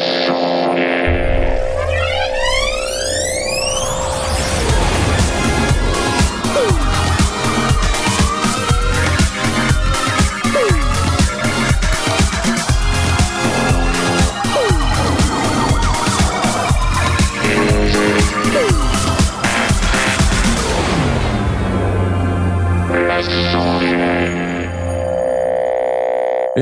Et 0.00 0.39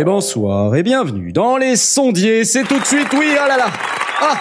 bonsoir 0.08 0.74
et 0.74 0.82
bienvenue 0.82 1.32
dans 1.32 1.58
les 1.58 1.76
sondiers. 1.76 2.42
C'est 2.46 2.64
tout 2.64 2.78
de 2.78 2.84
suite, 2.86 3.08
oui, 3.12 3.26
ah 3.38 3.46
là 3.46 3.58
là. 3.58 3.66
Ah, 4.22 4.40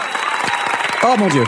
oh 1.04 1.16
mon 1.20 1.28
dieu. 1.28 1.44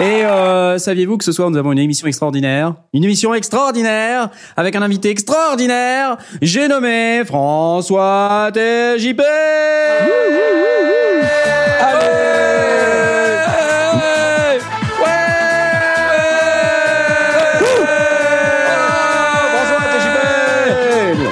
Et 0.00 0.24
euh, 0.24 0.78
saviez-vous 0.78 1.16
que 1.16 1.22
ce 1.22 1.30
soir 1.30 1.48
nous 1.48 1.56
avons 1.56 1.70
une 1.70 1.78
émission 1.78 2.08
extraordinaire? 2.08 2.74
Une 2.92 3.04
émission 3.04 3.32
extraordinaire 3.32 4.30
avec 4.56 4.74
un 4.74 4.82
invité 4.82 5.10
extraordinaire. 5.10 6.16
J'ai 6.42 6.66
nommé 6.66 7.22
François 7.24 8.50
TJP. 8.52 9.22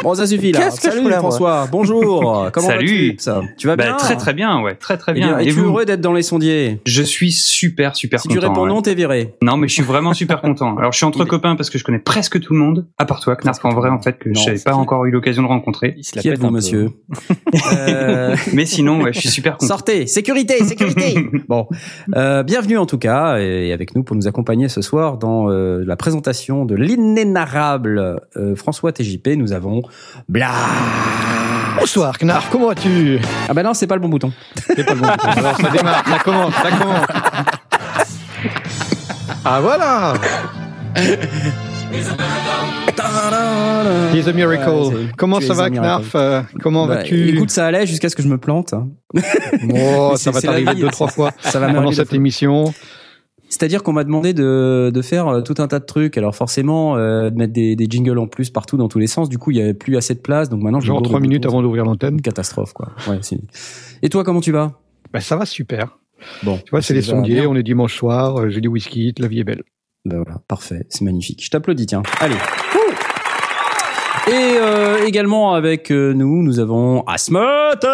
Bon, 0.02 0.15
ça 0.15 0.27
suffit 0.27 0.52
là. 0.52 0.61
Qu'est-ce 0.61 0.80
que 0.80 0.88
je 0.91 0.97
Salut 0.97 1.09
moi 1.09 1.19
François. 1.19 1.66
Bonjour. 1.70 2.48
Comment 2.52 2.66
Salut. 2.69 2.87
vas-tu 3.09 3.16
ça 3.19 3.41
Tu 3.57 3.66
vas 3.66 3.77
Bah, 3.77 3.84
bien 3.84 3.97
très 3.97 4.16
très 4.16 4.33
bien, 4.34 4.61
ouais, 4.62 4.74
très 4.74 4.97
très 4.97 5.12
Eh 5.12 5.15
bien, 5.16 5.29
bien. 5.29 5.38
Es-tu 5.38 5.51
vous 5.52 5.66
heureux 5.66 5.84
d'être 5.84 6.01
dans 6.01 6.13
les 6.13 6.23
sondiers 6.23 6.80
Je 6.87 7.02
suis 7.02 7.32
super 7.32 7.96
super 7.96 8.21
Si 8.21 8.29
content. 8.29 8.41
tu 8.41 8.46
réponds 8.46 8.63
ouais. 8.63 8.69
non, 8.69 8.82
t'es 8.82 8.95
viré. 8.95 9.35
Non, 9.43 9.57
mais 9.57 9.69
je 9.69 9.74
suis 9.74 9.82
vraiment 9.82 10.15
super 10.15 10.41
content. 10.41 10.76
Alors, 10.76 10.93
je 10.93 10.96
suis 10.99 11.07
entre 11.07 11.23
Il- 11.23 11.29
copains 11.29 11.57
parce 11.57 11.71
que 11.71 11.79
je 11.79 11.85
connais 11.85 11.99
presque 11.99 12.41
tout 12.41 12.52
le 12.52 12.59
monde, 12.59 12.87
à 12.99 13.04
part 13.07 13.21
toi, 13.21 13.37
Knarf, 13.37 13.65
en 13.65 13.71
vrai, 13.71 13.91
en 13.91 14.01
fait, 14.01 14.19
que 14.19 14.29
Non, 14.30 14.41
je 14.41 14.46
n'avais 14.51 14.63
pas 14.63 14.74
encore 14.74 15.04
eu 15.07 15.10
l'occasion 15.10 15.43
de 15.43 15.49
rencontrer. 15.49 15.95
Il 15.96 16.04
se 16.04 16.16
la 16.16 16.23
Qui 16.23 16.29
êtes-vous, 16.29 16.51
monsieur 16.51 16.88
Euh, 17.76 18.37
Mais 18.52 18.66
sinon, 18.66 19.02
ouais, 19.02 19.13
je 19.13 19.21
suis 19.21 19.29
super 19.30 19.54
content. 19.57 19.66
Sortez, 19.69 20.07
sécurité, 20.07 20.63
sécurité. 20.65 21.29
bon, 21.49 21.66
euh, 22.16 22.43
bienvenue 22.43 22.79
en 22.79 22.87
tout 22.87 22.99
cas 22.99 23.38
et 23.38 23.73
avec 23.73 23.95
nous 23.96 24.02
pour 24.04 24.16
nous 24.16 24.26
accompagner 24.29 24.69
ce 24.69 24.82
soir 24.82 25.16
dans 25.19 25.51
euh, 25.51 25.82
la 25.87 25.96
présentation 25.96 26.65
de 26.65 26.74
l'inénarrable 26.74 28.21
euh, 28.37 28.54
François 28.54 28.93
TJP. 28.93 29.29
Nous 29.37 29.52
avons 29.52 29.82
Bla. 30.29 30.51
Bonsoir, 31.79 32.18
Knarf, 32.18 32.49
comment 32.51 32.68
vas-tu 32.68 33.18
Ah 33.49 33.54
bah 33.54 33.63
non, 33.63 33.73
c'est 33.74 33.87
pas 33.87 33.95
le 33.95 34.01
bon 34.01 34.09
bouton. 34.09 34.32
C'est 34.74 34.85
pas 34.85 34.95
le 34.95 35.01
bon 35.01 35.07
bouton. 35.07 35.29
Alors, 35.29 35.57
ça 35.57 35.71
démarre, 35.71 36.04
ça 36.07 36.18
commence, 36.18 36.54
ça 36.54 36.71
commence. 36.71 37.07
Ah 39.45 39.60
voilà 39.60 40.15
He's 44.13 44.26
a 44.26 44.32
miracle. 44.32 44.69
Ouais, 44.69 45.09
comment 45.16 45.41
ça 45.41 45.54
va. 45.54 45.71
Knarf 45.71 46.15
Euh, 46.15 46.43
Comment 46.63 46.87
Bah, 46.87 46.96
vas-tu 46.96 47.29
Écoute, 47.37 47.51
ça 47.51 47.66
allait 47.66 47.87
jusqu'à 47.87 48.09
ce 48.09 48.16
que 48.16 48.23
je 48.23 48.29
me 48.29 48.38
plante. 48.38 48.73
hein. 48.74 48.88
Oh, 49.74 50.15
ça 50.16 50.30
va 50.30 50.41
t'arriver 50.41 50.74
deux, 50.74 50.88
trois 50.88 51.09
fois 51.09 51.30
Ça 51.41 51.59
va 51.60 51.73
pendant 51.73 51.93
cette 51.93 52.13
émission. 52.13 52.73
C'est-à-dire 53.49 53.82
qu'on 53.82 53.93
m'a 53.93 54.04
demandé 54.04 54.35
de, 54.35 54.91
de 54.93 55.02
faire 55.02 55.29
euh, 55.29 55.41
tout 55.41 55.54
un 55.59 55.68
tas 55.68 55.79
de 55.79 55.85
trucs. 55.85 56.18
Alors 56.18 56.35
forcément, 56.35 56.96
euh, 56.96 57.30
de 57.30 57.37
mettre 57.37 57.52
des, 57.52 57.77
des 57.77 57.87
jingles 57.88 58.18
en 58.18 58.27
plus 58.27 58.51
partout 58.51 58.77
dans 58.77 58.88
tous 58.88 58.99
les 58.99 59.07
sens. 59.07 59.29
Du 59.29 59.38
coup, 59.38 59.51
il 59.51 59.57
y 59.57 59.60
avait 59.60 59.74
plus 59.74 59.96
assez 59.96 60.15
de 60.15 60.21
place. 60.21 60.49
Donc 60.49 60.63
maintenant, 60.63 60.80
Genre 60.80 61.02
trois 61.02 61.21
minutes 61.21 61.46
avant 61.46 61.63
d'ouvrir 61.63 61.85
l'antenne. 61.85 62.21
Catastrophe, 62.21 62.73
quoi. 62.73 62.91
Ouais, 63.09 63.19
Et 64.03 64.09
toi, 64.09 64.25
comment 64.25 64.41
tu 64.41 64.53
vas? 64.53 64.72
Bah, 65.12 65.21
ça 65.21 65.37
va 65.37 65.47
super. 65.47 65.99
Bon, 66.43 66.59
Tu 66.59 66.71
vois, 66.71 66.82
c'est 66.82 66.94
les 66.94 67.03
sondiers, 67.03 67.47
on 67.47 67.54
est 67.54 67.62
dimanche 67.62 67.97
soir, 67.97 68.38
euh, 68.38 68.49
j'ai 68.50 68.60
du 68.60 68.69
whisky, 68.69 69.15
la 69.19 69.28
vie 69.28 69.41
est 69.41 69.44
belle. 69.44 69.62
Ben 70.04 70.16
voilà, 70.16 70.41
parfait, 70.48 70.84
c'est 70.88 71.03
magnifique. 71.04 71.44
Je 71.44 71.50
t'applaudis, 71.50 71.86
tiens. 71.86 72.03
Allez. 72.20 72.34
Et 74.28 74.56
euh, 74.60 75.06
également 75.06 75.54
avec 75.54 75.91
euh, 75.91 76.12
nous, 76.12 76.42
nous 76.42 76.59
avons 76.60 77.03
Asmode 77.03 77.86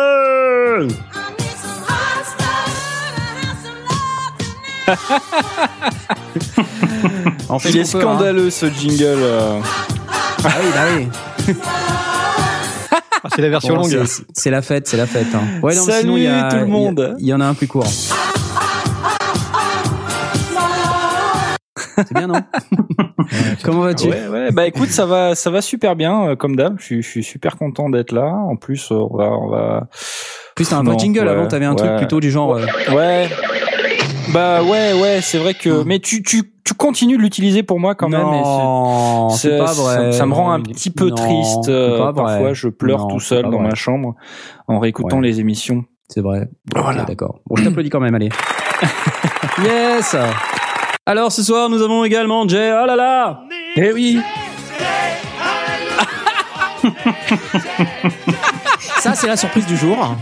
En 7.48 7.58
fait, 7.58 7.70
Il 7.70 7.76
est 7.78 7.80
hein. 7.80 7.84
scandaleux 7.84 8.50
ce 8.50 8.66
jingle. 8.66 9.04
euh. 9.04 9.60
Ah 10.44 10.48
oui, 10.62 10.68
bah 10.74 10.80
oui. 10.96 11.08
Ah, 13.22 13.28
c'est 13.34 13.42
la 13.42 13.48
version 13.48 13.74
Bon, 13.76 13.82
longue. 13.82 14.04
c'est- 14.34 14.50
la 14.50 14.62
fête, 14.62 14.86
c'est 14.88 14.96
la 14.96 15.06
fête. 15.06 15.26
hein. 15.34 15.42
Ouais, 15.62 15.74
non, 15.74 15.82
Salut 15.84 16.00
sinon, 16.00 16.16
il 16.16 16.24
y 16.24 16.26
a, 16.26 16.48
tout 16.50 16.56
le 16.56 16.62
il 16.62 16.68
y 16.68 16.70
a- 16.70 16.72
monde. 16.72 17.16
Il 17.18 17.26
y, 17.26 17.34
en 17.34 17.40
a 17.40 17.46
un 17.46 17.54
plus 17.54 17.66
court. 17.66 17.86
C'est 21.96 22.12
bien, 22.12 22.26
non? 22.26 22.40
Comment 23.62 23.82
vas-tu? 23.82 24.08
Ouais, 24.08 24.26
ouais. 24.28 24.50
Bah 24.52 24.66
écoute, 24.66 24.90
ça 24.90 25.06
va, 25.06 25.34
ça 25.34 25.50
va 25.50 25.62
super 25.62 25.96
bien, 25.96 26.28
euh, 26.30 26.36
comme 26.36 26.56
d'hab. 26.56 26.76
Je 26.78 26.84
suis, 26.84 27.02
je 27.02 27.08
suis 27.08 27.24
super 27.24 27.56
content 27.56 27.88
d'être 27.88 28.12
là. 28.12 28.26
En 28.26 28.56
plus, 28.56 28.90
euh, 28.90 28.96
on 28.96 29.16
va, 29.16 29.30
on 29.30 29.48
va. 29.48 29.76
En 29.84 30.54
plus, 30.56 30.68
t'as 30.68 30.76
un 30.76 30.82
vrai 30.82 30.98
jingle. 30.98 31.24
ouais, 31.24 31.30
Avant, 31.30 31.46
t'avais 31.46 31.64
un 31.66 31.74
truc 31.74 31.96
plutôt 31.96 32.20
du 32.20 32.30
genre. 32.30 32.56
euh, 32.56 32.66
Ouais. 32.92 33.28
Bah 34.34 34.62
ouais, 34.62 34.92
ouais. 35.00 35.20
C'est 35.22 35.38
vrai 35.38 35.54
que. 35.54 35.70
Hmm. 35.70 35.84
Mais 35.86 35.98
tu, 36.00 36.22
tu, 36.22 36.42
tu 36.64 36.74
continues 36.74 37.16
de 37.16 37.22
l'utiliser 37.22 37.62
pour 37.62 37.78
moi 37.80 37.94
quand 37.94 38.08
même. 38.08 38.20
Non, 38.20 39.30
c'est 39.30 39.50
c'est- 39.50 39.58
pas 39.58 39.72
vrai. 39.72 40.12
Ça, 40.12 40.26
me 40.26 40.34
rend 40.34 40.50
un 40.52 40.60
petit 40.60 40.90
peu 40.90 41.08
non, 41.10 41.14
triste. 41.14 41.58
c'est 41.64 41.70
euh, 41.70 41.98
pas 41.98 42.12
vrai. 42.12 42.22
parfois, 42.34 42.52
je 42.52 42.68
pleure 42.68 42.98
Non, 42.98 43.08
tout 43.08 43.20
seul 43.20 43.44
dans 43.44 43.50
vrai. 43.60 43.68
ma 43.68 43.74
chambre 43.74 44.14
en 44.68 44.78
réécoutant 44.80 45.18
Ouais. 45.20 45.28
les 45.28 45.40
émissions. 45.40 45.84
C'est 46.08 46.20
vrai. 46.20 46.48
Voilà. 46.74 47.04
D'accord. 47.04 47.40
Bon, 47.46 47.56
je 47.56 47.64
t'applaudis 47.64 47.88
quand 47.90 48.00
même, 48.00 48.14
allez. 48.14 48.28
yes 49.62 50.14
Alors, 51.06 51.30
ce 51.32 51.42
soir, 51.42 51.70
nous 51.70 51.80
avons 51.80 52.04
également 52.04 52.46
Jay. 52.48 52.70
Ah 52.70 52.84
là 52.86 52.96
là 52.96 53.40
Eh 53.76 53.92
oui 53.92 54.20
Ça, 59.00 59.14
c'est 59.14 59.26
la 59.26 59.36
surprise 59.36 59.66
du 59.66 59.76
jour. 59.76 60.16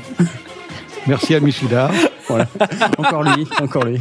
Merci 1.06 1.34
à 1.34 1.40
Misuda. 1.40 1.90
Voilà. 2.28 2.46
Encore 2.98 3.22
lui, 3.24 3.46
encore 3.60 3.84
lui. 3.84 4.00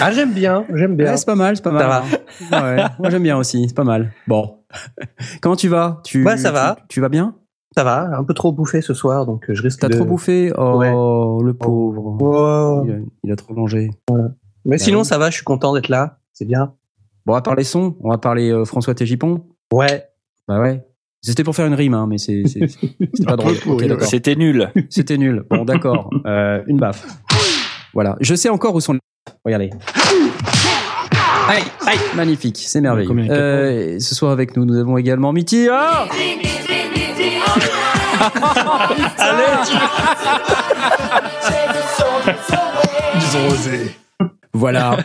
Ah, 0.00 0.10
j'aime 0.12 0.32
bien, 0.32 0.64
j'aime 0.74 0.96
bien. 0.96 1.10
Ouais, 1.10 1.16
c'est 1.16 1.26
pas 1.26 1.34
mal, 1.34 1.56
c'est 1.56 1.62
pas 1.62 1.70
mal. 1.70 1.82
Ça 1.82 2.60
va. 2.60 2.62
Ouais, 2.74 2.82
moi 2.98 3.10
j'aime 3.10 3.22
bien 3.22 3.36
aussi, 3.36 3.68
c'est 3.68 3.74
pas 3.74 3.84
mal. 3.84 4.12
Bon. 4.26 4.58
Comment 5.40 5.56
tu 5.56 5.68
vas? 5.68 6.00
Tu, 6.04 6.24
Ouais, 6.24 6.36
ça 6.36 6.50
va. 6.52 6.76
Tu, 6.82 6.94
tu 6.96 7.00
vas 7.00 7.08
bien? 7.08 7.34
Ça 7.76 7.84
va, 7.84 8.16
un 8.16 8.24
peu 8.24 8.34
trop 8.34 8.50
bouffé 8.52 8.80
ce 8.82 8.94
soir, 8.94 9.26
donc 9.26 9.48
euh, 9.48 9.54
je 9.54 9.62
risque 9.62 9.80
T'as 9.80 9.88
de... 9.88 9.94
trop 9.94 10.04
bouffé? 10.04 10.52
Oh, 10.56 10.76
Ouais. 10.78 10.90
le 10.90 11.52
pauvre. 11.54 12.02
Wow. 12.20 12.84
Il, 12.84 12.90
a, 12.92 12.94
il 13.24 13.32
a 13.32 13.36
trop 13.36 13.54
mangé. 13.54 13.90
Mais 14.10 14.16
Bah 14.64 14.78
sinon, 14.78 15.00
oui. 15.00 15.04
ça 15.04 15.18
va, 15.18 15.30
je 15.30 15.36
suis 15.36 15.44
content 15.44 15.72
d'être 15.74 15.88
là. 15.88 16.18
C'est 16.32 16.44
bien. 16.46 16.74
Bon, 17.26 17.32
on 17.32 17.36
va 17.36 17.42
parler 17.42 17.62
son, 17.64 17.96
on 18.02 18.10
va 18.10 18.18
parler 18.18 18.50
euh, 18.50 18.64
François 18.64 18.94
Tégipon. 18.94 19.44
Ouais. 19.72 20.04
Bah 20.48 20.58
ouais. 20.60 20.84
C'était 21.22 21.44
pour 21.44 21.54
faire 21.54 21.66
une 21.66 21.74
rime, 21.74 21.94
hein, 21.94 22.06
mais 22.08 22.16
c'est 22.18 22.42
c'est- 22.46 22.66
c'était 22.68 23.24
pas 23.26 23.36
drôle. 23.36 23.54
C'était 24.04 24.36
nul. 24.36 24.70
C'était 24.88 25.18
nul. 25.18 25.44
Bon, 25.50 25.64
d'accord. 25.64 26.10
Euh, 26.26 26.62
une 26.66 26.78
baffe. 26.78 27.06
Voilà. 27.92 28.16
Je 28.20 28.34
sais 28.34 28.48
encore 28.48 28.74
où 28.74 28.80
sont 28.80 28.94
les. 28.94 29.00
Regardez. 29.44 29.70
Aïe, 31.48 31.62
aïe. 31.86 31.98
Magnifique, 32.16 32.56
c'est 32.64 32.80
merveilleux. 32.80 33.10
Euh, 33.30 33.98
ce 33.98 34.14
soir 34.14 34.30
avec 34.32 34.56
nous, 34.56 34.64
nous 34.64 34.78
avons 34.78 34.96
également 34.96 35.32
Mitty. 35.32 35.68
Ah 35.70 36.06
Ils 43.14 43.36
ont 43.36 43.48
osé. 43.52 43.90
Voilà. 44.52 44.98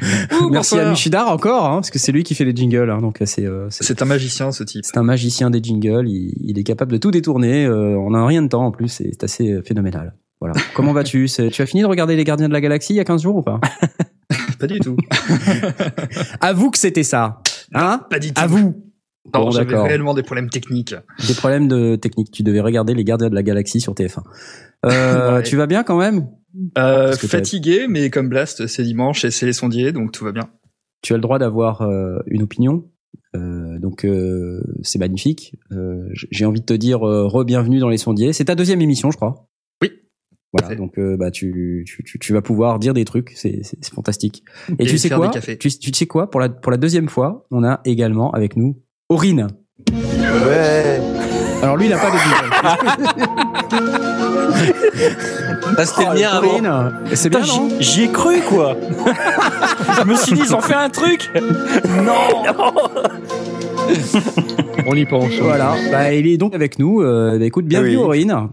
Merci 0.50 0.78
à. 0.78 0.90
Michidar 0.90 1.28
encore, 1.30 1.66
hein, 1.66 1.74
parce 1.76 1.90
que 1.90 1.98
c'est 1.98 2.10
lui 2.12 2.22
qui 2.24 2.34
fait 2.34 2.44
les 2.44 2.54
jingles. 2.54 2.90
Hein, 2.90 2.98
donc 2.98 3.18
c'est 3.24 3.46
euh, 3.46 3.68
c'est- 3.70 4.02
un 4.02 4.04
magicien, 4.04 4.50
ce 4.52 4.64
type. 4.64 4.84
c'est 4.84 4.98
un 4.98 5.02
magicien 5.04 5.48
des 5.50 5.62
jingles. 5.62 6.08
Il, 6.08 6.34
il 6.42 6.58
est 6.58 6.64
capable 6.64 6.92
de 6.92 6.96
tout 6.96 7.10
détourner 7.10 7.64
euh, 7.66 7.96
en 7.98 8.14
un 8.14 8.26
rien 8.26 8.42
de 8.42 8.48
temps 8.48 8.64
en 8.64 8.70
plus. 8.72 8.88
C'est 8.88 9.22
assez 9.22 9.52
euh, 9.52 9.62
phénoménal. 9.62 10.14
Voilà. 10.40 10.54
Comment 10.74 10.92
vas-tu? 10.92 11.26
Tu 11.28 11.62
as 11.62 11.66
fini 11.66 11.82
de 11.82 11.86
regarder 11.86 12.16
Les 12.16 12.24
Gardiens 12.24 12.48
de 12.48 12.52
la 12.52 12.60
Galaxie 12.60 12.94
il 12.94 12.96
y 12.96 13.00
a 13.00 13.04
15 13.04 13.22
jours 13.22 13.36
ou 13.36 13.42
pas? 13.42 13.60
Pas 14.58 14.66
du 14.66 14.78
tout. 14.80 14.96
Avoue 16.40 16.70
que 16.70 16.78
c'était 16.78 17.02
ça. 17.02 17.40
Hein? 17.74 18.02
Pas 18.10 18.18
du 18.18 18.32
tout. 18.32 18.40
Avoue. 18.40 18.58
Non, 19.34 19.44
Bon, 19.44 19.50
j'avais 19.50 19.76
réellement 19.78 20.14
des 20.14 20.22
problèmes 20.22 20.50
techniques. 20.50 20.94
Des 21.28 21.34
problèmes 21.34 21.68
de 21.68 21.96
technique. 21.96 22.30
Tu 22.32 22.42
devais 22.42 22.60
regarder 22.60 22.94
Les 22.94 23.04
Gardiens 23.04 23.28
de 23.30 23.34
la 23.34 23.42
Galaxie 23.42 23.80
sur 23.80 23.94
TF1. 23.94 24.22
Euh, 24.86 25.36
Ouais. 25.36 25.42
Tu 25.42 25.56
vas 25.56 25.66
bien 25.66 25.82
quand 25.84 25.98
même? 25.98 26.26
Euh, 26.78 27.12
fatigué, 27.12 27.86
mais 27.88 28.10
comme 28.10 28.28
Blast, 28.28 28.66
c'est 28.66 28.82
dimanche 28.82 29.24
et 29.24 29.30
c'est 29.30 29.46
les 29.46 29.52
sondiers, 29.52 29.92
donc 29.92 30.12
tout 30.12 30.24
va 30.24 30.32
bien. 30.32 30.50
Tu 31.02 31.12
as 31.12 31.16
le 31.16 31.22
droit 31.22 31.38
d'avoir 31.38 31.82
euh, 31.82 32.18
une 32.26 32.42
opinion. 32.42 32.84
Euh, 33.36 33.78
donc 33.78 34.04
euh, 34.04 34.60
c'est 34.82 34.98
magnifique. 34.98 35.56
Euh, 35.72 36.08
J'ai 36.12 36.44
envie 36.44 36.60
de 36.60 36.66
te 36.66 36.74
dire 36.74 37.06
euh, 37.06 37.28
re-bienvenue 37.28 37.78
dans 37.78 37.88
les 37.88 37.96
sondiers. 37.96 38.32
C'est 38.32 38.46
ta 38.46 38.56
deuxième 38.56 38.80
émission, 38.80 39.10
je 39.12 39.16
crois. 39.16 39.46
Oui. 39.82 39.92
Voilà, 40.52 40.74
donc 40.74 40.98
euh, 40.98 41.16
bah 41.16 41.30
tu, 41.30 41.84
tu, 41.86 42.02
tu, 42.02 42.18
tu 42.18 42.32
vas 42.32 42.42
pouvoir 42.42 42.80
dire 42.80 42.92
des 42.92 43.04
trucs, 43.04 43.30
c'est 43.36 43.62
fantastique. 43.94 44.42
Et, 44.78 44.82
Et 44.82 44.86
tu 44.86 44.98
sais 44.98 45.10
quoi 45.10 45.30
tu 45.30 45.70
sais 45.94 46.06
quoi? 46.06 46.28
Pour 46.28 46.40
la 46.40 46.48
pour 46.48 46.72
la 46.72 46.78
deuxième 46.78 47.08
fois, 47.08 47.46
on 47.52 47.62
a 47.62 47.80
également 47.84 48.32
avec 48.32 48.56
nous 48.56 48.82
Aurine. 49.08 49.46
Ouais. 49.88 51.29
Alors 51.62 51.76
lui, 51.76 51.86
il 51.86 51.92
a 51.92 51.98
pas 51.98 52.10
de 52.10 52.16
jingle. 52.16 52.50
Ah, 52.62 52.76
C'était 55.84 56.06
Oh, 56.10 56.14
bien 56.14 56.30
avant. 56.30 56.48
Aurine, 56.48 56.92
C'est 57.14 57.30
bien, 57.30 57.40
Putain, 57.40 57.52
non 57.56 57.68
j'y- 57.78 57.82
J'y 57.84 58.02
ai 58.04 58.08
cru, 58.12 58.40
quoi. 58.42 58.76
Je 59.98 60.04
me 60.04 60.14
suis 60.14 60.32
dit, 60.34 60.42
ils 60.44 60.54
ont 60.54 60.60
fait 60.60 60.74
un 60.74 60.88
truc. 60.90 61.30
Non. 62.04 62.44
On 64.86 64.94
y 64.94 65.04
pense. 65.04 65.32
Voilà, 65.40 65.74
bah, 65.90 66.12
il 66.12 66.26
est 66.26 66.36
donc 66.36 66.54
avec 66.54 66.78
nous. 66.78 67.02
Euh, 67.02 67.38
bah, 67.38 67.44
écoute, 67.44 67.64
bienvenue 67.66 67.96
Oui. 67.96 68.02
Aurine. 68.02 68.48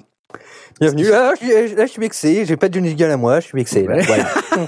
Bienvenue. 0.79 1.05
Ah, 1.11 1.33
je 1.41 1.45
suis- 1.45 1.75
là, 1.75 1.85
je 1.87 1.91
suis 1.91 1.99
vexé. 2.01 2.45
J'ai 2.45 2.55
pas 2.55 2.69
de 2.69 2.79
jingle 2.79 3.05
à 3.05 3.17
moi. 3.17 3.39
Je 3.39 3.45
suis 3.47 3.57
vexé. 3.57 3.83
là. 3.87 3.97
Voilà. 4.05 4.25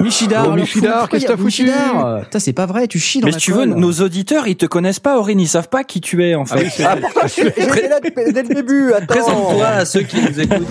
Michidar, 0.00 0.42
Oh, 0.42 0.44
alors, 0.46 0.56
Michidar, 0.56 1.00
pourquoi 1.00 1.18
qu'est-ce 1.18 1.26
que 1.26 1.32
t'as 1.32 1.36
foutu 1.36 1.64
Michidar 1.64 2.20
Putain, 2.22 2.38
c'est 2.38 2.52
pas 2.54 2.64
vrai, 2.66 2.86
tu 2.88 2.98
chies 2.98 3.20
dans 3.20 3.26
Mais 3.26 3.32
la 3.32 3.38
si 3.38 3.44
tu 3.44 3.52
veux, 3.52 3.66
nos 3.66 3.92
auditeurs, 3.92 4.46
ils 4.48 4.56
te 4.56 4.64
connaissent 4.66 5.00
pas, 5.00 5.18
Aurine, 5.18 5.40
ils 5.40 5.48
savent 5.48 5.68
pas 5.68 5.84
qui 5.84 6.00
tu 6.00 6.24
es, 6.24 6.34
en 6.34 6.46
fait. 6.46 6.66
Ah, 6.84 6.96
pourtant, 6.98 7.20
je 7.24 7.28
suis- 7.28 7.42
j'étais 7.56 7.88
là 7.88 8.00
dès 8.00 8.42
le 8.42 8.54
début. 8.54 8.92
Attends. 8.94 9.06
Présente-toi 9.06 9.66
à 9.66 9.84
ceux 9.84 10.02
qui 10.02 10.16
nous 10.22 10.40
écoutent. 10.40 10.66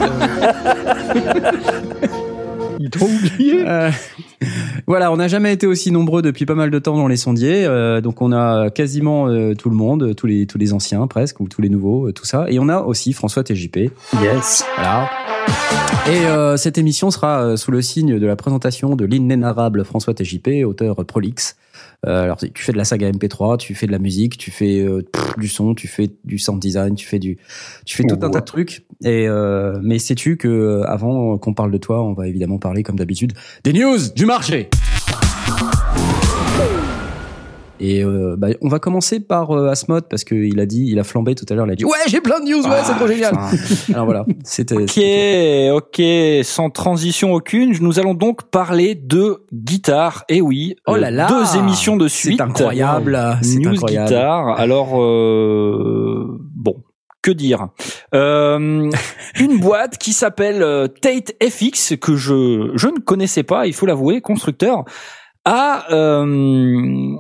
Ils 2.80 2.90
t'ont 2.90 3.06
oublié. 3.06 3.66
Voilà, 4.88 5.12
on 5.12 5.18
n'a 5.18 5.27
jamais 5.27 5.53
été 5.53 5.65
aussi 5.68 5.91
nombreux 5.91 6.21
depuis 6.21 6.45
pas 6.45 6.56
mal 6.56 6.69
de 6.69 6.80
temps 6.80 6.97
dans 6.97 7.07
les 7.07 7.15
sondiers. 7.18 7.65
euh, 7.65 8.01
donc 8.01 8.21
on 8.21 8.31
a 8.31 8.69
quasiment 8.69 9.27
euh, 9.27 9.53
tout 9.53 9.69
le 9.69 9.75
monde, 9.75 10.15
tous 10.15 10.27
les 10.27 10.45
tous 10.45 10.57
les 10.57 10.74
anciens 10.74 11.07
presque 11.07 11.39
ou 11.39 11.47
tous 11.47 11.62
les 11.62 11.69
nouveaux, 11.69 12.07
euh, 12.09 12.13
tout 12.13 12.25
ça. 12.25 12.45
Et 12.50 12.59
on 12.59 12.69
a 12.69 12.81
aussi 12.81 13.13
François 13.13 13.44
TJP. 13.44 13.91
Yes. 14.21 14.65
Voilà. 14.75 15.09
Et 16.07 16.25
euh, 16.25 16.57
cette 16.57 16.77
émission 16.77 17.12
sera 17.12 17.44
euh, 17.44 17.56
sous 17.56 17.71
le 17.71 17.81
signe 17.81 18.19
de 18.19 18.25
la 18.27 18.35
présentation 18.35 18.95
de 18.95 19.06
l'inénarrable 19.06 19.85
François 19.85 20.13
TJP, 20.13 20.65
auteur 20.65 21.06
prolixe. 21.06 21.56
Euh, 22.06 22.24
alors 22.24 22.38
tu 22.38 22.64
fais 22.64 22.72
de 22.72 22.78
la 22.78 22.84
saga 22.84 23.10
MP3, 23.10 23.58
tu 23.58 23.76
fais 23.76 23.88
de 23.88 23.92
la 23.92 24.00
musique, 24.00 24.38
tu 24.38 24.52
fais 24.52 24.80
euh, 24.80 25.02
pff, 25.12 25.38
du 25.38 25.48
son, 25.48 25.74
tu 25.74 25.88
fais 25.88 26.12
du 26.26 26.38
sound 26.38 26.60
design, 26.60 26.96
tu 26.96 27.08
fais 27.08 27.20
du, 27.20 27.38
tu 27.86 27.96
fais 27.96 28.04
tout 28.04 28.18
un 28.22 28.30
tas 28.30 28.40
de 28.40 28.46
trucs. 28.46 28.86
Et 29.04 29.28
euh, 29.28 29.80
mais 29.82 30.00
sais-tu 30.00 30.38
que 30.38 30.82
avant 30.86 31.38
qu'on 31.38 31.54
parle 31.54 31.72
de 31.72 31.78
toi, 31.78 32.04
on 32.04 32.14
va 32.14 32.28
évidemment 32.28 32.60
parler 32.60 32.84
comme 32.84 32.98
d'habitude 32.98 33.34
des 33.64 33.74
news 33.74 34.00
du 34.16 34.26
marché. 34.26 34.70
Et 37.85 38.01
euh, 38.01 38.35
bah, 38.38 38.47
on 38.62 38.69
va 38.69 38.80
commencer 38.80 39.19
par 39.19 39.51
euh, 39.51 39.68
Asmod 39.69 40.06
parce 40.09 40.24
qu'il 40.24 40.57
a 40.62 40.65
dit, 40.65 40.85
il 40.88 41.00
a 41.00 41.03
flambé 41.03 41.35
tout 41.35 41.45
à 41.50 41.53
l'heure, 41.53 41.65
il 41.68 41.71
a 41.74 41.75
dit 41.75 41.83
ouais 41.83 41.97
j'ai 42.07 42.21
plein 42.21 42.39
de 42.39 42.45
news, 42.45 42.63
ouais 42.65 42.80
c'est 42.85 42.94
trop 42.94 43.07
génial. 43.07 43.33
Alors 43.94 44.06
voilà, 44.06 44.25
c'était. 44.45 44.75
Ok, 44.75 45.00
ok, 46.00 46.01
sans 46.45 46.69
transition 46.69 47.33
aucune, 47.33 47.75
nous 47.81 48.00
allons 48.00 48.13
donc 48.13 48.44
parler 48.50 48.95
de 48.95 49.44
guitare. 49.53 50.24
Et 50.30 50.39
oui, 50.39 50.75
Oh 50.88 50.95
là 50.95 51.07
euh, 51.07 51.12
là 51.12 51.27
deux 51.27 51.57
émissions 51.59 51.97
de 51.97 52.07
C'est 52.07 52.18
suite. 52.30 52.41
incroyable, 52.41 53.19
c'est 53.41 53.57
News 53.59 53.71
incroyable. 53.74 54.07
guitare. 54.07 54.59
Alors 54.59 55.01
euh, 55.01 56.39
bon, 56.56 56.75
que 57.21 57.31
dire? 57.31 57.68
Euh, 58.15 58.89
Une 59.39 59.59
boîte 59.59 59.97
qui 59.97 60.13
s'appelle 60.13 60.63
euh, 60.63 60.88
Tate 60.88 61.33
FX 61.44 61.95
que 62.00 62.15
je 62.15 62.71
je 62.75 62.88
ne 62.88 63.00
connaissais 63.00 63.44
pas, 63.44 63.68
il 63.68 63.74
faut 63.74 63.85
l'avouer, 63.88 64.21
constructeur 64.21 64.85
a 65.45 65.85
euh, 65.91 67.18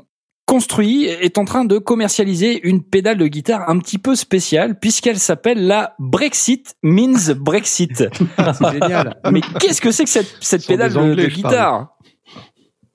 construit 0.53 1.05
est 1.05 1.39
en 1.39 1.45
train 1.45 1.65
de 1.65 1.79
commercialiser 1.79 2.61
une 2.67 2.83
pédale 2.83 3.17
de 3.17 3.25
guitare 3.25 3.67
un 3.71 3.79
petit 3.79 3.97
peu 3.97 4.15
spéciale 4.15 4.77
puisqu'elle 4.79 5.17
s'appelle 5.17 5.65
la 5.65 5.95
Brexit 5.97 6.75
means 6.83 7.33
Brexit. 7.35 8.03
C'est 8.37 8.71
génial. 8.71 9.19
Mais 9.31 9.41
qu'est-ce 9.59 9.81
que 9.81 9.89
c'est 9.89 10.03
que 10.03 10.11
cette, 10.11 10.37
cette 10.41 10.67
pédale 10.67 10.93
de, 10.93 11.15
de 11.15 11.25
guitare? 11.25 11.97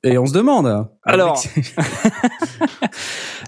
Et 0.04 0.18
on 0.18 0.26
se 0.26 0.32
demande. 0.32 0.88
Alors, 1.08 1.42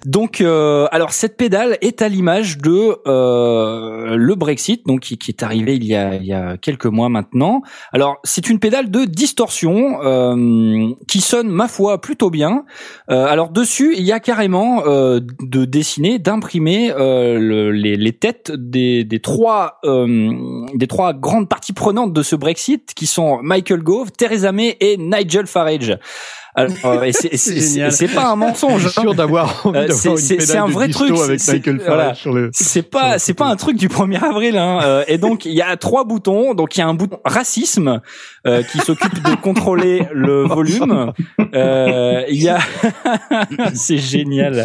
Donc, 0.06 0.40
euh, 0.40 0.86
alors 0.92 1.12
cette 1.12 1.36
pédale 1.36 1.76
est 1.82 2.00
à 2.00 2.08
l'image 2.08 2.56
de 2.58 2.96
euh, 3.06 4.16
le 4.16 4.34
Brexit, 4.34 4.86
donc 4.86 5.00
qui, 5.00 5.18
qui 5.18 5.30
est 5.30 5.42
arrivé 5.42 5.76
il 5.76 5.84
y 5.84 5.94
a 5.94 6.14
il 6.14 6.24
y 6.24 6.32
a 6.32 6.56
quelques 6.56 6.86
mois 6.86 7.08
maintenant. 7.10 7.60
Alors, 7.92 8.16
c'est 8.24 8.48
une 8.48 8.58
pédale 8.60 8.90
de 8.90 9.04
distorsion 9.04 10.02
euh, 10.02 10.88
qui 11.06 11.20
sonne, 11.20 11.48
ma 11.48 11.68
foi, 11.68 12.00
plutôt 12.00 12.30
bien. 12.30 12.64
Euh, 13.10 13.26
alors 13.26 13.50
dessus, 13.50 13.94
il 13.96 14.04
y 14.04 14.12
a 14.12 14.20
carrément 14.20 14.84
euh, 14.86 15.20
de 15.42 15.64
dessiner, 15.66 16.18
d'imprimer 16.18 16.92
euh, 16.92 17.38
le- 17.38 17.72
les, 17.72 17.96
les 17.96 18.12
têtes 18.12 18.52
des, 18.52 19.04
des 19.04 19.20
trois 19.20 19.80
euh, 19.84 20.64
des 20.74 20.86
trois 20.86 21.12
grandes 21.12 21.48
parties 21.48 21.72
prenantes 21.74 22.12
de 22.14 22.22
ce 22.22 22.36
Brexit, 22.36 22.94
qui 22.94 23.06
sont 23.06 23.40
Michael 23.42 23.82
Gove, 23.82 24.12
Theresa 24.12 24.50
May 24.52 24.76
et 24.80 24.96
Nigel 24.96 25.46
Farage. 25.46 25.98
Alors, 26.54 26.72
euh, 26.84 27.02
et 27.04 27.12
c'est- 27.12 28.14
pas 28.14 28.28
un 28.28 28.34
Je 28.34 28.38
mensonge. 28.38 28.80
suis 28.88 28.98
hein. 28.98 29.02
sûr 29.02 29.14
d'avoir 29.14 29.64
envie 29.66 29.78
Euh, 29.78 29.86
d'avoir 29.88 30.16
une 30.18 30.26
pédale 30.28 30.46
c'est 30.46 30.56
un 30.58 30.66
vrai 30.66 30.88
truc, 30.88 31.16
avec 31.18 31.40
c'est- 31.40 31.52
Michael 31.52 31.80
voilà. 31.86 32.14
sur 32.14 32.32
le. 32.32 32.50
C'est 32.52 32.82
pas 32.82 33.18
c'est 33.18 33.34
pas 33.34 33.46
un 33.46 33.56
truc 33.56 33.76
du 33.76 33.88
1er 33.88 34.18
avril 34.24 34.56
hein. 34.56 34.80
Euh, 34.82 35.04
et 35.06 35.18
donc 35.18 35.44
il 35.44 35.52
y 35.54 35.62
a 35.62 35.76
trois 35.76 36.04
boutons 36.04 36.54
donc 36.54 36.76
il 36.76 36.80
y 36.80 36.82
a 36.82 36.88
un 36.88 36.94
bouton 36.94 37.18
racisme 37.24 38.00
euh, 38.46 38.62
qui 38.62 38.78
s'occupe 38.78 39.22
de 39.22 39.34
contrôler 39.36 40.02
le 40.12 40.42
volume 40.46 41.12
Euh, 41.54 42.22
il 42.28 42.42
y 42.42 42.48
a 42.48 42.58
c'est 43.74 43.98
génial 43.98 44.64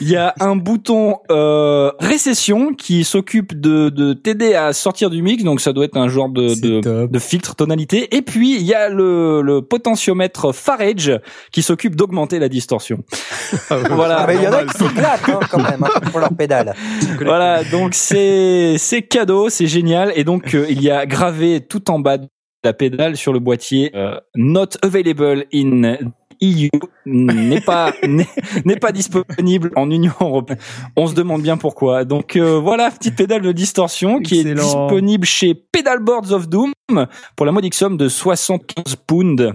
il 0.00 0.08
y 0.08 0.16
a 0.16 0.34
un 0.40 0.56
bouton 0.56 1.16
euh, 1.30 1.90
récession 2.00 2.72
qui 2.74 3.04
s'occupe 3.04 3.58
de 3.58 3.88
de 3.88 4.12
t'aider 4.12 4.54
à 4.54 4.72
sortir 4.72 5.10
du 5.10 5.22
mix 5.22 5.42
donc 5.44 5.60
ça 5.60 5.72
doit 5.72 5.84
être 5.84 5.96
un 5.96 6.08
genre 6.08 6.28
de 6.28 6.54
de, 6.60 7.06
de 7.06 7.18
filtre 7.18 7.54
tonalité 7.56 8.14
et 8.16 8.22
puis 8.22 8.56
il 8.56 8.62
y 8.62 8.74
a 8.74 8.88
le 8.88 9.40
le 9.42 9.62
potentiomètre 9.62 10.52
Farage 10.54 11.12
qui 11.52 11.62
s'occupe 11.62 11.96
d'augmenter 11.96 12.38
la 12.38 12.48
distorsion 12.48 12.98
Ah 13.70 13.76
Voilà. 13.90 14.20
Ah, 14.20 14.26
mais 14.26 14.36
il 14.36 14.42
y 14.42 14.48
en 14.48 14.52
a 14.52 14.64
qui 14.64 14.78
s'éclatent 14.78 15.28
hein, 15.28 15.40
quand 15.50 15.62
même 15.62 15.84
hein, 15.84 16.00
pour 16.10 16.20
leur 16.20 16.34
pédale. 16.34 16.74
Voilà, 17.20 17.64
donc 17.64 17.94
c'est 17.94 18.76
c'est 18.78 19.02
cadeau, 19.02 19.48
c'est 19.48 19.66
génial 19.66 20.12
et 20.14 20.24
donc 20.24 20.54
euh, 20.54 20.66
il 20.68 20.82
y 20.82 20.90
a 20.90 21.06
gravé 21.06 21.60
tout 21.60 21.90
en 21.90 21.98
bas 21.98 22.18
de 22.18 22.28
la 22.64 22.72
pédale 22.72 23.16
sur 23.16 23.32
le 23.32 23.38
boîtier 23.38 23.92
euh, 23.94 24.18
not 24.34 24.70
available 24.82 25.44
in 25.54 25.96
EU 26.42 26.68
n'est 27.06 27.60
pas 27.60 27.92
n'est 28.64 28.76
pas 28.76 28.92
disponible 28.92 29.70
en 29.76 29.90
Union 29.90 30.12
européenne. 30.20 30.58
On 30.96 31.06
se 31.06 31.14
demande 31.14 31.42
bien 31.42 31.56
pourquoi. 31.56 32.04
Donc 32.04 32.36
euh, 32.36 32.58
voilà, 32.58 32.90
petite 32.90 33.16
pédale 33.16 33.42
de 33.42 33.52
distorsion 33.52 34.20
qui 34.20 34.40
est 34.40 34.54
disponible 34.54 35.26
chez 35.26 35.54
Pedalboards 35.54 36.32
of 36.32 36.48
Doom 36.48 36.72
pour 37.36 37.46
la 37.46 37.52
modique 37.52 37.74
somme 37.74 37.96
de 37.96 38.08
75 38.08 38.96
pounds. 39.06 39.52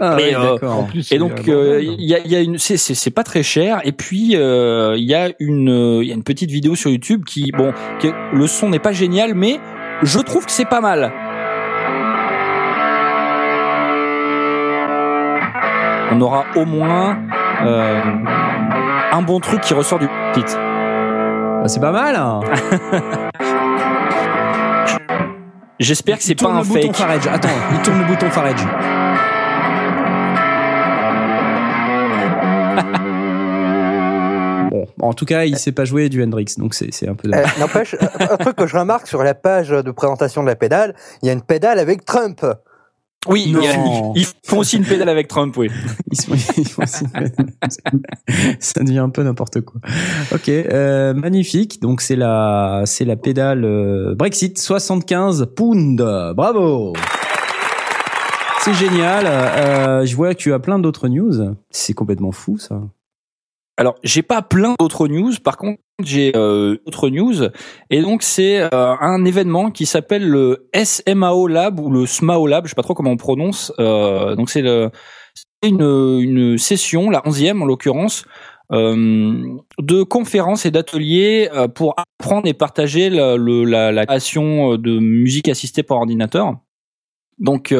Ah, 0.00 0.16
Et, 0.18 0.24
ouais, 0.24 0.34
euh, 0.36 0.52
d'accord. 0.54 0.78
En 0.78 0.84
plus, 0.84 1.10
Et 1.12 1.18
donc 1.18 1.48
euh, 1.48 1.80
il 1.82 2.04
y 2.04 2.14
a, 2.14 2.18
il 2.24 2.30
y 2.30 2.36
a 2.36 2.40
une 2.40 2.58
c'est 2.58 3.10
pas 3.10 3.24
très 3.24 3.42
cher 3.42 3.80
et 3.84 3.92
puis 3.92 4.36
euh, 4.36 4.94
il 4.96 5.04
y 5.04 5.14
a 5.14 5.30
une 5.40 5.68
euh, 5.70 6.02
il 6.02 6.08
y 6.08 6.12
a 6.12 6.14
une 6.14 6.22
petite 6.22 6.50
vidéo 6.50 6.74
sur 6.76 6.90
YouTube 6.90 7.24
qui 7.26 7.50
bon 7.50 7.72
le 8.32 8.46
son 8.46 8.68
n'est 8.68 8.78
pas 8.78 8.92
génial 8.92 9.34
mais 9.34 9.58
je 10.02 10.18
trouve 10.20 10.44
que 10.46 10.52
c'est 10.52 10.68
pas 10.68 10.80
mal. 10.80 11.12
On 16.10 16.20
aura 16.20 16.44
au 16.56 16.64
moins 16.64 17.18
euh, 17.64 18.00
un 19.12 19.22
bon 19.22 19.40
truc 19.40 19.60
qui 19.60 19.74
ressort 19.74 19.98
du 19.98 20.08
titre. 20.32 20.56
Bah, 20.56 21.66
c'est 21.68 21.80
pas 21.80 21.92
mal. 21.92 22.16
hein. 22.16 22.40
J'espère 25.80 26.16
que 26.18 26.24
c'est 26.24 26.32
Il 26.32 26.36
pas 26.36 26.44
tourne 26.46 26.56
un 26.56 26.60
le 26.62 26.66
bouton 26.66 26.80
fake. 26.82 26.96
Farage. 26.96 27.26
Attends, 27.28 27.48
il 27.72 27.82
tourne 27.82 27.98
le 28.00 28.04
bouton 28.06 28.30
Farage. 28.30 28.66
En 35.08 35.14
tout 35.14 35.24
cas, 35.24 35.44
il 35.44 35.56
sait 35.58 35.72
pas 35.72 35.84
jouer 35.84 36.08
du 36.08 36.22
Hendrix, 36.22 36.54
donc 36.58 36.74
c'est 36.74 36.92
c'est 36.92 37.08
un 37.08 37.14
peu. 37.14 37.28
Euh, 37.34 37.44
N'empêche, 37.58 37.96
un 38.00 38.32
un 38.34 38.36
truc 38.36 38.56
que 38.56 38.66
je 38.66 38.76
remarque 38.76 39.06
sur 39.08 39.22
la 39.22 39.34
page 39.34 39.70
de 39.70 39.90
présentation 39.90 40.42
de 40.42 40.46
la 40.48 40.56
pédale, 40.56 40.94
il 41.22 41.26
y 41.26 41.30
a 41.30 41.32
une 41.32 41.42
pédale 41.42 41.78
avec 41.78 42.04
Trump. 42.04 42.44
Oui, 43.26 43.42
il 43.46 43.52
y 43.60 43.66
a- 43.66 43.76
Non. 43.76 44.12
ils 44.14 44.26
font 44.46 44.58
aussi 44.60 44.76
une 44.76 44.84
pédale 44.84 45.08
avec 45.08 45.26
Trump, 45.26 45.54
oui. 45.56 45.68
Ils 46.12 46.20
sont- 46.20 46.34
ils 46.56 46.68
font 46.68 46.82
aussi- 46.84 47.04
ça 48.60 48.82
devient 48.84 49.00
un 49.00 49.10
peu 49.10 49.22
n'importe 49.24 49.60
quoi. 49.62 49.80
Ok, 50.32 50.48
euh, 50.48 51.12
magnifique. 51.14 51.82
Donc 51.82 52.00
c'est 52.00 52.14
la, 52.16 52.82
c'est 52.86 53.04
la 53.04 53.16
pédale 53.16 53.64
euh, 53.64 54.14
Brexit 54.14 54.56
75 54.58 55.46
pounds. 55.56 56.00
Bravo. 56.36 56.92
C'est 58.60 58.74
génial. 58.74 59.24
Euh, 59.26 60.06
je 60.06 60.14
vois 60.16 60.34
que 60.34 60.38
tu 60.38 60.52
as 60.52 60.58
plein 60.60 60.78
d'autres 60.78 61.08
news. 61.08 61.54
C'est 61.70 61.94
complètement 61.94 62.32
fou 62.32 62.56
ça. 62.58 62.80
Alors, 63.78 63.94
j'ai 64.02 64.22
pas 64.22 64.42
plein 64.42 64.74
d'autres 64.80 65.06
news. 65.06 65.32
Par 65.42 65.56
contre, 65.56 65.80
j'ai 66.02 66.32
euh, 66.34 66.76
d'autres 66.84 67.10
news. 67.10 67.48
Et 67.90 68.02
donc, 68.02 68.24
c'est 68.24 68.58
euh, 68.60 68.68
un 69.00 69.24
événement 69.24 69.70
qui 69.70 69.86
s'appelle 69.86 70.28
le 70.28 70.68
SMAO 70.74 71.46
Lab 71.46 71.78
ou 71.78 71.88
le 71.88 72.04
SMAO 72.04 72.48
Lab. 72.48 72.64
Je 72.64 72.70
sais 72.70 72.74
pas 72.74 72.82
trop 72.82 72.94
comment 72.94 73.12
on 73.12 73.16
prononce. 73.16 73.72
Euh, 73.78 74.34
donc, 74.34 74.50
c'est 74.50 74.64
une, 75.62 75.80
une 75.80 76.58
session, 76.58 77.08
la 77.08 77.22
onzième 77.24 77.62
en 77.62 77.66
l'occurrence, 77.66 78.24
euh, 78.72 79.44
de 79.78 80.02
conférences 80.02 80.66
et 80.66 80.72
d'ateliers 80.72 81.48
euh, 81.54 81.68
pour 81.68 81.94
apprendre 81.96 82.48
et 82.48 82.54
partager 82.54 83.10
la, 83.10 83.36
le- 83.36 83.64
la, 83.64 84.06
création 84.06 84.76
de 84.76 84.98
musique 84.98 85.48
assistée 85.48 85.84
par 85.84 85.98
ordinateur. 85.98 86.56
Donc, 87.38 87.72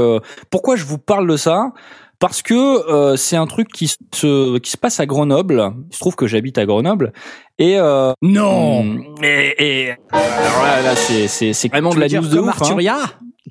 pourquoi 0.51 0.77
je 0.77 0.85
vous 0.85 0.99
parle 0.99 1.29
de 1.29 1.37
ça? 1.37 1.73
Parce 2.19 2.43
que 2.43 2.55
euh, 2.91 3.17
c'est 3.17 3.37
un 3.37 3.47
truc 3.47 3.69
qui 3.69 3.89
se 3.89 4.59
qui 4.59 4.71
se 4.71 4.77
passe 4.77 5.01
à 5.01 5.07
Grenoble. 5.07 5.73
Il 5.91 5.95
se 5.95 6.01
trouve 6.01 6.17
que 6.17 6.27
j'habite 6.27 6.59
à 6.59 6.67
Grenoble 6.67 7.13
et 7.59 7.79
euh, 7.79 8.13
Non. 8.23 8.85
et, 9.23 9.55
et 9.87 9.91
alors 10.11 10.63
là, 10.63 10.83
là 10.83 10.97
c'est 10.97 11.29
c'est 11.29 11.53
c'est 11.53 11.69
vraiment 11.69 11.95
de 11.95 12.01
la 12.01 12.09
news 12.09 12.27
de 12.27 12.39
ouf. 12.41 12.49
hein. 12.49 12.51
Arturia? 12.51 12.97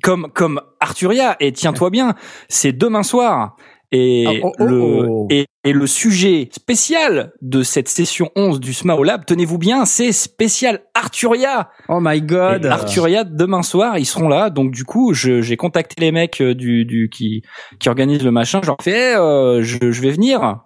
Comme 0.02 0.28
comme 0.32 0.60
Arturia 0.80 1.36
et 1.40 1.50
tiens-toi 1.52 1.90
bien, 1.90 2.14
c'est 2.48 2.72
demain 2.72 3.02
soir. 3.02 3.56
Et, 3.92 4.24
Ah, 4.26 4.32
oh, 4.42 4.52
oh, 4.58 4.64
le, 4.64 4.80
oh. 5.08 5.26
Et, 5.30 5.46
et 5.64 5.72
le 5.72 5.86
sujet 5.86 6.48
spécial 6.52 7.32
de 7.40 7.62
cette 7.62 7.88
session 7.88 8.30
11 8.36 8.60
du 8.60 8.72
Smao 8.74 9.02
Lab, 9.02 9.24
tenez-vous 9.24 9.58
bien, 9.58 9.84
c'est 9.86 10.12
spécial 10.12 10.80
Arturia. 10.94 11.70
Oh 11.88 11.98
my 12.00 12.20
god. 12.20 12.64
Et 12.64 12.68
Arturia 12.68 13.24
demain 13.24 13.62
soir, 13.62 13.98
ils 13.98 14.04
seront 14.06 14.28
là. 14.28 14.50
Donc 14.50 14.72
du 14.72 14.84
coup, 14.84 15.14
j'ai 15.14 15.56
contacté 15.56 15.94
les 16.00 16.12
mecs 16.12 16.40
euh, 16.40 16.54
du, 16.54 16.84
du 16.84 17.08
qui 17.10 17.42
qui 17.80 17.88
organisent 17.88 18.24
le 18.24 18.30
machin. 18.30 18.60
Je 18.62 18.66
leur 18.68 18.76
fais, 18.82 19.12
Eh, 19.12 19.16
euh, 19.16 19.62
je, 19.62 19.90
je 19.90 20.02
vais 20.02 20.10
venir, 20.10 20.60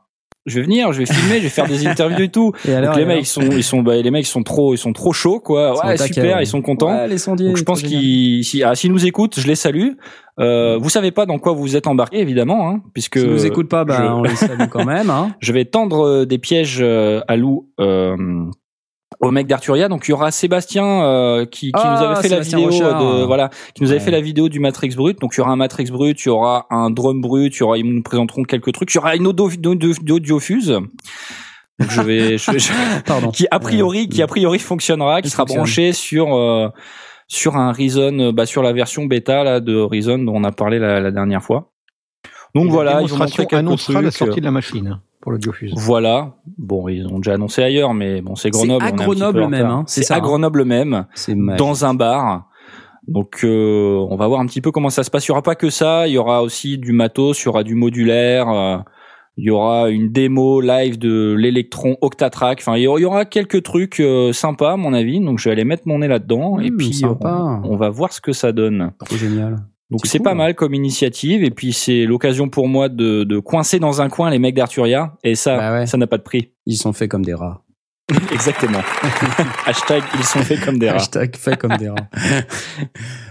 je 0.46 0.56
vais 0.58 0.62
venir, 0.64 0.92
je 0.92 0.98
vais 0.98 1.06
filmer, 1.06 1.38
je 1.38 1.44
vais 1.44 1.48
faire 1.48 1.66
des 1.68 1.86
interviews 1.86 2.24
et 2.24 2.28
tout. 2.28 2.52
Et 2.68 2.74
alors, 2.74 2.90
Donc 2.90 2.96
les 2.96 3.02
alors 3.04 3.14
mecs 3.16 3.22
ils 3.24 3.26
sont 3.28 3.42
ils 3.42 3.62
sont 3.62 3.82
bah, 3.82 3.96
les 3.96 4.10
mecs 4.10 4.26
ils 4.26 4.30
sont 4.30 4.42
trop 4.42 4.74
ils 4.74 4.78
sont 4.78 4.92
trop 4.92 5.12
chauds 5.12 5.40
quoi. 5.40 5.74
Ils 5.84 5.88
Ouais 5.88 5.98
super, 5.98 6.40
ils 6.40 6.46
sont 6.46 6.62
contents. 6.62 6.92
Ouais, 6.94 7.08
les 7.08 7.18
sondiers. 7.18 7.48
Donc 7.48 7.56
je 7.56 7.62
pense 7.64 7.82
qu'ils 7.82 8.44
si, 8.44 8.62
ah, 8.62 8.74
s'ils 8.74 8.92
nous 8.92 9.06
écoutent, 9.06 9.38
je 9.38 9.46
les 9.46 9.54
salue. 9.54 9.90
Euh, 10.40 10.78
vous 10.80 10.88
savez 10.88 11.10
pas 11.10 11.26
dans 11.26 11.38
quoi 11.38 11.52
vous 11.52 11.76
êtes 11.76 11.86
embarqués 11.86 12.18
évidemment, 12.20 12.70
hein, 12.70 12.80
puisque 12.94 13.18
S'ils 13.18 13.28
nous 13.30 13.44
écoutent 13.46 13.68
pas, 13.68 13.84
bah, 13.84 13.98
je- 14.00 14.12
on 14.12 14.22
les 14.22 14.34
salue 14.36 14.68
quand 14.70 14.84
même. 14.84 15.10
Hein. 15.10 15.34
je 15.40 15.52
vais 15.52 15.64
tendre 15.66 16.06
euh, 16.06 16.24
des 16.24 16.38
pièges 16.38 16.78
euh, 16.80 17.20
à 17.28 17.36
loup 17.36 17.68
euh, 17.80 18.16
au 19.22 19.30
mec 19.30 19.46
d'Arturia. 19.46 19.88
Donc 19.88 20.06
il 20.06 20.10
y 20.10 20.14
aura 20.14 20.30
Sébastien 20.30 20.84
euh, 20.84 21.46
qui, 21.46 21.66
qui 21.66 21.72
Ah, 21.74 21.96
nous 21.98 22.04
avait 22.06 22.16
fait 22.22 22.28
Sébastien 22.28 22.58
la 22.60 22.68
vidéo 22.68 22.84
Rochard. 22.86 23.00
de 23.20 23.24
voilà, 23.24 23.48
qui 23.74 23.82
nous 23.82 23.90
avait 23.90 23.98
Ouais. 24.00 24.04
fait 24.04 24.10
la 24.10 24.20
vidéo 24.20 24.48
du 24.48 24.60
Matrix 24.60 24.90
brut. 24.96 25.18
Donc 25.20 25.34
il 25.34 25.38
y 25.38 25.40
aura 25.40 25.52
un 25.52 25.56
Matrix 25.56 25.86
brut, 25.90 26.20
il 26.24 26.28
y 26.28 26.30
aura 26.30 26.66
un 26.70 26.90
drum 26.90 27.20
brut, 27.20 27.56
il 27.56 27.60
y 27.60 27.62
aura 27.62 27.78
ils 27.78 27.84
nous 27.90 28.02
présenteront 28.02 28.42
quelques 28.42 28.72
trucs. 28.72 28.92
Il 28.92 28.96
y 28.96 28.98
aura 28.98 29.16
une 29.16 29.26
audio, 29.26 29.48
audio, 29.48 29.92
audiofuse. 30.10 30.68
Donc 30.68 31.90
je 31.90 32.02
vais, 32.02 32.36
je, 32.38 32.58
je- 32.58 32.72
Pardon. 33.06 33.30
qui 33.30 33.46
a 33.50 33.58
priori, 33.58 34.08
qui 34.08 34.22
a 34.22 34.26
priori 34.26 34.58
fonctionnera, 34.58 35.22
qui 35.22 35.28
Il 35.28 35.30
sera 35.30 35.42
fonctionne. 35.42 35.58
branché 35.58 35.92
sur 35.92 36.34
euh, 36.36 36.68
sur 37.28 37.56
un 37.56 37.72
Reason, 37.72 38.18
euh, 38.18 38.32
bah, 38.32 38.44
sur 38.44 38.62
la 38.62 38.72
version 38.72 39.04
bêta 39.06 39.42
là 39.42 39.60
de 39.60 39.76
Reason 39.80 40.18
dont 40.18 40.34
on 40.36 40.44
a 40.44 40.52
parlé 40.52 40.78
la, 40.78 41.00
la 41.00 41.10
dernière 41.10 41.42
fois. 41.42 41.70
Donc 42.54 42.66
Et 42.66 42.68
voilà, 42.70 42.94
la 42.96 43.02
ils 43.02 43.14
ont 43.14 43.16
montré 43.16 43.44
démonstration 43.44 43.44
quelques 43.46 43.58
annoncera 43.58 44.02
la 44.02 44.10
trucs. 44.10 44.18
sortie 44.18 44.40
de 44.40 44.44
la 44.44 44.50
machine 44.50 45.00
pour 45.22 45.32
l'audiofuse. 45.32 45.72
Voilà. 45.76 46.34
Bon, 46.58 46.86
ils 46.88 47.06
ont 47.06 47.16
déjà 47.18 47.34
annoncé 47.34 47.62
ailleurs, 47.62 47.94
mais 47.94 48.20
bon, 48.20 48.34
c'est 48.34 48.50
Grenoble. 48.50 48.84
à 48.84 48.86
on 48.86 48.88
est 48.88 48.92
un 48.92 48.96
petit 48.96 48.98
peu 48.98 49.04
Grenoble 49.14 49.42
en 49.42 49.48
même, 49.48 49.66
hein, 49.66 49.84
c'est 49.86 50.00
C'est 50.02 50.06
ça, 50.08 50.14
à 50.14 50.16
hein. 50.18 50.20
Grenoble 50.20 50.64
même, 50.66 51.06
C'est 51.14 51.34
dans 51.56 51.84
un 51.86 51.94
bar. 51.94 52.48
Donc, 53.08 53.40
euh, 53.42 53.96
on 54.10 54.16
va 54.16 54.28
voir 54.28 54.40
un 54.40 54.46
petit 54.46 54.60
peu 54.60 54.70
comment 54.70 54.90
ça 54.90 55.02
se 55.02 55.10
passe. 55.10 55.26
Il 55.26 55.30
y 55.30 55.32
aura 55.32 55.42
pas 55.42 55.54
que 55.56 55.70
ça. 55.70 56.06
Il 56.06 56.12
y 56.12 56.18
aura 56.18 56.42
aussi 56.42 56.78
du 56.78 56.92
matos. 56.92 57.42
Il 57.42 57.46
y 57.46 57.48
aura 57.48 57.62
du 57.64 57.74
modulaire. 57.74 58.48
euh, 58.48 58.76
il 59.38 59.44
y 59.44 59.50
aura 59.50 59.88
une 59.88 60.12
démo 60.12 60.60
live 60.60 60.98
de 60.98 61.34
l'électron 61.38 61.96
Octatrack. 62.02 62.58
Enfin, 62.60 62.76
il 62.76 62.82
y 62.82 62.86
aura- 62.86 63.24
quelques 63.24 63.62
trucs 63.62 63.98
euh, 63.98 64.32
sympas, 64.32 64.72
à 64.72 64.76
mon 64.76 64.92
avis. 64.92 65.18
Donc, 65.20 65.38
je 65.38 65.48
vais 65.48 65.52
aller 65.52 65.64
mettre 65.64 65.84
mon 65.86 65.98
nez 66.00 66.06
là-dedans. 66.06 66.60
et 66.60 66.70
Mmh, 66.70 66.76
puis, 66.76 66.92
sympa. 66.92 67.60
on, 67.64 67.72
on 67.72 67.76
va 67.76 67.88
voir 67.88 68.12
ce 68.12 68.20
que 68.20 68.32
ça 68.32 68.52
donne. 68.52 68.92
Trop 69.04 69.16
génial. 69.16 69.56
Donc 69.92 70.00
C'est 70.06 70.18
cool. 70.18 70.24
pas 70.24 70.34
mal 70.34 70.54
comme 70.54 70.74
initiative 70.74 71.44
et 71.44 71.50
puis 71.50 71.72
c'est 71.72 72.04
l'occasion 72.06 72.48
pour 72.48 72.66
moi 72.66 72.88
de, 72.88 73.22
de 73.24 73.38
coincer 73.38 73.78
dans 73.78 74.00
un 74.02 74.08
coin 74.08 74.30
les 74.30 74.38
mecs 74.38 74.54
d'Arturia 74.56 75.14
et 75.22 75.34
ça 75.36 75.56
Bah 75.56 75.72
ouais. 75.72 75.86
ça 75.86 75.96
n'a 75.98 76.06
pas 76.06 76.18
de 76.18 76.22
prix. 76.22 76.50
Ils 76.66 76.76
sont 76.76 76.92
faits 76.92 77.10
comme 77.10 77.24
des 77.24 77.34
rats. 77.34 77.62
Exactement. 78.32 78.80
Hashtag 79.66 80.02
ils 80.18 80.24
sont 80.24 80.40
faits 80.40 80.60
comme 80.64 80.78
des 80.78 80.90
rats. 80.90 80.96
Hashtag 80.96 81.36
fait 81.36 81.56
comme 81.56 81.76
des 81.76 81.88
rats. 81.88 82.08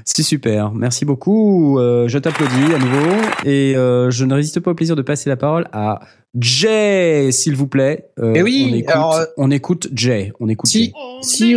C'est 0.06 0.24
super. 0.24 0.72
Merci 0.72 1.04
beaucoup. 1.06 1.78
Euh, 1.80 2.08
je 2.08 2.18
t'applaudis 2.18 2.74
à 2.74 2.80
nouveau. 2.80 3.16
Et 3.46 3.76
euh, 3.76 4.10
je 4.12 4.24
ne 4.26 4.34
résiste 4.34 4.60
pas 4.62 4.72
au 4.72 4.76
plaisir 4.76 4.96
de 4.96 5.02
passer 5.02 5.30
la 5.30 5.36
parole 5.38 5.68
à 5.74 6.00
Jay, 6.40 7.30
s'il 7.32 7.56
vous 7.56 7.68
plaît. 7.68 8.08
Euh, 8.20 8.34
Eh 8.36 8.42
oui, 8.44 8.70
on 8.72 8.76
écoute, 8.76 8.90
alors, 8.96 9.14
euh, 9.16 9.26
on 9.38 9.52
écoute 9.52 9.88
Jay. 9.94 10.32
On 10.40 10.48
écoute 10.48 10.70
Si, 10.70 10.86
Jay. 10.86 10.94
si, 11.22 11.56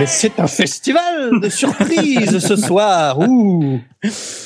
mais 0.00 0.06
c'est 0.06 0.40
un 0.40 0.46
festival 0.46 1.40
de 1.40 1.48
surprises 1.48 2.38
ce 2.38 2.56
soir. 2.56 3.18
Ouh. 3.20 3.78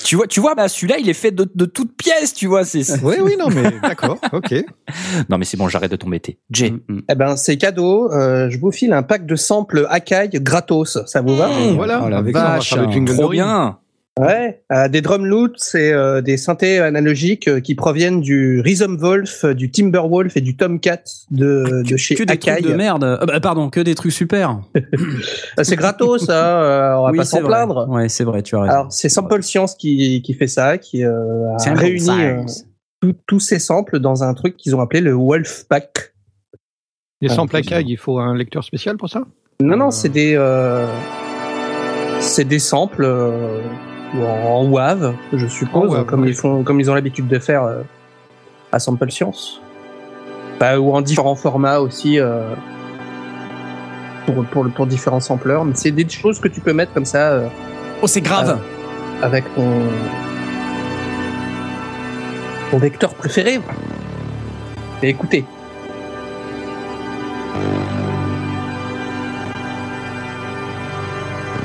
Tu 0.04 0.16
vois 0.16 0.26
tu 0.26 0.40
vois 0.40 0.54
bah 0.56 0.66
celui-là 0.68 0.96
il 0.98 1.08
est 1.08 1.12
fait 1.14 1.30
de, 1.30 1.48
de 1.54 1.64
toutes 1.64 1.96
pièces 1.96 2.34
tu 2.34 2.46
vois 2.48 2.64
c'est 2.64 2.82
c'est- 2.82 3.00
Oui, 3.02 3.14
oui, 3.22 3.36
non, 3.38 3.48
mais 3.48 3.70
d'accord, 3.82 4.18
ok. 4.32 4.52
Non 5.28 5.38
mais 5.38 5.44
c'est 5.44 5.56
bon 5.56 5.68
j'arrête 5.68 5.90
de 5.92 5.96
t'embêter. 5.96 6.38
Jay. 6.50 6.70
Mm, 6.72 6.80
mm. 6.88 7.00
Eh 7.08 7.14
ben, 7.14 7.36
c'est 7.36 7.56
cadeau. 7.56 8.12
Euh, 8.12 8.50
je 8.50 8.58
vous 8.58 8.72
file 8.72 8.92
un 8.92 9.02
pack 9.04 9.26
de 9.26 9.36
samples 9.36 9.86
Akai 9.88 10.28
gratos. 10.34 10.98
Ça 11.06 11.20
vous 11.20 11.36
va? 11.36 11.48
Voilà, 11.74 12.02
Oh 12.04 12.08
la 12.08 12.18
avec 12.18 12.34
ça, 12.36 12.42
on 12.42 12.44
va 12.48 12.54
vache, 12.56 12.68
faire 12.74 12.86
le 12.86 12.92
jingle 12.92 13.12
de 13.12 13.16
Trop 13.16 13.28
Ring. 13.28 13.42
bien. 13.42 13.78
Ouais. 14.20 14.62
Euh, 14.72 14.86
des 14.88 15.00
drum 15.00 15.26
loops 15.26 15.74
et 15.74 15.92
euh, 15.92 16.20
des 16.20 16.36
synthés 16.36 16.78
analogiques 16.78 17.48
euh, 17.48 17.58
qui 17.60 17.74
proviennent 17.74 18.20
du 18.20 18.60
Rhythm 18.60 18.96
Wolf, 18.96 19.44
euh, 19.44 19.54
du 19.54 19.72
Timberwolf 19.72 20.36
et 20.36 20.40
du 20.40 20.56
Tomcat 20.56 21.02
de, 21.32 21.82
de 21.82 21.96
chez 21.96 22.14
que 22.14 22.22
des 22.22 22.34
Akai. 22.34 22.52
trucs 22.52 22.66
de 22.66 22.74
merde. 22.74 23.02
Euh, 23.02 23.26
bah, 23.26 23.40
pardon, 23.40 23.70
que 23.70 23.80
des 23.80 23.96
trucs 23.96 24.12
super. 24.12 24.60
Euh, 25.58 25.62
C'est 25.64 25.74
gratos, 25.76 26.26
ça. 26.26 26.62
euh, 26.62 26.96
on 26.96 27.04
va 27.06 27.10
Oui, 27.10 27.18
pas 27.18 27.24
c'est 27.24 27.30
s'en 27.36 27.40
vrai. 27.42 27.48
plaindre. 27.48 27.88
Ouais, 27.88 28.08
c'est 28.08 28.24
vrai, 28.24 28.42
tu 28.42 28.54
as 28.56 28.60
raison. 28.62 28.72
Alors, 28.72 28.92
c'est 28.92 29.08
Sample 29.08 29.42
Science 29.42 29.74
qui, 29.74 30.22
qui 30.22 30.34
fait 30.34 30.46
ça, 30.48 30.78
qui 30.78 31.04
euh, 31.04 31.56
C'est 31.58 31.70
a 31.70 31.72
un 31.72 31.76
réuni 31.76 32.08
euh, 32.22 33.12
tous 33.26 33.40
ces 33.40 33.58
samples 33.58 33.98
dans 33.98 34.22
un 34.24 34.32
truc 34.34 34.56
qu'ils 34.56 34.74
ont 34.76 34.80
appelé 34.80 35.00
le 35.00 35.12
Wolf 35.12 35.64
Pack. 35.68 36.14
Les 37.20 37.28
Ah, 37.30 37.34
samples 37.34 37.60
c'est 37.64 37.72
Akai, 37.74 37.84
il 37.88 37.96
faut 37.96 38.18
un 38.18 38.36
lecteur 38.36 38.62
spécial 38.64 38.96
pour 38.96 39.08
ça? 39.08 39.22
Non, 39.60 39.76
non, 39.76 39.86
Euh. 39.88 39.90
c'est 39.90 40.08
des, 40.08 40.34
euh, 40.36 40.86
c'est 42.20 42.44
des 42.44 42.58
samples 42.58 43.06
en, 44.22 44.64
WAV, 44.66 45.14
je 45.32 45.46
suppose, 45.46 46.04
comme 46.06 46.26
ils 46.26 46.34
font, 46.34 46.62
comme 46.62 46.80
ils 46.80 46.90
ont 46.90 46.94
l'habitude 46.94 47.26
de 47.28 47.38
faire 47.38 47.64
euh, 47.64 47.82
à 48.72 48.78
Sample 48.78 49.10
Science. 49.10 49.60
Bah, 50.60 50.78
ou 50.78 50.94
en 50.94 51.00
différents 51.00 51.34
formats 51.34 51.80
aussi 51.80 52.20
euh, 52.20 52.54
pour, 54.26 54.44
pour, 54.46 54.68
pour 54.70 54.86
différents 54.86 55.20
sampleurs. 55.20 55.64
Mais 55.64 55.74
c'est 55.74 55.90
des 55.90 56.08
choses 56.08 56.38
que 56.38 56.48
tu 56.48 56.60
peux 56.60 56.72
mettre 56.72 56.92
comme 56.92 57.04
ça 57.04 57.32
euh, 57.32 57.48
Oh, 58.02 58.06
c'est 58.06 58.20
grave. 58.20 58.60
avec 59.22 59.44
ton, 59.54 59.68
ton 62.70 62.78
vecteur 62.78 63.14
préféré. 63.14 63.60
Et 65.02 65.08
écoutez. 65.08 65.44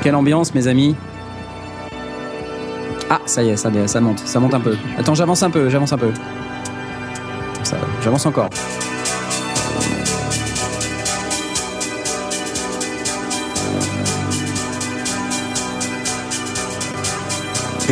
Quelle 0.02 0.14
ambiance, 0.14 0.54
mes 0.54 0.66
amis. 0.66 0.96
Ah, 3.12 3.20
ça 3.26 3.42
y 3.42 3.48
est, 3.48 3.56
ça, 3.56 3.70
ça 3.88 4.00
monte, 4.00 4.20
ça 4.20 4.38
monte 4.38 4.54
un 4.54 4.60
peu. 4.60 4.76
Attends, 4.96 5.14
j'avance 5.16 5.42
un 5.42 5.50
peu, 5.50 5.68
j'avance 5.68 5.92
un 5.92 5.98
peu. 5.98 6.12
Ça, 7.64 7.76
j'avance 8.04 8.24
encore. 8.24 8.48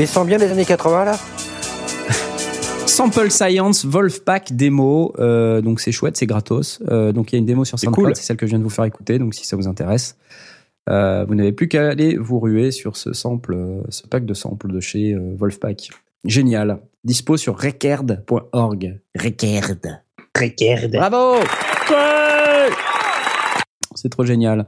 Sens 0.06 0.24
bien 0.24 0.38
les 0.38 0.52
années 0.52 0.64
80 0.64 1.04
là 1.04 1.16
Sample 2.86 3.32
Science 3.32 3.84
Wolfpack 3.84 4.52
démo, 4.52 5.12
euh, 5.18 5.60
donc 5.60 5.80
c'est 5.80 5.90
chouette, 5.90 6.16
c'est 6.16 6.26
gratos. 6.26 6.80
Euh, 6.88 7.10
donc 7.10 7.32
il 7.32 7.34
y 7.34 7.36
a 7.36 7.40
une 7.40 7.46
démo 7.46 7.64
sur 7.64 7.76
C'est 7.80 7.86
SoundCloud, 7.86 8.06
cool. 8.06 8.16
c'est 8.16 8.22
celle 8.22 8.36
que 8.36 8.46
je 8.46 8.50
viens 8.50 8.60
de 8.60 8.64
vous 8.64 8.70
faire 8.70 8.84
écouter. 8.84 9.18
Donc 9.18 9.34
si 9.34 9.44
ça 9.44 9.56
vous 9.56 9.66
intéresse, 9.66 10.16
euh, 10.88 11.24
vous 11.26 11.34
n'avez 11.34 11.52
plus 11.52 11.68
qu'à 11.68 11.88
aller 11.88 12.16
vous 12.16 12.38
ruer 12.38 12.70
sur 12.70 12.96
ce 12.96 13.12
sample, 13.12 13.54
euh, 13.54 13.82
ce 13.90 14.06
pack 14.06 14.24
de 14.24 14.34
samples 14.34 14.72
de 14.72 14.80
chez 14.80 15.12
euh, 15.12 15.34
Wolfpack. 15.36 15.90
Génial. 16.24 16.78
Dispo 17.04 17.36
sur 17.36 17.58
record.org. 17.58 19.00
Record. 19.14 20.02
Regarde. 20.36 20.92
Bravo 20.92 21.40
C'est 24.00 24.08
trop 24.08 24.24
génial. 24.24 24.66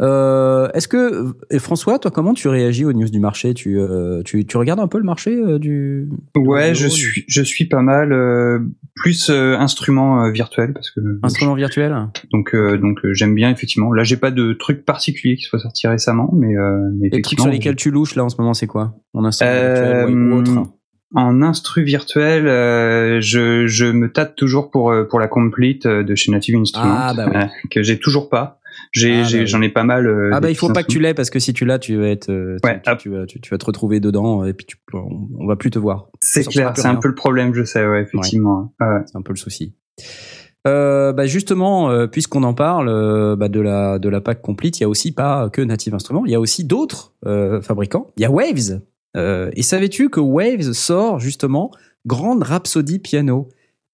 Euh, 0.00 0.68
Est-ce 0.74 0.88
que 0.88 1.34
et 1.50 1.58
François, 1.58 1.98
toi, 1.98 2.10
comment 2.10 2.34
tu 2.34 2.48
réagis 2.48 2.84
aux 2.84 2.92
news 2.92 3.08
du 3.08 3.20
marché? 3.20 3.54
Tu, 3.54 3.78
euh, 3.78 4.22
tu, 4.24 4.44
tu 4.46 4.56
regardes 4.56 4.80
un 4.80 4.88
peu 4.88 4.98
le 4.98 5.04
marché 5.04 5.34
euh, 5.34 5.58
du 5.58 6.08
Ouais, 6.34 6.74
je 6.74 6.86
suis, 6.88 7.24
je 7.28 7.42
suis 7.42 7.66
pas 7.66 7.82
mal 7.82 8.12
euh, 8.12 8.58
plus 8.94 9.30
instrument 9.30 10.30
virtuel 10.30 10.72
parce 10.72 10.90
que 10.90 11.00
instrument 11.22 11.54
virtuel? 11.54 11.94
Donc 12.32 12.54
donc 12.54 12.98
j'aime 13.12 13.34
bien 13.34 13.50
effectivement. 13.50 13.92
Là, 13.92 14.02
j'ai 14.04 14.16
pas 14.16 14.30
de 14.30 14.52
truc 14.52 14.84
particulier 14.84 15.36
qui 15.36 15.44
soit 15.44 15.58
sorti 15.58 15.86
récemment, 15.86 16.30
mais, 16.34 16.54
mais 16.94 17.08
Les 17.10 17.22
trucs 17.22 17.40
sur 17.40 17.50
lesquels 17.50 17.76
tu 17.76 17.90
louches 17.90 18.14
là 18.14 18.24
en 18.24 18.28
ce 18.28 18.36
moment, 18.38 18.54
c'est 18.54 18.66
quoi? 18.66 18.94
En 19.14 19.24
instrument 19.24 19.52
virtuel 19.52 20.14
ou 20.16 20.34
ou 20.34 20.38
autre? 20.38 20.52
En 21.12 21.42
instru 21.42 21.82
virtuel, 21.82 22.46
euh, 22.46 23.20
je, 23.20 23.66
je 23.66 23.86
me 23.86 24.12
tâte 24.12 24.36
toujours 24.36 24.70
pour 24.70 24.94
pour 25.08 25.18
la 25.18 25.26
complete 25.26 25.84
de 25.88 26.14
chez 26.14 26.30
Native 26.30 26.54
Instruments 26.56 26.94
Ah, 26.96 27.14
bah 27.14 27.26
oui. 27.28 27.36
euh, 27.36 27.46
que 27.68 27.82
j'ai 27.82 27.98
toujours 27.98 28.28
pas. 28.28 28.59
J'ai 28.92 29.20
Ah, 29.20 29.24
j'ai- 29.24 29.38
bah 29.40 29.44
j'en 29.46 29.62
ai 29.62 29.68
pas 29.68 29.84
mal. 29.84 30.06
euh, 30.06 30.30
Ah 30.32 30.40
bah 30.40 30.50
il 30.50 30.56
faut 30.56 30.68
pas 30.72 30.82
que 30.82 30.88
tu 30.90 30.98
l'aies 31.00 31.14
parce 31.14 31.30
que 31.30 31.38
si 31.38 31.52
tu 31.52 31.64
l'as, 31.64 31.78
tu 31.78 31.96
vas 31.96 32.08
être, 32.08 32.28
euh, 32.30 32.56
Ouais, 32.64 32.80
tu, 32.84 32.96
tu 32.98 33.08
vas, 33.10 33.24
tu, 33.26 33.40
tu 33.40 33.50
vas 33.50 33.58
te 33.58 33.64
retrouver 33.64 34.00
dedans 34.00 34.44
et 34.44 34.52
puis 34.52 34.66
tu, 34.66 34.76
on, 34.94 35.28
on 35.38 35.46
va 35.46 35.56
plus 35.56 35.70
te 35.70 35.78
voir. 35.78 36.08
C'est 36.20 36.44
clair, 36.44 36.72
c'est 36.76 36.86
un 36.86 36.96
peu 36.96 37.08
le 37.08 37.14
problème, 37.14 37.54
je 37.54 37.62
sais, 37.64 37.86
ouais, 37.86 38.02
effectivement. 38.02 38.74
Ouais. 38.80 38.86
C'est 39.06 39.16
un 39.16 39.22
peu 39.22 39.32
le 39.32 39.38
souci. 39.38 39.74
Euh, 40.66 41.12
bah 41.14 41.24
justement, 41.26 41.90
euh, 41.90 42.06
puisqu'on 42.06 42.42
en 42.42 42.52
parle 42.52 42.88
euh, 42.90 43.34
bah 43.34 43.48
de 43.48 43.60
la 43.60 43.98
de 43.98 44.08
la 44.10 44.20
pack 44.20 44.42
complete, 44.42 44.78
il 44.78 44.82
y 44.82 44.84
a 44.84 44.88
aussi 44.90 45.12
pas 45.12 45.48
que 45.48 45.62
Native 45.62 45.94
Instruments, 45.94 46.26
il 46.26 46.32
y 46.32 46.34
a 46.34 46.40
aussi 46.40 46.64
d'autres 46.64 47.14
euh, 47.26 47.62
fabricants. 47.62 48.08
Il 48.18 48.22
y 48.22 48.26
a 48.26 48.30
Waves. 48.30 48.82
Euh, 49.16 49.50
et 49.54 49.62
savais-tu 49.62 50.10
que 50.10 50.20
Waves 50.20 50.72
sort 50.72 51.18
justement 51.18 51.70
Grande 52.06 52.42
Rhapsody 52.42 52.98
Piano? 52.98 53.48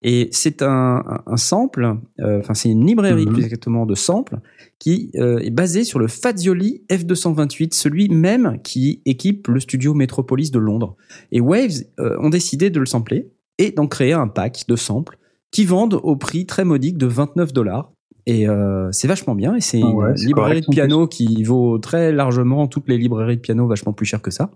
Et 0.08 0.28
c'est 0.30 0.62
un, 0.62 1.02
sample, 1.34 1.96
euh, 2.20 2.38
enfin 2.38 2.54
c'est 2.54 2.70
une 2.70 2.86
librairie 2.86 3.26
Mhm. 3.26 3.32
plus 3.32 3.42
exactement 3.44 3.86
de 3.86 3.96
samples 3.96 4.38
qui 4.78 5.10
euh, 5.16 5.38
est 5.40 5.50
basée 5.50 5.82
sur 5.82 5.98
le 5.98 6.06
Fazioli 6.06 6.84
F228, 6.88 7.74
celui 7.74 8.08
même 8.08 8.58
qui 8.62 9.02
équipe 9.04 9.48
le 9.48 9.58
studio 9.58 9.94
Metropolis 9.94 10.52
de 10.52 10.60
Londres. 10.60 10.94
Et 11.32 11.40
Waves 11.40 11.82
euh, 11.98 12.16
ont 12.20 12.28
décidé 12.30 12.70
de 12.70 12.78
le 12.78 12.86
sampler 12.86 13.32
et 13.58 13.72
d'en 13.72 13.88
créer 13.88 14.12
un 14.12 14.28
pack 14.28 14.64
de 14.68 14.76
samples 14.76 15.18
qui 15.50 15.64
vendent 15.64 15.98
au 16.00 16.14
prix 16.14 16.46
très 16.46 16.64
modique 16.64 16.98
de 16.98 17.06
29 17.06 17.52
dollars. 17.52 17.90
Et 18.26 18.48
euh, 18.48 18.88
c'est 18.92 19.08
vachement 19.08 19.34
bien. 19.34 19.56
Et 19.56 19.60
c'est 19.60 19.82
Ouais, 19.82 20.10
une 20.10 20.26
librairie 20.26 20.60
correct, 20.60 20.68
de 20.68 20.72
piano 20.72 21.06
qui 21.08 21.42
vaut 21.42 21.78
très 21.78 22.12
largement 22.12 22.68
toutes 22.68 22.88
les 22.88 22.96
librairies 22.98 23.36
de 23.36 23.40
piano 23.40 23.66
vachement 23.66 23.92
plus 23.92 24.06
cher 24.06 24.22
que 24.22 24.30
ça. 24.30 24.50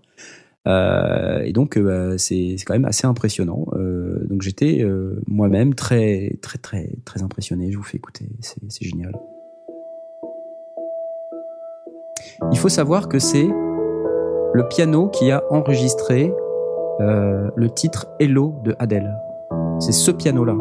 Euh, 0.67 1.41
et 1.43 1.53
donc 1.53 1.75
euh, 1.75 2.11
bah, 2.11 2.17
c'est 2.17 2.55
quand 2.65 2.73
même 2.73 2.85
assez 2.85 3.07
impressionnant. 3.07 3.65
Euh, 3.73 4.25
donc 4.27 4.41
j'étais 4.41 4.83
euh, 4.83 5.19
moi-même 5.27 5.73
très 5.73 6.37
très 6.41 6.59
très 6.59 6.91
très 7.05 7.23
impressionné. 7.23 7.71
Je 7.71 7.77
vous 7.77 7.83
fais 7.83 7.97
écouter, 7.97 8.29
c'est 8.41 8.61
c'est 8.69 8.85
génial. 8.85 9.13
Il 12.51 12.57
faut 12.57 12.69
savoir 12.69 13.07
que 13.09 13.19
c'est 13.19 13.47
le 13.47 14.67
piano 14.67 15.09
qui 15.09 15.31
a 15.31 15.43
enregistré 15.49 16.33
euh, 16.99 17.49
le 17.55 17.69
titre 17.69 18.07
Hello 18.19 18.55
de 18.63 18.75
Adele. 18.79 19.15
C'est 19.79 19.91
ce 19.93 20.11
piano-là. 20.11 20.55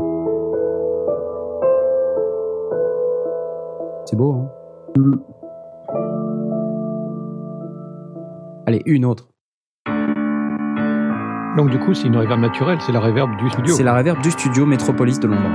C'est 4.06 4.16
beau, 4.16 4.32
hein? 4.32 4.50
Allez, 8.66 8.82
une 8.86 9.04
autre. 9.04 9.29
Donc 11.56 11.70
du 11.70 11.78
coup, 11.78 11.94
c'est 11.94 12.06
une 12.06 12.16
réverb 12.16 12.40
naturelle, 12.40 12.78
c'est 12.80 12.92
la 12.92 13.00
réverb 13.00 13.36
du 13.36 13.50
studio. 13.50 13.74
C'est 13.74 13.82
la 13.82 13.96
reverb 13.96 14.22
du 14.22 14.30
studio 14.30 14.66
Metropolis 14.66 15.18
de 15.18 15.26
Londres. 15.26 15.50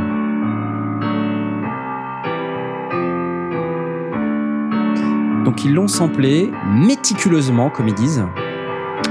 Donc 5.45 5.63
ils 5.63 5.73
l'ont 5.73 5.87
samplé 5.87 6.51
méticuleusement, 6.73 7.69
comme 7.69 7.87
ils 7.87 7.93
disent, 7.93 8.25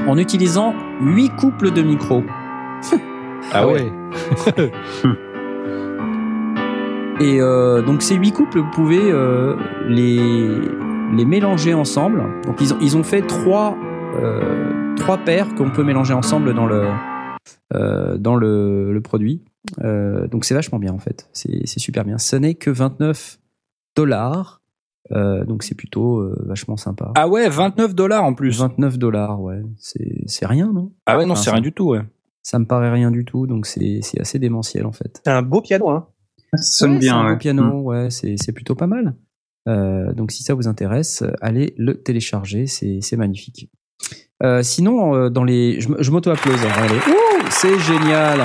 en 0.07 0.19
utilisant 0.19 0.75
huit 1.01 1.31
couples 1.37 1.71
de 1.71 1.83
micros. 1.83 2.25
Ah 3.53 3.67
ouais. 3.67 3.93
Et 7.21 7.41
euh, 7.41 7.81
donc 7.83 8.03
ces 8.03 8.17
huit 8.17 8.33
couples, 8.33 8.59
vous 8.59 8.71
pouvez 8.71 9.01
euh, 9.01 9.55
les, 9.87 10.49
les 11.13 11.25
mélanger 11.25 11.73
ensemble. 11.73 12.25
Donc 12.45 12.61
ils 12.61 12.75
ont, 12.75 12.79
ils 12.81 12.97
ont 12.97 13.05
fait 13.05 13.23
trois, 13.23 13.79
trois 14.97 15.19
paires 15.19 15.55
qu'on 15.55 15.71
peut 15.71 15.85
mélanger 15.85 16.15
ensemble 16.15 16.55
dans 16.55 16.67
le, 16.67 16.89
euh, 17.75 18.17
dans 18.19 18.37
le, 18.37 18.93
le 18.93 19.01
produit. 19.01 19.43
Euh, 19.83 20.27
donc 20.29 20.45
c'est 20.45 20.55
vachement 20.55 20.79
bien 20.79 20.93
en 20.93 20.99
fait. 20.99 21.29
C'est 21.33 21.67
c'est 21.67 21.81
super 21.81 22.05
bien. 22.05 22.19
Ce 22.19 22.37
n'est 22.37 22.55
que 22.55 22.71
29 22.71 23.39
dollars. 23.97 24.61
Euh, 25.13 25.45
donc 25.45 25.63
c'est 25.63 25.75
plutôt 25.75 26.19
euh, 26.19 26.35
vachement 26.47 26.77
sympa. 26.79 27.13
Ah 27.15 27.29
ouais, 27.29 27.49
29 27.49 27.95
dollars 27.95 28.25
en 28.25 28.33
plus. 28.35 28.59
29 28.59 28.99
dollars, 28.99 29.41
ouais. 29.41 29.63
C'est 29.77 30.23
c'est 30.27 30.47
rien, 30.47 30.73
non? 30.73 30.93
Ah 31.07 31.19
ouais, 31.19 31.27
non, 31.27 31.33
Enfin, 31.33 31.43
c'est 31.43 31.51
rien 31.51 31.61
du 31.61 31.73
tout, 31.73 31.91
ouais. 31.91 32.01
Ça 32.43 32.59
me 32.59 32.65
paraît 32.67 32.91
rien 32.91 33.11
du 33.11 33.25
tout. 33.25 33.47
Donc 33.47 33.67
c'est 33.67 34.01
c'est 34.03 34.21
assez 34.21 34.39
démentiel 34.39 34.87
en 34.87 34.93
fait. 34.93 35.21
C'est 35.25 35.31
un 35.33 35.43
beau 35.43 35.61
piano, 35.61 35.91
hein. 35.91 36.09
Ça 36.55 36.63
sonne 36.63 36.91
Ouais, 36.93 36.97
c'est 36.97 37.01
bien, 37.01 37.19
un 37.19 37.25
beau 37.25 37.31
ouais. 37.31 37.37
piano, 37.39 37.81
ouais, 37.83 38.11
c'est 38.11 38.37
c'est 38.39 38.53
plutôt 38.53 38.75
pas 38.75 38.87
mal. 38.87 39.15
Euh, 39.67 40.13
donc 40.13 40.31
si 40.31 40.43
ça 40.43 40.55
vous 40.55 40.69
intéresse, 40.69 41.23
allez 41.41 41.75
le 41.79 42.03
télécharger, 42.03 42.67
c'est 42.67 43.01
c'est 43.03 43.17
magnifique. 43.17 43.71
Euh, 44.45 44.63
sinon, 44.63 45.15
euh, 45.15 45.31
dans 45.31 45.43
les, 45.43 45.81
je, 45.81 46.11
m'auto-applause. 46.11 46.61
allez. 46.77 47.01
C'est 47.51 47.79
génial. 47.81 48.41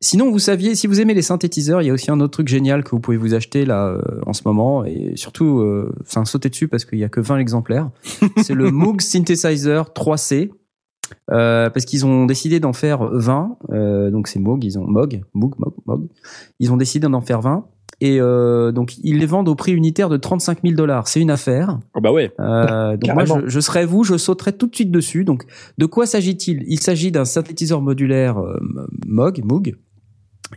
Sinon, 0.00 0.30
vous 0.30 0.38
saviez, 0.38 0.74
si 0.74 0.86
vous 0.86 1.00
aimez 1.00 1.14
les 1.14 1.22
synthétiseurs, 1.22 1.80
il 1.82 1.86
y 1.86 1.90
a 1.90 1.92
aussi 1.92 2.10
un 2.10 2.20
autre 2.20 2.32
truc 2.32 2.48
génial 2.48 2.84
que 2.84 2.90
vous 2.90 3.00
pouvez 3.00 3.16
vous 3.16 3.34
acheter 3.34 3.64
là 3.64 3.86
euh, 3.86 4.00
en 4.26 4.32
ce 4.32 4.42
moment 4.44 4.84
et 4.84 5.12
surtout, 5.16 5.64
enfin, 6.02 6.24
sauter 6.24 6.48
dessus 6.48 6.68
parce 6.68 6.84
qu'il 6.84 6.98
y 6.98 7.04
a 7.04 7.08
que 7.08 7.20
20 7.20 7.38
exemplaires. 7.38 7.90
c'est 8.42 8.54
le 8.54 8.70
Moog 8.70 9.00
Synthesizer 9.00 9.90
3C. 9.94 10.50
Euh, 11.30 11.70
parce 11.70 11.84
qu'ils 11.84 12.06
ont 12.06 12.26
décidé 12.26 12.60
d'en 12.60 12.72
faire 12.72 13.04
20, 13.04 13.58
euh, 13.70 14.10
donc 14.10 14.28
c'est 14.28 14.38
Moog, 14.38 14.64
ils 14.64 14.78
ont 14.78 14.86
Moog, 14.86 15.22
Moog, 15.34 15.54
Moog, 15.58 15.74
Moog. 15.86 16.08
Ils 16.58 16.72
ont 16.72 16.76
décidé 16.76 17.08
d'en 17.08 17.20
faire 17.20 17.40
20 17.40 17.66
et 18.00 18.20
euh, 18.20 18.70
donc 18.70 18.96
ils 19.02 19.18
les 19.18 19.26
vendent 19.26 19.48
au 19.48 19.54
prix 19.54 19.72
unitaire 19.72 20.08
de 20.08 20.16
35 20.16 20.60
000 20.62 20.74
dollars. 20.74 21.08
C'est 21.08 21.20
une 21.20 21.30
affaire. 21.30 21.78
Oh 21.94 22.00
bah 22.00 22.12
ouais. 22.12 22.32
Euh, 22.38 22.96
donc 22.96 23.14
moi, 23.14 23.24
je, 23.24 23.48
je 23.48 23.60
serais 23.60 23.84
vous, 23.84 24.04
je 24.04 24.16
sauterais 24.16 24.52
tout 24.52 24.68
de 24.68 24.74
suite 24.74 24.90
dessus. 24.90 25.24
Donc, 25.24 25.44
de 25.78 25.86
quoi 25.86 26.06
s'agit-il? 26.06 26.62
Il 26.68 26.80
s'agit 26.80 27.10
d'un 27.10 27.24
synthétiseur 27.24 27.82
modulaire 27.82 28.38
euh, 28.38 28.58
Moog, 29.06 29.42
Moog, 29.44 29.74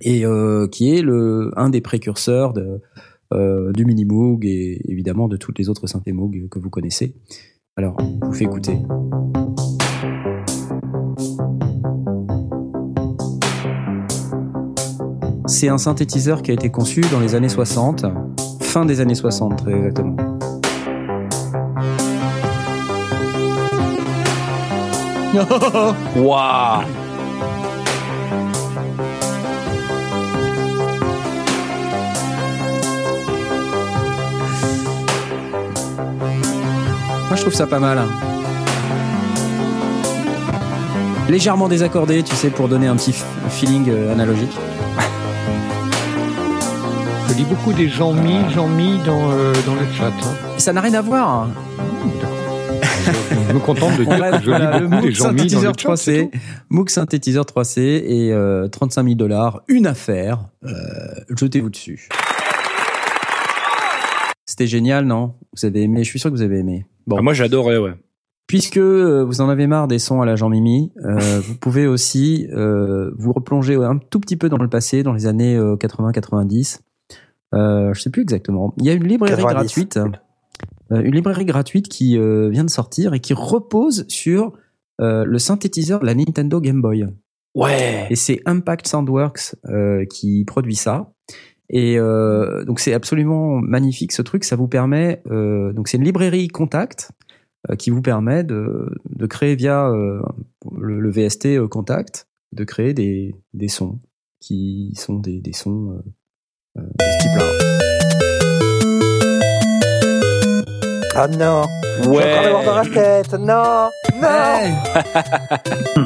et 0.02 0.26
euh, 0.26 0.68
qui 0.68 0.96
est 0.96 1.02
le 1.02 1.52
un 1.56 1.70
des 1.70 1.82
précurseurs 1.82 2.54
de, 2.54 2.80
euh, 3.34 3.72
du 3.72 3.86
Mini 3.86 4.06
Moog 4.06 4.46
et 4.46 4.80
évidemment 4.86 5.28
de 5.28 5.38
toutes 5.38 5.58
les 5.58 5.68
autres 5.68 5.88
synthés 5.88 6.12
Moog 6.12 6.48
que 6.50 6.60
vous 6.60 6.70
connaissez. 6.70 7.16
Alors, 7.76 7.98
je 8.00 8.28
vous 8.28 8.34
fais 8.34 8.44
écouter. 8.44 8.78
C'est 15.48 15.68
un 15.70 15.78
synthétiseur 15.78 16.42
qui 16.42 16.52
a 16.52 16.54
été 16.54 16.70
conçu 16.70 17.02
dans 17.12 17.20
les 17.20 17.36
années 17.36 17.50
60, 17.50 18.06
fin 18.62 18.86
des 18.86 19.00
années 19.02 19.16
60 19.16 19.58
très 19.58 19.74
exactement. 19.74 20.16
Waouh. 26.16 26.82
Moi, 37.28 37.36
je 37.38 37.42
trouve 37.42 37.54
ça 37.54 37.66
pas 37.66 37.80
mal. 37.80 37.98
hein. 37.98 38.10
Légèrement 41.30 41.70
désaccordé, 41.70 42.24
tu 42.24 42.36
sais, 42.36 42.50
pour 42.50 42.68
donner 42.68 42.88
un 42.88 42.96
petit 42.98 43.16
feeling 43.50 43.90
euh, 43.90 44.12
analogique. 44.12 44.52
Beaucoup 47.50 47.74
des 47.74 47.90
Jean-Mi, 47.90 48.50
Jean-Mi 48.52 48.98
dans, 49.06 49.32
euh, 49.32 49.54
dans 49.66 49.76
le 49.76 49.82
chat. 49.98 50.08
hein. 50.08 50.36
Ça 50.58 50.72
n'a 50.74 50.80
rien 50.82 50.94
à 50.94 51.02
voir. 51.02 51.30
hein. 51.30 51.50
Je 53.50 53.54
me 53.54 53.60
contente 53.60 53.98
de 53.98 54.04
dire 54.06 54.32
que 54.32 54.40
je 54.40 54.50
voilà, 54.50 54.80
beaucoup 54.80 55.02
des 55.02 55.12
Jean-Mi 55.12 55.48
dans 55.50 55.62
le 55.62 55.74
synthétiseur 55.74 55.74
chat. 55.78 55.96
c'est 55.98 56.22
3C, 56.24 56.30
tout. 56.32 56.40
Moog 56.70 56.90
synthétiseur 56.90 57.44
3C 57.46 57.80
et 58.06 58.32
euh, 58.32 58.68
35 58.70 59.04
000 59.04 59.16
dollars, 59.16 59.62
une 59.68 59.86
affaire. 59.88 60.46
Euh, 60.66 60.72
Jetez-vous 61.38 61.70
dessus. 61.70 62.08
C'était 64.46 64.68
génial, 64.68 65.06
non? 65.06 65.34
Vous 65.58 65.66
avez 65.66 65.82
aimé? 65.84 66.04
Je 66.04 66.10
suis 66.10 66.20
sûr 66.20 66.30
que 66.30 66.36
vous 66.36 66.42
avez 66.42 66.60
aimé. 66.60 66.86
Bon, 67.08 67.18
Ah, 67.20 67.22
moi 67.22 67.34
j'adorais, 67.34 67.78
ouais. 67.78 67.94
puisque 68.48 68.78
euh, 68.78 69.24
vous 69.26 69.42
en 69.42 69.50
avez 69.50 69.68
marre 69.68 69.88
des 69.88 70.00
sons 70.00 70.22
à 70.22 70.26
la 70.26 70.36
Jean-Mimi, 70.38 70.94
euh, 71.06 71.42
vous 71.44 71.56
pouvez 71.56 71.86
aussi 71.88 72.48
euh, 72.54 73.12
vous 73.18 73.34
replonger 73.34 73.76
un 73.76 73.98
tout 73.98 74.20
petit 74.22 74.38
peu 74.38 74.48
dans 74.48 74.58
le 74.58 74.70
passé, 74.70 75.04
dans 75.04 75.14
les 75.14 75.26
années 75.28 75.58
80-90. 75.58 76.80
Euh, 77.54 77.94
je 77.94 78.02
sais 78.02 78.10
plus 78.10 78.22
exactement. 78.22 78.74
Il 78.78 78.86
y 78.86 78.90
a 78.90 78.94
une 78.94 79.08
librairie 79.08 79.42
90. 79.42 79.54
gratuite, 79.56 80.00
euh, 80.92 81.02
une 81.02 81.16
librairie 81.16 81.46
gratuite 81.46 81.88
qui 81.88 82.18
euh, 82.18 82.50
vient 82.50 82.64
de 82.64 82.70
sortir 82.70 83.14
et 83.14 83.20
qui 83.20 83.34
repose 83.34 84.06
sur 84.08 84.54
euh, 85.00 85.24
le 85.24 85.40
synthétiseur 85.40 86.00
de 86.00 86.06
la 86.06 86.16
Nintendo 86.16 86.60
Game 86.60 86.82
Boy. 86.82 87.08
Ouais. 87.56 88.08
Et 88.10 88.16
c'est 88.16 88.42
Impact 88.46 88.88
Soundworks 88.88 89.56
qui 90.10 90.46
produit 90.46 90.76
ça. 90.76 91.14
Et 91.74 91.98
donc 91.98 92.80
c'est 92.80 92.94
absolument 92.94 93.58
magnifique 93.58 94.14
ce 94.14 94.22
truc. 94.22 94.46
Ça 94.46 94.56
vous 94.56 94.70
permet 94.70 95.22
donc 95.26 95.90
c'est 95.90 95.98
une 95.98 96.06
librairie 96.06 96.48
Contact 96.48 97.12
qui 97.78 97.90
vous 97.90 98.02
permet 98.02 98.46
de, 98.46 98.90
de 99.10 99.26
créer 99.26 99.56
via 99.56 99.90
le, 99.92 101.00
le 101.02 101.12
VST 101.12 101.68
Contact 101.68 102.30
de 102.54 102.64
créer 102.64 102.94
des, 102.94 103.36
des 103.54 103.68
sons 103.68 104.00
qui 104.40 104.94
sont 104.96 105.20
des, 105.20 105.42
des 105.42 105.54
sons 105.54 106.02
de 106.76 106.84
ce 107.00 107.18
type-là. 107.22 107.46
Ah 111.16 111.28
non. 111.28 111.64
Je 112.04 112.10
vais 112.10 112.16
encore 112.18 112.44
l'avoir 112.44 112.64
dans 112.66 112.76
la 112.76 112.86
tête. 112.90 113.34
Non. 113.34 113.90
Non. 114.22 114.60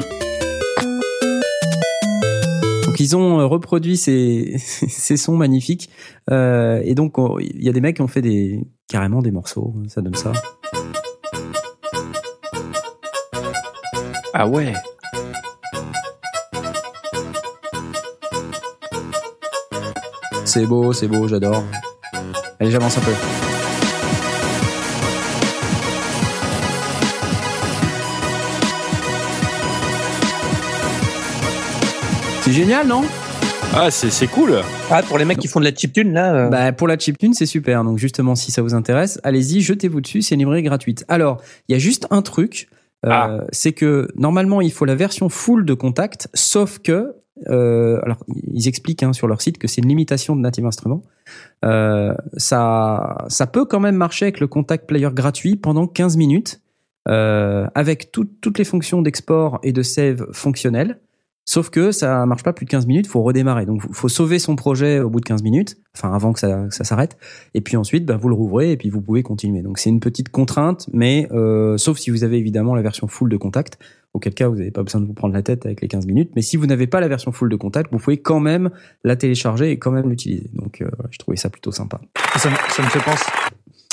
Donc 2.86 3.00
ils 3.00 3.16
ont 3.16 3.40
euh, 3.40 3.46
reproduit 3.46 3.96
ces, 3.96 4.54
ces 4.58 5.16
sons 5.16 5.36
magnifiques 5.36 5.90
Euh, 6.30 6.80
et 6.84 6.94
donc 6.96 7.18
on- 7.18 7.38
il 7.38 7.62
y 7.62 7.68
a 7.68 7.72
des 7.72 7.80
mecs 7.80 7.96
qui 7.96 8.02
ont 8.02 8.08
fait 8.08 8.22
des 8.22 8.60
carrément 8.88 9.22
des 9.22 9.30
morceaux. 9.30 9.74
Ça 9.88 10.00
donne 10.00 10.14
ça. 10.16 10.32
Ah 14.34 14.46
ouais. 14.48 14.72
C'est 20.56 20.64
beau, 20.66 20.90
c'est 20.94 21.06
beau, 21.06 21.28
j'adore. 21.28 21.62
Allez, 22.58 22.70
j'avance 22.70 22.96
un 22.96 23.02
peu. 23.02 23.12
C'est 32.42 32.52
génial, 32.52 32.86
non? 32.86 33.02
Ah, 33.74 33.90
c'est 33.90 34.10
c'est 34.10 34.28
cool. 34.28 34.60
Ah, 34.90 35.02
pour 35.02 35.18
les 35.18 35.24
mecs 35.24 35.38
qui 35.38 35.48
font 35.48 35.58
de 35.60 35.64
la 35.64 35.74
chiptune, 35.74 36.12
là. 36.12 36.34
euh, 36.34 36.48
Bah, 36.48 36.72
pour 36.72 36.86
la 36.86 36.96
chiptune, 36.96 37.34
c'est 37.34 37.46
super. 37.46 37.82
Donc, 37.84 37.98
justement, 37.98 38.34
si 38.34 38.52
ça 38.52 38.62
vous 38.62 38.74
intéresse, 38.74 39.20
allez-y, 39.24 39.60
jetez-vous 39.60 40.00
dessus. 40.00 40.22
C'est 40.22 40.36
une 40.36 40.40
librairie 40.40 40.62
gratuite. 40.62 41.04
Alors, 41.08 41.38
il 41.68 41.72
y 41.72 41.74
a 41.74 41.78
juste 41.78 42.06
un 42.10 42.22
truc. 42.22 42.68
euh, 43.04 43.10
Ah. 43.10 43.38
C'est 43.50 43.72
que 43.72 44.08
normalement, 44.16 44.60
il 44.60 44.72
faut 44.72 44.84
la 44.84 44.94
version 44.94 45.28
full 45.28 45.64
de 45.64 45.74
contact, 45.74 46.28
sauf 46.34 46.78
que. 46.78 47.14
Euh, 47.48 48.00
alors, 48.02 48.18
ils 48.52 48.68
expliquent 48.68 49.02
hein, 49.02 49.12
sur 49.12 49.26
leur 49.28 49.40
site 49.42 49.58
que 49.58 49.68
c'est 49.68 49.80
une 49.82 49.88
limitation 49.88 50.34
de 50.36 50.40
Native 50.40 50.66
Instruments. 50.66 51.02
Euh, 51.64 52.14
ça, 52.36 53.24
ça 53.28 53.46
peut 53.46 53.64
quand 53.64 53.80
même 53.80 53.96
marcher 53.96 54.26
avec 54.26 54.40
le 54.40 54.46
contact 54.46 54.86
player 54.86 55.08
gratuit 55.12 55.56
pendant 55.56 55.86
15 55.86 56.16
minutes, 56.16 56.60
euh, 57.08 57.66
avec 57.74 58.10
tout- 58.12 58.28
toutes 58.40 58.58
les 58.58 58.64
fonctions 58.64 59.02
d'export 59.02 59.58
et 59.62 59.72
de 59.72 59.82
save 59.82 60.26
fonctionnelles. 60.32 60.98
Sauf 61.48 61.70
que 61.70 61.92
ça 61.92 62.26
marche 62.26 62.42
pas 62.42 62.52
plus 62.52 62.64
de 62.66 62.70
15 62.70 62.86
minutes, 62.86 63.06
faut 63.06 63.22
redémarrer. 63.22 63.66
Donc, 63.66 63.80
faut- 63.92 64.08
sauver 64.08 64.40
son 64.40 64.56
projet 64.56 64.98
au 64.98 65.08
bout 65.10 65.20
de 65.20 65.24
15 65.26 65.44
minutes, 65.44 65.76
enfin 65.96 66.12
avant 66.12 66.32
que 66.32 66.40
ça, 66.40 66.64
que 66.68 66.74
ça 66.74 66.82
s'arrête. 66.82 67.16
Et 67.54 67.60
puis 67.60 67.76
ensuite, 67.76 68.04
bah, 68.04 68.16
vous 68.16 68.28
le 68.28 68.34
rouvrez 68.34 68.72
et 68.72 68.76
puis 68.76 68.90
vous 68.90 69.00
pouvez 69.00 69.22
continuer. 69.22 69.62
Donc, 69.62 69.78
c'est 69.78 69.88
une 69.90 70.00
petite 70.00 70.30
contrainte, 70.30 70.88
mais 70.92 71.28
euh, 71.30 71.76
sauf 71.76 71.98
si 71.98 72.10
vous 72.10 72.24
avez 72.24 72.38
évidemment 72.38 72.74
la 72.74 72.82
version 72.82 73.06
full 73.06 73.28
de 73.28 73.36
contact, 73.36 73.78
auquel 74.16 74.34
cas 74.34 74.48
vous 74.48 74.56
n'avez 74.56 74.70
pas 74.70 74.82
besoin 74.82 75.00
de 75.00 75.06
vous 75.06 75.14
prendre 75.14 75.34
la 75.34 75.42
tête 75.42 75.64
avec 75.66 75.80
les 75.80 75.88
15 75.88 76.06
minutes. 76.06 76.30
Mais 76.34 76.42
si 76.42 76.56
vous 76.56 76.66
n'avez 76.66 76.86
pas 76.86 77.00
la 77.00 77.08
version 77.08 77.32
full 77.32 77.48
de 77.48 77.56
contact, 77.56 77.90
vous 77.92 77.98
pouvez 77.98 78.16
quand 78.18 78.40
même 78.40 78.70
la 79.04 79.16
télécharger 79.16 79.70
et 79.70 79.78
quand 79.78 79.90
même 79.92 80.08
l'utiliser. 80.10 80.50
Donc, 80.54 80.80
euh, 80.82 80.88
je 81.10 81.18
trouvais 81.18 81.36
ça 81.36 81.48
plutôt 81.50 81.70
sympa. 81.72 82.00
Ça, 82.36 82.50
me- 82.50 82.56
ça 82.70 82.82
me 82.82 82.88
fait 82.88 83.00
penser. 83.04 83.24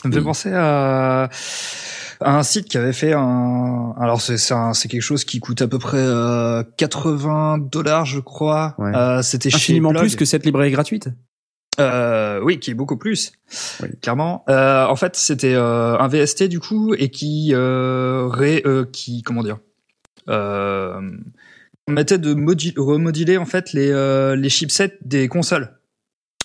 Ça 0.01 0.09
me 0.09 0.13
fait 0.13 0.21
penser 0.21 0.51
à, 0.53 1.29
à 2.19 2.37
un 2.37 2.43
site 2.43 2.65
qui 2.67 2.77
avait 2.77 2.91
fait 2.93 3.13
un. 3.13 3.93
Alors 3.99 4.19
c'est 4.21 4.35
quelque 4.89 5.01
chose 5.01 5.23
qui 5.23 5.39
coûte 5.39 5.61
à 5.61 5.67
peu 5.67 5.79
près 5.79 5.97
euh, 5.99 6.63
80 6.77 7.59
dollars, 7.71 8.05
je 8.05 8.19
crois. 8.19 8.75
Ouais. 8.79 8.91
Euh, 8.95 9.21
C'était 9.21 9.53
Infiniment 9.53 9.93
plus 9.93 10.15
que 10.17 10.25
cette 10.25 10.45
librairie 10.45 10.71
gratuite. 10.71 11.07
Euh, 11.79 12.39
oui, 12.43 12.59
qui 12.59 12.69
est 12.69 12.75
beaucoup 12.75 12.97
plus, 12.97 13.31
Oui. 13.81 13.89
clairement. 14.01 14.43
Euh, 14.49 14.85
en 14.85 14.95
fait, 14.95 15.15
c'était 15.15 15.55
euh, 15.55 15.97
un 15.97 16.07
VST 16.07 16.43
du 16.47 16.59
coup 16.59 16.93
et 16.93 17.09
qui 17.09 17.49
euh, 17.53 18.27
ré, 18.31 18.61
euh, 18.65 18.85
qui 18.91 19.23
comment 19.23 19.41
dire, 19.41 19.57
permettait 20.25 22.17
de 22.17 22.33
modi- 22.33 22.73
remoduler 22.77 23.37
en 23.37 23.45
fait 23.45 23.73
les 23.73 23.89
euh, 23.91 24.35
les 24.35 24.49
chipsets 24.49 24.97
des 25.03 25.27
consoles, 25.27 25.77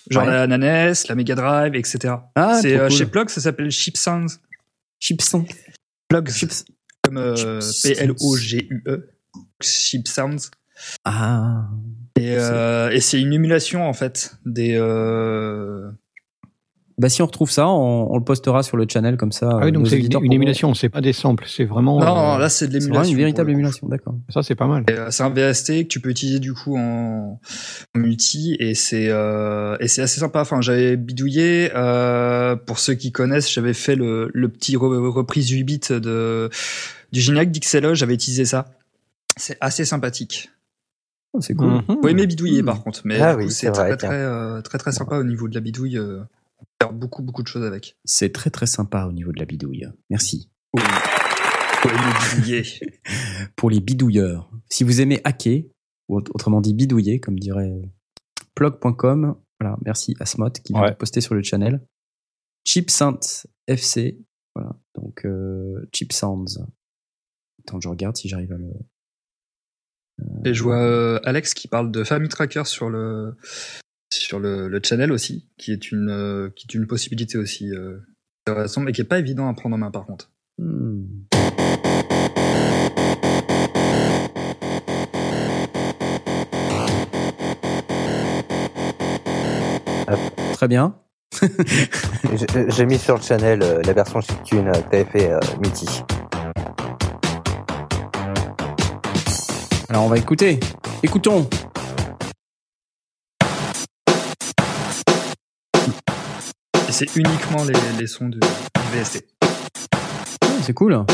genre 0.09 0.25
Ouais. 0.27 0.47
la 0.47 0.57
NES, 0.57 0.93
la 1.07 1.15
Mega 1.15 1.35
Drive, 1.35 1.75
etc. 1.75 2.15
Ah, 2.35 2.59
c'est 2.61 2.75
euh, 2.77 2.87
cool. 2.87 2.97
chez 2.97 3.05
Plug, 3.05 3.29
ça 3.29 3.41
s'appelle 3.41 3.71
Chip 3.71 3.97
Sounds. 3.97 4.39
Chipson. 4.99 5.45
Plugs, 6.09 6.29
Chips. 6.29 6.65
comme 7.03 7.17
euh, 7.17 7.61
Chips. 7.61 7.83
P-L-O-G-U-E. 7.83 9.09
Chip 9.61 10.07
Sounds. 10.07 10.49
Ah. 11.05 11.67
Et, 12.19 12.35
euh, 12.37 12.89
et 12.89 12.99
c'est 12.99 13.19
une 13.21 13.31
émulation 13.31 13.87
en 13.87 13.93
fait 13.93 14.33
des. 14.45 14.75
Bah, 16.99 17.07
si 17.07 17.21
on 17.21 17.25
retrouve 17.25 17.49
ça, 17.49 17.67
on, 17.69 18.11
on 18.13 18.17
le 18.17 18.23
postera 18.23 18.61
sur 18.61 18.75
le 18.75 18.85
channel 18.87 19.15
comme 19.15 19.31
ça. 19.31 19.49
Ah 19.53 19.65
oui, 19.65 19.71
donc 19.71 19.87
c'est 19.87 19.97
une, 19.97 20.09
une 20.21 20.33
émulation, 20.33 20.73
c'est 20.73 20.89
pas 20.89 20.99
des 20.99 21.13
samples, 21.13 21.45
c'est 21.47 21.63
vraiment. 21.63 21.97
Non, 21.99 22.05
euh, 22.05 22.33
non, 22.33 22.37
là 22.37 22.49
c'est 22.49 22.67
de 22.67 22.73
l'émulation. 22.77 23.11
une 23.11 23.17
véritable 23.17 23.51
émulation, 23.51 23.87
d'accord. 23.87 24.15
Ça, 24.27 24.43
c'est 24.43 24.55
pas 24.55 24.67
mal. 24.67 24.83
Euh, 24.89 25.07
C'est 25.09 25.23
un 25.23 25.29
VST 25.29 25.83
que 25.83 25.87
tu 25.87 26.01
peux 26.01 26.09
utiliser 26.09 26.39
du 26.39 26.53
coup 26.53 26.75
en, 26.77 27.39
en 27.95 27.99
multi 27.99 28.57
et 28.59 28.75
c'est 28.75 29.07
euh, 29.09 29.77
et 29.79 29.87
c'est 29.87 30.01
assez 30.01 30.19
sympa. 30.19 30.41
Enfin, 30.41 30.59
j'avais 30.61 30.97
bidouillé. 30.97 31.71
Euh, 31.73 32.57
pour 32.57 32.79
ceux 32.79 32.95
qui 32.95 33.11
connaissent, 33.13 33.49
j'avais 33.51 33.73
fait 33.73 33.95
le, 33.95 34.29
le 34.33 34.49
petit 34.49 34.75
re- 34.75 35.07
reprise 35.07 35.49
8 35.49 35.63
bits 35.63 35.79
de 35.89 36.49
du 37.13 37.21
générique 37.21 37.51
d'Ixelo. 37.51 37.95
J'avais 37.95 38.13
utilisé 38.15 38.43
ça. 38.43 38.65
C'est 39.37 39.57
assez 39.61 39.85
sympathique. 39.85 40.49
Oh, 41.31 41.39
c'est 41.39 41.53
cool. 41.53 41.67
Mhm. 41.67 41.83
Faut 42.01 42.07
aimer 42.09 42.27
bidouiller 42.27 42.61
Hmm. 42.61 42.65
par 42.65 42.83
contre, 42.83 43.01
mais 43.05 43.21
Ah 43.21 43.31
du 43.35 43.37
coup, 43.37 43.45
oui, 43.45 43.51
c'est 43.51 43.71
très, 43.71 43.95
très, 43.95 44.07
euh, 44.11 44.61
très 44.61 44.77
très 44.79 44.91
sympa 44.91 45.17
au 45.17 45.23
niveau 45.23 45.47
de 45.47 45.55
la 45.55 45.61
bidouille. 45.61 45.97
Euh, 46.81 46.85
faire 46.85 46.93
beaucoup 46.93 47.21
beaucoup 47.23 47.43
de 47.43 47.47
choses 47.47 47.63
avec. 47.65 47.97
C'est 48.05 48.31
très 48.31 48.49
très 48.49 48.65
sympa 48.67 49.05
au 49.05 49.11
niveau 49.11 49.31
de 49.31 49.39
la 49.39 49.45
bidouille. 49.45 49.85
Merci. 50.09 50.49
Oui. 50.73 50.81
Pour 53.55 53.69
les 53.69 53.79
bidouilleurs, 53.81 54.51
si 54.69 54.83
vous 54.83 55.01
aimez 55.01 55.21
hacker, 55.23 55.63
ou 56.07 56.17
aut- 56.17 56.23
autrement 56.33 56.61
dit 56.61 56.73
bidouiller, 56.73 57.19
comme 57.19 57.39
dirait 57.39 57.69
euh, 57.69 57.81
plug.com, 58.55 59.35
voilà, 59.59 59.77
merci 59.85 60.15
Asmot 60.19 60.49
qui 60.51 60.73
vient 60.73 60.83
Ouais. 60.83 60.91
de 60.91 60.95
poster 60.95 61.21
sur 61.21 61.35
le 61.35 61.43
channel. 61.43 61.81
Chip 62.65 62.89
Sounds 62.89 63.47
FC, 63.67 64.19
voilà, 64.55 64.75
donc 64.95 65.25
euh, 65.25 65.87
Chip 65.93 66.11
Sounds. 66.13 66.59
Attends, 67.65 67.79
je 67.79 67.89
regarde 67.89 68.15
si 68.17 68.27
j'arrive 68.29 68.51
à 68.53 68.57
le. 68.57 68.71
Et 70.43 70.53
je 70.53 70.63
vois 70.63 70.81
euh, 70.81 71.19
Alex 71.23 71.53
qui 71.53 71.69
parle 71.69 71.91
de 71.91 72.03
Family 72.03 72.27
Tracker 72.29 72.65
sur 72.65 72.89
le 72.89 73.37
sur 74.11 74.39
le, 74.39 74.67
le 74.67 74.79
channel 74.83 75.11
aussi, 75.11 75.45
qui 75.57 75.71
est 75.71 75.91
une 75.91 76.09
euh, 76.09 76.49
qui 76.55 76.65
est 76.67 76.73
une 76.73 76.87
possibilité 76.87 77.37
aussi 77.37 77.71
euh, 77.71 77.97
intéressante, 78.47 78.83
mais 78.85 78.91
qui 78.91 79.01
est 79.01 79.05
pas 79.05 79.19
évident 79.19 79.47
à 79.47 79.53
prendre 79.53 79.75
en 79.75 79.79
main 79.79 79.91
par 79.91 80.05
contre. 80.05 80.31
Hmm. 80.57 81.03
Très 90.53 90.67
bien. 90.67 90.95
J'ai- 92.75 92.85
mis 92.85 92.97
sur 92.97 93.15
le 93.15 93.21
channel 93.21 93.61
euh, 93.61 93.81
la 93.83 93.93
version 93.93 94.19
chiptune 94.19 94.71
que 94.71 94.89
t'avais 94.89 95.05
fait, 95.05 95.31
euh, 95.31 95.39
Mitty. 95.61 96.03
Alors 99.89 100.03
on 100.05 100.09
va 100.09 100.17
écouter. 100.17 100.59
Écoutons. 101.03 101.47
Et 106.89 106.91
c'est 106.91 107.15
uniquement 107.15 107.63
les, 107.65 107.75
les 107.99 108.07
sons 108.07 108.29
du, 108.29 108.39
du 108.39 108.99
VST. 108.99 109.23
Ah, 109.43 110.47
C'est 110.63 110.73
cool. 110.73 111.05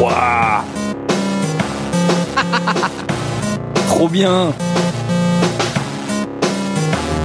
Waouh 0.00 0.62
Trop 3.86 4.08
bien 4.08 4.54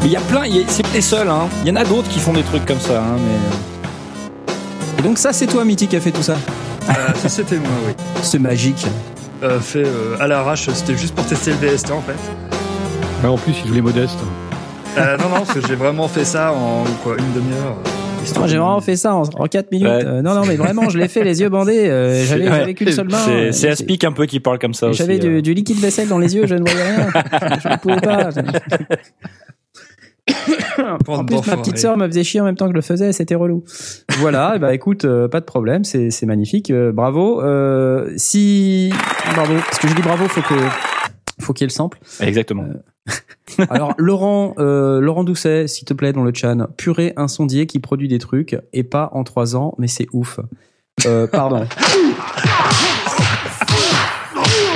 Mais 0.01 0.07
il 0.07 0.11
y 0.11 0.17
a 0.17 0.19
plein, 0.19 0.43
c'est 0.67 0.83
pas 0.83 0.89
les 0.93 0.99
seuls, 0.99 1.29
hein. 1.29 1.47
Il 1.63 1.69
y 1.69 1.71
en 1.71 1.77
a 1.77 1.85
d'autres 1.85 2.09
qui 2.09 2.19
font 2.19 2.33
des 2.33 2.43
trucs 2.43 2.65
comme 2.65 2.81
ça, 2.81 3.01
hein, 3.01 3.15
mais. 3.17 4.99
Et 4.99 5.03
donc 5.03 5.17
ça, 5.17 5.31
c'est 5.31 5.47
toi, 5.47 5.63
Mitty, 5.63 5.87
qui 5.87 5.95
a 5.95 6.01
fait 6.01 6.11
tout 6.11 6.21
ça. 6.21 6.35
Euh, 6.89 7.13
ça 7.15 7.29
c'était 7.29 7.59
moi, 7.59 7.71
oui. 7.87 7.93
C'est 8.23 8.39
magique. 8.39 8.85
Euh, 9.41 9.61
fait 9.61 9.85
euh, 9.85 10.17
à 10.19 10.27
l'arrache, 10.27 10.69
c'était 10.73 10.97
juste 10.97 11.15
pour 11.15 11.25
tester 11.25 11.51
le 11.51 11.57
VST 11.65 11.91
en 11.91 12.01
fait. 12.01 12.60
Ouais, 13.23 13.29
en 13.29 13.37
plus, 13.37 13.53
il 13.63 13.69
voulait 13.69 13.81
modeste. 13.81 14.17
Euh, 14.97 15.17
non 15.17 15.25
non, 15.29 15.35
parce 15.45 15.53
que 15.53 15.67
j'ai 15.67 15.75
vraiment 15.75 16.07
fait 16.07 16.25
ça 16.25 16.51
en 16.51 16.83
quoi 17.03 17.15
une 17.17 17.33
demi-heure. 17.33 17.77
euh, 17.85 18.39
Moi, 18.39 18.47
j'ai 18.47 18.57
vraiment 18.57 18.81
fait 18.81 18.95
ça 18.97 19.15
en, 19.15 19.23
en 19.23 19.45
4 19.47 19.71
minutes. 19.71 19.87
Ouais. 19.87 20.03
Euh, 20.05 20.21
non, 20.21 20.33
non, 20.33 20.41
mais 20.45 20.55
vraiment, 20.55 20.89
je 20.89 20.97
l'ai 20.97 21.07
fait 21.07 21.23
les 21.23 21.39
yeux 21.41 21.49
bandés. 21.49 21.87
Euh, 21.87 22.25
J'avais 22.27 22.49
Ouais. 22.49 22.57
j'avais 22.59 22.73
qu'une 22.73 22.91
seule 22.91 23.09
main. 23.09 23.17
C'est- 23.51 23.67
Euh, 23.67 23.71
Aspic 23.71 24.03
un 24.03 24.11
peu 24.11 24.25
qui 24.25 24.39
parle 24.39 24.59
comme 24.59 24.73
ça 24.73 24.87
aussi. 24.87 24.97
J'avais 24.97 25.15
euh. 25.23 25.35
du, 25.37 25.41
du 25.43 25.53
liquide 25.53 25.77
vaisselle 25.79 26.07
dans 26.07 26.17
les 26.17 26.35
yeux, 26.35 26.45
je 26.47 26.55
ne 26.55 26.61
voyais 26.61 26.83
rien. 26.83 27.07
je 27.63 27.67
ne 27.69 27.77
pouvais 27.77 28.01
pas. 28.01 28.29
En 31.07 31.25
plus, 31.25 31.45
ma 31.47 31.57
petite 31.57 31.77
sœur 31.77 31.97
me 31.97 32.07
faisait 32.07 32.23
chier 32.23 32.39
en 32.41 32.45
même 32.45 32.55
temps 32.55 32.65
que 32.65 32.71
je 32.71 32.75
le 32.75 32.81
faisais, 32.81 33.11
c'était 33.11 33.35
relou. 33.35 33.63
Voilà, 34.19 34.53
et 34.55 34.59
bah 34.59 34.73
écoute, 34.73 35.03
euh, 35.03 35.27
pas 35.27 35.39
de 35.39 35.45
problème, 35.45 35.83
c'est 35.83 36.09
c'est 36.11 36.25
magnifique, 36.25 36.69
euh, 36.71 36.91
bravo. 36.91 37.41
Euh, 37.41 38.09
si, 38.17 38.93
bravo, 39.33 39.53
parce 39.55 39.79
que 39.79 39.87
je 39.87 39.95
dis 39.95 40.01
bravo, 40.01 40.27
faut 40.27 40.41
que, 40.41 40.53
faut 41.41 41.53
qu'il 41.53 41.63
y 41.63 41.65
ait 41.65 41.67
le 41.67 41.73
sample. 41.73 41.99
Exactement. 42.19 42.65
Alors 43.69 43.93
Laurent, 43.97 44.53
euh, 44.59 44.99
Laurent 45.01 45.23
Doucet, 45.23 45.67
s'il 45.67 45.85
te 45.85 45.93
plaît, 45.93 46.13
dans 46.13 46.23
le 46.23 46.33
chat, 46.33 46.55
purée 46.77 47.13
un 47.17 47.27
sondier 47.27 47.65
qui 47.67 47.79
produit 47.79 48.07
des 48.07 48.19
trucs 48.19 48.57
et 48.73 48.83
pas 48.83 49.09
en 49.13 49.23
trois 49.23 49.55
ans, 49.55 49.73
mais 49.77 49.87
c'est 49.87 50.07
ouf. 50.13 50.39
Euh, 51.05 51.27
pardon. 51.27 51.65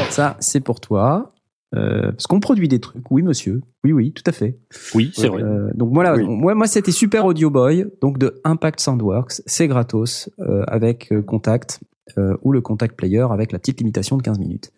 Ça, 0.10 0.38
c'est 0.39 0.62
pour 0.62 0.80
toi. 0.80 1.32
Euh, 1.75 2.12
parce 2.12 2.28
qu'on 2.28 2.39
produit 2.39 2.69
des 2.69 2.80
trucs, 2.80 3.04
oui 3.12 3.21
monsieur, 3.21 3.62
oui 3.84 3.91
oui, 3.91 4.13
tout 4.13 4.23
à 4.28 4.32
fait. 4.32 4.58
Oui, 4.93 5.12
c'est 5.13 5.28
vrai. 5.28 5.43
Euh, 5.43 5.71
donc 5.73 5.93
voilà, 5.93 6.15
Oui. 6.15 6.23
moi, 6.25 6.56
moi 6.56 6.67
c'était 6.67 6.91
Super 6.91 7.25
Audio 7.25 7.49
Boy, 7.49 7.86
donc 8.01 8.17
de 8.17 8.39
Impact 8.45 8.80
Soundworks, 8.80 9.41
c'est 9.45 9.67
gratos 9.67 10.30
euh, 10.39 10.63
avec 10.67 11.12
euh, 11.12 11.21
Contact 11.21 11.82
euh, 12.17 12.38
ou 12.43 12.54
le 12.54 12.62
Contact 12.62 12.95
Player 12.95 13.25
avec 13.30 13.51
la 13.51 13.60
petite 13.60 13.80
limitation 13.80 14.15
de 14.15 14.21
15 14.21 14.39
minutes. 14.39 14.71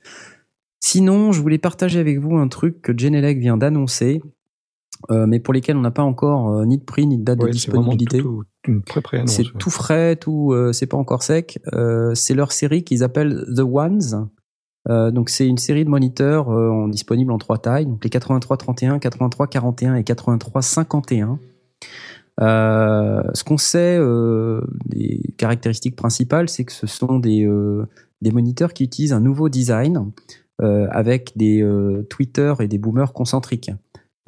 Sinon, 0.79 1.31
je 1.31 1.41
voulais 1.41 1.57
partager 1.57 1.99
avec 1.99 2.19
vous 2.19 2.37
un 2.37 2.47
truc 2.47 2.81
que 2.81 2.97
Genelec 2.97 3.39
vient 3.39 3.57
d'annoncer, 3.57 4.21
euh, 5.11 5.25
mais 5.27 5.39
pour 5.39 5.53
lesquels 5.53 5.75
on 5.77 5.81
n'a 5.81 5.91
pas 5.91 6.03
encore 6.03 6.49
euh, 6.53 6.65
ni 6.65 6.77
de 6.77 6.83
prix 6.83 7.07
ni 7.07 7.17
de 7.17 7.23
date 7.23 7.39
Ouais, 7.41 7.47
de 7.47 7.51
disponibilité. 7.53 8.19
tout-. 8.21 8.43
C'est 9.25 9.43
tout 9.57 9.69
frais, 9.69 10.15
tout, 10.15 10.51
euh, 10.53 10.71
c'est 10.73 10.85
pas 10.87 10.97
encore 10.97 11.23
sec. 11.23 11.59
C'est 12.13 12.33
leur 12.35 12.51
série 12.51 12.83
qu'ils 12.83 13.03
appellent 13.03 13.43
The 13.55 13.61
Ones. 13.61 14.29
Donc 14.89 15.29
c'est 15.29 15.45
une 15.47 15.57
série 15.57 15.83
de 15.83 15.89
moniteurs 15.89 16.47
en- 16.49 16.87
disponibles 16.87 17.31
en 17.31 17.37
trois 17.37 17.57
tailles, 17.57 17.85
donc 17.85 18.01
les 18.05 18.09
8331, 18.09 18.99
8341 18.99 19.95
et 19.95 20.03
8351. 20.03 21.39
Euh, 22.39 23.23
ce 23.33 23.43
qu'on 23.43 23.57
sait 23.57 23.99
des 24.85 25.21
caractéristiques 25.37 25.95
principales, 25.95 26.47
c'est 26.49 26.63
que 26.65 26.71
ce 26.71 26.87
sont 26.87 27.19
des, 27.19 27.49
des 28.21 28.31
moniteurs 28.31 28.71
qui 28.73 28.83
utilisent 28.85 29.11
un 29.13 29.19
nouveau 29.19 29.49
design 29.49 30.11
avec 30.59 31.33
des 31.35 31.61
euh, 31.61 32.05
tweeters 32.09 32.61
et 32.61 32.67
des 32.67 32.77
boomers 32.77 33.13
concentriques. 33.13 33.71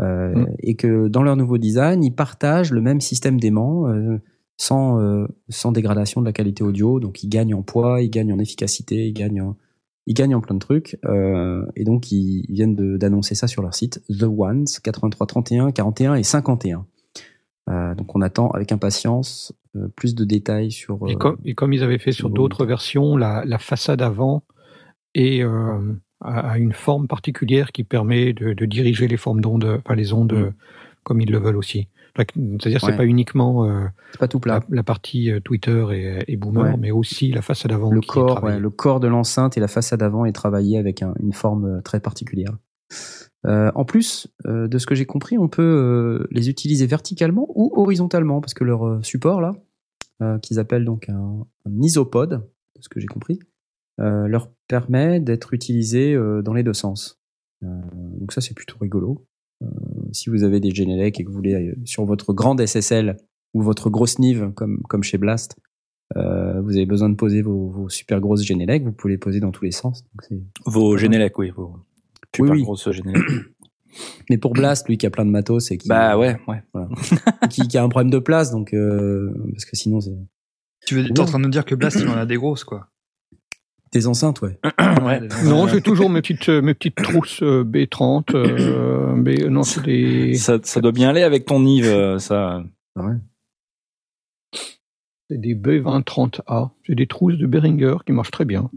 Euh, 0.01 0.19
Mm. 0.35 0.47
Et 0.59 0.75
que 0.75 1.07
dans 1.07 1.23
leur 1.23 1.35
nouveau 1.35 1.57
design, 1.57 2.03
ils 2.03 2.13
partagent 2.13 2.71
le 2.71 2.81
même 2.81 3.01
système 3.01 3.39
d'aimant 3.39 3.87
euh, 3.87 4.17
sans, 4.57 4.99
euh, 4.99 5.27
sans 5.49 5.71
dégradation 5.71 6.21
de 6.21 6.25
la 6.25 6.33
qualité 6.33 6.63
audio. 6.63 6.99
Donc 6.99 7.23
ils 7.23 7.29
gagnent 7.29 7.55
en 7.55 7.61
poids, 7.61 8.01
ils 8.01 8.09
gagnent 8.09 8.33
en 8.33 8.39
efficacité, 8.39 9.07
ils 9.07 9.13
gagnent 9.13 9.41
en, 9.41 9.57
ils 10.05 10.13
gagnent 10.13 10.35
en 10.35 10.41
plein 10.41 10.55
de 10.55 10.59
trucs. 10.59 10.97
Euh, 11.05 11.65
et 11.75 11.83
donc 11.83 12.11
ils, 12.11 12.45
ils 12.47 12.55
viennent 12.55 12.75
d'annoncer 12.97 13.35
ça 13.35 13.47
sur 13.47 13.61
leur 13.61 13.73
site. 13.73 14.01
The 14.09 14.23
Ones, 14.23 14.65
83, 14.83 15.27
31, 15.27 15.71
41 15.71 16.15
et 16.15 16.23
51. 16.23 16.85
Euh, 17.69 17.93
donc 17.95 18.15
on 18.15 18.21
attend 18.21 18.49
avec 18.49 18.71
impatience 18.71 19.53
euh, 19.75 19.87
plus 19.95 20.15
de 20.15 20.25
détails 20.25 20.71
sur... 20.71 21.07
Et 21.07 21.13
euh, 21.13 21.17
comme, 21.17 21.37
et 21.45 21.53
comme 21.53 21.71
ils 21.71 21.83
avaient 21.83 21.99
fait 21.99 22.11
sur 22.11 22.29
d'autres 22.29 22.65
versions, 22.65 23.15
la, 23.15 23.43
la 23.45 23.59
façade 23.59 24.01
avant 24.01 24.43
est, 25.13 25.43
a 26.21 26.57
une 26.57 26.73
forme 26.73 27.07
particulière 27.07 27.71
qui 27.71 27.83
permet 27.83 28.33
de, 28.33 28.53
de 28.53 28.65
diriger 28.65 29.07
les 29.07 29.17
formes 29.17 29.41
d'ondes, 29.41 29.79
enfin 29.85 29.95
les 29.95 30.11
ondes 30.13 30.33
Mm. 30.33 30.53
comme 31.03 31.21
ils 31.21 31.31
le 31.31 31.37
veulent 31.39 31.57
aussi. 31.57 31.87
C'est-à-dire 32.17 32.83
Ouais. 32.83 32.91
c'est 32.91 32.97
pas 32.97 33.05
uniquement 33.05 33.65
euh, 33.65 33.85
pas 34.19 34.27
tout 34.27 34.39
plat. 34.41 34.59
la, 34.69 34.75
la 34.77 34.83
partie 34.83 35.31
euh, 35.31 35.39
Twitter 35.39 35.85
et, 35.93 36.33
et 36.33 36.35
Boomer, 36.35 36.63
Ouais. 36.63 36.77
mais 36.77 36.91
aussi 36.91 37.31
la 37.31 37.41
façade 37.41 37.71
avant. 37.71 37.91
le 37.91 38.01
corps, 38.01 38.43
ouais, 38.43 38.59
le 38.59 38.69
corps 38.69 38.99
de 38.99 39.07
l'enceinte 39.07 39.55
et 39.57 39.61
la 39.61 39.69
façade 39.69 40.03
avant 40.03 40.25
est 40.25 40.33
travaillé 40.33 40.77
avec 40.77 41.01
un- 41.01 41.13
une 41.21 41.31
forme 41.31 41.65
euh, 41.65 41.81
très 41.81 42.01
particulière. 42.01 42.57
Euh, 43.45 43.71
en 43.75 43.85
plus 43.85 44.27
euh, 44.47 44.67
de 44.67 44.77
ce 44.77 44.85
que 44.85 44.95
j'ai 44.95 45.05
compris, 45.05 45.37
on 45.37 45.47
peut 45.47 46.27
les 46.31 46.49
utiliser 46.49 46.85
verticalement 46.87 47.47
ou 47.55 47.71
horizontalement 47.79 48.41
parce 48.41 48.53
que 48.53 48.65
leur 48.65 48.99
support 49.05 49.39
là, 49.39 49.53
qu'ils 50.41 50.59
appellent 50.59 50.83
donc 50.83 51.07
un, 51.07 51.45
un 51.65 51.81
isopod, 51.81 52.29
de 52.31 52.81
ce 52.81 52.89
que 52.89 52.99
j'ai 52.99 53.07
compris, 53.07 53.39
leur 53.99 54.49
permet 54.67 55.19
d'être 55.19 55.53
utilisé 55.53 56.13
euh, 56.13 56.41
dans 56.41 56.53
les 56.53 56.63
deux 56.63 56.73
sens. 56.73 57.19
Euh, 57.63 57.67
donc 58.19 58.31
ça 58.31 58.41
c'est 58.41 58.53
plutôt 58.53 58.77
rigolo. 58.79 59.25
Euh, 59.61 59.67
si 60.13 60.29
vous 60.29 60.43
avez 60.43 60.61
des 60.61 60.71
Genelec 60.71 61.19
et 61.19 61.23
que 61.23 61.29
vous 61.29 61.35
voulez 61.35 61.53
euh, 61.53 61.75
sur 61.83 62.05
votre 62.05 62.33
grande 62.33 62.65
SSL 62.65 63.17
ou 63.53 63.61
votre 63.61 63.89
grosse 63.89 64.19
Nive 64.19 64.51
comme 64.55 64.81
comme 64.83 65.03
chez 65.03 65.17
Blast, 65.17 65.57
euh, 66.15 66.61
vous 66.61 66.75
avez 66.77 66.85
besoin 66.85 67.09
de 67.09 67.15
poser 67.15 67.41
vos, 67.41 67.69
vos 67.69 67.89
super 67.89 68.21
grosses 68.21 68.45
Genelec, 68.45 68.83
vous 68.83 68.93
pouvez 68.93 69.13
les 69.13 69.17
poser 69.17 69.39
dans 69.39 69.51
tous 69.51 69.65
les 69.65 69.71
sens. 69.71 70.03
donc 70.03 70.41
Vos 70.65 70.97
Genelec, 70.97 71.37
oui. 71.37 71.49
Vos 71.49 71.75
super 72.33 72.51
oui. 72.53 72.61
grosses 72.63 72.89
Genelec. 72.91 73.21
Mais 74.29 74.37
pour 74.37 74.53
Blast, 74.53 74.87
lui 74.87 74.97
qui 74.97 75.07
a 75.07 75.09
plein 75.09 75.25
de 75.25 75.31
matos 75.31 75.71
et 75.71 75.77
qui, 75.77 75.89
bah 75.89 76.17
ouais, 76.17 76.39
ouais. 76.47 76.61
qui, 77.49 77.67
qui 77.67 77.77
a 77.77 77.83
un 77.83 77.89
problème 77.89 78.11
de 78.11 78.19
place, 78.19 78.51
donc 78.51 78.73
euh, 78.73 79.33
parce 79.51 79.65
que 79.65 79.75
sinon 79.75 79.99
c'est 79.99 80.15
Tu 80.85 80.95
veux, 80.95 81.03
bien. 81.03 81.23
en 81.23 81.25
train 81.25 81.39
de 81.39 81.43
nous 81.45 81.49
dire 81.49 81.65
que 81.65 81.73
Blast, 81.73 81.97
il 81.99 82.07
en 82.07 82.13
a 82.13 82.27
des 82.27 82.35
grosses, 82.35 82.63
quoi. 82.63 82.87
Des 83.91 84.07
enceintes, 84.07 84.41
ouais. 84.41 84.59
Ouais. 85.05 85.21
Non, 85.45 85.67
j'ai 85.67 85.81
toujours 85.81 86.09
mes 86.09 86.21
petites, 86.21 86.49
euh, 86.49 86.61
mes 86.61 86.73
petites 86.73 86.95
trousses 86.95 87.41
euh, 87.41 87.63
B30. 87.63 88.35
euh, 88.35 89.15
B, 89.15 89.47
non, 89.49 89.63
c'est 89.63 89.81
des, 89.83 90.33
Ça, 90.35 90.59
ça 90.63 90.81
doit 90.81 90.91
bien 90.91 91.09
aller 91.09 91.23
avec 91.23 91.45
ton 91.45 91.59
Nive, 91.61 91.85
euh, 91.85 92.19
ça. 92.19 92.63
c'est 95.29 95.39
des 95.39 95.55
B2030A. 95.55 96.71
C'est 96.85 96.95
des 96.95 97.07
trousses 97.07 97.37
de 97.37 97.45
Behringer 97.45 97.97
qui 98.05 98.11
marchent 98.11 98.31
très 98.31 98.45
bien. 98.45 98.69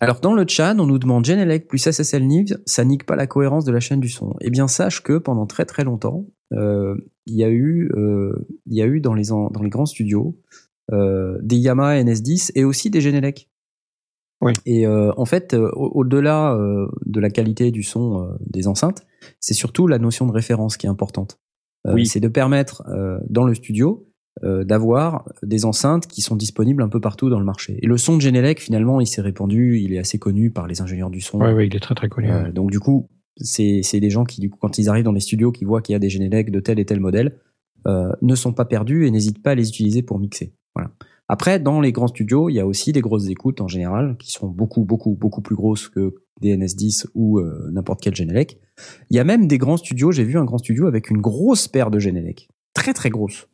Alors 0.00 0.20
dans 0.20 0.34
le 0.34 0.44
chat, 0.46 0.74
on 0.78 0.86
nous 0.86 0.98
demande 0.98 1.24
Genelec 1.24 1.68
plus 1.68 1.78
SSL 1.78 2.26
Nive, 2.26 2.58
ça 2.66 2.84
nique 2.84 3.06
pas 3.06 3.16
la 3.16 3.26
cohérence 3.26 3.64
de 3.64 3.72
la 3.72 3.80
chaîne 3.80 4.00
du 4.00 4.10
son. 4.10 4.34
Eh 4.42 4.50
bien 4.50 4.68
sache 4.68 5.02
que 5.02 5.16
pendant 5.16 5.46
très 5.46 5.64
très 5.64 5.84
longtemps, 5.84 6.26
euh, 6.52 6.94
il 7.24 7.34
y 7.36 7.44
a 7.44 7.48
eu, 7.48 7.90
euh, 7.96 8.34
il 8.66 8.76
y 8.76 8.82
a 8.82 8.86
eu 8.86 9.00
dans 9.00 9.14
les 9.14 9.32
en- 9.32 9.48
dans 9.50 9.62
les 9.62 9.70
grands 9.70 9.86
studios 9.86 10.38
euh, 10.92 11.38
des 11.42 11.56
Yamaha 11.56 11.96
NS10 12.02 12.52
et 12.54 12.64
aussi 12.64 12.90
des 12.90 13.00
Genelec. 13.00 13.48
Oui. 14.42 14.52
Et 14.66 14.86
euh, 14.86 15.12
en 15.16 15.24
fait, 15.24 15.54
euh, 15.54 15.70
au- 15.74 15.90
au-delà 16.00 16.54
euh, 16.54 16.86
de 17.06 17.20
la 17.20 17.30
qualité 17.30 17.70
du 17.70 17.82
son 17.82 18.22
euh, 18.22 18.26
des 18.46 18.68
enceintes, 18.68 19.06
c'est 19.40 19.54
surtout 19.54 19.86
la 19.86 19.98
notion 19.98 20.26
de 20.26 20.32
référence 20.32 20.76
qui 20.76 20.86
est 20.86 20.90
importante. 20.90 21.38
Euh, 21.86 21.94
Oui. 21.94 22.06
C'est 22.06 22.20
de 22.20 22.28
permettre 22.28 22.82
euh, 22.88 23.18
dans 23.30 23.44
le 23.44 23.54
studio 23.54 24.06
euh, 24.44 24.64
d'avoir 24.64 25.24
des 25.42 25.64
enceintes 25.64 26.06
qui 26.06 26.20
sont 26.20 26.36
disponibles 26.36 26.82
un 26.82 26.88
peu 26.90 27.00
partout 27.00 27.30
dans 27.30 27.38
le 27.38 27.44
marché. 27.46 27.78
Et 27.82 27.86
le 27.86 27.96
son 27.96 28.16
de 28.16 28.20
Genelec, 28.20 28.60
finalement, 28.60 29.00
il 29.00 29.06
s'est 29.06 29.22
répandu, 29.22 29.78
il 29.80 29.94
est 29.94 29.98
assez 29.98 30.18
connu 30.18 30.50
par 30.50 30.66
les 30.66 30.82
ingénieurs 30.82 31.08
du 31.10 31.22
son. 31.22 31.38
Ouais, 31.40 31.54
ouais, 31.54 31.66
il 31.66 31.74
est 31.74 31.80
très 31.80 31.94
très 31.94 32.08
connu. 32.10 32.28
Donc 32.52 32.70
du 32.70 32.78
coup, 32.78 33.08
c'est 33.38 33.82
des 34.00 34.10
gens 34.10 34.24
qui, 34.24 34.40
du 34.42 34.50
coup, 34.50 34.58
quand 34.60 34.76
ils 34.78 34.88
arrivent 34.90 35.04
dans 35.04 35.12
les 35.12 35.20
studios, 35.20 35.52
qui 35.52 35.64
voient 35.64 35.80
qu'il 35.80 35.94
y 35.94 35.96
a 35.96 35.98
des 35.98 36.10
Genelec 36.10 36.50
de 36.50 36.60
tel 36.60 36.78
et 36.78 36.84
tel 36.84 37.00
modèle, 37.00 37.38
euh, 37.86 38.12
ne 38.20 38.34
sont 38.34 38.52
pas 38.52 38.64
perdus 38.66 39.06
et 39.06 39.10
n'hésitent 39.10 39.42
pas 39.42 39.52
à 39.52 39.54
les 39.54 39.68
utiliser 39.68 40.02
pour 40.02 40.18
mixer. 40.18 40.52
Voilà. 40.74 40.90
Après, 41.28 41.58
dans 41.58 41.80
les 41.80 41.92
grands 41.92 42.06
studios, 42.06 42.48
il 42.48 42.54
y 42.54 42.60
a 42.60 42.66
aussi 42.66 42.92
des 42.92 43.00
grosses 43.00 43.28
écoutes 43.28 43.60
en 43.60 43.68
général, 43.68 44.16
qui 44.18 44.30
sont 44.30 44.48
beaucoup, 44.48 44.84
beaucoup, 44.84 45.14
beaucoup 45.14 45.42
plus 45.42 45.56
grosses 45.56 45.88
que 45.88 46.14
des 46.40 46.56
NS10 46.56 47.06
ou 47.14 47.40
euh, 47.40 47.68
n'importe 47.72 48.00
quel 48.00 48.14
Genelec. 48.14 48.60
Il 49.10 49.16
y 49.16 49.18
a 49.18 49.24
même 49.24 49.46
des 49.46 49.58
grands 49.58 49.76
studios, 49.76 50.12
j'ai 50.12 50.24
vu 50.24 50.38
un 50.38 50.44
grand 50.44 50.58
studio 50.58 50.86
avec 50.86 51.10
une 51.10 51.20
grosse 51.20 51.66
paire 51.66 51.90
de 51.90 51.98
Genelec. 51.98 52.48
Très, 52.74 52.92
très 52.92 53.10
grosse. 53.10 53.48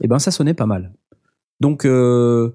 Et 0.00 0.08
ben, 0.08 0.18
ça 0.18 0.30
sonnait 0.30 0.54
pas 0.54 0.66
mal. 0.66 0.92
Donc, 1.60 1.84
euh, 1.84 2.52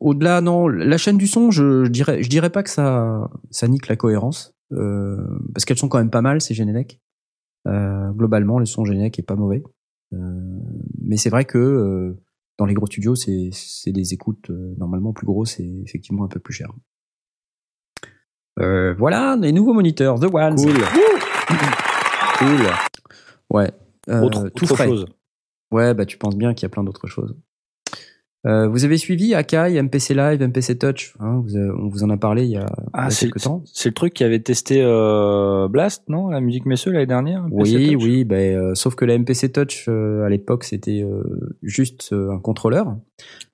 au-delà, 0.00 0.40
non, 0.40 0.68
la 0.68 0.98
chaîne 0.98 1.16
du 1.16 1.26
son, 1.26 1.50
je, 1.50 1.86
dirais, 1.86 2.22
je 2.22 2.28
dirais 2.28 2.50
pas 2.50 2.62
que 2.62 2.70
ça, 2.70 3.30
ça 3.50 3.68
nique 3.68 3.88
la 3.88 3.96
cohérence, 3.96 4.54
euh, 4.72 5.16
parce 5.54 5.64
qu'elles 5.64 5.78
sont 5.78 5.88
quand 5.88 5.98
même 5.98 6.10
pas 6.10 6.22
mal 6.22 6.40
ces 6.40 6.54
Genelec. 6.54 7.00
Euh, 7.68 8.10
globalement, 8.10 8.58
le 8.58 8.66
son 8.66 8.84
Genelec 8.84 9.18
est 9.18 9.26
pas 9.26 9.36
mauvais, 9.36 9.62
Euh, 10.14 10.60
mais 11.00 11.16
c'est 11.16 11.30
vrai 11.30 11.46
que 11.46 12.14
dans 12.62 12.66
les 12.66 12.74
gros 12.74 12.86
studios, 12.86 13.16
c'est, 13.16 13.50
c'est 13.52 13.90
des 13.90 14.14
écoutes 14.14 14.50
euh, 14.50 14.76
normalement 14.78 15.12
plus 15.12 15.26
grosses 15.26 15.58
et 15.58 15.82
effectivement 15.84 16.22
un 16.22 16.28
peu 16.28 16.38
plus 16.38 16.54
chères. 16.54 16.70
Euh, 18.60 18.94
voilà, 18.96 19.36
les 19.36 19.50
nouveaux 19.50 19.72
moniteurs, 19.72 20.20
The 20.20 20.32
Ones. 20.32 20.54
Cool. 20.54 20.74
cool. 22.38 22.66
Ouais. 23.50 23.72
Euh, 24.08 24.22
autre 24.22 24.48
tout 24.50 24.64
autre 24.64 24.76
frais. 24.76 24.86
chose. 24.86 25.06
Ouais, 25.72 25.92
bah 25.92 26.06
tu 26.06 26.18
penses 26.18 26.36
bien 26.36 26.54
qu'il 26.54 26.62
y 26.62 26.66
a 26.66 26.68
plein 26.68 26.84
d'autres 26.84 27.08
choses. 27.08 27.36
Euh, 28.44 28.66
vous 28.66 28.84
avez 28.84 28.96
suivi 28.96 29.34
Akai, 29.34 29.80
MPC 29.80 30.14
Live, 30.14 30.42
MPC 30.42 30.76
Touch 30.76 31.14
hein, 31.20 31.40
vous 31.44 31.56
avez- 31.56 31.70
On 31.70 31.86
vous 31.86 32.02
en 32.02 32.10
a 32.10 32.16
parlé 32.16 32.42
il 32.42 32.50
y 32.50 32.56
a, 32.56 32.66
il 32.66 32.82
y 32.82 32.86
Ah, 32.92 33.06
a 33.06 33.10
quelques 33.10 33.40
temps. 33.40 33.62
c'est 33.66 33.90
le 33.90 33.94
truc 33.94 34.14
qui 34.14 34.24
avait 34.24 34.40
testé 34.40 34.82
euh, 34.82 35.68
Blast, 35.68 36.02
non 36.08 36.28
La 36.28 36.40
musique 36.40 36.66
messieurs 36.66 36.90
l'année 36.90 37.06
dernière 37.06 37.44
MPC 37.46 37.76
Oui, 37.76 37.92
Touch 37.92 38.02
oui, 38.02 38.24
ben, 38.24 38.56
euh, 38.56 38.74
sauf 38.74 38.96
que 38.96 39.04
la 39.04 39.14
MPC 39.16 39.52
Touch 39.52 39.84
euh, 39.88 40.24
à 40.24 40.28
l'époque 40.28 40.64
c'était 40.64 41.02
euh, 41.04 41.22
juste 41.62 42.10
euh, 42.12 42.32
un 42.32 42.40
contrôleur. 42.40 42.96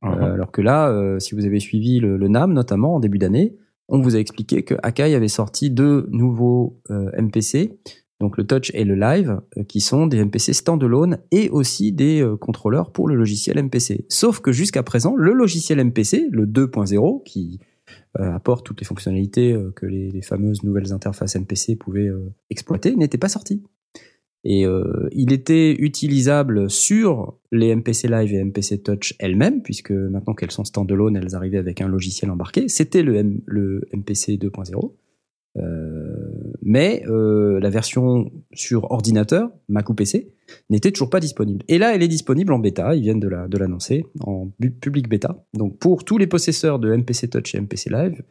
Euh, 0.05 0.33
alors 0.35 0.51
que 0.53 0.63
là, 0.63 0.89
euh, 0.89 1.19
si 1.19 1.35
vous 1.35 1.45
avez 1.45 1.61
suivi 1.61 2.01
le, 2.01 2.17
le 2.17 2.29
NAM 2.29 2.55
notamment 2.55 2.95
en 2.95 3.01
début 3.01 3.19
d'année, 3.19 3.57
on 3.91 4.01
vous 4.01 4.17
a 4.17 4.19
expliqué 4.19 4.63
que 4.65 4.75
Akai 4.83 5.15
avait 5.15 5.29
sorti 5.29 5.71
deux 5.71 6.07
nouveaux 6.11 6.79
euh, 6.91 7.11
MPC, 7.19 7.79
donc 8.21 8.37
le 8.37 8.45
Touch 8.45 8.71
et 8.75 8.85
le 8.85 8.95
Live, 8.95 9.41
euh, 9.57 9.65
qui 9.65 9.81
sont 9.81 10.07
des 10.07 10.25
MPC 10.25 10.53
standalone 10.53 11.19
et 11.31 11.49
aussi 11.51 11.93
des 11.93 12.21
euh, 12.21 12.37
contrôleurs 12.37 12.91
pour 12.91 13.09
le 13.09 13.15
logiciel 13.15 13.63
MPC. 13.63 14.07
Sauf 14.09 14.41
que 14.41 14.51
jusqu'à 14.51 14.83
présent, 14.83 15.15
le 15.17 15.33
logiciel 15.33 15.83
MPC, 15.85 16.29
le 16.31 16.47
2.0, 16.47 17.23
qui 17.23 17.61
euh, 18.19 18.33
apporte 18.33 18.67
toutes 18.67 18.81
les 18.81 18.87
fonctionnalités 18.87 19.57
que 19.77 19.87
les, 19.87 20.23
fameuses 20.23 20.65
nouvelles 20.65 20.93
interfaces 20.93 21.37
MPC 21.37 21.77
pouvaient 21.77 22.11
exploiter, 22.51 22.97
n'était 22.97 23.19
pas 23.19 23.29
sorti. 23.29 23.63
Et 24.45 24.65
il 25.13 25.33
était 25.33 25.73
utilisable 25.73 26.71
sur 26.71 27.39
les 27.51 27.75
MPC 27.75 28.09
Live 28.09 28.33
et 28.33 28.43
MPC 28.45 28.83
Touch 28.83 29.15
elles-mêmes, 29.19 29.63
puisque 29.63 29.91
maintenant 29.91 30.35
qu'elles 30.35 30.53
sont 30.53 30.65
standalone, 30.65 31.17
elles 31.17 31.35
arrivaient 31.35 31.59
avec 31.59 31.81
un 31.81 31.89
logiciel 31.89 32.31
embarqué. 32.31 32.69
C'était 32.69 33.03
le 33.03 33.83
MPC 33.93 34.37
2.0. 34.37 34.93
Euh, 35.59 36.53
mais 36.63 37.03
euh, 37.09 37.59
la 37.61 37.71
version 37.71 38.31
sur 38.53 38.91
ordinateur, 38.91 39.51
Mac 39.69 39.89
ou 39.91 39.95
PC, 39.95 40.33
n'était 40.71 40.91
toujours 40.93 41.11
pas 41.11 41.21
disponible. 41.21 41.65
Et 41.69 41.79
là, 41.79 41.95
elle 41.95 42.03
est 42.03 42.09
disponible 42.09 42.53
en 42.53 42.59
bêta, 42.59 42.95
ils 42.95 43.03
viennent 43.03 43.21
de 43.21 43.29
la- 43.29 43.49
de 43.49 43.59
l'annoncer, 43.59 44.07
en 44.21 44.49
public 44.81 45.09
bêta. 45.09 45.45
Donc 45.55 45.79
pour 45.79 46.05
tous 46.05 46.19
les 46.19 46.27
possesseurs 46.27 46.79
de 46.79 46.93
MPC 46.93 47.29
Touch 47.29 47.55
et 47.55 47.59
MPC 47.61 47.91
Live, 47.91 48.23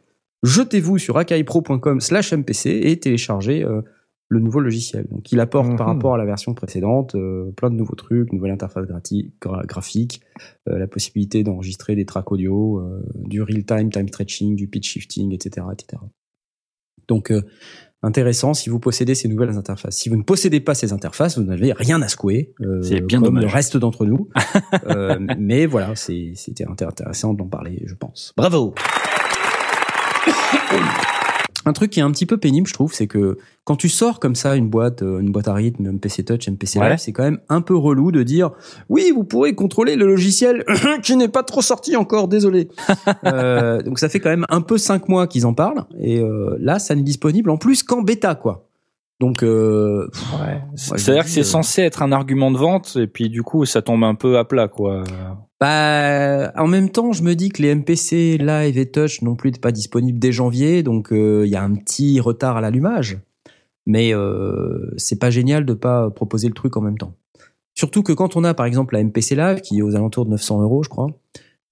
jetez-vous 0.42 0.98
sur 0.98 1.16
akaipro.com 1.18 2.00
slash 2.00 2.32
MPC 2.32 2.70
et 2.84 2.98
téléchargez 2.98 3.64
euh, 3.64 3.82
le 4.30 4.40
nouveau 4.40 4.60
logiciel. 4.60 5.06
Donc 5.10 5.32
il 5.32 5.40
apporte 5.40 5.76
par 5.76 5.88
Mhm. 5.88 5.94
rapport 5.94 6.14
à 6.14 6.18
la 6.18 6.26
version 6.26 6.52
précédente 6.54 7.14
euh, 7.14 7.50
plein 7.56 7.70
de 7.70 7.76
nouveaux 7.76 7.94
trucs, 7.94 8.32
nouvelle 8.32 8.50
interface 8.52 8.86
gra- 8.86 9.66
graphique, 9.66 10.20
euh, 10.68 10.78
la 10.78 10.86
possibilité 10.86 11.42
d'enregistrer 11.42 11.96
des 11.96 12.04
tracks 12.04 12.30
audio, 12.30 12.82
du 13.14 13.42
real-time, 13.42 13.90
time 13.90 14.06
stretching, 14.08 14.54
du 14.54 14.68
pitch 14.68 14.88
shifting, 14.90 15.32
etc. 15.32 15.66
etc. 15.72 16.02
Donc 17.08 17.30
euh, 17.32 17.42
intéressant 18.02 18.54
si 18.54 18.70
vous 18.70 18.78
possédez 18.78 19.14
ces 19.16 19.26
nouvelles 19.28 19.56
interfaces. 19.56 19.96
Si 19.96 20.08
vous 20.08 20.16
ne 20.16 20.22
possédez 20.22 20.60
pas 20.60 20.74
ces 20.74 20.92
interfaces, 20.92 21.36
vous 21.38 21.44
n'avez 21.44 21.72
rien 21.72 22.00
à 22.02 22.08
secouer. 22.08 22.52
euh, 22.60 22.80
C'est 22.82 23.00
bien 23.00 23.18
comme 23.18 23.28
dommage. 23.34 23.44
le 23.44 23.50
reste 23.50 23.76
d'entre 23.76 24.06
nous. 24.06 24.28
Euh, 24.86 25.18
mais 25.38 25.66
voilà, 25.66 25.94
c'était 25.96 26.64
inté- 26.64 26.84
intéressant 26.86 27.34
d'en 27.34 27.46
parler, 27.46 27.82
je 27.86 27.94
pense. 27.94 28.32
Bravo 28.36 28.74
un 31.64 31.72
truc 31.72 31.90
qui 31.90 32.00
est 32.00 32.02
un 32.02 32.10
petit 32.10 32.26
peu 32.26 32.36
pénible, 32.36 32.66
je 32.66 32.74
trouve, 32.74 32.92
c'est 32.92 33.06
que 33.06 33.38
quand 33.64 33.76
tu 33.76 33.88
sors 33.88 34.20
comme 34.20 34.34
ça 34.34 34.56
une 34.56 34.68
boîte, 34.68 35.02
euh, 35.02 35.20
une 35.20 35.30
boîte 35.30 35.48
à 35.48 35.54
rythme, 35.54 35.90
MPC 35.90 36.24
Touch, 36.24 36.48
MPC 36.48 36.78
Ouais. 36.78 36.90
Live, 36.90 36.98
c'est 36.98 37.12
quand 37.12 37.24
même 37.24 37.40
un 37.48 37.60
peu 37.60 37.76
relou 37.76 38.12
de 38.12 38.22
dire 38.22 38.50
oui, 38.88 39.12
vous 39.14 39.24
pourrez 39.24 39.54
contrôler 39.54 39.96
le 39.96 40.06
logiciel 40.06 40.64
qui 41.02 41.16
n'est 41.16 41.28
pas 41.28 41.42
trop 41.42 41.62
sorti 41.62 41.96
encore, 41.96 42.28
désolé. 42.28 42.68
Euh, 43.24 43.82
donc 43.82 43.98
ça 43.98 44.08
fait 44.08 44.20
quand 44.20 44.30
même 44.30 44.46
un 44.48 44.60
peu 44.60 44.78
cinq 44.78 45.08
mois 45.08 45.26
qu'ils 45.26 45.44
en 45.44 45.52
parlent 45.52 45.84
et 46.00 46.20
euh, 46.20 46.56
là, 46.60 46.78
ça 46.78 46.94
n'est 46.94 47.02
disponible 47.02 47.50
en 47.50 47.56
plus 47.56 47.82
qu'en 47.82 48.02
bêta, 48.02 48.34
quoi. 48.34 48.68
Donc 49.20 49.42
euh, 49.42 50.08
C'est-à-dire 50.76 51.24
que 51.24 51.30
c'est 51.30 51.40
euh, 51.40 51.44
censé 51.44 51.82
être 51.82 52.02
un 52.02 52.12
argument 52.12 52.50
de 52.52 52.58
vente 52.58 52.96
et 52.96 53.08
puis 53.08 53.28
du 53.28 53.42
coup 53.42 53.64
ça 53.64 53.82
tombe 53.82 54.04
un 54.04 54.14
peu 54.14 54.38
à 54.38 54.44
plat 54.44 54.68
quoi. 54.68 55.02
Bah, 55.60 56.52
en 56.56 56.68
même 56.68 56.90
temps, 56.90 57.12
je 57.12 57.22
me 57.22 57.34
dis 57.34 57.48
que 57.48 57.62
les 57.62 57.74
MPC 57.74 58.38
Live 58.38 58.78
et 58.78 58.90
Touch 58.90 59.22
non 59.22 59.34
plus 59.34 59.50
pas 59.52 59.72
disponibles 59.72 60.18
dès 60.18 60.30
janvier, 60.30 60.82
donc 60.82 61.12
euh, 61.12 61.42
il 61.44 61.50
y 61.50 61.56
a 61.56 61.62
un 61.62 61.74
petit 61.74 62.20
retard 62.20 62.56
à 62.56 62.60
l'allumage. 62.60 63.18
Mais 63.86 64.14
euh, 64.14 64.92
c'est 64.96 65.18
pas 65.18 65.30
génial 65.30 65.64
de 65.64 65.74
pas 65.74 66.10
proposer 66.10 66.46
le 66.48 66.54
truc 66.54 66.76
en 66.76 66.80
même 66.80 66.98
temps. 66.98 67.14
Surtout 67.74 68.02
que 68.02 68.12
quand 68.12 68.36
on 68.36 68.44
a 68.44 68.54
par 68.54 68.66
exemple 68.66 68.94
la 68.94 69.02
MPC 69.02 69.34
Live 69.36 69.60
qui 69.60 69.78
est 69.78 69.82
aux 69.82 69.94
alentours 69.96 70.26
de 70.26 70.30
900 70.30 70.62
euros, 70.62 70.82
je 70.82 70.88
crois, 70.88 71.08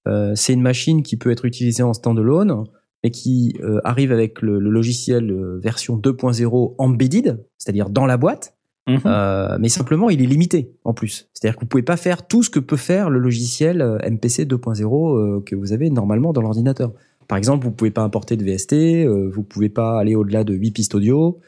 euh, 0.07 0.33
c'est 0.35 0.53
une 0.53 0.62
machine 0.62 1.03
qui 1.03 1.16
peut 1.16 1.31
être 1.31 1.44
utilisée 1.44 1.83
en 1.83 1.92
standalone, 1.92 2.64
mais 3.03 3.11
qui 3.11 3.57
euh, 3.61 3.81
arrive 3.85 4.12
avec 4.12 4.40
le, 4.40 4.59
le 4.59 4.70
logiciel 4.70 5.31
euh, 5.31 5.59
version 5.62 5.99
2.0 5.99 6.75
embedded, 6.79 7.44
c'est-à-dire 7.59 7.90
dans 7.90 8.07
la 8.07 8.16
boîte. 8.16 8.56
Mhm. 8.88 9.01
Euh, 9.05 9.59
mais 9.61 9.68
simplement, 9.68 10.11
il 10.11 10.22
est 10.22 10.27
limité 10.27 10.72
en 10.85 10.94
plus. 10.94 11.29
C'est-à-dire 11.33 11.57
que 11.57 11.61
vous 11.62 11.66
pouvez 11.66 11.83
pas 11.83 11.96
faire 11.96 12.27
tout 12.27 12.42
ce 12.42 12.51
que 12.51 12.61
peut 12.61 12.77
faire 12.77 13.11
le 13.11 13.18
logiciel 13.18 13.81
euh, 13.81 13.99
MPC 14.09 14.44
2.0 14.44 15.16
euh, 15.16 15.40
que 15.44 15.57
vous 15.57 15.72
avez 15.72 15.90
normalement 15.90 16.33
dans 16.33 16.42
l'ordinateur. 16.42 16.92
Par 17.29 17.37
exemple, 17.38 17.64
vous 17.64 17.72
pouvez 17.72 17.90
pas 17.90 18.03
importer 18.03 18.37
de 18.37 18.44
VST, 18.44 18.72
euh, 18.75 19.29
vous 19.35 19.42
pouvez 19.42 19.68
pas 19.68 19.99
aller 19.99 20.14
au-delà 20.14 20.44
de 20.44 20.55
8 20.55 20.70
pistes 20.70 20.94
audio. 20.94 21.40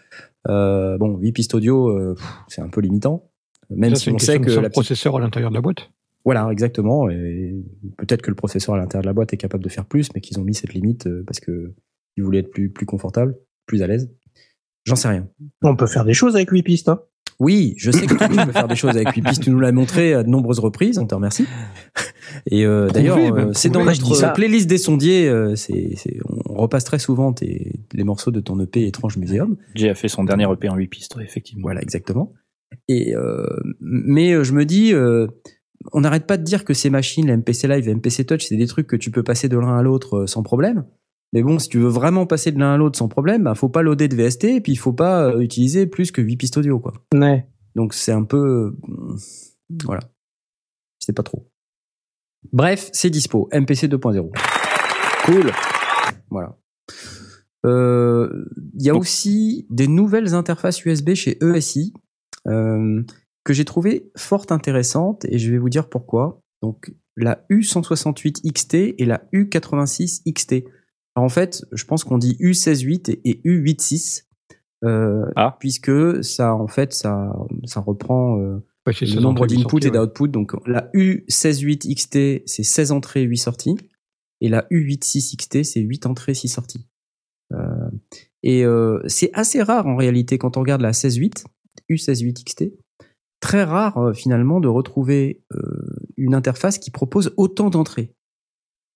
Euh, 0.49 0.99
bon, 0.99 1.17
8 1.19 1.33
pistes 1.33 1.55
audio, 1.55 1.89
euh, 1.91 2.17
c'est 2.49 2.61
un 2.61 2.69
peu 2.69 2.81
limitant. 2.81 3.31
Même 3.71 3.95
Ça, 3.95 4.01
si 4.01 4.11
on 4.11 4.19
sait 4.19 4.41
que 4.41 4.51
le 4.51 4.71
processeur 4.71 5.17
à 5.17 5.21
l'intérieur 5.21 5.51
de 5.51 5.55
la 5.55 5.61
boîte. 5.61 5.91
voilà, 6.25 6.49
exactement. 6.51 7.09
Et 7.11 7.55
peut-être 7.99 8.23
que 8.23 8.31
le 8.31 8.35
processeur 8.35 8.75
à 8.75 8.79
l'intérieur 8.79 9.03
de 9.03 9.09
la 9.09 9.13
boîte 9.13 9.33
est 9.33 9.37
capable 9.37 9.63
de 9.63 9.69
faire 9.69 9.85
plus, 9.85 10.09
mais 10.15 10.21
qu'ils 10.21 10.41
ont 10.41 10.45
mis 10.45 10.55
cette 10.55 10.73
limite 10.73 11.07
euh, 11.07 11.23
parce 11.27 11.39
que 11.39 11.75
ils 12.17 12.25
voulaient 12.25 12.41
être 12.41 12.51
plus 12.51 12.71
plus 12.71 12.87
confortable, 12.87 13.37
plus 13.67 13.83
à 13.83 13.87
l'aise. 13.87 14.11
J'en 14.85 14.97
sais 14.97 15.09
rien. 15.09 15.29
On 15.63 15.77
peut 15.77 15.87
faire 15.87 16.05
des 16.05 16.15
choses 16.15 16.35
avec 16.35 16.51
8 16.51 16.63
pistes. 16.63 16.89
Hein. 16.89 17.03
Oui, 17.41 17.75
je 17.77 17.91
sais 17.93 18.07
que 18.07 18.15
tu 18.15 18.19
peux 18.47 18.53
faire 18.53 18.67
des 18.69 18.75
choses 18.77 18.91
avec 18.97 19.11
8 19.15 19.23
pistes. 19.23 19.43
Tu 19.45 19.51
nous 19.51 19.61
l'as 19.61 19.71
montré 19.73 20.13
à 20.15 20.23
de 20.25 20.29
nombreuses 20.29 20.59
reprises. 20.59 20.99
On 20.99 21.07
te 21.07 21.15
remercie. 21.15 21.47
Et 22.51 22.65
euh, 22.67 22.89
d'ailleurs, 22.89 23.17
Prouvé, 23.17 23.43
euh, 23.43 23.53
c'est 23.55 23.69
dans 23.71 23.85
notre 23.85 24.33
playlist 24.35 24.69
des 24.69 24.79
sondiers. 24.79 25.29
euh, 25.29 25.55
c'est, 25.55 25.95
c'est- 25.97 26.19
on 26.49 26.55
repasse 26.61 26.85
très 26.85 26.99
souvent 26.99 27.33
tes, 27.33 27.73
les 27.93 28.05
morceaux 28.05 28.31
de 28.33 28.41
ton 28.41 28.59
EP 28.61 28.87
Étrange 28.87 29.17
Muséum. 29.19 29.57
Jay 29.77 29.89
a 29.89 29.95
fait 29.95 30.09
son 30.09 30.25
dernier 30.25 30.47
EP 30.53 30.69
en 30.69 30.75
8 30.77 30.89
pistes, 30.89 31.15
ouais, 31.17 31.25
effectivement. 31.25 31.63
Voilà, 31.63 31.81
exactement. 31.81 32.33
Et 32.89 33.15
euh, 33.15 33.47
mais 33.81 34.33
euh, 34.33 34.43
je 34.45 34.53
me 34.53 34.65
dis, 34.65 34.93
euh, 34.93 35.27
on 35.93 36.01
n'arrête 36.01 36.27
pas 36.27 36.37
de 36.37 36.43
dire 36.43 36.65
que 36.65 36.75
ces 36.75 36.91
machines, 36.91 37.27
la 37.29 37.37
MPC 37.37 37.69
Live 37.69 37.89
et 37.89 37.95
MPC 37.95 38.25
Touch, 38.25 38.45
c'est 38.47 38.57
des 38.57 38.67
trucs 38.67 38.87
que 38.89 38.97
tu 38.97 39.11
peux 39.11 39.23
passer 39.23 39.49
de 39.49 39.57
l'un 39.57 39.79
à 39.79 39.83
l'autre 39.83 40.27
sans 40.27 40.43
problème. 40.43 40.85
Mais 41.33 41.43
bon, 41.43 41.59
si 41.59 41.69
tu 41.69 41.79
veux 41.79 41.89
vraiment 41.89 42.27
passer 42.27 42.53
de 42.53 42.59
l'un 42.59 42.75
à 42.75 42.77
l'autre 42.77 42.99
sans 42.99 43.09
problème, 43.09 43.45
bah, 43.45 43.55
faut 43.55 43.69
pas 43.69 43.83
loader 43.83 44.09
de 44.09 44.17
VST 44.17 44.45
et 44.45 44.61
puis 44.61 44.73
il 44.73 44.77
faut 44.77 44.95
pas 44.95 45.25
euh, 45.25 45.41
utiliser 45.41 45.87
plus 45.87 46.11
que 46.11 46.23
8 46.23 46.37
pistes 46.37 46.57
audio, 46.57 46.79
quoi. 46.79 46.95
Ouais. 47.15 47.47
Donc 47.75 47.93
c'est 47.95 48.13
un 48.13 48.25
peu, 48.25 48.75
euh, 48.89 49.17
voilà, 49.85 50.01
sais 51.09 51.13
pas 51.13 51.23
trop. 51.23 51.51
Bref, 52.53 52.91
c'est 52.93 53.11
dispo, 53.11 53.49
MPC 53.53 53.89
2.0. 53.89 54.31
Cool. 55.25 55.53
Voilà. 56.31 56.57
Euh, 57.67 58.45
Il 58.75 58.85
y 58.85 58.91
a 58.91 58.95
aussi 58.95 59.67
des 59.71 59.89
nouvelles 59.89 60.35
interfaces 60.35 60.85
USB 60.85 61.15
chez 61.15 61.39
ESI 61.43 61.93
euh, 62.47 63.03
que 63.45 63.53
j'ai 63.53 63.65
trouvé 63.65 64.11
fort 64.17 64.47
intéressantes 64.51 65.25
et 65.25 65.39
je 65.39 65.51
vais 65.51 65.59
vous 65.59 65.69
dire 65.69 65.89
pourquoi. 65.89 66.41
Donc 66.63 66.93
la 67.17 67.45
U168 67.51 68.51
XT 68.53 68.75
et 68.99 69.05
la 69.05 69.23
U86 69.33 70.23
XT. 70.31 70.65
Alors 71.19 71.27
en 71.27 71.31
fait, 71.31 71.65
je 71.73 71.85
pense 71.85 72.05
qu'on 72.05 72.17
dit 72.17 72.37
U168 72.39 73.11
et, 73.11 73.29
et 73.29 73.41
U86 73.45 74.27
euh, 74.85 75.27
Ah. 75.35 75.57
puisque 75.59 76.23
ça 76.23 76.55
en 76.55 76.69
fait 76.69 76.93
ça 76.95 77.33
ça 77.65 77.81
reprend 77.81 78.39
euh, 78.39 78.65
Ouais, 78.87 78.95
le 79.01 79.21
nombre 79.21 79.43
entrées, 79.43 79.57
huit 79.57 79.63
d'input 79.65 79.71
sorties, 79.83 79.89
et 79.89 79.91
ouais. 79.91 79.99
d'output. 79.99 80.29
Donc 80.29 80.53
la 80.69 80.89
U168 80.95 81.93
XT, 81.93 82.43
c'est 82.47 82.63
16 82.63 82.93
entrées, 82.93 83.23
8 83.23 83.37
sorties. 83.37 83.75
Et 84.41 84.49
la 84.49 84.63
U86 84.71 85.37
XT, 85.37 85.65
c'est 85.65 85.81
8 85.81 86.07
entrées, 86.07 86.35
6 86.35 86.47
sorties. 86.47 86.87
Euh, 87.53 87.91
et 88.45 88.65
euh, 88.65 89.01
c'est 89.09 89.31
assez 89.33 89.61
rare 89.61 89.89
en 89.89 89.97
réalité 89.97 90.39
quand 90.39 90.57
on 90.57 90.61
regarde 90.61 90.83
la 90.83 90.93
16.8, 90.93 91.47
U168 91.91 92.45
XT. 92.45 92.65
Très 93.41 93.65
rare 93.65 93.99
euh, 93.99 94.13
finalement 94.13 94.61
de 94.61 94.69
retrouver 94.69 95.43
euh, 95.53 95.97
une 96.17 96.37
interface 96.37 96.79
qui 96.79 96.93
propose 96.93 97.35
autant 97.37 97.71
d'entrées. 97.71 98.15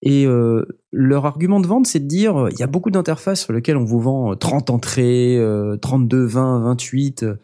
Et 0.02 0.26
euh, 0.26 0.64
leur 0.90 1.26
argument 1.26 1.60
de 1.60 1.66
vente, 1.66 1.86
c'est 1.86 2.00
de 2.00 2.06
dire 2.06 2.36
euh, 2.36 2.48
il 2.50 2.58
y 2.58 2.62
a 2.62 2.66
beaucoup 2.66 2.90
d'interfaces 2.90 3.42
sur 3.42 3.52
lesquelles 3.52 3.76
on 3.76 3.84
vous 3.84 4.00
vend 4.00 4.32
euh, 4.32 4.34
30 4.34 4.70
entrées, 4.70 5.36
euh, 5.38 5.76
32, 5.76 6.24
20, 6.24 6.60
28. 6.60 7.22
euh, 7.22 7.34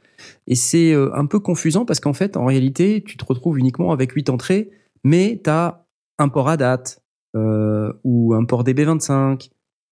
et 0.49 0.57
c'est 0.57 0.93
euh, 0.93 1.11
un 1.15 1.27
peu 1.27 1.39
confusant 1.39 1.85
parce 1.85 2.01
qu'en 2.01 2.13
fait, 2.13 2.37
en 2.37 2.45
réalité, 2.47 3.03
tu 3.07 3.17
te 3.17 3.25
retrouves 3.25 3.59
uniquement 3.59 3.93
avec 3.93 4.11
8 4.13 4.29
entrées, 4.31 4.71
mais 5.05 5.41
tu 5.43 5.49
as 5.49 5.87
un 6.19 6.29
port 6.29 6.49
à 6.49 6.57
date, 6.57 7.01
euh, 7.37 7.93
ou 8.03 8.35
un 8.35 8.45
port 8.45 8.65
DB25, 8.65 9.51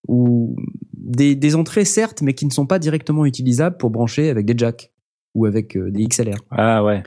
ou 0.09 0.57
des, 0.95 1.37
des 1.37 1.55
entrées 1.55 1.85
certes, 1.85 2.23
mais 2.23 2.35
qui 2.35 2.47
ne 2.47 2.51
sont 2.51 2.67
pas 2.67 2.81
directement 2.81 3.25
utilisables 3.25 3.77
pour 3.77 3.91
brancher 3.91 4.29
avec 4.29 4.45
des 4.45 4.55
jacks 4.57 4.93
ou 5.37 5.47
avec 5.47 5.79
des 5.79 6.07
XLR. 6.09 6.39
Ah 6.51 6.83
ouais. 6.83 7.05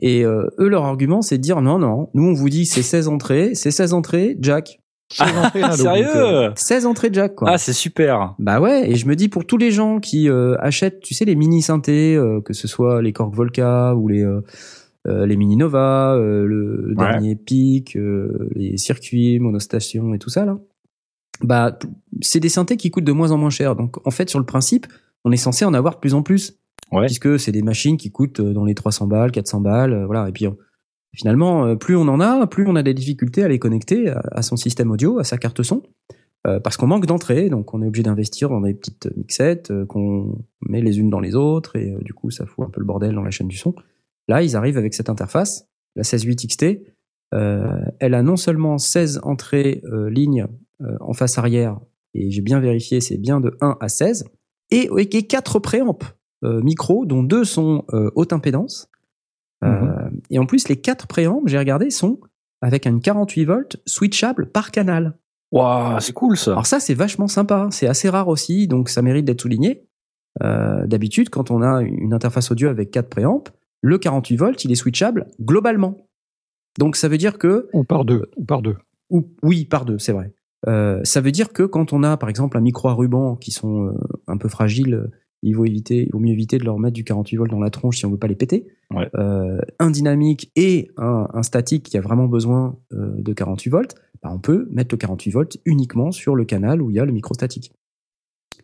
Et 0.00 0.24
euh, 0.24 0.48
eux, 0.58 0.68
leur 0.68 0.84
argument, 0.84 1.22
c'est 1.22 1.36
de 1.38 1.42
dire 1.42 1.60
non, 1.60 1.78
non, 1.78 2.10
nous 2.14 2.24
on 2.24 2.32
vous 2.34 2.48
dit 2.48 2.66
c'est 2.66 2.82
16 2.82 3.08
entrées, 3.08 3.54
c'est 3.54 3.70
16 3.70 3.92
entrées, 3.92 4.36
jack. 4.40 4.80
Ces 5.08 5.22
entrées, 5.22 5.60
là, 5.60 5.68
donc, 5.68 5.76
Sérieux 5.76 6.52
16 6.56 6.86
entrées 6.86 7.10
jack, 7.12 7.34
quoi. 7.36 7.50
Ah 7.52 7.58
c'est 7.58 7.72
super. 7.72 8.34
Bah 8.40 8.60
ouais, 8.60 8.90
et 8.90 8.96
je 8.96 9.06
me 9.06 9.14
dis 9.14 9.28
pour 9.28 9.46
tous 9.46 9.56
les 9.56 9.70
gens 9.70 10.00
qui 10.00 10.28
euh, 10.28 10.56
achètent, 10.58 11.00
tu 11.00 11.14
sais, 11.14 11.24
les 11.24 11.36
mini 11.36 11.62
synthés, 11.62 12.16
euh, 12.16 12.40
que 12.40 12.52
ce 12.52 12.66
soit 12.66 13.02
les 13.02 13.12
Korg 13.12 13.34
Volca 13.34 13.94
ou 13.94 14.08
les 14.08 14.24
euh, 14.24 14.40
euh, 15.06 15.24
les 15.24 15.36
mini 15.36 15.56
Nova, 15.56 16.14
euh, 16.14 16.44
le, 16.46 16.88
Ouais. 16.88 16.94
dernier 16.96 17.36
Peak, 17.36 17.94
euh, 17.96 18.48
les 18.56 18.76
circuits, 18.76 19.38
monostation 19.38 20.12
et 20.14 20.18
tout 20.18 20.30
ça 20.30 20.44
là. 20.44 20.58
Bah 21.42 21.78
c'est 22.22 22.40
des 22.40 22.48
synthés 22.48 22.76
qui 22.76 22.90
coûtent 22.90 23.04
de 23.04 23.12
moins 23.12 23.30
en 23.30 23.38
moins 23.38 23.50
cher. 23.50 23.76
Donc 23.76 24.04
en 24.06 24.10
fait 24.10 24.28
sur 24.28 24.38
le 24.40 24.46
principe, 24.46 24.86
on 25.24 25.30
est 25.30 25.36
censé 25.36 25.64
en 25.64 25.74
avoir 25.74 25.94
de 25.94 26.00
plus 26.00 26.14
en 26.14 26.22
plus 26.22 26.58
Ouais. 26.92 27.06
puisque 27.06 27.38
c'est 27.38 27.52
des 27.52 27.62
machines 27.62 27.96
qui 27.96 28.10
coûtent 28.10 28.40
euh, 28.40 28.52
dans 28.52 28.64
les 28.64 28.74
300 28.74 29.06
balles, 29.06 29.30
400 29.32 29.60
balles, 29.60 29.92
euh, 29.92 30.06
voilà. 30.06 30.28
Et 30.28 30.32
puis 30.32 30.46
on- 30.48 30.56
finalement, 31.14 31.66
euh, 31.66 31.76
plus 31.76 31.96
on 31.96 32.08
en 32.08 32.20
a, 32.20 32.46
plus 32.46 32.66
on 32.66 32.76
a 32.76 32.82
des 32.82 32.94
difficultés 32.94 33.42
à 33.42 33.48
les 33.48 33.58
connecter 33.58 34.08
à, 34.08 34.42
son 34.42 34.56
système 34.56 34.90
audio, 34.90 35.18
à 35.18 35.24
sa 35.24 35.38
carte 35.38 35.62
son, 35.62 35.82
euh, 36.46 36.60
parce 36.60 36.76
qu'on 36.76 36.86
manque 36.86 37.06
d'entrée, 37.06 37.48
donc 37.48 37.74
on 37.74 37.82
est 37.82 37.86
obligé 37.86 38.04
d'investir 38.04 38.48
dans 38.48 38.60
des 38.60 38.74
petites 38.74 39.08
mixettes 39.16 39.70
euh, 39.72 39.84
qu'on 39.84 40.44
met 40.60 40.80
les 40.80 41.00
unes 41.00 41.10
dans 41.10 41.18
les 41.18 41.34
autres, 41.34 41.76
et 41.76 41.96
du 42.02 42.14
coup 42.14 42.30
ça 42.30 42.46
fout 42.46 42.64
un 42.64 42.70
peu 42.70 42.80
le 42.80 42.86
bordel 42.86 43.14
dans 43.14 43.22
la 43.22 43.30
chaîne 43.30 43.48
du 43.48 43.56
son. 43.56 43.74
Là, 44.28 44.42
ils 44.42 44.54
arrivent 44.54 44.78
avec 44.78 44.94
cette 44.94 45.08
interface, 45.08 45.68
la 45.96 46.02
16.8 46.02 46.46
XT. 46.46 46.64
Euh, 47.34 47.66
elle 47.98 48.14
a 48.14 48.22
non 48.22 48.36
seulement 48.36 48.78
16 48.78 49.20
entrées 49.24 49.82
lignes 50.08 50.46
en 51.00 51.14
face 51.14 51.38
arrière, 51.38 51.80
et 52.14 52.30
j'ai 52.30 52.42
bien 52.42 52.60
vérifié, 52.60 53.00
c'est 53.00 53.16
bien 53.16 53.40
de 53.40 53.56
1 53.60 53.78
à 53.80 53.88
16, 53.88 54.26
et, 54.70 54.88
et 54.96 55.26
4 55.26 55.58
préamps 55.58 55.98
micro, 56.42 57.06
dont 57.06 57.22
deux 57.22 57.44
sont 57.44 57.84
haute 58.14 58.32
impédance. 58.32 58.90
Euh, 59.66 60.10
et 60.30 60.38
en 60.38 60.46
plus, 60.46 60.68
les 60.68 60.76
quatre 60.76 61.06
préamps, 61.06 61.42
j'ai 61.46 61.58
regardé, 61.58 61.90
sont 61.90 62.20
avec 62.62 62.86
un 62.86 62.98
48 62.98 63.44
volts 63.44 63.76
switchable 63.86 64.46
par 64.46 64.70
canal. 64.70 65.14
Waouh, 65.52 66.00
c'est 66.00 66.12
cool 66.12 66.36
ça. 66.36 66.52
Alors 66.52 66.66
ça, 66.66 66.80
c'est 66.80 66.94
vachement 66.94 67.28
sympa. 67.28 67.68
C'est 67.70 67.86
assez 67.86 68.08
rare 68.08 68.28
aussi, 68.28 68.66
donc 68.66 68.88
ça 68.88 69.02
mérite 69.02 69.24
d'être 69.24 69.42
souligné. 69.42 69.86
Euh, 70.42 70.86
D'habitude, 70.86 71.30
quand 71.30 71.50
on 71.50 71.62
a 71.62 71.82
une 71.82 72.12
interface 72.12 72.50
audio 72.50 72.68
avec 72.68 72.90
quatre 72.90 73.08
préamps, 73.08 73.44
le 73.82 73.98
48 73.98 74.36
volts, 74.36 74.64
il 74.64 74.72
est 74.72 74.76
switchable 74.76 75.28
globalement. 75.40 76.08
Donc 76.78 76.96
ça 76.96 77.08
veut 77.08 77.18
dire 77.18 77.38
que 77.38 77.68
Ou 77.72 77.84
par 77.84 78.04
deux. 78.04 78.30
Ou 78.36 78.44
par 78.44 78.62
deux. 78.62 78.76
ou, 79.10 79.28
oui, 79.42 79.64
par 79.64 79.84
deux, 79.84 79.98
c'est 79.98 80.12
vrai. 80.12 80.32
Euh, 80.68 81.00
ça 81.04 81.20
veut 81.20 81.32
dire 81.32 81.52
que 81.52 81.62
quand 81.62 81.92
on 81.92 82.02
a, 82.02 82.16
par 82.16 82.28
exemple, 82.28 82.56
un 82.56 82.60
micro 82.60 82.88
à 82.88 82.94
ruban 82.94 83.36
qui 83.36 83.50
sont 83.50 83.86
euh, 83.86 83.92
un 84.26 84.36
peu 84.36 84.48
fragiles, 84.48 84.94
euh, 84.94 85.10
il 85.42 85.54
vaut 85.54 85.64
éviter, 85.64 86.04
il 86.06 86.12
vaut 86.12 86.18
mieux 86.18 86.32
éviter 86.32 86.58
de 86.58 86.64
leur 86.64 86.78
mettre 86.78 86.94
du 86.94 87.04
48 87.04 87.36
volts 87.36 87.50
dans 87.50 87.60
la 87.60 87.70
tronche 87.70 87.98
si 87.98 88.06
on 88.06 88.10
veut 88.10 88.18
pas 88.18 88.26
les 88.26 88.34
péter. 88.34 88.66
Ouais. 88.90 89.08
Euh, 89.16 89.58
un 89.78 89.90
dynamique 89.90 90.50
et 90.56 90.90
un, 90.96 91.28
un 91.32 91.42
statique 91.42 91.84
qui 91.84 91.96
a 91.98 92.00
vraiment 92.00 92.26
besoin 92.26 92.76
euh, 92.92 93.14
de 93.18 93.32
48 93.32 93.70
volts, 93.70 93.94
bah, 94.22 94.30
on 94.32 94.38
peut 94.38 94.66
mettre 94.70 94.94
le 94.94 94.98
48 94.98 95.30
volts 95.30 95.58
uniquement 95.64 96.10
sur 96.10 96.34
le 96.36 96.44
canal 96.44 96.80
où 96.82 96.90
il 96.90 96.96
y 96.96 97.00
a 97.00 97.04
le 97.04 97.12
micro 97.12 97.34
statique. 97.34 97.72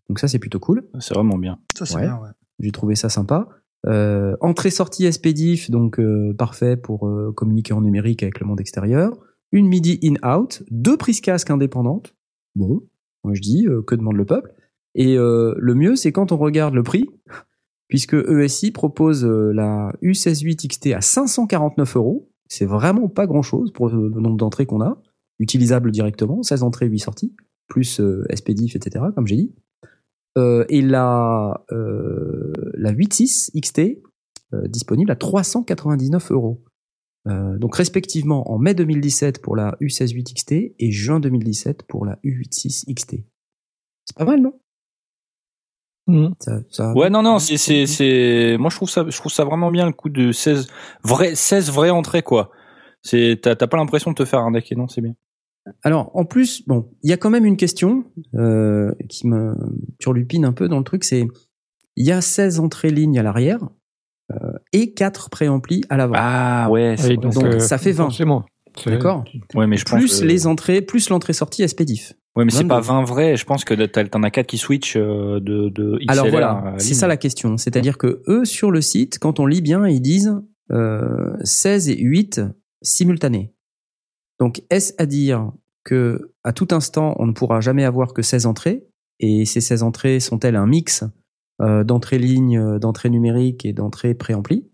Donc 0.08 0.18
ça, 0.18 0.28
c'est 0.28 0.38
plutôt 0.38 0.58
cool. 0.60 0.84
C'est 1.00 1.14
vraiment 1.14 1.38
bien. 1.38 1.58
Ça, 1.76 1.86
c'est 1.86 1.96
Ouais. 1.96 2.02
bien, 2.02 2.16
ouais. 2.18 2.30
J'ai 2.60 2.70
trouvé 2.70 2.94
ça 2.94 3.08
sympa. 3.08 3.48
Euh, 3.86 4.36
entrée-sortie 4.40 5.10
SPDIF, 5.12 5.70
donc 5.70 5.98
euh, 5.98 6.32
parfait 6.34 6.76
pour 6.76 7.06
euh, 7.08 7.32
communiquer 7.34 7.72
en 7.74 7.80
numérique 7.80 8.22
avec 8.22 8.38
le 8.40 8.46
monde 8.46 8.60
extérieur. 8.60 9.12
Une 9.50 9.66
MIDI 9.66 9.98
in-out, 10.02 10.62
deux 10.70 10.96
prises 10.96 11.20
casque 11.20 11.50
indépendantes. 11.50 12.14
Bon, 12.54 12.82
moi 13.24 13.34
je 13.34 13.40
dis, 13.40 13.66
euh, 13.66 13.82
que 13.82 13.94
demande 13.94 14.16
le 14.16 14.24
peuple 14.24 14.52
Et 14.94 15.16
euh, 15.16 15.54
le 15.58 15.74
mieux, 15.74 15.96
c'est 15.96 16.12
quand 16.12 16.32
on 16.32 16.36
regarde 16.36 16.74
le 16.74 16.82
prix, 16.82 17.08
puisque 17.88 18.14
ESI 18.14 18.72
propose 18.72 19.24
euh, 19.24 19.52
la 19.52 19.92
U168 20.02 20.68
XT 20.68 20.86
à 20.94 21.00
549 21.00 21.96
euros. 21.96 22.30
C'est 22.48 22.66
vraiment 22.66 23.08
pas 23.08 23.26
grand-chose 23.26 23.72
pour 23.72 23.88
le, 23.88 24.10
nombre 24.10 24.36
d'entrées 24.36 24.66
qu'on 24.66 24.82
a, 24.82 25.00
utilisable 25.38 25.90
directement, 25.90 26.42
16 26.42 26.62
entrées, 26.62 26.86
8 26.86 26.98
sorties, 26.98 27.34
plus 27.68 28.00
euh, 28.00 28.26
SPDIF, 28.34 28.76
etc., 28.76 29.06
comme 29.14 29.26
j'ai 29.26 29.36
dit. 29.36 29.54
Euh, 30.38 30.64
et 30.68 30.80
la, 30.80 31.64
euh, 31.72 32.52
la 32.74 32.92
8.6 32.92 33.50
XT, 33.60 34.02
euh, 34.54 34.66
disponible 34.68 35.10
à 35.10 35.16
399 35.16 36.32
euros. 36.32 36.62
Donc 37.24 37.76
respectivement 37.76 38.50
en 38.50 38.58
mai 38.58 38.74
2017 38.74 39.40
pour 39.42 39.54
la 39.54 39.76
U168 39.80 40.34
XT 40.34 40.52
et 40.76 40.90
juin 40.90 41.20
2017 41.20 41.84
pour 41.84 42.04
la 42.04 42.18
U86 42.24 42.92
XT. 42.92 43.24
C'est 44.04 44.16
pas 44.16 44.24
mal, 44.24 44.42
non? 44.42 44.58
Mhm. 46.08 46.34
ça, 46.40 46.58
ça- 46.70 46.92
Ouais, 46.94 47.10
non, 47.10 47.22
non, 47.22 47.38
c'est, 47.38 47.56
c'est, 47.56 47.86
c'est, 47.86 48.56
moi, 48.58 48.70
je 48.70 48.76
trouve 48.76 48.90
ça, 48.90 49.04
je 49.08 49.16
trouve 49.16 49.30
ça 49.32 49.44
vraiment 49.44 49.70
bien 49.70 49.86
le 49.86 49.92
coup 49.92 50.08
de 50.08 50.32
16 50.32 50.66
vraies, 51.04 51.34
16 51.34 51.70
vraies 51.70 51.90
entrées, 51.90 52.22
quoi. 52.22 52.50
C'est, 53.02 53.38
t'as, 53.42 53.54
t'as 53.56 53.66
pas 53.66 53.76
l'impression 53.76 54.10
de 54.10 54.16
te 54.16 54.24
faire 54.24 54.40
un 54.40 54.50
deck, 54.52 54.70
et 54.72 54.74
non, 54.76 54.88
c'est 54.88 55.00
bien. 55.00 55.14
Alors, 55.84 56.10
en 56.16 56.24
plus, 56.24 56.66
bon, 56.66 56.90
il 57.04 57.10
y 57.10 57.12
a 57.12 57.16
quand 57.16 57.30
même 57.30 57.44
une 57.44 57.56
question 57.56 58.04
euh, 58.34 58.92
qui 59.08 59.28
me 59.28 59.54
turlupine 60.00 60.44
un 60.44 60.52
peu 60.52 60.68
dans 60.68 60.78
le 60.78 60.84
truc, 60.84 61.04
c'est 61.04 61.26
il 61.96 62.06
y 62.06 62.10
a 62.10 62.20
16 62.20 62.58
entrées 62.58 62.90
lignes 62.90 63.18
à 63.18 63.22
l'arrière 63.22 63.60
euh, 64.32 64.36
et 64.72 64.92
4 64.94 65.30
préamplis 65.30 65.82
à 65.88 65.96
l'avant. 65.96 66.14
Ah, 66.16 66.68
ouais, 66.70 66.96
vrai. 66.96 67.16
donc, 67.16 67.60
ça 67.60 67.78
fait 67.78 67.92
20. 67.92 68.04
Forcément. 68.06 68.44
C'est- 68.76 68.90
D'accord? 68.90 69.24
Ouais, 69.54 69.66
mais 69.68 69.76
je 69.76 69.84
pense 69.84 69.98
plus 70.00 70.20
que- 70.20 70.24
les 70.24 70.46
entrées, 70.48 70.80
plus 70.82 71.10
l'entrée-sortie 71.10 71.62
SPDIF. 71.68 72.14
Ouais, 72.34 72.44
mais 72.46 72.50
c'est 72.50 72.58
22. 72.58 72.68
pas 72.68 72.80
20 72.80 73.04
vrais. 73.04 73.36
Je 73.36 73.44
pense 73.44 73.64
que 73.64 73.74
t'en 74.04 74.22
as 74.22 74.30
4 74.30 74.46
qui 74.46 74.56
switch 74.58 74.96
euh, 74.96 75.38
de, 75.40 75.68
de 75.68 75.98
XLR. 75.98 76.10
Alors 76.10 76.28
voilà, 76.28 76.74
c'est 76.78 76.90
ligne. 76.90 76.94
ça 76.94 77.06
la 77.06 77.16
question. 77.18 77.56
C'est-à-dire 77.58 77.98
que 77.98 78.22
eux, 78.26 78.44
sur 78.44 78.70
le 78.70 78.80
site, 78.80 79.18
quand 79.18 79.38
on 79.38 79.46
lit 79.46 79.60
bien, 79.60 79.86
ils 79.86 80.00
disent 80.00 80.34
euh, 80.70 81.36
16 81.44 81.90
et 81.90 81.98
8 82.00 82.40
simultanés. 82.80 83.54
Donc, 84.40 84.62
est-ce 84.70 84.94
à 84.98 85.04
dire 85.06 85.52
que 85.84 86.32
à 86.42 86.52
tout 86.52 86.68
instant, 86.70 87.14
on 87.18 87.26
ne 87.26 87.32
pourra 87.32 87.60
jamais 87.60 87.84
avoir 87.84 88.14
que 88.14 88.22
16 88.22 88.46
entrées? 88.46 88.86
Et 89.20 89.44
ces 89.44 89.60
16 89.60 89.82
entrées 89.82 90.18
sont-elles 90.18 90.56
un 90.56 90.66
mix 90.66 91.04
euh, 91.60 91.84
d'entrées 91.84 92.18
lignes, 92.18 92.58
euh, 92.58 92.78
d'entrées 92.78 93.10
numériques 93.10 93.66
et 93.66 93.72
d'entrées 93.74 94.14
préamplis 94.14 94.66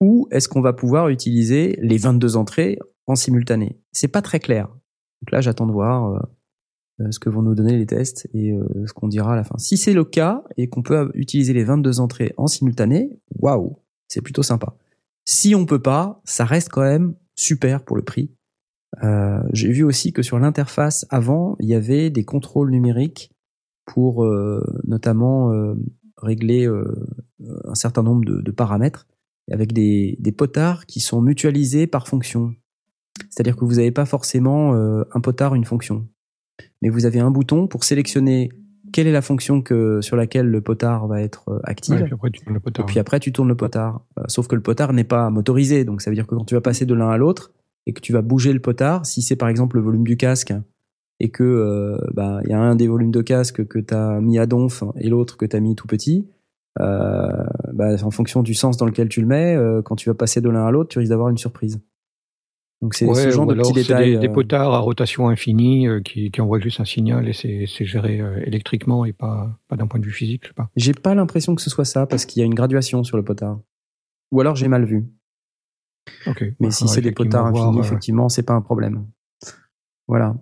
Ou 0.00 0.26
est-ce 0.32 0.48
qu'on 0.48 0.60
va 0.60 0.72
pouvoir 0.72 1.08
utiliser 1.08 1.78
les 1.80 1.96
22 1.98 2.36
entrées 2.36 2.78
en 3.06 3.14
simultané? 3.14 3.78
C'est 3.92 4.08
pas 4.08 4.22
très 4.22 4.40
clair. 4.40 4.66
Donc 5.22 5.30
là, 5.30 5.40
j'attends 5.40 5.66
de 5.66 5.72
voir. 5.72 6.10
euh, 6.14 6.18
ce 7.10 7.18
que 7.18 7.30
vont 7.30 7.42
nous 7.42 7.54
donner 7.54 7.76
les 7.76 7.86
tests 7.86 8.28
et 8.34 8.52
euh, 8.52 8.86
ce 8.86 8.92
qu'on 8.92 9.08
dira 9.08 9.32
à 9.32 9.36
la 9.36 9.44
fin. 9.44 9.56
Si 9.58 9.76
c'est 9.76 9.92
le 9.92 10.04
cas 10.04 10.42
et 10.56 10.68
qu'on 10.68 10.82
peut 10.82 11.10
utiliser 11.14 11.52
les 11.52 11.64
22 11.64 12.00
entrées 12.00 12.34
en 12.36 12.46
simultané, 12.46 13.10
waouh, 13.38 13.78
c'est 14.08 14.20
plutôt 14.20 14.42
sympa. 14.42 14.74
Si 15.24 15.54
on 15.54 15.66
peut 15.66 15.82
pas, 15.82 16.20
ça 16.24 16.44
reste 16.44 16.70
quand 16.70 16.82
même 16.82 17.14
super 17.34 17.84
pour 17.84 17.96
le 17.96 18.02
prix. 18.02 18.30
Euh, 19.02 19.40
J'ai 19.52 19.70
vu 19.70 19.84
aussi 19.84 20.12
que 20.12 20.22
sur 20.22 20.38
l'interface 20.38 21.06
avant, 21.10 21.56
il 21.60 21.68
y 21.68 21.74
avait 21.74 22.10
des 22.10 22.24
contrôles 22.24 22.70
numériques 22.70 23.30
pour 23.86 24.24
euh, 24.24 24.64
notamment 24.84 25.52
euh, 25.52 25.74
régler 26.16 26.66
euh, 26.66 26.84
un 27.64 27.74
certain 27.74 28.02
nombre 28.02 28.24
de, 28.24 28.50
paramètres 28.50 29.06
avec 29.50 29.72
des, 29.72 30.16
des 30.20 30.32
potards 30.32 30.86
qui 30.86 31.00
sont 31.00 31.20
mutualisés 31.20 31.86
par 31.86 32.08
fonction. 32.08 32.54
C'est-à-dire 33.28 33.56
que 33.56 33.64
vous 33.64 33.74
n'avez 33.74 33.90
pas 33.90 34.06
forcément 34.06 34.74
euh, 34.74 35.02
un 35.12 35.20
potard, 35.20 35.54
une 35.54 35.64
fonction 35.64 36.06
mais 36.82 36.88
vous 36.88 37.06
avez 37.06 37.20
un 37.20 37.30
bouton 37.30 37.66
pour 37.66 37.84
sélectionner 37.84 38.50
quelle 38.92 39.06
est 39.06 39.12
la 39.12 39.22
fonction 39.22 39.62
que, 39.62 40.00
sur 40.00 40.16
laquelle 40.16 40.46
le 40.46 40.60
potard 40.60 41.06
va 41.06 41.20
être 41.20 41.48
euh, 41.48 41.60
active. 41.64 41.94
Ouais, 41.94 42.04
puis 42.04 42.12
après, 42.12 42.30
tu 42.30 42.40
tournes 42.42 42.54
le 42.54 42.58
et 42.58 42.62
potard. 42.62 42.86
puis 42.86 42.98
après, 42.98 43.20
tu 43.20 43.32
tournes 43.32 43.48
le 43.48 43.56
potard. 43.56 44.02
Euh, 44.18 44.22
sauf 44.28 44.46
que 44.46 44.54
le 44.54 44.62
potard 44.62 44.92
n'est 44.92 45.04
pas 45.04 45.30
motorisé. 45.30 45.84
Donc 45.84 46.02
ça 46.02 46.10
veut 46.10 46.14
dire 46.16 46.26
que 46.26 46.34
quand 46.34 46.44
tu 46.44 46.54
vas 46.54 46.60
passer 46.60 46.86
de 46.86 46.94
l'un 46.94 47.08
à 47.08 47.16
l'autre 47.16 47.52
et 47.86 47.92
que 47.92 48.00
tu 48.00 48.12
vas 48.12 48.22
bouger 48.22 48.52
le 48.52 48.60
potard, 48.60 49.06
si 49.06 49.22
c'est 49.22 49.36
par 49.36 49.48
exemple 49.48 49.76
le 49.76 49.82
volume 49.82 50.04
du 50.04 50.16
casque 50.16 50.52
et 51.20 51.30
que 51.30 51.44
euh, 51.44 51.98
bah, 52.14 52.40
il 52.44 52.50
y 52.50 52.54
a 52.54 52.60
un 52.60 52.74
des 52.74 52.88
volumes 52.88 53.10
de 53.10 53.22
casque 53.22 53.66
que 53.66 53.78
tu 53.78 53.94
as 53.94 54.20
mis 54.20 54.38
à 54.38 54.46
donf 54.46 54.82
et 54.96 55.08
l'autre 55.08 55.36
que 55.36 55.44
tu 55.44 55.56
as 55.56 55.60
mis 55.60 55.76
tout 55.76 55.86
petit, 55.86 56.28
euh, 56.80 57.28
bah, 57.72 57.94
en 58.02 58.10
fonction 58.10 58.42
du 58.42 58.54
sens 58.54 58.76
dans 58.76 58.86
lequel 58.86 59.08
tu 59.08 59.20
le 59.20 59.26
mets, 59.26 59.56
quand 59.84 59.96
tu 59.96 60.08
vas 60.08 60.14
passer 60.14 60.40
de 60.40 60.48
l'un 60.48 60.66
à 60.66 60.70
l'autre, 60.70 60.88
tu 60.88 60.98
risques 60.98 61.10
d'avoir 61.10 61.28
une 61.28 61.38
surprise. 61.38 61.80
Donc 62.82 62.94
c'est 62.94 63.04
Ouais, 63.04 63.14
ce 63.14 63.30
genre 63.30 63.46
de 63.46 63.54
petits 63.54 63.72
détails. 63.74 64.12
Des, 64.12 64.18
des 64.18 64.28
euh, 64.28 64.32
potards 64.32 64.72
à 64.72 64.78
rotation 64.78 65.28
infinie 65.28 65.86
euh, 65.86 66.00
qui, 66.00 66.30
qui 66.30 66.40
envoient 66.40 66.60
juste 66.60 66.80
un 66.80 66.86
signal 66.86 67.28
et 67.28 67.32
c'est 67.34 67.66
géré 67.84 68.20
euh, 68.20 68.42
électriquement 68.46 69.04
et 69.04 69.12
pas, 69.12 69.50
pas 69.68 69.76
d'un 69.76 69.86
point 69.86 70.00
de 70.00 70.06
vue 70.06 70.12
physique, 70.12 70.44
je 70.44 70.48
sais 70.48 70.54
pas. 70.54 70.70
J'ai 70.76 70.94
pas 70.94 71.14
l'impression 71.14 71.54
que 71.54 71.60
ce 71.60 71.68
soit 71.68 71.84
ça 71.84 72.06
parce 72.06 72.24
qu'il 72.24 72.40
y 72.40 72.42
a 72.42 72.46
une 72.46 72.54
graduation 72.54 73.04
sur 73.04 73.18
le 73.18 73.22
potard. 73.22 73.60
Ou 74.32 74.40
alors 74.40 74.56
j'ai 74.56 74.68
mal 74.68 74.84
vu. 74.86 75.04
Ok. 76.26 76.40
Mais 76.40 76.68
Bah, 76.68 76.70
si 76.70 76.88
c'est 76.88 77.02
des 77.02 77.12
potards 77.12 77.50
voir, 77.50 77.68
infinis, 77.68 77.80
euh, 77.80 77.84
effectivement, 77.84 78.28
c'est 78.30 78.42
pas 78.44 78.54
un 78.54 78.62
problème. 78.62 79.06
Voilà. 80.08 80.34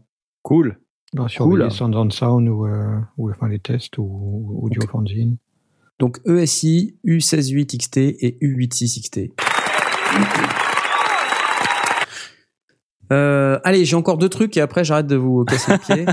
Cool. 0.42 0.78
bah, 1.12 1.26
surveiller 1.28 1.64
Cool. 1.64 1.70
Sound 1.72 1.96
on 1.96 2.10
Sound 2.10 2.48
ou, 2.48 2.66
euh, 2.66 2.98
ou 3.16 3.30
enfin 3.30 3.48
les 3.48 3.58
tests 3.58 3.98
ou, 3.98 4.04
ou 4.04 4.66
Audio 4.66 4.82
Fanzine. 4.86 5.38
Donc 5.98 6.20
ESI, 6.24 6.96
U168 7.04 7.76
XT 7.78 7.96
et 7.98 8.38
U86 8.40 9.02
XT. 9.02 9.32
Euh, 13.12 13.58
allez, 13.64 13.84
j'ai 13.84 13.96
encore 13.96 14.18
deux 14.18 14.28
trucs 14.28 14.56
et 14.56 14.60
après 14.60 14.84
j'arrête 14.84 15.06
de 15.06 15.16
vous 15.16 15.44
casser 15.44 15.72
les 15.72 15.78
pieds. 15.78 16.06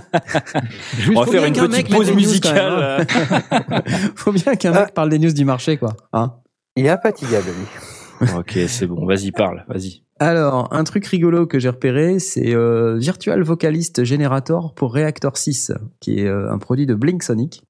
Juste 0.97 1.17
On 1.17 1.21
va 1.21 1.31
faire 1.31 1.45
une 1.45 1.53
qu'un 1.53 1.67
petite 1.67 1.89
mec 1.89 1.89
pause 1.89 2.07
mette 2.07 2.15
des 2.15 2.21
news 2.21 2.29
musicale. 2.29 3.07
Faut 4.15 4.31
bien 4.31 4.55
qu'un 4.55 4.71
mec 4.71 4.93
parle 4.93 5.09
des 5.09 5.19
news 5.19 5.33
du 5.33 5.45
marché, 5.45 5.77
quoi. 5.77 5.95
Hein 6.13 6.35
Il 6.75 6.85
est 6.85 6.89
infatigable, 6.89 7.47
lui. 7.47 8.27
ok, 8.37 8.59
c'est 8.67 8.87
bon. 8.87 9.05
Vas-y, 9.05 9.31
parle. 9.31 9.65
Vas-y. 9.67 10.03
Alors, 10.19 10.69
un 10.71 10.83
truc 10.85 11.05
rigolo 11.07 11.45
que 11.45 11.59
j'ai 11.59 11.69
repéré, 11.69 12.19
c'est 12.19 12.55
euh, 12.55 12.95
Virtual 12.97 13.41
Vocalist 13.43 14.05
Generator 14.05 14.73
pour 14.73 14.93
Reactor 14.93 15.37
6, 15.37 15.73
qui 15.99 16.19
est 16.19 16.27
euh, 16.27 16.51
un 16.51 16.57
produit 16.57 16.85
de 16.85 16.95
Blink 16.95 17.21
Sonic. 17.21 17.63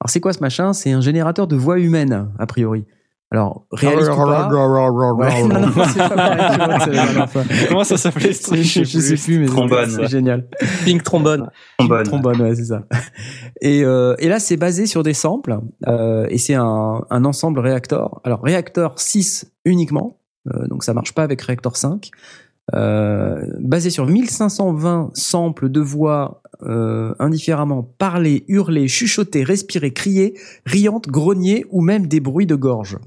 Alors, 0.00 0.10
c'est 0.10 0.20
quoi 0.20 0.34
ce 0.34 0.40
machin? 0.40 0.74
C'est 0.74 0.92
un 0.92 1.00
générateur 1.00 1.46
de 1.46 1.56
voix 1.56 1.78
humaine, 1.78 2.30
a 2.38 2.46
priori. 2.46 2.84
Alors, 3.32 3.64
réaliste 3.72 4.10
ou 4.12 4.16
pas 4.26 4.48
Ouais, 5.26 5.42
non, 5.48 5.60
non, 5.60 5.84
c'est 5.86 5.98
pas 5.98 6.10
pareil, 6.10 6.50
tu 6.52 6.58
vois, 6.58 6.80
c'est 6.80 6.90
la 6.92 7.04
dernière 7.06 7.30
fois. 7.30 7.42
Comment 7.68 7.84
ça 7.84 7.96
s'appelait 7.96 8.32
ce 8.34 8.42
truc 8.42 8.60
je, 8.62 8.84
je 8.84 8.98
sais 9.00 9.14
plus, 9.16 9.38
mais 9.38 9.46
c'est- 9.46 9.52
Trombone. 9.54 9.88
c'est 9.90 10.06
génial. 10.06 10.46
Pink 10.84 11.02
trombone. 11.02 11.48
Trombone. 11.78 12.02
Trombone, 12.04 12.42
ouais, 12.42 12.54
c'est 12.54 12.64
ça. 12.66 12.82
Et, 13.62 13.84
euh, 13.84 14.14
et 14.18 14.28
là, 14.28 14.38
c'est 14.38 14.58
basé 14.58 14.84
sur 14.86 15.02
des 15.02 15.14
samples, 15.14 15.58
euh, 15.88 16.26
et 16.28 16.36
c'est 16.38 16.54
un, 16.54 17.04
un 17.08 17.24
ensemble 17.24 17.60
Reactor. 17.60 18.20
Alors, 18.24 18.40
Reactor 18.42 18.98
6 18.98 19.50
uniquement, 19.64 20.18
euh, 20.54 20.66
donc 20.68 20.84
ça 20.84 20.92
marche 20.92 21.14
pas 21.14 21.22
avec 21.22 21.40
Reactor 21.40 21.76
5. 21.76 22.10
Euh, 22.74 23.42
basé 23.58 23.90
sur 23.90 24.06
1520 24.06 25.10
samples 25.14 25.68
de 25.68 25.80
voix 25.80 26.42
euh, 26.62 27.12
indifféremment 27.18 27.82
parlées, 27.98 28.44
hurlées, 28.46 28.86
chuchotées, 28.86 29.42
respirées, 29.42 29.92
criées, 29.92 30.34
riantes, 30.64 31.08
grognées 31.08 31.64
ou 31.70 31.80
même 31.82 32.06
des 32.06 32.20
bruits 32.20 32.46
de 32.46 32.54
gorge. 32.54 32.98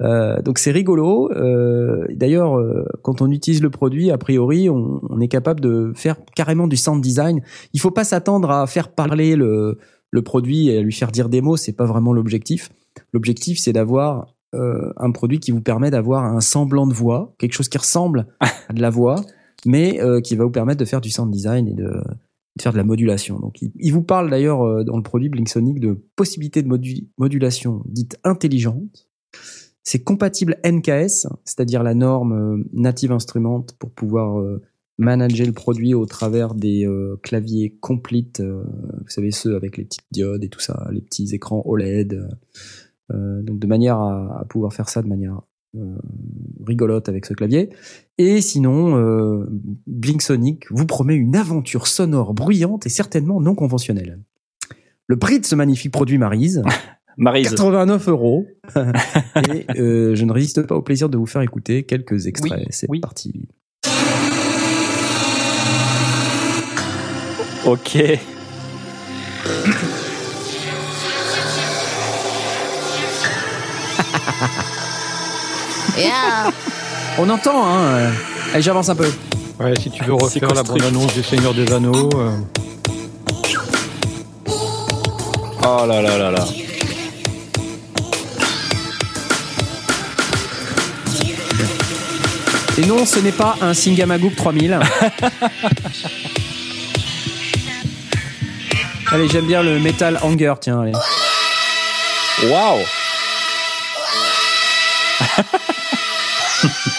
Euh, 0.00 0.40
donc 0.42 0.58
c'est 0.58 0.72
rigolo. 0.72 1.30
Euh, 1.32 2.06
D'ailleurs, 2.10 2.58
euh, 2.58 2.84
quand 3.02 3.22
on 3.22 3.30
utilise 3.30 3.62
le 3.62 3.70
produit, 3.70 4.10
a 4.10 4.18
priori, 4.18 4.68
on, 4.68 5.00
on 5.08 5.20
est 5.20 5.28
capable 5.28 5.60
de 5.60 5.92
faire 5.94 6.16
carrément 6.34 6.66
du 6.66 6.76
sound 6.76 7.00
design. 7.02 7.40
Il 7.72 7.80
faut 7.80 7.90
pas 7.90 8.04
s'attendre 8.04 8.50
à 8.50 8.66
faire 8.66 8.88
parler 8.88 9.36
le, 9.36 9.78
le 10.10 10.22
produit 10.22 10.68
et 10.68 10.78
à 10.78 10.82
lui 10.82 10.92
faire 10.92 11.12
dire 11.12 11.28
des 11.28 11.40
mots. 11.40 11.56
C'est 11.56 11.76
pas 11.76 11.86
vraiment 11.86 12.12
l'objectif. 12.12 12.70
L'objectif, 13.12 13.58
c'est 13.58 13.72
d'avoir 13.72 14.34
euh, 14.54 14.92
un 14.96 15.12
produit 15.12 15.38
qui 15.38 15.50
vous 15.50 15.62
permet 15.62 15.90
d'avoir 15.90 16.24
un 16.24 16.40
semblant 16.40 16.86
de 16.86 16.94
voix, 16.94 17.34
quelque 17.38 17.54
chose 17.54 17.68
qui 17.68 17.78
ressemble 17.78 18.26
à 18.40 18.72
de 18.72 18.80
la 18.80 18.90
voix, 18.90 19.16
mais 19.66 20.00
qui 20.24 20.34
va 20.34 20.44
vous 20.44 20.50
permettre 20.50 20.80
de 20.80 20.84
faire 20.84 21.00
du 21.00 21.10
sound 21.10 21.30
design 21.30 21.68
et 21.68 21.74
de, 21.74 21.84
de 21.84 22.60
faire 22.60 22.72
de 22.72 22.76
la 22.76 22.84
modulation. 22.84 23.38
Donc, 23.38 23.62
il, 23.62 23.92
vous 23.92 24.02
parle 24.02 24.28
d'ailleurs 24.28 24.84
dans 24.84 24.96
le 24.96 25.02
produit 25.02 25.28
Blink 25.28 25.48
Sonic 25.48 25.78
de 25.78 26.04
possibilités 26.16 26.62
de 26.62 26.68
modu- 26.68 27.08
modulation 27.16 27.82
dites 27.86 28.18
intelligentes. 28.24 29.08
C'est 29.84 30.02
compatible 30.02 30.58
NKS, 30.64 31.26
c'est-à-dire 31.44 31.82
la 31.82 31.94
norme 31.94 32.32
euh, 32.32 32.64
Native 32.72 33.12
Instrument 33.12 33.66
pour 33.78 33.90
pouvoir 33.90 34.40
euh, 34.40 34.62
manager 34.98 35.46
le 35.46 35.52
produit 35.52 35.94
au 35.94 36.06
travers 36.06 36.54
des 36.54 36.86
euh, 36.86 37.18
claviers 37.22 37.76
complete, 37.80 38.40
vous 38.40 39.08
savez 39.08 39.30
ceux 39.30 39.56
avec 39.56 39.76
les 39.76 39.84
petites 39.84 40.06
diodes 40.12 40.44
et 40.44 40.48
tout 40.48 40.60
ça, 40.60 40.88
les 40.92 41.00
petits 41.00 41.34
écrans 41.34 41.62
OLED. 41.64 42.28
donc 43.10 43.58
de 43.58 43.66
manière 43.66 43.98
à, 43.98 44.44
pouvoir 44.48 44.72
faire 44.72 44.88
ça 44.88 45.02
de 45.02 45.08
manière 45.08 45.40
rigolote 46.64 47.08
avec 47.08 47.26
ce 47.26 47.34
clavier. 47.34 47.70
Et 48.18 48.40
sinon, 48.40 48.96
euh, 48.96 49.46
Blink 49.86 50.22
Sonic 50.22 50.70
vous 50.70 50.86
promet 50.86 51.14
une 51.14 51.36
aventure 51.36 51.86
sonore 51.86 52.34
bruyante 52.34 52.86
et 52.86 52.90
certainement 52.90 53.40
non 53.40 53.54
conventionnelle. 53.54 54.20
Le 55.06 55.18
prix 55.18 55.40
de 55.40 55.46
ce 55.46 55.54
magnifique 55.54 55.92
produit 55.92 56.18
Marise, 56.18 56.62
89 57.18 58.08
euros. 58.08 58.46
et 58.76 59.66
euh, 59.78 60.14
je 60.14 60.24
ne 60.24 60.32
résiste 60.32 60.66
pas 60.66 60.74
au 60.74 60.82
plaisir 60.82 61.08
de 61.08 61.16
vous 61.16 61.26
faire 61.26 61.42
écouter 61.42 61.84
quelques 61.84 62.26
extraits. 62.26 62.66
C'est 62.70 62.88
parti. 63.00 63.48
Ok. 67.64 67.96
On 77.18 77.28
entend, 77.28 77.66
hein. 77.66 78.10
Allez, 78.52 78.62
j'avance 78.62 78.88
un 78.88 78.94
peu. 78.94 79.10
Ouais, 79.60 79.74
si 79.78 79.90
tu 79.90 80.02
veux 80.04 80.14
ah, 80.18 80.24
refaire 80.24 80.54
la 80.54 80.62
bonne 80.62 80.82
annonce 80.82 81.14
du 81.14 81.22
Seigneur 81.22 81.54
des 81.54 81.70
Anneaux. 81.72 82.10
Euh. 82.16 82.30
Oh 85.64 85.86
là 85.86 86.02
là 86.02 86.18
là 86.18 86.30
là. 86.30 86.44
Et 92.78 92.86
non, 92.86 93.04
ce 93.04 93.18
n'est 93.18 93.32
pas 93.32 93.56
un 93.60 93.74
Singamagook 93.74 94.34
3000. 94.34 94.78
allez, 99.10 99.28
j'aime 99.28 99.46
bien 99.46 99.62
le 99.62 99.78
Metal 99.78 100.18
Hanger, 100.22 100.54
tiens, 100.58 100.80
allez. 100.80 100.92
Waouh 102.44 102.80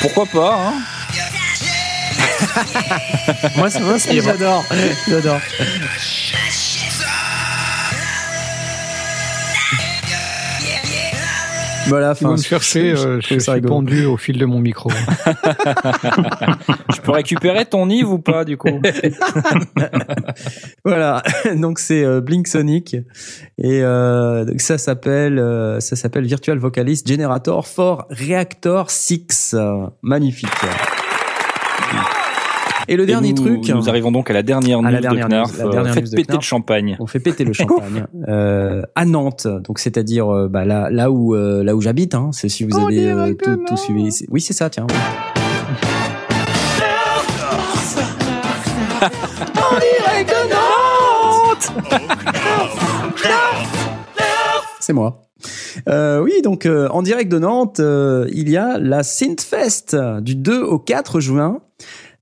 Pourquoi 0.00 0.26
pas, 0.26 0.54
hein? 0.54 0.93
Moi, 3.56 3.70
c'est 3.70 3.80
moi, 3.80 3.98
c'est- 3.98 4.20
j'adore. 4.20 4.64
J'adore. 5.08 5.40
Voilà, 11.86 12.14
vont 12.14 12.28
enfin, 12.28 12.32
me 12.32 12.36
chercher, 12.38 12.96
je- 12.96 13.06
euh, 13.08 13.20
je 13.20 13.38
suis 13.38 13.60
pendu 13.60 14.06
au 14.06 14.16
fil 14.16 14.38
de 14.38 14.46
mon 14.46 14.58
micro. 14.58 14.90
Je 16.94 17.00
peux 17.02 17.12
récupérer 17.12 17.66
ton 17.66 17.90
Yves 17.90 18.10
ou 18.10 18.18
pas, 18.18 18.46
du 18.46 18.56
coup? 18.56 18.80
Voilà, 20.82 21.22
donc 21.56 21.78
c'est 21.78 22.02
euh, 22.02 22.22
Blink 22.22 22.48
Sonic 22.48 22.94
et 23.58 23.82
euh, 23.82 24.46
donc 24.46 24.62
ça 24.62 24.78
s'appelle 24.78 25.38
euh, 25.38 25.78
ça 25.80 25.94
s'appelle 25.96 26.24
Virtual 26.24 26.56
Vocalist 26.56 27.06
Generator 27.06 27.66
for 27.66 28.06
Reactor 28.08 28.90
6. 28.90 29.52
Euh, 29.54 29.86
magnifique. 30.02 30.48
Et 32.88 32.96
le 32.96 33.04
Et 33.04 33.06
dernier 33.06 33.32
nous- 33.32 33.42
truc, 33.42 33.68
Nous 33.68 33.88
arrivons 33.88 34.12
donc 34.12 34.30
à 34.30 34.34
la 34.34 34.42
dernière 34.42 34.80
news 34.82 34.88
À 34.88 34.90
la 34.90 35.00
dernière 35.00 35.28
de 35.28 35.34
Knarf. 35.34 35.52
news, 35.52 35.58
la 35.58 35.64
Euh, 35.66 35.70
dernière 35.70 35.94
Faites 35.94 36.04
news 36.04 36.10
de 36.10 36.16
péter 36.16 36.28
Knarf. 36.32 36.40
le 36.42 36.44
champagne. 36.46 36.96
on 37.00 37.06
fait 37.06 37.18
péter 37.20 37.44
le 37.44 37.52
champagne 37.52 38.04
euh, 38.28 38.82
à 38.94 39.04
Nantes, 39.06 39.46
donc 39.64 39.78
c'est-à-dire 39.78 40.28
euh, 40.32 40.48
bah, 40.48 40.64
là 40.64 40.90
là 40.90 41.10
où 41.10 41.34
euh, 41.34 41.62
là 41.64 41.74
où 41.74 41.80
j'habite. 41.80 42.14
Hein, 42.14 42.30
c'est 42.32 42.48
si 42.48 42.64
vous 42.64 42.76
En 42.78 42.86
avez 42.86 43.08
euh, 43.08 43.14
direct 43.14 43.48
de 43.48 43.54
tout, 43.56 43.64
tout 43.68 43.76
suivi. 43.76 44.10
Oui, 44.30 44.40
c'est 44.40 44.52
ça, 44.52 44.68
tiens. 44.70 44.86
C'est 54.80 54.92
moi. 54.92 55.22
Euh, 55.88 56.20
oui, 56.22 56.40
donc 56.42 56.66
euh, 56.66 56.88
en 56.88 57.02
direct 57.02 57.30
de 57.30 57.38
Nantes, 57.38 57.80
euh, 57.80 58.26
il 58.32 58.48
y 58.48 58.56
a 58.56 58.78
la 58.78 59.02
Synthfest 59.02 59.96
du 60.20 60.34
2 60.36 60.62
au 60.62 60.78
4 60.78 61.20
juin. 61.20 61.60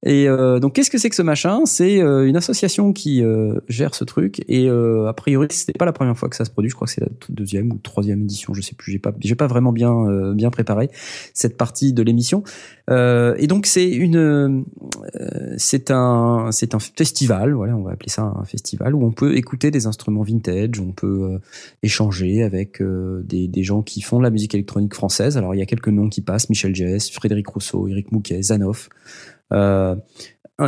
Et 0.05 0.29
euh, 0.29 0.59
donc, 0.59 0.75
qu'est-ce 0.75 0.91
que 0.91 0.99
c'est 0.99 1.11
que 1.11 1.15
ce 1.15 1.23
machin? 1.23 1.61
C'est 1.65 2.03
euh, 2.03 2.27
une 2.27 2.37
association 2.37 2.93
qui 2.93 3.23
euh, 3.23 3.61
gère 3.69 3.95
ce 3.95 4.03
truc. 4.03 4.43
Et 4.49 4.69
euh, 4.69 5.07
a 5.07 5.13
priori, 5.13 5.47
c'était 5.51 5.79
pas 5.79 5.85
la 5.85 5.93
première 5.93 6.19
fois 6.19 6.29
que 6.29 6.35
ça 6.35 6.45
se 6.45 6.51
produit. 6.51 6.71
Je 6.71 6.75
crois 6.75 6.87
que 6.87 6.93
c'est 6.93 7.03
la 7.03 7.09
deuxième 7.29 7.71
ou 7.71 7.79
troisième 7.79 8.21
édition. 8.23 8.53
Je 8.53 8.63
sais 8.63 8.75
plus. 8.75 8.91
J'ai 8.91 8.99
pas, 8.99 9.13
j'ai 9.21 9.37
pas 9.37 9.47
vraiment 9.47 9.73
bien 9.73 9.93
euh, 9.93 10.35
bien 10.35 10.51
préparé 10.51 10.91
cette 11.35 11.57
partie 11.57 11.93
de 11.93 12.03
l'émission. 12.03 12.43
Euh, 12.91 13.37
et 13.39 13.47
donc, 13.47 13.67
c'est 13.67 13.89
une, 13.89 14.65
c'est 15.57 15.93
un, 15.93 16.49
c'est 16.51 16.75
un 16.75 16.81
festival. 16.81 17.53
Voilà, 17.53 17.77
on 17.77 17.83
va 17.83 17.93
appeler 17.93 18.11
ça 18.11 18.23
un 18.23 18.45
festival 18.45 18.97
où 18.97 19.05
on 19.05 19.13
peut 19.13 19.37
écouter 19.37 19.71
des 19.71 19.87
instruments 19.87 20.23
vintage. 20.23 20.81
On 20.81 20.91
peut 20.91 21.39
échanger 21.85 22.43
avec 22.43 22.83
des, 22.83 23.47
des 23.47 23.63
gens 23.63 23.83
qui 23.83 24.01
font 24.01 24.19
de 24.19 24.25
la 24.25 24.31
musique 24.31 24.55
électronique 24.55 24.95
française. 24.95 25.37
Alors, 25.37 25.55
il 25.55 25.59
y 25.59 25.63
a 25.63 25.67
quelques 25.67 25.89
noms 25.89 26.09
qui 26.09 26.23
passent 26.23 26.51
Michel 26.51 26.75
Jess, 26.75 27.11
Frédéric 27.11 27.47
Rousseau, 27.47 27.87
Eric 27.87 28.11
Mouquet, 28.11 28.43
Zanoff. 28.43 28.89
Euh, 29.53 29.97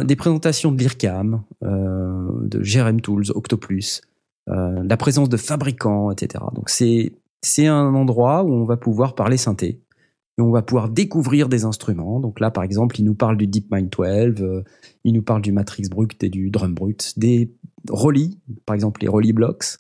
des 0.04 0.16
présentations 0.16 0.72
de 0.72 0.78
l'IRCAM, 0.78 1.42
euh, 1.62 2.28
de 2.42 2.60
GRM 2.60 3.00
Tools, 3.00 3.26
Octoplus, 3.34 4.00
euh, 4.48 4.82
la 4.82 4.96
présence 4.96 5.28
de 5.28 5.36
fabricants, 5.36 6.10
etc. 6.10 6.44
Donc 6.54 6.68
c'est 6.68 7.12
c'est 7.42 7.66
un 7.66 7.94
endroit 7.94 8.42
où 8.42 8.52
on 8.52 8.64
va 8.64 8.76
pouvoir 8.76 9.14
parler 9.14 9.36
synthé 9.36 9.82
et 10.38 10.42
on 10.42 10.50
va 10.50 10.62
pouvoir 10.62 10.88
découvrir 10.88 11.48
des 11.48 11.64
instruments. 11.64 12.18
Donc 12.18 12.40
là, 12.40 12.50
par 12.50 12.64
exemple, 12.64 12.98
il 12.98 13.04
nous 13.04 13.14
parle 13.14 13.36
du 13.36 13.46
DeepMind 13.46 13.90
12, 13.90 14.42
euh, 14.42 14.64
il 15.04 15.12
nous 15.12 15.22
parle 15.22 15.42
du 15.42 15.52
Matrix 15.52 15.88
Brut 15.90 16.22
et 16.24 16.28
du 16.28 16.50
Drum 16.50 16.74
Brut, 16.74 17.18
des 17.18 17.54
Rolly, 17.88 18.38
par 18.66 18.74
exemple 18.74 19.02
les 19.02 19.08
Rolly 19.08 19.32
Blocks, 19.32 19.76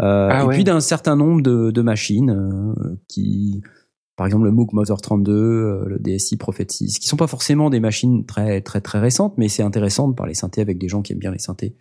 euh, 0.00 0.28
Ah 0.30 0.42
et 0.42 0.46
ouais. 0.46 0.54
puis 0.54 0.64
d'un 0.64 0.80
certain 0.80 1.16
nombre 1.16 1.42
de, 1.42 1.70
de 1.70 1.82
machines 1.82 2.30
euh, 2.30 2.96
qui 3.08 3.62
par 4.18 4.26
exemple 4.26 4.44
le 4.44 4.50
Moog 4.50 4.72
Motor 4.72 5.00
32, 5.00 5.32
euh, 5.32 5.84
le 5.86 5.98
DSI 5.98 6.36
Prophet 6.36 6.66
6, 6.68 6.98
qui 6.98 7.06
sont 7.06 7.16
pas 7.16 7.28
forcément 7.28 7.70
des 7.70 7.78
machines 7.78 8.26
très 8.26 8.60
très 8.60 8.80
très 8.80 8.98
récentes, 8.98 9.34
mais 9.38 9.48
c'est 9.48 9.62
intéressant 9.62 10.08
de 10.08 10.14
parler 10.14 10.34
synthé 10.34 10.60
avec 10.60 10.76
des 10.76 10.88
gens 10.88 11.02
qui 11.02 11.12
aiment 11.12 11.20
bien 11.20 11.30
les 11.30 11.38
synthés. 11.38 11.76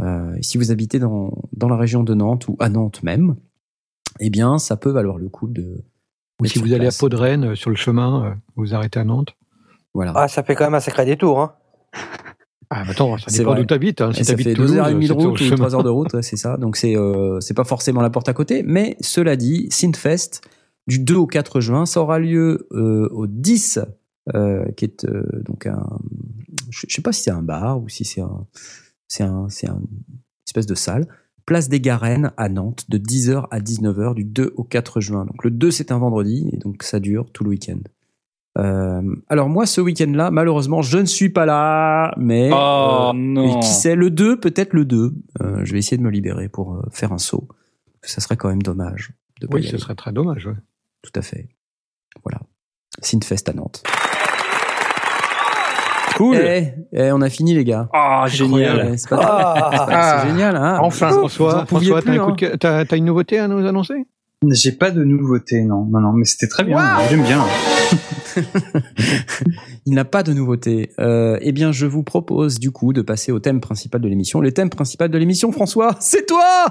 Euh, 0.00 0.34
et 0.34 0.42
si 0.42 0.58
vous 0.58 0.72
habitez 0.72 0.98
dans, 0.98 1.32
dans 1.52 1.68
la 1.68 1.76
région 1.76 2.02
de 2.02 2.12
Nantes 2.12 2.48
ou 2.48 2.56
à 2.58 2.68
Nantes 2.68 3.04
même, 3.04 3.36
eh 4.18 4.30
bien 4.30 4.58
ça 4.58 4.76
peut 4.76 4.90
valoir 4.90 5.16
le 5.16 5.28
coup 5.28 5.46
de. 5.46 5.84
Ou 6.42 6.46
si 6.46 6.58
vous 6.58 6.72
allez 6.72 6.88
à. 6.88 6.90
Podren, 6.90 7.44
euh, 7.44 7.54
sur 7.54 7.70
le 7.70 7.76
chemin, 7.76 8.24
euh, 8.24 8.34
vous 8.56 8.74
arrêtez 8.74 8.98
à 8.98 9.04
Nantes. 9.04 9.36
Voilà. 9.94 10.12
Ah, 10.16 10.26
ça 10.26 10.42
fait 10.42 10.56
quand 10.56 10.64
même 10.64 10.74
un 10.74 10.80
sacré 10.80 11.06
détour. 11.06 11.40
Hein. 11.40 11.52
Ah, 12.68 12.82
mais 12.84 12.90
attends, 12.90 13.16
ça 13.16 13.30
dépend 13.30 13.52
vrai. 13.52 13.60
d'où 13.60 13.66
t'habites. 13.66 14.00
Hein. 14.00 14.12
Si 14.12 14.24
ça 14.24 14.32
t'habites 14.32 14.48
fait 14.48 14.54
Toulouse, 14.54 14.72
deux 14.72 14.78
heures 14.78 14.88
et 14.88 14.92
demie 14.92 15.06
de 15.06 15.14
c'est 15.14 15.20
sur 15.20 15.30
route 15.30 15.40
ou 15.40 15.44
chemin. 15.44 15.56
trois 15.56 15.74
heures 15.76 15.84
de 15.84 15.88
route, 15.88 16.12
ouais, 16.14 16.22
c'est 16.22 16.36
ça. 16.36 16.56
Donc 16.56 16.76
c'est 16.76 16.96
euh, 16.96 17.38
c'est 17.40 17.54
pas 17.54 17.64
forcément 17.64 18.02
la 18.02 18.10
porte 18.10 18.28
à 18.28 18.32
côté, 18.32 18.64
mais 18.64 18.96
cela 19.00 19.36
dit, 19.36 19.68
Synthfest 19.70 20.40
du 20.86 20.98
2 20.98 21.14
au 21.16 21.26
4 21.26 21.60
juin, 21.60 21.86
ça 21.86 22.00
aura 22.00 22.18
lieu 22.18 22.66
euh, 22.72 23.08
au 23.12 23.26
10, 23.26 23.80
euh, 24.34 24.64
qui 24.76 24.84
est 24.84 25.04
euh, 25.04 25.22
donc 25.44 25.66
un, 25.66 25.84
je 26.70 26.86
sais 26.88 27.02
pas 27.02 27.12
si 27.12 27.22
c'est 27.22 27.30
un 27.30 27.42
bar 27.42 27.80
ou 27.82 27.88
si 27.88 28.04
c'est 28.04 28.20
un, 28.20 28.46
c'est 29.08 29.22
un, 29.24 29.48
c'est 29.48 29.68
un 29.68 29.76
une 29.78 30.48
espèce 30.48 30.66
de 30.66 30.74
salle. 30.74 31.06
Place 31.44 31.68
des 31.68 31.80
Garennes 31.80 32.32
à 32.36 32.48
Nantes 32.48 32.86
de 32.88 32.98
10h 32.98 33.46
à 33.50 33.60
19h 33.60 34.14
du 34.14 34.24
2 34.24 34.52
au 34.56 34.64
4 34.64 35.00
juin. 35.00 35.24
Donc 35.26 35.44
le 35.44 35.50
2 35.50 35.70
c'est 35.70 35.92
un 35.92 35.98
vendredi 35.98 36.48
et 36.52 36.56
donc 36.56 36.82
ça 36.82 36.98
dure 37.00 37.30
tout 37.32 37.44
le 37.44 37.50
week-end. 37.50 37.78
Euh, 38.58 39.02
alors 39.28 39.48
moi 39.48 39.66
ce 39.66 39.80
week-end-là, 39.80 40.30
malheureusement, 40.30 40.82
je 40.82 40.98
ne 40.98 41.04
suis 41.04 41.28
pas 41.28 41.44
là, 41.46 42.14
mais 42.16 42.50
Oh 42.52 43.10
euh, 43.10 43.12
non 43.14 43.60
qui 43.60 43.68
sait, 43.68 43.94
le 43.96 44.10
2, 44.10 44.40
peut-être 44.40 44.72
le 44.72 44.84
2. 44.84 45.14
Euh, 45.42 45.60
je 45.64 45.72
vais 45.72 45.78
essayer 45.78 45.98
de 45.98 46.02
me 46.02 46.10
libérer 46.10 46.48
pour 46.48 46.74
euh, 46.74 46.82
faire 46.90 47.12
un 47.12 47.18
saut. 47.18 47.46
Ça 48.02 48.20
serait 48.20 48.36
quand 48.36 48.48
même 48.48 48.62
dommage. 48.62 49.12
De 49.40 49.46
Oui, 49.52 49.62
ce 49.62 49.68
aller. 49.70 49.78
serait 49.78 49.94
très 49.94 50.12
dommage. 50.12 50.46
ouais. 50.46 50.54
Tout 51.02 51.12
à 51.18 51.22
fait. 51.22 51.48
Voilà. 52.24 52.40
Synthfest 53.02 53.48
à 53.48 53.52
Nantes. 53.52 53.82
Cool 56.16 56.36
Eh, 56.36 56.72
eh, 56.94 57.12
on 57.12 57.20
a 57.20 57.28
fini 57.28 57.54
les 57.54 57.64
gars. 57.64 57.88
Ah, 57.92 58.24
génial 58.26 58.76
Ouais, 58.90 58.96
c'est 58.96 59.08
pas- 59.10 59.20
Ah, 59.20 59.86
Ah, 59.90 60.20
c'est 60.22 60.28
génial. 60.28 60.56
Hein 60.56 60.78
enfin. 60.80 61.08
Vous 61.10 61.14
en 61.16 61.18
François, 61.28 61.66
François, 61.66 62.00
t'as 62.02 62.12
un 62.12 62.80
hein. 62.80 62.84
t'as 62.86 62.96
une 62.96 63.04
nouveauté 63.04 63.38
à 63.38 63.48
nous 63.48 63.66
annoncer? 63.66 64.06
J'ai 64.50 64.72
pas 64.72 64.90
de 64.90 65.02
nouveauté, 65.02 65.62
non, 65.62 65.84
non, 65.86 66.00
non, 66.00 66.12
mais 66.12 66.24
c'était 66.24 66.46
très 66.48 66.62
bien. 66.64 66.78
J'aime 67.08 67.22
bien. 67.22 67.42
Il 69.86 69.94
n'a 69.94 70.04
pas 70.04 70.22
de 70.22 70.32
nouveauté. 70.34 70.90
Euh, 71.00 71.38
eh 71.40 71.52
bien, 71.52 71.72
je 71.72 71.86
vous 71.86 72.02
propose 72.02 72.58
du 72.58 72.70
coup 72.70 72.92
de 72.92 73.00
passer 73.02 73.32
au 73.32 73.38
thème 73.38 73.60
principal 73.60 74.00
de 74.00 74.08
l'émission. 74.08 74.40
Le 74.40 74.52
thème 74.52 74.68
principal 74.68 75.10
de 75.10 75.18
l'émission, 75.18 75.52
François, 75.52 75.96
c'est 76.00 76.26
toi 76.26 76.66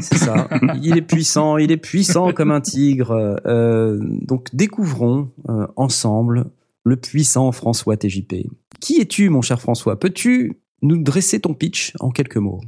C'est 0.00 0.18
ça. 0.18 0.48
Il 0.82 0.96
est 0.96 1.02
puissant, 1.02 1.56
il 1.56 1.70
est 1.70 1.76
puissant 1.76 2.32
comme 2.32 2.50
un 2.50 2.60
tigre. 2.60 3.40
Euh, 3.46 3.98
donc 4.00 4.48
découvrons 4.54 5.30
euh, 5.48 5.66
ensemble 5.76 6.50
le 6.84 6.96
puissant 6.96 7.50
François 7.52 7.96
TJP. 7.96 8.46
Qui 8.80 9.00
es-tu, 9.00 9.28
mon 9.28 9.42
cher 9.42 9.60
François? 9.60 9.98
Peux-tu 9.98 10.60
nous 10.82 11.02
dresser 11.02 11.40
ton 11.40 11.54
pitch 11.54 11.94
en 12.00 12.10
quelques 12.10 12.36
mots? 12.36 12.60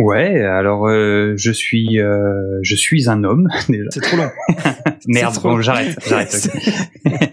Ouais, 0.00 0.42
alors 0.44 0.86
euh, 0.86 1.34
je 1.36 1.50
suis 1.50 2.00
euh, 2.00 2.60
je 2.62 2.76
suis 2.76 3.08
un 3.10 3.24
homme 3.24 3.48
déjà. 3.68 3.84
C'est 3.90 4.00
trop 4.00 4.16
long. 4.16 4.30
Merde, 5.08 5.34
trop 5.34 5.48
bon, 5.50 5.60
j'arrête, 5.60 5.96
j'arrête. 6.08 6.48
ok. 6.54 6.72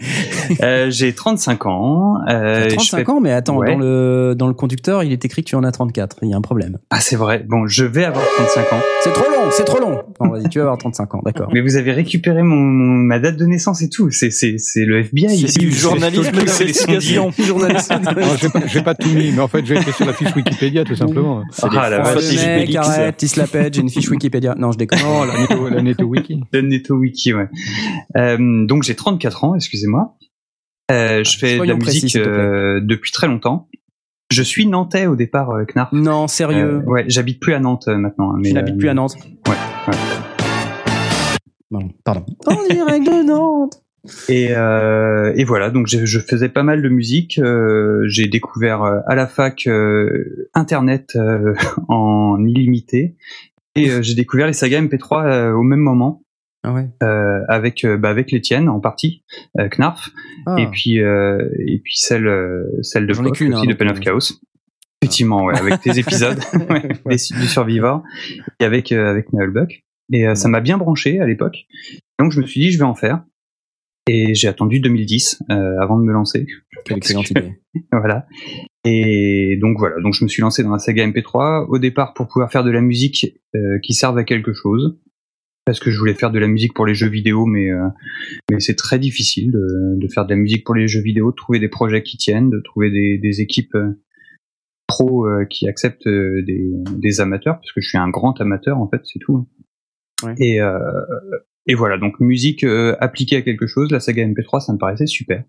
Euh, 0.61 0.91
j'ai 0.91 1.11
35 1.11 1.65
ans. 1.65 2.17
Euh, 2.29 2.65
je 2.69 2.75
35 2.75 2.97
fais- 2.97 3.09
ans, 3.11 3.19
mais 3.19 3.31
attends, 3.31 3.57
Ouais. 3.57 3.73
dans 3.73 3.79
le 3.79 4.35
dans 4.37 4.47
le 4.47 4.53
conducteur, 4.53 5.03
il 5.03 5.11
est 5.11 5.25
écrit 5.25 5.43
que 5.43 5.49
tu 5.49 5.55
en 5.55 5.63
as 5.63 5.71
34. 5.71 6.17
Il 6.21 6.29
y 6.29 6.33
a 6.33 6.37
un 6.37 6.41
problème. 6.41 6.77
Ah, 6.91 7.01
c'est 7.01 7.15
vrai. 7.15 7.43
Bon, 7.49 7.65
je 7.65 7.83
vais 7.83 8.05
avoir 8.05 8.23
35 8.37 8.73
ans. 8.73 8.79
C'est 9.01 9.11
trop 9.11 9.25
long, 9.25 9.49
c'est 9.49 9.63
trop 9.65 9.79
long. 9.79 10.03
Non, 10.21 10.29
vas-y, 10.29 10.47
tu 10.49 10.59
vas 10.59 10.65
avoir 10.65 10.77
35 10.77 11.15
ans, 11.15 11.21
d'accord. 11.25 11.49
Mais 11.51 11.61
vous 11.61 11.75
avez 11.77 11.91
récupéré 11.93 12.43
mon, 12.43 12.55
mon- 12.55 12.95
ma 13.05 13.17
date 13.17 13.37
de 13.37 13.45
naissance 13.45 13.81
et 13.81 13.89
tout. 13.89 14.11
C'est 14.11 14.29
c'est 14.29 14.59
c'est 14.59 14.85
le 14.85 14.99
FBI 14.99 15.47
C'est 15.47 15.59
du 15.59 15.71
C'est- 15.71 15.79
journalisme 15.79 16.23
c'est 16.23 16.31
les 16.39 16.45
d'investigation. 16.45 17.31
Journaliste. 17.39 17.91
Non, 17.91 18.11
J'ai 18.39 18.49
pas, 18.49 18.67
j'ai 18.67 18.81
pas 18.83 18.93
tout 18.95 19.09
mis, 19.09 19.31
mais 19.31 19.41
en 19.41 19.47
fait, 19.47 19.65
j'ai 19.65 19.75
été 19.75 19.91
sur 19.91 20.05
la 20.05 20.13
fiche 20.13 20.33
Wikipédia, 20.35 20.83
tout 20.83 20.95
simplement. 20.95 21.41
Ah, 21.63 21.89
la 21.89 22.03
François 22.03 22.13
vache. 22.21 22.23
Mec, 22.55 22.75
arrête, 22.75 23.21
il 23.21 23.29
se 23.29 23.39
la 23.39 23.47
pète, 23.47 23.73
j'ai 23.75 23.81
une 23.81 23.89
fiche 23.89 24.09
Wikipédia. 24.09 24.55
Non, 24.57 24.71
je 24.71 24.77
déconne. 24.77 24.99
Non, 24.99 25.23
la 25.23 25.39
Neto, 25.39 25.69
la 25.69 25.81
Neto 25.81 26.05
Wiki. 26.05 26.41
Le 26.51 26.61
Neto 26.61 26.95
Wiki, 26.95 27.33
ouais. 27.33 27.49
Euh, 28.17 28.65
donc 28.65 28.83
j'ai 28.83 28.95
34 28.95 29.43
ans, 29.43 29.55
excusez-moi. 29.55 30.17
Euh, 30.91 31.23
je 31.23 31.37
fais 31.37 31.57
de 31.57 31.63
la 31.63 31.77
précis, 31.77 32.03
musique 32.03 32.15
euh, 32.17 32.79
depuis 32.81 33.11
très 33.11 33.27
longtemps. 33.27 33.69
Je 34.31 34.41
suis 34.41 34.65
nantais 34.65 35.05
au 35.05 35.15
départ, 35.15 35.51
euh, 35.51 35.65
Knarf. 35.65 35.91
Non, 35.91 36.27
sérieux. 36.27 36.81
Euh, 36.83 36.89
ouais, 36.89 37.05
j'habite 37.07 37.39
plus 37.39 37.53
à 37.53 37.59
Nantes 37.59 37.87
euh, 37.87 37.97
maintenant. 37.97 38.31
hein, 38.31 38.37
mais, 38.39 38.49
tu 38.49 38.53
n'habites 38.55 38.75
euh, 38.75 38.77
plus 38.79 38.89
à 38.89 38.93
Nantes. 38.93 39.15
Ouais, 39.47 39.53
ouais. 39.87 39.97
Pardon. 41.69 41.89
Pardon. 42.03 42.25
En 42.47 42.67
direct 42.73 43.05
de 43.05 43.23
Nantes. 43.23 43.81
Et, 44.29 44.49
euh, 44.55 45.33
et 45.35 45.43
voilà, 45.43 45.69
donc 45.69 45.87
je, 45.87 46.19
faisais 46.19 46.49
pas 46.49 46.63
mal 46.63 46.81
de 46.81 46.89
musique. 46.89 47.39
euh, 47.39 48.03
j'ai 48.07 48.27
découvert 48.27 48.83
euh, 48.83 48.99
à 49.07 49.15
la 49.15 49.27
fac 49.27 49.67
euh, 49.67 50.47
Internet 50.53 51.11
euh, 51.15 51.53
en 51.87 52.37
illimité. 52.45 53.15
Et 53.75 53.89
euh, 53.89 54.01
j'ai 54.01 54.15
découvert 54.15 54.47
les 54.47 54.53
sagas 54.53 54.81
MP3 54.81 55.25
euh, 55.25 55.51
au 55.53 55.61
même 55.63 55.79
moment, 55.79 56.23
Ah 56.63 56.73
ouais. 56.73 56.87
euh, 57.03 57.41
avec 57.49 57.85
bah, 57.85 58.09
avec 58.09 58.31
les 58.31 58.39
tiennes 58.41 58.69
en 58.69 58.79
partie, 58.79 59.23
euh, 59.59 59.67
Knarf, 59.69 60.11
Ah. 60.45 60.55
et 60.59 60.67
puis 60.67 61.01
euh, 61.01 61.49
et 61.67 61.79
puis 61.79 61.97
celle 61.97 62.29
celle 62.81 63.05
de 63.07 63.13
Pop, 63.13 63.27
aussi 63.31 63.43
hein, 63.45 63.63
de 63.65 63.73
Pen 63.73 63.89
of 63.89 63.99
Chaos. 63.99 64.39
Effectivement, 65.01 65.43
ouais, 65.43 65.57
avec 65.57 65.81
tes 65.81 65.99
épisodes 65.99 66.39
ouais, 66.69 66.87
des, 67.05 67.39
du 67.39 67.47
Survivor 67.47 68.01
et 68.59 68.63
avec 68.65 68.91
euh, 68.93 69.09
avec 69.09 69.33
Nullbuck. 69.33 69.83
Et 70.13 70.27
euh, 70.27 70.35
ça 70.35 70.47
m'a 70.47 70.61
bien 70.61 70.77
branché 70.77 71.19
à 71.19 71.25
l'époque. 71.25 71.65
Donc 72.19 72.31
je 72.31 72.39
me 72.39 72.45
suis 72.47 72.61
dit 72.61 72.71
je 72.71 72.77
vais 72.77 72.85
en 72.85 72.95
faire. 72.95 73.23
Et 74.07 74.35
j'ai 74.35 74.47
attendu 74.47 74.79
2010 74.79 75.43
euh, 75.49 75.79
avant 75.79 75.97
de 75.97 76.03
me 76.03 76.13
lancer. 76.13 76.45
Quelle 76.85 76.97
excellente 76.97 77.29
idée. 77.31 77.61
Voilà. 77.91 78.25
Et 78.85 79.57
donc 79.59 79.77
voilà, 79.77 79.99
donc 80.01 80.13
je 80.13 80.23
me 80.23 80.29
suis 80.29 80.41
lancé 80.41 80.63
dans 80.63 80.71
la 80.71 80.79
saga 80.79 81.05
MP3 81.05 81.65
au 81.67 81.77
départ 81.77 82.13
pour 82.13 82.27
pouvoir 82.27 82.51
faire 82.51 82.63
de 82.63 82.71
la 82.71 82.81
musique 82.81 83.37
euh, 83.55 83.79
qui 83.79 83.93
serve 83.93 84.17
à 84.17 84.23
quelque 84.23 84.53
chose. 84.53 84.97
Parce 85.65 85.79
que 85.79 85.89
je 85.89 85.97
voulais 85.97 86.13
faire 86.13 86.31
de 86.31 86.37
la 86.37 86.47
musique 86.47 86.73
pour 86.73 86.85
les 86.85 86.93
jeux 86.93 87.09
vidéo, 87.09 87.45
mais 87.47 87.71
euh, 87.71 87.87
mais 88.51 88.59
c'est 88.59 88.75
très 88.75 88.99
difficile 88.99 89.51
de, 89.51 89.95
de 89.97 90.07
faire 90.07 90.25
de 90.25 90.29
la 90.29 90.39
musique 90.39 90.63
pour 90.63 90.75
les 90.75 90.87
jeux 90.87 91.01
vidéo, 91.01 91.31
de 91.31 91.35
trouver 91.35 91.59
des 91.59 91.67
projets 91.67 92.03
qui 92.03 92.17
tiennent, 92.17 92.51
de 92.51 92.59
trouver 92.59 92.91
des, 92.91 93.17
des 93.17 93.41
équipes 93.41 93.73
euh, 93.73 93.99
pro 94.87 95.25
euh, 95.25 95.45
qui 95.45 95.67
acceptent 95.67 96.07
euh, 96.07 96.43
des, 96.43 96.71
des 96.97 97.19
amateurs, 97.19 97.55
parce 97.55 97.71
que 97.71 97.81
je 97.81 97.87
suis 97.87 97.97
un 97.97 98.09
grand 98.09 98.39
amateur 98.39 98.77
en 98.77 98.87
fait, 98.87 99.01
c'est 99.05 99.19
tout. 99.19 99.47
Ouais. 100.23 100.35
Et 100.37 100.61
euh, 100.61 100.79
et 101.67 101.73
voilà, 101.73 101.97
donc 101.97 102.19
musique 102.19 102.63
euh, 102.63 102.95
appliquée 102.99 103.37
à 103.37 103.41
quelque 103.41 103.65
chose, 103.65 103.91
la 103.91 103.99
saga 103.99 104.25
MP3, 104.25 104.59
ça 104.59 104.73
me 104.73 104.77
paraissait 104.77 105.07
super. 105.07 105.43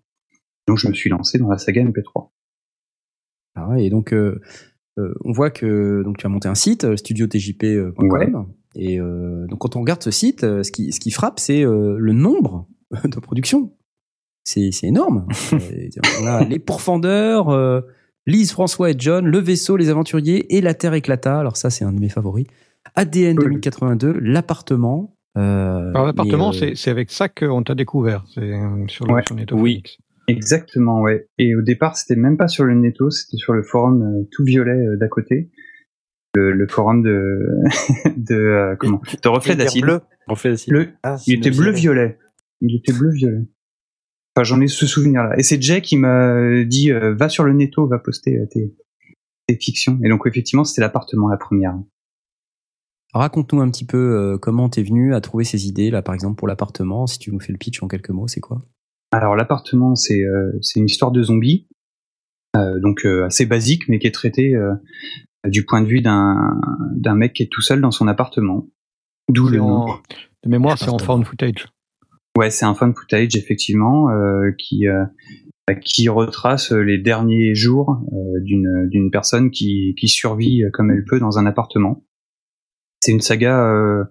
Donc 0.67 0.77
je 0.77 0.87
me 0.87 0.93
suis 0.93 1.09
lancé 1.09 1.37
dans 1.37 1.49
la 1.49 1.57
saga 1.57 1.83
MP3. 1.83 2.29
Ah 3.55 3.69
ouais, 3.69 3.85
et 3.85 3.89
donc, 3.89 4.13
euh, 4.13 4.41
euh, 4.97 5.13
on 5.23 5.31
voit 5.31 5.51
que 5.51 6.01
donc, 6.03 6.17
tu 6.17 6.25
as 6.25 6.29
monté 6.29 6.47
un 6.47 6.55
site, 6.55 6.95
studiotjp.com. 6.95 8.09
Ouais. 8.09 8.31
Et 8.75 8.99
donc, 8.99 9.57
quand 9.59 9.75
on 9.75 9.79
regarde 9.79 10.03
ce 10.03 10.11
site, 10.11 10.41
ce 10.41 10.71
qui, 10.71 10.91
ce 10.91 10.99
qui 10.99 11.09
frappe, 11.09 11.39
c'est 11.39 11.63
le 11.63 12.11
nombre 12.11 12.67
de 13.03 13.19
productions. 13.19 13.73
C'est 14.43 14.71
c'est 14.71 14.87
énorme. 14.87 15.27
On 16.21 16.27
a 16.27 16.43
les 16.43 16.59
pourfendeurs, 16.59 17.83
Lise, 18.27 18.51
François 18.51 18.91
et 18.91 18.95
John, 18.95 19.25
Le 19.25 19.39
Vaisseau, 19.39 19.77
Les 19.77 19.89
Aventuriers 19.89 20.55
et 20.55 20.61
La 20.61 20.75
Terre 20.75 20.93
éclata. 20.93 21.39
Alors, 21.39 21.57
ça, 21.57 21.71
c'est 21.71 21.85
un 21.85 21.91
de 21.91 21.99
mes 21.99 22.09
favoris. 22.09 22.45
ADN 22.93 23.39
Oui. 23.39 23.45
2082, 23.45 24.19
L'appartement. 24.19 25.16
Euh, 25.37 25.89
Alors 25.93 26.05
l'appartement, 26.05 26.49
euh, 26.49 26.53
c'est 26.53 26.75
c'est 26.75 26.89
avec 26.91 27.11
ça 27.11 27.29
qu'on 27.29 27.63
t'a 27.63 27.75
découvert. 27.75 28.25
C'est 28.33 28.41
euh, 28.41 28.87
sur 28.87 29.05
le 29.07 29.13
Ouais. 29.13 29.21
sur 29.27 29.35
Neto 29.35 29.55
Oui. 29.57 29.73
Phoenix. 29.75 29.97
Exactement, 30.29 31.01
ouais. 31.01 31.27
Et 31.37 31.55
au 31.55 31.61
départ, 31.61 31.95
c'était 31.97 32.19
même 32.19 32.35
pas 32.37 32.47
sur 32.49 32.65
le 32.65 32.73
Netto, 32.75 33.09
c'était 33.11 33.37
sur 33.37 33.53
le 33.53 33.63
forum 33.63 34.01
euh, 34.01 34.27
tout 34.31 34.43
violet 34.43 34.71
euh, 34.85 34.97
d'à 34.97 35.07
côté. 35.07 35.49
Le, 36.35 36.51
le 36.51 36.67
forum 36.67 37.01
de 37.01 37.39
de 38.17 38.35
euh, 38.35 38.75
comment 38.77 39.01
de 39.23 39.29
reflet 39.29 39.55
d'acide. 39.55 39.83
bleu. 39.83 40.01
Reflet 40.27 40.51
d'acide. 40.51 40.73
Le- 40.73 40.89
Ah, 41.03 41.15
il 41.27 41.35
était 41.35 41.51
bleu 41.51 41.71
violet. 41.71 42.17
Il 42.61 42.75
était 42.75 42.91
bleu 42.93 43.11
violet. 43.11 43.45
Enfin, 44.35 44.43
j'en 44.43 44.59
ai 44.61 44.67
ce 44.67 44.85
souvenir 44.85 45.23
là. 45.23 45.33
Et 45.39 45.43
c'est 45.43 45.61
Jay 45.61 45.81
qui 45.81 45.97
m'a 45.97 46.63
dit 46.65 46.91
euh, 46.91 47.15
va 47.15 47.29
sur 47.29 47.43
le 47.43 47.53
Netto, 47.53 47.87
va 47.87 47.97
poster 47.99 48.37
euh, 48.37 48.45
tes 48.51 48.73
tes 49.47 49.55
fictions. 49.55 49.97
Et 50.03 50.09
donc 50.09 50.27
effectivement, 50.27 50.63
c'était 50.65 50.81
l'appartement 50.81 51.29
la 51.29 51.37
première. 51.37 51.73
Raconte-nous 53.17 53.61
un 53.61 53.69
petit 53.69 53.85
peu 53.85 53.97
euh, 53.97 54.37
comment 54.37 54.69
t'es 54.69 54.83
venu 54.83 55.13
à 55.13 55.21
trouver 55.21 55.43
ces 55.43 55.67
idées, 55.67 55.89
là, 55.91 56.01
par 56.01 56.15
exemple, 56.15 56.35
pour 56.37 56.47
l'appartement. 56.47 57.07
Si 57.07 57.19
tu 57.19 57.31
nous 57.31 57.39
fais 57.39 57.51
le 57.51 57.57
pitch 57.57 57.81
en 57.83 57.87
quelques 57.87 58.09
mots, 58.09 58.27
c'est 58.27 58.39
quoi? 58.41 58.61
Alors 59.11 59.35
l'appartement, 59.35 59.95
c'est 59.95 60.21
euh, 60.21 60.51
c'est 60.61 60.79
une 60.79 60.85
histoire 60.87 61.11
de 61.11 61.23
zombies, 61.23 61.67
euh, 62.55 62.79
donc 62.79 63.05
euh, 63.05 63.25
assez 63.25 63.45
basique, 63.45 63.87
mais 63.87 63.99
qui 63.99 64.07
est 64.07 64.11
traitée 64.11 64.53
euh, 64.55 64.73
du 65.45 65.63
point 65.65 65.81
de 65.81 65.87
vue 65.87 66.01
d'un 66.01 66.59
d'un 66.93 67.15
mec 67.15 67.33
qui 67.33 67.43
est 67.43 67.51
tout 67.51 67.61
seul 67.61 67.79
dans 67.81 67.91
son 67.91 68.07
appartement. 68.07 68.67
D'où 69.29 69.47
C'est 69.47 69.53
le 69.55 69.59
nom. 69.59 69.67
en- 69.91 69.99
De 70.43 70.49
mémoire, 70.49 70.77
c'est 70.77 70.89
en 70.89 70.97
found 70.99 71.25
footage. 71.25 71.67
Ouais, 72.37 72.49
c'est 72.51 72.65
un 72.65 72.75
fan 72.75 72.93
footage 72.93 73.35
effectivement 73.35 74.09
euh, 74.09 74.51
qui 74.57 74.87
euh, 74.87 75.05
bah, 75.67 75.75
qui 75.75 76.07
retrace 76.09 76.71
les 76.71 76.97
derniers 76.97 77.55
jours 77.55 77.97
euh, 78.13 78.39
d'une 78.41 78.87
d'une 78.89 79.09
personne 79.09 79.49
qui 79.51 79.95
qui 79.97 80.07
survit 80.09 80.63
comme 80.73 80.91
elle 80.91 81.03
peut 81.05 81.19
dans 81.19 81.39
un 81.39 81.45
appartement. 81.45 82.03
C'est 83.07 83.13
une 83.13 83.21
saga 83.21 83.65
euh, 83.73 84.03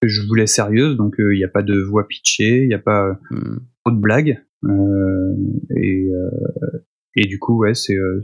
que 0.00 0.08
je 0.08 0.26
voulais 0.26 0.46
sérieuse, 0.46 0.96
donc 0.96 1.20
euh, 1.20 1.34
il 1.34 1.36
n'y 1.38 1.44
a 1.44 1.48
pas 1.48 1.62
de 1.62 1.78
voix 1.78 2.08
pitchée, 2.08 2.62
il 2.62 2.68
n'y 2.68 2.72
a 2.72 2.78
pas 2.78 3.20
Hmm. 3.30 3.58
trop 3.84 3.94
de 3.94 4.00
blagues. 4.00 4.42
euh, 4.64 5.34
et, 5.76 6.08
euh, 6.10 6.78
et 7.14 7.26
du 7.26 7.38
coup, 7.38 7.58
ouais, 7.58 7.74
c'est 7.74 7.94
euh, 7.94 8.22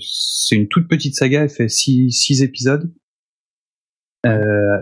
une 0.53 0.67
toute 0.69 0.89
petite 0.89 1.15
saga, 1.15 1.43
elle 1.43 1.51
fait 1.51 1.69
six, 1.69 2.11
six 2.11 2.43
épisodes. 2.43 2.91
Euh, 4.27 4.79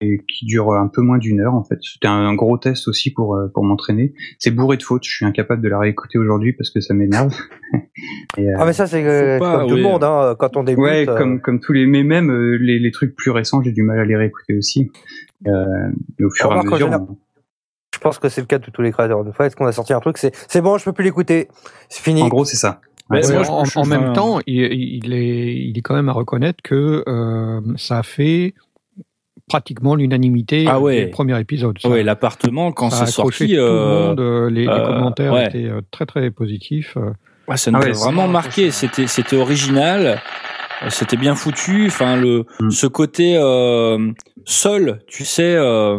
et 0.00 0.18
qui 0.26 0.44
dure 0.46 0.72
un 0.72 0.88
peu 0.88 1.00
moins 1.02 1.18
d'une 1.18 1.40
heure 1.40 1.54
en 1.54 1.62
fait. 1.62 1.78
C'était 1.82 2.08
un 2.08 2.34
gros 2.34 2.58
test 2.58 2.88
aussi 2.88 3.12
pour 3.12 3.36
euh, 3.36 3.46
pour 3.54 3.64
m'entraîner. 3.64 4.14
C'est 4.38 4.50
bourré 4.50 4.76
de 4.76 4.82
fautes. 4.82 5.04
Je 5.04 5.10
suis 5.14 5.24
incapable 5.24 5.62
de 5.62 5.68
la 5.68 5.78
réécouter 5.78 6.18
aujourd'hui 6.18 6.52
parce 6.52 6.70
que 6.70 6.80
ça 6.80 6.94
m'énerve. 6.94 7.32
Euh, 8.38 8.42
Ah 8.58 8.66
mais 8.66 8.72
ça 8.74 8.86
c'est 8.86 9.02
euh, 9.04 9.38
comme 9.38 9.66
tout 9.68 9.76
le 9.76 9.82
monde 9.82 10.04
hein, 10.04 10.34
quand 10.38 10.56
on 10.58 10.62
débute. 10.62 10.82
ouais, 10.84 11.08
euh, 11.08 11.16
comme 11.16 11.40
comme 11.40 11.60
tous 11.60 11.72
les 11.72 11.86
mais 11.86 12.02
même 12.02 12.30
euh, 12.30 12.56
les, 12.60 12.78
les 12.78 12.90
trucs 12.90 13.14
plus 13.14 13.30
récents, 13.30 13.62
j'ai 13.62 13.72
du 13.72 13.82
mal 13.82 13.98
à 13.98 14.04
les 14.04 14.16
réécouter 14.16 14.56
aussi. 14.56 14.90
Euh, 15.46 15.50
mais 16.18 16.26
au 16.26 16.30
fur 16.30 16.50
et 16.50 16.58
à 16.58 16.62
mesure. 16.62 16.88
on- 16.90 17.16
Je 17.94 17.98
pense 18.00 18.18
que 18.18 18.28
c'est 18.28 18.40
le 18.42 18.46
cas 18.46 18.58
de 18.58 18.70
tous 18.70 18.82
les 18.82 18.90
créateurs. 18.92 19.24
Une 19.26 19.32
fois 19.32 19.48
qu'on 19.50 19.66
a 19.66 19.72
sorti 19.72 19.92
un 19.94 20.00
truc, 20.00 20.18
c'est 20.18 20.34
c'est 20.48 20.60
bon, 20.60 20.76
je 20.78 20.84
peux 20.84 20.92
plus 20.92 21.04
l'écouter. 21.04 21.48
C'est 21.88 22.02
fini. 22.02 22.22
En 22.22 22.28
gros, 22.28 22.44
c'est 22.44 22.56
ça. 22.56 22.80
Ouais, 23.10 23.18
Ouais, 23.26 23.44
je- 23.44 23.50
en, 23.50 23.60
enfin, 23.62 23.84
même 23.84 24.12
temps, 24.12 24.38
il, 24.46 24.62
il 25.04 25.12
est, 25.14 25.54
il 25.56 25.76
est 25.78 25.82
quand 25.82 25.94
même 25.94 26.08
à 26.08 26.12
reconnaître 26.12 26.62
que 26.62 27.04
euh, 27.06 27.60
ça 27.76 27.98
a 27.98 28.02
fait 28.02 28.54
pratiquement 29.52 29.94
l'unanimité 29.94 30.64
Ah 30.66 30.80
ouais. 30.80 31.04
du 31.04 31.10
premier 31.10 31.38
épisode. 31.38 31.78
Ça, 31.78 31.88
Ouais, 31.90 32.02
l'appartement, 32.02 32.72
quand 32.72 32.88
ça 32.90 33.02
a 33.02 33.06
c'est 33.06 33.12
sorti, 33.12 33.48
tout 33.48 33.52
le 33.52 33.58
euh, 33.60 34.08
monde. 34.08 34.20
euh, 34.20 34.50
les, 34.50 34.62
les 34.62 34.68
euh, 34.68 34.86
commentaires 34.86 35.32
ouais. 35.34 35.46
étaient 35.48 35.68
très 35.90 36.06
très 36.06 36.30
positifs. 36.30 36.96
ouais, 37.48 37.56
ça 37.58 37.70
nous 37.70 37.78
Ah 37.80 37.84
ouais, 37.84 37.90
a 37.90 37.92
vraiment 37.92 38.28
marqué. 38.28 38.70
C'était, 38.70 39.06
c'était 39.06 39.36
original. 39.36 40.20
C'était 40.88 41.16
bien 41.18 41.34
foutu. 41.34 41.86
Enfin, 41.86 42.16
le, 42.16 42.44
Mm. 42.60 42.70
ce 42.70 42.86
côté 42.86 43.36
euh, 43.36 44.10
seul, 44.46 45.00
tu 45.06 45.24
sais, 45.24 45.54
euh, 45.54 45.98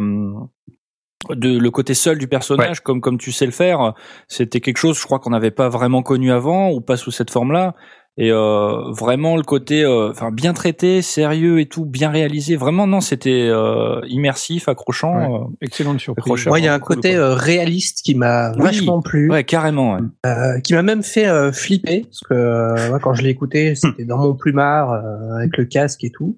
de 1.30 1.58
le 1.58 1.72
côté 1.72 1.93
seul 1.93 2.18
du 2.18 2.28
personnage, 2.28 2.82
comme 2.82 2.99
comme 2.99 3.18
tu 3.18 3.32
sais 3.32 3.45
le 3.45 3.54
faire, 3.54 3.93
c'était 4.28 4.60
quelque 4.60 4.78
chose, 4.78 4.97
je 4.99 5.04
crois 5.06 5.20
qu'on 5.20 5.30
n'avait 5.30 5.51
pas 5.51 5.70
vraiment 5.70 6.01
connu 6.01 6.32
avant 6.34 6.70
ou 6.72 6.82
pas 6.82 6.97
sous 6.97 7.12
cette 7.12 7.32
forme-là. 7.32 7.76
Et 8.18 8.32
euh, 8.32 8.91
vraiment 8.91 9.38
le 9.38 9.41
côté, 9.41 9.84
euh, 9.84 10.11
enfin 10.11 10.30
bien 10.32 10.53
traité, 10.53 11.01
sérieux 11.01 11.59
et 11.59 11.66
tout, 11.66 11.84
bien 11.84 12.11
réalisé. 12.11 12.55
Vraiment 12.55 12.86
non, 12.86 13.01
c'était 13.01 13.47
euh, 13.49 14.01
immersif, 14.07 14.68
accrochant. 14.68 15.16
Ouais. 15.18 15.39
euh, 15.41 15.47
Excellente 15.61 15.99
surprise. 15.99 16.45
Moi, 16.45 16.59
il 16.59 16.66
y 16.66 16.68
a 16.68 16.76
un 16.76 16.80
Cool, 16.80 16.97
côté 16.97 17.16
euh, 17.16 17.34
réaliste 17.34 18.01
qui 18.03 18.14
m'a 18.14 18.51
Oui. 18.51 18.61
vachement 18.61 19.01
plu, 19.01 19.32
ouais, 19.32 19.43
carrément. 19.43 19.95
ouais. 19.95 20.01
euh, 20.28 20.59
qui 20.59 20.74
m'a 20.76 20.84
même 20.84 21.01
fait 21.01 21.28
euh, 21.28 21.51
flipper 21.51 22.01
parce 22.03 22.20
que 22.20 22.34
euh, 22.36 22.89
moi, 22.89 22.99
quand 22.99 23.16
je 23.16 23.24
l'ai 23.24 23.30
écouté, 23.30 23.74
c'était 23.76 24.05
dans 24.05 24.20
mon 24.20 24.36
plumard 24.36 24.91
euh, 24.93 25.36
avec 25.38 25.57
le 25.57 25.66
casque 25.66 26.03
et 26.03 26.11
tout. 26.11 26.38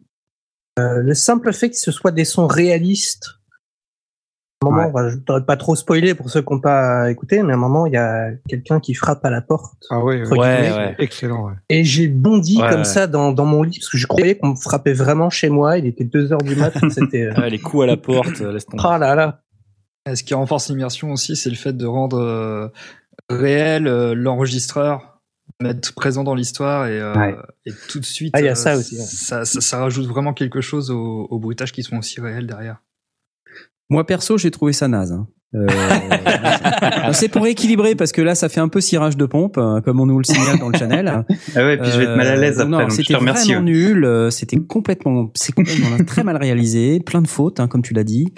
Euh, 0.79 1.01
le 1.01 1.13
simple 1.13 1.51
fait 1.51 1.69
que 1.69 1.77
ce 1.77 1.91
soit 1.91 2.11
des 2.11 2.25
sons 2.25 2.47
réalistes. 2.47 3.31
À 4.63 4.67
un 4.67 4.71
moment, 4.71 4.91
Ouais. 4.93 5.09
je 5.11 5.15
voudrais 5.17 5.45
pas 5.45 5.57
trop 5.57 5.75
spoiler 5.75 6.15
pour 6.15 6.29
ceux 6.29 6.41
qui 6.41 6.51
n'ont 6.53 6.59
pas 6.61 7.11
écouté, 7.11 7.43
mais 7.43 7.51
à 7.51 7.55
un 7.55 7.59
moment, 7.59 7.85
il 7.85 7.93
y 7.93 7.97
a 7.97 8.29
quelqu'un 8.47 8.79
qui 8.79 8.93
frappe 8.93 9.23
à 9.25 9.29
la 9.29 9.41
porte. 9.41 9.83
Ah 9.89 9.97
Entre 9.97 10.05
ouais, 10.05 10.71
ouais. 10.71 10.95
excellent. 10.97 11.47
Ouais. 11.47 11.53
Et 11.69 11.83
j'ai 11.83 12.07
bondi 12.07 12.61
Ouais, 12.61 12.69
comme 12.69 12.79
ouais. 12.79 12.83
ça 12.85 13.05
dans, 13.07 13.31
dans 13.33 13.45
mon 13.45 13.63
lit 13.63 13.77
parce 13.79 13.89
que 13.89 13.97
je 13.97 14.07
croyais 14.07 14.37
qu'on 14.37 14.49
me 14.49 14.55
frappait 14.55 14.93
vraiment 14.93 15.29
chez 15.29 15.49
moi. 15.49 15.77
Il 15.77 15.85
était 15.85 16.05
2 16.05 16.31
heures 16.31 16.41
du 16.41 16.55
matin. 16.55 16.89
C'était. 16.89 17.23
euh, 17.23 17.33
Ouais, 17.35 17.49
les 17.49 17.59
coups 17.59 17.83
à 17.83 17.85
la 17.87 17.97
porte, 17.97 18.41
euh, 18.41 18.53
laisse 18.53 18.65
tomber. 18.65 18.81
Oh 18.85 18.97
là 18.97 19.13
là. 19.13 19.41
Et 20.09 20.15
ce 20.15 20.23
qui 20.23 20.33
renforce 20.33 20.69
l'immersion 20.69 21.11
aussi, 21.11 21.35
c'est 21.35 21.49
le 21.49 21.55
fait 21.57 21.73
de 21.75 21.85
rendre 21.85 22.17
euh, 22.19 22.67
réel 23.29 23.87
euh, 23.87 24.13
l'enregistreur, 24.15 25.19
mettre 25.61 25.93
présent 25.93 26.23
dans 26.23 26.33
l'histoire 26.35 26.87
et, 26.87 26.99
euh, 26.99 27.13
Ouais. 27.13 27.35
et 27.65 27.71
tout 27.89 27.99
de 27.99 28.05
suite. 28.05 28.31
Ah, 28.35 28.39
il 28.41 28.45
y 28.45 28.47
a 28.47 28.51
euh, 28.51 28.55
ça 28.55 28.77
aussi, 28.77 28.95
ouais. 28.97 29.03
Ça, 29.03 29.45
ça, 29.45 29.61
ça 29.61 29.79
rajoute 29.79 30.05
vraiment 30.07 30.33
quelque 30.33 30.61
chose 30.61 30.91
aux, 30.91 31.27
aux 31.29 31.39
bruitages 31.39 31.71
qui 31.71 31.83
sont 31.83 31.97
aussi 31.97 32.21
réels 32.21 32.47
derrière. 32.47 32.77
Moi 33.89 34.05
perso, 34.05 34.37
j'ai 34.37 34.51
trouvé 34.51 34.73
ça 34.73 34.87
naze. 34.87 35.11
hein. 35.11 35.27
Euh, 35.53 35.67
c'est 37.13 37.29
pour 37.29 37.47
équilibrer 37.47 37.95
parce 37.95 38.11
que 38.11 38.21
là, 38.21 38.35
ça 38.35 38.49
fait 38.49 38.59
un 38.59 38.67
peu 38.67 38.81
cirage 38.81 39.15
de 39.15 39.25
pompe, 39.25 39.57
euh, 39.57 39.79
comme 39.79 40.01
on 40.01 40.05
nous 40.05 40.17
le 40.17 40.25
signale 40.25 40.59
dans 40.59 40.67
le 40.67 40.77
channel. 40.77 41.07
Ah 41.55 41.65
ouais, 41.65 41.77
puis 41.77 41.89
je 41.91 41.97
vais 41.97 42.03
être 42.05 42.17
mal 42.17 42.27
à 42.27 42.35
l'aise 42.35 42.59
Euh, 42.59 42.63
après, 42.63 42.89
c'était 42.89 43.13
vraiment 43.13 43.61
nul. 43.61 44.03
euh, 44.03 44.29
C'était 44.31 44.57
complètement, 44.57 45.31
c'est 45.33 45.53
complètement 45.53 45.95
très 46.05 46.23
mal 46.25 46.35
réalisé, 46.35 46.99
plein 46.99 47.21
de 47.21 47.27
fautes, 47.27 47.61
hein, 47.61 47.67
comme 47.69 47.83
tu 47.83 47.93
l'as 47.93 48.03
dit. 48.03 48.33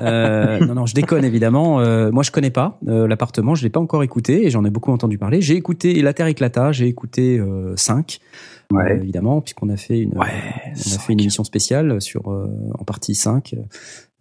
Euh, 0.00 0.64
non, 0.64 0.74
non, 0.74 0.86
je 0.86 0.94
déconne 0.94 1.24
évidemment. 1.24 1.80
Euh, 1.80 2.10
moi, 2.10 2.22
je 2.22 2.30
connais 2.30 2.50
pas 2.50 2.78
euh, 2.88 3.06
l'appartement, 3.06 3.54
je 3.54 3.62
l'ai 3.62 3.70
pas 3.70 3.80
encore 3.80 4.02
écouté 4.02 4.46
et 4.46 4.50
j'en 4.50 4.64
ai 4.64 4.70
beaucoup 4.70 4.92
entendu 4.92 5.18
parler. 5.18 5.42
J'ai 5.42 5.56
écouté 5.56 6.00
La 6.00 6.14
Terre 6.14 6.26
éclata, 6.28 6.72
j'ai 6.72 6.86
écouté 6.86 7.38
euh, 7.38 7.74
5 7.76 8.18
Ouais. 8.72 8.96
évidemment, 8.96 9.40
puisqu'on 9.40 9.68
a 9.68 9.76
fait 9.76 10.00
une, 10.00 10.16
Ouais, 10.18 10.26
on 10.86 10.94
a 10.94 10.98
fait 10.98 11.12
une 11.12 11.20
émission 11.20 11.44
spéciale 11.44 12.00
sur 12.00 12.30
euh, 12.32 12.48
en 12.78 12.84
partie 12.84 13.14
5. 13.14 13.54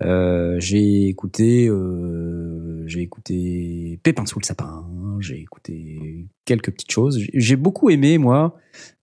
Euh, 0.03 0.59
j'ai 0.59 1.07
écouté, 1.07 1.67
euh, 1.67 2.83
j'ai 2.85 3.01
écouté 3.01 3.99
Pépin 4.03 4.25
sous 4.25 4.39
le 4.39 4.45
sapin. 4.45 4.85
J'ai 5.19 5.39
écouté 5.39 6.27
quelques 6.45 6.71
petites 6.71 6.91
choses. 6.91 7.19
J'ai- 7.33 7.55
beaucoup 7.55 7.89
aimé 7.89 8.17
moi. 8.17 8.55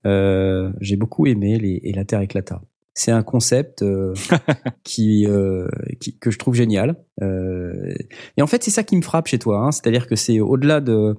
Euh, 0.07 0.71
j'ai 0.81 0.97
beaucoup 0.97 1.27
aimé 1.27 1.59
les 1.59 1.81
et 1.83 1.93
la 1.93 2.05
terre 2.05 2.21
éclata. 2.21 2.61
C'est 2.95 3.11
un 3.11 3.23
concept 3.23 3.81
euh, 3.83 4.13
qui, 4.85 5.27
euh, 5.27 5.67
qui 5.99 6.19
que 6.19 6.31
je 6.31 6.39
trouve 6.39 6.55
génial. 6.55 6.97
Euh, 7.23 7.95
et 8.37 8.43
en 8.43 8.47
fait, 8.47 8.63
c'est 8.63 8.71
ça 8.71 8.83
qui 8.83 8.97
me 8.97 9.03
frappe 9.03 9.29
chez 9.29 9.39
toi. 9.39 9.65
Hein, 9.65 9.73
C'est-à-dire 9.73 10.07
que 10.07 10.15
c'est 10.15 10.41
au-delà 10.41 10.81
de 10.83 11.17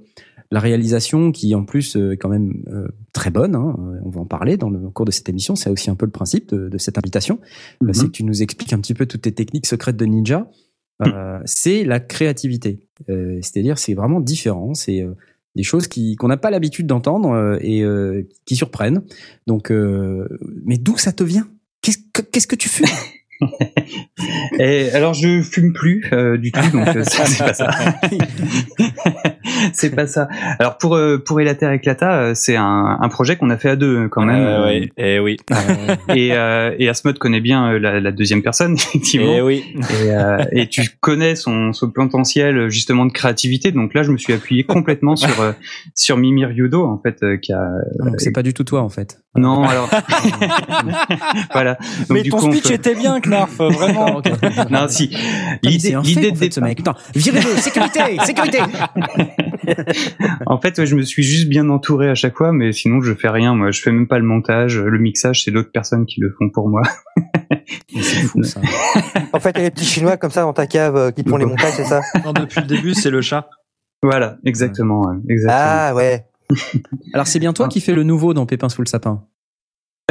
la 0.54 0.60
réalisation 0.60 1.32
qui 1.32 1.56
en 1.56 1.66
plus 1.66 1.98
euh, 1.98 2.12
est 2.12 2.18
quand 2.18 2.30
même 2.30 2.64
euh, 2.68 2.88
très 3.12 3.32
bonne. 3.32 3.56
Hein, 3.56 3.76
euh, 3.80 4.00
on 4.06 4.10
va 4.12 4.22
en 4.22 4.26
parler 4.26 4.56
dans 4.56 4.70
le 4.70 4.90
cours 4.92 5.06
de 5.06 5.12
cette 5.12 5.28
émission. 5.28 5.56
C'est 5.56 5.72
aussi 5.72 5.90
un 5.90 5.96
peu 5.96 6.06
le 6.06 6.12
principe 6.12 6.50
de, 6.50 6.70
de 6.70 6.78
cette 6.78 7.00
invitation. 7.00 7.40
Mhm. 7.82 7.94
C'est 7.94 8.06
que 8.06 8.12
tu 8.12 8.24
nous 8.24 8.44
expliques 8.44 8.72
un 8.72 8.80
petit 8.80 8.94
peu 8.94 9.08
toutes 9.08 9.22
tes 9.22 9.34
techniques 9.34 9.66
secrètes 9.66 9.98
de 9.98 10.06
ninja. 10.06 10.48
Euh, 11.02 11.40
c'est 11.46 11.84
la 11.84 12.00
créativité. 12.00 12.88
Euh, 13.10 13.40
C'est-à-dire, 13.42 13.80
c'est 13.80 13.96
vraiment 13.96 14.22
différent. 14.22 14.76
C'est 14.76 15.02
euh, 15.02 15.16
des 15.56 15.64
choses 15.64 15.88
qui 15.88 16.16
qu'on 16.16 16.28
n'a 16.28 16.38
pas 16.38 16.52
l'habitude 16.52 16.86
d'entendre 16.86 17.32
euh, 17.32 17.58
et 17.62 17.84
euh, 17.84 18.28
qui 18.46 18.56
surprennent. 18.56 19.02
Donc, 19.48 19.72
euh, 19.72 20.28
mais 20.64 20.78
d'où 20.78 20.98
ça 20.98 21.12
te 21.12 21.24
vient? 21.24 21.48
Qu'est-ce 21.82 21.98
que 22.14 22.22
qu'est-ce 22.22 22.48
que 22.48 22.56
tu 22.56 22.70
fais? 22.70 22.86
Et 24.60 24.92
alors 24.92 25.14
je 25.14 25.42
fume 25.42 25.74
plus 25.74 26.06
euh, 26.14 26.38
du 26.38 26.52
tout, 26.52 26.62
donc 26.72 26.88
euh, 26.96 27.04
c'est 27.06 27.44
pas 27.44 27.54
ça. 27.54 27.70
c'est 29.74 29.96
pas 29.96 30.08
ça. 30.08 30.28
Alors 30.60 30.78
pour 30.78 30.96
euh, 30.96 31.18
pour 31.18 31.40
Elater 31.42 31.72
Éclata, 31.74 32.14
euh, 32.14 32.32
c'est 32.36 32.56
un, 32.56 32.98
un 33.02 33.10
projet 33.10 33.36
qu'on 33.36 33.50
a 33.50 33.58
fait 33.58 33.70
à 33.70 33.76
deux 33.76 34.08
quand 34.10 34.26
même. 34.26 34.42
Euh, 34.42 34.86
euh, 35.00 35.20
oui, 35.20 35.38
oui, 35.50 35.56
Et 36.16 36.34
euh, 36.34 36.76
et 36.78 36.90
Asmod 36.90 37.18
connaît 37.18 37.42
bien 37.42 37.78
la, 37.80 38.00
la 38.00 38.12
deuxième 38.12 38.44
personne 38.44 38.76
effectivement. 38.76 39.34
eh 39.36 39.42
oui. 39.42 39.64
Et, 40.04 40.12
euh, 40.12 40.38
et 40.52 40.68
tu 40.68 40.82
connais 41.00 41.36
son, 41.36 41.74
son 41.74 41.90
potentiel 41.90 42.70
justement 42.70 43.06
de 43.06 43.12
créativité. 43.12 43.72
Donc 43.72 43.94
là, 43.94 44.04
je 44.04 44.12
me 44.12 44.18
suis 44.18 44.34
appuyé 44.34 44.64
complètement 44.64 45.16
sur 45.16 45.42
euh, 45.42 45.52
sur 45.96 46.18
Mimi 46.18 46.46
Ryudo 46.46 46.86
en 46.86 47.00
fait, 47.02 47.18
euh, 47.24 47.38
qui 47.38 47.54
a 47.54 47.64
Donc, 48.00 48.16
C'est 48.20 48.32
pas 48.32 48.44
du 48.44 48.54
tout 48.54 48.64
toi 48.64 48.82
en 48.82 48.90
fait. 48.90 49.20
non 49.36 49.64
alors 49.64 49.90
voilà. 51.54 51.74
Donc, 51.74 52.10
Mais 52.12 52.22
du 52.24 52.30
ton 52.30 52.38
coup, 52.38 52.52
speech 52.54 52.72
était 52.72 52.96
bien, 52.96 53.20
Knarf, 53.34 53.58
vraiment. 53.58 54.22
Non 54.70 54.88
si 54.88 55.10
l'idée 55.64 55.98
l'idée 56.04 56.32
de 56.32 56.38
fait, 56.38 56.54
ce 56.54 56.60
mec. 56.60 56.78
Putain, 56.78 56.94
virez-le, 57.16 57.58
sécurité, 57.58 58.18
sécurité. 58.26 58.60
En 60.46 60.60
fait, 60.60 60.78
ouais, 60.78 60.86
je 60.86 60.96
me 60.96 61.04
suis 61.04 61.24
juste 61.24 61.48
bien 61.48 61.70
entouré 61.70 62.10
à 62.10 62.16
chaque 62.16 62.36
fois, 62.36 62.52
mais 62.52 62.74
sinon 62.74 63.02
je 63.02 63.14
fais 63.14 63.30
rien. 63.30 63.56
Moi, 63.56 63.72
je 63.72 63.82
fais 63.82 63.92
même 63.92 64.08
pas 64.08 64.20
le 64.20 64.26
montage, 64.26 64.78
le 64.78 65.00
mixage, 65.00 65.44
c'est 65.44 65.52
d'autres 65.52 65.72
personnes 65.72 66.06
qui 66.06 66.20
le 66.20 66.34
font 66.38 66.50
pour 66.50 66.70
moi. 66.70 66.82
Fou 68.28 68.44
ça. 68.44 68.62
En 69.32 69.40
fait, 69.40 69.52
il 69.52 69.58
y 69.58 69.62
a 69.62 69.64
les 69.64 69.72
petits 69.72 69.86
chinois 69.86 70.18
comme 70.18 70.32
ça 70.32 70.42
dans 70.42 70.54
ta 70.54 70.68
cave 70.68 70.96
euh, 70.96 71.12
qui 71.12 71.24
te 71.24 71.30
font 71.30 71.38
les 71.38 71.46
montages, 71.46 71.74
c'est 71.76 71.86
ça 71.86 72.02
Non, 72.26 72.34
depuis 72.34 72.62
le 72.62 72.68
début, 72.68 72.94
c'est 72.94 73.10
le 73.10 73.22
chat. 73.22 73.50
Voilà, 74.02 74.38
exactement, 74.46 75.02
ouais, 75.02 75.16
exactement. 75.30 75.58
Ah 75.58 75.96
ouais. 75.96 76.26
Alors 77.14 77.26
c'est 77.26 77.40
bien 77.40 77.54
toi 77.54 77.68
qui 77.68 77.80
fais 77.80 77.94
le 77.94 78.04
nouveau 78.04 78.34
dans 78.34 78.46
Pépin 78.46 78.70
sous 78.70 78.82
le 78.82 78.88
sapin. 78.88 79.24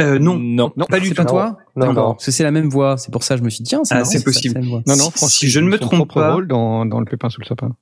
Euh, 0.01 0.17
non, 0.17 0.37
Non. 0.39 0.71
non, 0.75 0.85
pas 0.89 0.99
du 0.99 1.09
tout. 1.09 1.15
pas 1.15 1.25
toi 1.25 1.57
Non, 1.75 1.87
Non, 1.87 1.93
non. 1.93 2.11
Parce 2.13 2.25
que 2.25 2.31
c'est 2.31 2.43
la 2.43 2.51
même 2.51 2.69
voix. 2.69 2.97
C'est 2.97 3.11
pour 3.11 3.23
ça 3.23 3.35
que 3.35 3.39
je 3.39 3.43
me 3.45 3.49
suis 3.49 3.63
dit 3.63 3.69
tiens, 3.69 3.81
c'est 3.83 3.93
Ah, 3.95 4.03
ça, 4.05 4.19
possible. 4.23 4.55
la 4.55 4.61
même 4.61 4.69
voix. 4.69 4.81
Non, 4.87 4.95
non, 4.95 5.05
Si- 5.05 5.11
Francis, 5.11 5.39
si 5.39 5.49
je 5.49 5.59
ne 5.59 5.67
me 5.67 5.73
son 5.77 5.85
trompe 5.85 5.97
propre 6.09 6.13
pas- 6.15 6.33
rôle 6.33 6.47
dans, 6.47 6.85
dans 6.85 6.99
le 6.99 7.05
pépin 7.05 7.29
sous 7.29 7.41
le 7.41 7.45
sapin. 7.45 7.75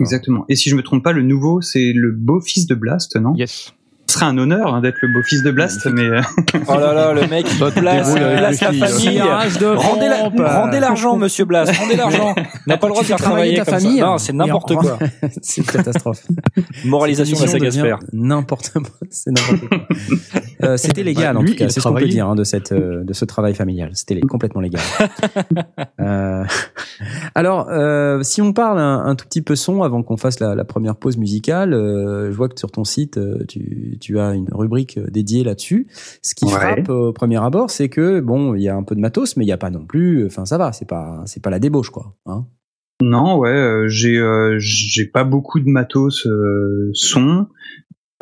Exactement. 0.00 0.44
Et 0.48 0.56
si 0.56 0.68
je 0.70 0.74
me 0.76 0.82
trompe 0.82 1.02
pas, 1.04 1.12
le 1.12 1.22
nouveau, 1.22 1.60
c'est 1.60 1.92
le 1.92 2.10
beau-fils 2.12 2.66
de 2.66 2.74
Blast, 2.74 3.16
non? 3.16 3.34
Yes. 3.34 3.72
Ce 4.08 4.14
serait 4.14 4.26
un 4.26 4.38
honneur 4.38 4.72
hein, 4.74 4.80
d'être 4.80 4.98
le 5.02 5.08
beau-fils 5.12 5.42
de 5.42 5.50
Blast, 5.50 5.86
mais 5.92 6.04
euh, 6.04 6.20
Oh 6.68 6.74
là 6.78 6.92
là, 6.94 7.12
le 7.12 7.26
mec, 7.26 7.44
il 7.50 7.56
tu 7.58 7.80
place, 7.80 8.14
place 8.14 8.60
la 8.60 8.72
famille. 8.72 9.18
De 9.18 9.66
Rendez 9.76 10.06
la- 10.08 10.58
rendez 10.60 10.78
l'argent, 10.80 11.16
monsieur 11.16 11.44
Blas, 11.44 11.70
rendez 11.78 11.96
l'argent. 11.96 12.32
On 12.66 12.70
n'a 12.70 12.76
pas 12.78 12.86
le 12.86 12.92
droit 12.92 13.02
de 13.02 13.06
Tu 13.06 13.12
faire 13.12 13.16
travailler 13.18 13.56
ta 13.56 13.64
comme 13.64 13.80
famille. 13.80 13.98
ça. 13.98 14.06
Non, 14.06 14.18
c'est 14.18 14.32
n'importe 14.32 14.74
quoi. 14.76 14.98
c'est 15.42 15.60
une 15.60 15.66
catastrophe. 15.66 16.22
Moralisation 16.84 17.36
de 17.36 17.42
la 17.42 17.48
saga 17.48 17.70
sphère. 17.70 17.98
N'importe 18.12 18.72
quoi. 18.72 18.82
C'est 19.10 19.30
n'importe 19.30 19.68
quoi. 19.68 19.78
Euh, 20.62 20.76
C'était 20.76 21.02
légal 21.02 21.34
Bah, 21.34 21.40
en 21.40 21.44
tout 21.44 21.54
cas. 21.54 21.68
C'est 21.68 21.80
ce 21.80 21.88
qu'on 21.88 21.94
peut 21.94 22.06
dire 22.06 22.28
hein, 22.28 22.34
de 22.34 22.44
cette 22.44 22.72
euh, 22.72 23.02
de 23.04 23.12
ce 23.12 23.24
travail 23.24 23.54
familial. 23.54 23.90
C'était 23.94 24.20
complètement 24.20 24.60
légal. 24.60 24.80
Euh, 26.00 26.44
alors, 27.34 27.68
euh, 27.70 28.22
si 28.22 28.40
on 28.40 28.52
parle 28.52 28.78
un, 28.78 29.04
un 29.04 29.14
tout 29.14 29.26
petit 29.26 29.42
peu 29.42 29.56
son 29.56 29.82
avant 29.82 30.02
qu'on 30.02 30.16
fasse 30.16 30.40
la, 30.40 30.54
la 30.54 30.64
première 30.64 30.96
pause 30.96 31.16
musicale, 31.16 31.74
euh, 31.74 32.30
je 32.30 32.36
vois 32.36 32.48
que 32.48 32.58
sur 32.58 32.70
ton 32.70 32.84
site, 32.84 33.18
euh, 33.18 33.44
tu, 33.98 34.12
tu 34.12 34.18
as 34.18 34.34
une 34.34 34.48
rubrique 34.52 34.98
euh, 34.98 35.06
dédiée 35.10 35.44
là-dessus. 35.44 35.86
Ce 36.22 36.34
qui 36.34 36.44
Ouais. 36.46 36.50
frappe 36.52 36.88
au 36.88 37.12
premier 37.12 37.42
abord, 37.42 37.70
c'est 37.70 37.88
que 37.88 38.20
bon, 38.20 38.54
il 38.54 38.62
y 38.62 38.68
a 38.68 38.76
un 38.76 38.82
peu 38.82 38.94
de 38.94 39.00
matos, 39.00 39.36
mais 39.36 39.44
il 39.44 39.48
n'y 39.48 39.52
a 39.52 39.58
pas 39.58 39.70
non 39.70 39.84
plus. 39.84 40.26
Enfin, 40.26 40.44
ça 40.46 40.58
va. 40.58 40.72
C'est 40.72 40.88
pas 40.88 41.22
c'est 41.26 41.42
pas 41.42 41.50
la 41.50 41.58
débauche 41.58 41.90
quoi. 41.90 42.14
Hein 42.26 42.46
non, 43.02 43.36
ouais, 43.36 43.50
euh, 43.50 43.88
j'ai 43.88 44.16
euh, 44.16 44.56
j'ai 44.58 45.04
pas 45.04 45.24
beaucoup 45.24 45.60
de 45.60 45.68
matos 45.68 46.26
euh, 46.26 46.90
son. 46.94 47.46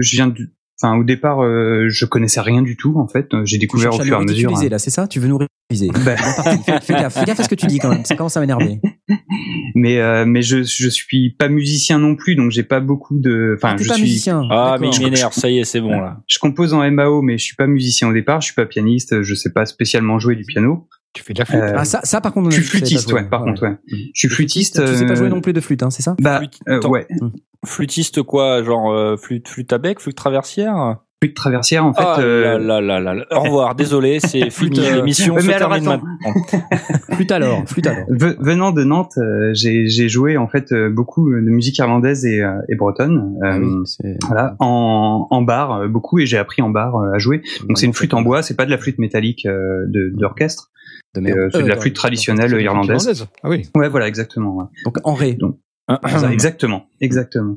Je 0.01 0.17
viens 0.17 0.27
du, 0.27 0.53
enfin 0.83 0.97
au 0.97 1.05
départ, 1.05 1.43
euh, 1.43 1.87
je 1.89 2.05
connaissais 2.07 2.41
rien 2.41 2.63
du 2.63 2.77
tout 2.77 2.95
en 2.99 3.07
fait. 3.09 3.29
J'ai 3.45 3.59
découvert 3.59 3.95
au 3.95 4.01
fur 4.01 4.13
et 4.15 4.17
à 4.17 4.21
mesure. 4.21 4.49
ridiculiser, 4.51 4.67
hein. 4.67 4.71
là, 4.71 4.79
c'est 4.79 4.91
ça? 4.91 5.07
Tu 5.09 5.21
veux 5.21 5.29
nous 5.29 5.39
ridiculiser 5.39 5.91
Ben. 6.05 6.17
Fais, 6.17 6.81
fais 6.81 6.93
gaffe, 6.95 7.15
fais 7.15 7.25
gaffe 7.25 7.41
à 7.41 7.43
ce 7.45 7.49
que 7.49 7.55
tu 7.55 7.67
dis 7.67 7.79
quand 7.79 7.91
même. 7.91 8.05
Ça 8.05 8.17
commence 8.17 8.37
à 8.37 8.41
m'énerver. 8.41 8.81
mais 9.75 9.99
euh, 9.99 10.25
mais 10.27 10.43
je 10.43 10.63
je 10.63 10.89
suis 10.89 11.31
pas 11.31 11.49
musicien 11.49 11.99
non 11.99 12.17
plus, 12.17 12.37
donc 12.37 12.51
j'ai 12.51 12.63
pas 12.63 12.81
beaucoup 12.81 13.19
de. 13.19 13.55
Enfin, 13.57 13.75
Ah, 13.75 13.83
je 13.83 13.89
pas 13.89 13.95
suis. 13.95 14.03
musicien. 14.05 14.43
Ah, 14.51 14.77
mais 14.81 14.91
il 14.91 15.03
m'énerve, 15.03 15.33
ça 15.33 15.49
y 15.51 15.59
est, 15.59 15.65
c'est 15.65 15.81
bon, 15.81 15.91
là. 16.01 16.21
Je 16.27 16.39
compose 16.39 16.75
en 16.75 16.89
MAO, 16.91 17.23
mais 17.23 17.39
je 17.39 17.45
suis 17.45 17.57
pas 17.57 17.67
musicien 17.67 18.09
au 18.09 18.13
départ. 18.13 18.41
Je 18.41 18.47
suis 18.47 18.55
pas 18.55 18.67
pianiste. 18.67 19.23
Je 19.23 19.35
sais 19.35 19.53
pas 19.53 19.67
spécialement 19.67 20.19
jouer 20.19 20.37
du 20.37 20.45
piano. 20.45 20.89
Tu 21.15 21.23
fais 21.23 21.33
de 21.33 21.39
la 21.39 21.45
flûte. 21.47 21.61
Euh, 21.63 21.73
Ah 21.77 21.85
ça, 21.85 22.01
ça 22.05 22.21
par 22.21 22.33
contre, 22.35 22.51
je 22.51 22.57
suis 22.57 22.65
flûtiste, 22.65 23.11
ouais. 23.13 23.23
Par 23.25 23.45
contre, 23.45 23.63
ouais. 23.63 23.77
Je 23.89 23.97
suis 24.19 24.29
flûtiste. 24.29 24.85
Tu 24.85 24.95
sais 24.95 25.07
pas 25.07 25.13
euh, 25.13 25.15
jouer 25.17 25.29
non 25.31 25.41
plus 25.41 25.53
de 25.55 25.61
flûte, 25.61 25.83
hein, 25.83 25.91
c'est 25.91 26.03
ça 26.03 26.17
Bah, 26.21 26.41
Flûte- 26.41 26.61
euh, 26.69 26.87
ouais. 26.89 27.07
Flûtiste 27.65 28.23
quoi, 28.23 28.63
genre 28.63 28.93
euh, 28.93 29.17
flûte, 29.17 29.49
flûte 29.49 29.73
à 29.73 29.79
bec, 29.79 30.01
flûte 30.01 30.17
traversière 30.17 30.97
Flûte 31.23 31.35
traversière, 31.37 31.87
en 31.87 31.95
fait. 31.95 32.03
Ah 32.05 32.21
euh, 32.21 32.59
là 32.59 32.83
là 32.83 33.01
là 33.01 33.15
là. 33.15 33.25
Au 33.31 33.41
revoir, 33.41 33.75
désolé, 33.77 34.19
c'est 34.21 34.51
fini. 34.51 34.79
euh, 34.81 34.97
L'émission 34.97 35.37
mais 35.37 35.41
se 35.43 35.51
alors, 35.53 35.71
termine. 35.73 36.01
Flûte 37.13 37.33
alors, 37.33 37.63
flûte 37.67 37.87
alors. 37.87 38.07
Ve- 38.11 38.37
Venant 38.41 38.73
de 38.73 38.85
Nantes, 38.85 39.13
euh, 39.17 39.51
j'ai 39.55 39.87
j'ai 39.89 40.09
joué 40.11 40.37
en 40.37 40.49
fait 40.49 40.73
euh, 40.73 40.91
beaucoup 40.91 41.31
de 41.33 41.41
musique 41.49 41.79
irlandaise 41.79 42.27
et, 42.27 42.43
euh, 42.43 42.59
et 42.69 42.75
bretonne. 42.75 43.39
Ah 43.43 43.55
euh, 43.57 43.61
oui, 44.05 44.11
Voilà, 44.27 44.57
en, 44.59 45.27
en 45.31 45.43
bar 45.43 45.89
beaucoup 45.89 46.19
et 46.19 46.27
j'ai 46.27 46.37
appris 46.37 46.61
en 46.61 46.69
bar 46.71 46.97
euh, 46.97 47.13
à 47.15 47.19
jouer. 47.19 47.41
Donc 47.69 47.79
c'est 47.79 47.87
une 47.87 47.95
flûte 47.95 48.13
en 48.13 48.21
bois, 48.23 48.43
c'est 48.43 48.57
pas 48.57 48.67
de 48.67 48.71
la 48.71 48.79
flûte 48.79 48.99
métallique 48.99 49.47
euh, 49.47 49.85
de 49.87 50.11
d'orchestre. 50.15 50.71
De 51.15 51.27
C'est 51.27 51.33
euh, 51.33 51.49
c'est 51.53 51.63
de 51.63 51.69
la 51.69 51.77
flûte 51.77 51.95
traditionnelle 51.97 52.61
irlandaise. 52.61 53.27
Ah 53.43 53.49
oui. 53.49 53.69
Ouais, 53.75 53.89
voilà, 53.89 54.09
exactement. 54.09 54.57
ouais. 54.57 54.65
Donc 54.85 54.99
en 55.05 55.15
ré. 55.15 55.37
Exactement, 56.33 56.87
exactement. 57.03 57.57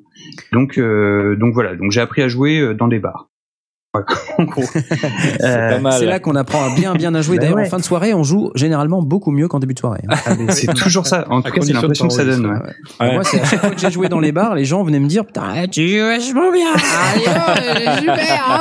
Donc 0.52 0.78
euh, 0.78 1.38
donc 1.38 1.54
voilà, 1.54 1.76
donc 1.78 1.92
j'ai 1.92 2.02
appris 2.02 2.22
à 2.22 2.28
jouer 2.28 2.60
euh, 2.60 2.74
dans 2.74 2.90
des 2.90 3.00
bars. 3.00 3.30
C'est 5.40 5.44
Euh. 5.44 5.92
C'est 5.92 6.06
là 6.06 6.20
qu'on 6.20 6.36
apprend 6.36 6.72
à 6.72 6.76
bien 6.76 6.94
bien 6.94 7.14
à 7.16 7.22
jouer. 7.22 7.38
Bah 7.38 7.44
D'ailleurs, 7.44 7.58
ouais. 7.58 7.68
en 7.68 7.70
fin 7.70 7.78
de 7.78 7.84
soirée, 7.84 8.14
on 8.14 8.24
joue 8.24 8.52
généralement 8.56 9.02
beaucoup 9.02 9.32
mieux 9.32 9.48
qu'en 9.48 9.60
début 9.60 9.74
de 9.74 9.80
soirée. 9.80 10.02
hein. 10.10 10.16
c'est 10.50 10.74
toujours 10.74 11.08
ça. 11.08 11.26
En 11.30 11.42
tout 11.42 11.52
cas, 11.52 11.62
c'est 11.62 11.74
l'impression 11.74 12.08
que 12.08 12.14
ça 12.14 12.26
donne. 12.26 12.44
ça. 12.44 12.50
ouais. 13.04 13.08
Ouais. 13.08 13.14
Moi, 13.16 13.24
c'est 13.24 13.42
à 13.42 13.46
chaque 13.46 13.60
fois 13.62 13.70
que 13.72 13.80
j'ai 13.80 13.92
joué 13.92 14.10
dans 14.10 14.20
les 14.20 14.32
bars, 14.32 14.56
les 14.56 14.66
gens 14.66 14.84
venaient 14.84 15.00
me 15.00 15.08
dire 15.08 15.26
Putain, 15.26 15.68
tu 15.72 15.88
joues 15.88 16.06
vachement 16.06 16.52
bien. 16.52 16.68
Oh, 16.76 18.12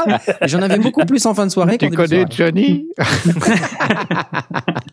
hein. 0.08 0.18
J'en 0.42 0.62
avais 0.62 0.78
beaucoup 0.78 1.04
plus 1.04 1.24
en 1.26 1.34
fin 1.34 1.46
de 1.46 1.50
soirée 1.50 1.78
qu'en 1.78 1.88
Tu 1.88 1.96
début 1.96 2.02
de 2.02 2.08
connais 2.08 2.34
soirée. 2.34 2.52
Johnny? 2.54 2.86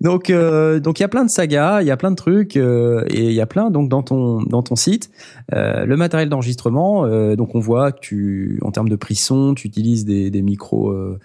Donc, 0.00 0.30
euh, 0.30 0.80
donc 0.80 0.98
il 0.98 1.02
y 1.02 1.04
a 1.04 1.08
plein 1.08 1.24
de 1.24 1.30
sagas, 1.30 1.80
il 1.82 1.86
y 1.86 1.90
a 1.90 1.96
plein 1.96 2.10
de 2.10 2.16
trucs, 2.16 2.56
euh, 2.56 3.04
et 3.08 3.24
il 3.26 3.32
y 3.32 3.40
a 3.40 3.46
plein 3.46 3.70
donc 3.70 3.88
dans 3.88 4.02
ton 4.02 4.42
dans 4.42 4.62
ton 4.62 4.76
site 4.76 5.10
euh, 5.54 5.84
le 5.86 5.96
matériel 5.96 6.28
d'enregistrement. 6.28 7.04
euh, 7.06 7.36
donc 7.36 7.54
on 7.54 7.60
voit 7.60 7.92
que 7.92 8.00
tu, 8.00 8.58
en 8.62 8.70
termes 8.70 8.88
de 8.88 8.96
pris 8.96 9.14
son, 9.14 9.54
tu 9.54 9.66
utilises 9.68 10.04
des, 10.04 10.30
des 10.30 10.42
micros. 10.42 10.90
Euh, 10.90 11.18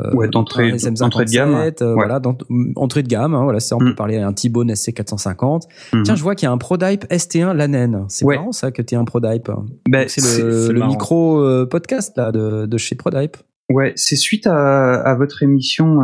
euh, 0.00 0.12
Ouais, 0.14 0.28
d'entrée- 0.28 0.72
un 0.72 0.76
SM57, 0.76 0.98
d'entrée 0.98 1.24
de 1.24 1.30
gamme. 1.30 1.54
Ouais. 1.54 1.74
Voilà, 1.80 2.20
d'ent- 2.20 2.36
entrée 2.74 3.02
de 3.02 3.08
gamme. 3.08 3.34
hein, 3.34 3.44
voilà, 3.44 3.60
ça 3.60 3.76
on 3.76 3.80
Mm. 3.80 3.88
peut 3.90 3.94
parler 3.94 4.18
à 4.18 4.26
un 4.26 4.32
T-Bone 4.34 4.70
SC450. 4.70 5.62
Mhm. 5.94 6.02
Tiens, 6.02 6.14
je 6.16 6.22
vois 6.22 6.34
qu'il 6.34 6.46
y 6.46 6.48
a 6.48 6.52
un 6.52 6.58
ProDype 6.58 7.04
ST1 7.10 7.54
Lanen. 7.54 8.04
C'est 8.08 8.24
Ouais. 8.26 8.36
marrant 8.36 8.52
ça 8.52 8.70
que 8.72 8.82
tu 8.82 8.94
un 8.94 9.04
ProDype. 9.04 9.50
Ben, 9.88 10.06
C'est 10.08 10.42
le, 10.42 10.86
micro 10.86 11.66
podcast 11.66 12.14
là 12.16 12.30
de, 12.32 12.66
de 12.66 12.76
chez 12.78 12.94
ProDype. 12.94 13.36
Ouais, 13.72 13.92
c'est 13.96 14.16
suite 14.16 14.46
à, 14.46 14.94
à 15.00 15.14
votre 15.16 15.42
émission, 15.42 15.96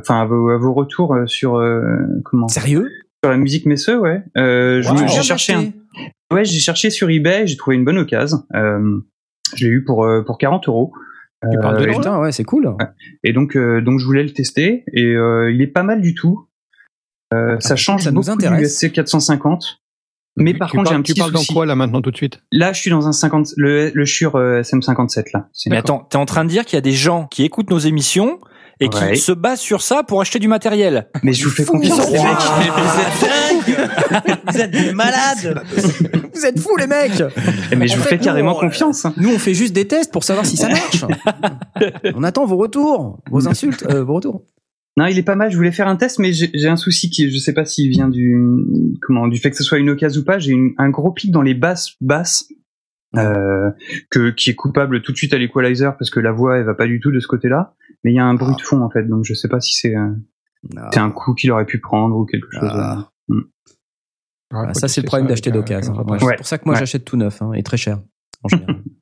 enfin 0.00 0.20
à, 0.22 0.24
vos, 0.24 0.48
à 0.48 0.56
vos 0.58 0.72
retours 0.72 1.14
sur 1.26 1.62
comment? 2.24 2.48
Sérieux? 2.48 2.88
Sur 3.22 3.30
la 3.30 3.36
musique 3.38 3.66
Messeux, 3.66 3.98
ouais. 3.98 4.22
Wow. 4.36 4.82
j'ai 5.08 5.22
cherché 5.22 5.52
un, 5.52 5.64
ouais, 6.32 6.44
j'ai 6.44 6.60
cherché 6.60 6.90
sur 6.90 7.08
eBay, 7.10 7.46
j'ai 7.46 7.56
trouvé 7.56 7.76
une 7.76 7.84
bonne 7.84 7.98
occasion. 7.98 8.38
Euh, 8.54 9.00
je 9.54 9.66
l'ai 9.66 9.72
eu 9.72 9.84
pour 9.84 10.04
euh, 10.04 10.22
pour 10.22 10.38
40 10.38 10.68
euros. 10.68 10.92
Tu 11.52 11.58
parles 11.60 11.80
de 11.80 11.88
Euh, 11.88 11.92
Putain, 11.92 12.18
ouais, 12.20 12.32
c'est 12.32 12.44
cool. 12.44 12.74
Et 13.22 13.32
donc, 13.32 13.56
euh, 13.56 13.80
donc 13.80 14.00
je 14.00 14.04
voulais 14.06 14.22
le 14.24 14.32
tester 14.32 14.84
et 14.92 15.04
euh, 15.04 15.52
il 15.52 15.60
est 15.62 15.66
pas 15.66 15.82
mal 15.82 16.00
du 16.00 16.14
tout. 16.14 16.48
Euh, 17.34 17.56
ça 17.60 17.76
change 17.76 18.02
ça 18.02 18.10
nous 18.10 18.20
beaucoup 18.20 18.30
intéresse. 18.32 18.80
du 18.80 18.86
USC 18.86 18.92
450. 18.94 19.80
Mais 20.38 20.52
par 20.54 20.70
tu 20.70 20.76
contre, 20.76 20.90
j'ai 20.90 20.92
parles, 20.94 21.00
un 21.00 21.02
tu 21.02 21.12
petit 21.12 21.20
parles 21.20 21.32
dans 21.32 21.38
souci. 21.38 21.54
quoi 21.54 21.64
là 21.66 21.74
maintenant 21.76 22.02
tout 22.02 22.10
de 22.10 22.16
suite? 22.16 22.42
Là, 22.52 22.72
je 22.72 22.80
suis 22.80 22.90
dans 22.90 23.06
un 23.06 23.12
50, 23.12 23.54
le, 23.56 23.90
le 23.94 24.04
Shure 24.04 24.36
euh, 24.36 24.60
SM57 24.60 25.30
là. 25.32 25.48
Mais 25.70 25.76
attends, 25.78 26.00
t'es 26.10 26.16
en 26.18 26.26
train 26.26 26.44
de 26.44 26.50
dire 26.50 26.64
qu'il 26.66 26.76
y 26.76 26.78
a 26.78 26.82
des 26.82 26.92
gens 26.92 27.26
qui 27.26 27.42
écoutent 27.44 27.70
nos 27.70 27.78
émissions 27.78 28.38
et 28.80 28.88
qui 28.88 28.98
Ouais. 29.02 29.16
se 29.16 29.32
basent 29.32 29.60
sur 29.60 29.80
ça 29.82 30.02
pour 30.02 30.20
acheter 30.20 30.38
du 30.38 30.48
matériel. 30.48 31.08
Mais 31.22 31.32
je 31.32 31.44
vous 31.44 31.50
fais 31.50 31.64
confiance, 31.64 32.10
les 32.10 32.18
mecs. 32.18 32.36
Vous 32.76 33.00
êtes 33.00 33.30
dingues 33.30 34.40
Vous 34.52 34.58
êtes 34.60 34.70
des 34.70 34.92
malades 34.92 35.62
Vous 36.34 36.44
êtes 36.46 36.58
fous, 36.60 36.76
les 36.76 36.86
mecs 36.86 37.22
Mais 37.76 37.88
je 37.88 37.94
En 37.94 37.96
vous 37.96 38.02
fais 38.02 38.18
nous, 38.18 38.24
carrément 38.24 38.56
on- 38.56 38.60
confiance. 38.60 39.06
Nous, 39.16 39.30
on 39.34 39.38
fait 39.38 39.54
juste 39.54 39.72
des 39.72 39.86
tests 39.88 40.12
pour 40.12 40.24
savoir 40.24 40.44
si 40.44 40.56
ça 40.56 40.68
marche. 40.68 41.04
on 42.14 42.22
attend 42.22 42.44
vos 42.46 42.56
retours, 42.56 43.20
vos 43.30 43.48
insultes, 43.48 43.84
euh, 43.90 44.04
vos 44.04 44.14
retours. 44.14 44.42
Non, 44.98 45.06
il 45.06 45.18
est 45.18 45.22
pas 45.22 45.34
mal. 45.36 45.50
Je 45.50 45.56
voulais 45.56 45.72
faire 45.72 45.88
un 45.88 45.96
test, 45.96 46.18
mais 46.18 46.32
j'ai 46.32 46.50
j'ai 46.54 46.68
un 46.68 46.76
souci 46.76 47.10
qui, 47.10 47.30
je 47.30 47.38
sais 47.38 47.52
pas 47.52 47.66
s'il 47.66 47.90
vient 47.90 48.08
du 48.08 48.34
comment 49.02 49.28
du 49.28 49.38
fait 49.38 49.50
que 49.50 49.56
ce 49.56 49.62
soit 49.64 49.78
une 49.78 49.90
occasion 49.90 50.22
ou 50.22 50.24
pas. 50.24 50.38
J'ai 50.38 50.54
un 50.78 50.88
gros 50.88 51.10
pic 51.12 51.30
dans 51.30 51.42
les 51.42 51.52
basses 51.54 51.92
basses 52.00 52.46
euh, 53.16 53.70
que 54.10 54.30
qui 54.30 54.50
est 54.50 54.54
coupable 54.54 55.02
tout 55.02 55.12
de 55.12 55.16
suite 55.16 55.32
à 55.34 55.38
l'equalizer 55.38 55.96
parce 55.96 56.10
que 56.10 56.20
la 56.20 56.32
voix 56.32 56.58
elle 56.58 56.64
va 56.64 56.74
pas 56.74 56.86
du 56.86 57.00
tout 57.00 57.10
de 57.10 57.20
ce 57.20 57.26
côté-là. 57.26 57.74
Mais 58.04 58.12
il 58.12 58.16
y 58.16 58.20
a 58.20 58.24
un 58.24 58.34
bruit 58.34 58.54
de 58.56 58.62
fond 58.62 58.82
en 58.82 58.90
fait, 58.90 59.04
donc 59.04 59.24
je 59.24 59.34
sais 59.34 59.48
pas 59.48 59.60
si 59.60 59.74
c'est 59.74 59.96
euh, 59.96 60.10
c'est 60.92 61.00
un 61.00 61.10
coup 61.10 61.34
qu'il 61.34 61.50
aurait 61.52 61.66
pu 61.66 61.78
prendre 61.80 62.16
ou 62.16 62.24
quelque 62.26 62.48
chose. 62.50 62.70
Ah. 62.72 63.10
euh. 63.30 63.50
Ouais, 64.52 64.66
Ah, 64.68 64.74
ça, 64.74 64.86
c'est 64.88 65.00
le 65.00 65.06
problème 65.06 65.26
d'acheter 65.28 65.50
d'occasion. 65.50 65.92
Ouais. 65.94 66.18
C'est 66.20 66.36
pour 66.36 66.46
ça 66.46 66.58
que 66.58 66.64
moi, 66.66 66.74
Ouais. 66.74 66.80
j'achète 66.80 67.04
tout 67.04 67.16
neuf 67.16 67.42
hein, 67.42 67.52
et 67.52 67.62
très 67.64 67.76
cher. 67.76 67.98
En 68.44 68.48
général. 68.48 68.76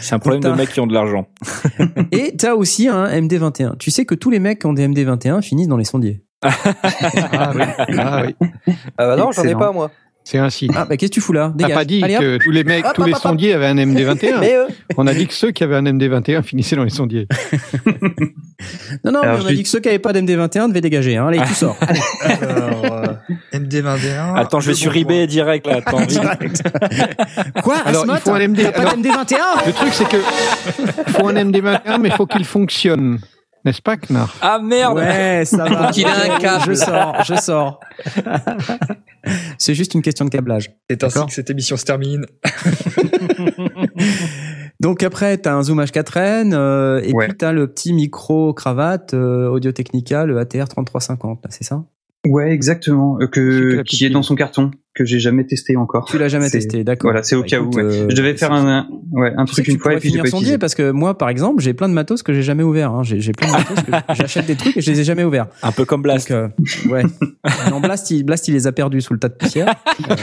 C'est 0.00 0.16
un 0.16 0.18
problème 0.18 0.40
de 0.42 0.50
mecs 0.50 0.70
qui 0.70 0.80
ont 0.80 0.88
de 0.88 0.92
l'argent. 0.94 1.28
et 2.10 2.36
t'as 2.36 2.54
aussi 2.54 2.88
un 2.88 3.06
MD21. 3.06 3.76
Tu 3.78 3.92
sais 3.92 4.04
que 4.04 4.16
tous 4.16 4.28
les 4.30 4.40
mecs 4.40 4.58
qui 4.58 4.66
ont 4.66 4.72
des 4.72 4.88
MD21 4.88 5.40
finissent 5.40 5.68
dans 5.68 5.76
les 5.76 5.84
sondiers. 5.84 6.24
Ah 6.42 7.52
oui, 7.54 7.62
ah 7.96 8.22
oui. 8.26 8.34
Ah 8.98 9.06
bah 9.06 9.16
non, 9.16 9.30
j'en 9.30 9.44
ai 9.44 9.54
pas 9.54 9.70
moi. 9.72 9.90
C'est 10.24 10.38
ainsi. 10.38 10.68
Ah, 10.74 10.86
bah 10.86 10.96
qu'est-ce 10.96 11.10
que 11.10 11.14
tu 11.14 11.20
fous 11.20 11.34
là? 11.34 11.52
T'as 11.56 11.68
pas 11.68 11.84
dit 11.84 12.02
Allez, 12.02 12.16
que 12.16 12.38
tous 12.38 12.50
les 12.50 12.64
mecs, 12.64 12.84
Hop, 12.86 12.94
tous 12.94 13.02
hop, 13.02 13.06
les 13.06 13.12
hop, 13.12 13.18
hop. 13.18 13.22
sondiers 13.22 13.52
avaient 13.52 13.66
un 13.66 13.74
MD21. 13.76 14.36
Mais 14.40 14.54
eux, 14.56 14.66
On 14.96 15.06
a 15.06 15.12
dit 15.12 15.26
que 15.26 15.34
ceux 15.34 15.50
qui 15.50 15.62
avaient 15.62 15.76
un 15.76 15.82
MD21 15.84 16.42
finissaient 16.42 16.76
dans 16.76 16.84
les 16.84 16.90
sondiers. 16.90 17.28
Non, 19.04 19.12
non, 19.12 19.20
Alors, 19.20 19.38
mais 19.38 19.44
on 19.44 19.46
a 19.48 19.52
dit 19.52 19.62
que 19.62 19.68
ceux 19.68 19.80
qui 19.80 19.88
avaient 19.88 19.98
pas 19.98 20.12
d'MD21 20.12 20.68
devaient 20.68 20.80
dégager. 20.80 21.16
Hein. 21.16 21.26
Allez, 21.26 21.38
tout 21.38 21.52
sort. 21.52 21.76
Alors, 22.22 22.84
euh, 22.84 23.06
MD21. 23.52 24.36
Attends, 24.36 24.60
je 24.60 24.68
vais 24.68 24.74
sur 24.74 24.96
eBay 24.96 25.26
direct 25.26 25.66
là. 25.66 25.78
Attends, 25.84 25.98
Quoi 27.62 27.76
Alors, 27.84 28.06
il 28.08 28.20
faut 28.20 28.30
un 28.30 28.48
MD. 28.48 28.62
Pas 28.72 28.80
alors, 28.80 28.96
d'MD21 28.96 29.66
le 29.66 29.72
truc, 29.72 29.92
c'est 29.92 30.08
que 30.08 30.16
il 31.06 31.12
faut 31.12 31.28
un 31.28 31.34
MD21, 31.34 32.00
mais 32.00 32.08
il 32.08 32.14
faut 32.14 32.26
qu'il 32.26 32.44
fonctionne. 32.44 33.18
N'est-ce 33.64 33.80
pas, 33.82 33.96
Knarf 33.96 34.38
Ah 34.42 34.58
merde 34.62 34.96
Ouais, 34.98 35.42
ça 35.46 35.64
va. 35.68 35.90
qu'il 35.90 36.04
ait 36.04 36.30
un 36.30 36.38
câble. 36.38 36.64
Je 36.66 36.74
sors, 36.74 37.24
je 37.24 37.34
sors. 37.36 37.80
C'est 39.58 39.74
juste 39.74 39.94
une 39.94 40.02
question 40.02 40.26
de 40.26 40.30
câblage. 40.30 40.70
C'est 40.90 41.02
ainsi 41.02 41.24
que 41.26 41.32
cette 41.32 41.48
émission 41.48 41.78
se 41.78 41.84
termine. 41.86 42.26
Donc 44.80 45.02
après, 45.02 45.38
t'as 45.38 45.54
un 45.54 45.62
Zoom 45.62 45.80
H4n 45.80 46.52
euh, 46.52 47.00
et 47.02 47.12
Ouais. 47.12 47.28
puis 47.28 47.36
t'as 47.38 47.52
le 47.52 47.66
petit 47.68 47.92
micro 47.92 48.52
cravate 48.52 49.14
euh, 49.14 49.48
Audio 49.48 49.72
Technica, 49.72 50.26
le 50.26 50.38
ATR 50.38 50.68
3350. 50.68 51.40
là, 51.42 51.50
C'est 51.50 51.64
ça? 51.64 51.84
Ouais, 52.26 52.50
exactement. 52.52 53.18
euh, 53.20 53.26
que 53.26 53.82
qui 53.82 54.04
est 54.04 54.10
dans 54.10 54.22
son 54.22 54.34
carton 54.34 54.70
que 54.94 55.04
j'ai 55.04 55.18
jamais 55.18 55.44
testé 55.44 55.76
encore. 55.76 56.04
Tu 56.06 56.18
l'as 56.18 56.28
jamais 56.28 56.48
testé, 56.48 56.84
d'accord. 56.84 57.10
Voilà, 57.10 57.22
c'est 57.24 57.34
au 57.34 57.40
Bah, 57.42 57.46
cas 57.48 57.60
où. 57.60 57.70
ouais. 57.70 57.82
euh, 57.82 58.06
je 58.08 58.14
devais 58.14 58.36
faire 58.36 58.52
un, 58.52 58.66
un- 58.66 58.88
ouais, 59.12 59.32
un 59.36 59.44
truc 59.44 59.66
une 59.68 59.74
tu 59.74 59.80
fois 59.80 59.94
et 59.94 59.96
puis 59.96 60.08
j'ai 60.08 60.12
finir 60.12 60.22
pas 60.24 60.30
sondier 60.30 60.42
utilisé. 60.46 60.58
parce 60.58 60.74
que 60.74 60.90
moi, 60.92 61.18
par 61.18 61.28
exemple, 61.28 61.62
j'ai 61.62 61.74
plein 61.74 61.88
de 61.88 61.94
matos 61.94 62.22
que 62.22 62.32
j'ai 62.32 62.42
jamais 62.42 62.62
ouverts. 62.62 62.92
Hein. 62.92 63.02
J'ai 63.02 63.20
j'ai 63.20 63.32
plein 63.32 63.48
de 63.48 63.52
matos 63.52 63.82
que 63.82 63.90
j'achète 64.14 64.46
des 64.46 64.54
trucs 64.56 64.76
et 64.76 64.80
je 64.80 64.90
les 64.92 65.00
ai 65.00 65.04
jamais 65.04 65.24
ouverts. 65.24 65.46
Un 65.62 65.72
peu 65.72 65.84
comme 65.84 66.02
Blast. 66.02 66.30
Donc, 66.30 66.52
euh, 66.86 66.88
ouais. 66.90 67.02
Non, 67.70 67.80
Blast, 67.80 68.10
il, 68.12 68.22
Blast, 68.24 68.46
il 68.48 68.54
les 68.54 68.66
a 68.66 68.72
perdus 68.72 69.00
sous 69.00 69.12
le 69.14 69.18
tas 69.18 69.28
de 69.28 69.34
poussière. 69.34 69.74
Euh, 70.10 70.14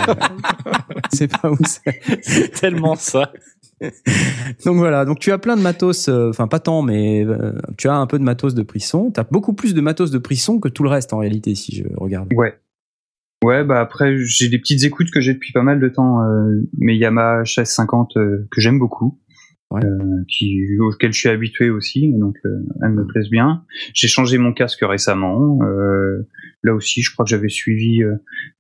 c'est 1.13 1.27
pas 1.29 1.51
où 1.51 1.57
c'est. 1.65 1.99
C'est 2.21 2.49
tellement 2.53 2.95
ça. 2.95 3.31
Donc 4.63 4.77
voilà, 4.77 5.05
donc 5.05 5.17
tu 5.19 5.31
as 5.31 5.39
plein 5.39 5.57
de 5.57 5.61
matos, 5.61 6.07
euh, 6.07 6.29
enfin 6.29 6.47
pas 6.47 6.59
tant, 6.59 6.83
mais 6.83 7.25
euh, 7.25 7.53
tu 7.77 7.87
as 7.87 7.95
un 7.95 8.05
peu 8.05 8.19
de 8.19 8.23
matos 8.23 8.53
de 8.53 8.61
Prisson. 8.61 9.11
Tu 9.13 9.19
as 9.19 9.23
beaucoup 9.23 9.53
plus 9.53 9.73
de 9.73 9.81
matos 9.81 10.11
de 10.11 10.19
Prisson 10.19 10.59
que 10.59 10.69
tout 10.69 10.83
le 10.83 10.89
reste 10.89 11.13
en 11.13 11.17
réalité, 11.17 11.55
si 11.55 11.75
je 11.75 11.83
regarde. 11.97 12.31
Ouais. 12.35 12.53
Ouais, 13.43 13.63
bah 13.63 13.79
après 13.79 14.17
j'ai 14.23 14.49
des 14.49 14.59
petites 14.59 14.83
écoutes 14.83 15.09
que 15.09 15.19
j'ai 15.19 15.33
depuis 15.33 15.51
pas 15.51 15.63
mal 15.63 15.79
de 15.79 15.89
temps, 15.89 16.21
euh, 16.23 16.61
mais 16.77 16.95
Yamaha 16.95 17.41
HS50 17.43 18.17
euh, 18.17 18.47
que 18.51 18.61
j'aime 18.61 18.77
beaucoup, 18.77 19.19
Ouais. 19.71 19.79
euh, 19.85 20.23
qui 20.27 20.59
auquel 20.79 21.11
je 21.13 21.19
suis 21.19 21.29
habitué 21.29 21.69
aussi, 21.69 22.11
donc 22.13 22.35
euh, 22.45 22.49
elles 22.83 22.91
me 22.91 23.05
plaisent 23.07 23.29
bien. 23.31 23.63
J'ai 23.93 24.07
changé 24.09 24.37
mon 24.37 24.51
casque 24.53 24.81
récemment. 24.83 25.57
euh, 25.63 26.27
là 26.61 26.75
aussi, 26.75 27.01
je 27.01 27.11
crois 27.11 27.23
que 27.25 27.29
j'avais 27.31 27.47
suivi 27.49 28.03
euh, 28.03 28.13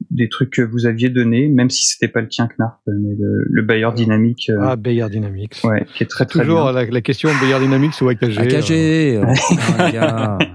des 0.09 0.29
trucs 0.29 0.49
que 0.51 0.61
vous 0.63 0.87
aviez 0.87 1.09
donnés, 1.09 1.47
même 1.49 1.69
si 1.69 1.85
c'était 1.85 2.07
pas 2.07 2.21
le 2.21 2.27
tien, 2.29 2.47
Knarf, 2.57 2.79
mais 2.87 3.13
le, 3.19 3.43
le 3.47 3.61
Bayer 3.61 3.89
Dynamique, 3.93 4.49
euh, 4.49 4.57
Ah, 4.61 4.75
Bayer 4.77 5.07
Dynamics. 5.11 5.59
ouais, 5.65 5.85
qui 5.93 6.03
est 6.03 6.07
très 6.07 6.25
très 6.25 6.41
Toujours 6.41 6.63
bien. 6.63 6.71
la, 6.71 6.85
la 6.85 7.01
question 7.01 7.29
Bayer 7.41 7.59
Dynamics 7.59 8.01
ou 8.01 8.07
AKG. 8.09 8.37
AKG, 8.39 9.91
gars. 9.93 10.37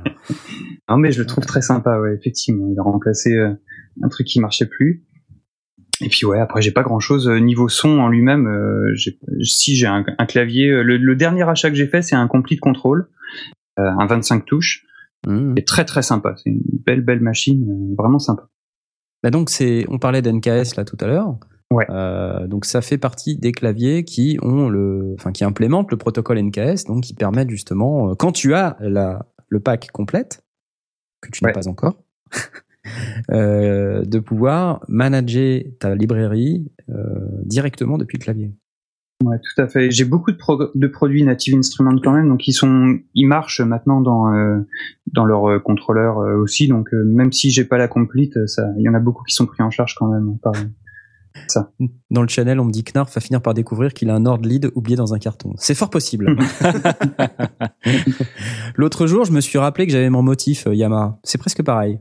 Non, 0.89 0.99
mais 0.99 1.11
je 1.11 1.19
le 1.21 1.27
trouve 1.27 1.45
très 1.45 1.63
sympa, 1.63 1.99
ouais, 2.01 2.15
effectivement. 2.15 2.69
Il 2.73 2.79
a 2.79 2.83
remplacé 2.85 3.35
euh, 3.37 3.51
un 4.03 4.09
truc 4.09 4.27
qui 4.27 4.41
marchait 4.41 4.67
plus. 4.67 5.05
Et 6.03 6.09
puis 6.09 6.27
ouais, 6.27 6.39
après 6.41 6.61
j'ai 6.61 6.73
pas 6.73 6.83
grand 6.83 7.01
chose 7.01 7.27
niveau 7.29 7.69
son 7.69 8.01
en 8.01 8.09
lui-même. 8.09 8.47
euh, 8.47 8.95
si 9.43 9.77
j'ai 9.77 9.87
un, 9.87 10.05
un 10.19 10.27
clavier, 10.27 10.69
euh, 10.71 10.83
le, 10.83 10.99
le 10.99 11.17
dernier 11.17 11.49
achat 11.49 11.71
que 11.71 11.77
j'ai 11.77 11.87
fait, 11.87 12.03
c'est 12.03 12.17
un 12.17 12.29
complete 12.29 12.61
control, 12.61 13.09
euh, 13.79 13.91
un 13.99 14.07
25 14.07 14.45
touches, 14.45 14.83
Mmh. 15.27 15.55
est 15.57 15.67
très 15.67 15.85
très 15.85 16.03
sympa. 16.03 16.35
C'est 16.37 16.51
une 16.51 16.61
belle 16.85 17.01
belle 17.01 17.21
machine, 17.21 17.67
euh, 17.69 17.95
vraiment 17.99 18.19
sympa. 18.21 18.49
Bah 19.25 19.31
donc 19.31 19.51
c'est, 19.51 19.85
on 19.89 19.99
parlait 19.99 20.23
d'NKS 20.23 20.77
là 20.77 20.85
tout 20.85 20.99
à 21.01 21.07
l'heure. 21.07 21.37
Ouais. 21.73 21.87
Euh, 21.91 22.47
donc 22.47 22.65
ça 22.65 22.81
fait 22.81 22.99
partie 22.99 23.37
des 23.37 23.51
claviers 23.51 24.05
qui 24.05 24.39
ont 24.43 24.69
le, 24.69 25.15
enfin 25.19 25.33
qui 25.33 25.43
implémentent 25.43 25.91
le 25.91 25.97
protocole 25.97 26.39
NKS, 26.41 26.85
donc 26.87 27.03
qui 27.03 27.15
permettent 27.15 27.51
justement, 27.51 28.11
euh, 28.11 28.15
quand 28.15 28.31
tu 28.31 28.55
as 28.55 28.77
la, 28.79 29.27
le 29.49 29.59
pack 29.59 29.91
complète, 29.91 30.45
que 31.23 31.31
tu 31.33 31.43
n'as 31.43 31.49
Ouais. 31.49 31.53
pas 31.55 31.67
encore, 31.67 32.05
euh, 33.31 34.05
de 34.05 34.19
pouvoir 34.19 34.85
manager 34.89 35.63
ta 35.81 35.95
librairie 35.95 36.71
euh, 36.89 36.95
directement 37.45 37.99
depuis 37.99 38.19
le 38.19 38.23
clavier. 38.23 38.53
Ouais, 39.25 39.39
tout 39.39 39.63
à 39.63 39.67
fait. 39.67 39.91
J'ai 39.91 40.05
beaucoup 40.05 40.31
de, 40.31 40.37
pro- 40.37 40.71
de 40.75 40.87
produits 40.89 41.25
Native 41.25 41.55
Instruments 41.57 41.99
quand 42.05 42.13
même, 42.13 42.29
donc 42.29 42.47
ils 42.47 42.53
sont, 42.53 42.99
ils 43.15 43.27
marchent 43.27 43.63
maintenant 43.63 44.03
dans 44.03 44.31
euh, 44.35 44.59
dans 45.15 45.25
leur 45.25 45.49
euh, 45.49 45.59
contrôleur 45.59 46.19
euh, 46.19 46.37
aussi. 46.37 46.69
Donc 46.69 46.93
euh, 46.93 47.03
même 47.03 47.33
si 47.33 47.51
j'ai 47.51 47.65
pas 47.65 47.79
la 47.79 47.89
complete, 47.89 48.47
ça, 48.47 48.65
il 48.77 48.83
y 48.83 48.89
en 48.91 48.95
a 48.95 49.01
beaucoup 49.01 49.25
qui 49.25 49.35
sont 49.35 49.47
pris 49.47 49.63
en 49.63 49.71
charge 49.71 49.95
quand 49.95 50.09
même. 50.09 50.37
par- 50.43 50.53
Dans 52.11 52.21
le 52.21 52.29
channel, 52.29 52.61
on 52.61 52.67
me 52.67 52.71
dit 52.73 52.85
que 52.85 52.93
Knarf 52.93 53.15
va 53.15 53.21
finir 53.23 53.41
par 53.41 53.55
découvrir 53.55 53.95
qu'il 53.95 54.11
a 54.11 54.15
un 54.15 54.21
Nord 54.21 54.39
lead 54.43 54.71
oublié 54.75 54.97
dans 54.97 55.15
un 55.15 55.19
carton. 55.19 55.55
C'est 55.57 55.75
fort 55.75 55.89
possible. 55.91 56.37
L'autre 58.77 59.07
jour, 59.07 59.25
je 59.25 59.33
me 59.33 59.41
suis 59.41 59.59
rappelé 59.59 59.87
que 59.87 59.93
j'avais 59.93 60.11
mon 60.11 60.23
motif 60.23 60.67
euh, 60.67 60.75
Yamaha. 60.75 61.19
C'est 61.23 61.39
presque 61.39 61.63
pareil. 61.63 62.01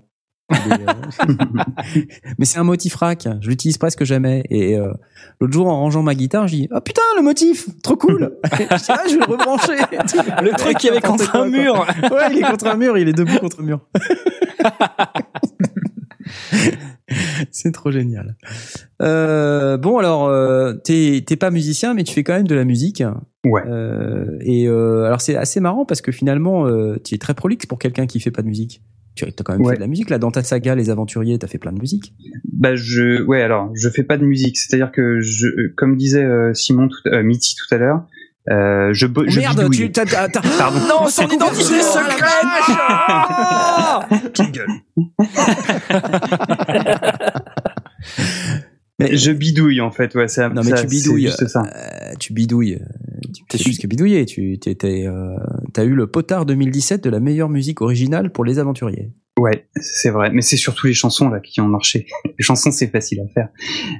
Euh, 0.52 1.26
Mais 2.38 2.46
c'est 2.46 2.60
un 2.60 2.64
motif 2.64 2.96
rack. 2.96 3.28
Je 3.42 3.50
l'utilise 3.50 3.78
presque 3.78 4.04
jamais. 4.04 4.44
Et 4.50 4.78
euh, 4.78 4.92
l'autre 5.40 5.54
jour, 5.54 5.68
en 5.68 5.80
rangeant 5.80 6.04
ma 6.04 6.16
guitare, 6.16 6.48
je 6.48 6.56
dis 6.56 6.70
oh 6.72 6.82
putain 6.82 7.02
le 7.18 7.24
motif, 7.24 7.68
trop 7.82 7.96
cool. 7.96 8.38
je 8.54 8.58
dis 8.58 8.86
ah, 8.90 9.04
je 9.08 9.14
vais 9.14 9.20
le 9.20 9.32
rebrancher. 9.32 9.78
Le 10.44 10.58
truc 10.58 10.78
qui 10.78 10.90
avait 10.90 11.02
contre 11.02 11.36
un 11.36 11.40
quoi. 11.40 11.50
mur. 11.50 11.88
Ouais, 12.12 12.28
il 12.32 12.38
est 12.40 12.42
contre 12.42 12.68
un 12.68 12.76
mur, 12.76 12.98
il 12.98 13.08
est 13.08 13.14
debout 13.14 13.40
contre 13.40 13.62
un 13.62 13.64
mur. 13.64 13.82
C'est 17.52 17.72
trop 17.72 17.92
génial. 17.92 18.36
Euh, 19.02 19.78
bon, 19.78 19.98
alors, 19.98 20.26
euh, 20.28 20.74
t'es 20.74 21.24
t'es 21.26 21.36
pas 21.36 21.52
musicien, 21.52 21.94
mais 21.94 22.04
tu 22.04 22.14
fais 22.14 22.24
quand 22.24 22.34
même 22.34 22.48
de 22.48 22.56
la 22.56 22.66
musique. 22.66 23.04
Ouais. 23.46 23.62
Euh, 23.68 24.38
et 24.42 24.68
euh, 24.68 25.06
alors, 25.06 25.22
c'est 25.22 25.36
assez 25.36 25.60
marrant 25.60 25.86
parce 25.86 26.02
que 26.02 26.12
finalement, 26.12 26.68
euh, 26.68 26.98
tu 27.04 27.16
es 27.16 27.18
très 27.18 27.34
prolixe 27.34 27.66
pour 27.66 27.80
quelqu'un 27.80 28.08
qui 28.08 28.20
fait 28.20 28.32
pas 28.32 28.42
de 28.42 28.48
musique. 28.48 28.82
Tu 29.16 29.24
as 29.26 29.32
quand 29.44 29.54
même 29.54 29.62
Ouais. 29.62 29.72
fait 29.74 29.78
de 29.78 29.82
la 29.82 29.88
musique 29.88 30.10
là 30.10 30.18
dans 30.20 30.32
ta 30.32 30.44
saga 30.44 30.76
Les 30.76 30.90
Aventuriers, 30.90 31.40
t'as 31.40 31.48
fait 31.48 31.58
plein 31.58 31.72
de 31.72 31.80
musique. 31.80 32.14
Bah 32.54 32.76
je 32.76 33.22
ouais 33.24 33.42
alors 33.42 33.72
je 33.74 33.90
fais 33.90 34.04
pas 34.04 34.18
de 34.18 34.26
musique 34.26 34.58
c'est-à-dire 34.58 34.92
que 34.92 35.20
je 35.22 35.48
euh, 35.48 35.74
comme 35.78 35.96
disait 35.98 36.24
euh, 36.24 36.54
Simon 36.54 36.88
tout, 36.90 36.98
euh, 37.08 37.24
Mitty 37.24 37.56
tout 37.56 37.74
à 37.74 37.78
l'heure 37.78 38.04
euh, 38.52 38.90
je 38.94 39.08
je 39.28 39.40
Merde, 39.40 39.58
bidouille. 39.58 39.78
tu 39.78 39.92
t'as, 39.92 40.06
t'as- 40.06 40.28
t'as- 40.30 40.42
Pardon. 40.58 40.80
Non, 40.88 41.08
son 41.08 41.28
identité 41.28 41.82
secrète. 41.82 42.46
Jingle. 44.36 44.68
Mais 49.00 49.18
je 49.18 49.32
bidouille 49.32 49.82
en 49.82 49.92
fait 49.92 50.16
ouais 50.16 50.28
c'est 50.30 50.48
Non, 50.50 50.62
mais 50.64 50.70
ça, 50.72 50.82
tu 50.82 50.88
bidouilles. 50.88 51.24
juste 51.28 51.48
ça 51.48 51.64
euh, 51.64 52.14
tu 52.20 52.32
bidouilles. 52.34 52.76
euh, 52.76 53.20
Tu 53.34 53.44
T'es 53.50 53.58
plus 53.64 53.78
que 53.78 53.88
bidouiller. 53.88 54.26
Tu 54.26 54.58
t'es, 54.60 54.76
t'es, 54.76 55.06
euh, 55.06 55.36
t'as 55.74 55.84
eu 55.84 55.94
le 55.94 56.08
potard 56.08 56.46
2017 56.46 57.04
de 57.04 57.10
la 57.10 57.20
meilleure 57.20 57.50
musique 57.50 57.82
originale 57.82 58.32
pour 58.32 58.46
Les 58.46 58.58
Aventuriers. 58.60 59.12
Ouais, 59.38 59.68
c'est 59.82 60.12
vrai. 60.12 60.30
Mais 60.32 60.42
c'est 60.42 60.56
surtout 60.56 60.88
les 60.88 60.94
chansons 60.94 61.28
là 61.28 61.42
qui 61.42 61.60
ont 61.60 61.68
marché. 61.68 62.06
Les 62.26 62.34
chansons, 62.40 62.72
c'est 62.72 62.88
facile 62.88 63.20
à 63.20 63.28
faire. 63.34 63.50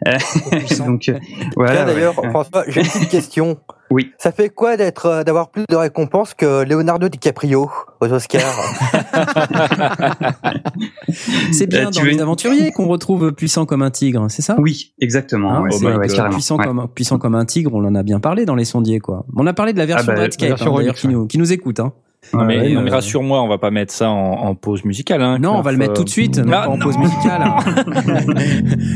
Euh, 0.08 0.78
donc 0.86 1.10
euh, 1.10 1.20
voilà. 1.58 1.76
Tiens, 1.84 1.86
D'ailleurs, 1.88 2.18
ouais. 2.24 2.30
François, 2.30 2.64
j'ai 2.70 2.80
une 2.80 2.88
petite 2.88 3.10
question. 3.10 3.58
Oui. 3.92 4.12
Ça 4.18 4.32
fait 4.32 4.50
quoi 4.50 4.78
d'être, 4.78 5.06
euh, 5.06 5.24
d'avoir 5.24 5.50
plus 5.50 5.64
de 5.70 5.76
récompenses 5.76 6.34
que 6.34 6.64
Leonardo 6.64 7.08
DiCaprio 7.08 7.70
aux 8.02 8.12
Oscars 8.12 8.42
C'est 11.52 11.68
bien 11.68 11.88
Euh, 11.88 11.92
dans 11.92 12.02
veux 12.02 12.10
les 12.10 12.22
aventuriers 12.22 12.72
qu'on 12.72 12.88
retrouve 12.88 13.32
puissant 13.34 13.66
comme 13.66 13.82
un 13.82 13.92
tigre, 13.92 14.26
c'est 14.30 14.42
ça? 14.42 14.56
Oui, 14.60 14.94
exactement. 15.00 15.52
Hein, 15.54 15.62
ouais, 15.64 15.84
ouais, 15.98 16.08
puissant, 16.32 16.58
Ouais. 16.58 16.66
comme, 16.66 16.88
puissant 16.94 17.18
comme 17.20 17.36
un 17.36 17.46
tigre, 17.46 17.72
on 17.74 17.84
en 17.86 17.96
a 17.96 18.04
bien 18.04 18.20
parlé 18.20 18.46
dans 18.46 18.56
les 18.56 18.66
sondiers, 18.66 19.00
quoi. 19.00 19.26
On 19.36 19.46
a 19.48 19.54
parlé 19.54 19.74
de 19.74 19.78
la 19.78 19.86
version 19.86 20.08
bah, 20.08 20.16
la 20.16 20.22
Redscape, 20.24 20.50
version 20.50 20.72
hein, 20.76 20.80
remix, 20.80 21.00
qui, 21.00 21.08
nous, 21.08 21.28
qui 21.28 21.38
nous 21.38 21.54
écoute. 21.54 21.80
Hein. 21.80 21.94
Non, 22.34 22.44
mais, 22.46 22.58
Ouais, 22.60 22.70
non, 22.74 22.82
mais 22.82 22.90
euh, 22.90 22.96
rassure-moi, 22.96 23.40
on 23.44 23.48
va 23.48 23.60
pas 23.60 23.70
mettre 23.70 23.94
ça 23.94 24.10
en, 24.10 24.32
en 24.48 24.56
pause 24.56 24.84
musicale. 24.84 25.22
Hein, 25.22 25.38
Non, 25.40 25.58
on 25.58 25.62
va 25.62 25.72
le 25.72 25.78
mettre 25.78 25.94
tout 25.94 26.04
de 26.04 26.10
suite, 26.10 26.40
même 26.40 26.52
Ah, 26.54 26.64
pas 26.64 26.70
en 26.70 26.78
non. 26.78 26.86
pause 26.86 26.98
musicale. 26.98 27.44
hein. 27.44 27.60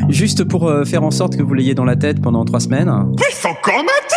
Juste 0.10 0.44
pour 0.46 0.68
euh, 0.68 0.84
faire 0.84 1.04
en 1.04 1.12
sorte 1.12 1.38
que 1.38 1.44
vous 1.44 1.54
l'ayez 1.54 1.76
dans 1.76 1.86
la 1.86 1.96
tête 1.96 2.22
pendant 2.24 2.44
trois 2.44 2.60
semaines. 2.60 2.92
Puissant 3.18 3.54
comme 3.62 3.76
un 3.76 4.08
tigre 4.08 4.09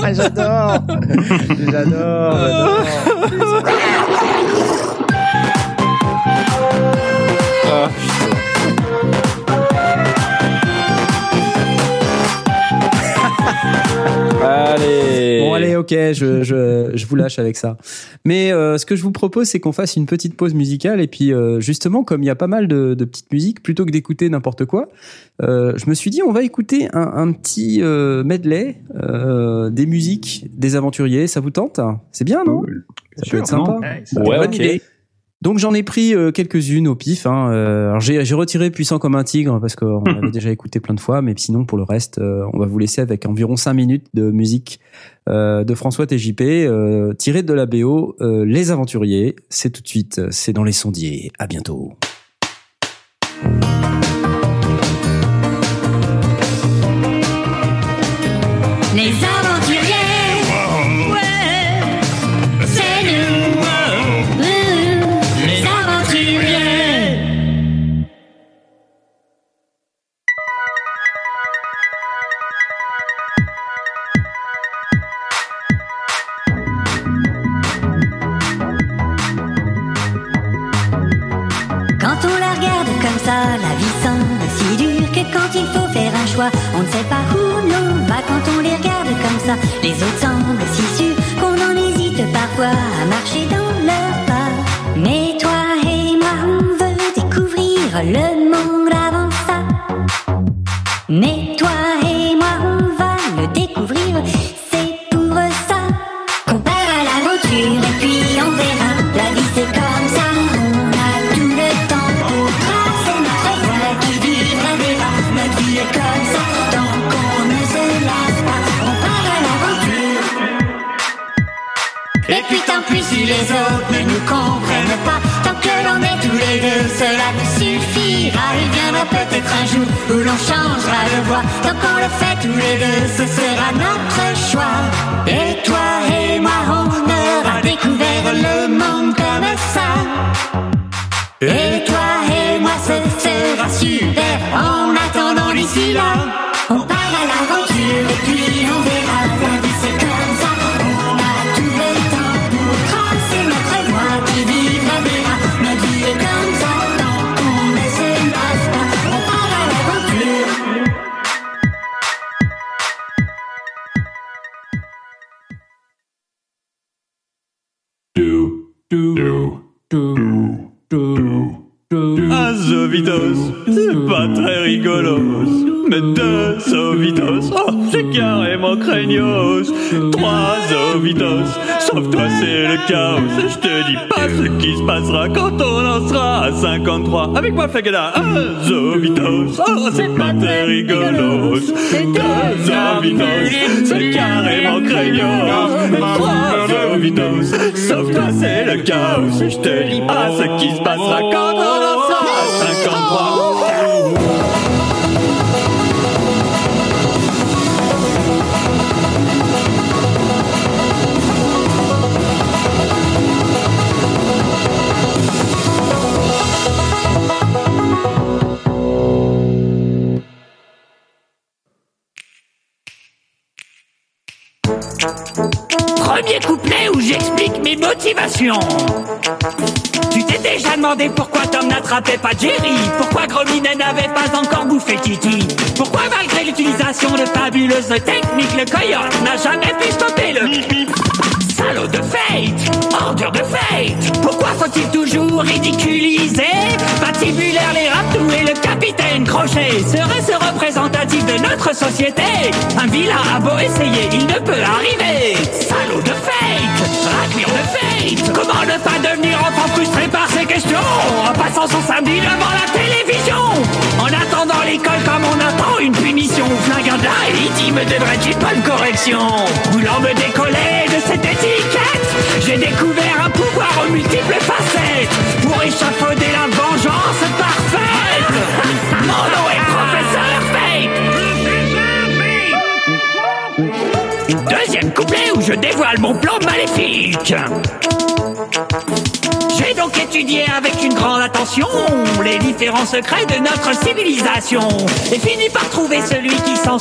Ah, 0.00 0.12
j'adore 0.12 0.78
J'adore, 1.70 2.36
Ah. 7.70 7.88
Allez. 14.42 15.07
Bon, 15.48 15.54
allez, 15.54 15.76
ok, 15.76 15.90
je, 15.90 16.42
je, 16.42 16.90
je 16.94 17.06
vous 17.06 17.16
lâche 17.16 17.38
avec 17.38 17.56
ça. 17.56 17.76
Mais 18.24 18.52
euh, 18.52 18.78
ce 18.78 18.86
que 18.86 18.96
je 18.96 19.02
vous 19.02 19.12
propose, 19.12 19.48
c'est 19.48 19.60
qu'on 19.60 19.72
fasse 19.72 19.96
une 19.96 20.06
petite 20.06 20.36
pause 20.36 20.54
musicale. 20.54 21.00
Et 21.00 21.06
puis, 21.06 21.32
euh, 21.32 21.60
justement, 21.60 22.04
comme 22.04 22.22
il 22.22 22.26
y 22.26 22.30
a 22.30 22.36
pas 22.36 22.46
mal 22.46 22.68
de, 22.68 22.94
de 22.94 23.04
petites 23.04 23.32
musiques, 23.32 23.62
plutôt 23.62 23.84
que 23.84 23.90
d'écouter 23.90 24.28
n'importe 24.28 24.64
quoi, 24.64 24.88
euh, 25.42 25.72
je 25.76 25.88
me 25.88 25.94
suis 25.94 26.10
dit, 26.10 26.22
on 26.22 26.32
va 26.32 26.42
écouter 26.42 26.88
un, 26.92 27.12
un 27.14 27.32
petit 27.32 27.82
euh, 27.82 28.24
medley 28.24 28.80
euh, 28.94 29.70
des 29.70 29.86
musiques 29.86 30.46
des 30.56 30.76
aventuriers. 30.76 31.26
Ça 31.26 31.40
vous 31.40 31.50
tente? 31.50 31.80
C'est 32.12 32.24
bien, 32.24 32.44
non? 32.44 32.62
Ça 32.62 33.22
peut 33.22 33.28
sûr, 33.28 33.38
être 33.38 33.46
sympa. 33.46 33.78
Ouais, 33.80 34.38
Bonne 34.38 34.48
ok. 34.48 34.54
idée. 34.56 34.82
Donc 35.40 35.58
j'en 35.58 35.72
ai 35.72 35.84
pris 35.84 36.14
euh, 36.14 36.32
quelques-unes 36.32 36.88
au 36.88 36.96
pif. 36.96 37.26
Hein. 37.26 37.52
Euh, 37.52 37.88
alors 37.90 38.00
j'ai 38.00 38.24
j'ai 38.24 38.34
retiré 38.34 38.70
Puissant 38.70 38.98
comme 38.98 39.14
un 39.14 39.22
tigre 39.22 39.60
parce 39.60 39.76
qu'on 39.76 40.02
l'avait 40.04 40.30
déjà 40.32 40.50
écouté 40.50 40.80
plein 40.80 40.94
de 40.94 41.00
fois, 41.00 41.22
mais 41.22 41.34
sinon 41.36 41.64
pour 41.64 41.78
le 41.78 41.84
reste, 41.84 42.18
euh, 42.18 42.44
on 42.52 42.58
va 42.58 42.66
vous 42.66 42.78
laisser 42.78 43.00
avec 43.00 43.24
environ 43.24 43.56
5 43.56 43.72
minutes 43.74 44.06
de 44.14 44.30
musique 44.30 44.80
de 45.28 45.74
François 45.74 46.06
TJP 46.06 46.42
tirée 47.18 47.42
de 47.42 47.52
la 47.52 47.66
BO 47.66 48.16
Les 48.20 48.70
Aventuriers. 48.70 49.36
C'est 49.50 49.68
tout 49.68 49.82
de 49.82 49.88
suite, 49.88 50.22
c'est 50.30 50.54
dans 50.54 50.64
les 50.64 50.72
sondiers. 50.72 51.30
À 51.38 51.46
bientôt. 51.46 51.98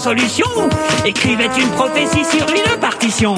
Solution 0.08 0.48
écrivait 1.04 1.50
une 1.60 1.70
prophétie 1.72 2.24
sur 2.24 2.48
une 2.48 2.80
partition. 2.80 3.36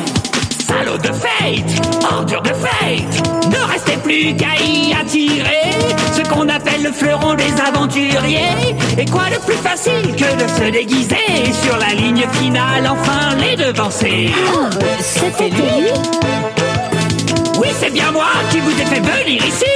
Salaud 0.67 0.99
de 0.99 1.07
fate, 1.07 1.87
ordure 2.11 2.43
de 2.43 2.53
fate, 2.53 3.49
ne 3.49 3.71
restait 3.71 3.97
plus 3.97 4.35
qu'à 4.35 4.53
y 4.63 4.93
attirer 4.93 5.71
ce 6.13 6.21
qu'on 6.29 6.47
appelle 6.47 6.83
le 6.83 6.91
fleuron 6.91 7.33
des 7.33 7.51
aventuriers. 7.59 8.75
Et 8.99 9.05
quoi 9.05 9.23
de 9.33 9.43
plus 9.47 9.57
facile 9.67 10.15
que 10.15 10.43
de 10.43 10.47
se 10.47 10.69
déguiser 10.69 11.15
sur 11.63 11.75
la 11.75 11.95
ligne 11.95 12.27
finale, 12.33 12.87
enfin 12.87 13.35
les 13.37 13.55
devancer. 13.55 14.29
C'était 14.99 15.49
lui 15.49 15.89
Oui, 17.59 17.69
c'est 17.79 17.91
bien 17.91 18.11
moi 18.11 18.29
qui 18.51 18.59
vous 18.59 18.79
ai 18.79 18.85
fait 18.85 18.99
venir 18.99 19.43
ici. 19.43 19.73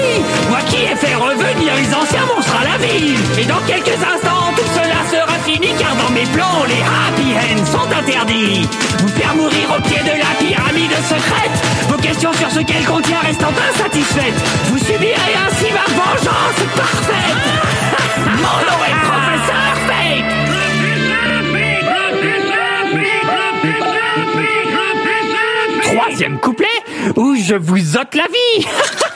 Moi 0.47 0.59
qui 0.67 0.83
ai 0.83 0.95
fait 0.95 1.15
revenir 1.15 1.73
les 1.75 1.95
anciens 1.95 2.27
monstres 2.27 2.55
à 2.61 2.65
la 2.65 2.85
vie. 2.85 3.15
Et 3.41 3.45
dans 3.45 3.61
quelques 3.65 3.97
instants, 3.97 4.53
tout 4.55 4.69
cela 4.75 5.01
sera 5.09 5.22
fini 5.45 5.73
car 5.77 5.95
dans 5.95 6.11
mes 6.11 6.25
plans, 6.27 6.63
les 6.67 6.81
happy 6.81 7.35
ends 7.35 7.65
sont 7.65 7.89
interdits. 7.91 8.67
Vous 8.99 9.09
faire 9.09 9.35
mourir 9.35 9.75
au 9.77 9.81
pied 9.81 9.99
de 9.99 10.17
la 10.17 10.33
pyramide 10.39 10.91
secrète. 11.07 11.57
Vos 11.89 11.97
questions 11.97 12.33
sur 12.33 12.49
ce 12.49 12.59
qu'elle 12.59 12.85
contient 12.85 13.19
restant 13.19 13.51
insatisfaites. 13.69 14.41
Vous 14.65 14.77
subirez 14.79 15.35
ainsi 15.45 15.65
ma 15.71 15.85
vengeance 15.93 16.63
parfaite. 16.75 17.43
Mon 18.25 18.57
nom 18.67 18.79
est 18.89 18.99
Professeur 19.09 19.73
Fake. 19.87 20.31
Troisième 25.81 26.39
couplet 26.39 26.67
où 27.15 27.35
je 27.35 27.55
vous 27.55 27.97
ôte 27.97 28.15
la 28.15 28.27
vie. 28.27 28.65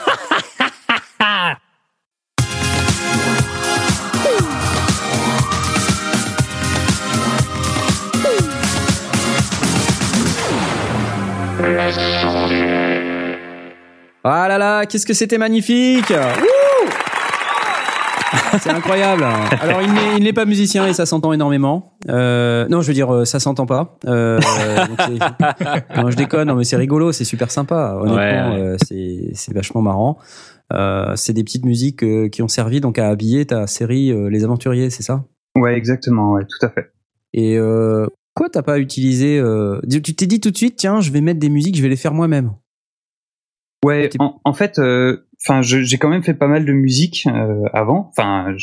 qu'est-ce 14.88 15.06
que 15.06 15.14
c'était 15.14 15.38
magnifique 15.38 16.10
C'est 18.60 18.70
incroyable. 18.70 19.24
Alors 19.60 19.80
il 19.82 20.22
n'est, 20.22 20.32
pas 20.32 20.44
musicien 20.44 20.86
et 20.86 20.92
ça 20.92 21.06
s'entend 21.06 21.32
énormément. 21.32 21.94
Euh, 22.08 22.66
non, 22.68 22.82
je 22.82 22.88
veux 22.88 22.94
dire, 22.94 23.12
euh, 23.12 23.24
ça 23.24 23.40
s'entend 23.40 23.66
pas. 23.66 23.98
Euh, 24.06 24.38
donc 24.86 24.98
non, 25.96 26.10
je 26.10 26.16
déconne, 26.16 26.48
non, 26.48 26.54
mais 26.54 26.64
c'est 26.64 26.76
rigolo, 26.76 27.12
c'est 27.12 27.24
super 27.24 27.50
sympa. 27.50 27.96
Honnêtement, 28.00 28.16
Ouais, 28.16 28.56
ouais. 28.56 28.60
euh, 28.60 28.76
c'est, 28.86 29.30
c'est 29.34 29.54
vachement 29.54 29.82
marrant. 29.82 30.18
Euh, 30.72 31.14
c'est 31.16 31.32
des 31.32 31.44
petites 31.44 31.64
musiques 31.64 32.02
euh, 32.02 32.28
qui 32.28 32.42
ont 32.42 32.48
servi 32.48 32.80
donc 32.80 32.98
à 32.98 33.08
habiller 33.08 33.46
ta 33.46 33.66
série 33.66 34.12
euh, 34.12 34.28
Les 34.28 34.44
Aventuriers, 34.44 34.90
c'est 34.90 35.02
ça? 35.02 35.24
Ouais, 35.56 35.74
exactement, 35.74 36.32
ouais, 36.32 36.42
tout 36.44 36.66
à 36.66 36.70
fait. 36.70 36.92
Et 37.32 37.56
euh, 37.58 38.06
quoi 38.34 38.48
t'as 38.50 38.62
pas 38.62 38.78
utilisé 38.78 39.38
euh, 39.38 39.80
Tu 39.90 40.14
t'es 40.14 40.26
dit 40.26 40.40
tout 40.40 40.50
de 40.50 40.56
suite, 40.56 40.76
tiens, 40.76 41.00
je 41.00 41.10
vais 41.10 41.20
mettre 41.20 41.40
des 41.40 41.48
musiques, 41.48 41.76
je 41.76 41.82
vais 41.82 41.88
les 41.88 41.96
faire 41.96 42.12
moi-même? 42.12 42.52
Ouais, 43.84 44.10
en, 44.18 44.40
en 44.44 44.52
fait, 44.52 44.78
euh, 44.78 45.24
enfin, 45.40 45.62
je- 45.62 45.82
j'ai 45.82 45.98
quand 45.98 46.08
même 46.08 46.22
fait 46.22 46.34
pas 46.34 46.48
mal 46.48 46.64
de 46.64 46.72
musique 46.72 47.26
euh, 47.32 47.62
avant, 47.72 48.10
enfin, 48.10 48.54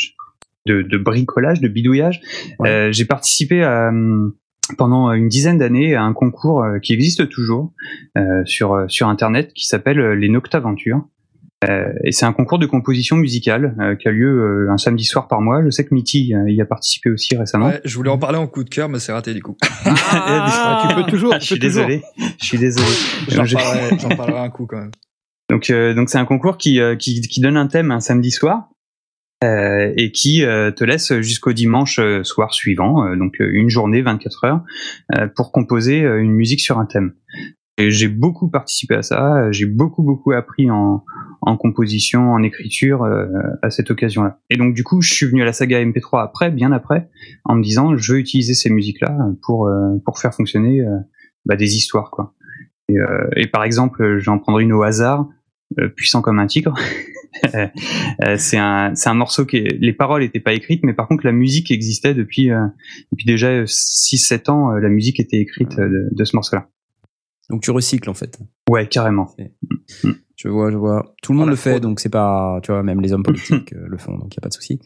de, 0.65 0.81
de 0.81 0.97
bricolage, 0.97 1.61
de 1.61 1.67
bidouillage. 1.67 2.21
Euh, 2.65 2.91
j'ai 2.91 3.05
participé 3.05 3.63
à, 3.63 3.89
hum, 3.89 4.33
pendant 4.77 5.11
une 5.13 5.29
dizaine 5.29 5.57
d'années 5.59 5.95
à 5.95 6.03
un 6.03 6.13
concours 6.13 6.63
euh, 6.63 6.79
qui 6.79 6.93
existe 6.93 7.29
toujours 7.29 7.71
euh, 8.17 8.43
sur 8.45 8.73
euh, 8.73 8.87
sur 8.87 9.07
internet 9.07 9.53
qui 9.53 9.65
s'appelle 9.67 9.99
euh, 9.99 10.15
les 10.15 10.27
Noctaventures. 10.27 11.05
Euh, 11.67 11.91
et 12.03 12.11
c'est 12.11 12.25
un 12.25 12.33
concours 12.33 12.59
de 12.59 12.65
composition 12.65 13.15
musicale 13.15 13.75
euh, 13.79 13.95
qui 13.95 14.07
a 14.07 14.11
lieu 14.11 14.27
euh, 14.67 14.71
un 14.71 14.77
samedi 14.77 15.03
soir 15.05 15.27
par 15.27 15.41
mois. 15.41 15.63
Je 15.63 15.69
sais 15.69 15.85
que 15.85 15.93
Mitty 15.95 16.33
euh, 16.35 16.49
y 16.49 16.61
a 16.61 16.65
participé 16.65 17.09
aussi 17.09 17.35
récemment. 17.35 17.67
Ouais, 17.67 17.81
je 17.85 17.95
voulais 17.95 18.09
en 18.09 18.17
parler 18.17 18.37
en 18.37 18.47
coup 18.47 18.63
de 18.63 18.69
cœur, 18.69 18.89
mais 18.89 18.99
c'est 18.99 19.11
raté 19.11 19.33
du 19.33 19.41
coup. 19.41 19.55
Ah, 19.85 20.85
tu 20.89 20.95
peux 20.95 21.09
toujours. 21.09 21.33
je 21.39 21.45
suis 21.45 21.59
désolé. 21.59 22.03
Je 22.41 22.45
suis 22.45 22.57
désolé. 22.57 22.85
J'en 23.29 23.45
Je- 23.45 23.55
parlerai, 23.55 24.15
parlerai 24.15 24.39
un 24.39 24.49
coup 24.49 24.65
quand 24.65 24.77
même. 24.79 24.91
Donc, 25.49 25.69
euh, 25.69 25.93
donc 25.93 26.09
c'est 26.09 26.17
un 26.17 26.25
concours 26.25 26.57
qui, 26.57 26.79
euh, 26.79 26.95
qui, 26.95 27.21
qui 27.21 27.39
donne 27.39 27.57
un 27.57 27.67
thème 27.67 27.91
un 27.91 27.99
samedi 27.99 28.31
soir 28.31 28.69
euh, 29.43 29.93
et 29.95 30.11
qui 30.11 30.43
euh, 30.43 30.71
te 30.71 30.83
laisse 30.83 31.13
jusqu'au 31.21 31.53
dimanche 31.53 31.99
euh, 31.99 32.23
soir 32.23 32.53
suivant, 32.53 33.05
euh, 33.05 33.15
donc 33.15 33.39
euh, 33.41 33.49
une 33.53 33.69
journée, 33.69 34.01
24 34.01 34.43
heures, 34.45 34.61
euh, 35.15 35.27
pour 35.35 35.51
composer 35.51 36.03
euh, 36.03 36.21
une 36.21 36.31
musique 36.31 36.61
sur 36.61 36.79
un 36.79 36.85
thème. 36.85 37.13
Et 37.77 37.91
j'ai 37.91 38.07
beaucoup 38.07 38.49
participé 38.49 38.95
à 38.95 39.01
ça, 39.01 39.51
j'ai 39.51 39.65
beaucoup 39.65 40.01
beaucoup 40.01 40.31
appris 40.31 40.71
en, 40.71 41.03
en 41.41 41.57
composition, 41.57 42.31
en 42.31 42.43
écriture 42.43 43.03
euh, 43.03 43.27
à 43.61 43.69
cette 43.69 43.91
occasion-là. 43.91 44.39
Et 44.49 44.57
donc 44.57 44.73
du 44.73 44.83
coup, 44.83 45.01
je 45.01 45.13
suis 45.13 45.25
venu 45.25 45.41
à 45.41 45.45
la 45.45 45.53
saga 45.53 45.83
MP3 45.83 46.23
après, 46.23 46.51
bien 46.51 46.71
après, 46.71 47.09
en 47.43 47.55
me 47.55 47.63
disant 47.63 47.95
je 47.95 48.13
veux 48.13 48.19
utiliser 48.19 48.53
ces 48.53 48.69
musiques-là 48.69 49.17
pour 49.41 49.67
euh, 49.67 49.97
pour 50.05 50.19
faire 50.19 50.33
fonctionner 50.33 50.81
euh, 50.81 50.97
bah, 51.45 51.55
des 51.55 51.75
histoires 51.75 52.11
quoi. 52.11 52.33
Et, 52.89 52.97
euh, 52.97 53.27
et 53.35 53.47
par 53.47 53.63
exemple, 53.63 54.19
j'en 54.19 54.39
prendrai 54.39 54.63
une 54.63 54.73
au 54.73 54.83
hasard, 54.83 55.27
euh, 55.79 55.89
puissant 55.89 56.21
comme 56.21 56.39
un 56.39 56.47
tigre. 56.47 56.73
C'est 58.37 58.57
un 58.57 58.95
c'est 58.95 59.09
un 59.09 59.13
morceau 59.13 59.45
qui 59.45 59.57
est, 59.57 59.77
les 59.77 59.91
paroles 59.91 60.23
étaient 60.23 60.39
pas 60.39 60.53
écrites, 60.53 60.83
mais 60.83 60.93
par 60.93 61.09
contre 61.09 61.25
la 61.25 61.33
musique 61.33 61.69
existait 61.69 62.13
depuis 62.13 62.49
euh, 62.49 62.65
depuis 63.11 63.25
déjà 63.25 63.65
6-7 63.65 64.49
ans. 64.49 64.71
la 64.71 64.87
musique 64.87 65.19
était 65.19 65.37
écrite 65.37 65.77
de, 65.77 66.07
de 66.09 66.23
ce 66.23 66.33
morceau-là. 66.33 66.69
Donc 67.49 67.61
tu 67.61 67.71
recycles 67.71 68.09
en 68.09 68.13
fait. 68.13 68.39
Ouais, 68.69 68.87
carrément. 68.87 69.29
Je 70.35 70.49
vois, 70.49 70.71
je 70.71 70.77
vois. 70.77 71.15
Tout 71.21 71.31
le 71.31 71.37
monde 71.39 71.49
le 71.49 71.55
fait, 71.55 71.79
donc 71.79 71.99
c'est 71.99 72.09
pas, 72.09 72.59
tu 72.63 72.71
vois, 72.71 72.83
même 72.83 73.01
les 73.01 73.13
hommes 73.13 73.23
politiques 73.23 73.73
euh, 73.73 73.85
le 73.87 73.97
font, 73.97 74.17
donc 74.17 74.33
il 74.33 74.37
y 74.37 74.39
a 74.39 74.41
pas 74.41 74.49
de 74.49 74.53
souci. 74.53 74.79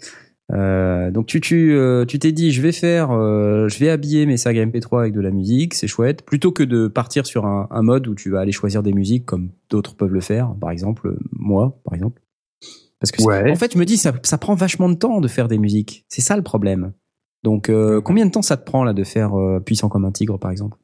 Euh, 0.52 1.12
donc 1.12 1.28
tu 1.28 1.42
tu 1.42 1.74
euh, 1.74 2.06
tu 2.06 2.18
t'es 2.18 2.32
dit 2.32 2.52
je 2.52 2.60
vais 2.64 2.72
faire 2.72 3.12
euh, 3.12 3.68
je 3.68 3.78
vais 3.78 3.90
habiller 3.90 4.26
mes 4.26 4.36
sagas 4.36 4.66
MP3 4.66 5.02
avec 5.02 5.14
de 5.14 5.22
la 5.22 5.30
musique 5.30 5.76
c'est 5.76 5.86
chouette 5.86 6.24
plutôt 6.24 6.52
que 6.52 6.64
de 6.64 6.88
partir 6.88 7.28
sur 7.28 7.46
un, 7.46 7.68
un 7.70 7.84
mode 7.84 8.08
où 8.08 8.16
tu 8.16 8.32
vas 8.32 8.40
aller 8.40 8.52
choisir 8.52 8.82
des 8.82 8.92
musiques 8.92 9.28
comme 9.28 9.52
d'autres 9.70 9.96
peuvent 9.96 10.12
le 10.12 10.22
faire 10.22 10.56
par 10.60 10.72
exemple 10.72 11.16
moi 11.34 11.80
par 11.84 11.94
exemple 11.94 12.24
parce 13.00 13.12
que 13.12 13.22
Ouais. 13.22 13.52
en 13.52 13.56
fait 13.58 13.74
je 13.74 13.78
me 13.78 13.86
dis 13.86 13.96
ça 13.98 14.12
ça 14.24 14.40
prend 14.40 14.56
vachement 14.56 14.90
de 14.90 14.96
temps 14.96 15.22
de 15.22 15.28
faire 15.28 15.50
des 15.50 15.60
musiques 15.60 16.04
c'est 16.10 16.22
ça 16.22 16.36
le 16.36 16.42
problème 16.42 16.94
donc 17.44 17.70
euh, 17.70 18.02
combien 18.02 18.26
de 18.26 18.32
temps 18.32 18.42
ça 18.42 18.58
te 18.58 18.66
prend 18.66 18.84
là 18.84 18.94
de 18.94 19.04
faire 19.04 19.38
euh, 19.40 19.60
puissant 19.60 19.88
comme 19.88 20.04
un 20.06 20.12
tigre 20.12 20.40
par 20.40 20.50
exemple? 20.50 20.78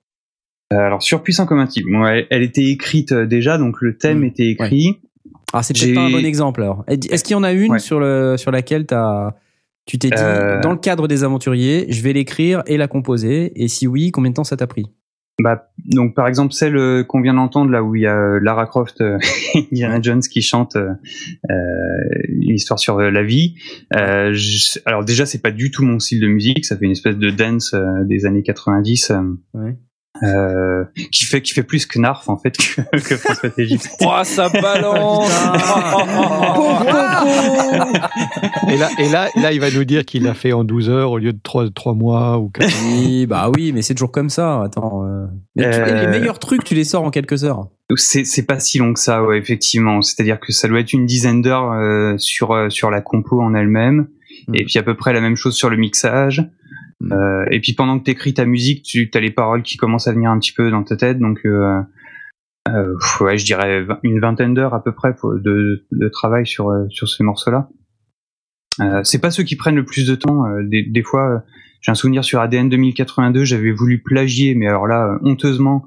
Alors 0.71 1.01
sur 1.03 1.21
puissant 1.23 1.45
comme 1.45 1.59
un 1.59 1.67
bon, 1.91 2.05
elle, 2.05 2.27
elle 2.29 2.43
était 2.43 2.65
écrite 2.65 3.11
euh, 3.11 3.25
déjà, 3.25 3.57
donc 3.57 3.81
le 3.81 3.97
thème 3.97 4.23
était 4.23 4.47
écrit. 4.47 4.99
Ah, 5.53 5.63
c'est 5.63 5.73
peut-être 5.77 5.93
pas 5.95 6.01
un 6.01 6.11
bon 6.11 6.25
exemple 6.25 6.61
alors. 6.61 6.83
Est-ce 6.87 7.23
qu'il 7.23 7.33
y 7.33 7.37
en 7.37 7.43
a 7.43 7.53
une 7.53 7.77
sur, 7.79 7.99
le, 7.99 8.35
sur 8.37 8.51
laquelle 8.51 8.85
t'as, 8.85 9.35
tu 9.85 9.97
t'es 9.99 10.09
dit, 10.09 10.15
Euh. 10.17 10.59
dans 10.61 10.71
le 10.71 10.77
cadre 10.77 11.07
des 11.07 11.23
aventuriers, 11.23 11.85
je 11.89 12.01
vais 12.01 12.13
l'écrire 12.13 12.63
et 12.67 12.77
la 12.77 12.87
composer 12.87 13.51
Et 13.61 13.67
si 13.67 13.87
oui, 13.87 14.11
combien 14.11 14.31
de 14.31 14.35
temps 14.35 14.43
ça 14.43 14.57
t'a 14.57 14.67
pris? 14.67 14.85
Bah, 15.41 15.67
donc 15.85 16.15
par 16.15 16.27
exemple 16.29 16.53
celle 16.53 16.77
euh, 16.77 17.03
qu'on 17.03 17.19
vient 17.21 17.33
d'entendre 17.33 17.69
là 17.69 17.83
où 17.83 17.93
il 17.95 18.03
y 18.03 18.07
a 18.07 18.17
euh, 18.17 18.39
Lara 18.41 18.65
Croft, 18.65 19.01
euh, 19.01 19.17
Indiana 19.55 19.99
Jones 20.01 20.21
qui 20.21 20.41
chante 20.41 20.77
euh, 20.77 20.91
euh, 21.49 21.55
une 22.29 22.55
histoire 22.55 22.79
sur 22.79 22.97
euh, 22.99 23.11
la 23.11 23.21
vie. 23.23 23.55
Euh, 23.95 24.31
je- 24.33 24.79
alors 24.85 25.03
déjà 25.03 25.25
c'est 25.25 25.41
pas 25.41 25.51
du 25.51 25.71
tout 25.71 25.83
mon 25.83 25.99
style 25.99 26.21
de 26.21 26.27
musique, 26.27 26.65
ça 26.65 26.77
fait 26.77 26.85
une 26.85 26.91
espèce 26.91 27.17
de 27.17 27.29
dance 27.29 27.73
euh, 27.73 28.03
des 28.05 28.25
années 28.25 28.43
90. 28.43 29.11
euh, 29.11 29.21
Ouais. 29.53 29.75
Euh, 30.23 30.83
qui 31.11 31.25
fait 31.25 31.41
qui 31.41 31.53
fait 31.53 31.63
plus 31.63 31.87
Knarf 31.87 32.29
en 32.29 32.37
fait 32.37 32.55
que, 32.75 32.81
que 32.99 33.17
François 33.17 33.49
Tégis. 33.49 33.89
Oh, 34.01 34.11
ça 34.23 34.49
balance 34.49 35.29
Et 38.69 38.77
là, 38.77 38.89
et 38.99 39.09
là, 39.09 39.29
là, 39.35 39.51
il 39.51 39.59
va 39.59 39.69
nous 39.71 39.83
dire 39.83 40.05
qu'il 40.05 40.23
l'a 40.23 40.33
fait 40.33 40.53
en 40.53 40.63
12 40.63 40.89
heures 40.89 41.11
au 41.11 41.17
lieu 41.17 41.33
de 41.33 41.39
3, 41.41 41.69
trois 41.73 41.93
mois 41.93 42.37
ou 42.39 42.49
4 42.49 42.67
Oui, 42.87 43.25
bah 43.25 43.49
oui, 43.55 43.71
mais 43.71 43.81
c'est 43.81 43.93
toujours 43.93 44.11
comme 44.11 44.29
ça. 44.29 44.63
Attends. 44.63 45.05
euh. 45.05 45.25
Mais 45.55 45.69
tu- 45.69 45.79
Euh. 45.79 46.01
les 46.01 46.07
meilleurs 46.19 46.39
trucs, 46.39 46.63
tu 46.63 46.75
les 46.75 46.83
sors 46.83 47.03
en 47.03 47.11
quelques 47.11 47.43
heures. 47.43 47.67
C'est 47.95 48.23
c'est 48.25 48.43
pas 48.43 48.59
si 48.59 48.79
long 48.79 48.93
que 48.93 48.99
ça, 48.99 49.23
ouais, 49.23 49.37
effectivement. 49.37 50.01
C'est-à-dire 50.01 50.39
que 50.39 50.51
ça 50.51 50.67
doit 50.67 50.79
être 50.79 50.93
une 50.93 51.05
dizaine 51.05 51.41
d'heures 51.41 51.71
euh, 51.73 52.15
sur 52.17 52.51
euh, 52.51 52.69
sur 52.69 52.89
la 52.89 53.01
compo 53.01 53.41
en 53.41 53.53
elle-même, 53.53 54.07
Hmm. 54.47 54.55
et 54.55 54.65
puis 54.65 54.77
à 54.77 54.83
peu 54.83 54.95
près 54.95 55.13
la 55.13 55.21
même 55.21 55.37
chose 55.37 55.55
sur 55.55 55.69
le 55.69 55.77
mixage. 55.77 56.43
Euh, 57.11 57.45
et 57.51 57.59
puis 57.59 57.73
pendant 57.73 57.99
que 57.99 58.05
t'écris 58.05 58.33
ta 58.33 58.45
musique, 58.45 58.83
tu 58.83 59.09
as 59.13 59.19
les 59.19 59.31
paroles 59.31 59.63
qui 59.63 59.77
commencent 59.77 60.07
à 60.07 60.13
venir 60.13 60.31
un 60.31 60.39
petit 60.39 60.53
peu 60.53 60.71
dans 60.71 60.83
ta 60.83 60.95
tête, 60.95 61.19
donc 61.19 61.39
euh, 61.45 61.81
euh, 62.69 62.95
ouais, 63.19 63.37
je 63.37 63.45
dirais 63.45 63.85
une 64.03 64.19
vingtaine 64.19 64.53
d'heures 64.53 64.73
à 64.73 64.83
peu 64.83 64.93
près 64.93 65.13
de, 65.13 65.85
de 65.91 66.09
travail 66.09 66.47
sur 66.47 66.69
euh, 66.69 66.85
sur 66.89 67.07
ces 67.07 67.23
morceaux-là. 67.23 67.69
Euh, 68.81 69.01
c'est 69.03 69.19
pas 69.19 69.31
ceux 69.31 69.43
qui 69.43 69.55
prennent 69.55 69.75
le 69.75 69.85
plus 69.85 70.07
de 70.07 70.15
temps. 70.15 70.45
euh, 70.45 70.63
des, 70.63 70.83
des 70.83 71.03
fois, 71.03 71.43
j'ai 71.81 71.91
un 71.91 71.95
souvenir 71.95 72.23
sur 72.23 72.39
ADN 72.39 72.69
2082, 72.69 73.45
j'avais 73.45 73.71
voulu 73.71 74.01
plagier, 74.01 74.55
mais 74.55 74.67
alors 74.67 74.87
là, 74.87 75.17
honteusement, 75.21 75.85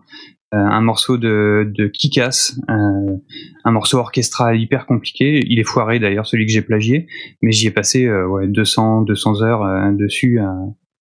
un 0.52 0.80
morceau 0.80 1.18
de, 1.18 1.70
de 1.74 1.88
Kikas, 1.88 2.54
un 2.68 3.70
morceau 3.70 3.98
orchestral 3.98 4.58
hyper 4.58 4.86
compliqué. 4.86 5.44
Il 5.46 5.58
est 5.58 5.64
foiré 5.64 5.98
d'ailleurs, 5.98 6.26
celui 6.26 6.46
que 6.46 6.52
j'ai 6.52 6.62
plagié, 6.62 7.06
mais 7.42 7.52
j'y 7.52 7.66
ai 7.66 7.70
passé 7.70 8.10
ouais, 8.10 8.46
200, 8.46 9.02
200 9.02 9.42
heures 9.42 9.92
dessus 9.92 10.40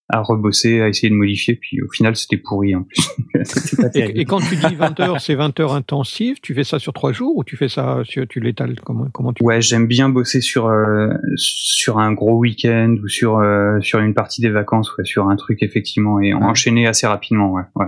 à, 0.09 0.21
rebosser, 0.21 0.81
à 0.81 0.87
essayer 0.87 1.09
de 1.09 1.15
modifier, 1.15 1.55
puis 1.55 1.81
au 1.81 1.89
final, 1.89 2.15
c'était 2.15 2.37
pourri 2.37 2.75
en 2.75 2.83
plus. 2.83 3.07
Pas. 3.77 3.89
Et, 3.95 4.21
et 4.21 4.25
quand 4.25 4.39
tu 4.39 4.55
dis 4.55 4.75
20 4.75 4.99
heures, 4.99 5.21
c'est 5.21 5.35
20 5.35 5.59
heures 5.59 5.73
intensives, 5.73 6.37
tu 6.41 6.53
fais 6.53 6.63
ça 6.63 6.79
sur 6.79 6.93
trois 6.93 7.11
jours 7.11 7.35
ou 7.37 7.43
tu 7.43 7.57
fais 7.57 7.69
ça, 7.69 8.01
sur, 8.03 8.27
tu 8.27 8.39
l'étales 8.39 8.79
comment, 8.81 9.07
comment 9.11 9.33
tu 9.33 9.43
Ouais, 9.43 9.61
j'aime 9.61 9.87
bien 9.87 10.09
bosser 10.09 10.41
sur 10.41 10.67
euh, 10.67 11.09
sur 11.35 11.99
un 11.99 12.13
gros 12.13 12.37
week-end 12.37 12.95
ou 13.03 13.07
sur 13.07 13.37
euh, 13.37 13.79
sur 13.81 13.99
une 13.99 14.13
partie 14.13 14.41
des 14.41 14.49
vacances, 14.49 14.95
ouais, 14.97 15.05
sur 15.05 15.27
un 15.27 15.35
truc 15.35 15.61
effectivement 15.61 16.19
et 16.19 16.33
enchaîner 16.33 16.87
assez 16.87 17.07
rapidement, 17.07 17.51
ouais. 17.51 17.63
ouais. 17.75 17.87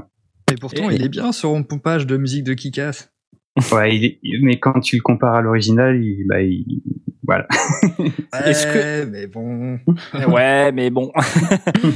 Mais 0.50 0.58
pourtant, 0.58 0.90
il 0.90 1.04
est 1.04 1.10
bien 1.10 1.32
ce 1.32 1.46
rond 1.46 1.64
pompage 1.64 2.08
de 2.08 2.18
musique 2.18 2.44
de 2.44 2.54
Kikas. 2.54 3.10
Ouais, 3.74 3.96
il 3.96 4.06
est- 4.06 4.20
mais 4.42 4.60
quand 4.60 4.80
tu 4.80 4.96
le 4.98 5.02
compares 5.02 5.36
à 5.36 5.42
l'original, 5.42 6.02
il, 6.04 6.26
bah, 6.28 6.42
il, 6.42 6.66
voilà. 7.26 7.48
Est-ce 8.46 8.66
que- 8.68 8.80
Ouais, 9.06 9.06
mais 9.06 9.28
bon, 9.28 9.80
Ouais, 10.28 10.72
mais 10.72 10.90
bon. 10.90 11.12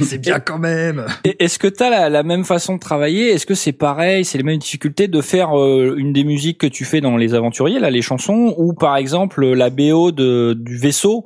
c'est 0.02 0.18
bien 0.20 0.38
quand 0.40 0.58
même. 0.58 1.04
Est-ce 1.24 1.58
que 1.58 1.66
t'as 1.68 1.90
la, 1.90 2.08
la 2.08 2.22
même 2.22 2.44
façon 2.44 2.74
de 2.74 2.80
travailler? 2.80 3.30
Est-ce 3.30 3.46
que 3.46 3.54
c'est 3.54 3.72
pareil? 3.72 4.24
C'est 4.24 4.38
les 4.38 4.44
mêmes 4.44 4.58
difficultés 4.58 5.08
de 5.08 5.20
faire 5.20 5.58
euh, 5.58 5.94
une 5.96 6.12
des 6.12 6.24
musiques 6.24 6.58
que 6.58 6.66
tu 6.66 6.84
fais 6.84 7.00
dans 7.00 7.16
les 7.16 7.34
aventuriers, 7.34 7.78
là, 7.80 7.90
les 7.90 8.02
chansons, 8.02 8.54
ou 8.58 8.74
par 8.74 8.96
exemple 8.96 9.44
la 9.44 9.70
BO 9.70 10.12
de, 10.12 10.54
du 10.58 10.76
vaisseau, 10.78 11.24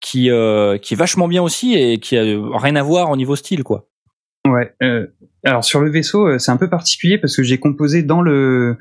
qui 0.00 0.30
euh, 0.30 0.76
qui 0.78 0.94
est 0.94 0.96
vachement 0.96 1.28
bien 1.28 1.42
aussi 1.42 1.74
et 1.74 1.98
qui 1.98 2.16
a 2.16 2.22
rien 2.58 2.76
à 2.76 2.82
voir 2.82 3.10
au 3.10 3.16
niveau 3.16 3.36
style, 3.36 3.62
quoi? 3.64 3.86
Ouais. 4.46 4.72
euh, 4.82 5.06
alors 5.44 5.64
sur 5.64 5.80
le 5.80 5.90
vaisseau, 5.90 6.26
euh, 6.26 6.38
c'est 6.38 6.50
un 6.50 6.56
peu 6.56 6.68
particulier 6.68 7.18
parce 7.18 7.36
que 7.36 7.42
j'ai 7.42 7.58
composé 7.58 8.02
dans 8.02 8.22
le, 8.22 8.76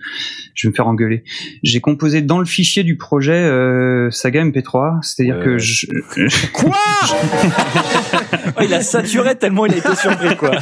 je 0.53 0.67
vais 0.67 0.71
me 0.71 0.75
faire 0.75 0.87
engueuler. 0.87 1.23
J'ai 1.63 1.81
composé 1.81 2.21
dans 2.21 2.39
le 2.39 2.45
fichier 2.45 2.83
du 2.83 2.97
projet 2.97 3.33
euh, 3.33 4.09
Saga 4.11 4.43
MP3, 4.43 4.99
c'est-à-dire 5.01 5.43
que 5.43 5.57
je, 5.57 5.87
Quoi 6.53 6.75
Oh, 8.55 8.61
il 8.63 8.73
a 8.73 8.81
saturé 8.81 9.35
tellement 9.35 9.65
il 9.65 9.73
a 9.73 9.77
été 9.77 9.95
surpris, 9.95 10.35
quoi. 10.37 10.51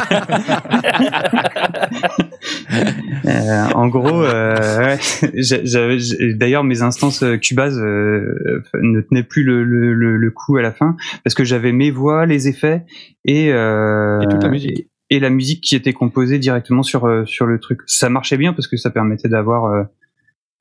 Euh, 3.26 3.65
en 3.76 3.88
gros, 3.88 4.23
euh, 4.23 4.95
ouais, 4.95 6.34
d'ailleurs 6.34 6.64
mes 6.64 6.82
instances 6.82 7.23
Cubase 7.41 7.78
euh, 7.78 8.64
ne 8.73 9.02
tenaient 9.02 9.23
plus 9.23 9.44
le, 9.44 9.64
le, 9.64 9.94
le, 9.94 10.18
le 10.18 10.32
coup 10.32 10.57
à 10.57 10.61
la 10.61 10.72
fin 10.72 10.95
parce 11.23 11.36
que 11.36 11.44
j'avais 11.44 11.72
mes 11.72 11.91
voix, 11.91 12.26
les 12.26 12.48
effets 12.48 12.84
et, 13.26 13.52
euh, 13.52 14.22
Et 14.22 14.28
toute 14.28 14.44
la 14.44 14.49
musique. 14.49 14.88
Et, 15.12 15.20
la 15.20 15.30
musique 15.30 15.62
qui 15.62 15.76
était 15.76 15.94
composée 15.94 16.40
directement 16.40 16.84
sur 16.84 17.06
euh, 17.06 17.26
sur 17.26 17.46
le 17.46 17.60
truc. 17.60 17.82
Ça 17.86 18.10
marchait 18.10 18.38
bien 18.38 18.54
parce 18.54 18.68
que 18.68 18.78
ça 18.78 18.90
permettait 18.90 19.30
d'avoir 19.30 19.66
euh, 19.66 19.84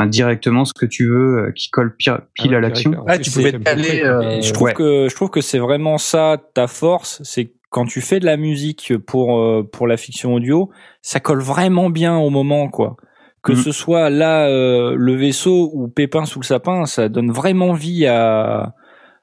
directement 0.07 0.65
ce 0.65 0.73
que 0.75 0.87
tu 0.87 1.07
veux 1.07 1.39
euh, 1.49 1.53
qui 1.53 1.71
colle 1.71 1.95
pire- 1.97 2.23
pile 2.35 2.55
Ah 2.55 2.59
à 2.59 2.61
l'action. 2.61 2.93
En 3.07 3.19
tu 3.19 3.31
pouvais 3.31 3.53
caler, 3.53 4.03
euh, 4.05 4.41
je 4.41 4.53
trouve 4.53 4.67
ouais. 4.69 4.75
que 4.75 5.09
je 5.09 5.15
trouve 5.15 5.31
que 5.31 5.41
c'est 5.41 5.59
vraiment 5.59 5.99
ça 5.99 6.39
ta 6.55 6.67
force, 6.67 7.21
c'est 7.25 7.53
quand 7.71 7.85
tu 7.85 8.01
fais 8.01 8.19
de 8.19 8.27
la 8.27 8.37
musique 8.37 8.95
pour 9.07 9.39
euh, 9.39 9.63
pour 9.71 9.87
la 9.87 9.97
fiction 9.97 10.35
audio, 10.35 10.71
ça 11.03 11.21
colle 11.21 11.41
vraiment 11.41 11.89
bien 11.91 12.17
au 12.19 12.31
moment 12.31 12.69
quoi. 12.69 12.97
Que 13.43 13.53
Mhm. 13.53 13.59
ce 13.59 13.73
soit 13.73 14.11
là 14.11 14.49
euh, 14.49 14.95
le 14.99 15.15
vaisseau 15.15 15.71
ou 15.73 15.89
Pépin 15.89 16.25
sous 16.27 16.41
le 16.41 16.45
sapin, 16.45 16.85
ça 16.85 17.09
donne 17.09 17.31
vraiment 17.31 17.73
vie 17.73 18.07
à, 18.07 18.75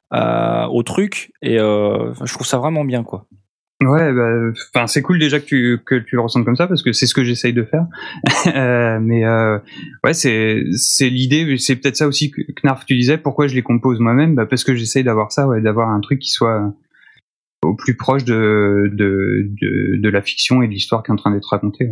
à 0.09 0.69
au 0.71 0.81
truc 0.83 1.31
et 1.41 1.59
euh, 1.59 2.13
je 2.23 2.33
trouve 2.33 2.47
ça 2.47 2.57
vraiment 2.57 2.85
bien 2.85 3.03
quoi. 3.03 3.27
Ouais, 3.79 4.11
bah, 4.11 4.51
enfin 4.73 4.87
c'est 4.87 5.03
cool 5.03 5.19
déjà 5.19 5.39
que 5.39 5.45
tu 5.45 5.79
que 5.85 5.95
tu 5.95 6.15
le 6.15 6.21
ressentes 6.21 6.45
comme 6.45 6.55
ça 6.55 6.65
parce 6.65 6.81
que 6.81 6.93
c'est 6.93 7.05
ce 7.05 7.13
que 7.13 7.23
j'essaye 7.23 7.53
de 7.53 7.63
faire. 7.63 7.85
Euh, 8.55 8.99
mais 9.01 9.25
euh, 9.25 9.59
ouais, 10.03 10.13
c'est 10.13 10.63
c'est 10.71 11.09
l'idée, 11.09 11.57
c'est 11.57 11.75
peut-être 11.75 11.97
ça 11.97 12.07
aussi 12.07 12.31
que 12.31 12.41
Knarf 12.63 12.85
tu 12.85 12.95
disais. 12.95 13.17
Pourquoi 13.17 13.47
je 13.47 13.55
les 13.55 13.61
compose 13.61 13.99
moi-même? 13.99 14.35
Bah, 14.35 14.45
parce 14.45 14.63
que 14.63 14.73
j'essaye 14.73 15.03
d'avoir 15.03 15.31
ça, 15.31 15.47
ouais, 15.47 15.61
d'avoir 15.61 15.89
un 15.89 15.99
truc 15.99 16.19
qui 16.19 16.31
soit 16.31 16.73
au 17.61 17.75
plus 17.75 17.95
proche 17.95 18.23
de 18.23 18.89
de 18.93 19.47
de, 19.61 19.97
de 19.97 20.09
la 20.09 20.21
fiction 20.21 20.61
et 20.61 20.67
de 20.67 20.71
l'histoire 20.73 21.03
qui 21.03 21.11
est 21.11 21.13
en 21.13 21.17
train 21.17 21.31
d'être 21.31 21.49
racontée. 21.49 21.89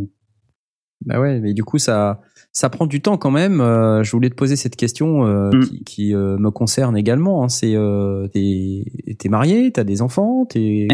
Bah 1.06 1.20
ouais, 1.20 1.40
mais 1.40 1.54
du 1.54 1.64
coup 1.64 1.78
ça 1.78 2.22
ça 2.52 2.70
prend 2.70 2.86
du 2.88 3.02
temps 3.02 3.18
quand 3.18 3.32
même. 3.32 3.60
Euh, 3.60 4.02
je 4.04 4.12
voulais 4.12 4.30
te 4.30 4.36
poser 4.36 4.56
cette 4.56 4.76
question 4.78 5.26
euh, 5.28 5.50
Mm. 5.52 5.60
qui, 5.66 5.84
qui, 5.84 6.16
euh, 6.16 6.38
me 6.38 6.52
concerne 6.52 6.96
également. 6.98 7.44
hein. 7.44 7.50
C'est 7.50 7.76
euh, 7.76 8.28
t'es 8.30 8.86
t'es 9.20 9.28
marié, 9.30 9.72
t'as 9.72 9.84
des 9.84 10.02
enfants, 10.02 10.46
t'es. 10.46 10.88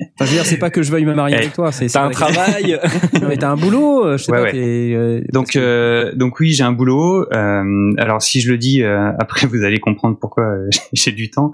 Je 0.00 0.04
Enfin, 0.18 0.24
veux 0.24 0.36
dire, 0.36 0.44
c'est 0.46 0.56
pas 0.58 0.70
que 0.70 0.82
je 0.82 0.90
veuille 0.90 1.04
me 1.04 1.14
marier 1.14 1.36
Eh, 1.38 1.42
avec 1.42 1.52
toi. 1.52 1.70
C'est 1.72 1.86
T'as 1.86 2.04
un 2.06 2.10
travail. 2.10 2.80
Non, 3.20 3.28
mais 3.28 3.36
t'as 3.36 3.50
un 3.50 3.56
boulot. 3.56 4.04
euh, 4.04 4.16
Je 4.16 4.24
sais 4.24 4.32
Ouais, 4.32 4.38
pas. 4.38 4.44
ouais. 4.44 4.52
euh, 4.94 5.20
Donc 5.32 5.54
euh, 5.56 6.12
donc 6.14 6.40
oui, 6.40 6.52
j'ai 6.52 6.64
un 6.64 6.72
boulot. 6.72 7.26
Euh, 7.32 7.92
alors 7.98 8.20
si 8.22 8.40
je 8.40 8.50
le 8.50 8.58
dis 8.58 8.82
euh, 8.82 9.10
après, 9.20 9.46
vous 9.46 9.62
allez 9.62 9.78
comprendre 9.78 10.16
pourquoi 10.20 10.44
euh, 10.44 10.68
j'ai 10.92 11.12
du 11.12 11.30
temps. 11.30 11.52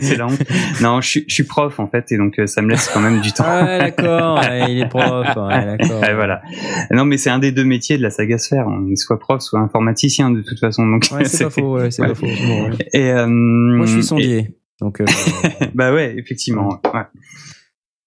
C'est 0.00 0.16
la 0.16 0.26
honte. 0.26 0.38
Non, 0.82 1.00
je 1.00 1.08
suis 1.08 1.24
je 1.28 1.34
suis 1.34 1.44
prof 1.44 1.80
en 1.80 1.88
fait 1.88 2.12
et 2.12 2.18
donc 2.18 2.40
ça 2.46 2.60
me 2.62 2.68
laisse 2.70 2.88
quand 2.92 3.00
même 3.00 3.20
du 3.20 3.32
temps. 3.32 3.44
Ah 3.46 3.78
d'accord. 3.78 4.38
ouais, 4.40 4.72
il 4.72 4.80
est 4.82 4.88
prof. 4.88 5.26
D'accord. 5.34 6.00
Voilà. 6.14 6.42
Non, 6.90 7.04
mais 7.04 7.16
c'est 7.16 7.30
un 7.30 7.38
des 7.38 7.52
deux 7.52 7.64
métiers 7.64 7.96
de 7.96 8.02
la 8.02 8.10
saga 8.10 8.38
sphère. 8.38 8.66
On 8.68 8.90
est 8.90 8.96
soit 8.96 9.18
prof, 9.18 9.40
soit 9.40 9.60
informaticien 9.60 10.30
de 10.30 10.42
toute 10.42 10.60
façon. 10.60 10.86
Donc 10.86 11.06
Ouais, 11.12 11.24
c'est 11.24 11.44
pas 11.44 11.50
faux. 11.50 11.76
Ouais, 11.78 11.90
c'est 11.90 12.06
pas 12.06 12.14
faux. 12.14 12.26
Bon. 12.26 12.70
Et 12.92 13.10
euh, 13.12 13.26
Moi, 13.26 13.86
je 13.86 13.90
suis 13.92 14.00
et- 14.00 14.02
sondier. 14.02 14.48
Donc. 14.84 15.00
euh, 15.00 15.04
bah 15.74 15.92
ouais, 15.92 16.14
effectivement. 16.18 16.80
Ouais. 16.92 17.00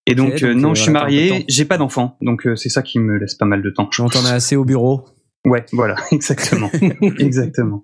Et 0.05 0.15
donc, 0.15 0.41
euh, 0.43 0.53
donc, 0.53 0.61
non, 0.61 0.71
euh, 0.71 0.75
je 0.75 0.81
suis 0.83 0.91
marié, 0.91 1.43
j'ai 1.49 1.65
pas 1.65 1.77
d'enfant, 1.77 2.17
donc 2.21 2.47
c'est 2.55 2.69
ça 2.69 2.81
qui 2.81 2.99
me 2.99 3.17
laisse 3.17 3.35
pas 3.35 3.45
mal 3.45 3.61
de 3.61 3.69
temps. 3.69 3.89
on 3.99 4.07
t'en 4.09 4.23
assez 4.25 4.55
au 4.55 4.63
bureau. 4.63 5.05
Ouais, 5.45 5.65
voilà, 5.73 5.95
exactement, 6.11 6.69
exactement. 7.19 7.83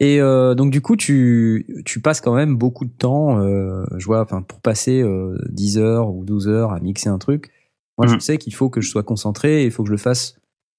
Et 0.00 0.20
euh, 0.20 0.54
donc 0.54 0.70
du 0.72 0.80
coup, 0.80 0.96
tu, 0.96 1.66
tu 1.84 2.00
passes 2.00 2.20
quand 2.22 2.34
même 2.34 2.56
beaucoup 2.56 2.84
de 2.86 2.90
temps, 2.90 3.38
euh, 3.40 3.84
je 3.98 4.06
vois, 4.06 4.22
enfin 4.22 4.40
pour 4.42 4.60
passer 4.60 5.02
euh, 5.02 5.36
10 5.50 5.78
heures 5.78 6.08
ou 6.10 6.24
12 6.24 6.48
heures 6.48 6.72
à 6.72 6.80
mixer 6.80 7.10
un 7.10 7.18
truc. 7.18 7.50
Moi, 7.98 8.06
je 8.06 8.14
Mhm. 8.14 8.20
sais 8.20 8.38
qu'il 8.38 8.54
faut 8.54 8.70
que 8.70 8.80
je 8.80 8.88
sois 8.88 9.02
concentré, 9.02 9.64
il 9.64 9.70
faut 9.70 9.82
que 9.82 9.88
je 9.88 9.92
le 9.92 9.98
fasse 9.98 10.36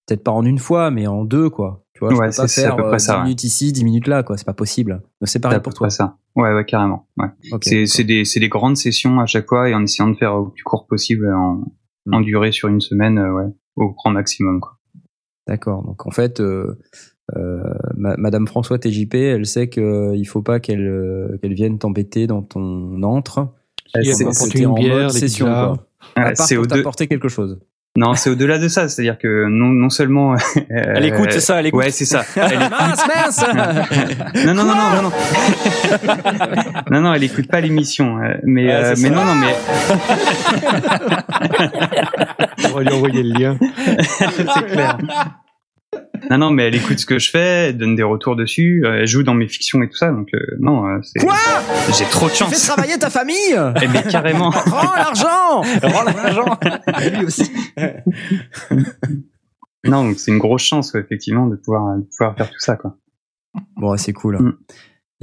peut-être 0.08 0.24
pas 0.24 0.32
en 0.32 0.44
une 0.44 0.58
fois, 0.58 0.90
mais 0.90 1.06
en 1.06 1.24
deux, 1.24 1.50
quoi. 1.52 1.86
Tu 2.10 2.16
vois, 2.16 2.16
je 2.16 2.20
Ouais, 2.20 2.30
peux 2.30 2.36
pas 2.36 2.48
c'est- 2.48 2.62
c'est 2.62 2.62
à 2.66 2.68
faire 2.70 2.76
peu 2.78 2.84
près 2.84 2.96
euh, 2.96 2.98
ça, 3.00 3.14
10 3.14 3.18
ouais. 3.18 3.24
minutes 3.24 3.44
ici, 3.44 3.72
10 3.72 3.84
minutes 3.84 4.08
là, 4.08 4.24
quoi. 4.24 4.38
C'est 4.38 4.46
pas 4.46 4.54
possible. 4.54 5.02
C'est 5.22 5.28
C'est 5.34 5.40
pareil 5.40 5.58
à 5.58 5.60
peu 5.60 5.64
pour 5.66 5.74
toi. 5.74 5.88
près 5.88 5.96
ça. 5.96 6.18
Ouais, 6.36 6.54
ouais, 6.54 6.66
carrément. 6.66 7.08
Ouais. 7.18 7.28
Ok, 7.52 7.64
c'est 7.64 7.72
d'accord. 7.76 7.88
c'est 7.88 8.04
des, 8.04 8.26
c'est 8.26 8.40
des 8.40 8.50
grandes 8.50 8.78
sessions 8.78 9.20
à 9.20 9.26
chaque 9.26 9.48
fois 9.48 9.70
et 9.70 9.74
en 9.76 9.84
essayant 9.84 10.08
de 10.10 10.16
faire 10.16 10.34
au 10.36 10.46
plus 10.48 10.64
court 10.64 10.88
possible 10.88 11.32
en, 11.34 11.64
Mm. 12.08 12.14
en 12.16 12.22
durée 12.22 12.52
sur 12.52 12.68
une 12.70 12.82
semaine, 12.82 13.18
euh, 13.20 13.32
ouais, 13.32 13.46
au 13.76 13.90
grand 13.92 14.10
maximum. 14.12 14.60
Quoi. 14.60 14.78
D'accord. 15.48 15.84
Donc 15.86 16.08
en 16.08 16.12
fait, 16.12 16.40
euh, 16.40 16.80
euh, 17.38 17.62
ma- 17.96 18.18
Madame 18.18 18.48
François 18.48 18.80
TJP, 18.80 19.14
elle 19.16 19.46
sait 19.46 19.70
qu'il 19.70 20.26
faut 20.28 20.42
pas 20.42 20.60
qu'elle 20.60 20.88
euh, 20.88 21.38
qu'elle 21.42 21.54
vienne 21.54 21.78
t'embêter 21.78 22.26
dans 22.28 22.42
ton 22.42 23.02
antre. 23.04 23.50
C'était 23.94 24.60
une 24.62 24.68
en 24.68 24.74
bière, 24.74 25.12
session, 25.12 25.76
c'est 26.36 26.56
pour 26.56 26.64
au 26.64 26.68
deux- 26.68 26.78
t'apporter 26.78 27.08
quelque 27.08 27.28
chose. 27.28 27.60
Non, 27.98 28.14
c'est 28.14 28.30
au-delà 28.30 28.58
de 28.58 28.70
ça, 28.70 28.88
c'est-à-dire 28.88 29.18
que 29.18 29.48
non, 29.50 29.66
non 29.68 29.90
seulement. 29.90 30.36
Elle 30.70 31.04
écoute, 31.06 31.28
c'est 31.32 31.42
ça, 31.42 31.60
elle 31.60 31.68
écoute. 31.68 31.84
Ouais, 31.84 31.92
c'est 31.92 32.06
ça. 32.06 32.24
Elle 32.38 32.54
écoute- 32.54 32.70
mince, 32.72 33.06
mince 33.08 33.46
Non, 34.46 34.54
non, 34.54 34.64
non, 34.64 34.76
non, 34.76 34.90
non, 34.96 35.02
non. 35.04 35.12
non, 36.90 37.02
non, 37.02 37.14
elle 37.14 37.24
écoute 37.24 37.48
pas 37.48 37.60
l'émission. 37.60 38.18
euh, 38.20 38.36
Mais, 38.44 38.68
Ouais, 38.68 38.74
euh, 38.74 38.90
mais 38.92 38.96
ça. 38.96 39.10
non, 39.10 39.26
non, 39.26 39.36
mais 39.36 39.54
On 42.66 42.70
va 42.78 42.82
lui 42.84 42.94
envoyer 42.94 43.24
le 43.24 43.38
lien. 43.38 43.58
c'est 44.38 44.66
clair. 44.68 44.98
Non, 46.30 46.38
non, 46.38 46.52
mais 46.52 46.68
elle 46.68 46.76
écoute 46.76 47.00
ce 47.00 47.06
que 47.06 47.20
je 47.20 47.30
fais, 47.30 47.70
elle 47.70 47.78
donne 47.78 47.96
des 47.96 48.04
retours 48.04 48.36
dessus, 48.36 48.84
euh, 48.86 49.00
elle 49.02 49.08
joue 49.08 49.24
dans 49.24 49.34
mes 49.34 49.48
fictions 49.48 49.82
et 49.82 49.90
tout 49.90 49.96
ça, 49.98 50.12
donc 50.12 50.30
euh, 50.34 50.40
non, 50.60 50.86
euh, 50.88 51.00
c'est. 51.02 51.20
Quoi 51.20 51.36
J'ai 51.98 52.06
trop 52.06 52.28
de 52.28 52.32
Tu 52.32 52.38
fais 52.44 52.50
chance. 52.52 52.68
travailler 52.68 52.98
ta 52.98 53.10
famille 53.10 53.56
Eh 53.82 53.88
mais 53.88 54.04
carrément. 54.04 54.50
Rends 54.52 54.96
l'argent 54.96 55.62
Rends 55.82 56.04
l'argent. 56.04 56.60
Lui 57.12 57.26
aussi. 57.26 57.52
Non, 59.84 60.04
donc 60.06 60.20
c'est 60.20 60.32
une 60.32 60.38
grosse 60.38 60.62
chance, 60.64 60.94
ouais, 60.94 61.02
effectivement, 61.02 61.48
de 61.48 61.56
pouvoir, 61.56 61.98
de 61.98 62.04
pouvoir 62.04 62.36
faire 62.38 62.50
tout 62.50 62.60
ça, 62.60 62.76
quoi. 62.76 62.96
Bon, 63.76 63.98
c'est 63.98 64.14
cool. 64.14 64.38
Mm. 64.40 64.58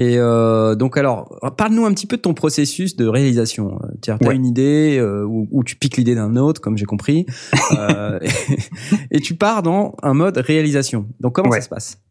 Et 0.01 0.15
euh, 0.17 0.77
donc 0.77 0.97
alors, 0.97 1.39
parle-nous 1.57 1.85
un 1.85 1.93
petit 1.93 2.07
peu 2.07 2.17
de 2.17 2.23
ton 2.23 2.33
processus 2.35 2.95
de 2.97 3.07
réalisation. 3.07 3.81
Tu 4.01 4.11
as 4.11 4.19
Ouais. 4.23 4.37
une 4.37 4.47
idée 4.47 4.97
euh, 4.99 5.25
où 5.27 5.65
tu 5.65 5.75
piques 5.77 5.97
l'idée 5.97 6.15
d'un 6.15 6.37
autre, 6.37 6.61
comme 6.61 6.79
j'ai 6.79 6.85
compris, 6.87 7.27
euh, 7.77 8.19
et 9.11 9.19
tu 9.21 9.35
pars 9.35 9.63
dans 9.63 9.97
un 10.03 10.15
mode 10.15 10.37
réalisation. 10.39 11.09
Donc 11.21 11.35
comment 11.35 11.51
Ouais. 11.51 11.59
ça 11.59 11.65
se 11.65 11.69
passe? 11.69 12.03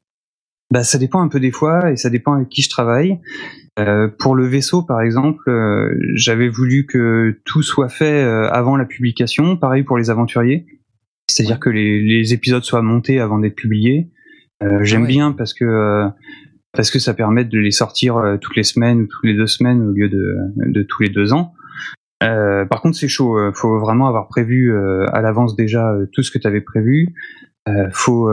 Bah, 0.70 0.84
ça 0.84 0.98
dépend 0.98 1.22
un 1.22 1.30
peu 1.30 1.40
des 1.40 1.52
fois 1.52 1.92
et 1.92 1.96
ça 1.96 2.10
dépend 2.10 2.34
avec 2.34 2.50
qui 2.50 2.62
je 2.62 2.70
travaille. 2.70 3.20
Pour 4.20 4.36
le 4.36 4.48
vaisseau, 4.48 4.82
par 4.82 5.02
exemple, 5.02 5.50
j'avais 6.16 6.50
voulu 6.50 6.88
que 6.88 7.40
tout 7.46 7.62
soit 7.62 7.90
fait 7.90 8.22
avant 8.24 8.76
la 8.76 8.86
publication. 8.86 9.56
Pareil 9.56 9.84
pour 9.84 9.98
les 10.00 10.10
aventuriers. 10.10 10.66
c'est-à-dire 11.30 11.60
que 11.60 11.70
les, 11.70 12.02
les 12.02 12.34
épisodes 12.34 12.64
soient 12.64 12.82
montés 12.82 13.20
avant 13.22 13.38
d'être 13.40 13.56
publiés. 13.56 14.10
Euh, 14.64 14.84
J'aime 14.84 15.04
ouais. 15.04 15.08
bien 15.08 15.32
parce 15.32 15.54
que 15.54 15.64
euh, 15.64 16.08
parce 16.78 16.92
que 16.92 17.00
ça 17.00 17.14
permet 17.14 17.44
de 17.44 17.60
les 17.60 17.72
sortir 17.72 18.16
euh, 18.16 18.38
toutes 18.38 18.56
les 18.56 18.64
semaines 18.64 19.02
ou 19.02 19.08
toutes 19.08 19.26
les 19.26 19.36
deux 19.36 19.48
semaines 19.48 19.82
au 19.82 19.92
lieu 19.92 20.08
de, 20.08 20.38
de 20.56 20.84
tous 20.84 21.04
les 21.04 21.10
deux 21.10 21.34
ans. 21.34 21.52
Euh, 22.24 22.66
par 22.66 22.82
contre, 22.82 22.98
c'est 22.98 23.10
chaud. 23.10 23.38
euh, 23.38 23.52
Faut 23.54 23.78
vraiment 23.80 24.08
avoir 24.08 24.30
prévu 24.30 24.72
euh, 24.72 25.06
à 25.12 25.22
l'avance 25.22 25.56
déjà 25.56 25.92
euh, 25.92 26.06
tout 26.14 26.24
ce 26.24 26.32
que 26.32 26.40
tu 26.40 26.48
avais 26.48 26.62
prévu. 26.62 27.14
Faut 27.92 28.32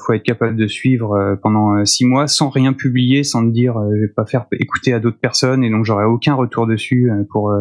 faut 0.00 0.12
être 0.12 0.22
capable 0.22 0.54
de 0.54 0.68
suivre 0.68 1.36
pendant 1.42 1.84
six 1.84 2.04
mois 2.04 2.28
sans 2.28 2.48
rien 2.48 2.72
publier, 2.72 3.24
sans 3.24 3.44
te 3.44 3.52
dire 3.52 3.74
je 3.92 4.02
vais 4.02 4.06
pas 4.06 4.24
faire 4.24 4.46
écouter 4.52 4.92
à 4.92 5.00
d'autres 5.00 5.18
personnes 5.18 5.64
et 5.64 5.70
donc 5.70 5.84
j'aurai 5.84 6.04
aucun 6.04 6.34
retour 6.34 6.68
dessus 6.68 7.10
pour 7.32 7.52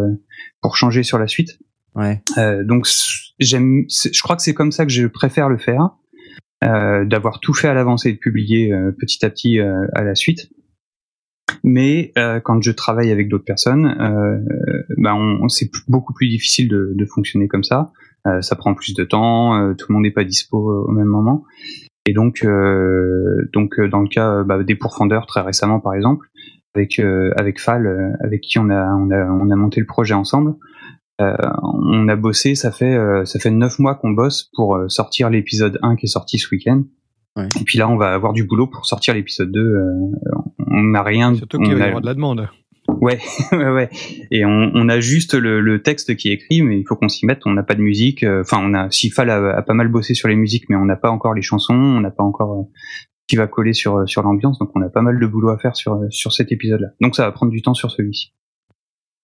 pour 0.62 0.78
changer 0.78 1.02
sur 1.02 1.18
la 1.18 1.26
suite. 1.26 1.58
Ouais. 1.95 2.22
Euh, 2.38 2.64
donc 2.64 2.86
j'aime, 3.40 3.86
je 3.90 4.22
crois 4.22 4.36
que 4.36 4.44
c'est 4.44 4.54
comme 4.54 4.72
ça 4.72 4.86
que 4.86 4.91
je 4.91 5.08
préfère 5.08 5.49
le 5.49 5.58
faire, 5.58 5.90
d'avoir 6.61 7.39
tout 7.39 7.53
fait 7.53 7.67
à 7.67 7.73
l'avance 7.73 8.05
et 8.05 8.13
de 8.13 8.17
publier 8.17 8.73
euh, 8.73 8.91
petit 8.91 9.25
à 9.25 9.29
petit 9.29 9.59
euh, 9.59 9.85
à 9.93 10.03
la 10.03 10.15
suite. 10.15 10.49
Mais 11.63 12.11
euh, 12.17 12.39
quand 12.39 12.61
je 12.61 12.71
travaille 12.71 13.11
avec 13.11 13.29
d'autres 13.29 13.45
personnes, 13.45 13.95
euh, 13.99 14.38
ben 14.97 15.13
on, 15.13 15.47
c'est 15.49 15.69
beaucoup 15.88 16.13
plus 16.13 16.27
difficile 16.27 16.67
de, 16.67 16.93
de 16.95 17.05
fonctionner 17.05 17.47
comme 17.47 17.63
ça. 17.63 17.91
Euh, 18.27 18.41
ça 18.41 18.55
prend 18.55 18.73
plus 18.73 18.93
de 18.93 19.03
temps, 19.03 19.55
euh, 19.55 19.73
tout 19.73 19.85
le 19.89 19.93
monde 19.93 20.03
n'est 20.03 20.11
pas 20.11 20.23
dispo 20.23 20.69
euh, 20.69 20.85
au 20.88 20.91
même 20.91 21.07
moment. 21.07 21.45
Et 22.05 22.13
donc, 22.13 22.43
euh, 22.43 23.49
donc 23.53 23.79
euh, 23.79 23.88
dans 23.88 24.01
le 24.01 24.07
cas 24.07 24.31
euh, 24.31 24.43
bah, 24.43 24.63
des 24.63 24.75
pourfendeurs 24.75 25.25
très 25.25 25.41
récemment 25.41 25.79
par 25.79 25.93
exemple, 25.93 26.27
avec 26.75 26.99
euh, 26.99 27.31
avec 27.38 27.59
Fal, 27.59 27.85
euh, 27.85 28.11
avec 28.21 28.41
qui 28.41 28.59
on 28.59 28.69
a 28.69 28.93
on 28.95 29.11
a 29.11 29.25
on 29.25 29.49
a 29.49 29.55
monté 29.55 29.79
le 29.79 29.85
projet 29.85 30.13
ensemble. 30.13 30.55
Euh, 31.19 31.35
on 31.64 32.07
a 32.10 32.15
bossé, 32.15 32.53
ça 32.56 32.72
fait 32.72 32.94
euh, 32.95 33.26
ça 33.26 33.39
fait 33.39 33.49
neuf 33.49 33.80
mois 33.80 33.95
qu'on 33.95 34.11
bosse 34.11 34.52
pour 34.53 34.76
euh, 34.76 34.88
sortir 34.88 35.30
l'épisode 35.31 35.80
1 35.81 35.95
qui 35.95 36.06
est 36.06 36.10
sorti 36.10 36.38
ce 36.38 36.48
week-end. 36.53 36.84
Ouais. 37.35 37.48
Et 37.60 37.64
puis 37.64 37.77
là, 37.80 37.89
on 37.89 37.98
va 37.98 38.14
avoir 38.14 38.34
du 38.34 38.44
boulot 38.44 38.68
pour 38.68 38.85
sortir 38.85 39.14
l'épisode 39.15 39.52
2. 39.52 39.60
euh, 39.60 39.84
on 40.68 40.84
n'a 40.84 41.02
rien. 41.03 41.34
Surtout 41.35 41.60
qu'il 41.60 41.73
va 41.73 41.80
y 41.80 41.81
a- 41.81 41.85
avoir 41.88 42.02
de 42.02 42.06
la 42.07 42.14
demande. 42.14 42.48
Ouais, 43.02 43.19
ouais, 43.52 43.69
ouais. 43.69 43.89
Et 44.31 44.45
on, 44.45 44.72
on 44.73 44.89
a 44.89 44.99
juste 44.99 45.34
le, 45.34 45.60
le 45.60 45.81
texte 45.81 46.15
qui 46.15 46.30
est 46.30 46.34
écrit, 46.34 46.61
mais 46.61 46.80
il 46.80 46.85
faut 46.88 46.95
qu'on 46.95 47.10
s'y 47.10 47.26
mette. 47.26 47.41
On 47.45 47.52
n'a 47.52 47.64
pas 47.64 47.76
de 47.76 47.81
musique. 47.81 48.23
euh, 48.23 48.41
Enfin, 48.41 48.60
on 48.64 48.73
a. 48.73 48.89
Sifal 48.91 49.30
a, 49.30 49.57
a 49.57 49.61
pas 49.61 49.73
mal 49.73 49.88
bossé 49.89 50.14
sur 50.14 50.27
les 50.30 50.35
musiques, 50.35 50.65
mais 50.69 50.76
on 50.76 50.85
n'a 50.85 50.95
pas 50.95 51.10
encore 51.11 51.34
les 51.34 51.41
chansons. 51.41 51.73
On 51.76 51.99
n'a 51.99 52.11
pas 52.11 52.23
encore 52.23 52.53
euh, 52.60 52.64
qui 53.27 53.35
va 53.35 53.45
coller 53.48 53.73
sur 53.73 54.07
sur 54.07 54.22
l'ambiance. 54.23 54.57
Donc, 54.60 54.69
on 54.76 54.81
a 54.81 54.89
pas 54.89 55.02
mal 55.02 55.19
de 55.19 55.26
boulot 55.27 55.49
à 55.49 55.57
faire 55.57 55.76
sur 55.76 55.99
sur 56.10 56.31
cet 56.31 56.52
épisode-là. 56.52 56.88
Donc, 57.02 57.15
ça 57.15 57.26
va 57.26 57.31
prendre 57.31 57.52
du 57.52 57.61
temps 57.61 57.73
sur 57.73 57.91
celui-ci. 57.91 58.34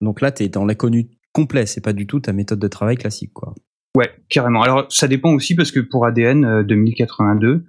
Donc 0.02 0.20
là, 0.22 0.32
t'es 0.32 0.50
dans 0.50 0.66
l'inconnu 0.66 1.08
complet. 1.34 1.66
C'est 1.66 1.82
pas 1.82 1.94
du 1.94 2.08
tout 2.08 2.20
ta 2.22 2.32
méthode 2.34 2.60
de 2.60 2.68
travail 2.68 2.96
classique, 2.96 3.32
quoi. 3.34 3.54
Ouais, 3.98 4.10
carrément. 4.30 4.62
Alors 4.64 4.86
ça 4.90 5.08
dépend 5.08 5.34
aussi 5.34 5.54
parce 5.56 5.72
que 5.72 5.80
pour 5.80 6.06
ADN 6.06 6.46
euh, 6.46 6.64
2082, 6.64 7.64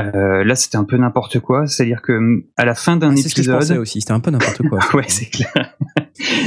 euh, 0.00 0.44
là 0.44 0.54
c'était 0.54 0.76
un 0.78 0.84
peu 0.84 0.96
n'importe 0.96 1.40
quoi. 1.40 1.66
C'est-à-dire 1.66 2.00
que 2.00 2.18
à 2.56 2.64
la 2.64 2.74
fin 2.74 2.96
d'un 2.96 3.12
Ah, 3.12 3.16
C'est 3.16 3.28
ce 3.28 3.34
que 3.34 3.42
je 3.42 3.50
épisode, 3.50 3.60
pensais 3.60 3.76
aussi. 3.78 4.00
C'était 4.00 4.12
un 4.12 4.20
peu 4.20 4.30
n'importe 4.30 4.62
quoi. 4.68 4.78
ouais, 4.94 5.04
c'est 5.08 5.26
clair. 5.26 5.74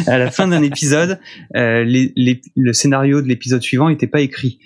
à 0.07 0.17
la 0.17 0.31
fin 0.31 0.47
d'un 0.47 0.63
épisode, 0.63 1.19
euh, 1.55 1.83
les, 1.83 2.13
les- 2.15 2.41
le 2.55 2.73
scénario 2.73 3.21
de 3.21 3.27
l'épisode 3.27 3.61
suivant 3.61 3.89
n'était 3.89 4.07
pas 4.07 4.21
écrit. 4.21 4.59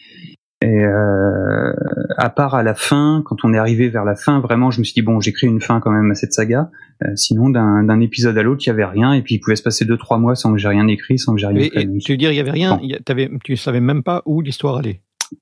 Et 0.67 0.83
euh, 0.83 1.73
à 2.17 2.29
part 2.29 2.55
à 2.55 2.63
la 2.63 2.73
fin, 2.73 3.21
quand 3.25 3.45
on 3.45 3.53
est 3.53 3.57
arrivé 3.57 3.87
vers 3.89 4.03
la 4.03 4.15
fin, 4.15 4.39
vraiment, 4.39 4.71
je 4.71 4.79
me 4.79 4.83
suis 4.83 4.93
dit 4.95 5.01
bon, 5.03 5.19
j'écris 5.19 5.45
une 5.47 5.61
fin 5.61 5.79
quand 5.79 5.91
même 5.91 6.09
à 6.09 6.15
cette 6.15 6.33
saga. 6.33 6.71
Euh, 7.03 7.15
sinon, 7.15 7.49
d'un 7.49 7.99
épisode 7.99 8.35
à 8.37 8.41
l'autre, 8.41 8.63
il 8.65 8.67
y 8.67 8.71
avait 8.71 8.85
rien, 8.85 9.13
et 9.13 9.21
puis 9.21 9.35
il 9.35 9.39
pouvait 9.39 9.55
se 9.57 9.61
passer 9.63 9.85
deux 9.85 9.97
trois 9.97 10.17
mois 10.17 10.33
sans 10.35 10.51
que 10.53 10.57
j'ai 10.57 10.67
rien 10.69 10.87
écrit, 10.87 11.19
sans 11.19 11.33
que 11.35 11.39
j'ai 11.39 11.47
rien 11.47 11.59
Et, 11.61 11.97
tu 11.99 12.13
veux 12.13 12.17
dire, 12.17 12.31
il 12.31 12.37
y 12.37 12.39
avait 12.39 12.51
rien, 12.51 12.79
y 12.81 12.95
a- 12.95 12.99
t'avais- 12.99 13.29
tu 13.43 13.55
savais 13.57 13.79
même 13.81 14.01
pas 14.01 14.23
où 14.25 14.41
l'histoire 14.41 14.77
allait? 14.77 15.01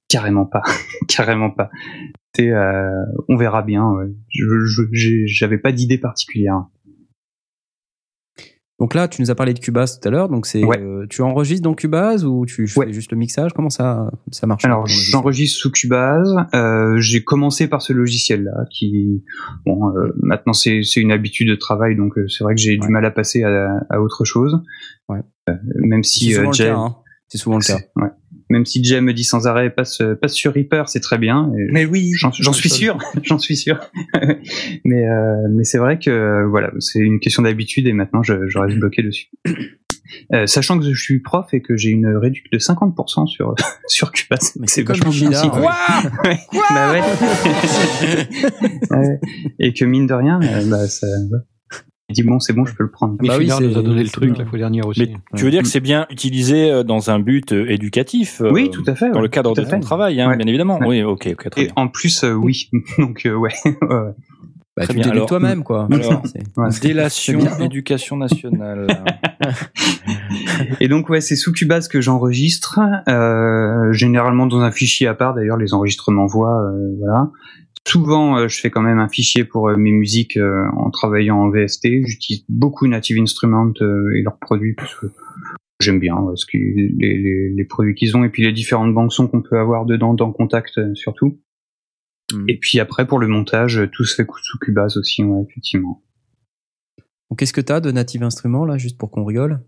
Carrément 0.09 0.45
pas, 0.45 0.61
carrément 1.07 1.51
pas. 1.51 1.69
Euh, 2.41 2.89
on 3.29 3.37
verra 3.37 3.61
bien. 3.61 3.87
ouais. 3.91 4.07
Je, 4.29 5.25
j'avais 5.25 5.57
pas 5.59 5.71
d'idée 5.71 5.99
particulière. 5.99 6.63
Donc 8.79 8.95
là, 8.95 9.07
tu 9.07 9.21
nous 9.21 9.29
as 9.31 9.35
parlé 9.35 9.53
de 9.53 9.59
Cubase 9.59 9.99
tout 9.99 10.07
à 10.07 10.11
l'heure. 10.11 10.29
Donc 10.29 10.45
c'est, 10.45 10.63
Ouais. 10.65 10.79
euh, 10.81 11.05
tu 11.09 11.21
enregistres 11.21 11.63
dans 11.63 11.75
Cubase 11.75 12.25
ou 12.25 12.45
tu 12.45 12.67
fais 12.67 12.79
Ouais. 12.79 12.91
juste 12.93 13.11
le 13.11 13.17
mixage? 13.17 13.53
Comment 13.53 13.69
ça, 13.69 14.09
ça 14.31 14.47
marche? 14.47 14.65
Alors, 14.65 14.85
j'enregistre 14.87 15.59
sous 15.59 15.71
Cubase. 15.71 16.35
Euh, 16.55 16.97
j'ai 16.99 17.23
commencé 17.23 17.67
par 17.67 17.81
ce 17.81 17.93
logiciel-là, 17.93 18.65
qui, 18.71 19.23
bon, 19.65 19.89
euh, 19.95 20.11
maintenant 20.21 20.53
c'est 20.53 20.81
c'est 20.83 20.99
une 21.01 21.11
habitude 21.11 21.49
de 21.49 21.55
travail, 21.55 21.95
donc 21.95 22.17
euh, 22.17 22.27
c'est 22.27 22.43
vrai 22.43 22.55
que 22.55 22.61
j'ai 22.61 22.77
du 22.77 22.87
mal 22.89 23.05
à 23.05 23.11
passer 23.11 23.43
à, 23.43 23.69
à 23.89 24.01
autre 24.01 24.25
chose. 24.25 24.59
Ouais. 25.07 25.19
Euh, 25.49 25.53
même 25.75 26.03
C'est 26.03 26.19
si 26.19 26.31
souvent 26.31 26.45
euh, 26.45 26.47
le 26.47 26.53
Jay, 26.53 26.65
cas. 26.65 26.75
hein. 26.75 26.95
C'est 27.27 27.37
souvent 27.37 27.57
le 27.57 27.63
cas. 27.63 27.77
Même 28.53 28.67
si 28.67 28.83
Jay 28.83 29.01
me 29.01 29.13
dit 29.13 29.23
sans 29.23 29.47
arrêt 29.47 29.71
passe 29.71 29.99
passe 30.21 30.33
sur 30.33 30.53
Reaper, 30.53 30.87
c'est 30.87 30.99
très 30.99 31.17
bien. 31.17 31.51
et 31.57 31.71
Mais 31.71 31.85
oui. 31.85 32.11
J'en 32.15 32.31
suis 32.53 32.69
sûr, 32.69 32.99
j'en 33.23 33.39
suis 33.39 33.57
sûr. 33.57 33.79
mais 34.85 35.09
euh, 35.09 35.47
mais 35.49 35.63
c'est 35.63 35.79
vrai 35.79 35.97
que 35.97 36.11
euh, 36.11 36.47
voilà, 36.47 36.71
c'est 36.79 36.99
une 36.99 37.19
question 37.19 37.41
d'habitude 37.41 37.87
et 37.87 37.93
maintenant 37.93 38.21
je, 38.21 38.47
je 38.47 38.57
reste 38.59 38.77
bloqué 38.77 39.01
dessus. 39.01 39.31
Euh, 40.31 40.45
sachant 40.45 40.77
que 40.77 40.85
je 40.93 41.01
suis 41.01 41.19
prof 41.19 41.51
et 41.53 41.61
que 41.61 41.75
j'ai 41.75 41.89
une 41.89 42.15
réduction 42.15 42.49
de 42.51 42.59
50% 42.59 43.25
sur 43.25 43.55
sur 43.87 44.11
Cubase, 44.11 44.53
Mais 44.59 44.67
c'est 44.67 44.83
vachement 44.83 45.09
bien. 45.09 45.31
Bah. 45.31 46.03
Et 49.59 49.73
que 49.73 49.85
mine 49.85 50.05
de 50.05 50.13
rien, 50.13 50.39
euh, 50.41 50.69
bah 50.69 50.87
ça. 50.87 51.07
Dit 52.13 52.23
bon, 52.23 52.39
c'est 52.39 52.53
bon, 52.53 52.65
je 52.65 52.73
peux 52.73 52.83
le 52.83 52.91
prendre. 52.91 53.15
Mais 53.21 53.27
Bah 53.27 53.35
oui, 53.37 53.47
nous 53.47 53.77
a 53.77 53.81
donné 53.81 54.03
le 54.03 54.09
truc 54.09 54.37
la 54.37 54.45
fois 54.45 54.57
dernière 54.57 54.87
aussi. 54.87 55.01
Mais 55.01 55.13
tu 55.35 55.43
veux 55.45 55.51
dire 55.51 55.61
que 55.61 55.67
c'est 55.67 55.79
bien 55.81 56.05
utilisé 56.09 56.71
euh, 56.71 56.83
dans 56.83 57.09
un 57.09 57.19
but 57.19 57.51
euh, 57.53 57.69
éducatif 57.69 58.41
euh, 58.41 58.51
Oui, 58.51 58.69
tout 58.71 58.83
à 58.87 58.95
fait. 58.95 59.09
Dans 59.09 59.15
ouais, 59.17 59.21
le 59.23 59.27
cadre 59.27 59.53
de 59.55 59.61
ton 59.63 59.79
travail, 59.79 60.21
hein, 60.21 60.29
Ouais. 60.29 60.37
bien 60.37 60.47
évidemment. 60.47 60.79
Ouais. 60.79 60.87
Oui, 60.87 61.03
ok, 61.03 61.29
ok, 61.33 61.49
très 61.49 61.61
Et 61.61 61.65
bien. 61.65 61.73
en 61.75 61.87
plus, 61.89 62.23
euh, 62.23 62.33
oui. 62.33 62.69
Donc 62.97 63.25
euh, 63.25 63.33
ouais. 63.35 63.51
Bah, 64.75 64.85
Très 64.85 64.87
tu 64.87 64.93
bien. 64.95 65.03
t'éduques 65.03 65.15
Alors- 65.17 65.27
toi-même, 65.27 65.63
quoi. 65.63 65.87
Alors-. 66.57 66.71
Délation, 66.81 67.39
éducation 67.59 68.17
nationale. 68.17 68.87
Et 70.79 70.87
donc 70.87 71.09
ouais, 71.09 71.21
c'est 71.21 71.35
sous 71.35 71.51
Cubase 71.53 71.87
que 71.87 72.01
j'enregistre, 72.01 72.79
euh, 73.07 73.91
généralement 73.93 74.47
dans 74.47 74.61
un 74.61 74.71
fichier 74.71 75.07
à 75.07 75.13
part. 75.13 75.33
D'ailleurs, 75.35 75.57
les 75.57 75.73
enregistrements 75.73 76.25
voix, 76.25 76.59
euh, 76.61 76.95
voilà. 76.99 77.29
Souvent, 77.87 78.37
euh, 78.37 78.47
je 78.47 78.59
fais 78.59 78.69
quand 78.69 78.81
même 78.81 78.99
un 78.99 79.09
fichier 79.09 79.43
pour 79.43 79.67
euh, 79.69 79.75
mes 79.75 79.91
musiques 79.91 80.37
euh, 80.37 80.65
en 80.77 80.89
travaillant 80.89 81.37
en 81.37 81.49
VST. 81.49 82.05
J'utilise 82.05 82.45
beaucoup 82.49 82.87
Native 82.87 83.19
Instruments 83.21 83.73
euh, 83.81 84.15
et 84.15 84.21
leurs 84.21 84.39
produits 84.39 84.73
parce 84.73 84.95
que 84.95 85.07
j'aime 85.81 85.99
bien 85.99 86.15
ouais, 86.17 86.35
ce 86.35 86.45
qui- 86.45 86.57
les, 86.57 87.17
les, 87.17 87.49
les 87.49 87.65
produits 87.65 87.93
qu'ils 87.93 88.15
ont 88.15 88.23
et 88.23 88.29
puis 88.29 88.43
les 88.43 88.53
différentes 88.53 88.93
banques 88.93 89.11
sons 89.11 89.27
qu'on 89.27 89.41
peut 89.41 89.59
avoir 89.59 89.85
dedans 89.85 90.13
dans 90.13 90.31
Contact 90.31 90.79
surtout. 90.95 91.41
Hmm. 92.33 92.45
Et 92.47 92.57
puis 92.57 92.79
après 92.79 93.05
pour 93.05 93.19
le 93.19 93.27
montage, 93.27 93.81
tout 93.91 94.05
se 94.05 94.15
fait 94.15 94.25
sous 94.41 94.57
Cubase 94.59 94.95
aussi, 94.97 95.23
ouais, 95.23 95.45
effectivement. 95.49 96.01
Donc, 97.29 97.39
qu'est-ce 97.39 97.53
que 97.53 97.61
t'as 97.61 97.79
de 97.79 97.91
Native 97.91 98.23
Instruments, 98.23 98.63
là, 98.63 98.77
juste 98.77 98.97
pour 98.97 99.09
qu'on 99.11 99.25
rigole? 99.25 99.59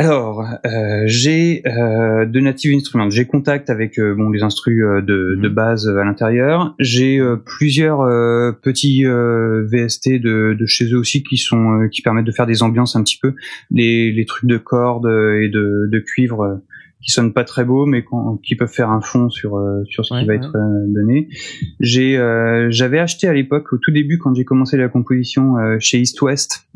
Alors, 0.00 0.46
euh, 0.64 1.02
j'ai 1.04 1.62
euh, 1.66 2.24
de 2.24 2.40
Native 2.40 2.74
Instruments. 2.74 3.10
J'ai 3.10 3.26
contact 3.26 3.68
avec 3.68 3.98
euh, 3.98 4.14
bon 4.14 4.30
les 4.30 4.42
instrus 4.42 4.82
euh, 4.82 5.02
de, 5.02 5.34
Mhm. 5.36 5.42
de 5.42 5.48
base 5.50 5.88
à 5.88 6.04
l'intérieur. 6.04 6.74
J'ai 6.78 7.18
euh, 7.18 7.36
plusieurs 7.36 8.00
euh, 8.00 8.50
petits 8.52 9.04
euh, 9.04 9.66
VST 9.70 10.18
de, 10.18 10.56
de 10.58 10.66
chez 10.66 10.90
eux 10.94 10.98
aussi 10.98 11.22
qui 11.22 11.36
sont 11.36 11.82
euh, 11.82 11.88
qui 11.88 12.00
permettent 12.00 12.24
de 12.24 12.32
faire 12.32 12.46
des 12.46 12.62
ambiances 12.62 12.96
un 12.96 13.02
petit 13.02 13.18
peu, 13.20 13.34
les, 13.70 14.10
les 14.10 14.24
trucs 14.24 14.48
de 14.48 14.56
cordes 14.56 15.04
euh, 15.06 15.42
et 15.42 15.48
de, 15.50 15.86
de 15.92 15.98
cuivre 15.98 16.40
euh, 16.44 16.54
qui 17.02 17.10
sonnent 17.10 17.32
pas 17.34 17.44
très 17.44 17.64
beaux 17.66 17.84
mais 17.84 18.02
qui 18.42 18.54
peuvent 18.56 18.72
faire 18.72 18.90
un 18.90 19.00
fond 19.02 19.28
sur 19.28 19.56
euh, 19.58 19.82
sur 19.84 20.06
ce 20.06 20.14
Ouais, 20.14 20.20
qui 20.20 20.26
va 20.26 20.32
ouais. 20.32 20.38
être 20.38 20.56
euh, 20.56 20.86
donné. 20.94 21.28
J'ai 21.80 22.16
euh, 22.16 22.68
j'avais 22.70 22.98
acheté 23.00 23.26
à 23.26 23.34
l'époque 23.34 23.70
au 23.74 23.76
tout 23.78 23.90
début 23.90 24.16
quand 24.18 24.34
j'ai 24.34 24.44
commencé 24.44 24.78
la 24.78 24.88
composition 24.88 25.58
euh, 25.58 25.76
chez 25.78 25.98
East 25.98 26.22
West. 26.22 26.66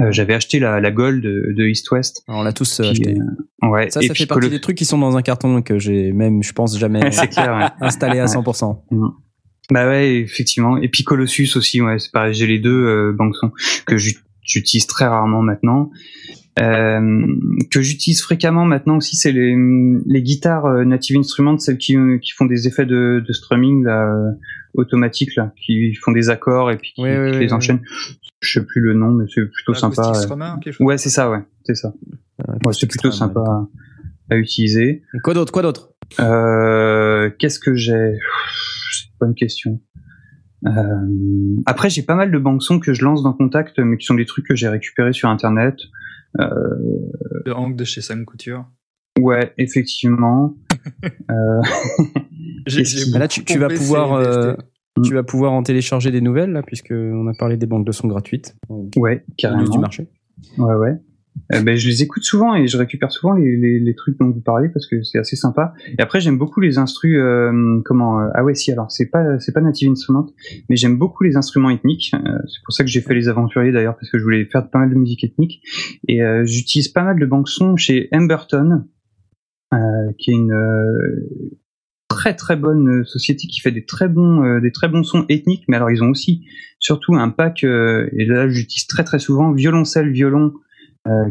Euh, 0.00 0.10
j'avais 0.10 0.34
acheté 0.34 0.58
la, 0.58 0.80
la 0.80 0.90
Gold 0.90 1.22
de, 1.22 1.52
de 1.56 1.64
East 1.66 1.90
West 1.90 2.22
Alors, 2.28 2.40
on 2.40 2.42
l'a 2.44 2.52
tous 2.52 2.80
euh, 2.80 2.84
qui, 2.84 2.90
acheté. 2.90 3.16
euh, 3.62 3.68
ouais, 3.68 3.90
Ça, 3.90 4.00
ça 4.00 4.08
puis 4.12 4.22
fait 4.22 4.26
partie 4.26 4.50
des 4.50 4.60
trucs 4.60 4.76
qui 4.76 4.84
sont 4.84 4.98
dans 4.98 5.16
un 5.16 5.22
carton 5.22 5.62
que 5.62 5.78
j'ai 5.78 6.12
même, 6.12 6.42
je 6.42 6.52
pense, 6.52 6.78
jamais 6.78 7.00
clair. 7.30 7.56
ouais. 7.80 7.86
installé 7.86 8.18
à 8.18 8.26
100%. 8.26 8.78
Bah 9.70 9.88
ouais, 9.88 10.16
effectivement. 10.16 10.76
Et 10.78 10.88
puis 10.88 11.04
Colossus 11.04 11.48
aussi, 11.56 11.80
ouais, 11.80 11.98
c'est 11.98 12.12
pareil. 12.12 12.34
J'ai 12.34 12.46
les 12.46 12.58
deux 12.58 12.70
euh, 12.86 13.12
banques 13.16 13.34
sons 13.36 13.50
que 13.86 13.96
j'ut- 13.96 14.18
j'utilise 14.42 14.86
très 14.86 15.06
rarement 15.06 15.40
maintenant. 15.42 15.90
Euh, 16.60 17.26
que 17.72 17.80
j'utilise 17.82 18.22
fréquemment 18.22 18.64
maintenant 18.64 18.98
aussi, 18.98 19.16
c'est 19.16 19.32
les, 19.32 19.56
les 20.06 20.22
guitares 20.22 20.66
euh, 20.66 20.84
Native 20.84 21.16
Instruments, 21.16 21.58
celles 21.58 21.78
qui, 21.78 21.96
euh, 21.96 22.18
qui 22.18 22.30
font 22.32 22.44
des 22.44 22.68
effets 22.68 22.86
de, 22.86 23.24
de 23.26 23.32
strumming 23.32 23.82
là, 23.84 24.06
euh, 24.06 24.30
automatique, 24.74 25.34
là, 25.36 25.52
qui 25.64 25.94
font 25.94 26.12
des 26.12 26.30
accords 26.30 26.70
et 26.70 26.76
puis 26.76 26.92
qui, 26.94 27.02
Oui, 27.02 27.08
oui, 27.10 27.30
qui 27.30 27.36
oui, 27.38 27.42
les 27.44 27.46
oui. 27.46 27.52
enchaînent. 27.54 27.82
Je 28.44 28.60
sais 28.60 28.64
plus 28.66 28.80
le 28.80 28.94
nom, 28.94 29.10
mais 29.10 29.24
c'est 29.34 29.44
plutôt 29.46 29.74
sympa. 29.74 30.08
Ouais. 30.08 30.14
Strummer, 30.14 30.52
quelque 30.62 30.74
chose 30.74 30.86
Ouais, 30.86 30.98
c'est 30.98 31.10
ça, 31.10 31.30
ouais, 31.30 31.42
c'est 31.64 31.74
ça. 31.74 31.92
Ouais, 32.64 32.72
c'est 32.72 32.86
plutôt 32.86 33.10
sympa 33.10 33.40
à, 33.40 34.34
à 34.34 34.36
utiliser. 34.36 35.02
Et 35.14 35.18
quoi 35.22 35.34
d'autre 35.34 35.52
Quoi 35.52 35.62
d'autre? 35.62 35.90
Euh, 36.20 37.30
Qu'est-ce 37.38 37.58
que 37.58 37.74
j'ai? 37.74 37.92
C'est 38.92 39.06
une 39.06 39.18
bonne 39.20 39.34
question. 39.34 39.80
Euh, 40.66 40.70
après, 41.66 41.90
j'ai 41.90 42.02
pas 42.02 42.14
mal 42.14 42.30
de 42.30 42.38
banques 42.38 42.62
sons 42.62 42.80
que 42.80 42.92
je 42.94 43.04
lance 43.04 43.22
dans 43.22 43.32
Contact, 43.32 43.78
mais 43.78 43.96
qui 43.96 44.06
sont 44.06 44.14
des 44.14 44.24
trucs 44.26 44.46
que 44.46 44.54
j'ai 44.54 44.68
récupérés 44.68 45.12
sur 45.12 45.28
Internet. 45.28 45.76
Euh, 46.40 46.48
de 47.46 47.52
Hank 47.52 47.76
de 47.76 47.84
chez 47.84 48.00
Sam 48.00 48.24
Couture. 48.24 48.64
ouais, 49.20 49.52
effectivement. 49.58 50.56
euh, 51.30 51.60
Bah 53.12 53.18
là, 53.18 53.28
tu, 53.28 53.44
tu 53.44 53.58
vas 53.58 53.68
pouvoir, 53.68 54.56
euh, 54.96 55.00
VST. 55.00 55.08
tu 55.08 55.14
vas 55.14 55.22
pouvoir 55.22 55.52
en 55.52 55.62
télécharger 55.62 56.10
des 56.10 56.20
nouvelles 56.20 56.50
là, 56.52 56.62
puisque 56.62 56.92
on 56.92 57.26
a 57.26 57.34
parlé 57.34 57.56
des 57.56 57.66
banques 57.66 57.86
de 57.86 57.92
son 57.92 58.08
gratuites. 58.08 58.56
Ouais, 58.96 59.16
News 59.16 59.34
carrément. 59.36 59.64
du 59.68 59.78
marché. 59.78 60.08
Ouais, 60.58 60.74
ouais. 60.74 60.94
Euh, 61.52 61.62
ben, 61.62 61.76
je 61.76 61.88
les 61.88 62.02
écoute 62.04 62.22
souvent 62.22 62.54
et 62.54 62.68
je 62.68 62.76
récupère 62.76 63.10
souvent 63.10 63.32
les, 63.34 63.56
les, 63.56 63.80
les 63.80 63.94
trucs 63.96 64.16
dont 64.20 64.30
vous 64.30 64.40
parlez 64.40 64.68
parce 64.68 64.86
que 64.86 65.02
c'est 65.02 65.18
assez 65.18 65.34
sympa. 65.34 65.74
Et 65.98 66.00
après, 66.00 66.20
j'aime 66.20 66.38
beaucoup 66.38 66.60
les 66.60 66.78
instrus. 66.78 67.16
euh, 67.18 67.80
comment 67.84 68.20
euh, 68.20 68.28
Ah 68.34 68.44
ouais, 68.44 68.54
si. 68.54 68.70
Alors, 68.70 68.88
c'est 68.92 69.10
pas 69.10 69.38
c'est 69.40 69.50
pas 69.52 69.60
Native 69.60 69.90
Instruments, 69.90 70.26
mais 70.68 70.76
j'aime 70.76 70.96
beaucoup 70.96 71.24
les 71.24 71.36
instruments 71.36 71.70
ethniques. 71.70 72.12
Euh, 72.14 72.38
c'est 72.46 72.62
pour 72.64 72.72
ça 72.72 72.84
que 72.84 72.90
j'ai 72.90 73.00
fait 73.00 73.14
les 73.14 73.26
aventuriers 73.28 73.72
d'ailleurs 73.72 73.96
parce 73.96 74.10
que 74.12 74.18
je 74.18 74.22
voulais 74.22 74.44
faire 74.44 74.70
pas 74.70 74.78
mal 74.78 74.90
de 74.90 74.94
musique 74.94 75.24
ethnique. 75.24 75.60
Et 76.06 76.22
euh, 76.22 76.44
j'utilise 76.46 76.86
pas 76.86 77.02
mal 77.02 77.18
de 77.18 77.26
banques 77.26 77.48
son 77.48 77.74
chez 77.76 78.08
Emberton, 78.12 78.84
euh, 79.72 79.78
qui 80.18 80.30
est 80.30 80.34
une 80.34 80.52
euh, 80.52 81.28
très 82.14 82.36
très 82.36 82.54
bonne 82.54 83.00
euh, 83.00 83.04
société 83.04 83.48
qui 83.48 83.60
fait 83.60 83.72
des 83.72 83.84
très 83.84 84.08
bons 84.08 84.44
euh, 84.44 84.60
des 84.60 84.70
très 84.70 84.88
bons 84.88 85.02
sons 85.02 85.26
ethniques. 85.28 85.64
Mais 85.66 85.76
alors, 85.76 85.90
ils 85.90 86.02
ont 86.02 86.10
aussi 86.10 86.46
surtout 86.78 87.16
un 87.16 87.28
pack 87.28 87.64
euh, 87.64 88.08
et 88.16 88.24
là 88.24 88.48
j'utilise 88.48 88.86
très 88.86 89.02
très 89.02 89.18
souvent 89.18 89.52
violoncelle, 89.52 90.10
violon 90.10 90.52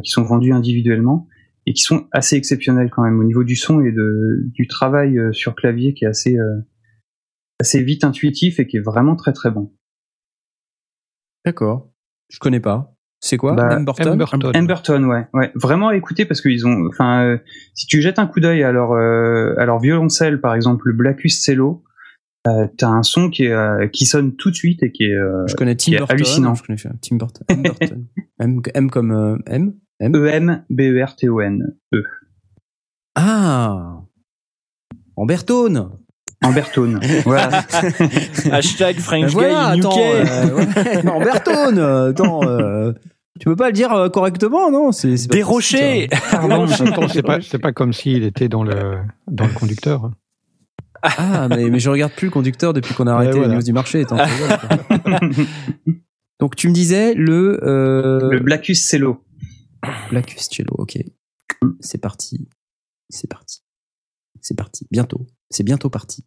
qui 0.04 0.12
sont 0.12 0.22
vendus 0.22 0.54
individuellement 0.54 1.28
et 1.66 1.74
qui 1.74 1.82
sont 1.82 2.08
assez 2.12 2.36
exceptionnels 2.36 2.92
quand 2.92 3.02
même 3.02 3.20
au 3.20 3.24
niveau 3.24 3.44
du 3.44 3.56
son 3.56 3.82
et 3.82 3.92
du 3.92 4.68
travail 4.68 5.18
sur 5.32 5.56
clavier 5.56 5.96
qui 5.96 6.06
est 6.06 6.08
assez 6.08 6.38
assez 7.60 7.82
vite 7.82 8.04
intuitif 8.04 8.60
et 8.60 8.68
qui 8.68 8.78
est 8.78 8.82
vraiment 8.82 9.16
très 9.16 9.34
très 9.34 9.50
bon. 9.50 9.74
D'accord. 11.44 11.92
Je 12.30 12.38
connais 12.38 12.60
pas. 12.60 12.93
C'est 13.26 13.38
quoi? 13.38 13.54
Bah, 13.54 13.78
Emberton 13.80 14.12
Emberton. 14.12 14.52
Emberton, 14.54 15.04
ouais, 15.06 15.28
ouais, 15.34 15.50
vraiment 15.56 15.88
à 15.88 15.96
écouter 15.96 16.26
parce 16.26 16.42
qu'ils 16.42 16.68
ont, 16.68 16.88
enfin, 16.90 17.24
euh, 17.24 17.38
si 17.74 17.88
tu 17.88 18.02
jettes 18.02 18.20
un 18.20 18.28
coup 18.28 18.42
d'œil 18.42 18.64
à 18.64 18.74
leur 18.74 18.92
euh, 18.92 19.56
à 19.58 19.66
leur 19.66 19.80
violoncelle 19.80 20.42
par 20.42 20.54
exemple, 20.56 20.90
le 20.90 20.94
Blackus 20.94 21.42
Cello, 21.42 21.86
euh, 22.50 22.68
t'as 22.78 22.90
un 22.90 23.02
son 23.02 23.30
qui 23.30 23.46
est 23.46 23.54
euh, 23.54 23.88
qui 23.88 24.06
sonne 24.06 24.36
tout 24.36 24.50
de 24.52 24.56
suite 24.56 24.84
et 24.84 24.92
qui 24.92 25.06
est, 25.06 25.16
euh, 25.16 25.48
Je 25.48 25.56
connais 25.56 25.78
Tim 25.78 25.94
Burton. 25.94 26.14
hallucinant. 26.14 26.54
Je 26.56 26.64
connais 26.64 26.78
Tim 27.02 27.16
Burton. 27.16 27.46
Emberton. 27.50 28.06
M, 28.42 28.62
M 28.74 28.90
comme 28.92 29.12
euh, 29.14 29.38
M? 29.46 29.74
M? 30.02 30.16
E 30.18 30.28
M 30.28 30.66
B 30.70 30.82
E 30.82 31.02
R 31.02 31.16
T 31.16 31.30
O 31.30 31.40
N 31.40 31.78
E. 31.94 32.04
Ah. 33.16 34.02
Emberton. 35.16 35.98
Emberton. 36.44 37.00
voilà. 37.26 37.48
Hashtag 38.52 39.00
French 39.00 39.34
Ben 39.34 39.50
voilà, 39.50 39.74
Guy 39.76 39.80
attends, 39.80 40.00
euh, 40.00 40.56
ouais. 40.56 40.66
Euh, 41.78 42.10
Attends. 42.10 42.42
euh, 42.44 42.92
tu 43.40 43.46
peux 43.46 43.56
pas 43.56 43.68
le 43.68 43.74
dire 43.74 43.92
euh, 43.94 44.10
correctement, 44.10 44.70
non 44.72 44.92
C'est 44.92 45.16
rochers. 45.42 46.10
c'est 47.12 47.24
pas, 47.24 47.42
c'est 47.42 47.60
pas 47.60 47.72
comme 47.72 47.94
s'il 47.94 48.24
était 48.24 48.50
dans 48.50 48.64
le, 48.64 48.98
dans 49.30 49.46
le 49.46 49.54
conducteur. 49.54 50.12
Ah, 51.02 51.48
mais, 51.50 51.70
mais 51.70 51.80
je 51.80 51.90
regarde 51.90 52.14
plus 52.14 52.28
le 52.28 52.32
conducteur 52.32 52.74
depuis 52.74 52.94
qu'on 52.94 53.08
a 53.08 53.14
arrêté 53.14 53.34
voilà. 53.38 53.48
les 53.50 53.56
news 53.56 53.64
du 53.64 53.74
marché. 53.74 54.06
Donc 56.40 56.56
tu 56.56 56.68
me 56.70 56.74
disais 56.74 57.14
le 57.14 57.60
euh, 57.64 58.30
le 58.30 58.40
Blackus 58.40 58.82
Cello. 58.88 59.24
Blackus 60.10 60.48
Cello, 60.50 60.74
ok. 60.78 60.98
C'est 61.82 62.02
parti. 62.02 62.48
C'est 63.10 63.30
parti. 63.30 63.62
C'est 64.42 64.58
parti. 64.58 64.88
Bientôt. 64.92 65.28
C'est 65.54 65.64
bientôt 65.64 65.90
parti. 65.92 66.26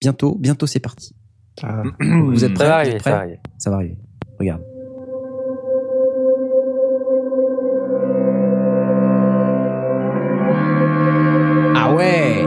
Bientôt, 0.00 0.34
bientôt 0.38 0.66
c'est 0.66 0.80
parti. 0.80 1.14
Ça- 1.60 1.82
Vous 2.00 2.42
êtes 2.44 2.54
prêts 2.54 2.64
Ça 2.64 2.70
va 2.70 2.84
Vous 2.84 2.88
arriver, 2.88 2.96
êtes 2.96 3.02
ça 3.02 3.10
va 3.10 3.16
prêts 3.16 3.24
arriver. 3.26 3.40
Ça 3.58 3.70
va 3.70 3.76
arriver. 3.76 3.98
Regarde. 4.38 4.62
Ah 11.74 11.92
ouais 11.94 12.44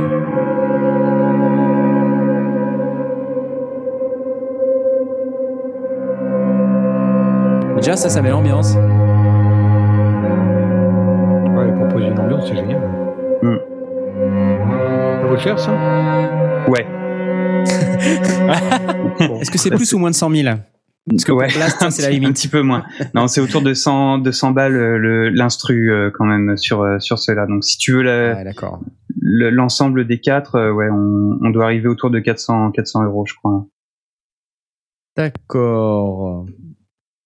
Déjà, 7.77 7.95
ça, 7.97 8.09
ça 8.09 8.21
met 8.21 8.29
l'ambiance. 8.29 8.75
Ouais, 8.75 8.81
il 11.67 11.73
propose 11.75 12.03
une 12.03 12.17
ambiance, 12.19 12.47
c'est 12.47 12.55
génial. 12.55 12.81
Hmm. 13.41 13.57
Cher, 15.39 15.57
ça 15.60 15.72
Ouais. 16.68 16.85
Est-ce 19.41 19.51
que 19.51 19.57
c'est 19.57 19.72
plus 19.72 19.93
ou 19.93 19.99
moins 19.99 20.10
de 20.11 20.15
100 20.15 20.30
000 20.31 20.55
Parce 21.10 21.23
que 21.26 21.31
pour 21.31 21.39
ouais. 21.41 21.49
C'est 21.49 21.60
la 21.60 21.65
Un 22.27 22.31
petit 22.31 22.47
peu 22.47 22.61
moins. 22.61 22.84
Non, 23.14 23.27
c'est 23.27 23.41
autour 23.41 23.61
de 23.61 23.73
100, 23.73 24.19
de 24.19 24.31
100 24.31 24.51
balles 24.51 24.76
euh, 24.76 24.97
le- 24.97 25.30
l'instru 25.30 25.91
euh, 25.91 26.11
quand 26.14 26.26
même 26.26 26.55
sur 26.57 26.81
euh, 26.81 26.99
sur 26.99 27.19
cela. 27.19 27.45
Donc 27.47 27.64
si 27.64 27.77
tu 27.77 27.93
veux 27.93 28.01
la- 28.03 28.35
Ouais, 28.35 28.43
d'accord. 28.43 28.81
le- 29.19 29.49
l'ensemble 29.49 30.05
des 30.07 30.19
quatre, 30.19 30.72
ouais, 30.72 30.89
on, 30.91 31.38
on 31.41 31.49
doit 31.49 31.65
arriver 31.65 31.88
autour 31.88 32.10
de 32.10 32.19
400 32.19 32.72
400 32.72 33.03
euros, 33.05 33.26
je 33.26 33.34
crois. 33.35 33.65
D'accord. 35.18 36.45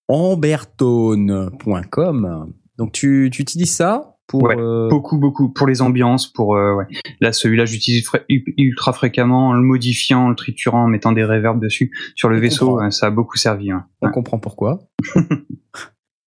Ambertone.com. 0.08 2.54
Donc 2.78 2.92
tu, 2.92 3.30
tu 3.32 3.42
utilises 3.42 3.74
ça 3.76 4.16
pour 4.28 4.44
Ouais, 4.44 4.56
euh, 4.58 4.90
Beaucoup, 4.90 5.18
beaucoup 5.18 5.49
pour 5.49 5.68
les 5.68 5.82
ambiances, 5.82 6.28
pour 6.28 6.56
euh, 6.56 6.76
ouais. 6.76 6.86
Là, 7.22 7.32
celui-là, 7.32 7.66
j'utilise 7.66 8.06
fra- 8.06 8.20
ultra 8.30 8.94
fréquemment 8.94 9.49
en 9.49 9.54
le 9.54 9.62
modifiant, 9.62 10.26
en 10.26 10.30
le 10.30 10.36
triturant, 10.36 10.84
en 10.84 10.88
mettant 10.88 11.12
des 11.14 11.24
reverbs 11.24 11.62
dessus. 11.62 11.91
Sur 12.16 12.30
le 12.30 12.38
On 12.38 12.41
vaisseau, 12.41 12.66
comprend. 12.72 12.86
euh, 12.88 12.90
ça 12.91 13.08
a 13.08 13.10
beaucoup 13.10 13.38
servi. 13.38 13.72
hein. 13.72 13.86
on 14.02 14.10
comprend 14.12 14.40
pourquoi. 14.40 14.80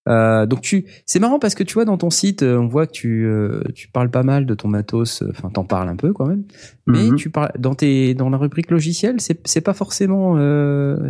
Euh, 0.08 0.46
donc 0.46 0.62
tu, 0.62 0.86
c'est 1.06 1.20
marrant 1.20 1.38
parce 1.38 1.54
que 1.54 1.62
tu 1.62 1.74
vois 1.74 1.84
dans 1.84 1.98
ton 1.98 2.08
site, 2.10 2.42
on 2.42 2.66
voit 2.66 2.86
que 2.86 2.92
tu, 2.92 3.28
tu 3.74 3.88
parles 3.88 4.10
pas 4.10 4.22
mal 4.22 4.46
de 4.46 4.54
ton 4.54 4.66
matos. 4.66 5.22
Enfin, 5.28 5.50
t'en 5.50 5.64
parles 5.64 5.88
un 5.90 5.94
peu 5.94 6.12
quand 6.14 6.26
même. 6.26 6.44
Mais 6.86 7.10
Mhm. 7.10 7.16
tu 7.16 7.30
parles 7.30 7.52
dans 7.58 7.74
tes, 7.74 8.14
dans 8.14 8.30
la 8.30 8.38
rubrique 8.38 8.70
logiciel, 8.70 9.20
c'est, 9.20 9.46
c'est 9.46 9.60
pas 9.60 9.74
forcément, 9.74 10.36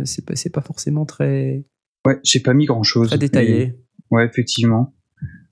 c'est 0.03 0.25
pas, 0.25 0.35
c'est 0.35 0.49
pas 0.51 0.61
forcément 0.61 1.05
très, 1.05 1.63
Ouais, 2.05 2.19
j'ai 2.23 2.41
pas 2.41 2.53
mis 2.53 2.65
grand-chose. 2.65 3.07
très 3.07 3.17
détaillé. 3.17 3.67
mais- 3.67 3.75
Ouais, 4.17 4.25
effectivement. 4.25 4.93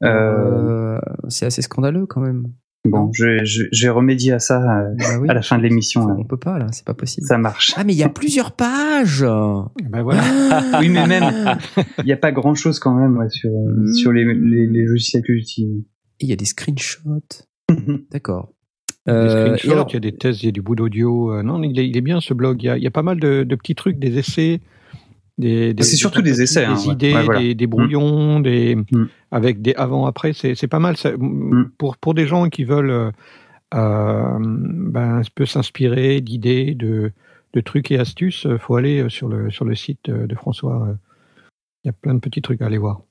Euh, 0.04 0.96
Euh, 0.98 1.00
c'est 1.28 1.46
assez 1.46 1.62
scandaleux 1.62 2.06
quand 2.06 2.22
même. 2.22 2.44
bon, 2.86 3.12
je- 3.14 3.44
je- 3.44 3.66
j'ai 3.72 3.90
remédié 3.90 4.32
à 4.34 4.40
ça 4.40 4.62
euh, 4.62 4.96
Bah 4.98 5.06
oui. 5.20 5.30
à 5.30 5.34
la 5.34 5.42
fin 5.42 5.58
de 5.58 5.64
l'émission. 5.64 6.08
là. 6.08 6.16
On 6.18 6.24
peut 6.26 6.38
pas 6.38 6.58
là, 6.58 6.68
c'est 6.72 6.86
pas 6.86 6.94
possible. 6.94 7.28
Ça 7.28 7.38
marche. 7.38 7.74
Ah 7.76 7.84
mais 7.84 7.94
il 7.94 7.98
y 8.00 8.04
a 8.04 8.10
plusieurs 8.10 8.54
pages. 8.54 9.22
Ben 9.24 10.02
voilà. 10.04 10.22
Oui, 10.82 10.90
mais 10.90 11.06
même, 11.08 11.58
il 12.00 12.06
n'y 12.06 12.14
a 12.14 12.18
pas 12.18 12.32
grand 12.32 12.56
chose 12.56 12.80
quand 12.80 12.94
même 12.96 13.18
ouais, 13.18 13.30
sur, 13.30 13.50
Mm. 13.52 13.94
sur 13.94 14.12
les, 14.14 14.24
les, 14.26 14.68
les 14.68 14.86
logiciels 14.86 15.24
que 15.24 15.34
j'utilise. 15.36 15.84
Il 16.22 16.30
y 16.30 16.34
a 16.34 16.36
des 16.36 16.46
screenshots. 16.46 17.00
D'accord. 18.12 18.54
Il 19.08 19.12
y 19.12 19.16
a 19.16 19.18
Euh, 19.18 19.24
des 19.26 19.30
screenshots, 19.58 19.72
alors- 19.74 19.88
il 19.90 19.94
y 19.94 19.98
a 19.98 20.00
des 20.00 20.16
tests, 20.18 20.44
il 20.44 20.46
y 20.48 20.50
a 20.50 20.52
du 20.52 20.62
bout 20.62 20.76
d'audio. 20.76 21.34
Euh, 21.34 21.44
non, 21.44 21.62
il 21.64 21.78
est, 21.80 21.88
il 21.88 21.96
est 21.98 22.02
bien 22.02 22.20
ce 22.22 22.34
blog. 22.34 22.62
Il 22.62 22.66
y 22.66 22.70
a, 22.70 22.78
il 22.78 22.84
y 22.84 22.88
a 22.88 22.92
pas 22.92 23.04
mal 23.04 23.20
de, 23.20 23.44
de 23.44 23.56
petits 23.56 23.76
trucs, 23.76 24.00
des 24.00 24.18
essais. 24.18 24.62
Des, 25.40 25.74
des- 25.74 25.84
C'est 25.84 25.95
surtout 25.95 26.22
des 26.22 26.41
essais, 26.41 26.66
hein, 26.66 26.76
Des 26.76 26.88
ouais. 26.88 26.94
idées, 26.94 27.14
Ouais, 27.14 27.24
voilà. 27.24 27.40
des, 27.40 27.56
des 27.56 27.66
brouillons, 27.68 28.40
des, 28.41 28.76
Mm. 28.76 29.06
avec 29.32 29.61
des 29.61 29.74
avant-après. 29.74 30.34
C'est 30.34 30.53
c'est 30.53 30.68
pas 30.68 30.80
mal. 30.80 30.98
Ça, 30.98 31.11
Mm. 31.18 31.72
pour, 31.78 31.95
pour 31.98 32.14
des 32.14 32.28
gens 32.28 32.49
qui 32.49 32.66
veulent 32.66 32.90
euh, 32.91 33.11
euh, 33.74 34.38
ben, 34.40 35.20
un 35.20 35.22
peu 35.34 35.45
s'inspirer 35.45 36.22
d'idées, 36.22 36.76
de, 36.76 37.11
de 37.53 37.61
trucs 37.61 37.90
et 37.91 37.98
astuces, 37.99 38.45
il 38.49 38.57
faut 38.60 38.76
aller 38.76 38.99
euh, 39.03 39.10
sur 39.10 39.28
le, 39.30 39.49
sur 39.49 39.64
le 39.66 39.76
site 39.76 40.10
euh, 40.10 40.28
de 40.28 40.36
François. 40.36 40.88
euh. 40.90 40.94
Il 41.84 41.88
y 41.88 41.90
a 41.90 41.94
plein 41.94 42.14
de 42.14 42.20
petits 42.20 42.41
trucs 42.41 42.61
à 42.61 42.66
aller 42.66 42.78
voir. 42.78 43.02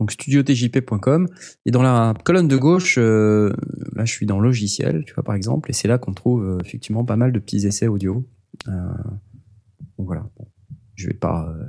donc 0.00 0.10
studiotjp.com 0.12 1.28
et 1.66 1.70
dans 1.70 1.82
la 1.82 2.14
colonne 2.24 2.48
de 2.48 2.56
gauche 2.56 2.96
euh, 2.98 3.52
là 3.94 4.04
je 4.06 4.12
suis 4.12 4.26
dans 4.26 4.40
logiciel 4.40 5.04
tu 5.06 5.12
vois 5.14 5.22
par 5.22 5.34
exemple 5.36 5.70
et 5.70 5.72
c'est 5.74 5.86
là 5.86 5.98
qu'on 5.98 6.14
trouve 6.14 6.42
euh, 6.44 6.58
effectivement 6.64 7.04
pas 7.04 7.16
mal 7.16 7.30
de 7.32 7.38
petits 7.38 7.66
essais 7.66 7.86
audio 7.86 8.24
Euh, 8.68 8.72
donc 9.98 10.06
voilà 10.06 10.24
Bon. 10.38 10.46
Je 10.94 11.06
vais 11.08 11.14
pas 11.14 11.48
euh, 11.48 11.64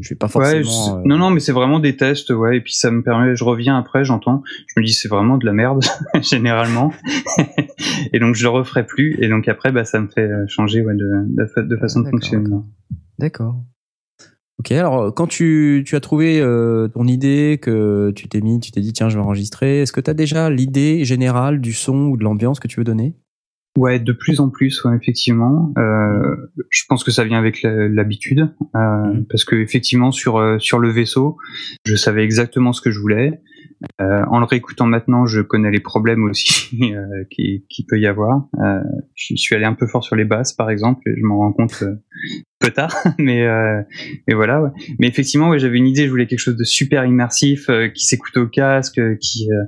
je 0.00 0.10
vais 0.10 0.14
pas 0.16 0.26
Ouais, 0.26 0.62
forcément 0.62 0.96
je- 0.96 1.00
euh, 1.00 1.02
non, 1.06 1.18
non, 1.18 1.30
mais 1.30 1.40
c'est 1.40 1.52
vraiment 1.52 1.78
des 1.80 1.96
tests, 1.96 2.30
ouais. 2.30 2.58
Et 2.58 2.60
puis 2.60 2.74
ça 2.74 2.90
me 2.90 3.02
permet, 3.02 3.34
je 3.36 3.44
reviens 3.44 3.76
après, 3.78 4.04
j'entends, 4.04 4.42
je 4.66 4.78
me 4.80 4.84
dis 4.84 4.92
c'est 4.92 5.08
vraiment 5.08 5.38
de 5.38 5.46
la 5.46 5.52
merde 5.52 5.82
généralement, 6.20 6.92
et 8.12 8.18
donc 8.18 8.34
je 8.34 8.42
le 8.42 8.48
referai 8.50 8.86
plus. 8.86 9.16
Et 9.20 9.28
donc 9.28 9.48
après, 9.48 9.72
bah 9.72 9.84
ça 9.84 10.00
me 10.00 10.08
fait 10.08 10.20
euh, 10.30 10.44
changer 10.48 10.82
ouais, 10.84 10.94
de, 10.94 11.24
de, 11.26 11.46
fa- 11.46 11.62
de 11.62 11.76
façon 11.76 12.00
de 12.00 12.08
fonctionner. 12.10 12.48
d'accord. 13.18 13.56
Ok, 14.58 14.72
alors 14.72 15.12
quand 15.14 15.26
tu, 15.26 15.84
tu 15.86 15.96
as 15.96 16.00
trouvé 16.00 16.40
euh, 16.40 16.88
ton 16.88 17.06
idée, 17.06 17.58
que 17.60 18.10
tu 18.16 18.26
t'es 18.26 18.40
mis, 18.40 18.58
tu 18.58 18.70
t'es 18.70 18.80
dit 18.80 18.92
tiens 18.94 19.08
je 19.10 19.18
vais 19.18 19.22
enregistrer, 19.22 19.82
est-ce 19.82 19.92
que 19.92 20.00
tu 20.00 20.10
as 20.10 20.14
déjà 20.14 20.48
l'idée 20.48 21.04
générale 21.04 21.60
du 21.60 21.72
son 21.74 22.06
ou 22.06 22.16
de 22.16 22.24
l'ambiance 22.24 22.58
que 22.58 22.66
tu 22.66 22.80
veux 22.80 22.84
donner? 22.84 23.14
Ouais, 23.76 23.98
de 23.98 24.12
plus 24.12 24.40
en 24.40 24.48
plus, 24.48 24.82
ouais, 24.84 24.96
effectivement. 24.96 25.72
Euh, 25.76 26.36
je 26.70 26.82
pense 26.88 27.04
que 27.04 27.10
ça 27.10 27.24
vient 27.24 27.38
avec 27.38 27.60
l'habitude, 27.62 28.48
euh, 28.74 28.78
Mhm. 29.12 29.26
parce 29.28 29.44
que 29.44 29.56
effectivement 29.56 30.10
sur 30.12 30.38
euh, 30.38 30.58
sur 30.58 30.78
le 30.78 30.88
vaisseau, 30.90 31.36
je 31.84 31.94
savais 31.94 32.24
exactement 32.24 32.72
ce 32.72 32.80
que 32.80 32.90
je 32.90 32.98
voulais. 33.00 33.40
Euh, 34.00 34.24
en 34.30 34.38
le 34.40 34.46
réécoutant 34.46 34.86
maintenant, 34.86 35.26
je 35.26 35.42
connais 35.42 35.70
les 35.70 35.80
problèmes 35.80 36.24
aussi 36.24 36.70
euh, 36.94 37.24
qui, 37.30 37.66
qui 37.68 37.84
peut 37.84 37.98
y 38.00 38.06
avoir. 38.06 38.48
Euh, 38.58 38.80
je 39.14 39.36
suis 39.36 39.54
allé 39.54 39.66
un 39.66 39.74
peu 39.74 39.86
fort 39.86 40.02
sur 40.02 40.16
les 40.16 40.24
basses, 40.24 40.54
par 40.54 40.70
exemple, 40.70 41.02
et 41.06 41.14
je 41.14 41.22
m'en 41.22 41.36
rends 41.38 41.52
compte 41.52 41.82
euh, 41.82 41.96
peu 42.58 42.70
tard, 42.70 42.94
mais 43.18 43.42
euh, 43.46 43.82
mais 44.26 44.34
voilà. 44.34 44.62
Ouais. 44.62 44.70
Mais 44.98 45.08
effectivement, 45.08 45.50
ouais, 45.50 45.58
j'avais 45.58 45.76
une 45.76 45.86
idée. 45.86 46.06
Je 46.06 46.10
voulais 46.10 46.26
quelque 46.26 46.38
chose 46.38 46.56
de 46.56 46.64
super 46.64 47.04
immersif, 47.04 47.68
euh, 47.68 47.88
qui 47.88 48.06
s'écoute 48.06 48.36
au 48.38 48.46
casque, 48.46 48.98
euh, 48.98 49.16
qui 49.20 49.50
euh, 49.52 49.64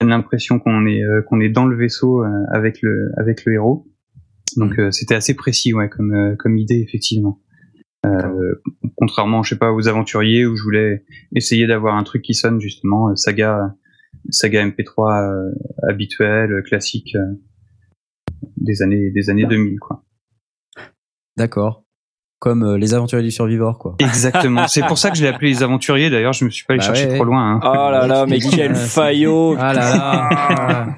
donne 0.00 0.10
l'impression 0.10 0.58
qu'on 0.58 0.86
est 0.86 1.02
euh, 1.02 1.22
qu'on 1.22 1.40
est 1.40 1.48
dans 1.48 1.66
le 1.66 1.76
vaisseau 1.76 2.22
euh, 2.22 2.44
avec 2.52 2.80
le 2.82 3.10
avec 3.16 3.44
le 3.44 3.54
héros. 3.54 3.86
Donc 4.56 4.78
euh, 4.78 4.90
c'était 4.90 5.14
assez 5.14 5.34
précis, 5.34 5.74
ouais, 5.74 5.88
comme 5.88 6.14
euh, 6.14 6.36
comme 6.36 6.56
idée 6.56 6.80
effectivement. 6.80 7.40
Euh, 8.06 8.54
contrairement, 8.96 9.42
je 9.42 9.50
sais 9.50 9.58
pas, 9.58 9.72
aux 9.72 9.88
aventuriers 9.88 10.46
où 10.46 10.56
je 10.56 10.62
voulais 10.62 11.04
essayer 11.34 11.66
d'avoir 11.66 11.96
un 11.96 12.04
truc 12.04 12.22
qui 12.22 12.34
sonne 12.34 12.60
justement 12.60 13.14
saga 13.16 13.74
saga 14.30 14.66
MP3 14.66 15.22
euh, 15.22 15.54
habituel, 15.88 16.52
euh, 16.52 16.62
classique 16.62 17.16
euh, 17.16 17.34
des 18.56 18.82
années 18.82 19.10
des 19.10 19.30
années 19.30 19.46
2000 19.46 19.78
quoi. 19.80 20.04
D'accord. 21.36 21.84
Comme 22.40 22.62
euh, 22.62 22.78
les 22.78 22.94
aventuriers 22.94 23.24
du 23.24 23.32
survivor, 23.32 23.78
quoi. 23.78 23.96
Exactement. 24.00 24.68
C'est 24.68 24.82
pour 24.86 24.96
ça 24.98 25.10
que 25.10 25.16
je 25.16 25.22
l'ai 25.22 25.28
appelé 25.28 25.50
les 25.50 25.62
aventuriers. 25.64 26.08
D'ailleurs, 26.08 26.32
je 26.32 26.44
me 26.44 26.50
suis 26.50 26.64
pas 26.64 26.74
allé 26.74 26.78
Bah 26.80 26.86
chercher 26.86 27.08
ouais, 27.08 27.14
trop 27.16 27.24
loin. 27.24 27.54
Hein. 27.56 27.60
Oh 27.64 27.90
là 27.90 28.06
là, 28.06 28.26
mais 28.26 28.38
quel 28.38 28.76
faillot 28.76 29.56
Ah 29.58 29.72
là 29.74 29.80
là. 29.96 30.88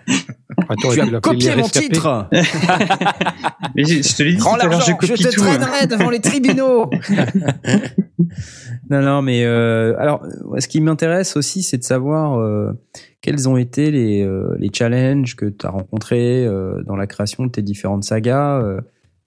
Ah, 0.69 0.75
t'aurais 0.83 0.97
tu 1.07 1.15
as 1.17 1.21
copié 1.21 1.57
mon 1.57 1.67
titre. 1.69 2.29
Mais 3.75 3.85
j'ai- 3.85 4.03
je 4.03 4.17
te 4.17 4.23
l'ai 4.23 4.33
dit 4.33 4.39
tout 4.39 4.45
Rends 4.45 4.55
à 4.57 4.65
l'heure, 4.65 4.73
je 4.73 4.91
l'argent, 4.91 4.99
je 5.01 5.07
copie 5.13 5.23
te 5.25 5.29
tout. 5.35 5.43
hein. 5.43 5.57
traînerai 5.59 5.87
devant 5.87 6.11
les 6.11 6.21
tribunaux. 6.21 6.91
non, 8.91 9.01
non, 9.01 9.23
mais 9.23 9.45
euh, 9.45 9.95
alors, 9.99 10.23
euh, 10.25 10.59
ce 10.61 10.69
qui 10.69 10.81
m'intéresse 10.81 11.37
aussi, 11.37 11.63
c'est 11.63 11.79
de 11.79 11.85
savoir 11.85 12.39
euh, 12.39 12.73
quels 13.21 13.49
ont 13.49 13.57
été 13.57 13.91
les, 13.91 14.23
euh, 14.23 14.55
les 14.59 14.71
challenges 14.73 15.37
que 15.37 15.47
tu 15.47 15.67
as 15.67 15.71
rencontrés 15.71 16.45
euh, 16.47 16.83
dans 16.87 16.97
la 16.97 17.07
création 17.07 17.47
de 17.47 17.51
tes 17.51 17.63
différentes 17.63 18.05
sagas. 18.05 18.63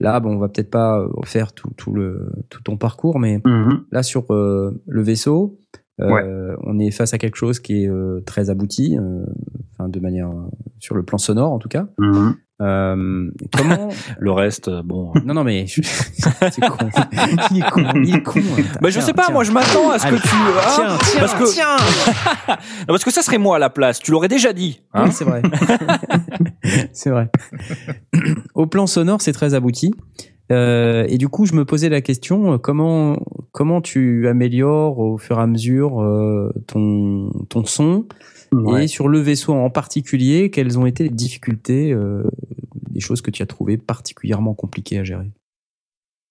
Euh, 0.04 0.10
là, 0.12 0.20
bon, 0.20 0.34
on 0.34 0.38
va 0.38 0.48
peut-être 0.48 0.70
pas 0.70 1.06
faire 1.24 1.52
tout, 1.52 1.70
tout, 1.76 1.92
le, 1.92 2.30
tout 2.50 2.62
ton 2.62 2.76
parcours, 2.76 3.18
mais 3.18 3.40
Mhm. 3.44 3.84
là, 3.90 4.02
sur 4.02 4.32
euh, 4.32 4.80
le 4.86 5.02
vaisseau, 5.02 5.58
euh, 6.00 6.10
Ouais. 6.10 6.56
on 6.64 6.78
est 6.78 6.90
face 6.90 7.14
à 7.14 7.18
quelque 7.18 7.36
chose 7.36 7.60
qui 7.60 7.84
est 7.84 7.88
euh, 7.88 8.20
très 8.26 8.50
abouti, 8.50 8.98
euh, 8.98 9.24
enfin, 9.72 9.88
de 9.88 10.00
manière 10.00 10.28
euh, 10.30 10.48
sur 10.78 10.94
le 10.96 11.02
plan 11.04 11.18
sonore 11.18 11.52
en 11.52 11.58
tout 11.58 11.68
cas. 11.68 11.86
Mhm. 11.98 12.34
Euh, 12.62 13.30
comment 13.56 13.88
Le 14.20 14.30
reste, 14.30 14.68
euh, 14.68 14.82
bon. 14.84 15.12
Non, 15.24 15.34
non, 15.34 15.42
mais 15.44 15.66
je- 15.66 15.82
c'est 15.82 16.60
con. 16.60 16.88
Il 17.50 17.58
est 17.58 17.68
con. 17.70 17.82
Il 17.96 18.14
est 18.14 18.22
con. 18.22 18.40
Bah 18.80 18.90
je 18.90 19.00
sais 19.00 19.12
pas, 19.12 19.28
moi 19.30 19.42
je 19.44 19.50
m'attends 19.50 19.90
à 19.90 19.98
ce 19.98 20.06
que 20.06 20.14
tu. 20.14 20.28
hein, 20.28 20.62
Tiens, 20.74 20.96
tiens, 21.10 21.20
parce 21.20 21.34
que 21.34 21.52
tiens. 21.52 21.76
Non, 22.48 22.86
parce 22.88 23.04
que 23.04 23.10
ça 23.12 23.22
serait 23.22 23.38
moi 23.38 23.56
à 23.56 23.58
la 23.58 23.70
place. 23.70 23.98
Tu 23.98 24.12
l'aurais 24.12 24.28
déjà 24.28 24.52
dit. 24.52 24.82
Hein 24.92 25.04
Oui, 25.06 25.12
c'est 25.12 25.24
vrai. 25.24 25.42
c'est 26.92 27.10
vrai. 27.10 27.28
Au 28.54 28.66
plan 28.66 28.86
sonore, 28.86 29.20
c'est 29.20 29.32
très 29.32 29.54
abouti. 29.54 29.92
Euh, 30.52 31.06
et 31.08 31.16
du 31.18 31.28
coup, 31.28 31.46
je 31.46 31.54
me 31.54 31.64
posais 31.64 31.88
la 31.88 32.02
question 32.02 32.52
euh, 32.54 32.58
comment 32.58 33.16
comment 33.52 33.80
tu 33.80 34.28
améliores 34.28 34.98
au 34.98 35.16
fur 35.16 35.38
et 35.38 35.42
à 35.42 35.46
mesure 35.46 36.02
euh, 36.02 36.52
ton 36.66 37.30
ton 37.48 37.64
son 37.64 38.06
Ouais. 38.62 38.84
et 38.84 38.86
sur 38.88 39.08
le 39.08 39.18
vaisseau 39.18 39.52
en 39.52 39.70
particulier, 39.70 40.50
quelles 40.50 40.78
ont 40.78 40.86
été 40.86 41.04
les 41.04 41.10
difficultés, 41.10 41.92
euh, 41.92 42.22
des 42.90 43.00
choses 43.00 43.20
que 43.20 43.30
tu 43.30 43.42
as 43.42 43.46
trouvées 43.46 43.76
particulièrement 43.76 44.54
compliquées 44.54 44.98
à 44.98 45.04
gérer? 45.04 45.30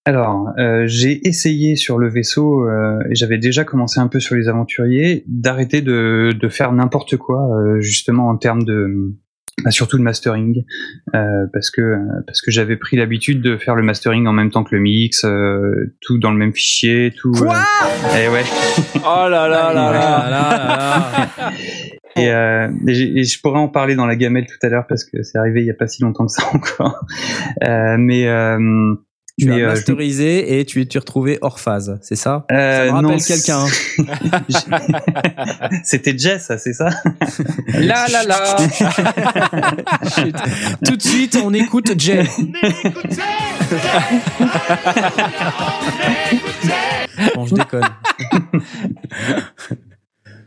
Alors, 0.05 0.49
euh, 0.59 0.83
j'ai 0.85 1.25
essayé 1.27 1.77
sur 1.77 1.97
le 1.97 2.09
vaisseau, 2.09 2.67
euh, 2.67 2.99
et 3.09 3.15
j'avais 3.15 3.37
déjà 3.37 3.63
commencé 3.63 4.01
un 4.01 4.07
peu 4.07 4.19
sur 4.19 4.35
les 4.35 4.49
aventuriers, 4.49 5.23
d'arrêter 5.27 5.81
de, 5.81 6.33
de 6.37 6.49
faire 6.49 6.73
n'importe 6.73 7.15
quoi, 7.15 7.47
euh, 7.57 7.79
justement 7.79 8.27
en 8.27 8.35
termes 8.35 8.63
de, 8.63 9.13
bah, 9.63 9.71
surtout 9.71 9.97
de 9.97 10.03
mastering, 10.03 10.65
euh, 11.15 11.45
parce 11.53 11.69
que 11.69 11.95
parce 12.25 12.41
que 12.41 12.51
j'avais 12.51 12.75
pris 12.75 12.97
l'habitude 12.97 13.41
de 13.41 13.55
faire 13.55 13.75
le 13.75 13.83
mastering 13.83 14.27
en 14.27 14.33
même 14.33 14.49
temps 14.49 14.65
que 14.65 14.75
le 14.75 14.81
mix, 14.81 15.23
euh, 15.23 15.95
tout 16.01 16.17
dans 16.17 16.31
le 16.31 16.37
même 16.37 16.53
fichier, 16.53 17.13
tout. 17.15 17.31
Quoi? 17.31 17.63
Et 18.19 18.27
ouais. 18.27 18.43
Oh 18.95 19.29
là 19.29 19.47
là 19.47 19.73
là 19.73 19.93
là. 19.93 20.29
là. 20.29 21.51
Et, 22.15 22.29
euh, 22.29 22.67
et 22.87 23.23
je 23.23 23.41
pourrais 23.41 23.59
en 23.59 23.67
parler 23.69 23.95
dans 23.95 24.05
la 24.05 24.15
gamelle 24.15 24.45
tout 24.45 24.57
à 24.65 24.69
l'heure 24.69 24.85
parce 24.87 25.03
que 25.03 25.23
c'est 25.23 25.37
arrivé 25.37 25.61
il 25.61 25.67
y 25.67 25.71
a 25.71 25.73
pas 25.73 25.87
si 25.87 26.01
longtemps 26.03 26.25
que 26.27 26.31
ça 26.31 26.43
encore. 26.53 27.05
Euh, 27.63 27.95
mais 27.97 28.27
euh, 28.27 28.57
Tu 29.39 29.47
mais, 29.47 29.53
as 29.53 29.55
euh, 29.55 29.59
je- 29.61 29.65
masterisé 29.67 30.59
et 30.59 30.65
tu 30.65 30.85
t'es 30.87 30.99
retrouvé 30.99 31.37
hors 31.41 31.59
phase, 31.59 31.97
c'est 32.01 32.15
ça? 32.15 32.45
Euh, 32.51 32.77
Ça 32.77 32.85
me 32.85 32.91
rappelle 32.91 33.11
non, 33.11 33.17
quelqu'un. 33.17 33.65
C'était 35.83 36.15
Jess, 36.17 36.45
ça, 36.47 36.57
c'est 36.57 36.73
ça? 36.73 36.89
Là, 37.73 38.05
là, 38.11 38.23
là. 38.27 38.55
Chut. 40.15 40.35
Tout 40.85 40.95
de 40.97 41.01
suite, 41.01 41.37
on 41.43 41.53
écoute 41.53 41.91
Jay. 41.97 42.23
Bon, 47.35 47.45
je 47.45 47.55
déconne. 47.55 47.83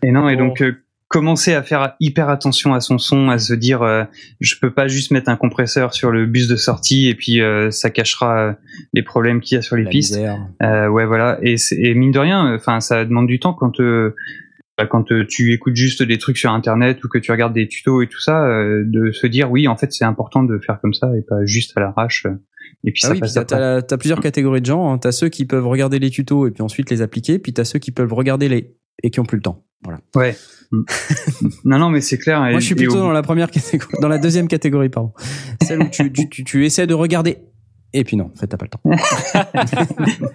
Et 0.02 0.10
non, 0.12 0.28
et 0.28 0.36
donc 0.36 0.60
euh, 0.62 0.82
commencer 1.08 1.54
à 1.54 1.62
faire 1.62 1.94
hyper 2.00 2.28
attention 2.28 2.74
à 2.74 2.80
son 2.80 2.98
son, 2.98 3.28
à 3.28 3.38
se 3.38 3.54
dire, 3.54 3.82
euh, 3.82 4.04
je 4.40 4.56
peux 4.60 4.72
pas 4.72 4.88
juste 4.88 5.12
mettre 5.12 5.28
un 5.30 5.36
compresseur 5.36 5.94
sur 5.94 6.10
le 6.10 6.26
bus 6.26 6.48
de 6.48 6.56
sortie 6.56 7.08
et 7.08 7.14
puis 7.14 7.40
euh, 7.40 7.70
ça 7.70 7.90
cachera 7.90 8.38
euh, 8.38 8.52
les 8.92 9.02
problèmes 9.02 9.40
qu'il 9.40 9.54
y 9.56 9.58
a 9.58 9.62
sur 9.62 9.76
les 9.76 9.84
La 9.84 9.90
pistes. 9.90 10.18
Euh, 10.62 10.88
ouais, 10.88 11.06
voilà. 11.06 11.38
Et, 11.42 11.56
et 11.78 11.94
mine 11.94 12.10
de 12.10 12.18
rien, 12.18 12.54
enfin, 12.54 12.80
ça 12.80 13.04
demande 13.04 13.28
du 13.28 13.38
temps 13.38 13.54
quand 13.54 13.78
euh, 13.80 14.14
bah, 14.76 14.86
quand 14.86 15.12
euh, 15.12 15.24
tu 15.26 15.52
écoutes 15.52 15.76
juste 15.76 16.02
des 16.02 16.18
trucs 16.18 16.38
sur 16.38 16.50
internet 16.50 17.02
ou 17.04 17.08
que 17.08 17.18
tu 17.18 17.30
regardes 17.30 17.54
des 17.54 17.68
tutos 17.68 18.02
et 18.02 18.08
tout 18.08 18.20
ça, 18.20 18.44
euh, 18.44 18.82
de 18.84 19.12
se 19.12 19.26
dire 19.26 19.50
oui, 19.50 19.68
en 19.68 19.76
fait, 19.76 19.92
c'est 19.92 20.04
important 20.04 20.42
de 20.42 20.58
faire 20.58 20.80
comme 20.80 20.92
ça 20.92 21.08
et 21.16 21.22
pas 21.22 21.44
juste 21.44 21.72
à 21.76 21.80
l'arrache. 21.80 22.26
euh, 22.26 22.34
Et 22.84 22.90
puis 22.90 23.02
Ah 23.04 23.08
ça 23.08 23.12
oui, 23.14 23.82
t'as 23.86 23.96
plusieurs 23.96 24.20
catégories 24.20 24.60
de 24.60 24.66
gens. 24.66 24.92
Hein. 24.92 24.98
T'as 24.98 25.12
ceux 25.12 25.28
qui 25.28 25.46
peuvent 25.46 25.66
regarder 25.66 25.98
les 26.00 26.10
tutos 26.10 26.48
et 26.48 26.50
puis 26.50 26.62
ensuite 26.62 26.90
les 26.90 27.00
appliquer, 27.00 27.38
puis 27.38 27.52
t'as 27.52 27.64
ceux 27.64 27.78
qui 27.78 27.92
peuvent 27.92 28.12
regarder 28.12 28.48
les 28.48 28.74
et 29.02 29.10
qui 29.10 29.20
ont 29.20 29.24
plus 29.24 29.36
le 29.36 29.43
temps. 29.43 29.64
Voilà. 29.82 30.01
Ouais. 30.14 30.36
Mm. 30.73 30.82
non, 31.64 31.78
non, 31.78 31.90
mais 31.90 32.01
c'est 32.01 32.18
clair. 32.18 32.40
Moi, 32.40 32.59
je 32.59 32.66
suis 32.66 32.74
plutôt 32.74 32.94
dans 32.94 33.12
la 33.12 33.23
première 33.23 33.51
catégorie, 33.51 33.94
dans 34.01 34.09
la 34.09 34.18
deuxième 34.18 34.48
catégorie, 34.48 34.89
pardon. 34.89 35.12
Celle 35.62 35.82
où 35.82 35.89
tu, 35.89 36.12
tu, 36.12 36.28
tu, 36.28 36.44
tu 36.44 36.64
essaies 36.64 36.86
de 36.86 36.94
regarder. 36.94 37.39
Et 37.93 38.05
puis 38.05 38.16
non, 38.16 38.31
en 38.35 38.39
fait, 38.39 38.47
t'as 38.47 38.56
pas 38.56 38.66
le 38.66 38.70
temps. 38.70 38.81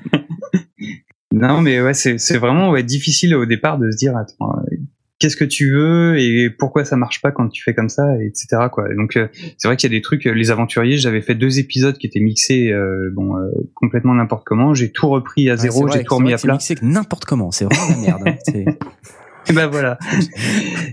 Non, 1.34 1.62
mais 1.62 1.82
ouais, 1.82 1.94
c'est 1.94 2.18
c'est 2.18 2.38
vraiment 2.38 2.72
ouais, 2.72 2.84
difficile 2.84 3.36
au 3.36 3.46
départ 3.46 3.80
de 3.80 3.90
se 3.90 3.98
dire 3.98 4.16
attends, 4.18 4.54
qu'est-ce 5.22 5.38
que 5.38 5.46
tu 5.46 5.72
veux 5.72 6.18
et 6.20 6.50
pourquoi 6.50 6.84
ça 6.84 6.98
marche 6.98 7.22
pas 7.22 7.32
quand 7.32 7.48
tu 7.48 7.64
fais 7.64 7.74
comme 7.74 7.90
ça, 7.90 8.04
et 8.20 8.26
etc. 8.26 8.48
Quoi. 8.72 8.92
Et 8.92 8.96
donc 8.96 9.16
euh, 9.16 9.28
c'est 9.58 9.68
vrai 9.68 9.78
qu'il 9.78 9.90
y 9.92 9.96
a 9.96 9.98
des 9.98 10.02
trucs. 10.02 10.26
euh, 10.26 10.32
Les 10.34 10.52
aventuriers, 10.52 10.98
j'avais 10.98 11.22
fait 11.22 11.36
deux 11.36 11.60
épisodes 11.60 11.98
qui 11.98 12.08
étaient 12.08 12.20
mixés, 12.20 12.72
euh, 12.72 13.10
bon, 13.14 13.38
euh, 13.38 13.50
complètement 13.76 14.16
n'importe 14.16 14.44
comment. 14.46 14.74
J'ai 14.74 14.92
tout 14.92 15.08
repris 15.08 15.50
à 15.50 15.56
zéro, 15.58 15.88
j'ai 15.88 16.04
tout 16.04 16.16
remis 16.16 16.34
à 16.34 16.36
que 16.36 16.42
c'est 16.42 16.48
plat. 16.48 16.54
mixé 16.56 16.76
n'importe 16.82 17.26
comment. 17.26 17.52
C'est 17.52 17.66
vraiment 17.66 17.90
la 17.90 17.98
merde. 17.98 18.22
hein. 18.26 18.72
Et 19.50 19.54
ben 19.54 19.68
voilà. 19.68 19.98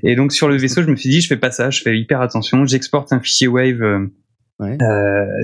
et 0.03 0.17
donc 0.17 0.33
sur 0.33 0.49
le 0.49 0.57
vaisseau, 0.57 0.83
je 0.83 0.89
me 0.91 0.97
suis 0.97 1.11
dit, 1.11 1.21
je 1.21 1.29
fais 1.29 1.37
pas 1.37 1.51
ça, 1.51 1.69
je 1.71 1.83
fais 1.83 1.99
hyper 1.99 2.21
attention. 2.23 2.65
J'exporte 2.65 3.13
un 3.13 3.21
fichier 3.21 3.47
Wave 3.49 3.83
euh, 3.83 4.07
Ouais. 4.61 4.77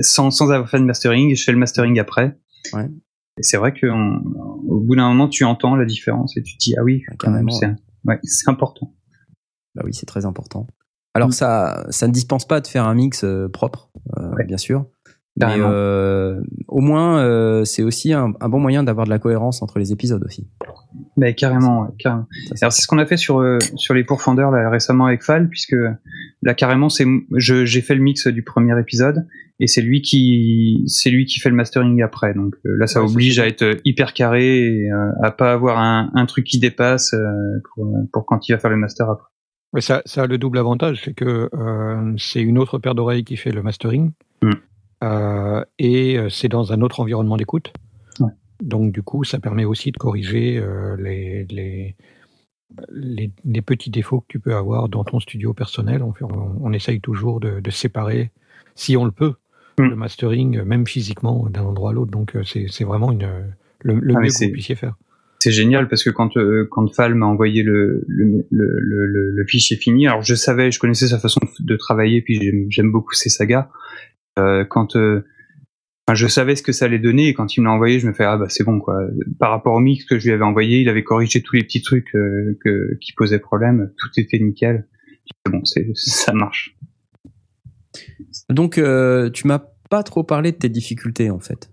sans 0.01 0.29
sans 0.31 0.51
avoir 0.51 0.69
fait 0.69 0.79
de 0.79 0.83
mastering, 0.85 1.31
et 1.31 1.35
je 1.35 1.43
fais 1.43 1.51
le 1.51 1.57
mastering 1.57 1.99
après. 1.99 2.35
Ouais. 2.73 2.85
Et 3.37 3.43
c'est 3.43 3.57
vrai 3.57 3.73
que 3.73 3.85
on- 3.87 4.21
au 4.67 4.79
bout 4.81 4.95
d'un 4.95 5.07
moment, 5.07 5.27
tu 5.29 5.43
entends 5.43 5.75
la 5.75 5.85
différence 5.85 6.35
et 6.35 6.41
tu 6.41 6.57
te 6.57 6.59
dis 6.63 6.75
ah 6.77 6.83
oui, 6.83 7.03
quand 7.19 7.31
même, 7.31 7.49
c'est 7.51 7.67
ouais, 8.05 8.19
c'est 8.23 8.49
important. 8.49 8.93
Bah 9.75 9.83
oui, 9.85 9.93
c'est 9.93 10.05
très 10.05 10.25
important. 10.25 10.67
Alors 11.13 11.33
ça, 11.33 11.85
ça 11.89 12.07
ne 12.07 12.13
dispense 12.13 12.45
pas 12.45 12.59
de 12.59 12.67
faire 12.67 12.85
un 12.85 12.93
mix 12.93 13.23
euh, 13.23 13.47
propre, 13.47 13.89
euh, 14.17 14.43
bien 14.45 14.57
sûr. 14.57 14.85
Mais 15.37 15.45
euh, 15.59 16.39
au 16.69 16.79
moins, 16.79 17.19
euh, 17.19 17.65
c'est 17.65 17.83
aussi 17.83 18.13
un, 18.13 18.33
un 18.39 18.47
bon 18.49 18.59
moyen 18.59 18.83
d'avoir 18.83 19.05
de 19.05 19.09
la 19.09 19.19
cohérence 19.19 19.61
entre 19.61 19.79
les 19.79 19.91
épisodes 19.91 20.23
aussi. 20.23 20.47
Mais 21.17 21.35
carrément, 21.35 21.93
carrément. 21.99 22.25
Alors 22.61 22.71
c'est 22.71 22.81
ce 22.81 22.87
qu'on 22.87 22.99
a 22.99 23.05
fait 23.05 23.17
sur 23.17 23.39
euh, 23.39 23.57
sur 23.75 23.93
les 23.93 24.03
pourfendeurs 24.05 24.51
là 24.51 24.69
récemment 24.69 25.05
avec 25.05 25.23
Fal, 25.23 25.49
puisque 25.49 25.75
là 26.41 26.53
carrément 26.53 26.87
c'est 26.89 27.05
je 27.35 27.65
j'ai 27.65 27.81
fait 27.81 27.95
le 27.95 28.01
mix 28.01 28.27
du 28.27 28.43
premier 28.43 28.79
épisode 28.79 29.27
et 29.59 29.67
c'est 29.67 29.81
lui 29.81 30.01
qui 30.01 30.83
c'est 30.87 31.09
lui 31.09 31.25
qui 31.25 31.39
fait 31.39 31.49
le 31.49 31.55
mastering 31.55 32.01
après. 32.01 32.33
Donc 32.33 32.55
euh, 32.65 32.77
là 32.77 32.87
ça 32.87 33.01
Ouais, 33.03 33.09
oblige 33.11 33.37
à 33.39 33.47
être 33.47 33.77
hyper 33.83 34.13
carré 34.13 34.67
et 34.67 34.91
euh, 34.91 35.11
à 35.21 35.31
pas 35.31 35.51
avoir 35.51 35.79
un, 35.79 36.11
un 36.15 36.25
truc 36.25 36.45
qui 36.45 36.59
dépasse 36.59 37.13
euh, 37.13 37.61
pour 37.73 37.87
pour 38.13 38.25
quand 38.25 38.47
il 38.47 38.53
va 38.53 38.57
faire 38.59 38.71
le 38.71 38.77
master 38.77 39.09
après. 39.09 39.27
Mais 39.73 39.81
ça, 39.81 40.01
ça 40.05 40.23
a 40.23 40.27
le 40.27 40.37
double 40.37 40.57
avantage, 40.59 41.01
c'est 41.03 41.13
que 41.13 41.49
euh, 41.53 42.13
c'est 42.17 42.41
une 42.41 42.57
autre 42.57 42.77
paire 42.79 42.95
d'oreilles 42.95 43.25
qui 43.25 43.35
fait 43.35 43.51
le 43.51 43.61
mastering, 43.61 44.11
Mm. 44.41 44.51
Euh, 45.05 45.63
et 45.79 46.17
euh, 46.17 46.29
c'est 46.29 46.49
dans 46.49 46.73
un 46.73 46.81
autre 46.81 46.99
environnement 46.99 47.37
d'écoute. 47.37 47.71
Ouais. 48.19 48.31
Donc 48.61 48.91
du 48.91 49.01
coup, 49.03 49.23
ça 49.23 49.39
permet 49.39 49.65
aussi 49.65 49.91
de 49.91 49.97
corriger 49.97 50.57
euh, 50.57 50.95
les, 50.97 51.45
les, 51.49 51.95
les, 52.91 53.31
les 53.45 53.61
petits 53.61 53.89
défauts 53.91 54.21
que 54.21 54.27
tu 54.29 54.39
peux 54.39 54.55
avoir 54.55 54.89
dans 54.89 55.03
ton 55.03 55.19
studio 55.19 55.53
personnel. 55.53 56.01
On, 56.03 56.13
on, 56.21 56.57
on 56.61 56.73
essaye 56.73 56.99
toujours 57.01 57.39
de, 57.39 57.59
de 57.59 57.71
séparer, 57.71 58.31
si 58.75 58.97
on 58.97 59.05
le 59.05 59.11
peut, 59.11 59.33
Mm. 59.77 59.89
le 59.89 59.95
mastering, 59.97 60.61
même 60.63 60.87
physiquement, 60.87 61.49
d'un 61.49 61.63
endroit 61.63 61.89
à 61.89 61.93
l'autre. 61.93 62.09
Donc 62.11 62.33
c'est 62.45 62.85
vraiment 62.85 63.11
une, 63.11 63.27
le, 63.81 63.99
le 63.99 64.13
Ah, 64.15 64.21
mieux 64.21 64.29
que 64.29 64.45
vous 64.45 64.51
puissiez 64.53 64.75
faire. 64.75 64.95
C'est 65.39 65.51
génial 65.51 65.89
parce 65.89 66.01
que 66.01 66.09
quand 66.11 66.37
euh, 66.37 66.65
quand 66.71 66.87
Fal 66.95 67.13
m'a 67.13 67.25
envoyé 67.25 67.61
le 67.61 68.05
le, 68.07 68.45
le, 68.49 68.79
le, 68.79 69.05
le- 69.05 69.31
le 69.31 69.45
fichier 69.45 69.75
fini, 69.75 70.07
alors 70.07 70.21
je 70.21 70.33
savais, 70.33 70.71
je 70.71 70.79
connaissais 70.79 71.07
sa 71.09 71.19
façon 71.19 71.41
de 71.59 71.75
travailler, 71.75 72.21
puis 72.21 72.39
j'aime 72.69 72.89
beaucoup 72.89 73.13
ses 73.15 73.27
sagas. 73.29 73.67
Euh, 74.37 74.65
quand 74.65 74.95
euh, 74.95 75.25
enfin, 76.07 76.15
je 76.15 76.27
savais 76.27 76.55
ce 76.55 76.63
que 76.63 76.71
ça 76.71 76.85
allait 76.85 76.99
donner 76.99 77.29
et 77.29 77.33
quand 77.33 77.55
il 77.55 77.61
me 77.61 77.65
l'a 77.65 77.71
envoyé, 77.71 77.99
je 77.99 78.07
me 78.07 78.13
fais 78.13 78.25
ah 78.25 78.37
bah 78.37 78.47
c'est 78.49 78.63
bon 78.63 78.79
quoi. 78.79 78.99
Par 79.39 79.51
rapport 79.51 79.73
au 79.73 79.79
mix 79.79 80.05
que 80.05 80.19
je 80.19 80.25
lui 80.25 80.33
avais 80.33 80.43
envoyé, 80.43 80.81
il 80.81 80.89
avait 80.89 81.03
corrigé 81.03 81.41
tous 81.41 81.55
les 81.55 81.63
petits 81.63 81.81
trucs 81.81 82.13
euh, 82.15 82.57
que, 82.63 82.97
qui 83.01 83.13
posaient 83.13 83.39
problème, 83.39 83.91
tout 83.97 84.09
était 84.19 84.39
nickel. 84.39 84.87
Bon, 85.49 85.63
c'est 85.63 85.87
ça 85.95 86.33
marche. 86.33 86.75
Donc, 88.49 88.77
euh, 88.77 89.29
tu 89.29 89.47
m'as 89.47 89.61
pas 89.89 90.03
trop 90.03 90.23
parlé 90.23 90.51
de 90.51 90.57
tes 90.57 90.69
difficultés 90.69 91.29
en 91.29 91.39
fait. 91.39 91.69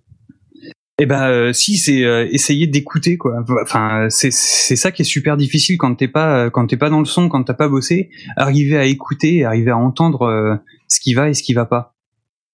Eh 0.98 1.06
ben 1.06 1.28
euh, 1.28 1.52
si 1.52 1.78
c'est 1.78 2.04
euh, 2.04 2.28
essayer 2.30 2.66
d'écouter 2.66 3.16
quoi. 3.16 3.42
Enfin 3.62 4.08
c'est 4.10 4.30
c'est 4.30 4.76
ça 4.76 4.92
qui 4.92 5.02
est 5.02 5.06
super 5.06 5.36
difficile 5.36 5.78
quand 5.78 5.94
t'es 5.94 6.06
pas 6.06 6.50
quand 6.50 6.66
t'es 6.66 6.76
pas 6.76 6.90
dans 6.90 7.00
le 7.00 7.06
son, 7.06 7.28
quand 7.28 7.42
t'as 7.42 7.54
pas 7.54 7.68
bossé, 7.68 8.10
arriver 8.36 8.76
à 8.76 8.84
écouter, 8.84 9.44
arriver 9.44 9.70
à 9.70 9.78
entendre 9.78 10.22
euh, 10.22 10.54
ce 10.88 11.00
qui 11.00 11.14
va 11.14 11.30
et 11.30 11.34
ce 11.34 11.42
qui 11.42 11.54
va 11.54 11.64
pas. 11.64 11.91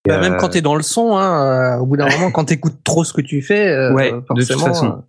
Bah, 0.09 0.21
même 0.21 0.35
euh, 0.35 0.37
quand 0.37 0.49
t'es 0.51 0.61
dans 0.61 0.75
le 0.77 0.83
son, 0.83 1.17
hein, 1.17 1.77
euh, 1.77 1.81
au 1.81 1.87
bout 1.87 1.97
d'un 1.97 2.09
moment, 2.11 2.31
quand 2.31 2.47
t'écoutes 2.47 2.83
trop 2.85 3.05
ce 3.05 3.13
que 3.13 3.21
tu 3.21 3.43
fais, 3.43 3.69
euh, 3.69 3.93
Ouais, 3.95 4.13
de 4.13 4.43
toute 4.43 4.59
façon. 4.61 5.03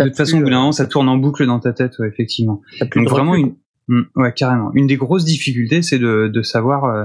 de 0.00 0.06
toute 0.06 0.16
façon, 0.16 0.38
au 0.38 0.42
bout 0.42 0.50
d'un 0.50 0.58
moment, 0.58 0.72
ça 0.72 0.86
tourne 0.86 1.08
en 1.08 1.16
boucle 1.16 1.46
dans 1.46 1.60
ta 1.60 1.72
tête, 1.72 1.98
ouais, 1.98 2.08
effectivement. 2.08 2.60
Donc 2.94 3.08
vraiment 3.08 3.32
recul. 3.32 3.54
une, 3.88 4.04
ouais, 4.16 4.32
carrément. 4.32 4.70
Une 4.74 4.86
des 4.86 4.96
grosses 4.96 5.24
difficultés, 5.24 5.82
c'est 5.82 5.98
de, 5.98 6.28
de 6.28 6.42
savoir 6.42 6.84
euh, 6.84 7.04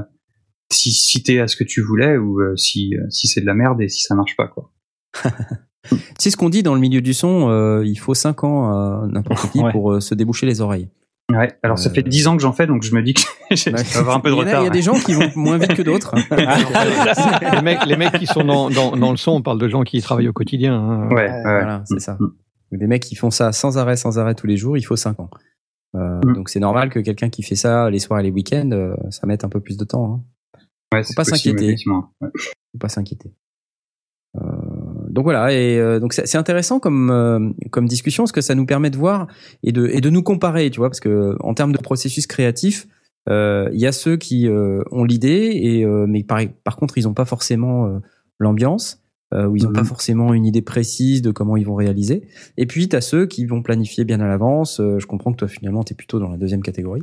si, 0.72 0.92
si 0.92 1.24
t'es 1.24 1.40
à 1.40 1.48
ce 1.48 1.56
que 1.56 1.64
tu 1.64 1.82
voulais 1.82 2.18
ou 2.18 2.40
euh, 2.42 2.56
si, 2.56 2.96
euh, 2.96 3.06
si 3.10 3.28
c'est 3.28 3.42
de 3.42 3.46
la 3.46 3.54
merde 3.54 3.82
et 3.82 3.90
si 3.90 4.02
ça 4.02 4.16
marche 4.16 4.36
pas, 4.36 4.48
quoi. 4.48 4.72
C'est 6.20 6.32
ce 6.32 6.36
qu'on 6.36 6.50
dit 6.50 6.64
dans 6.64 6.74
le 6.76 6.82
milieu 6.82 7.00
du 7.00 7.14
son, 7.14 7.50
euh, 7.50 7.82
il 7.86 7.98
faut 7.98 8.14
5 8.14 8.44
ans 8.44 9.08
n'importe 9.08 9.52
qui 9.52 9.60
Ouais. 9.62 9.72
pour 9.72 9.94
euh, 9.94 10.00
se 10.02 10.14
déboucher 10.16 10.46
les 10.46 10.60
oreilles. 10.60 10.90
Ouais. 11.32 11.58
Alors 11.62 11.78
ça 11.78 11.90
Euh, 11.90 11.94
fait 11.94 12.04
10 12.04 12.28
ans 12.28 12.38
que 12.38 12.42
j'en 12.42 12.54
fais, 12.54 12.68
donc 12.68 12.84
je 12.84 12.96
me 12.96 13.02
dis 13.04 13.14
que 13.14 13.22
je 13.52 13.70
Ouais. 13.70 13.84
vais 13.84 13.98
avoir 13.98 14.16
un 14.16 14.20
peu 14.22 14.30
de 14.30 14.36
il 14.36 14.38
y 14.38 14.42
retard. 14.42 14.62
Il 14.62 14.66
y 14.66 14.68
a 14.68 14.72
des 14.72 14.82
gens 14.82 14.94
qui 14.98 15.14
vont 15.14 15.30
moins 15.36 15.58
vite 15.58 15.76
que 15.76 15.82
d'autres. 15.82 16.16
les, 17.56 17.62
mecs, 17.62 17.86
les 17.86 17.98
mecs 17.98 18.14
qui 18.18 18.26
sont 18.28 18.44
dans, 18.46 18.70
dans, 18.70 18.96
dans 18.96 19.12
le 19.12 19.18
son, 19.18 19.32
on 19.34 19.42
parle 19.42 19.60
de 19.60 19.68
gens 19.68 19.84
qui 19.84 20.02
travaillent 20.02 20.30
au 20.30 20.34
quotidien. 20.34 20.74
hein. 20.76 21.08
Ouais, 21.10 21.28
ouais. 21.30 21.42
Voilà, 21.44 21.84
c'est 21.86 22.00
ça. 22.00 22.18
Mm. 22.20 22.78
Des 22.78 22.88
mecs 22.88 23.04
qui 23.04 23.16
font 23.16 23.30
ça 23.32 23.52
sans 23.52 23.78
arrêt, 23.78 23.96
sans 23.98 24.20
arrêt 24.20 24.36
tous 24.36 24.48
les 24.48 24.58
jours, 24.58 24.78
il 24.78 24.84
faut 24.84 24.96
5 24.96 25.20
ans. 25.20 25.30
Euh, 25.96 26.20
Mm. 26.24 26.34
Donc 26.34 26.50
c'est 26.50 26.60
normal 26.60 26.90
que 26.90 27.00
quelqu'un 27.00 27.30
qui 27.30 27.44
fait 27.44 27.56
ça 27.56 27.90
les 27.90 28.00
soirs 28.00 28.20
et 28.20 28.24
les 28.24 28.32
week-ends, 28.32 28.70
euh, 28.72 28.94
ça 29.10 29.26
mette 29.28 29.44
un 29.44 29.50
peu 29.50 29.60
plus 29.60 29.78
de 29.78 29.84
temps. 29.86 30.24
Hein. 30.56 30.60
Ouais, 30.94 31.04
c'est 31.04 31.16
pas 31.16 31.24
possible, 31.26 31.60
s'inquiéter. 31.60 31.76
Ouais. 32.22 32.30
Faut 32.72 32.78
pas 32.80 32.90
s'inquiéter. 32.90 33.34
Donc 35.18 35.24
voilà, 35.24 35.52
et 35.52 35.80
euh, 35.80 36.00
donc 36.00 36.14
c'est 36.14 36.38
intéressant 36.38 36.80
comme 36.80 37.10
euh, 37.10 37.40
comme 37.72 37.88
discussion 37.88 38.22
parce 38.22 38.32
que 38.32 38.42
ça 38.42 38.54
nous 38.54 38.68
permet 38.68 38.92
de 38.92 38.98
voir 38.98 39.26
et 39.64 39.72
de 39.72 39.88
et 39.92 40.00
de 40.00 40.12
nous 40.12 40.22
comparer, 40.22 40.70
tu 40.70 40.78
vois, 40.80 40.90
parce 40.90 41.00
que 41.00 41.36
en 41.40 41.56
termes 41.56 41.72
de 41.72 41.80
processus 41.80 42.28
créatif, 42.28 42.88
euh, 43.28 43.68
il 43.74 43.80
y 43.80 43.88
a 43.88 43.92
ceux 43.92 44.16
qui 44.18 44.48
euh, 44.48 44.84
ont 44.92 45.04
l'idée 45.04 45.50
et 45.56 45.84
euh, 45.84 46.06
mais 46.08 46.22
par 46.24 46.40
par 46.64 46.76
contre 46.76 47.00
ils 47.00 47.08
ont 47.08 47.16
pas 47.16 47.26
forcément 47.26 47.88
euh, 47.88 47.98
l'ambiance. 48.38 49.02
Euh, 49.34 49.46
où 49.46 49.58
ils 49.58 49.64
n'ont 49.64 49.72
Mhm. 49.72 49.76
pas 49.76 49.84
forcément 49.84 50.34
une 50.34 50.46
idée 50.46 50.62
précise 50.62 51.22
de 51.22 51.32
comment 51.32 51.58
ils 51.58 51.66
vont 51.66 51.76
réaliser. 51.76 52.30
Et 52.56 52.66
puis, 52.66 52.88
tu 52.88 52.96
as 52.96 53.02
ceux 53.02 53.26
qui 53.26 53.46
vont 53.46 53.62
planifier 53.62 54.06
bien 54.06 54.22
à 54.22 54.28
l'avance. 54.30 54.80
Euh, 54.80 55.00
je 55.00 55.06
comprends 55.06 55.34
que 55.34 55.38
toi, 55.40 55.50
finalement, 55.50 55.84
tu 55.84 55.92
es 55.92 55.96
plutôt 55.98 56.18
dans 56.22 56.30
la 56.30 56.38
deuxième 56.38 56.62
catégorie. 56.62 57.02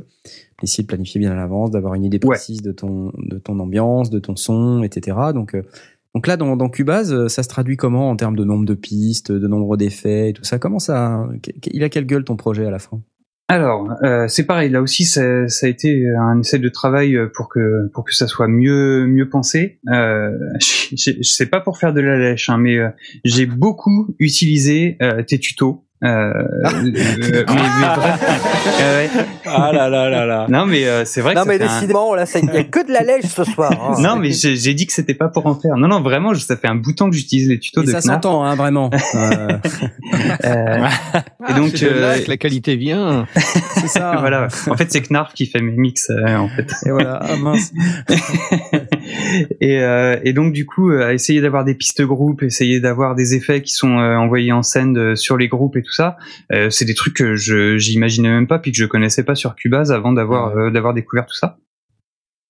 Essayer 0.63 0.81
de 0.81 0.87
planifier 0.87 1.19
bien 1.19 1.31
à 1.33 1.35
l'avance, 1.35 1.69
d'avoir 1.69 1.93
une 1.93 2.03
idée 2.03 2.17
Ouais. 2.23 2.29
précise 2.35 2.63
de, 2.63 2.71
ton, 2.71 3.11
de 3.19 3.37
ton 3.37 3.59
ambiance, 3.59 4.09
de 4.09 4.17
ton 4.17 4.35
son, 4.35 4.81
etc. 4.81 5.17
Donc, 5.35 5.53
euh, 5.53 5.61
donc 6.15 6.27
là, 6.27 6.37
dans, 6.37 6.55
dans 6.55 6.69
Cubase, 6.69 7.13
euh, 7.13 7.27
ça 7.27 7.43
se 7.43 7.49
traduit 7.49 7.75
comment 7.75 8.09
en 8.09 8.15
termes 8.15 8.37
de 8.37 8.45
nombre 8.45 8.65
de 8.65 8.73
pistes, 8.73 9.33
de 9.33 9.47
nombre 9.47 9.75
d'effets 9.75 10.29
et 10.29 10.33
tout 10.33 10.45
ça? 10.45 10.57
Comment 10.57 10.79
ça 10.79 11.27
Il 11.71 11.83
a 11.83 11.89
quelle 11.89 12.05
gueule 12.05 12.23
ton 12.23 12.37
projet 12.37 12.65
à 12.65 12.71
la 12.71 12.79
fin? 12.79 13.01
Alors, 13.47 13.91
euh, 14.03 14.27
c'est 14.27 14.45
pareil. 14.45 14.71
Là 14.71 14.81
aussi, 14.81 15.05
ça, 15.05 15.47
ça 15.47 15.67
a 15.67 15.69
été 15.69 16.09
un 16.09 16.39
essai 16.39 16.57
de 16.57 16.69
travail 16.69 17.15
pour 17.35 17.47
que 17.47 17.89
pour 17.93 18.03
que 18.03 18.15
ça 18.15 18.25
soit 18.25 18.47
mieux 18.47 19.05
mieux 19.05 19.29
pensé. 19.29 19.79
Euh, 19.91 20.31
je 20.59 21.21
sais 21.21 21.45
pas 21.45 21.59
pour 21.59 21.77
faire 21.77 21.93
de 21.93 22.01
la 22.01 22.17
lèche, 22.17 22.49
hein, 22.49 22.57
mais 22.57 22.77
euh, 22.77 22.89
j'ai 23.23 23.45
beaucoup 23.45 24.15
utilisé 24.17 24.97
euh, 25.01 25.21
tes 25.21 25.37
tutos. 25.37 25.84
Euh, 26.05 26.07
euh, 26.07 26.69
mais- 26.83 26.91
mais 26.91 27.43
bref. 27.95 28.21
Euh, 28.81 29.03
ouais. 29.03 29.09
Ah 29.45 29.71
là 29.73 29.89
là 29.89 30.09
là 30.09 30.25
là. 30.25 30.45
Non, 30.49 30.65
mais 30.65 30.85
euh, 30.85 31.03
c'est 31.05 31.21
vrai 31.21 31.33
que 31.33 31.39
Non, 31.39 31.45
mais 31.47 31.55
un- 31.55 31.65
décidément, 31.67 32.13
là, 32.15 32.25
il 32.35 32.45
y 32.53 32.57
a 32.57 32.63
que 32.63 32.85
de 32.85 32.91
la 32.93 33.01
lèche 33.01 33.25
ce 33.25 33.43
soir. 33.43 33.71
hein. 33.71 33.95
Non, 34.01 34.15
mais 34.17 34.31
j'ai 34.31 34.73
dit 34.73 34.85
que 34.85 34.93
c'était 34.93 35.13
pas 35.13 35.27
pour 35.29 35.45
en 35.47 35.55
faire. 35.55 35.75
Non, 35.77 35.87
non, 35.87 36.01
vraiment, 36.01 36.33
je- 36.33 36.39
ça 36.41 36.57
fait 36.57 36.67
un 36.67 36.75
bout 36.75 36.91
de 36.91 36.95
temps 36.95 37.09
que 37.09 37.15
j'utilise 37.15 37.49
les 37.49 37.59
tutos 37.59 37.81
Et 37.81 37.85
de 37.85 37.91
ça 37.91 37.99
Knarf. 38.01 38.21
s'entend, 38.23 38.43
hein, 38.43 38.55
vraiment. 38.55 38.89
Euh, 39.15 39.47
Euh, 40.45 40.87
et 41.49 41.53
donc, 41.53 41.71
C'est 41.75 41.85
de 41.93 41.99
là 41.99 42.07
euh, 42.09 42.19
que 42.23 42.29
la 42.29 42.37
qualité 42.37 42.75
vient. 42.75 43.25
c'est 43.75 43.87
ça. 43.87 44.15
voilà. 44.19 44.47
En 44.69 44.75
fait, 44.75 44.91
c'est 44.91 45.01
Knarf 45.01 45.33
qui 45.33 45.45
fait 45.47 45.61
mes 45.61 45.71
mix, 45.71 46.09
euh, 46.09 46.35
en 46.37 46.47
fait. 46.49 46.71
Et 46.85 46.91
voilà. 46.91 47.19
Ah, 47.21 47.35
mince. 47.37 47.71
et, 49.61 49.79
euh, 49.81 50.19
et 50.23 50.33
donc 50.33 50.53
du 50.53 50.65
coup, 50.65 50.91
euh, 50.91 51.11
essayer 51.11 51.41
d'avoir 51.41 51.65
des 51.65 51.75
pistes 51.75 52.01
groupes, 52.01 52.43
essayer 52.43 52.79
d'avoir 52.79 53.15
des 53.15 53.35
effets 53.35 53.61
qui 53.61 53.73
sont 53.73 53.99
euh, 53.99 54.15
envoyés 54.15 54.51
en 54.51 54.63
scène 54.63 54.97
euh, 54.97 55.15
sur 55.15 55.37
les 55.37 55.47
groupes 55.47 55.77
et 55.77 55.81
tout 55.81 55.93
ça, 55.93 56.17
euh, 56.51 56.69
c'est 56.69 56.85
des 56.85 56.93
trucs 56.93 57.15
que 57.15 57.35
je 57.35 57.77
j'imaginais 57.77 58.29
même 58.29 58.47
pas 58.47 58.59
puis 58.59 58.71
que 58.71 58.77
je 58.77 58.85
connaissais 58.85 59.23
pas 59.23 59.35
sur 59.35 59.55
Cubase 59.55 59.91
avant 59.91 60.13
d'avoir 60.13 60.57
euh, 60.57 60.71
d'avoir 60.71 60.93
découvert 60.93 61.25
tout 61.25 61.35
ça. 61.35 61.57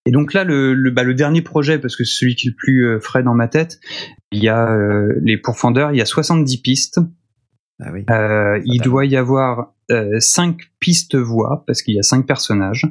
Et 0.05 0.11
donc 0.11 0.33
là, 0.33 0.43
le, 0.43 0.73
le, 0.73 0.91
bah, 0.91 1.03
le 1.03 1.15
dernier 1.15 1.41
projet, 1.41 1.79
parce 1.79 1.95
que 1.95 2.03
c'est 2.03 2.19
celui 2.19 2.35
qui 2.35 2.47
est 2.47 2.51
le 2.51 2.55
plus 2.55 2.87
euh, 2.87 2.99
frais 2.99 3.23
dans 3.23 3.33
ma 3.33 3.47
tête, 3.47 3.79
il 4.31 4.43
y 4.43 4.49
a 4.49 4.71
euh, 4.71 5.13
les 5.21 5.37
pourfendeurs, 5.37 5.91
il 5.91 5.97
y 5.97 6.01
a 6.01 6.05
70 6.05 6.61
pistes. 6.61 6.99
Ah 7.81 7.89
oui. 7.91 8.05
Euh, 8.09 8.61
il 8.65 8.81
doit 8.81 9.05
y 9.05 9.17
avoir 9.17 9.73
euh, 9.91 10.19
5 10.19 10.57
pistes 10.79 11.15
voix, 11.15 11.63
parce 11.65 11.81
qu'il 11.81 11.95
y 11.95 11.99
a 11.99 12.03
5 12.03 12.25
personnages. 12.25 12.83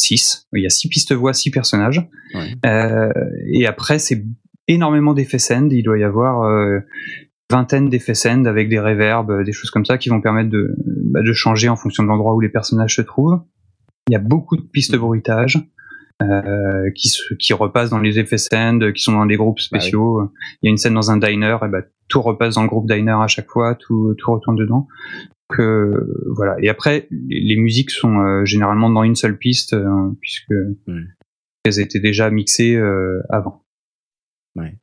6. 0.00 0.48
Il 0.54 0.62
y 0.62 0.66
a 0.66 0.70
6 0.70 0.88
pistes 0.88 1.12
voix, 1.12 1.32
6 1.32 1.50
personnages. 1.50 2.06
Ouais. 2.34 2.54
Euh, 2.66 3.12
et 3.52 3.66
après, 3.66 3.98
c'est 3.98 4.24
énormément 4.68 5.14
d'effets 5.14 5.38
send. 5.38 5.68
Il 5.70 5.82
doit 5.82 5.98
y 5.98 6.04
avoir 6.04 6.42
euh, 6.42 6.80
vingtaine 7.50 7.88
d'effets 7.88 8.14
send 8.14 8.46
avec 8.46 8.68
des 8.68 8.78
reverbs, 8.78 9.44
des 9.44 9.52
choses 9.52 9.70
comme 9.70 9.84
ça 9.84 9.98
qui 9.98 10.08
vont 10.08 10.20
permettre 10.20 10.50
de, 10.50 10.74
bah, 10.86 11.22
de 11.22 11.32
changer 11.32 11.68
en 11.68 11.76
fonction 11.76 12.02
de 12.02 12.08
l'endroit 12.08 12.34
où 12.34 12.40
les 12.40 12.48
personnages 12.48 12.96
se 12.96 13.02
trouvent. 13.02 13.40
Il 14.08 14.12
y 14.12 14.16
a 14.16 14.20
beaucoup 14.20 14.56
de 14.56 14.62
pistes 14.62 14.96
bruitage 14.96 15.58
euh, 16.22 16.90
qui, 16.94 17.08
se, 17.08 17.34
qui 17.34 17.52
repassent 17.52 17.90
dans 17.90 17.98
les 17.98 18.18
effets 18.18 18.38
send, 18.38 18.92
qui 18.92 19.02
sont 19.02 19.12
dans 19.12 19.24
les 19.24 19.36
groupes 19.36 19.60
spéciaux. 19.60 20.30
Il 20.62 20.66
y 20.66 20.68
a 20.68 20.70
une 20.70 20.76
scène 20.76 20.94
dans 20.94 21.10
un 21.10 21.16
diner, 21.16 21.56
et 21.64 21.68
bah, 21.68 21.82
tout 22.08 22.20
repasse 22.20 22.56
dans 22.56 22.62
le 22.62 22.68
groupe 22.68 22.90
diner 22.90 23.16
à 23.22 23.26
chaque 23.26 23.48
fois, 23.48 23.74
tout, 23.74 24.14
tout 24.18 24.32
retourne 24.32 24.56
dedans. 24.56 24.86
Que 25.56 26.06
voilà. 26.34 26.56
Et 26.60 26.68
après, 26.68 27.06
les, 27.10 27.56
musiques 27.56 27.90
sont 27.90 28.18
euh, 28.20 28.44
généralement 28.44 28.90
dans 28.90 29.02
une 29.02 29.16
seule 29.16 29.36
piste 29.38 29.74
euh, 29.74 30.10
puisque 30.20 30.52
elles 31.64 31.80
étaient 31.80 32.00
déjà 32.00 32.30
mixées 32.30 32.76
euh, 32.76 33.20
avant. 33.28 33.64
Ouais. 34.56 34.78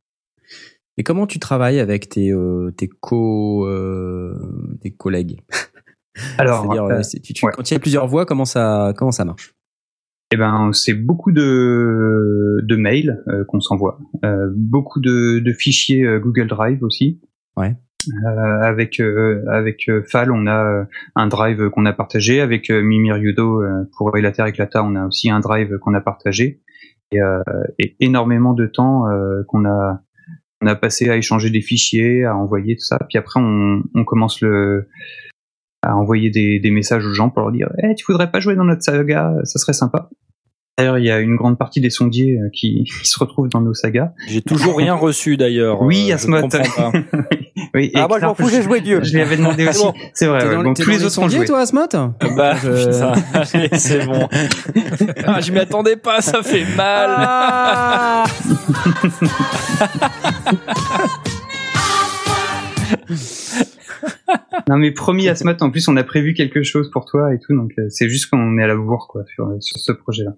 Et 0.96 1.02
comment 1.02 1.26
tu 1.26 1.38
travailles 1.38 1.80
avec 1.80 2.08
tes, 2.08 2.32
euh, 2.32 2.70
tes 2.76 2.88
co, 2.88 3.66
euh, 3.66 4.34
tes 4.80 4.90
collègues? 4.90 5.40
Alors, 6.38 6.72
euh, 6.72 6.98
euh, 6.98 7.02
tu- 7.22 7.34
quand 7.40 7.70
il 7.70 7.74
y 7.74 7.76
a 7.76 7.80
plusieurs 7.80 8.08
voix, 8.08 8.26
comment 8.26 8.44
ça, 8.44 8.92
comment 8.96 9.12
ça 9.12 9.24
marche? 9.24 9.54
Eh 10.30 10.36
ben, 10.36 10.72
c'est 10.72 10.94
beaucoup 10.94 11.32
de, 11.32 12.58
de 12.62 12.76
mails 12.76 13.22
euh, 13.28 13.44
qu'on 13.44 13.60
s'envoie, 13.60 13.98
euh, 14.24 14.52
beaucoup 14.54 15.00
de, 15.00 15.38
de 15.38 15.52
fichiers 15.52 16.04
euh, 16.04 16.18
Google 16.18 16.48
Drive 16.48 16.82
aussi. 16.82 17.20
Ouais. 17.56 17.76
Euh, 18.06 18.60
avec 18.62 19.00
euh, 19.00 19.44
avec 19.48 19.88
euh, 19.88 20.02
Fal, 20.08 20.30
on 20.30 20.46
a 20.46 20.64
euh, 20.64 20.84
un 21.16 21.26
drive 21.26 21.68
qu'on 21.70 21.84
a 21.84 21.92
partagé. 21.92 22.40
Avec 22.40 22.70
euh, 22.70 22.80
Mimi 22.80 23.12
Ryudo 23.12 23.62
euh, 23.62 23.88
pour 23.96 24.16
Elater 24.16 24.44
Eclata, 24.46 24.82
on 24.84 24.94
a 24.94 25.06
aussi 25.06 25.30
un 25.30 25.40
drive 25.40 25.78
qu'on 25.78 25.94
a 25.94 26.00
partagé. 26.00 26.60
Et, 27.10 27.20
et 27.78 27.96
énormément 28.00 28.52
de 28.52 28.66
temps 28.66 29.06
qu'on 29.46 29.64
a 29.64 30.02
on 30.60 30.66
a 30.66 30.74
passé 30.74 31.08
à 31.08 31.16
échanger 31.16 31.48
des 31.48 31.62
fichiers, 31.62 32.26
à 32.26 32.36
envoyer 32.36 32.76
tout 32.76 32.84
ça. 32.84 32.98
Puis 33.08 33.16
après, 33.16 33.40
on, 33.40 33.82
on 33.94 34.04
commence 34.04 34.42
le 34.42 34.88
à 35.80 35.96
envoyer 35.96 36.28
des, 36.28 36.60
des 36.60 36.70
messages 36.70 37.06
aux 37.06 37.14
gens 37.14 37.30
pour 37.30 37.40
leur 37.40 37.52
dire 37.52 37.70
Eh, 37.82 37.94
tu 37.94 38.04
voudrais 38.06 38.30
pas 38.30 38.40
jouer 38.40 38.56
dans 38.56 38.64
notre 38.64 38.82
saga? 38.82 39.36
Ça 39.44 39.58
serait 39.58 39.72
sympa. 39.72 40.10
D'ailleurs, 40.78 40.98
il 40.98 41.04
y 41.04 41.10
a 41.10 41.18
une 41.18 41.34
grande 41.34 41.58
partie 41.58 41.80
des 41.80 41.90
sondiers 41.90 42.38
euh, 42.38 42.48
qui, 42.54 42.84
qui 43.02 43.08
se 43.08 43.18
retrouvent 43.18 43.48
dans 43.48 43.60
nos 43.60 43.74
sagas. 43.74 44.12
J'ai 44.28 44.40
toujours 44.42 44.76
rien 44.78 44.94
reçu 44.94 45.36
d'ailleurs. 45.36 45.82
Oui, 45.82 46.12
Euh, 46.12 46.16
pas. 46.76 46.92
oui, 47.74 47.90
Ah, 47.94 48.06
moi, 48.08 48.20
je 48.20 48.24
m'en 48.26 48.34
fous, 48.36 48.48
j'ai 48.48 48.62
joué 48.62 48.80
Dieu. 48.80 49.00
Je 49.02 49.12
lui 49.12 49.20
avais 49.20 49.36
demandé 49.36 49.66
aussi. 49.68 49.82
bon. 49.82 49.92
C'est 50.14 50.26
vrai. 50.26 50.46
Ouais. 50.46 50.62
dans, 50.62 50.74
t'es 50.74 50.84
tous 50.84 50.90
les 50.90 50.96
autres 51.04 51.06
ont 51.18 51.22
sondiers, 51.22 51.38
joué. 51.38 51.46
toi, 51.46 51.58
Asmot 51.60 51.88
Bah, 52.36 52.54
Je- 52.62 52.92
c'est 53.72 54.06
bon. 54.06 54.28
Ah, 55.26 55.40
je 55.40 55.50
m'y 55.50 55.58
attendais 55.58 55.96
pas, 55.96 56.20
ça 56.20 56.42
fait 56.44 56.64
mal. 56.76 57.10
Ah 57.18 58.24
Non, 64.68 64.76
mais 64.76 64.90
promis, 64.92 65.28
Asmat, 65.28 65.56
en 65.60 65.70
plus, 65.70 65.88
on 65.88 65.96
a 65.96 66.04
prévu 66.04 66.34
quelque 66.34 66.62
chose 66.62 66.90
pour 66.90 67.04
toi 67.06 67.32
et 67.34 67.38
tout, 67.38 67.54
donc 67.54 67.72
euh, 67.78 67.86
c'est 67.88 68.08
juste 68.08 68.28
qu'on 68.30 68.58
est 68.58 68.62
à 68.62 68.66
la 68.66 68.76
bourre, 68.76 69.08
quoi, 69.08 69.22
sur, 69.34 69.46
sur 69.60 69.78
ce 69.78 69.92
projet-là. 69.92 70.32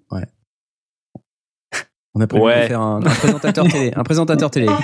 On 2.15 2.21
a 2.21 2.27
prévu 2.27 2.45
Ouais. 2.45 2.63
de 2.63 2.67
faire 2.69 2.81
un, 2.81 2.99
un 2.99 3.01
présentateur 3.11 3.65
télé. 3.69 3.93
Un 3.95 4.03
présentateur 4.03 4.51
télé. 4.51 4.67
Oh 4.69 4.75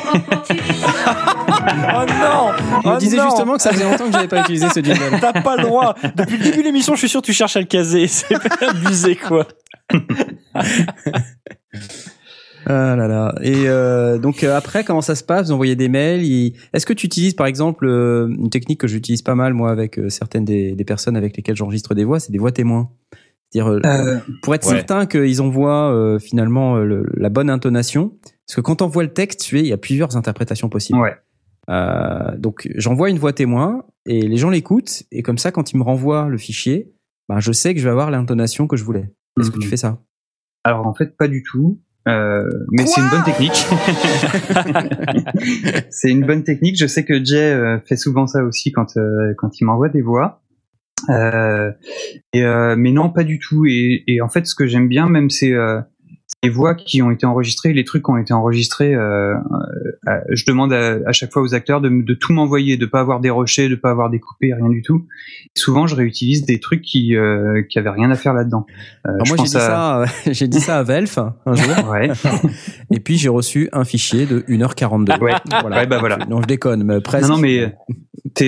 non 2.06 2.52
Je 2.56 2.88
me 2.88 2.94
Oh 2.94 2.96
disais 2.98 3.16
non 3.16 3.24
justement 3.24 3.56
que 3.56 3.62
ça 3.62 3.72
faisait 3.72 3.84
longtemps 3.84 4.06
que 4.06 4.12
j'avais 4.12 4.28
pas 4.28 4.40
utilisé 4.42 4.68
ce 4.70 4.80
jingle. 4.80 5.18
T'as 5.20 5.40
pas 5.42 5.56
le 5.56 5.62
droit. 5.64 5.94
Depuis 6.14 6.36
le 6.38 6.44
début 6.44 6.58
de 6.58 6.62
l'émission, 6.64 6.94
je 6.94 7.00
suis 7.00 7.08
sûr 7.08 7.20
que 7.20 7.26
tu 7.26 7.32
cherches 7.32 7.56
à 7.56 7.60
le 7.60 7.66
caser. 7.66 8.06
C'est 8.08 8.38
pas 8.38 8.68
abusé, 8.70 9.16
quoi. 9.16 9.46
Ah 12.68 12.96
là 12.96 13.06
là. 13.06 13.34
Et 13.42 13.68
euh, 13.68 14.18
donc 14.18 14.42
euh, 14.42 14.56
après, 14.56 14.82
comment 14.82 15.00
ça 15.00 15.14
se 15.14 15.22
passe? 15.22 15.46
Vous 15.46 15.52
envoyez 15.52 15.76
des 15.76 15.88
mails 15.88 16.24
il- 16.24 16.54
Est-ce 16.72 16.84
que 16.84 16.92
tu 16.92 17.06
utilises 17.06 17.34
par 17.34 17.46
exemple 17.46 17.86
euh, 17.86 18.28
une 18.28 18.50
technique 18.50 18.80
que 18.80 18.88
j'utilise 18.88 19.22
pas 19.22 19.34
mal 19.36 19.54
moi 19.54 19.70
avec 19.70 20.00
certaines 20.08 20.44
des, 20.44 20.72
des 20.72 20.84
personnes 20.84 21.16
avec 21.16 21.36
lesquelles 21.36 21.56
j'enregistre 21.56 21.94
des 21.94 22.04
voix, 22.04 22.18
c'est 22.18 22.32
des 22.32 22.38
voix 22.38 22.50
témoins. 22.52 22.90
C'est-à-dire 23.52 23.80
euh, 23.86 24.18
pour 24.42 24.54
être 24.56 24.66
ouais. 24.68 24.74
certain 24.74 25.06
qu'ils 25.06 25.40
envoient 25.40 25.92
euh, 25.94 26.18
finalement 26.18 26.76
le- 26.78 27.06
la 27.16 27.28
bonne 27.28 27.50
intonation. 27.50 28.12
Parce 28.46 28.56
que 28.56 28.60
quand 28.60 28.82
on 28.82 28.88
voit 28.88 29.04
le 29.04 29.12
texte, 29.12 29.40
tu 29.42 29.56
sais, 29.58 29.62
il 29.62 29.68
y 29.68 29.72
a 29.72 29.76
plusieurs 29.78 30.16
interprétations 30.16 30.68
possibles. 30.68 30.98
Ouais. 30.98 31.14
Euh, 31.70 32.36
donc 32.36 32.68
j'envoie 32.76 33.10
une 33.10 33.18
voix 33.18 33.32
témoin 33.32 33.84
et 34.06 34.22
les 34.22 34.36
gens 34.36 34.50
l'écoutent 34.50 35.02
et 35.12 35.22
comme 35.22 35.38
ça, 35.38 35.50
quand 35.52 35.72
ils 35.72 35.76
me 35.76 35.82
renvoient 35.82 36.28
le 36.28 36.38
fichier, 36.38 36.92
ben, 37.28 37.40
je 37.40 37.50
sais 37.52 37.74
que 37.74 37.80
je 37.80 37.84
vais 37.84 37.90
avoir 37.90 38.10
l'intonation 38.10 38.66
que 38.66 38.76
je 38.76 38.84
voulais. 38.84 39.12
Est-ce 39.40 39.50
que 39.50 39.58
tu 39.58 39.66
Mhm. 39.66 39.70
fais 39.70 39.76
ça? 39.76 40.00
Alors 40.64 40.86
en 40.86 40.94
fait, 40.94 41.16
pas 41.16 41.28
du 41.28 41.42
tout. 41.44 41.80
Euh, 42.08 42.48
mais 42.70 42.86
c'est 42.86 43.00
une 43.00 43.08
bonne 43.10 43.24
technique. 43.24 43.66
c'est 45.90 46.10
une 46.10 46.24
bonne 46.24 46.44
technique. 46.44 46.78
Je 46.78 46.86
sais 46.86 47.04
que 47.04 47.24
Jay 47.24 47.52
euh, 47.52 47.78
fait 47.84 47.96
souvent 47.96 48.26
ça 48.26 48.44
aussi 48.44 48.70
quand 48.70 48.96
euh, 48.96 49.34
quand 49.36 49.60
il 49.60 49.64
m'envoie 49.64 49.88
des 49.88 50.02
voix. 50.02 50.42
Euh, 51.10 51.72
et, 52.32 52.42
mais 52.76 52.92
non, 52.92 53.10
pas 53.10 53.24
du 53.24 53.38
tout. 53.38 53.66
Et, 53.66 54.04
et 54.06 54.20
en 54.20 54.28
fait, 54.28 54.46
ce 54.46 54.54
que 54.54 54.66
j'aime 54.66 54.88
bien, 54.88 55.08
même, 55.08 55.30
c'est 55.30 55.52
euh, 55.52 55.80
les 56.42 56.50
voix 56.50 56.74
qui 56.74 57.02
ont 57.02 57.10
été 57.10 57.24
enregistrées, 57.26 57.72
les 57.72 57.84
trucs 57.84 58.04
qui 58.04 58.10
ont 58.10 58.18
été 58.18 58.32
enregistrés. 58.34 58.94
Euh, 58.94 59.34
euh, 60.06 60.12
je 60.30 60.44
demande 60.46 60.72
à, 60.72 60.98
à 61.06 61.12
chaque 61.12 61.32
fois 61.32 61.42
aux 61.42 61.54
acteurs 61.54 61.80
de, 61.80 61.88
de 61.88 62.14
tout 62.14 62.32
m'envoyer, 62.32 62.76
de 62.76 62.86
pas 62.86 63.00
avoir 63.00 63.20
des 63.20 63.30
rochers, 63.30 63.68
de 63.68 63.74
pas 63.74 63.90
avoir 63.90 64.10
des 64.10 64.20
coupés, 64.20 64.52
rien 64.52 64.68
du 64.68 64.82
tout. 64.82 65.06
Souvent, 65.56 65.86
je 65.86 65.96
réutilise 65.96 66.44
des 66.44 66.60
trucs 66.60 66.82
qui 66.82 67.16
euh, 67.16 67.62
qui 67.68 67.78
avaient 67.78 67.90
rien 67.90 68.10
à 68.10 68.16
faire 68.16 68.34
là-dedans. 68.34 68.66
Euh, 69.06 69.12
moi 69.12 69.22
j'ai 69.24 69.34
pense 69.36 69.50
dit, 69.50 69.56
à- 69.56 69.60
ça, 69.60 70.00
euh, 70.02 70.06
j'ai 70.32 70.46
dit 70.48 70.60
ça 70.60 70.78
à 70.78 70.82
Velf 70.82 71.18
un 71.18 71.54
jour 71.54 71.88
Ouais. 71.90 72.10
et 72.92 73.00
puis 73.00 73.16
j'ai 73.16 73.30
reçu 73.30 73.68
un 73.72 73.84
fichier 73.84 74.26
de 74.26 74.40
1h42. 74.40 75.18
Ouais. 75.20 75.32
Voilà. 75.62 75.78
Ouais, 75.78 75.86
bah 75.86 75.98
voilà. 75.98 76.18
Non, 76.28 76.42
je 76.42 76.46
déconne, 76.46 76.84
mais 76.84 77.00
presque. 77.00 77.28
Non, 77.28 77.36
non, 77.36 77.40
mais 77.40 77.60
euh, 77.62 77.68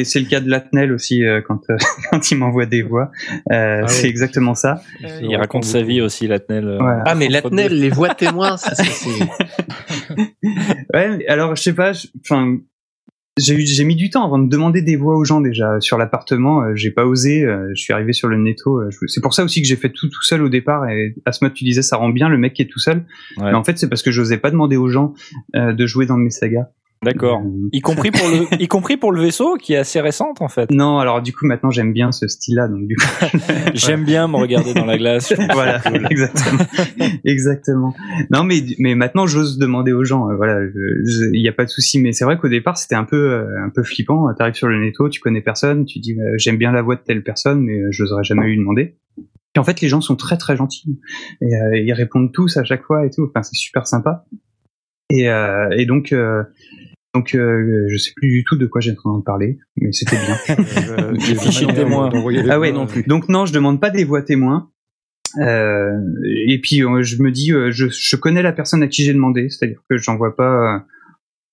c'est 0.05 0.20
le 0.20 0.27
cas 0.27 0.40
de 0.40 0.51
Latnel 0.51 0.93
aussi 0.93 1.24
euh, 1.24 1.40
quand 1.47 1.60
euh, 1.70 1.77
quand 2.10 2.31
il 2.31 2.36
m'envoie 2.39 2.66
des 2.66 2.82
voix. 2.82 3.10
Euh, 3.51 3.81
Ah 3.85 3.89
c'est 3.89 4.09
exactement 4.09 4.55
ça. 4.55 4.82
Il 5.23 5.35
raconte 5.36 5.65
sa 5.65 5.82
vie 5.82 6.01
aussi, 6.02 6.27
Latnel. 6.28 6.78
Ah, 7.06 7.15
mais 7.15 7.28
Latnel. 7.28 7.77
Les 7.78 7.90
voix 7.90 8.14
témoins, 8.14 8.56
ça, 8.56 8.74
c'est- 8.74 8.84
c'est. 8.84 9.28
Ouais. 10.94 11.26
Alors 11.28 11.56
je 11.56 11.62
sais 11.62 11.74
pas. 11.74 11.92
Enfin, 12.24 12.59
j'ai 13.38 13.55
eu 13.55 13.66
j'ai 13.66 13.84
mis 13.84 13.94
du 13.94 14.10
temps 14.10 14.24
avant 14.24 14.38
de 14.38 14.48
demander 14.48 14.82
des 14.82 14.96
voix 14.96 15.16
aux 15.16 15.24
gens 15.24 15.40
déjà 15.40 15.80
sur 15.80 15.96
l'appartement. 15.98 16.62
euh, 16.62 16.72
j'ai 16.74 16.90
pas 16.90 17.05
osé. 17.06 17.44
euh, 17.44 17.68
je 17.74 17.80
suis 17.80 17.92
arrivé 17.92 18.12
sur 18.12 18.28
le 18.28 18.36
netto. 18.36 18.78
euh, 18.78 18.90
c'est 19.06 19.20
pour 19.20 19.34
ça 19.34 19.44
aussi 19.44 19.62
que 19.62 19.68
j'ai 19.68 19.76
fait 19.76 19.90
tout 19.90 20.09
tout 20.09 20.22
seul 20.22 20.42
au 20.42 20.48
départ. 20.48 20.88
Et 20.88 21.14
Asma, 21.24 21.50
tu 21.50 21.64
disais 21.64 21.82
ça 21.82 21.96
rend 21.96 22.09
bien 22.09 22.28
le 22.28 22.38
mec 22.38 22.55
qui 22.55 22.62
est 22.62 22.66
tout 22.70 22.80
seul. 22.80 23.05
Ouais. 23.36 23.44
Mais 23.50 23.55
en 23.55 23.64
fait, 23.64 23.78
c'est 23.78 23.88
parce 23.88 24.02
que 24.02 24.10
j'osais 24.10 24.38
pas 24.38 24.50
demander 24.50 24.76
aux 24.76 24.88
gens 24.88 25.14
euh, 25.56 25.72
de 25.72 25.86
jouer 25.86 26.06
dans 26.06 26.16
mes 26.16 26.30
sagas. 26.30 26.66
D'accord. 27.03 27.41
Euh, 27.45 27.69
Y 27.73 27.81
compris 27.81 28.11
pour 28.11 28.27
le, 28.29 28.62
y 28.62 28.66
compris 28.69 28.97
pour 28.97 29.12
le 29.12 29.20
vaisseau, 29.20 29.57
qui 29.57 29.73
est 29.75 29.77
assez 29.77 30.01
récente 30.01 30.43
en 30.43 30.49
fait. 30.49 30.70
Non, 30.70 30.99
alors 30.99 31.23
du 31.23 31.33
coup 31.33 31.47
maintenant 31.47 31.70
j'aime 31.70 31.93
bien 31.93 32.11
ce 32.11 32.27
style-là, 32.27 32.66
donc 32.69 32.87
du 32.87 32.97
coup 32.97 33.07
J'aime 33.75 34.05
bien 34.05 34.27
me 34.27 34.37
regarder 34.37 34.75
dans 34.75 34.85
la 34.85 34.99
glace. 34.99 35.33
voilà, 35.53 35.79
cool. 35.81 36.07
exactement, 36.11 36.65
exactement. 37.25 37.95
Non, 38.31 38.43
mais 38.45 38.62
mais 38.79 38.95
maintenant 38.95 39.27
j'ose 39.27 39.59
demander 39.59 39.93
aux 39.93 40.05
gens. 40.05 40.29
euh, 40.31 40.37
voilà, 40.37 40.61
il 41.33 41.41
n'y 41.41 41.49
a 41.49 41.53
pas 41.53 41.65
de 41.65 41.70
souci. 41.70 42.01
Mais 42.01 42.12
c'est 42.12 42.25
vrai 42.25 42.37
qu'au 42.39 42.49
départ 42.49 42.77
c'était 42.79 42.97
un 42.97 43.05
peu 43.05 43.31
euh, 43.33 43.65
un 43.65 43.70
peu 43.70 43.83
flippant. 43.83 44.33
T'arrives 44.35 44.55
sur 44.55 44.69
le 44.69 44.81
netto, 44.81 45.09
tu 45.09 45.20
connais 45.20 45.41
personne, 45.41 45.85
tu 45.85 46.01
dis 46.01 46.19
euh, 46.19 46.35
j'aime 46.37 46.57
bien 46.57 46.73
la 46.73 46.83
voix 46.83 46.97
de 46.97 47.03
telle 47.03 47.23
personne, 47.23 47.61
mais 47.62 47.81
j'oserais 47.91 48.25
jamais 48.25 48.47
lui 48.47 48.57
demander. 48.57 48.97
Et 49.57 49.59
en 49.59 49.65
fait, 49.65 49.81
les 49.81 49.89
gens 49.89 50.01
sont 50.01 50.15
très 50.16 50.37
très 50.37 50.57
gentils 50.57 51.01
et 51.41 51.81
ils 51.83 51.93
répondent 51.93 52.33
tous 52.33 52.57
à 52.57 52.65
chaque 52.65 52.83
fois 52.83 53.07
et 53.07 53.11
tout. 53.11 53.25
Enfin, 53.29 53.43
c'est 53.43 53.57
super 53.57 53.87
sympa. 53.87 54.25
Et 55.11 55.31
euh, 55.31 55.70
et 55.70 55.87
donc 55.87 56.12
euh, 56.12 56.43
donc 57.14 57.35
euh, 57.35 57.86
je 57.89 57.97
sais 57.97 58.12
plus 58.14 58.28
du 58.28 58.44
tout 58.44 58.56
de 58.56 58.66
quoi 58.66 58.80
j'ai 58.80 58.93
en 58.93 58.94
train 58.94 59.18
de 59.18 59.22
parler, 59.22 59.59
mais 59.76 59.93
c'était 59.93 60.16
bien. 60.16 60.56
Les 61.12 61.35
fichiers 61.35 61.66
témoins. 61.66 62.10
Ah 62.48 62.60
ouais, 62.60 62.72
non 62.72 62.86
plus. 62.86 63.02
Donc 63.05 63.28
non, 63.28 63.47
je 63.47 63.52
demande 63.52 63.80
pas 63.80 63.90
des 63.90 64.05
voix 64.05 64.22
témoins. 64.22 64.70
Euh, 65.39 65.98
et 66.24 66.59
puis 66.60 66.82
euh, 66.82 67.02
je 67.02 67.22
me 67.22 67.30
dis, 67.30 67.52
euh, 67.52 67.70
je, 67.70 67.86
je 67.90 68.16
connais 68.16 68.43
la 68.43 68.52
personne 68.52 68.82
à 68.82 68.89
qui 68.89 69.05
j'ai 69.05 69.12
demandé, 69.12 69.51
c'est-à-dire 69.51 69.80
que 69.89 69.98
j'envoie 69.98 70.35
pas 70.35 70.76
euh, 70.76 70.78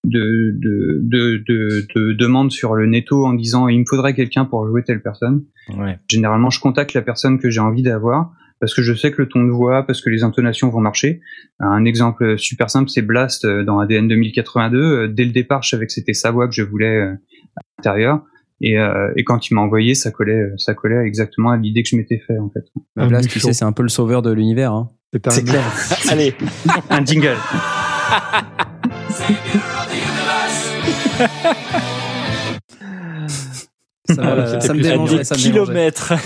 de, 0.05 0.51
de, 0.57 0.99
de, 1.03 1.43
de, 1.47 1.87
de 1.93 2.13
demande 2.13 2.51
sur 2.51 2.75
le 2.75 2.85
netto 2.85 3.25
en 3.25 3.33
disant 3.33 3.67
il 3.67 3.79
me 3.79 3.85
faudrait 3.85 4.13
quelqu'un 4.13 4.45
pour 4.45 4.67
jouer 4.67 4.83
telle 4.83 5.01
personne. 5.01 5.43
Ouais. 5.77 5.99
Généralement, 6.09 6.49
je 6.49 6.59
contacte 6.59 6.93
la 6.93 7.01
personne 7.01 7.39
que 7.39 7.49
j'ai 7.49 7.59
envie 7.59 7.83
d'avoir 7.83 8.31
parce 8.59 8.73
que 8.73 8.81
je 8.81 8.93
sais 8.93 9.11
que 9.11 9.21
le 9.21 9.27
ton 9.27 9.43
de 9.43 9.51
voix, 9.51 9.83
parce 9.85 10.01
que 10.01 10.09
les 10.09 10.23
intonations 10.23 10.69
vont 10.69 10.79
marcher. 10.79 11.21
Un 11.59 11.85
exemple 11.85 12.37
super 12.37 12.69
simple, 12.69 12.89
c'est 12.89 13.01
Blast 13.01 13.45
euh, 13.45 13.63
dans 13.63 13.79
ADN 13.79 14.07
2082. 14.07 14.77
Euh, 14.77 15.07
Dès 15.07 15.25
le 15.25 15.31
départ, 15.31 15.63
je 15.63 15.69
savais 15.69 15.85
que 15.85 15.91
c'était 15.91 16.13
sa 16.13 16.31
voix 16.31 16.47
que 16.47 16.53
je 16.53 16.63
voulais 16.63 16.95
euh, 16.95 17.13
à 17.55 17.61
l'intérieur. 17.77 18.21
Et, 18.61 18.79
euh, 18.79 19.11
et 19.17 19.23
quand 19.25 19.49
il 19.49 19.55
m'a 19.55 19.61
envoyé, 19.61 19.95
ça 19.95 20.11
collait, 20.11 20.51
ça 20.57 20.73
collait 20.73 21.05
exactement 21.05 21.51
à 21.51 21.57
l'idée 21.57 21.83
que 21.83 21.89
je 21.89 21.97
m'étais 21.97 22.19
fait 22.25 22.37
en 22.37 22.49
fait. 22.49 22.63
Blast, 22.95 23.29
tu 23.29 23.39
sais, 23.39 23.51
c'est 23.51 23.65
un 23.65 23.73
peu 23.73 23.83
le 23.83 23.89
sauveur 23.89 24.21
de 24.21 24.31
l'univers. 24.31 24.71
Hein. 24.71 24.89
C'est 25.29 25.43
clair. 25.43 25.63
Allez, 26.09 26.33
Un 26.89 27.03
jingle. 27.03 27.35
Ça, 34.09 34.21
Ah, 34.23 34.59
ça 34.59 34.73
me 34.73 34.81
des 35.17 35.23
ça 35.23 35.35
kilomètres. 35.35 36.13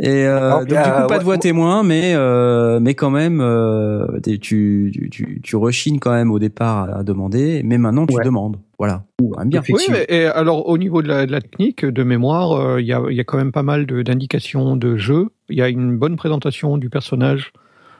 Et 0.00 0.24
euh, 0.26 0.38
Alors, 0.46 0.58
donc, 0.60 0.68
du 0.68 0.74
euh, 0.74 0.82
coup, 1.02 1.06
pas 1.06 1.18
de 1.18 1.24
voix 1.24 1.34
ouais. 1.34 1.38
témoin, 1.40 1.82
mais 1.82 2.14
euh, 2.14 2.80
mais 2.80 2.94
quand 2.94 3.10
même, 3.10 3.40
euh, 3.42 4.06
tu, 4.24 4.38
tu, 4.40 5.10
tu, 5.10 5.40
tu 5.42 5.56
rechines 5.56 6.00
quand 6.00 6.12
même 6.12 6.30
au 6.30 6.38
départ 6.38 6.88
à 6.96 7.02
demander, 7.02 7.60
mais 7.62 7.76
maintenant 7.76 8.06
tu 8.06 8.14
Ouais. 8.16 8.24
demandes. 8.24 8.56
Voilà, 8.78 9.04
quand 9.18 9.38
même 9.38 9.50
bien. 9.50 9.60
Oui, 9.68 9.84
mais 9.90 10.06
et 10.08 10.24
alors 10.24 10.66
au 10.66 10.78
niveau 10.78 11.02
de 11.02 11.08
la, 11.08 11.26
de 11.26 11.32
la 11.32 11.42
technique 11.42 11.84
de 11.84 12.02
mémoire, 12.04 12.52
euh, 12.52 12.80
il 12.80 12.86
y, 12.86 12.92
a, 12.94 13.02
il 13.10 13.14
y 13.16 13.20
a 13.20 13.24
quand 13.24 13.36
même 13.36 13.52
pas 13.52 13.62
mal 13.62 13.84
de- 13.84 14.00
d'indications 14.02 14.76
de, 14.76 14.96
jeu. 14.96 15.28
Il 15.50 15.58
y 15.58 15.62
a 15.62 15.68
une 15.68 15.98
bonne 15.98 16.16
présentation 16.16 16.78
du 16.78 16.88
personnage 16.88 17.52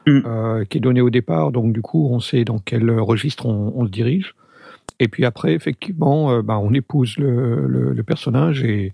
Mm. 0.04 0.20
euh, 0.26 0.64
qui 0.64 0.78
est 0.78 0.80
donnée 0.80 1.00
au 1.00 1.10
départ, 1.10 1.52
donc 1.52 1.72
du 1.72 1.80
coup 1.80 2.08
on 2.10 2.18
sait 2.18 2.44
dans 2.44 2.58
quel 2.58 2.90
registre 2.98 3.46
on, 3.46 3.72
on 3.76 3.84
se 3.86 3.90
dirige. 3.90 4.34
Et 5.02 5.08
puis 5.08 5.24
après, 5.24 5.52
effectivement, 5.52 6.30
euh, 6.30 6.42
bah, 6.42 6.58
on 6.60 6.72
épouse 6.74 7.16
le, 7.18 7.66
le, 7.66 7.92
le 7.92 8.02
personnage 8.04 8.62
et, 8.62 8.92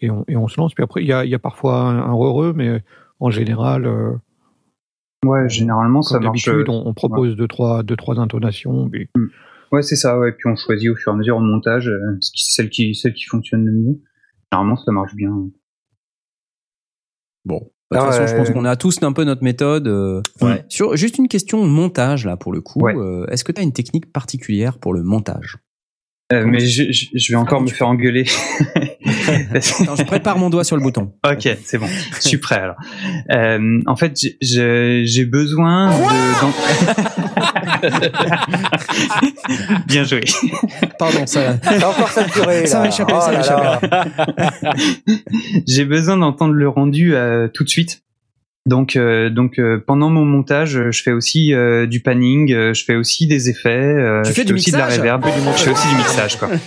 et, 0.00 0.08
on, 0.08 0.24
et 0.28 0.36
on 0.36 0.46
se 0.46 0.60
lance. 0.60 0.72
Puis 0.72 0.84
après, 0.84 1.02
il 1.02 1.08
y 1.08 1.12
a, 1.12 1.24
il 1.24 1.30
y 1.30 1.34
a 1.34 1.38
parfois 1.40 1.80
un, 1.80 1.98
un 1.98 2.12
heureux, 2.12 2.52
mais 2.54 2.82
en 3.18 3.30
général, 3.30 3.84
euh, 3.86 4.12
Ouais, 5.24 5.48
généralement 5.48 6.02
ça 6.02 6.18
marche. 6.20 6.44
d'habitude, 6.44 6.68
on, 6.68 6.82
on 6.86 6.94
propose 6.94 7.34
deux, 7.36 7.48
trois, 7.48 7.82
deux, 7.82 7.96
trois 7.96 8.18
intonations. 8.20 8.88
mais- 8.92 9.08
Ouais, 9.72 9.82
c'est 9.82 9.96
ça. 9.96 10.18
Ouais, 10.18 10.28
et 10.28 10.32
puis 10.32 10.48
on 10.48 10.54
choisit 10.54 10.90
au 10.90 10.94
fur 10.96 11.10
et 11.12 11.14
à 11.14 11.18
mesure 11.18 11.36
au 11.38 11.40
montage 11.40 11.88
euh, 11.88 12.18
celle 12.20 12.68
qui 12.70 12.94
celle 12.94 13.14
qui 13.14 13.24
fonctionne 13.24 13.64
le 13.64 13.72
mieux. 13.72 14.00
Généralement, 14.52 14.76
ça 14.76 14.92
marche 14.92 15.14
bien. 15.16 15.32
Bon, 17.44 17.70
de 17.92 17.98
toute 17.98 18.06
Ah, 18.08 18.12
façon, 18.12 18.26
je 18.26 18.36
pense 18.36 18.50
qu'on 18.50 18.64
a 18.64 18.76
tous 18.76 19.02
un 19.02 19.12
peu 19.12 19.24
notre 19.24 19.42
méthode. 19.44 19.86
euh, 19.86 20.22
Ouais. 20.40 20.64
Sur 20.68 20.96
juste 20.96 21.18
une 21.18 21.28
question 21.28 21.62
de 21.64 21.68
montage 21.70 22.24
là 22.26 22.36
pour 22.36 22.52
le 22.52 22.60
coup. 22.60 22.80
Ouais. 22.80 22.94
euh, 22.96 23.26
Est-ce 23.26 23.44
que 23.44 23.52
tu 23.52 23.60
as 23.60 23.64
une 23.64 23.72
technique 23.72 24.12
particulière 24.12 24.78
pour 24.78 24.92
le 24.94 25.02
montage? 25.02 25.58
Euh, 26.32 26.44
mais 26.46 26.60
je, 26.60 26.90
je, 26.90 27.06
je 27.14 27.32
vais 27.32 27.36
encore 27.36 27.60
me 27.60 27.68
faire 27.68 27.88
engueuler. 27.88 28.24
Attends, 29.82 29.96
je 29.96 30.02
prépare 30.04 30.38
mon 30.38 30.50
doigt 30.50 30.64
sur 30.64 30.76
le 30.76 30.82
bouton. 30.82 31.12
Ok, 31.28 31.48
c'est 31.64 31.78
bon. 31.78 31.86
Je 32.16 32.20
suis 32.28 32.38
prêt 32.38 32.56
alors. 32.60 32.76
Euh, 33.30 33.80
en 33.86 33.96
fait, 33.96 34.18
j'ai- 34.40 35.04
besoin 35.24 35.90
de. 35.90 36.52
Bien 39.86 40.04
joué. 40.04 40.20
Pardon, 40.98 41.26
ça. 41.26 41.54
Encore 41.86 42.08
saturé. 42.08 42.66
Ça 42.66 42.80
Oh 43.16 43.20
ça 43.20 43.32
va 43.32 43.32
là 43.32 43.40
échapper. 43.40 43.88
là. 43.90 44.54
J'ai 45.66 45.84
besoin 45.84 46.16
d'entendre 46.16 46.54
le 46.54 46.68
rendu 46.68 47.14
euh, 47.14 47.48
tout 47.52 47.64
de 47.64 47.68
suite. 47.68 48.02
Donc, 48.64 48.94
euh, 48.94 49.28
donc 49.28 49.58
euh, 49.58 49.82
pendant 49.84 50.08
mon 50.08 50.24
montage, 50.24 50.90
je 50.90 51.02
fais 51.02 51.10
aussi 51.10 51.52
euh, 51.52 51.86
du 51.86 52.00
panning, 52.00 52.48
je 52.72 52.84
fais 52.84 52.94
aussi 52.94 53.26
des 53.26 53.48
effets, 53.50 53.70
euh, 53.70 54.22
Tu 54.22 54.28
je 54.28 54.34
fais 54.42 54.52
aussi 54.52 54.70
de 54.70 54.76
la 54.76 54.86
reverb, 54.86 55.24
je 55.56 55.62
fais 55.64 55.70
aussi 55.72 55.88
du 55.88 55.96
mixage 55.96 56.38
quoi. 56.38 56.48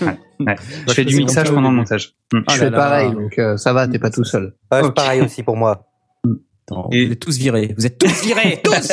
Ouais, 0.41 0.47
ouais. 0.47 0.55
Je 0.89 0.93
fais 0.93 1.05
du 1.05 1.15
mixage 1.15 1.49
pendant 1.49 1.69
le 1.69 1.77
montage. 1.77 2.13
Mm. 2.34 2.38
Je 2.39 2.43
Ah 2.47 2.53
fais 2.53 2.63
là 2.65 2.69
là. 2.72 2.77
pareil, 2.77 3.11
donc 3.13 3.39
euh, 3.39 3.55
ça 3.55 3.72
va, 3.72 3.88
t'es 3.88 3.99
pas 3.99 4.09
tout 4.09 4.26
seul. 4.26 4.53
Ouais, 4.69 4.81
pareil 4.91 5.22
aussi 5.22 5.41
pour 5.43 5.55
moi. 5.55 5.85
Et- 6.91 7.05
Vous 7.05 7.11
êtes 7.11 7.19
tous 7.19 7.37
virés. 7.37 7.73
Vous 7.77 7.85
êtes 7.85 7.97
tous 7.99 8.25
virés, 8.25 8.59
tous. 8.63 8.91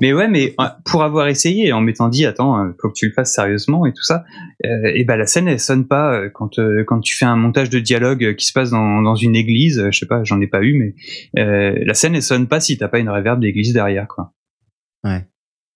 Mais 0.00 0.12
ouais, 0.12 0.28
mais 0.28 0.54
euh, 0.60 0.64
pour 0.84 1.02
avoir 1.02 1.28
essayé 1.28 1.72
en 1.72 1.80
m'étant 1.80 2.08
dit 2.08 2.26
attends, 2.26 2.58
euh, 2.60 2.72
faut 2.80 2.88
que 2.88 2.94
tu 2.94 3.06
le 3.06 3.12
fasses 3.12 3.32
sérieusement 3.34 3.86
et 3.86 3.92
tout 3.92 4.02
ça, 4.02 4.24
euh, 4.64 4.92
et 4.94 5.04
ben 5.04 5.16
la 5.16 5.26
scène 5.26 5.48
elle 5.48 5.58
sonne 5.60 5.86
pas 5.86 6.28
quand 6.30 6.58
euh, 6.58 6.84
quand 6.86 7.00
tu 7.00 7.16
fais 7.16 7.24
un 7.24 7.36
montage 7.36 7.70
de 7.70 7.78
dialogue 7.78 8.34
qui 8.36 8.44
se 8.46 8.52
passe 8.52 8.70
dans, 8.70 9.00
dans 9.02 9.14
une 9.14 9.34
église, 9.36 9.88
je 9.90 9.98
sais 9.98 10.06
pas, 10.06 10.22
j'en 10.24 10.40
ai 10.40 10.46
pas 10.46 10.62
eu, 10.62 10.74
mais 10.74 10.94
euh, 11.42 11.78
la 11.86 11.94
scène 11.94 12.14
elle 12.14 12.22
sonne 12.22 12.46
pas 12.46 12.60
si 12.60 12.76
t'as 12.76 12.88
pas 12.88 12.98
une 12.98 13.08
reverb 13.08 13.40
d'église 13.40 13.72
derrière 13.72 14.06
quoi. 14.06 14.32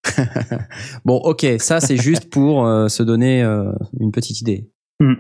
bon, 1.05 1.17
ok, 1.17 1.47
ça 1.59 1.81
c'est 1.81 1.97
juste 1.97 2.31
pour 2.31 2.67
se 2.91 3.03
donner 3.03 3.43
une 4.01 4.13
petite 4.13 4.41
idée. 4.41 4.71
Hmm. 4.99 5.15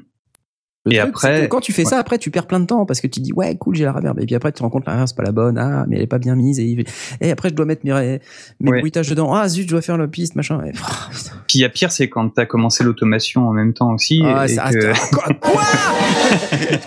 Le 0.86 0.94
Et 0.94 0.98
truc, 0.98 1.10
après- 1.14 1.48
quand 1.48 1.60
tu 1.60 1.72
fais 1.74 1.82
ouais. 1.84 1.90
ça, 1.90 1.98
après, 1.98 2.16
tu 2.16 2.30
perds 2.30 2.46
plein 2.46 2.58
de 2.58 2.64
temps 2.64 2.86
parce 2.86 3.02
que 3.02 3.06
tu 3.06 3.20
dis, 3.20 3.34
ouais, 3.34 3.54
cool, 3.56 3.74
j'ai 3.76 3.84
la 3.84 3.92
reverb. 3.92 4.18
Et 4.18 4.24
puis 4.24 4.34
après, 4.34 4.50
tu 4.50 4.56
te 4.58 4.62
rends 4.62 4.70
compte, 4.70 4.86
la 4.86 4.92
reverb, 4.92 5.08
c'est 5.08 5.16
pas 5.16 5.22
la 5.22 5.30
bonne. 5.32 5.58
Ah, 5.58 5.84
mais 5.86 5.96
elle 5.96 6.02
est 6.02 6.06
pas 6.06 6.18
bien 6.18 6.34
mise. 6.34 6.58
Et, 6.58 6.84
et 7.20 7.30
après, 7.30 7.50
je 7.50 7.54
dois 7.54 7.66
mettre 7.66 7.82
mes, 7.84 8.18
mes 8.60 8.70
Ouais. 8.70 8.80
bruitages 8.80 9.08
dedans. 9.10 9.34
Ah, 9.34 9.46
zut, 9.46 9.64
je 9.66 9.72
dois 9.72 9.82
faire 9.82 9.98
la 9.98 10.08
piste, 10.08 10.36
machin. 10.36 10.62
Et. 10.64 10.72
Puis 10.72 11.58
il 11.58 11.60
y 11.60 11.64
a 11.64 11.68
pire, 11.68 11.92
c'est 11.92 12.08
quand 12.08 12.30
t'as 12.30 12.46
commencé 12.46 12.82
l'automation 12.82 13.46
en 13.46 13.52
même 13.52 13.74
temps 13.74 13.92
aussi. 13.92 14.22
Ah, 14.24 14.46
et 14.46 14.48
ça 14.48 14.70
que- 14.70 14.86
reste- 14.86 15.10
Quoi, 15.12 15.24
quoi? 15.40 15.62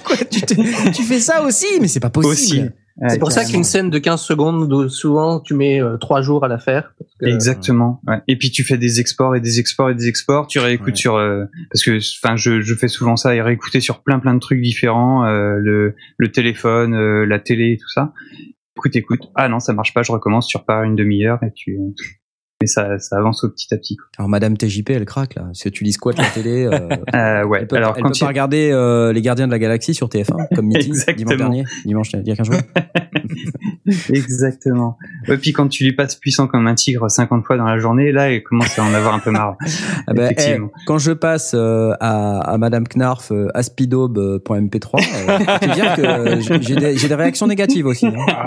Quoi, 0.03 0.17
tu, 0.29 0.41
te- 0.41 0.89
tu 0.91 1.03
fais 1.03 1.19
ça 1.19 1.43
aussi, 1.43 1.67
mais 1.79 1.87
c'est 1.87 1.99
pas 1.99 2.09
possible. 2.09 2.61
Aussi. 2.65 2.69
C'est 3.09 3.17
pour 3.19 3.31
ça 3.31 3.43
qu'une 3.43 3.63
scène 3.63 3.89
de 3.89 3.97
15 3.97 4.21
secondes, 4.21 4.87
souvent 4.89 5.39
tu 5.39 5.55
mets 5.55 5.81
euh, 5.81 5.97
trois 5.97 6.21
jours 6.21 6.45
à 6.45 6.47
la 6.47 6.59
faire. 6.59 6.93
Parce 6.99 7.11
que, 7.19 7.25
Exactement. 7.25 8.01
ouais. 8.07 8.21
Et 8.27 8.37
puis 8.37 8.51
tu 8.51 8.63
fais 8.63 8.77
des 8.77 8.99
exports 8.99 9.35
et 9.35 9.41
des 9.41 9.59
exports 9.59 9.89
et 9.89 9.95
des 9.95 10.07
exports. 10.07 10.45
Tu 10.47 10.59
réécoutes 10.59 10.89
Ouais. 10.89 10.95
sur 10.95 11.15
euh, 11.15 11.45
parce 11.71 11.83
que 11.83 11.97
enfin 12.23 12.35
je, 12.35 12.61
je 12.61 12.75
fais 12.75 12.87
souvent 12.87 13.15
ça 13.15 13.33
et 13.35 13.41
réécouter 13.41 13.79
sur 13.79 14.03
plein 14.03 14.19
plein 14.19 14.35
de 14.35 14.39
trucs 14.39 14.61
différents, 14.61 15.25
euh, 15.25 15.55
le 15.57 15.95
le 16.17 16.31
téléphone, 16.31 16.93
euh, 16.93 17.25
la 17.25 17.39
télé, 17.39 17.71
et 17.73 17.77
tout 17.77 17.89
ça. 17.89 18.13
Écoute, 18.77 18.95
écoute. 18.95 19.21
Ah 19.35 19.49
non, 19.49 19.59
ça 19.59 19.73
marche 19.73 19.93
pas. 19.93 20.03
Je 20.03 20.11
recommence. 20.11 20.47
Tu 20.47 20.57
repars 20.57 20.83
une 20.83 20.95
demi-heure 20.95 21.39
et 21.43 21.51
tu 21.55 21.77
mais 22.63 22.67
ça, 22.67 23.17
avance 23.17 23.43
au 23.43 23.49
petit 23.49 23.73
à 23.73 23.77
petit. 23.77 23.97
Alors 24.17 24.29
Madame 24.29 24.55
TJP, 24.55 24.91
elle 24.91 25.05
craque 25.05 25.35
là. 25.35 25.49
Si 25.53 25.69
tu 25.71 25.83
lis 25.83 25.95
quoi 25.95 26.13
de 26.13 26.19
la 26.19 26.29
télé, 26.29 26.65
euh, 26.65 26.87
euh, 27.15 27.43
ouais. 27.43 27.59
elle 27.61 27.67
peut, 27.67 27.75
Alors, 27.75 27.95
regarder 27.95 28.71
euh, 28.71 29.11
les 29.11 29.21
Gardiens 29.21 29.47
de 29.47 29.51
la 29.51 29.59
Galaxie 29.59 29.93
sur 29.93 30.07
TF1 30.07 30.47
comme 30.55 30.67
midi 30.67 30.91
dimanche 31.17 31.37
dernier, 31.37 31.65
dimanche 31.85 32.11
il 32.13 32.27
y 32.27 32.31
a 32.31 32.35
15 32.35 32.47
jours. 32.47 32.61
Exactement. 34.09 34.97
Et 35.27 35.37
puis 35.37 35.51
quand 35.51 35.67
tu 35.67 35.83
lui 35.83 35.93
passes 35.93 36.15
puissant 36.15 36.47
comme 36.47 36.67
un 36.67 36.75
tigre 36.75 37.09
50 37.09 37.45
fois 37.45 37.57
dans 37.57 37.65
la 37.65 37.77
journée, 37.77 38.11
là, 38.11 38.31
il 38.31 38.43
commence 38.43 38.77
à 38.79 38.83
en 38.83 38.93
avoir 38.93 39.13
un 39.13 39.19
peu 39.19 39.31
marre. 39.31 39.57
ah 40.07 40.13
bah, 40.13 40.29
eh, 40.37 40.57
quand 40.85 40.97
je 40.97 41.11
passe 41.11 41.53
euh, 41.53 41.93
à, 41.99 42.39
à 42.39 42.57
Madame 42.57 42.85
Knarf 42.87 43.31
euh, 43.31 43.49
aspidaube.mp3, 43.53 45.01
je 45.01 45.67
te 45.67 45.73
dire 45.73 45.95
que 45.95 46.39
j'ai 46.61 47.07
des, 47.07 47.15
réactions 47.15 47.47
négatives 47.47 47.85
aussi. 47.85 48.07
Hein. 48.07 48.25
Ah, 48.27 48.45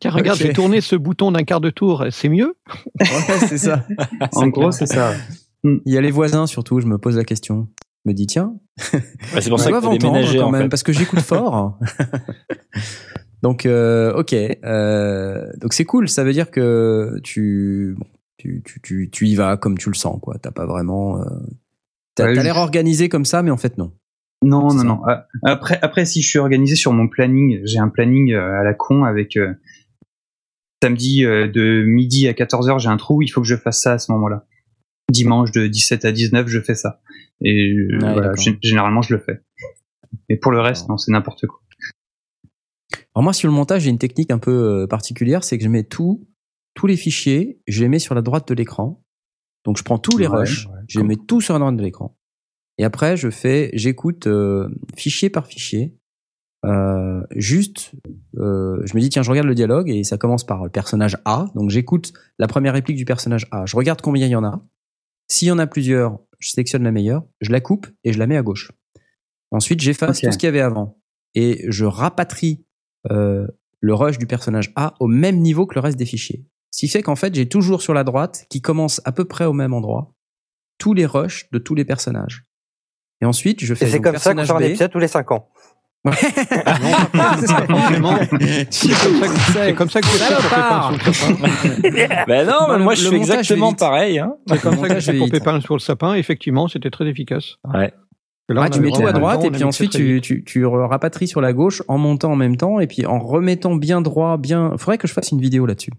Tiens, 0.00 0.10
regarde, 0.10 0.38
j'ai 0.38 0.52
tourné 0.52 0.80
ce 0.80 0.96
bouton 0.96 1.32
d'un 1.32 1.42
quart 1.44 1.60
de 1.60 1.70
tour, 1.70 2.04
c'est 2.10 2.28
mieux 2.28 2.54
Ouais, 3.00 3.38
c'est 3.48 3.58
ça. 3.58 3.86
En 4.32 4.48
gros, 4.48 4.72
c'est 4.72 4.86
ça. 4.86 5.14
Il 5.64 5.80
y 5.86 5.96
a 5.96 6.00
les 6.00 6.10
voisins 6.10 6.46
surtout, 6.46 6.80
je 6.80 6.86
me 6.86 6.98
pose 6.98 7.16
la 7.16 7.24
question. 7.24 7.68
Je 8.04 8.10
me 8.10 8.14
dis, 8.14 8.26
tiens, 8.26 8.54
Bah, 8.92 9.40
c'est 9.40 9.48
pour 9.48 9.60
ça 9.60 9.70
que 9.70 9.98
déménagé 9.98 10.38
quand 10.38 10.46
en 10.46 10.50
même, 10.50 10.62
fait. 10.62 10.68
parce 10.68 10.82
que 10.82 10.92
j'écoute 10.92 11.20
fort. 11.20 11.78
donc, 13.42 13.64
euh, 13.66 14.12
ok. 14.14 14.34
Euh, 14.34 15.46
donc 15.60 15.72
c'est 15.72 15.84
cool, 15.84 16.08
ça 16.08 16.24
veut 16.24 16.32
dire 16.32 16.50
que 16.50 17.20
tu, 17.22 17.94
bon, 17.98 18.06
tu, 18.38 18.62
tu, 18.64 18.80
tu, 18.82 19.08
tu 19.10 19.26
y 19.28 19.34
vas 19.36 19.56
comme 19.56 19.78
tu 19.78 19.88
le 19.88 19.94
sens, 19.94 20.18
quoi. 20.20 20.36
T'as 20.40 20.50
pas 20.50 20.66
vraiment... 20.66 21.20
Euh, 21.20 21.24
T'as 22.14 22.24
Ouais, 22.26 22.42
l'air 22.42 22.56
organisé 22.58 23.08
comme 23.08 23.24
ça, 23.24 23.42
mais 23.42 23.50
en 23.50 23.56
fait, 23.56 23.78
non. 23.78 23.92
Non, 24.42 24.72
non, 24.74 24.84
non. 24.84 25.00
Ah, 25.06 25.26
Après, 25.44 25.78
après, 25.82 26.04
si 26.04 26.22
je 26.22 26.28
suis 26.28 26.38
organisé 26.38 26.74
sur 26.76 26.92
mon 26.92 27.08
planning, 27.08 27.60
j'ai 27.64 27.78
un 27.78 27.88
planning 27.88 28.32
euh, 28.32 28.60
à 28.60 28.64
la 28.64 28.74
con 28.74 29.04
avec 29.04 29.36
euh, 29.36 29.54
samedi 30.82 31.24
euh, 31.24 31.48
de 31.48 31.82
midi 31.84 32.28
à 32.28 32.32
14h, 32.32 32.78
j'ai 32.78 32.88
un 32.88 32.96
trou, 32.96 33.22
il 33.22 33.28
faut 33.28 33.40
que 33.40 33.46
je 33.46 33.56
fasse 33.56 33.82
ça 33.82 33.92
à 33.92 33.98
ce 33.98 34.10
moment-là. 34.12 34.46
Dimanche 35.10 35.50
de 35.52 35.66
17 35.66 36.04
à 36.04 36.12
19, 36.12 36.48
je 36.48 36.60
fais 36.60 36.74
ça. 36.74 37.00
Et 37.40 37.70
euh, 37.72 37.98
voilà, 38.00 38.32
généralement, 38.62 39.02
je 39.02 39.14
le 39.14 39.20
fais. 39.20 39.40
Et 40.28 40.36
pour 40.36 40.52
le 40.52 40.60
reste, 40.60 40.88
non, 40.88 40.96
c'est 40.96 41.12
n'importe 41.12 41.46
quoi. 41.46 41.60
Alors 43.14 43.22
moi, 43.24 43.32
sur 43.32 43.48
le 43.48 43.54
montage, 43.54 43.82
j'ai 43.82 43.90
une 43.90 43.98
technique 43.98 44.30
un 44.30 44.38
peu 44.38 44.86
particulière, 44.88 45.44
c'est 45.44 45.58
que 45.58 45.64
je 45.64 45.68
mets 45.68 45.84
tout, 45.84 46.26
tous 46.74 46.86
les 46.86 46.96
fichiers, 46.96 47.60
je 47.66 47.82
les 47.82 47.88
mets 47.88 47.98
sur 47.98 48.14
la 48.14 48.22
droite 48.22 48.48
de 48.48 48.54
l'écran. 48.54 49.02
Donc 49.64 49.76
je 49.76 49.82
prends 49.82 49.98
tous 49.98 50.16
les 50.18 50.26
Ouais, 50.26 50.40
rushs, 50.40 50.66
je 50.88 50.98
les 50.98 51.04
mets 51.06 51.16
tous 51.16 51.40
sur 51.40 51.52
la 51.54 51.60
droite 51.60 51.76
de 51.76 51.82
l'écran. 51.82 52.16
Et 52.78 52.84
après, 52.84 53.16
je 53.16 53.30
fais, 53.30 53.70
j'écoute 53.74 54.26
euh, 54.26 54.68
fichier 54.96 55.30
par 55.30 55.46
fichier. 55.46 55.96
Euh, 56.64 57.22
juste, 57.34 57.92
euh, 58.38 58.80
je 58.84 58.94
me 58.94 59.00
dis 59.00 59.08
tiens, 59.08 59.22
je 59.22 59.30
regarde 59.30 59.48
le 59.48 59.54
dialogue 59.54 59.90
et 59.90 60.04
ça 60.04 60.16
commence 60.16 60.44
par 60.44 60.64
le 60.64 60.70
personnage 60.70 61.18
A. 61.24 61.46
Donc 61.54 61.70
j'écoute 61.70 62.12
la 62.38 62.46
première 62.46 62.72
réplique 62.72 62.96
du 62.96 63.04
personnage 63.04 63.46
A. 63.50 63.66
Je 63.66 63.76
regarde 63.76 64.00
combien 64.00 64.26
il 64.26 64.30
y 64.30 64.36
en 64.36 64.44
a. 64.44 64.64
S'il 65.28 65.48
y 65.48 65.50
en 65.50 65.58
a 65.58 65.66
plusieurs, 65.66 66.18
je 66.38 66.50
sélectionne 66.50 66.84
la 66.84 66.92
meilleure, 66.92 67.24
je 67.40 67.50
la 67.50 67.60
coupe 67.60 67.86
et 68.04 68.12
je 68.12 68.18
la 68.18 68.26
mets 68.26 68.36
à 68.36 68.42
gauche. 68.42 68.72
Ensuite, 69.50 69.80
j'efface 69.80 70.20
tout 70.20 70.32
ce 70.32 70.38
qu'il 70.38 70.46
y 70.46 70.48
avait 70.48 70.60
avant 70.60 70.98
et 71.34 71.64
je 71.68 71.84
rapatrie 71.84 72.64
euh, 73.10 73.46
le 73.80 73.94
rush 73.94 74.18
du 74.18 74.26
personnage 74.26 74.72
A 74.76 74.94
au 75.00 75.08
même 75.08 75.38
niveau 75.38 75.66
que 75.66 75.74
le 75.74 75.80
reste 75.80 75.98
des 75.98 76.06
fichiers. 76.06 76.46
Ce 76.70 76.80
qui 76.80 76.88
fait 76.88 77.02
qu'en 77.02 77.16
fait, 77.16 77.34
j'ai 77.34 77.48
toujours 77.48 77.82
sur 77.82 77.92
la 77.92 78.04
droite, 78.04 78.46
qui 78.48 78.62
commence 78.62 79.00
à 79.04 79.12
peu 79.12 79.24
près 79.26 79.44
au 79.44 79.52
même 79.52 79.74
endroit, 79.74 80.14
tous 80.78 80.94
les 80.94 81.04
rushs 81.04 81.50
de 81.50 81.58
tous 81.58 81.74
les 81.74 81.84
personnages. 81.84 82.46
Et 83.22 83.24
ensuite, 83.24 83.64
je 83.64 83.74
fais 83.74 83.86
Et 83.86 83.90
c'est 83.90 84.00
comme 84.00 84.18
ça 84.18 84.34
qu'on 84.34 84.44
sort 84.44 84.56
un 84.56 84.60
épisode 84.60 84.90
tous 84.90 84.98
les 84.98 85.08
5 85.08 85.30
ans. 85.30 85.48
C'est 88.70 88.88
comme 88.96 89.08
ça 89.08 89.20
que- 89.28 89.36
c'est 89.52 89.74
comme 89.74 89.88
ça 89.88 90.00
que 90.00 90.06
je 90.08 91.12
fais. 91.12 92.08
Ben 92.26 92.46
non, 92.48 92.78
moi 92.80 92.94
je 92.94 93.08
fais 93.08 93.16
exactement 93.16 93.72
pareil. 93.72 94.18
Hein. 94.18 94.34
C'est 94.48 94.60
comme 94.60 94.76
ça 94.78 94.88
que 94.88 94.98
je 95.00 95.12
fais 95.12 95.18
pour. 95.18 95.30
Pépin 95.30 95.60
sur 95.60 95.74
le 95.74 95.80
sapin. 95.80 96.14
Effectivement, 96.14 96.66
c'était 96.66 96.90
très 96.90 97.06
efficace. 97.06 97.56
Ouais. 97.72 97.92
Et 98.50 98.54
là, 98.54 98.62
Ah, 98.64 98.70
tu 98.70 98.80
mets 98.80 98.90
tout 98.90 99.06
à 99.06 99.12
droite 99.12 99.40
temps, 99.42 99.46
et 99.46 99.50
puis 99.52 99.62
ensuite 99.62 99.92
tu, 99.92 100.20
tu, 100.20 100.42
tu 100.44 100.66
rapatries 100.66 101.28
sur 101.28 101.40
la 101.40 101.52
gauche 101.52 101.82
en 101.86 101.98
montant 101.98 102.32
en 102.32 102.36
même 102.36 102.56
temps 102.56 102.80
et 102.80 102.88
puis 102.88 103.06
en 103.06 103.20
remettant 103.20 103.76
bien 103.76 104.00
droit, 104.02 104.36
bien. 104.38 104.72
Faudrait 104.78 104.98
que 104.98 105.06
je 105.06 105.12
fasse 105.12 105.30
une 105.30 105.40
vidéo 105.40 105.66
là-dessus. 105.66 105.92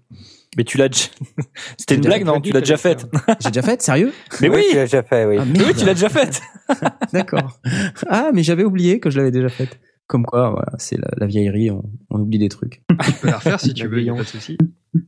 Mais 0.57 0.63
tu 0.63 0.77
l'as 0.77 0.89
déjà. 0.89 1.05
C'était 1.77 1.95
une 1.95 2.01
blague, 2.01 2.23
non 2.25 2.39
Tu 2.41 2.51
l'as 2.51 2.59
déjà 2.61 2.77
faite. 2.77 3.05
J'ai 3.39 3.49
déjà 3.49 3.61
fait, 3.61 3.81
sérieux? 3.81 4.11
Mais 4.41 4.49
oui, 4.49 4.63
tu 4.69 4.75
l'as 4.75 4.83
déjà 4.85 5.03
fait, 5.03 5.25
oui. 5.25 5.37
Ah, 5.39 5.45
Mais 5.45 5.63
oui, 5.65 5.73
tu 5.75 5.85
l'as 5.85 5.93
déjà 5.93 6.09
faite. 6.09 6.41
D'accord. 7.13 7.59
Ah, 8.07 8.31
mais 8.33 8.43
j'avais 8.43 8.63
oublié 8.63 8.99
que 8.99 9.09
je 9.09 9.17
l'avais 9.17 9.31
déjà 9.31 9.49
faite. 9.49 9.79
Comme 10.07 10.25
quoi, 10.25 10.49
voilà, 10.51 10.73
c'est 10.77 10.97
la, 10.97 11.07
la 11.17 11.25
vieillerie, 11.27 11.71
on, 11.71 11.83
on 12.09 12.19
oublie 12.19 12.37
des 12.39 12.49
trucs. 12.49 12.83
Tu 13.05 13.11
peux 13.13 13.27
la 13.27 13.37
refaire 13.37 13.59
si 13.59 13.73
tu 13.73 13.87
veux, 13.87 14.01
y 14.01 14.09
a 14.09 14.13
pas 14.13 14.19
de 14.21 14.27
souci. 14.27 14.57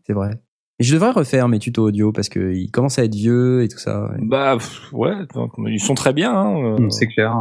C'est 0.08 0.14
vrai. 0.14 0.32
Et 0.80 0.84
je 0.84 0.94
devrais 0.94 1.12
refaire 1.12 1.48
mes 1.48 1.60
tutos 1.60 1.84
audio 1.88 2.12
parce 2.12 2.28
qu'ils 2.30 2.70
commencent 2.72 3.00
à 3.00 3.04
être 3.06 3.16
vieux 3.16 3.64
et 3.64 3.68
tout 3.68 3.78
ça. 3.78 4.10
ouais. 4.10 4.18
Bah 4.22 4.56
pff, 4.58 4.90
ouais, 4.94 5.14
donc, 5.34 5.52
ils 5.68 5.80
sont 5.80 5.94
très 5.96 6.12
bien. 6.14 6.34
Hein. 6.34 6.78
euh. 6.82 6.90
C'est 6.90 7.08
clair. 7.08 7.36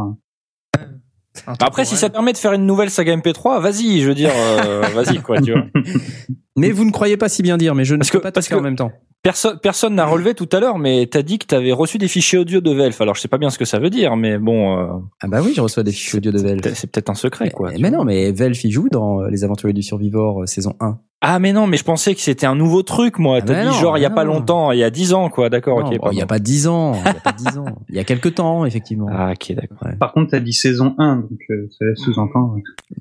Après, 1.59 1.85
si 1.85 1.95
ça 1.95 2.09
permet 2.09 2.33
de 2.33 2.37
faire 2.37 2.53
une 2.53 2.65
nouvelle 2.65 2.89
saga 2.89 3.15
MP3, 3.15 3.59
vas-y, 3.61 4.01
je 4.01 4.07
veux 4.07 4.15
dire, 4.15 4.31
euh, 4.35 4.81
vas-y 4.95 5.19
quoi, 5.19 5.41
tu 5.41 5.51
vois. 5.51 5.63
Mais 6.57 6.71
vous 6.71 6.85
ne 6.85 6.91
croyez 6.91 7.17
pas 7.17 7.27
si 7.27 7.43
bien 7.43 7.57
dire, 7.57 7.75
mais 7.75 7.83
je 7.83 7.95
ne 7.95 7.99
Parce 7.99 8.11
peux 8.11 8.19
que- 8.19 8.23
pas 8.23 8.31
tout 8.31 8.35
parce 8.35 8.47
faire 8.47 8.59
en 8.59 8.61
même 8.61 8.77
temps. 8.77 8.91
Personne, 9.23 9.59
personne 9.61 9.95
n'a 9.95 10.05
relevé 10.05 10.35
tout 10.35 10.47
à 10.53 10.59
l'heure, 10.59 10.77
mais 10.77 11.07
t'as 11.11 11.23
dit 11.23 11.37
que 11.39 11.45
t'avais 11.47 11.71
reçu 11.73 11.97
des 11.97 12.07
fichiers 12.07 12.37
audio 12.39 12.61
de 12.61 12.71
Velf. 12.71 13.01
Alors 13.01 13.15
je 13.15 13.21
sais 13.21 13.27
pas 13.27 13.37
bien 13.39 13.49
ce 13.49 13.57
que 13.57 13.65
ça 13.65 13.79
veut 13.79 13.89
dire, 13.89 14.15
mais 14.15 14.37
bon, 14.37 14.77
euh, 14.79 14.85
Ah 15.19 15.27
bah 15.27 15.39
oui, 15.43 15.51
je 15.55 15.61
reçois 15.61 15.81
des 15.83 15.91
fichiers 15.91 16.17
audio 16.19 16.31
de 16.31 16.39
Velf. 16.39 16.61
c'est 16.75 16.89
peut-être 16.91 17.09
un 17.09 17.15
secret 17.15 17.49
quoi. 17.49 17.71
Mais, 17.79 17.89
non, 17.91 18.05
mais 18.05 18.31
Velf 18.31 18.63
il 18.63 18.71
joue 18.71 18.87
dans 18.89 19.21
euh, 19.23 19.29
Les 19.29 19.43
Aventuriers 19.43 19.73
du 19.73 19.81
Survivor 19.81 20.43
euh, 20.43 20.45
saison 20.45 20.75
1. 20.79 20.99
Ah 21.27 21.39
mais 21.39 21.53
non, 21.53 21.65
mais 21.65 21.77
je 21.77 21.83
pensais 21.83 22.13
que 22.13 22.21
c'était 22.21 22.45
un 22.45 22.53
nouveau 22.55 22.83
truc, 22.83 23.17
moi. 23.17 23.37
Ah 23.39 23.41
T'as 23.41 23.61
dit 23.61 23.67
non, 23.67 23.73
genre 23.73 23.97
il 23.97 24.01
y 24.01 24.05
a 24.05 24.09
pas 24.11 24.23
longtemps, 24.23 24.71
il 24.71 24.77
y 24.79 24.83
a 24.83 24.91
10 24.91 25.13
ans 25.13 25.29
quoi. 25.29 25.49
D'accord, 25.49 25.79
ok. 25.79 25.97
il 26.11 26.17
y 26.17 26.21
a 26.21 26.25
pas 26.27 26.37
10 26.39 26.67
ans, 26.67 26.93
il 26.93 27.05
y 27.05 27.09
a 27.09 27.13
pas 27.15 27.31
10 27.31 27.57
ans. 27.57 27.65
Il 27.89 27.95
y 27.95 27.99
a 27.99 28.03
quelques 28.03 28.35
temps, 28.35 28.65
effectivement. 28.65 29.07
Ah 29.11 29.31
ok, 29.31 29.53
d'accord. 29.55 29.77
Par 29.99 30.11
contre, 30.13 30.31
t'as 30.31 30.39
dit 30.39 30.53
saison 30.53 30.93
1, 30.97 31.15
donc 31.15 31.29
euh, 31.49 31.67
ça 31.77 31.85
laisse 31.85 31.99
sous-entendre. 31.99 32.57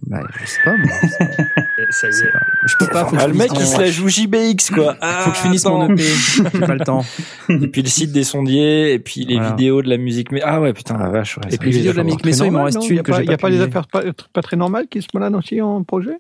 Bah, 0.07 0.21
je 0.41 0.47
sais 0.47 0.61
pas, 0.65 0.77
moi. 0.77 0.87
Ça 1.91 2.07
y 2.09 2.11
est. 2.11 2.33
pas. 2.33 2.39
Je 2.67 2.77
peux 2.79 2.87
pas, 2.87 3.05
faut 3.05 3.17
que 3.17 3.21
Ah, 3.21 3.29
le 3.29 3.35
mec 3.35 3.51
il 3.55 3.61
se 3.67 3.79
la 3.79 3.91
joue 3.91 4.09
JBX 4.09 4.71
quoi. 4.73 4.97
Ah, 5.03 5.21
Faut 5.21 5.31
que 5.33 5.37
je 5.37 5.43
finisse 5.43 5.65
mon 5.67 5.83
attends. 5.83 5.93
EP. 5.93 6.03
J'ai 6.03 6.61
pas 6.61 6.75
le 6.75 6.81
temps. 6.85 7.05
Et 7.51 7.67
puis 7.69 7.83
le 7.83 7.89
site 7.89 8.13
des 8.13 8.25
sondiers, 8.25 8.95
et 8.95 8.99
puis 8.99 9.25
les 9.27 9.35
Voilà. 9.35 9.51
vidéos 9.51 9.83
de 9.83 9.89
la 9.89 9.99
musique. 9.99 10.33
Mais 10.33 10.41
ah 10.43 10.61
ouais 10.61 10.73
putain 10.73 10.97
la 10.97 11.11
vache. 11.11 11.37
Ouais, 11.39 11.45
Et 11.49 11.51
ça- 11.53 11.59
puis 11.59 11.71
les 11.71 11.77
vidéos 11.79 11.93
de 11.93 11.99
la 11.99 12.05
musique 12.05 12.23
très 12.23 12.31
Messo, 12.31 12.45
il 12.47 12.51
m'en 12.53 12.65
reste 12.65 12.79
une 12.79 12.85
Il 12.85 12.97
y 12.97 12.99
a 12.99 13.03
pas- 13.03 13.13
j'ai 13.17 13.23
Il 13.25 13.29
n'y 13.29 13.35
a 13.35 13.37
pas 13.37 13.49
pas 13.49 13.51
des 13.51 13.61
affaires 13.61 13.87
pas, 13.89 14.01
pas 14.33 14.43
très 14.43 14.57
normales 14.57 14.87
qui 14.89 15.03
se 15.03 15.09
baladent 15.13 15.35
aussi 15.37 15.61
en 15.61 15.83
projet? 15.85 16.17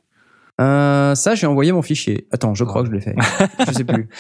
Euh, 0.61 1.15
ça, 1.15 1.35
j'ai 1.35 1.47
envoyé 1.47 1.73
mon 1.73 1.83
fichier. 1.83 2.29
Attends, 2.33 2.55
je 2.55 2.65
crois 2.65 2.83
que 2.83 2.89
je 2.89 2.95
l'ai 2.95 3.01
fait. 3.01 3.17
Je 3.67 3.73
sais 3.73 3.85
plus. 3.85 4.09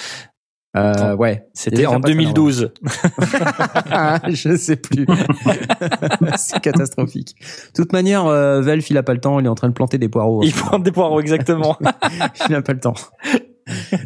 Euh, 0.76 1.14
ouais. 1.14 1.46
C'était 1.54 1.86
en 1.86 1.90
affaires 1.90 2.00
pas 2.00 2.08
très 2.08 2.14
2012. 2.14 2.72
Ah, 3.92 4.20
je 4.28 4.56
sais 4.56 4.74
plus. 4.74 5.06
c'est 6.36 6.58
catastrophique. 6.60 7.36
De 7.76 7.82
toute 7.82 7.92
manière, 7.92 8.26
euh, 8.26 8.60
Velf, 8.60 8.90
il 8.90 8.98
a 8.98 9.04
pas 9.04 9.14
le 9.14 9.20
temps, 9.20 9.38
il 9.38 9.46
est 9.46 9.48
en 9.48 9.54
train 9.54 9.68
de 9.68 9.72
planter 9.72 9.98
des 9.98 10.08
poireaux. 10.08 10.42
Il 10.42 10.52
prend 10.52 10.80
des 10.80 10.90
poireaux 10.90 11.20
exactement. 11.20 11.78
il 12.48 12.50
n'a 12.52 12.60
pas 12.60 12.72
le 12.72 12.80
temps. 12.80 12.94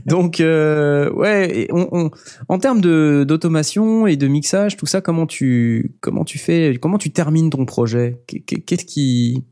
Donc, 0.05 0.41
euh, 0.41 1.11
ouais, 1.13 1.69
on, 1.73 1.89
on- 1.91 2.11
en 2.51 2.59
termes 2.59 2.83
de 2.83 3.25
d'automation 3.27 4.07
et 4.07 4.17
de 4.17 4.29
mixage, 4.29 4.77
tout 4.77 4.85
ça, 4.85 5.01
comment 5.01 5.25
tu 5.27 5.95
comment 6.03 6.25
tu 6.25 6.37
fais, 6.37 6.77
comment 6.83 6.99
tu 6.99 7.11
termines 7.13 7.49
ton 7.49 7.65
projet? 7.65 8.21
Qu'est- 8.27 8.41
qu'est- 8.41 8.61
Qu'est-ce 8.61 8.85
qui 8.85 9.43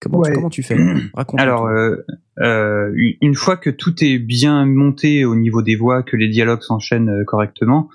comment 0.00 0.22
tu, 0.22 0.28
Ouais. 0.30 0.34
comment 0.34 0.50
tu 0.50 0.62
fais? 0.62 0.76
Raconte. 1.14 1.40
Alors, 1.40 1.66
euh, 1.66 1.96
euh, 2.40 2.92
une 3.20 3.34
fois 3.34 3.56
que 3.56 3.70
tout 3.70 3.94
est 4.04 4.18
bien 4.18 4.64
monté 4.66 5.24
au 5.24 5.34
niveau 5.36 5.62
des 5.62 5.76
voix, 5.76 6.02
que 6.02 6.16
les 6.16 6.28
dialogues 6.28 6.62
s'enchaînent 6.62 7.08
euh, 7.10 7.24
correctement, 7.24 7.88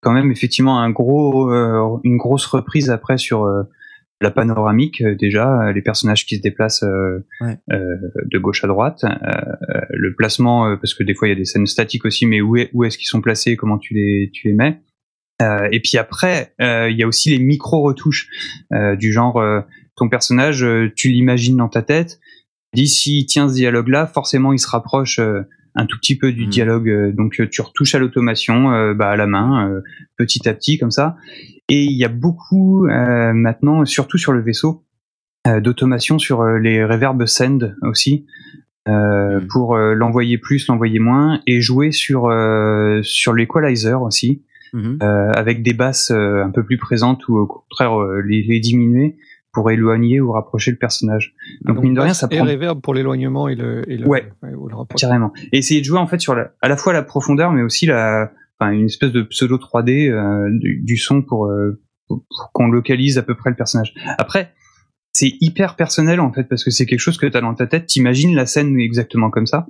quand 0.00 0.12
même 0.12 0.30
effectivement 0.30 0.80
un 0.80 0.90
gros, 0.90 1.52
euh, 1.52 1.98
une 2.04 2.16
grosse 2.16 2.46
reprise 2.46 2.90
après 2.90 3.18
sur 3.18 3.44
euh, 3.44 3.62
la 4.22 4.30
panoramique 4.30 5.02
déjà, 5.02 5.72
les 5.72 5.80
personnages 5.80 6.26
qui 6.26 6.36
se 6.36 6.42
déplacent 6.42 6.82
euh, 6.82 7.24
Ouais. 7.40 7.56
euh, 7.72 7.96
de 8.30 8.38
gauche 8.38 8.62
à 8.64 8.66
droite, 8.66 9.02
le 9.90 10.14
placement 10.14 10.76
parce 10.76 10.92
que 10.92 11.02
des 11.02 11.14
fois 11.14 11.26
il 11.28 11.30
y 11.30 11.34
a 11.34 11.38
des 11.38 11.46
scènes 11.46 11.66
statiques 11.66 12.04
aussi, 12.04 12.26
mais 12.26 12.42
où 12.42 12.56
est, 12.56 12.68
où 12.74 12.84
est-ce 12.84 12.98
qu'ils 12.98 13.06
sont 13.06 13.22
placés, 13.22 13.56
comment 13.56 13.78
tu 13.78 13.94
les 13.94 14.30
tu 14.32 14.48
les 14.48 14.54
mets. 14.54 14.80
Euh, 15.40 15.68
et 15.72 15.80
puis 15.80 15.96
après, 15.96 16.52
euh, 16.60 16.90
il 16.90 16.98
y 16.98 17.02
a 17.02 17.06
aussi 17.06 17.30
les 17.30 17.38
micro-retouches 17.38 18.28
euh, 18.74 18.94
du 18.94 19.10
genre 19.10 19.38
euh, 19.38 19.62
ton 20.00 20.08
personnage, 20.08 20.64
euh, 20.64 20.90
tu 20.96 21.10
l'imagines 21.10 21.56
dans 21.56 21.68
ta 21.68 21.82
tête. 21.82 22.18
D'ici, 22.74 23.18
il 23.20 23.26
tient 23.26 23.48
ce 23.48 23.54
dialogue-là, 23.54 24.06
forcément, 24.06 24.52
il 24.52 24.58
se 24.58 24.68
rapproche 24.68 25.18
euh, 25.20 25.42
un 25.74 25.86
tout 25.86 25.98
petit 25.98 26.16
peu 26.16 26.32
du 26.32 26.46
dialogue. 26.50 26.88
euh, 26.88 27.12
donc, 27.12 27.40
tu 27.50 27.60
retouches 27.62 27.94
à 27.94 27.98
l'automation, 27.98 28.72
euh, 28.72 28.94
bah, 28.94 29.10
à 29.10 29.16
la 29.16 29.26
main, 29.26 29.68
euh, 29.68 29.80
petit 30.16 30.48
à 30.48 30.54
petit, 30.54 30.78
comme 30.78 30.90
ça. 30.90 31.16
Et 31.68 31.84
il 31.84 31.96
y 31.96 32.04
a 32.04 32.08
beaucoup 32.08 32.86
euh, 32.86 33.32
maintenant, 33.32 33.84
surtout 33.84 34.18
sur 34.18 34.32
le 34.32 34.40
vaisseau, 34.40 34.82
d'automation 35.62 36.18
sur 36.18 36.44
les 36.44 36.84
reverb 36.84 37.24
send 37.26 37.76
aussi. 37.82 38.26
euh, 38.88 39.40
pour 39.50 39.76
l'envoyer 39.76 40.38
plus, 40.38 40.66
l'envoyer 40.68 40.98
moins, 40.98 41.40
et 41.46 41.60
jouer 41.60 41.92
sur 41.92 42.22
sur 43.02 43.32
l'equalizer 43.32 44.02
aussi, 44.02 44.42
euh, 45.02 45.32
avec 45.32 45.62
des 45.62 45.72
basses 45.72 46.10
un 46.10 46.50
peu 46.50 46.64
plus 46.64 46.78
présentes 46.78 47.26
ou 47.28 47.36
au 47.38 47.46
contraire 47.46 47.98
les, 48.24 48.42
les 48.42 48.60
diminuer 48.60 49.16
pour 49.52 49.70
éloigner 49.70 50.20
ou 50.20 50.32
rapprocher 50.32 50.70
le 50.70 50.76
personnage. 50.76 51.34
Donc, 51.62 51.82
mine 51.82 51.94
de 51.94 52.00
rien, 52.00 52.14
ça 52.14 52.28
et 52.30 52.36
prend 52.36 52.46
reverb 52.46 52.80
pour 52.80 52.94
l'éloignement 52.94 53.48
et 53.48 53.54
le, 53.56 53.82
et 53.90 53.96
le, 53.96 54.06
Ouais. 54.06 54.30
ou 54.56 54.68
le 54.68 54.76
rapport. 54.76 54.96
carrément. 54.98 55.32
Et 55.52 55.58
essayer 55.58 55.80
de 55.80 55.84
jouer 55.86 55.98
en 55.98 56.06
fait 56.06 56.20
sur 56.20 56.34
la, 56.34 56.52
à 56.62 56.68
la 56.68 56.76
fois 56.76 56.92
la 56.92 57.02
profondeur, 57.02 57.50
mais 57.52 57.62
aussi 57.62 57.86
la, 57.86 58.30
enfin 58.60 58.70
une 58.70 58.86
espèce 58.86 59.10
de 59.12 59.22
pseudo 59.22 59.56
3D 59.56 60.08
euh, 60.10 60.48
du, 60.58 60.80
du 60.82 60.96
son 60.96 61.22
pour, 61.22 61.46
euh, 61.46 61.80
pour, 62.06 62.24
pour 62.28 62.50
qu'on 62.52 62.68
localise 62.68 63.18
à 63.18 63.22
peu 63.22 63.34
près 63.34 63.50
le 63.50 63.56
personnage. 63.56 63.92
Après, 64.18 64.52
c'est 65.12 65.32
hyper 65.40 65.74
personnel 65.74 66.20
en 66.20 66.32
fait 66.32 66.44
parce 66.44 66.62
que 66.62 66.70
c'est 66.70 66.86
quelque 66.86 67.00
chose 67.00 67.18
que 67.18 67.26
tu 67.26 67.36
as 67.36 67.40
dans 67.40 67.54
ta 67.54 67.66
tête. 67.66 67.86
T'imagines 67.86 68.34
la 68.36 68.46
scène 68.46 68.78
exactement 68.78 69.30
comme 69.30 69.46
ça. 69.46 69.66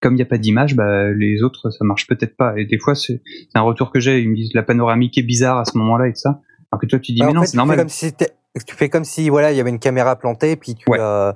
Comme 0.00 0.12
il 0.14 0.18
n'y 0.18 0.22
a 0.22 0.26
pas 0.26 0.38
d'image, 0.38 0.76
bah, 0.76 1.10
les 1.10 1.42
autres 1.42 1.70
ça 1.70 1.84
marche 1.84 2.06
peut-être 2.06 2.36
pas. 2.36 2.56
Et 2.56 2.64
des 2.66 2.78
fois 2.78 2.94
c'est 2.94 3.20
c'est 3.24 3.58
un 3.58 3.62
retour 3.62 3.90
que 3.90 3.98
j'ai. 3.98 4.20
Ils 4.20 4.30
me 4.30 4.36
disent 4.36 4.54
la 4.54 4.62
panoramique 4.62 5.18
est 5.18 5.24
bizarre 5.24 5.58
à 5.58 5.64
ce 5.64 5.76
moment-là 5.76 6.06
et 6.06 6.12
tout 6.12 6.20
ça. 6.20 6.40
Alors 6.70 6.80
que 6.80 6.86
toi 6.86 7.00
tu 7.00 7.10
dis 7.10 7.18
Bah, 7.18 7.26
mais 7.26 7.32
en 7.32 7.40
non 7.40 7.44
c'est 7.44 7.56
normal. 7.56 7.78
comme 7.78 7.88
si 7.88 8.06
c'était- 8.06 8.30
tu 8.66 8.74
fais 8.74 8.88
comme 8.88 9.04
si 9.04 9.28
voilà, 9.28 9.52
il 9.52 9.56
y 9.56 9.60
avait 9.60 9.70
une 9.70 9.78
caméra 9.78 10.16
plantée, 10.16 10.56
puis 10.56 10.74
tu, 10.74 10.86
euh, 10.92 11.32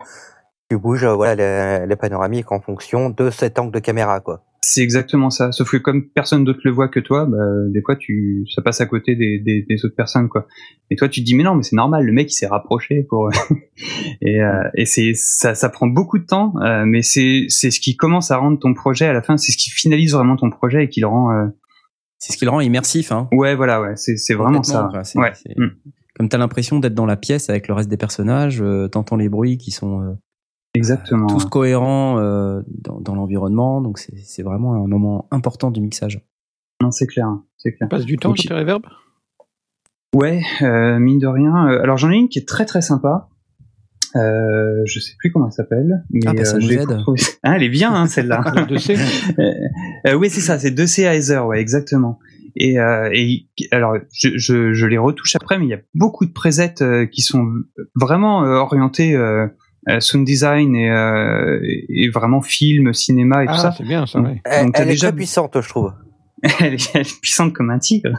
tu 0.70 0.78
bouges 0.78 1.04
euh, 1.04 1.14
voilà 1.14 1.34
les, 1.82 1.86
les 1.86 1.96
panoramiques 1.96 2.50
en 2.52 2.60
fonction 2.60 3.10
de 3.10 3.30
cet 3.30 3.58
angle 3.58 3.72
de 3.72 3.78
caméra, 3.80 4.20
quoi. 4.20 4.44
C'est 4.64 4.80
exactement 4.82 5.28
ça. 5.30 5.50
Sauf 5.50 5.72
que 5.72 5.76
comme 5.76 6.08
personne 6.10 6.44
d'autre 6.44 6.60
le 6.64 6.70
voit 6.70 6.86
que 6.86 7.00
toi, 7.00 7.26
bah, 7.26 7.36
des 7.68 7.82
fois 7.82 7.96
tu, 7.96 8.44
ça 8.54 8.62
passe 8.62 8.80
à 8.80 8.86
côté 8.86 9.16
des, 9.16 9.40
des, 9.40 9.66
des 9.68 9.84
autres 9.84 9.96
personnes, 9.96 10.28
quoi. 10.28 10.46
Et 10.88 10.94
toi, 10.96 11.08
tu 11.08 11.20
te 11.20 11.26
dis 11.26 11.34
mais 11.34 11.42
non, 11.42 11.56
mais 11.56 11.64
c'est 11.64 11.74
normal. 11.74 12.04
Le 12.06 12.12
mec, 12.12 12.30
il 12.30 12.34
s'est 12.34 12.46
rapproché 12.46 13.02
pour. 13.02 13.28
et 14.22 14.40
euh, 14.40 14.62
et 14.76 14.86
c'est 14.86 15.14
ça, 15.14 15.56
ça 15.56 15.68
prend 15.68 15.88
beaucoup 15.88 16.18
de 16.18 16.24
temps, 16.26 16.54
euh, 16.62 16.84
mais 16.86 17.02
c'est 17.02 17.46
c'est 17.48 17.72
ce 17.72 17.80
qui 17.80 17.96
commence 17.96 18.30
à 18.30 18.36
rendre 18.36 18.58
ton 18.60 18.72
projet 18.72 19.06
à 19.06 19.12
la 19.12 19.20
fin. 19.22 19.36
C'est 19.36 19.50
ce 19.50 19.56
qui 19.58 19.70
finalise 19.70 20.12
vraiment 20.12 20.36
ton 20.36 20.48
projet 20.50 20.84
et 20.84 20.88
qui 20.88 21.00
le 21.00 21.08
rend. 21.08 21.32
euh, 21.32 21.46
C'est 22.18 22.32
ce 22.32 22.38
qui 22.38 22.44
le 22.44 22.52
rend 22.52 22.60
immersif. 22.60 23.10
Hein. 23.10 23.28
Ouais, 23.32 23.56
voilà, 23.56 23.80
ouais. 23.80 23.96
C'est 23.96 24.16
c'est 24.16 24.34
vraiment 24.34 24.62
ça. 24.62 24.88
Quoi. 24.92 25.02
C'est- 25.02 25.18
Ouais. 25.18 25.32
Mm. 26.14 26.18
Comme 26.18 26.28
t'as 26.28 26.38
l'impression 26.38 26.78
d'être 26.78 26.94
dans 26.94 27.06
la 27.06 27.16
pièce 27.16 27.50
avec 27.50 27.68
le 27.68 27.74
reste 27.74 27.88
des 27.88 27.96
personnages, 27.96 28.60
euh, 28.62 28.88
t'entends 28.88 29.16
les 29.16 29.28
bruits 29.28 29.58
qui 29.58 29.70
sont 29.70 30.02
euh, 30.02 30.12
Exactement. 30.74 31.26
tous 31.26 31.44
cohérents 31.46 32.18
euh, 32.18 32.62
dans, 32.66 33.00
dans 33.00 33.14
l'environnement, 33.14 33.80
donc 33.80 33.98
c'est 33.98 34.42
vraiment 34.42 34.74
un 34.74 34.86
moment 34.86 35.26
important 35.30 35.70
du 35.70 35.80
mixage. 35.80 36.20
Non, 36.82 36.90
c'est 36.90 37.06
clair, 37.06 37.28
c'est 37.58 37.72
clair. 37.72 37.88
Passe 37.88 38.04
du 38.04 38.16
temps 38.16 38.34
sur 38.34 38.48
tes 38.50 38.54
reverb 38.54 38.82
Ouais, 40.14 40.42
euh, 40.60 40.98
mine 40.98 41.18
de 41.18 41.26
rien. 41.26 41.68
euh, 41.70 41.82
alors 41.82 41.96
j'en 41.96 42.10
ai 42.10 42.16
une 42.16 42.28
qui 42.28 42.38
est 42.38 42.46
très 42.48 42.66
très 42.66 42.82
sympa. 42.82 43.28
Euh, 44.14 44.82
je 44.84 45.00
sais 45.00 45.14
plus 45.18 45.32
comment 45.32 45.46
elle 45.46 45.52
s'appelle. 45.52 46.04
Mais, 46.10 46.20
Ah, 46.26 46.34
bah, 46.34 46.44
ça 46.44 46.56
euh, 46.56 46.60
nous 46.60 46.70
aide. 46.72 46.98
Ah, 47.42 47.56
elle 47.56 47.62
est 47.62 47.70
bien 47.70 47.94
hein, 47.94 48.06
celle-là. 48.06 48.42
De 48.68 48.76
C 48.76 48.94
Euh, 49.38 49.52
euh, 50.08 50.14
oui, 50.14 50.28
c'est 50.28 50.42
ça, 50.42 50.58
c'est 50.58 50.70
2C 50.70 51.04
Heiser, 51.04 51.38
ouais, 51.38 51.60
exactement. 51.60 52.18
Et, 52.56 52.78
euh, 52.78 53.08
et 53.12 53.46
alors, 53.70 53.96
je, 54.12 54.30
je, 54.36 54.72
je 54.72 54.86
les 54.86 54.98
retouche 54.98 55.36
après, 55.36 55.58
mais 55.58 55.66
il 55.66 55.70
y 55.70 55.74
a 55.74 55.80
beaucoup 55.94 56.26
de 56.26 56.32
presets 56.32 56.74
euh, 56.82 57.06
qui 57.06 57.22
sont 57.22 57.46
vraiment 57.94 58.44
euh, 58.44 58.56
orientés 58.56 59.14
euh, 59.14 59.46
sound 60.00 60.24
design 60.26 60.74
et, 60.76 60.90
euh, 60.90 61.58
et 61.88 62.08
vraiment 62.10 62.40
film, 62.42 62.92
cinéma 62.92 63.42
et 63.44 63.46
tout 63.46 63.52
Ah, 63.56 63.58
ça. 63.58 63.74
c'est 63.76 63.84
bien 63.84 64.06
ça, 64.06 64.18
Donc, 64.18 64.28
ouais. 64.28 64.40
Elle, 64.44 64.70
elle 64.74 64.88
est 64.88 64.92
déjà 64.92 65.08
très 65.08 65.16
puissante, 65.16 65.60
je 65.60 65.68
trouve. 65.68 65.92
elle, 66.60 66.74
est, 66.74 66.90
elle 66.94 67.00
est 67.02 67.20
puissante 67.20 67.52
comme 67.52 67.70
un 67.70 67.78
tigre. 67.78 68.10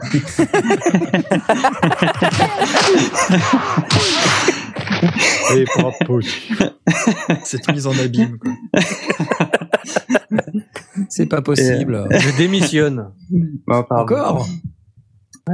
Et. 5.54 5.64
Cette 7.44 7.70
mise 7.72 7.86
en 7.86 7.92
abîme, 7.98 8.38
quoi. 8.38 8.52
C'est 11.08 11.26
pas 11.26 11.42
possible. 11.42 12.06
Je 12.10 12.36
démissionne. 12.36 13.10
Bon, 13.66 13.82
pardon. 13.84 14.14
Encore? 14.14 14.48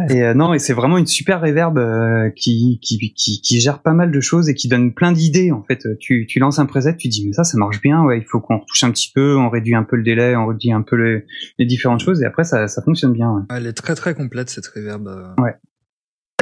Et 0.09 0.23
euh, 0.23 0.35
non, 0.35 0.55
et 0.55 0.61
c'est 0.61 0.73
vraiment 0.73 0.99
une 0.99 1.07
super 1.09 1.41
reverb 1.41 1.77
euh, 1.77 2.31
qui, 2.37 2.79
qui, 2.81 3.13
qui, 3.13 3.41
qui 3.41 3.61
gère 3.61 3.83
pas 3.83 3.93
mal 3.93 4.13
de 4.13 4.21
choses 4.21 4.49
et 4.49 4.55
qui 4.55 4.69
donne 4.69 4.95
plein 4.95 5.11
d'idées. 5.11 5.51
En 5.51 5.65
fait, 5.65 5.85
tu, 5.99 6.27
tu 6.29 6.39
lances 6.39 6.61
un 6.61 6.67
preset, 6.67 6.97
tu 6.97 7.09
dis 7.09 7.27
mais 7.27 7.33
ça, 7.33 7.43
ça 7.43 7.59
marche 7.59 7.81
bien. 7.81 8.05
Ouais, 8.05 8.19
il 8.19 8.25
faut 8.25 8.39
qu'on 8.41 8.59
retouche 8.59 8.85
un 8.85 8.93
petit 8.93 9.11
peu, 9.13 9.37
on 9.37 9.51
réduit 9.51 9.75
un 9.75 9.83
peu 9.83 9.97
le 9.97 10.05
délai, 10.05 10.37
on 10.37 10.47
réduit 10.47 10.71
un 10.71 10.83
peu 10.83 10.95
les, 10.95 11.25
les 11.59 11.67
différentes 11.67 11.99
choses 12.01 12.23
et 12.23 12.25
après 12.25 12.45
ça, 12.45 12.69
ça 12.69 12.83
fonctionne 12.83 13.13
bien. 13.13 13.33
ouais. 13.33 13.43
Elle 13.51 13.67
est 13.67 13.73
très 13.73 13.97
très 13.97 14.15
complète 14.15 14.49
cette 14.49 14.69
reverb. 14.69 15.09
euh. 15.09 15.35
Ouais. 15.43 15.57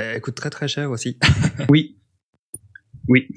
Elle 0.02 0.20
coûte 0.20 0.34
très 0.34 0.50
très 0.50 0.68
cher 0.68 0.90
aussi. 0.90 1.18
Oui, 1.70 1.96
oui. 3.08 3.28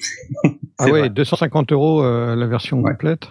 Ah 0.84 0.85
ouais, 0.85 0.99
vrai. 1.02 1.10
250 1.11 1.72
euros 1.73 2.02
euh, 2.03 2.35
la 2.35 2.48
version 2.48 2.81
Ouais. 2.81 2.91
complète. 2.91 3.27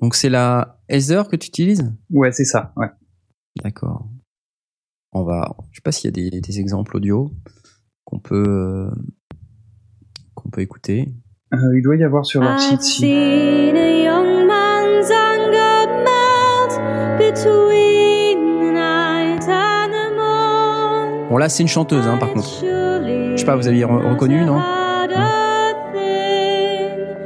Donc 0.00 0.14
c'est 0.14 0.28
la 0.28 0.78
Ether 0.90 1.22
que 1.30 1.36
tu 1.36 1.48
utilises? 1.48 1.90
Ouais, 2.10 2.30
c'est 2.32 2.44
ça. 2.44 2.72
Ouais. 2.76 2.88
D'accord. 3.62 4.06
On 5.12 5.22
va. 5.24 5.54
Je 5.70 5.76
sais 5.76 5.82
pas 5.82 5.92
s'il 5.92 6.08
y 6.08 6.26
a 6.26 6.30
des, 6.30 6.40
des 6.42 6.60
exemples 6.60 6.96
audio 6.98 7.30
qu'on 8.04 8.18
peut 8.18 8.44
euh, 8.46 8.90
qu'on 10.34 10.50
peut 10.50 10.60
écouter. 10.60 11.08
Euh, 11.54 11.56
il 11.78 11.82
doit 11.82 11.96
y 11.96 12.04
avoir 12.04 12.26
sur 12.26 12.42
leur 12.42 12.58
site. 12.60 12.82
si. 12.82 13.00
seen 13.00 13.76
a 13.76 14.04
young 14.04 14.46
man's 14.46 15.10
anger 15.10 15.86
melt 16.04 17.18
between 17.18 18.38
the 18.60 18.72
night 18.74 19.48
and 19.48 19.90
the 19.92 20.14
morn. 20.16 21.28
Bon 21.30 21.36
là 21.38 21.48
c'est 21.48 21.62
une 21.62 21.68
chanteuse 21.68 22.06
hein, 22.06 22.18
par 22.18 22.32
contre. 22.34 22.60
Je 22.60 23.34
sais 23.38 23.46
pas, 23.46 23.56
vous 23.56 23.66
aviez 23.68 23.84
re- 23.84 24.10
reconnu 24.10 24.44
non? 24.44 24.60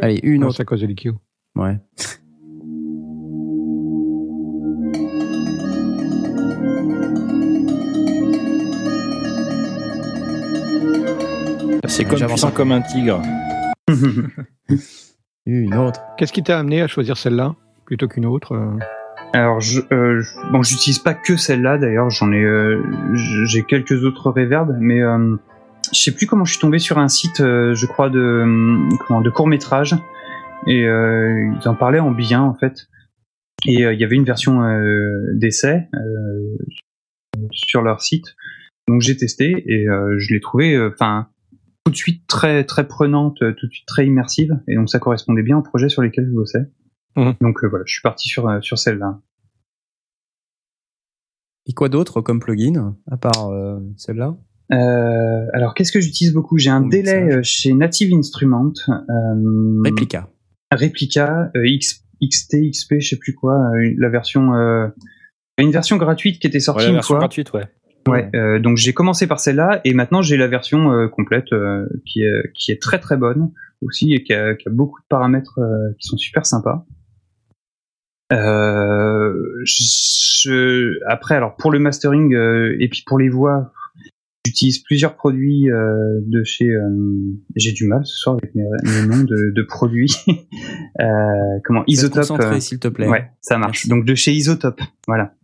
Allez 0.01 0.21
une 0.23 0.41
Non, 0.41 0.47
autre. 0.49 0.57
c'est 0.57 0.63
à 0.63 0.65
cause 0.65 0.81
de 0.81 0.87
l'IQ. 0.87 1.13
Ouais. 1.57 1.79
C'est 11.87 12.05
comme 12.05 12.19
puissant 12.27 12.51
comme 12.51 12.73
un 12.73 12.81
tigre. 12.83 13.23
Une 15.47 15.75
autre. 15.75 16.01
Qu'est-ce 16.17 16.33
qui 16.33 16.43
t'a 16.43 16.59
amené 16.59 16.83
à 16.83 16.87
choisir 16.87 17.17
celle-là 17.17 17.55
plutôt 17.87 18.07
qu'une 18.07 18.27
autre 18.27 18.53
euh 18.55 18.79
Alors, 19.33 19.61
je, 19.61 19.81
euh, 19.93 20.23
bon, 20.53 20.63
j'utilise 20.63 20.99
pas 20.99 21.15
que 21.15 21.37
celle-là. 21.37 21.79
D'ailleurs, 21.79 22.11
j'en 22.11 22.31
ai, 22.33 22.43
euh, 22.45 22.83
j'ai 23.47 23.63
quelques 23.63 24.05
autres 24.05 24.31
reverbs, 24.31 24.77
mais 24.79 25.01
euh, 25.01 25.37
je 25.93 25.99
sais 25.99 26.13
plus 26.13 26.27
comment 26.27 26.45
je 26.45 26.53
suis 26.53 26.61
tombé 26.61 26.79
sur 26.79 26.99
un 26.99 27.09
site, 27.09 27.41
euh, 27.41 27.75
je 27.75 27.87
crois 27.87 28.11
de, 28.11 28.19
euh, 28.19 28.89
comment, 29.07 29.21
de 29.21 29.31
court 29.31 29.47
métrage, 29.47 29.95
et 30.67 30.85
euh, 30.85 31.55
ils 31.61 31.69
en 31.69 31.75
parlaient 31.75 32.01
en 32.01 32.11
bien 32.11 32.43
en 32.43 32.55
fait. 32.55 32.89
Et 33.67 33.85
euh, 33.85 33.93
il 33.93 34.01
y 34.01 34.05
avait 34.05 34.17
une 34.17 34.25
version 34.25 34.63
euh, 34.63 35.33
d'essai 35.35 35.89
euh, 35.95 36.57
sur 37.53 37.83
leur 37.83 38.01
site, 38.03 38.37
donc 38.89 39.01
j'ai 39.03 39.17
testé 39.17 39.65
et 39.67 39.89
euh, 39.89 40.19
je 40.19 40.33
l'ai 40.35 40.41
trouvé, 40.41 40.79
enfin. 40.87 41.29
tout 41.85 41.93
de 41.93 41.97
suite 41.97 42.27
très 42.27 42.65
très 42.65 42.87
prenante, 42.87 43.39
tout 43.39 43.67
de 43.67 43.73
suite 43.73 43.87
très 43.87 44.07
immersive, 44.07 44.53
et 44.69 44.75
donc 44.75 44.91
ça 44.91 44.99
correspondait 44.99 45.43
bien 45.43 45.57
au 45.57 45.63
projet 45.63 45.89
sur 45.89 46.03
lesquels 46.03 46.27
je 46.27 46.35
bossais. 46.35 46.71
Mhm. 47.17 47.35
Donc 47.41 47.65
euh, 47.65 47.69
voilà, 47.69 47.85
je 47.87 47.93
suis 47.95 48.03
parti 48.03 48.29
sur 48.29 48.47
euh, 48.47 48.61
sur 48.61 48.79
celle-là. 48.79 49.19
Et 51.67 51.73
quoi 51.73 51.89
d'autre 51.89 52.21
comme 52.21 52.41
plugin 52.41 52.95
à 53.11 53.17
part 53.17 53.51
euh, 53.51 53.81
celle-là? 53.97 54.37
Euh, 54.73 55.47
alors, 55.55 55.75
qu'est-ce 55.75 55.93
que 55.93 56.01
j'utilise 56.01 56.33
beaucoup? 56.35 56.59
J'ai 56.59 56.71
un 56.71 56.87
délai 56.87 57.33
euh, 57.33 57.41
chez 57.43 57.73
Native 57.73 58.13
Instruments. 58.15 58.73
Euh, 58.89 59.83
Replica. 59.85 60.29
Replica, 60.73 61.51
euh, 61.57 61.67
X, 61.67 62.05
XT, 62.23 62.71
XP, 62.71 62.95
je 62.99 63.09
sais 63.09 63.17
plus 63.19 63.35
quoi, 63.35 63.55
euh, 63.75 63.95
la 63.97 64.09
version, 64.11 64.55
euh, 64.55 64.89
une 65.57 65.71
version 65.73 65.97
gratuite 65.97 66.39
qui 66.41 66.47
était 66.47 66.57
Ouais, 66.57 66.61
sortie 66.61 66.85
la 66.85 66.89
une 66.91 66.95
version 66.97 67.15
fois. 67.15 67.21
gratuite, 67.21 67.53
ouais. 67.55 67.65
Ouais, 68.07 68.31
euh, 68.35 68.59
donc 68.59 68.77
j'ai 68.79 68.93
commencé 68.95 69.27
par 69.27 69.39
celle-là 69.39 69.81
et 69.85 69.93
maintenant 69.93 70.23
j'ai 70.23 70.39
la 70.39 70.47
version 70.47 70.93
euh, 70.93 71.09
complète 71.09 71.53
euh, 71.53 71.87
qui 72.07 72.23
est 72.23 72.53
qui 72.55 72.73
est 72.73 72.81
très 72.81 72.99
très 72.99 73.19
bonne 73.19 73.51
aussi 73.83 74.15
et 74.15 74.23
qui 74.23 74.33
a, 74.33 74.55
qui 74.55 74.67
a 74.67 74.71
beaucoup 74.71 74.99
de 75.01 75.07
paramètres 75.11 75.59
euh, 75.59 75.93
qui 75.99 76.09
sont 76.09 76.17
super 76.17 76.47
sympas. 76.47 76.87
Euh, 78.33 79.35
je- 79.65 80.99
après 81.07 81.35
alors 81.35 81.57
pour 81.57 81.71
le 81.71 81.79
mastering 81.81 82.35
euh, 82.35 82.77
et 82.81 82.89
puis 82.89 83.03
pour 83.07 83.19
les 83.19 83.29
voix, 83.29 83.73
j'utilise 84.49 84.83
plusieurs 84.83 85.15
produits 85.17 85.71
euh, 85.71 86.21
de 86.27 86.43
chez. 86.45 86.69
euh, 86.69 86.89
j'ai 87.57 87.73
du 87.73 87.87
mal 87.87 88.01
ce 88.05 88.17
soir 88.17 88.37
avec 88.43 88.55
mes, 88.55 88.65
mes 88.85 89.07
noms 89.07 89.25
de, 89.25 89.53
de 89.55 89.63
produits. 89.63 90.13
euh, 91.01 91.05
comment 91.65 91.85
Isotope. 91.87 92.41
euh, 92.41 92.61
s'il 92.61 92.79
te 92.79 92.89
plaît. 92.89 93.09
Ouais, 93.09 93.31
ça 93.41 93.59
marche. 93.59 93.85
Merci. 93.85 93.89
Donc 93.89 94.05
de 94.05 94.15
chez 94.15 94.33
Isotope, 94.33 94.81
voilà. 95.07 95.35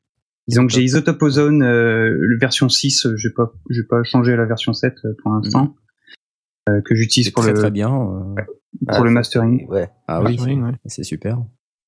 Donc 0.55 0.71
j'ai 0.71 0.83
Isotope 0.83 1.23
Ozone, 1.23 1.63
euh, 1.63 2.19
version 2.41 2.69
6, 2.69 3.07
euh, 3.07 3.17
j'ai 3.17 3.31
pas, 3.31 3.53
j'ai 3.71 3.83
pas 3.83 4.03
changé 4.03 4.33
à 4.33 4.37
la 4.37 4.45
version 4.45 4.73
7 4.73 4.95
euh, 5.05 5.15
pour 5.23 5.33
l'instant, 5.33 5.75
euh, 6.69 6.81
que 6.85 6.95
j'utilise 6.95 7.31
pour 7.31 7.43
très 7.43 7.53
le 7.53 7.59
très 7.59 7.71
bien. 7.71 7.91
euh, 7.95 8.43
pour 8.95 9.05
le 9.05 9.11
mastering 9.11 9.67
Ouais. 9.69 9.89
Ah 10.09 10.23
oui, 10.23 10.37
c'est 10.87 11.03
super. 11.05 11.39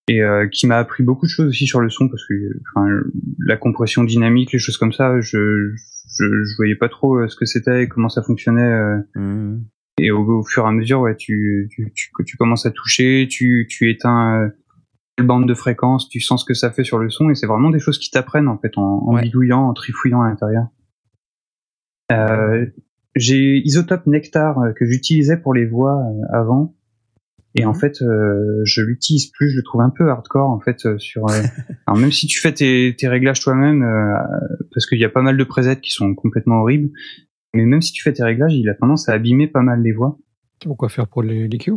Et 0.08 0.22
euh, 0.22 0.46
qui 0.48 0.66
m'a 0.66 0.78
appris 0.78 1.02
beaucoup 1.02 1.26
de 1.26 1.30
choses 1.30 1.48
aussi 1.48 1.66
sur 1.66 1.80
le 1.80 1.88
son 1.90 2.08
parce 2.08 2.24
que 2.26 2.34
enfin, 2.74 2.86
la 3.40 3.56
compression 3.56 4.04
dynamique, 4.04 4.52
les 4.52 4.58
choses 4.58 4.76
comme 4.78 4.92
ça, 4.92 5.20
je 5.20 5.72
je, 6.18 6.24
je 6.24 6.56
voyais 6.56 6.76
pas 6.76 6.88
trop 6.88 7.16
euh, 7.16 7.28
ce 7.28 7.36
que 7.36 7.44
c'était 7.44 7.82
et 7.84 7.88
comment 7.88 8.08
ça 8.08 8.22
fonctionnait. 8.22 8.62
euh, 8.62 8.98
Mhm. 9.16 9.64
et 9.98 10.10
au, 10.10 10.20
au 10.40 10.44
fur 10.44 10.64
et 10.64 10.68
à 10.68 10.72
mesure, 10.72 11.00
ouais, 11.00 11.16
tu 11.16 11.68
tu, 11.72 11.92
tu, 11.94 12.10
tu 12.24 12.36
commences 12.36 12.66
à 12.66 12.70
toucher, 12.70 13.26
tu 13.30 13.66
tu 13.68 13.90
éteins 13.90 14.42
euh, 14.44 14.48
quelle 15.16 15.26
bande 15.26 15.48
de 15.48 15.54
fréquence, 15.54 16.08
tu 16.08 16.20
sens 16.20 16.42
ce 16.42 16.44
que 16.46 16.54
ça 16.54 16.70
fait 16.70 16.84
sur 16.84 16.98
le 16.98 17.08
son 17.10 17.30
et 17.30 17.34
c'est 17.34 17.46
vraiment 17.46 17.70
des 17.70 17.80
choses 17.80 17.98
qui 17.98 18.10
t'apprennent 18.10 18.48
en 18.48 18.58
fait 18.58 18.76
en, 18.78 18.82
en 19.08 19.14
Ouais. 19.14 19.22
bidouillant, 19.22 19.62
en 19.68 19.72
trifouillant 19.74 20.20
à 20.22 20.28
l'intérieur. 20.28 20.66
Euh, 22.12 22.66
j'ai 23.16 23.56
Isotope 23.66 24.06
Nectar 24.06 24.58
euh, 24.60 24.72
que 24.72 24.84
j'utilisais 24.84 25.38
pour 25.38 25.54
les 25.54 25.64
voix 25.66 26.00
avant. 26.32 26.75
Et 27.58 27.64
en 27.64 27.72
fait, 27.74 28.02
euh, 28.02 28.60
je 28.64 28.82
l'utilise 28.82 29.30
plus. 29.30 29.50
Je 29.50 29.56
le 29.56 29.62
trouve 29.62 29.80
un 29.80 29.90
peu 29.90 30.08
hardcore 30.10 30.50
en 30.50 30.60
fait 30.60 30.84
euh, 30.84 30.98
sur. 30.98 31.28
euh, 31.30 31.42
alors 31.86 31.98
même 31.98 32.12
si 32.12 32.26
tu 32.26 32.38
fais 32.40 32.52
tes, 32.52 32.94
tes 32.98 33.08
réglages 33.08 33.40
toi-même, 33.40 33.82
euh, 33.82 34.12
parce 34.74 34.86
qu'il 34.86 34.98
y 34.98 35.04
a 35.04 35.08
pas 35.08 35.22
mal 35.22 35.36
de 35.36 35.44
presets 35.44 35.80
qui 35.80 35.90
sont 35.90 36.14
complètement 36.14 36.60
horribles. 36.60 36.90
Mais 37.54 37.64
même 37.64 37.80
si 37.80 37.92
tu 37.92 38.02
fais 38.02 38.12
tes 38.12 38.22
réglages, 38.22 38.52
il 38.54 38.68
a 38.68 38.74
tendance 38.74 39.08
à 39.08 39.12
abîmer 39.12 39.48
pas 39.48 39.62
mal 39.62 39.82
les 39.82 39.92
voix. 39.92 40.18
Pourquoi 40.62 40.88
faire 40.90 41.08
pour 41.08 41.22
les, 41.22 41.48
les 41.48 41.58
Q 41.58 41.72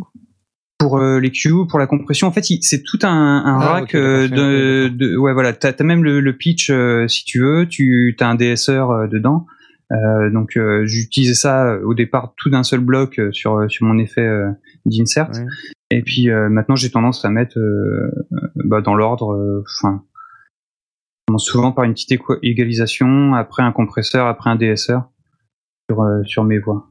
Pour 0.78 0.98
euh, 1.00 1.20
les 1.20 1.32
Q, 1.32 1.50
pour 1.70 1.80
la 1.80 1.88
compression, 1.88 2.28
en 2.28 2.32
fait, 2.32 2.44
c'est 2.62 2.84
tout 2.84 3.00
un, 3.04 3.10
un 3.46 3.60
Ah, 3.62 3.72
rack 3.74 3.96
de, 3.96 4.90
de, 4.90 5.16
ouais 5.16 5.32
voilà. 5.32 5.54
T'as 5.54 5.72
as 5.78 5.84
même 5.84 6.04
le, 6.04 6.20
le 6.20 6.34
pitch 6.38 6.70
euh, 6.70 7.08
si 7.08 7.24
tu 7.24 7.40
veux. 7.40 7.66
Tu 7.68 8.16
as 8.20 8.30
un 8.30 8.36
DSR 8.36 9.08
dedans. 9.10 9.46
Euh, 9.92 10.30
donc 10.30 10.56
euh, 10.56 10.86
j'utilisais 10.86 11.34
ça 11.34 11.66
euh, 11.74 11.82
au 11.84 11.94
départ 11.96 12.34
tout 12.38 12.50
d'un 12.52 12.62
seul 12.64 12.80
bloc 12.80 13.18
euh, 13.18 13.32
sur 13.32 13.70
sur 13.72 13.88
mon 13.88 13.98
effet 13.98 14.22
euh, 14.22 14.50
d'insert. 14.86 15.32
Ouais. 15.34 15.46
Et 15.90 16.04
puis 16.04 16.30
euh, 16.30 16.48
maintenant 16.50 16.76
j'ai 16.76 16.92
tendance 16.92 17.26
à 17.26 17.30
mettre 17.30 17.58
euh, 17.58 18.12
euh, 18.34 18.38
bah, 18.66 18.82
dans 18.82 18.94
l'ordre. 18.96 19.34
euh, 19.34 19.64
Enfin, 19.82 20.04
souvent 21.38 21.72
par 21.72 21.86
une 21.86 21.94
petite 21.94 22.20
égalisation, 22.44 23.34
après 23.34 23.64
un 23.64 23.72
compresseur, 23.72 24.28
après 24.28 24.50
un 24.50 24.56
DSR 24.56 25.02
sur 25.90 26.02
euh, 26.04 26.22
sur 26.24 26.44
mes 26.44 26.60
voix. 26.60 26.88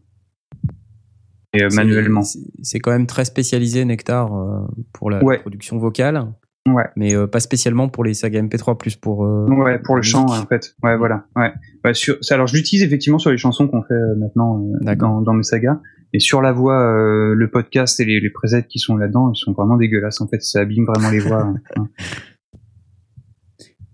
Et 1.55 1.63
euh, 1.65 1.69
manuellement. 1.75 2.23
c'est- 2.23 2.79
quand 2.81 2.91
même 2.91 3.07
très 3.07 3.25
spécialisé 3.25 3.85
Nectar 3.85 4.35
euh, 4.37 4.67
pour 4.93 5.11
la 5.11 5.23
Ouais. 5.25 5.39
production 5.39 5.79
vocale. 5.79 6.33
Ouais. 6.75 6.85
Mais 6.97 7.15
euh, 7.15 7.27
pas 7.27 7.41
spécialement 7.41 7.89
pour 7.89 8.05
les 8.05 8.15
sagas 8.15 8.41
MP3, 8.43 8.77
plus 8.77 8.97
pour. 8.97 9.25
euh, 9.25 9.47
Ouais, 9.49 9.79
pour 9.79 9.97
le 9.97 10.03
chant, 10.03 10.27
en 10.27 10.47
fait. 10.47 10.75
Ouais, 10.83 10.97
voilà. 10.97 11.25
Ouais. 11.37 11.53
Ouais, 11.85 11.95
sur, 11.95 12.17
alors, 12.31 12.47
je 12.47 12.55
l'utilise 12.57 12.83
effectivement 12.83 13.19
sur 13.19 13.31
les 13.31 13.39
chansons 13.39 13.69
qu'on 13.69 13.83
fait 13.83 13.95
euh, 13.95 14.15
maintenant 14.17 14.63
euh, 14.87 14.95
dans, 14.95 15.21
dans 15.21 15.33
mes 15.33 15.43
sagas. 15.43 15.79
Et 16.15 16.21
sur 16.21 16.41
la 16.41 16.53
voix, 16.53 16.81
euh, 16.81 17.35
le 17.35 17.51
podcast 17.51 18.01
et 18.01 18.05
les, 18.05 18.21
les 18.21 18.31
presets 18.31 18.65
qui 18.67 18.79
sont 18.79 18.97
là-dedans, 18.97 19.31
ils 19.35 19.39
sont 19.39 19.53
vraiment 19.53 19.77
dégueulasses. 19.77 20.21
En 20.23 20.27
fait, 20.29 20.41
ça 20.43 20.61
abîme 20.61 20.85
vraiment 20.87 21.11
les 21.11 21.19
voix. 21.19 21.53
hein. 21.77 21.89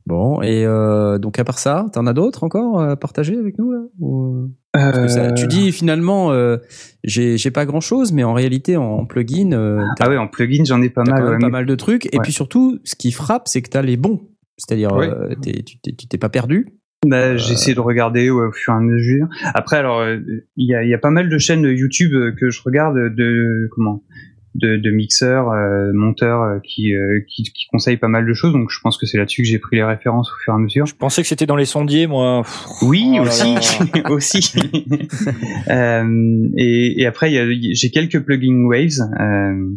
Bon, 0.07 0.43
et 0.43 0.67
euh, 0.67 1.17
donc 1.19 1.39
à 1.39 1.45
part 1.45 1.59
ça, 1.59 1.87
t'en 1.95 2.07
as 2.07 2.13
d'autres 2.13 2.45
encore 2.45 2.79
à 2.83 2.95
partager 2.97 3.39
avec 3.39 3.59
nous 3.59 3.73
là 3.73 3.79
Ou- 4.01 4.51
Parce 4.75 4.99
que 4.99 5.09
ça- 5.09 5.25
Euh, 5.31 5.33
Tu 5.33 5.47
dis 5.47 5.73
finalement, 5.73 6.31
euh, 6.33 6.59
j'ai 7.05 7.39
j'ai 7.39 7.51
pas 7.51 7.65
grand 7.65 7.81
chose, 7.81 8.13
mais 8.13 8.23
en 8.23 8.35
réalité, 8.35 8.77
en 8.77 9.07
plugin, 9.07 9.53
euh, 9.53 9.83
Ah 10.01 10.11
ouais, 10.11 10.19
en 10.19 10.27
plugin, 10.29 10.65
j'en 10.67 10.83
ai 10.83 10.91
pas 10.91 11.05
mal. 11.05 11.15
quand 11.15 11.23
même 11.23 11.33
ouais, 11.33 11.39
pas 11.39 11.47
mais- 11.47 11.53
mal 11.53 11.67
de 11.67 11.75
trucs. 11.75 12.07
Et 12.15 12.19
puis 12.23 12.33
surtout, 12.33 12.79
ce 12.85 12.97
qui 12.97 13.13
frappe, 13.13 13.49
c'est 13.49 13.63
que 13.63 13.71
t'as 13.71 13.81
les 13.83 13.97
bons. 13.97 14.21
C'est-à-dire, 14.59 14.93
euh, 14.93 15.31
tu 15.43 16.07
t'es- 16.09 16.19
pas 16.19 16.29
perdu. 16.29 16.69
Bah, 17.07 17.37
j'ai 17.37 17.53
essayé 17.55 17.75
de 17.75 17.81
regarder 17.81 18.31
ouais, 18.31 18.47
au 18.47 18.53
fur 18.53 18.73
et 18.73 18.77
à 18.77 18.81
mesure. 18.81 19.27
Après, 19.55 19.77
alors, 19.77 20.01
euh, 20.01 20.19
il 20.57 20.69
y, 20.69 20.75
a, 20.75 20.85
y 20.85 20.95
a 20.95 20.99
pas 20.99 21.11
mal 21.11 21.29
de 21.29 21.39
chaînes 21.39 21.65
YouTube 21.65 22.13
euh, 22.15 22.33
que 22.39 22.51
je 22.51 22.63
regarde 22.63 22.97
de 23.15 23.69
comment 23.73 24.03
de, 24.55 24.77
de 24.77 24.91
mixeurs, 24.91 25.51
euh, 25.51 25.93
monteurs 25.93 26.43
euh, 26.43 26.59
qui, 26.63 26.95
euh, 26.95 27.21
qui 27.29 27.43
qui 27.43 27.67
conseillent 27.67 27.97
pas 27.97 28.09
mal 28.09 28.27
de 28.27 28.33
choses. 28.35 28.53
Donc, 28.53 28.71
je 28.71 28.79
pense 28.81 28.97
que 28.99 29.07
c'est 29.07 29.19
là-dessus 29.19 29.43
que 29.43 29.49
j'ai 29.49 29.59
pris 29.59 29.77
les 29.77 29.85
références 29.85 30.31
au 30.31 30.37
fur 30.45 30.53
et 30.53 30.57
à 30.57 30.59
mesure. 30.59 30.87
Je 30.87 30.95
pensais 30.95 31.23
que 31.23 31.29
c'était 31.29 31.47
dans 31.47 31.57
les 31.57 31.65
sondiers, 31.65 32.07
moi. 32.07 32.43
Oui, 32.83 33.17
oh 33.19 33.23
aussi, 33.23 33.57
aussi. 34.11 34.55
Euh, 35.69 36.49
et, 36.57 37.01
et 37.01 37.07
après, 37.07 37.31
j'ai 37.73 37.91
quelques 37.91 38.21
plugins 38.21 38.65
Waves, 38.67 39.01
euh, 39.19 39.71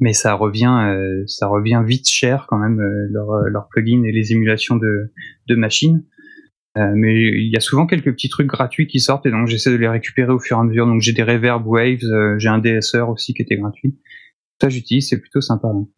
mais 0.00 0.12
ça 0.12 0.34
revient, 0.34 0.84
euh, 0.86 1.24
ça 1.26 1.48
revient 1.48 1.82
vite 1.84 2.08
cher 2.08 2.46
quand 2.48 2.58
même 2.58 2.80
euh, 2.80 3.08
leurs 3.10 3.48
leur 3.50 3.68
plugins 3.68 4.04
et 4.04 4.12
les 4.12 4.32
émulations 4.32 4.76
de, 4.76 5.12
de 5.48 5.54
machines. 5.54 6.04
Euh, 6.78 6.92
mais 6.94 7.14
il 7.14 7.50
y 7.52 7.56
a 7.56 7.60
souvent 7.60 7.86
quelques 7.86 8.12
petits 8.12 8.30
trucs 8.30 8.46
gratuits 8.46 8.86
qui 8.86 8.98
sortent 8.98 9.26
et 9.26 9.30
donc 9.30 9.46
j'essaie 9.46 9.70
de 9.70 9.76
les 9.76 9.88
récupérer 9.88 10.32
au 10.32 10.38
fur 10.38 10.56
et 10.56 10.60
à 10.60 10.64
mesure. 10.64 10.86
Donc 10.86 11.02
j'ai 11.02 11.12
des 11.12 11.22
reverb 11.22 11.66
waves, 11.66 12.04
euh, 12.04 12.38
j'ai 12.38 12.48
un 12.48 12.58
DSR 12.58 13.08
aussi 13.10 13.34
qui 13.34 13.42
était 13.42 13.56
gratuit. 13.56 13.98
Ça 14.62 14.68
j'utilise, 14.68 15.08
c'est 15.08 15.18
plutôt 15.18 15.40
sympa. 15.40 15.66
hein. 15.66 15.88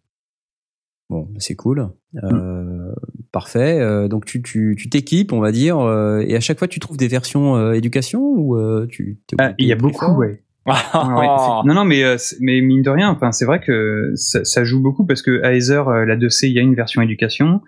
Bon, 1.10 1.28
c'est 1.36 1.54
cool. 1.54 1.90
Euh, 2.22 2.94
Parfait. 3.30 3.78
Euh, 3.78 4.08
donc 4.08 4.24
tu 4.24 4.40
tu 4.40 4.74
tu 4.78 4.88
t'équipes, 4.88 5.34
on 5.34 5.40
va 5.40 5.52
dire, 5.52 5.78
euh, 5.80 6.24
et 6.26 6.34
à 6.34 6.40
chaque 6.40 6.58
fois 6.58 6.66
tu 6.66 6.80
trouves 6.80 6.96
des 6.96 7.08
versions 7.08 7.56
euh, 7.56 7.74
éducation 7.74 8.22
ou 8.22 8.56
euh, 8.56 8.86
tu. 8.88 9.18
Ah, 9.38 9.52
il 9.58 9.66
y 9.66 9.72
a 9.72 9.76
beaucoup, 9.76 10.06
ouais. 10.16 10.40
Non, 10.94 11.74
non, 11.74 11.84
mais, 11.84 12.02
euh, 12.04 12.16
mine 12.40 12.80
de 12.80 12.88
rien, 12.88 13.10
enfin, 13.10 13.32
c'est 13.32 13.44
vrai 13.44 13.60
que 13.60 14.12
ça, 14.14 14.44
ça 14.44 14.64
joue 14.64 14.80
beaucoup 14.80 15.04
parce 15.04 15.20
que 15.20 15.42
Aether, 15.44 15.82
euh, 15.88 16.06
la 16.06 16.16
2C, 16.16 16.46
il 16.46 16.54
y 16.54 16.58
a 16.58 16.62
une 16.62 16.74
version 16.74 17.02
éducation. 17.02 17.60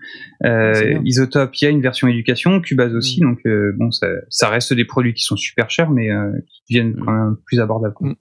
Euh. 0.47 0.98
Isotope, 1.05 1.55
il 1.60 1.64
y 1.66 1.68
a 1.68 1.70
une 1.70 1.82
version 1.82 2.09
éducation. 2.09 2.59
Cubase 2.62 2.94
aussi. 2.94 3.20
Donc, 3.20 3.40
euh, 3.44 3.74
bon, 3.77 3.90
ça, 3.90 4.06
ça 4.31 4.48
reste 4.48 4.73
des 4.73 4.86
produits 4.86 5.12
qui 5.12 5.24
sont 5.24 5.36
super 5.36 5.68
chers, 5.68 5.90
mais 5.90 6.10
euh, 6.10 6.32
qui 6.48 6.62
deviennent 6.74 6.97
quand 6.97 7.12
même 7.12 7.36
plus 7.44 7.60
abordables. 7.60 7.93
quoi. 7.93 8.14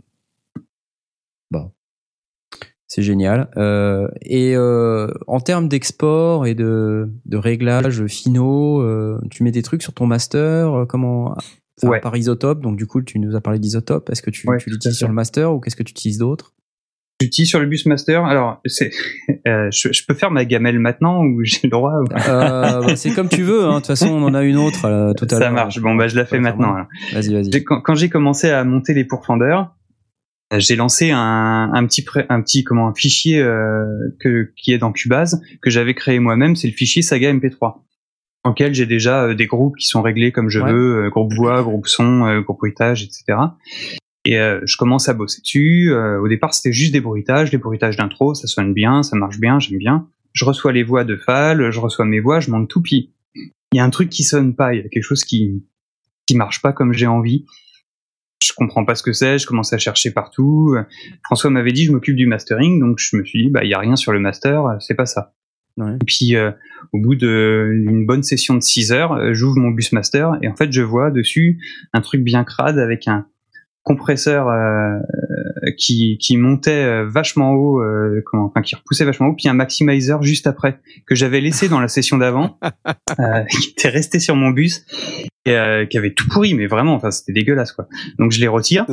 C'est 2.88 3.02
génial. 3.02 3.49
Euh, 3.57 4.07
et 4.22 4.56
euh, 4.56 5.07
en 5.28 5.40
termes 5.40 5.68
d'export 5.68 6.45
et 6.45 6.53
de, 6.53 7.10
de 7.26 7.38
réglages 7.38 8.06
finaux, 8.06 8.82
euh, 8.82 9.20
tu 9.32 9.44
mets 9.44 9.52
des 9.52 9.64
trucs 9.64 9.82
sur 9.82 9.94
ton 9.94 10.06
master 10.06 10.74
euh, 10.74 10.86
Comment 10.86 11.32
enfin, 11.32 11.90
Ouais. 11.90 11.99
Par 11.99 12.16
isotope, 12.16 12.62
donc 12.62 12.78
du 12.78 12.86
coup 12.88 13.02
tu 13.02 13.20
nous 13.20 13.36
as 13.36 13.41
parlé 13.41 13.60
d'isotope. 13.60 14.10
Est-ce 14.12 14.22
que 14.22 14.30
tu, 14.30 14.48
Ouais, 14.48 14.57
l'utilises 14.68 14.98
sur 14.98 15.07
le 15.07 15.14
master 15.14 15.52
ou 15.53 15.60
qu'est-ce 15.60 15.76
que 15.76 15.84
tu 15.84 15.91
utilises 15.91 16.20
d'autre? 16.20 16.53
J'utilise 17.22 17.49
sur 17.49 17.60
le 17.62 17.66
bus 17.66 17.86
master. 17.86 18.24
Alors, 18.26 18.62
c'est, 18.66 18.91
euh, 19.48 19.70
je, 19.72 19.91
je 19.91 20.06
peux 20.06 20.14
faire 20.14 20.32
ma 20.32 20.44
gamelle 20.45 20.80
maintenant 20.80 21.24
ou 21.24 21.44
j'ai 21.44 21.60
le 21.64 21.70
droit 21.70 21.94
ou- 22.02 22.06
Euh, 22.30 22.82
bah, 22.82 22.95
C'est 22.98 23.12
comme 23.12 23.30
tu 23.30 23.41
veux. 23.44 23.64
hein. 23.66 23.72
De 23.72 23.76
toute 23.78 23.88
façon, 23.88 24.10
on 24.10 24.22
en 24.24 24.34
a 24.34 24.44
une 24.44 24.57
autre 24.57 24.86
euh, 24.86 25.14
tout 25.14 25.26
à 25.26 25.30
Ça 25.30 25.40
l'heure. 25.40 25.52
marche. 25.53 25.80
Bon, 25.80 25.95
bah, 25.95 26.07
je 26.10 26.16
la 26.18 26.26
fais 26.26 26.40
maintenant. 26.40 26.76
Vas-y, 27.14 27.34
vas-y. 27.34 27.64
Quand, 27.64 27.80
quand 27.82 27.95
j'ai 27.95 28.10
commencé 28.10 28.49
à 28.49 28.64
monter 28.66 28.94
les 28.94 29.06
pourfendeurs, 29.06 29.74
j'ai 30.58 30.76
lancé 30.76 31.12
un, 31.12 31.72
un 31.74 31.86
petit 31.86 32.06
un 32.30 32.42
petit 32.42 32.64
comment 32.64 32.88
un 32.88 32.94
fichier 32.94 33.40
euh, 33.40 33.86
que 34.20 34.52
qui 34.56 34.74
est 34.74 34.78
dans 34.78 34.92
Cubase 34.92 35.42
que 35.62 35.70
j'avais 35.70 35.94
créé 35.96 36.20
moi-même, 36.20 36.56
c'est 36.56 36.68
le 36.68 36.74
fichier 36.74 37.02
Saga 37.02 37.34
MP3 37.34 37.82
dans 38.44 38.52
lequel 38.52 38.76
j'ai 38.76 38.86
déjà 38.86 39.24
euh, 39.24 39.34
des 39.34 39.48
groupes 39.48 39.76
qui 39.76 39.88
sont 39.88 40.04
réglés 40.04 40.32
comme 40.32 40.50
je 40.50 40.60
Ouais. 40.60 40.72
veux, 40.72 41.06
euh, 41.06 41.10
groupe 41.10 41.34
voix, 41.34 41.64
groupe 41.64 41.88
son, 41.88 42.26
euh, 42.28 42.42
groupe 42.42 42.60
bruitage, 42.60 43.02
etc. 43.04 43.40
Et 44.28 44.38
je 44.38 44.76
commence 44.78 45.08
à 45.08 45.14
bosser 45.14 45.42
dessus. 45.42 45.94
Au 45.94 46.28
départ, 46.28 46.56
c'était 46.56 46.74
juste 46.74 46.92
des 46.94 47.00
bruitages, 47.00 47.52
des 47.52 47.60
bruitages 47.60 47.96
d'intro, 47.96 48.34
ça 48.34 48.48
sonne 48.48 48.74
bien, 48.74 49.04
ça 49.04 49.16
marche 49.16 49.40
bien, 49.40 49.60
j'aime 49.60 49.78
bien. 49.78 50.08
Je 50.34 50.46
reçois 50.46 50.72
les 50.74 50.82
voix 50.82 51.04
de 51.04 51.16
Fal, 51.16 51.70
je 51.70 51.80
reçois 51.80 52.06
mes 52.06 52.20
voix, 52.20 52.40
je 52.40 52.50
monte 52.50 52.68
tout, 52.68 52.82
puis 52.82 53.14
il 53.36 53.78
y 53.78 53.80
a 53.80 53.84
un 53.84 53.92
truc 53.92 54.10
qui 54.10 54.24
sonne 54.24 54.56
pas, 54.56 54.74
il 54.74 54.78
y 54.78 54.84
a 54.84 54.90
quelque 54.90 55.04
chose 55.04 55.24
qui 55.24 55.64
qui 56.26 56.36
marche 56.36 56.64
pas 56.64 56.74
comme 56.74 56.92
j'ai 56.92 57.06
envie. 57.06 57.46
Je 58.46 58.54
comprends 58.54 58.86
pas 58.86 58.96
ce 58.96 59.04
que 59.04 59.14
c'est, 59.14 59.38
je 59.38 59.48
commence 59.48 59.74
à 59.74 59.78
chercher 59.78 60.12
partout. 60.12 60.76
François 61.24 61.50
m'avait 61.50 61.72
dit 61.72 61.86
je 61.86 61.92
m'occupe 61.92 62.16
du 62.16 62.28
mastering, 62.28 62.80
donc 62.80 63.00
je 63.00 63.16
me 63.18 63.24
suis 63.24 63.44
dit 63.44 63.50
bah 63.50 63.64
il 63.64 63.70
y 63.70 63.74
a 63.74 63.80
rien 63.80 63.96
sur 63.96 64.12
le 64.12 64.20
master, 64.20 64.78
c'est 64.80 64.96
pas 64.96 65.06
ça. 65.06 65.34
Ouais. 65.78 65.96
Et 65.96 66.06
puis 66.06 66.36
euh, 66.36 66.52
au 66.94 67.00
bout 67.00 67.16
d'une 67.16 68.06
bonne 68.06 68.24
session 68.24 68.56
de 68.56 68.62
6 68.62 68.92
heures, 68.92 69.34
j'ouvre 69.34 69.58
mon 69.58 69.72
bus 69.72 69.92
master 69.92 70.38
et 70.42 70.48
en 70.48 70.56
fait 70.56 70.72
je 70.72 70.82
vois 70.82 71.12
dessus 71.12 71.60
un 71.94 72.02
truc 72.02 72.22
bien 72.24 72.44
crade 72.44 72.80
avec 72.80 73.08
un 73.08 73.28
compresseur 73.86 74.49
euh, 74.49 74.98
qui, 75.78 76.18
qui 76.18 76.38
montait 76.38 76.84
euh, 76.84 77.07
vachement 77.07 77.52
haut, 77.53 77.80
euh, 77.80 78.22
comment, 78.26 78.45
enfin 78.45 78.62
qui 78.62 78.76
repoussait 78.76 79.06
vachement 79.06 79.28
haut, 79.28 79.36
puis 79.36 79.48
un 79.48 79.53
maximizer 79.53 80.22
juste 80.24 80.48
après 80.48 80.80
que 81.06 81.14
j'avais 81.14 81.40
laissé 81.40 81.70
dans 81.70 81.80
la 81.80 81.88
session 81.88 82.18
d'avant, 82.18 82.57
euh, 83.20 83.44
qui 83.49 83.70
était 83.70 83.90
resté 83.90 84.20
sur 84.20 84.36
mon 84.36 84.49
bus 84.49 84.86
et 85.45 85.56
euh, 85.56 85.86
qui 85.86 85.99
avait 85.99 86.14
tout 86.14 86.28
pourri, 86.28 86.56
mais 86.56 86.66
vraiment, 86.66 86.95
enfin 86.95 87.12
c'était 87.12 87.32
dégueulasse 87.32 87.72
quoi. 87.72 87.88
Donc 88.18 88.32
je 88.32 88.41
les 88.41 88.48
retire. 88.48 88.86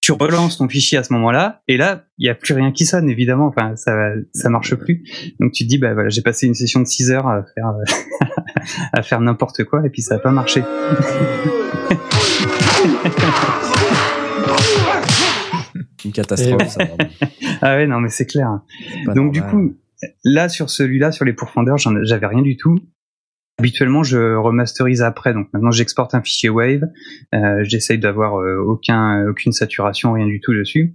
Tu 0.00 0.12
relances 0.12 0.58
ton 0.58 0.68
fichier 0.68 0.96
à 0.96 1.02
ce 1.02 1.12
moment-là, 1.14 1.60
et 1.66 1.76
là, 1.76 2.04
il 2.18 2.26
y 2.26 2.30
a 2.30 2.34
plus 2.34 2.54
rien 2.54 2.70
qui 2.70 2.86
sonne, 2.86 3.10
évidemment. 3.10 3.48
Enfin, 3.48 3.74
ça, 3.76 4.12
ça 4.32 4.48
marche 4.48 4.74
plus. 4.76 5.02
Donc 5.40 5.52
tu 5.52 5.64
te 5.64 5.68
dis, 5.68 5.76
bah 5.76 5.92
voilà, 5.92 6.08
j'ai 6.08 6.22
passé 6.22 6.46
une 6.46 6.54
session 6.54 6.80
de 6.80 6.86
6 6.86 7.10
heures 7.10 7.26
à 7.26 7.44
faire, 7.54 7.68
euh, 7.68 8.30
à 8.92 9.02
faire 9.02 9.20
n'importe 9.20 9.64
quoi, 9.64 9.84
et 9.84 9.90
puis 9.90 10.00
ça 10.00 10.14
a 10.14 10.18
pas 10.18 10.30
marché. 10.30 10.62
Une 16.04 16.12
catastrophe. 16.12 16.68
ça, 16.68 16.84
ah 17.62 17.76
ouais, 17.76 17.86
non, 17.86 18.00
mais 18.00 18.08
c'est 18.08 18.26
clair. 18.26 18.60
Donc 19.14 19.32
du 19.32 19.42
coup, 19.42 19.76
là 20.24 20.48
sur 20.48 20.70
celui-là, 20.70 21.12
sur 21.12 21.24
les 21.24 21.32
pourfendeurs, 21.32 21.78
j'avais 21.78 22.26
rien 22.26 22.42
du 22.42 22.56
tout. 22.56 22.78
habituellement 23.58 24.02
je 24.02 24.34
remasterise 24.36 25.02
après. 25.02 25.32
Donc 25.34 25.48
maintenant 25.52 25.70
j'exporte 25.70 26.14
un 26.14 26.22
fichier 26.22 26.48
Wave, 26.48 26.84
euh, 27.34 27.64
j'essaye 27.64 27.98
d'avoir 27.98 28.36
euh, 28.36 28.58
aucun 28.58 29.28
aucune 29.28 29.52
saturation, 29.52 30.12
rien 30.12 30.26
du 30.26 30.40
tout 30.40 30.54
dessus, 30.54 30.94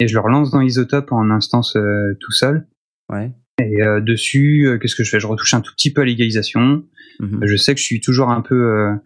et 0.00 0.08
je 0.08 0.14
le 0.14 0.20
relance 0.20 0.50
dans 0.50 0.60
Isotope 0.60 1.12
en 1.12 1.30
instance 1.30 1.76
euh, 1.76 2.16
tout 2.20 2.32
seul. 2.32 2.66
Ouais. 3.12 3.32
Et 3.58 3.78
dessus, 4.02 4.78
qu'est-ce 4.82 4.94
que 4.94 5.02
je 5.02 5.08
fais? 5.08 5.18
Je 5.18 5.26
retouche 5.26 5.54
un 5.54 5.62
tout 5.62 5.72
petit 5.72 5.90
peu 5.90 6.02
à 6.02 6.04
l'égalisation. 6.04 6.84
Mhm. 7.20 7.40
Je 7.46 7.56
sais 7.56 7.74
que 7.74 7.80
je 7.80 7.86
suis 7.86 8.02
toujours 8.02 8.28
un 8.28 8.42
peu 8.42 8.98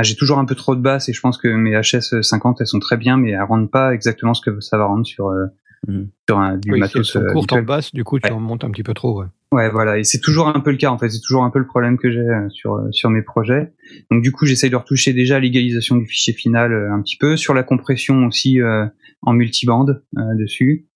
Enfin, 0.00 0.08
j'ai 0.08 0.16
toujours 0.16 0.38
un 0.38 0.44
peu 0.44 0.54
trop 0.54 0.74
de 0.76 0.80
basses 0.80 1.08
et 1.08 1.12
je 1.12 1.20
pense 1.20 1.38
que 1.38 1.48
mes 1.48 1.72
HS 1.80 2.22
50 2.22 2.60
elles 2.60 2.66
sont 2.66 2.78
très 2.80 2.96
bien 2.96 3.16
mais 3.16 3.30
elles 3.30 3.42
rendent 3.42 3.70
pas 3.70 3.92
exactement 3.94 4.34
ce 4.34 4.40
que 4.42 4.60
ça 4.60 4.78
va 4.78 4.86
rendre 4.86 5.06
sur 5.06 5.28
euh, 5.28 5.46
Mhm. 5.88 6.08
sur 6.28 6.38
un, 6.38 6.58
du 6.58 6.70
Oui, 6.72 6.74
si 6.74 6.74
elles 6.74 6.80
matos 6.80 7.08
sont 7.10 7.22
euh, 7.22 7.32
courtes 7.32 7.52
en 7.54 7.62
basse, 7.62 7.94
du 7.94 8.04
coup, 8.04 8.18
tu 8.20 8.28
Ouais. 8.28 8.34
en 8.36 8.40
montes 8.40 8.64
un 8.64 8.70
petit 8.70 8.82
peu 8.82 8.92
trop. 8.92 9.20
Ouais. 9.22 9.26
Ouais, 9.52 9.70
voilà, 9.70 9.98
et 9.98 10.04
c'est 10.04 10.20
toujours 10.20 10.48
un 10.48 10.60
peu 10.60 10.70
le 10.72 10.76
cas 10.76 10.90
en 10.90 10.98
fait, 10.98 11.08
c'est 11.08 11.20
toujours 11.22 11.42
un 11.42 11.48
peu 11.50 11.58
le 11.58 11.66
problème 11.66 11.96
que 11.96 12.10
j'ai 12.10 12.18
euh, 12.20 12.48
sur 12.50 12.74
euh, 12.74 12.88
sur 12.92 13.08
mes 13.08 13.22
projets. 13.22 13.72
Donc 14.10 14.22
du 14.22 14.30
coup, 14.30 14.44
j'essaye 14.44 14.68
de 14.68 14.76
retoucher 14.76 15.14
déjà 15.14 15.40
l'égalisation 15.40 15.96
du 15.96 16.04
fichier 16.06 16.34
final 16.34 16.72
euh, 16.74 16.92
un 16.92 17.00
petit 17.00 17.16
peu, 17.16 17.36
sur 17.38 17.54
la 17.54 17.62
compression 17.62 18.26
aussi 18.26 18.60
euh, 18.60 18.84
en 19.22 19.32
multibande 19.32 20.04
euh, 20.18 20.20
dessus. 20.38 20.86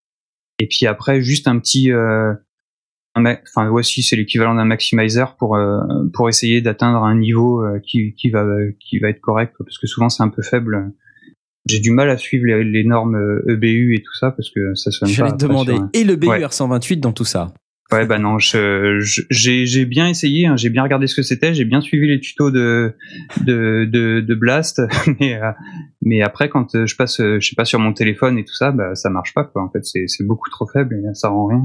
Et 0.59 0.67
puis 0.69 0.87
après, 0.87 1.23
juste 1.23 1.49
un 1.49 1.59
petit, 1.59 1.91
euh, 1.91 2.33
un 2.33 2.39
enfin 3.17 3.69
voici, 3.69 4.03
c'est 4.03 4.17
l'équivalent 4.17 4.55
d'un 4.55 4.65
maximizer 4.65 5.37
pour 5.37 5.57
euh, 5.57 5.79
pour 6.13 6.29
essayer 6.29 6.61
d'atteindre 6.61 7.03
un 7.03 7.17
niveau 7.17 7.63
euh, 7.63 7.81
qui 7.87 8.15
qui 8.15 8.31
va 8.31 8.45
qui 8.81 8.99
va 8.99 9.09
être 9.09 9.21
correct, 9.21 9.55
quoi, 9.57 9.65
parce 9.65 9.79
que 9.79 9.87
souvent 9.87 10.09
c'est 10.09 10.23
un 10.23 10.29
peu 10.29 10.43
faible. 10.43 10.93
J'ai 11.67 11.81
du 11.81 11.91
mal 11.91 12.11
à 12.11 12.19
suivre 12.19 12.45
les, 12.47 12.63
les 12.63 12.85
normes 12.85 13.17
euh, 13.17 13.53
EBU 13.53 13.95
et 13.95 14.03
tout 14.03 14.15
ça 14.15 14.31
parce 14.33 14.51
que 14.51 14.75
ça 14.75 14.91
sonne. 14.91 15.09
J'allais 15.09 15.33
te 15.33 15.47
demander. 15.47 15.77
sur 15.77 15.89
Et 15.95 16.05
le 16.05 16.17
BUR 16.17 16.31
Ouais. 16.31 16.47
128 16.51 16.99
dans 16.99 17.13
tout 17.13 17.25
ça? 17.25 17.55
Ouais, 17.93 18.07
bah 18.07 18.19
non, 18.19 18.39
j'ai, 18.39 18.99
j'ai 19.67 19.85
bien 19.85 20.09
essayé, 20.09 20.47
hein, 20.47 20.57
j'ai 20.57 20.71
bien 20.71 20.83
regardé 20.83 21.07
ce 21.07 21.15
que 21.15 21.23
c'était, 21.23 21.55
j'ai 21.55 21.67
bien 21.67 21.83
suivi 21.83 22.09
les 22.09 22.19
tutos 22.19 22.51
de, 22.51 22.95
de, 23.43 23.85
de, 23.85 24.21
de 24.21 24.35
Blast, 24.35 24.81
mais, 25.21 25.35
euh, 25.35 25.53
mais 26.01 26.23
après, 26.23 26.49
quand 26.49 26.75
euh, 26.75 26.87
je 26.87 26.97
passe, 26.97 27.21
euh, 27.21 27.39
je 27.41 27.49
sais 27.51 27.55
pas, 27.55 27.67
sur 27.67 27.79
mon 27.79 27.93
téléphone 27.93 28.39
et 28.39 28.45
tout 28.45 28.55
ça, 28.55 28.73
bah, 28.73 28.95
ça 28.95 29.11
marche 29.11 29.35
pas, 29.35 29.45
quoi. 29.45 29.63
En 29.63 29.71
fait, 29.71 29.85
c'est, 29.85 30.05
c'est 30.09 30.25
beaucoup 30.25 30.49
trop 30.49 30.67
faible 30.67 30.97
et 30.97 31.15
ça 31.15 31.29
rend 31.29 31.47
rien. 31.47 31.63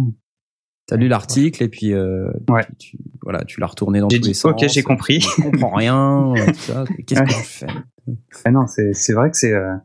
T'as 0.89 0.95
lu 0.97 1.07
l'article 1.07 1.63
et 1.63 1.69
puis 1.69 1.93
euh, 1.93 2.29
Ouais. 2.49 2.65
tu, 2.79 2.97
tu- 2.97 2.97
voilà, 3.21 3.43
tu 3.45 3.59
l'as 3.61 3.67
retourné 3.67 3.99
dans 3.99 4.07
tous 4.07 4.17
dit, 4.17 4.27
les 4.29 4.33
sens. 4.33 4.51
ok, 4.51 4.67
j'ai 4.67 4.81
compris. 4.83 5.21
Je 5.21 5.41
comprends 5.41 5.69
rien. 5.75 6.33
euh, 6.35 6.45
tout 6.47 6.53
ça. 6.55 6.83
Qu'est-ce 7.05 7.21
que 7.21 7.29
je 7.29 7.35
fais? 7.35 7.67
Ah 8.45 8.51
non, 8.51 8.65
c'est, 8.67 8.93
c'est 8.93 9.13
vrai 9.13 9.29
que 9.29 9.37
c'est, 9.37 9.53
euh, 9.53 9.75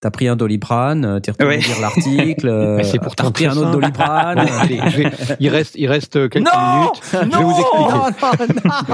T'as 0.00 0.10
pris 0.10 0.28
un 0.28 0.34
doliprane, 0.34 1.04
euh, 1.04 1.20
t'es 1.20 1.30
retourné 1.30 1.56
Ouais. 1.56 1.60
lire 1.62 1.78
l'article, 1.80 2.48
euh, 2.48 2.76
Mais 2.78 2.84
c'est 2.84 2.98
pourtant 2.98 3.24
t'as 3.24 3.28
repris 3.28 3.46
un 3.46 3.56
autre 3.56 3.70
doliprane. 3.70 4.38
Bon, 4.38 4.52
allez, 4.60 4.80
je 4.88 4.96
vais- 5.02 5.36
il 5.40 5.48
reste, 5.50 5.74
il 5.76 5.86
reste 5.88 6.14
quelques 6.30 6.36
Non 6.46 6.80
minutes. 6.80 7.02
Je 7.12 7.18
vais 7.18 7.44
vous 7.44 7.60
expliquer. 7.60 8.90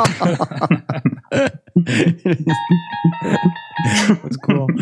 Au 4.24 4.32
secours. 4.32 4.66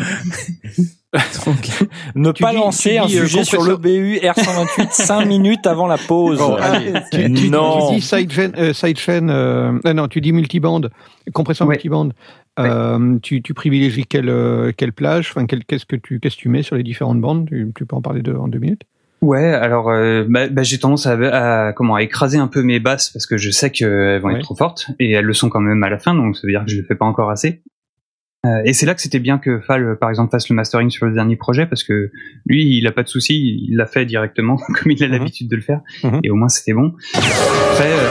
Donc, 1.45 1.69
Ne 2.15 2.31
pas 2.31 2.49
dis- 2.51 2.55
lancer 2.57 2.97
un 2.97 3.05
euh, 3.05 3.07
sujet 3.07 3.43
sur 3.45 3.59
compresseur- 3.59 3.77
le 3.77 3.77
BU 3.77 4.17
R128 4.17 4.87
5 4.91 5.25
minutes 5.25 5.65
avant 5.65 5.87
la 5.87 5.97
pause. 5.97 6.39
Bon, 6.39 6.55
allez, 6.55 6.91
tu, 7.11 7.33
tu- 7.33 7.49
non. 7.49 7.87
tu 7.89 7.95
dis 7.95 8.01
sidechain, 8.01 8.51
euh, 8.57 8.73
sidechain, 8.73 9.29
euh, 9.29 9.79
euh, 9.85 9.93
non, 9.93 10.07
tu 10.09 10.19
dis 10.19 10.33
multibande, 10.33 10.89
compression 11.33 11.65
Ouais. 11.65 11.75
multibande. 11.75 12.13
Euh, 12.59 13.17
tu, 13.21 13.41
tu 13.41 13.53
privilégies 13.53 14.05
quelle, 14.05 14.29
euh, 14.29 14.71
quelle 14.75 14.93
plage, 14.93 15.31
enfin, 15.33 15.45
quel- 15.45 15.63
qu'est-ce 15.65 15.85
que 15.85 15.95
tu, 15.97 16.19
qu'est-ce 16.19 16.35
que 16.37 16.41
tu 16.41 16.49
mets 16.49 16.63
sur 16.63 16.75
les 16.75 16.83
différentes 16.83 17.19
bandes? 17.21 17.47
Tu, 17.47 17.69
tu 17.75 17.85
peux 17.85 17.95
en 17.95 18.01
parler 18.01 18.21
de, 18.21 18.33
en 18.33 18.47
deux 18.47 18.59
minutes? 18.59 18.81
Ouais, 19.21 19.53
alors, 19.53 19.89
euh, 19.89 20.25
bah, 20.27 20.47
bah, 20.49 20.63
j'ai 20.63 20.77
tendance 20.79 21.05
à, 21.05 21.13
à, 21.67 21.73
comment, 21.73 21.95
à 21.95 22.03
écraser 22.03 22.37
un 22.37 22.47
peu 22.47 22.61
mes 22.61 22.79
basses 22.79 23.09
parce 23.09 23.25
que 23.25 23.37
je 23.37 23.49
sais 23.51 23.71
qu'elles 23.71 24.19
vont 24.21 24.29
Ouais. 24.29 24.35
être 24.35 24.43
trop 24.43 24.55
fortes 24.55 24.87
et 24.99 25.11
elles 25.11 25.25
le 25.25 25.33
sont 25.33 25.49
quand 25.49 25.61
même 25.61 25.81
à 25.83 25.89
la 25.89 25.97
fin, 25.97 26.13
donc 26.13 26.35
ça 26.35 26.41
veut 26.45 26.51
dire 26.51 26.63
que 26.65 26.71
je 26.71 26.77
le 26.77 26.83
fais 26.83 26.95
pas 26.95 27.05
encore 27.05 27.29
assez. 27.29 27.61
Euh, 28.45 28.61
et 28.65 28.73
c'est 28.73 28.85
là 28.85 28.93
que 28.93 29.01
c'était 29.01 29.19
bien 29.19 29.37
que 29.39 29.59
Fall, 29.61 29.97
par 29.99 30.09
exemple, 30.09 30.29
fasse 30.31 30.47
le 30.49 30.55
mastering 30.55 30.89
sur 30.91 31.05
le 31.07 31.13
dernier 31.13 31.35
projet 31.35 31.65
parce 31.65 31.83
que 31.83 32.11
lui, 32.45 32.77
il 32.77 32.85
a 32.87 32.91
pas 32.91 33.01
de 33.03 33.07
souci, 33.07 33.65
il 33.67 33.75
l'a 33.75 33.85
fait 33.87 34.05
directement 34.05 34.57
comme 34.81 34.91
il 34.91 35.03
a 35.03 35.07
Mhm. 35.07 35.13
l'habitude 35.13 35.47
de 35.49 35.55
le 35.55 35.61
faire, 35.61 35.81
Mhm. 36.03 36.19
et 36.23 36.29
au 36.29 36.35
moins 36.35 36.49
c'était 36.49 36.73
bon. 36.73 36.93
Après, 37.15 37.91
euh, 37.91 38.09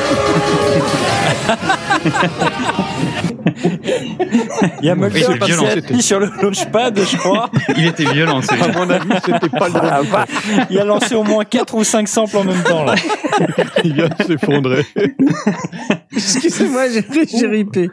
Il 4.80 4.86
y 4.86 4.90
a 4.90 4.94
Mulder 4.94 5.14
Oui, 5.14 5.24
c'est 5.26 5.38
qui 5.38 5.46
violent, 5.52 5.66
s'est 5.70 6.00
sur 6.02 6.20
le 6.20 6.30
launchpad, 6.42 6.98
je 6.98 7.16
crois. 7.16 7.50
il 7.76 7.86
était 7.86 8.04
violent. 8.04 8.38
À 8.38 8.42
celui-là. 8.42 8.68
mon 8.74 8.90
avis, 8.90 9.08
c'était 9.24 9.48
pas 9.48 9.68
le 9.68 9.74
drone. 9.74 10.26
Il 10.70 10.78
a 10.78 10.84
lancé 10.84 11.14
au 11.14 11.22
moins 11.24 11.44
4 11.44 11.74
ou 11.74 11.84
5 11.84 12.08
samples 12.08 12.36
en 12.38 12.44
même 12.44 12.62
temps. 12.62 12.84
Là. 12.84 12.94
Il 13.84 13.94
vient 13.94 14.08
de 14.08 14.22
s'effondrer. 14.24 14.86
Excusez-moi, 16.12 16.82
j'ai 16.90 17.04
j'ai 17.38 17.46
ripé. 17.46 17.90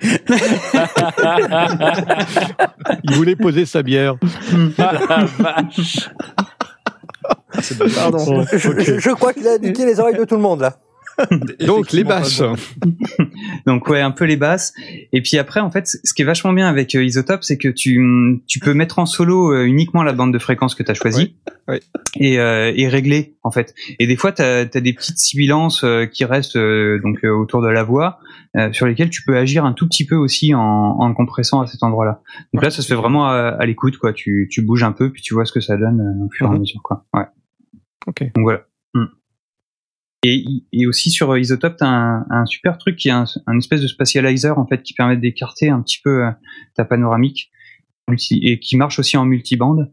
Il 3.03 3.15
voulait 3.15 3.36
poser 3.36 3.65
sa 3.65 3.82
bière. 3.84 4.15
Ah, 4.78 5.26
vache. 5.40 6.10
Pardon. 7.95 8.45
Je, 8.52 8.57
je- 8.80 8.99
je 8.99 9.10
crois 9.11 9.34
qu'il 9.34 9.48
a 9.48 9.57
niqué 9.57 9.86
les 9.86 9.99
oreilles 9.99 10.18
de 10.18 10.23
tout 10.26 10.36
le 10.36 10.41
monde 10.41 10.61
là. 10.61 10.73
Donc, 11.65 11.91
les 11.91 12.03
basses. 12.03 12.41
Donc 13.65 13.88
ouais, 13.88 14.02
un 14.02 14.11
peu 14.11 14.26
les 14.26 14.35
basses. 14.38 14.73
Et 15.14 15.22
puis 15.22 15.38
après, 15.38 15.60
en 15.60 15.69
fait, 15.72 15.88
ce 15.88 16.14
qui 16.14 16.22
est 16.22 16.26
vachement 16.26 16.53
bien 16.53 16.68
avec 16.68 16.93
euh, 16.95 17.03
Isotope, 17.03 17.43
c'est 17.43 17.57
que 17.57 17.68
tu, 17.68 18.41
tu 18.48 18.60
peux 18.60 18.73
mettre 18.73 18.99
en 18.99 19.06
solo 19.06 19.53
euh, 19.53 19.65
uniquement 19.65 20.03
la 20.03 20.14
bande 20.14 20.34
de 20.34 20.39
fréquence 20.39 20.76
que 20.76 20.84
tu 20.84 20.91
as 20.91 20.93
choisie 20.93 21.35
et, 22.19 22.39
euh, 22.39 22.72
et 22.76 22.88
régler 22.88 23.35
en 23.43 23.52
fait. 23.52 23.73
Et 23.99 24.07
des 24.07 24.15
fois, 24.15 24.31
tu 24.31 24.41
as, 24.41 24.65
des 24.65 24.93
petites 24.93 25.18
sibilances 25.18 25.84
euh, 25.84 26.06
qui 26.06 26.26
restent 26.26 26.57
donc 26.57 27.23
autour 27.23 27.61
de 27.61 27.68
la 27.68 27.84
voix, 27.84 28.19
sur 28.73 28.85
lesquelles 28.85 29.10
tu 29.10 29.23
peux 29.23 29.38
agir 29.38 29.64
un 29.65 29.73
tout 29.73 29.88
petit 29.88 30.06
peu 30.06 30.15
aussi 30.15 30.53
en, 30.53 30.61
en 30.61 31.14
compressant 31.14 31.61
à 31.61 31.68
cet 31.68 31.84
endroit-là. 31.84 32.22
Donc 32.53 32.64
là, 32.64 32.69
ça 32.69 32.81
se 32.81 32.88
fait 32.88 32.95
vraiment 32.95 33.27
à, 33.27 33.56
à 33.60 33.65
l'écoute, 33.65 33.98
quoi. 33.98 34.11
Tu, 34.14 34.48
tu 34.52 34.61
bouges 34.61 34.84
un 34.84 34.91
peu, 34.91 35.10
puis 35.11 35.22
tu 35.22 35.34
vois 35.34 35.45
ce 35.45 35.52
que 35.53 35.61
ça 35.61 35.77
donne 35.77 36.02
au 36.26 36.30
fur 36.31 36.48
et 36.48 36.49
à 36.49 36.53
Mhm. 36.53 36.60
mesure, 36.60 36.81
quoi. 36.84 37.06
Ouais. 37.14 37.26
Ok. 38.07 38.23
Donc 38.35 38.43
voilà. 38.43 38.61
Mm. 38.93 39.06
Et, 40.23 40.43
et 40.72 40.85
aussi 40.85 41.10
sur 41.10 41.35
Isotope, 41.35 41.77
t'as 41.77 41.88
un, 41.88 42.26
un 42.30 42.45
super 42.45 42.77
truc 42.77 42.95
qui 42.95 43.07
est 43.07 43.11
un, 43.11 43.26
un 43.48 43.57
espèce 43.57 43.81
de 43.81 43.88
spatializer 43.88 44.57
en 44.60 44.68
fait 44.68 44.84
qui 44.84 44.93
permet 44.93 45.18
d'écarter 45.18 45.69
un 45.69 45.81
petit 45.81 45.99
peu 46.03 46.26
euh, 46.26 46.31
ta 46.76 46.85
panoramique 46.85 47.52
et 48.30 48.60
qui 48.60 48.77
marche 48.77 48.99
aussi 48.99 49.18
en 49.18 49.26
multibande. 49.26 49.91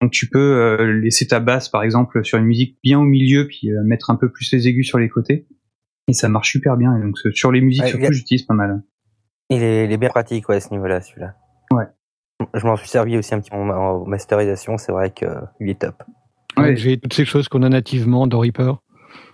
Donc 0.00 0.12
tu 0.12 0.28
peux 0.30 0.38
euh, 0.38 1.00
laisser 1.00 1.26
ta 1.26 1.40
basse 1.40 1.68
par 1.68 1.82
exemple 1.82 2.24
sur 2.24 2.38
une 2.38 2.44
musique 2.46 2.78
bien 2.82 2.98
au 2.98 3.04
milieu 3.04 3.46
puis 3.48 3.70
euh, 3.70 3.82
mettre 3.84 4.08
un 4.10 4.16
peu 4.16 4.30
plus 4.30 4.50
les 4.52 4.66
aigus 4.68 4.86
sur 4.86 4.98
les 4.98 5.08
côtés 5.10 5.46
et 6.08 6.12
ça 6.14 6.28
marche 6.30 6.52
super 6.52 6.76
bien. 6.78 6.96
Et 6.96 7.02
donc 7.02 7.18
sur 7.34 7.52
les 7.52 7.60
musiques 7.60 7.82
Ouais, 7.82 7.90
surtout 7.90 8.06
a- 8.06 8.12
j'utilise 8.12 8.44
pas 8.44 8.54
mal. 8.54 8.82
Il 9.50 9.62
est, 9.62 9.84
il 9.84 9.92
est 9.92 9.96
bien 9.98 10.08
pratique 10.08 10.48
ouais, 10.48 10.56
à 10.56 10.60
ce 10.60 10.70
niveau-là, 10.70 11.00
celui-là. 11.02 11.34
Ouais. 11.70 11.84
Je 12.54 12.66
m'en 12.66 12.76
suis 12.76 12.88
servi 12.88 13.16
aussi 13.18 13.34
un 13.34 13.40
petit 13.40 13.50
peu 13.50 13.56
en, 13.56 13.68
en 13.68 14.06
masterisation, 14.06 14.78
c'est 14.78 14.92
vrai 14.92 15.10
que 15.12 15.26
euh, 15.26 15.40
il 15.60 15.68
est 15.68 15.80
top. 15.80 16.02
Ouais. 16.56 16.76
J'ai 16.76 16.98
toutes 16.98 17.12
ces 17.12 17.24
choses 17.26 17.48
qu'on 17.48 17.62
a 17.62 17.68
nativement 17.68 18.26
dans 18.26 18.38
Reaper. 18.38 18.82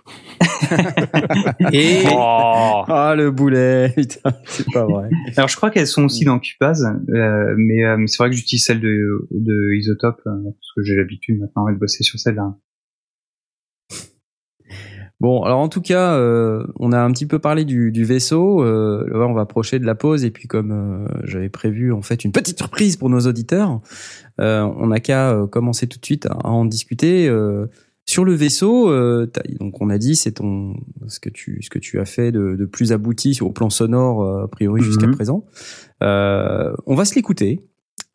Et 1.71 2.03
Oh. 2.11 2.83
Ah, 2.87 3.13
le 3.15 3.31
boulet, 3.31 3.89
putain, 3.95 4.31
c'est 4.45 4.65
pas 4.71 4.85
vrai. 4.85 5.09
alors 5.37 5.47
je 5.47 5.55
crois 5.55 5.69
qu'elles 5.69 5.87
sont 5.87 6.03
aussi 6.03 6.25
dans 6.25 6.39
Cubase, 6.39 6.85
euh, 7.09 7.55
mais, 7.57 7.85
euh, 7.85 7.97
mais 7.97 8.07
c'est 8.07 8.17
vrai 8.17 8.29
que 8.29 8.35
j'utilise 8.35 8.65
celle 8.65 8.81
de, 8.81 9.27
de 9.31 9.73
Isotope 9.75 10.21
euh, 10.27 10.31
parce 10.43 10.71
que 10.75 10.83
j'ai 10.83 10.95
l'habitude 10.95 11.39
maintenant 11.39 11.71
de 11.71 11.77
bosser 11.77 12.03
sur 12.03 12.19
celle-là. 12.19 12.55
Bon, 15.19 15.41
alors 15.43 15.59
en 15.59 15.69
tout 15.69 15.79
cas, 15.81 16.15
euh, 16.15 16.65
on 16.75 16.91
a 16.91 16.99
un 16.99 17.09
petit 17.13 17.25
peu 17.25 17.39
parlé 17.39 17.63
du, 17.63 17.93
du 17.93 18.03
vaisseau. 18.03 18.61
Euh, 18.61 19.07
là, 19.09 19.25
on 19.25 19.33
va 19.33 19.41
approcher 19.41 19.79
de 19.79 19.85
la 19.85 19.95
pause 19.95 20.25
et 20.25 20.31
puis 20.31 20.49
comme 20.49 20.71
euh, 20.71 21.07
j'avais 21.23 21.47
prévu 21.47 21.93
en 21.93 22.01
fait 22.01 22.25
une 22.25 22.33
petite 22.33 22.57
surprise 22.57 22.97
pour 22.97 23.09
nos 23.09 23.21
auditeurs, 23.21 23.79
euh, 24.41 24.63
on 24.77 24.87
n'a 24.87 24.99
qu'à 24.99 25.31
euh, 25.31 25.47
commencer 25.47 25.87
tout 25.87 25.97
de 25.97 26.05
suite 26.05 26.25
à, 26.25 26.33
à 26.43 26.49
en 26.49 26.65
discuter. 26.65 27.29
Sur 28.05 28.25
le 28.25 28.33
vaisseau, 28.33 28.89
euh, 28.91 29.31
donc 29.59 29.81
on 29.81 29.89
a 29.89 29.97
dit 29.97 30.15
c'est 30.17 30.33
ton 30.33 30.73
ce 31.07 31.19
que 31.21 31.29
tu 31.29 31.61
ce 31.61 31.69
que 31.69 31.79
tu 31.79 31.99
as 31.99 32.05
fait 32.05 32.31
de, 32.33 32.55
de 32.55 32.65
plus 32.65 32.91
abouti 32.91 33.39
au 33.41 33.49
plan 33.49 33.69
sonore 33.69 34.21
euh, 34.23 34.43
a 34.43 34.47
priori 34.49 34.81
jusqu'à 34.81 35.07
Mhm. 35.07 35.15
présent. 35.15 35.45
Euh, 36.01 36.73
on 36.85 36.95
va 36.95 37.05
se 37.05 37.15
l'écouter. 37.15 37.61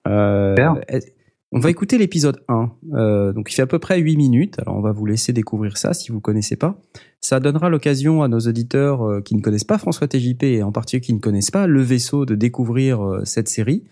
Euh, 0.06 0.54
on 1.50 1.60
va 1.60 1.70
écouter 1.70 1.96
l'épisode 1.96 2.42
1. 2.48 2.70
Euh, 2.92 3.32
donc 3.32 3.50
il 3.50 3.54
fait 3.54 3.62
à 3.62 3.66
peu 3.66 3.78
près 3.78 3.98
8 3.98 4.16
minutes. 4.18 4.58
Alors 4.60 4.76
on 4.76 4.82
va 4.82 4.92
vous 4.92 5.06
laisser 5.06 5.32
découvrir 5.32 5.78
ça 5.78 5.94
si 5.94 6.12
vous 6.12 6.20
connaissez 6.20 6.56
pas. 6.56 6.78
Ça 7.22 7.40
donnera 7.40 7.70
l'occasion 7.70 8.22
à 8.22 8.28
nos 8.28 8.40
auditeurs 8.40 9.02
euh, 9.02 9.20
qui 9.22 9.34
ne 9.34 9.40
connaissent 9.40 9.64
pas 9.64 9.78
François 9.78 10.06
TJP 10.06 10.42
et 10.44 10.62
en 10.62 10.70
particulier 10.72 11.00
qui 11.00 11.14
ne 11.14 11.18
connaissent 11.20 11.50
pas 11.50 11.66
le 11.66 11.80
vaisseau 11.80 12.26
de 12.26 12.34
découvrir 12.34 13.20
cette 13.24 13.48
série. 13.48 13.84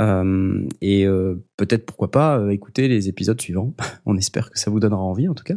Euh, 0.00 0.62
et 0.80 1.06
euh, 1.06 1.42
peut-être 1.56 1.84
pourquoi 1.86 2.10
pas 2.10 2.38
euh, 2.38 2.50
écouter 2.50 2.88
les 2.88 3.08
épisodes 3.08 3.40
suivants. 3.40 3.74
On 4.06 4.16
espère 4.16 4.50
que 4.50 4.58
ça 4.58 4.70
vous 4.70 4.80
donnera 4.80 5.00
envie 5.02 5.28
en 5.28 5.34
tout 5.34 5.44
cas. 5.44 5.54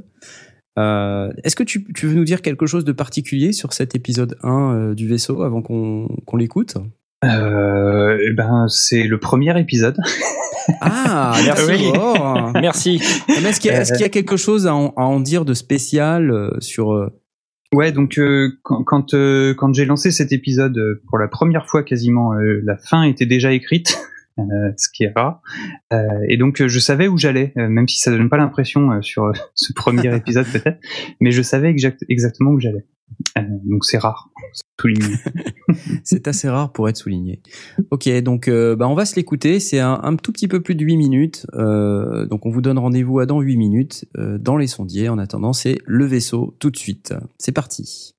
Euh, 0.80 1.32
Est-ce 1.44 1.56
que 1.56 1.64
tu, 1.64 1.86
tu 1.94 2.08
veux 2.08 2.16
nous 2.16 2.24
dire 2.24 2.42
quelque 2.42 2.66
chose 2.66 2.84
de 2.86 2.92
particulier 2.92 3.52
sur 3.54 3.74
cet 3.74 3.96
épisode 3.96 4.38
1 4.44 4.50
euh, 4.74 4.94
du 4.96 5.08
vaisseau 5.08 5.44
avant 5.44 5.62
qu'on 5.62 6.08
l'écoute? 6.38 6.76
Euh, 7.24 8.18
eh 8.28 8.32
ben 8.34 8.66
c'est 8.68 9.04
le 9.04 9.18
premier 9.20 9.58
épisode. 9.60 9.98
Ah, 10.82 11.36
Merci. 11.46 11.82
merci. 12.62 13.00
Est-ce 13.30 13.60
qu'il 13.60 13.72
y, 13.72 14.04
a- 14.04 14.08
y 14.08 14.10
quelque 14.10 14.38
chose 14.38 14.68
à 14.68 14.74
en, 14.76 14.90
à 14.98 15.04
en 15.04 15.20
dire 15.20 15.46
de 15.46 15.54
spécial 15.54 16.32
euh, 16.32 16.50
sur, 16.60 16.94
euh, 16.94 17.10
Ouais, 17.74 17.92
donc 17.92 18.18
euh, 18.20 18.50
quand 18.64 18.84
quand, 18.84 19.14
euh, 19.14 19.54
quand 19.56 19.74
j'ai 19.74 19.86
lancé 19.86 20.12
cet 20.12 20.32
épisode 20.32 20.78
euh, 20.78 21.02
pour 21.08 21.18
la 21.18 21.28
première 21.28 21.68
fois 21.68 21.84
quasiment, 21.84 22.34
euh, 22.34 22.62
la 22.64 22.78
fin 22.78 23.04
était 23.04 23.26
déjà 23.26 23.52
écrite, 23.52 23.98
ce 24.38 24.88
qui 24.94 25.04
est 25.04 25.12
rare. 25.16 25.42
Euh, 25.92 25.98
et 26.28 26.38
donc 26.38 26.62
euh, 26.62 26.68
je 26.68 26.80
savais 26.80 27.08
où 27.08 27.18
j'allais, 27.18 27.54
euh, 27.58 27.68
même 27.68 27.88
si 27.88 28.00
ça 28.00 28.12
donne 28.12 28.30
pas 28.30 28.38
l'impression 28.38 28.92
euh, 28.92 29.02
sur 29.02 29.26
euh, 29.26 29.32
ce 29.56 29.74
premier 29.74 30.16
épisode 30.16 30.46
peut-être, 30.48 30.80
mais 31.20 31.32
je 31.32 31.42
savais 31.42 31.70
exact- 31.70 32.04
exactement 32.10 32.52
où 32.52 32.60
j'allais. 32.60 32.86
Euh, 33.38 33.42
donc 33.66 33.86
c'est 33.86 34.00
rare, 34.00 34.30
c'est 36.04 36.28
assez 36.28 36.50
rare 36.50 36.72
pour 36.74 36.90
être 36.90 36.98
souligné. 36.98 37.42
Ok, 37.92 38.10
donc 38.22 38.48
euh, 38.48 38.76
bah, 38.76 38.88
on 38.88 38.96
va 38.96 39.06
se 39.06 39.16
l'écouter. 39.16 39.60
C'est 39.60 39.80
un, 39.80 40.00
un 40.02 40.16
tout 40.16 40.32
petit 40.32 40.48
peu 40.48 40.62
plus 40.62 40.74
de 40.76 40.84
8 40.84 40.98
minutes. 40.98 41.46
Euh, 41.54 42.26
donc 42.26 42.46
on 42.48 42.50
vous 42.50 42.62
donne 42.62 42.80
rendez-vous 42.80 43.20
à 43.20 43.26
dans 43.28 43.40
8 43.40 43.56
minutes 43.58 44.06
euh, 44.18 44.38
dans 44.40 44.58
les 44.58 44.68
sondiers. 44.68 45.10
En 45.10 45.20
attendant, 45.20 45.54
c'est 45.54 45.78
le 45.86 46.06
vaisseau 46.06 46.56
tout 46.60 46.72
de 46.72 46.78
suite. 46.78 47.14
C'est 47.38 47.52
parti. 47.52 48.16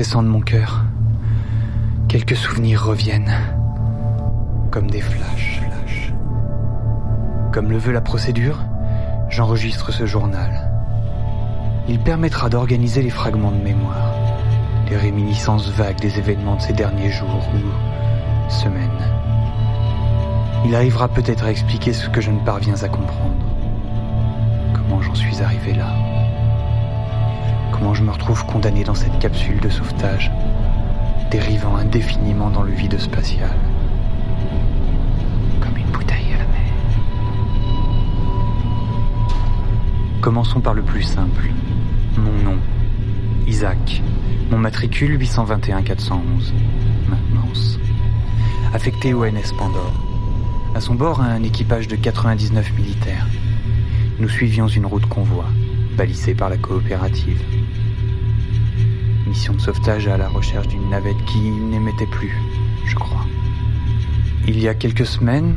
Incessant 0.00 0.22
de 0.22 0.28
mon 0.28 0.40
cœur, 0.40 0.82
quelques 2.08 2.34
souvenirs 2.34 2.82
reviennent. 2.82 3.34
Comme 4.70 4.90
des 4.90 5.02
flashs. 5.02 5.60
Comme 7.52 7.70
le 7.70 7.76
veut 7.76 7.92
la 7.92 8.00
procédure, 8.00 8.56
j'enregistre 9.28 9.92
ce 9.92 10.06
journal. 10.06 10.70
Il 11.86 11.98
permettra 11.98 12.48
d'organiser 12.48 13.02
les 13.02 13.10
fragments 13.10 13.50
de 13.50 13.62
mémoire, 13.62 14.14
les 14.88 14.96
réminiscences 14.96 15.68
vagues 15.68 16.00
des 16.00 16.18
événements 16.18 16.56
de 16.56 16.62
ces 16.62 16.72
derniers 16.72 17.12
jours 17.12 17.46
ou 17.54 18.50
semaines. 18.50 19.04
Il 20.64 20.74
arrivera 20.74 21.08
peut-être 21.08 21.44
à 21.44 21.50
expliquer 21.50 21.92
ce 21.92 22.08
que 22.08 22.22
je 22.22 22.30
ne 22.30 22.40
parviens 22.40 22.82
à 22.82 22.88
comprendre. 22.88 23.44
Comment 24.72 25.02
j'en 25.02 25.14
suis 25.14 25.42
arrivé 25.42 25.74
là? 25.74 26.09
Comment 27.80 27.94
je 27.94 28.02
me 28.02 28.10
retrouve 28.10 28.44
condamné 28.44 28.84
dans 28.84 28.94
cette 28.94 29.18
capsule 29.20 29.58
de 29.58 29.70
sauvetage, 29.70 30.30
dérivant 31.30 31.76
indéfiniment 31.76 32.50
dans 32.50 32.62
le 32.62 32.72
vide 32.72 32.98
spatial. 32.98 33.48
Comme 35.62 35.78
une 35.78 35.86
bouteille 35.86 36.34
à 36.34 36.38
la 36.40 36.44
mer. 36.44 36.72
Commençons 40.20 40.60
par 40.60 40.74
le 40.74 40.82
plus 40.82 41.04
simple. 41.04 41.48
Mon 42.18 42.50
nom. 42.50 42.58
Isaac. 43.46 44.02
Mon 44.50 44.58
matricule 44.58 45.18
821 45.18 45.80
411. 45.80 46.52
Maintenance. 47.08 47.78
Affecté 48.74 49.14
au 49.14 49.24
NS 49.24 49.54
Pandore. 49.56 49.94
À 50.74 50.82
son 50.82 50.96
bord, 50.96 51.22
un 51.22 51.42
équipage 51.42 51.88
de 51.88 51.96
99 51.96 52.74
militaires. 52.74 53.26
Nous 54.18 54.28
suivions 54.28 54.68
une 54.68 54.84
route 54.84 55.06
convoi, 55.06 55.46
balisée 55.96 56.34
par 56.34 56.50
la 56.50 56.58
coopérative. 56.58 57.42
Mission 59.30 59.54
de 59.54 59.60
sauvetage 59.60 60.08
à 60.08 60.16
la 60.16 60.28
recherche 60.28 60.66
d'une 60.66 60.90
navette 60.90 61.24
qui 61.24 61.38
n'émettait 61.38 62.08
plus, 62.08 62.36
je 62.84 62.96
crois. 62.96 63.24
Il 64.48 64.58
y 64.58 64.66
a 64.66 64.74
quelques 64.74 65.06
semaines, 65.06 65.54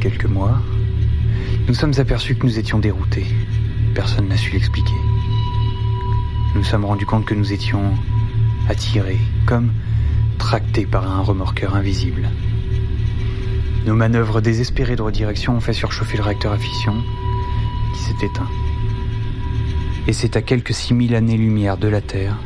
quelques 0.00 0.26
mois, 0.26 0.62
nous 1.66 1.74
sommes 1.74 1.92
aperçus 1.98 2.36
que 2.36 2.46
nous 2.46 2.56
étions 2.56 2.78
déroutés. 2.78 3.26
Personne 3.96 4.28
n'a 4.28 4.36
su 4.36 4.52
l'expliquer. 4.52 4.94
Nous 6.54 6.62
sommes 6.62 6.84
rendus 6.84 7.04
compte 7.04 7.24
que 7.24 7.34
nous 7.34 7.52
étions 7.52 7.94
attirés, 8.68 9.18
comme 9.44 9.72
tractés 10.38 10.86
par 10.86 11.10
un 11.10 11.20
remorqueur 11.20 11.74
invisible. 11.74 12.28
Nos 13.86 13.96
manœuvres 13.96 14.40
désespérées 14.40 14.94
de 14.94 15.02
redirection 15.02 15.56
ont 15.56 15.60
fait 15.60 15.72
surchauffer 15.72 16.16
le 16.16 16.22
réacteur 16.22 16.52
à 16.52 16.58
fission, 16.58 16.94
qui 17.92 18.02
s'est 18.02 18.26
éteint. 18.26 18.50
Et 20.06 20.12
c'est 20.12 20.36
à 20.36 20.42
quelques 20.42 20.74
6000 20.74 21.16
années-lumière 21.16 21.76
de 21.76 21.88
la 21.88 22.00
Terre, 22.00 22.36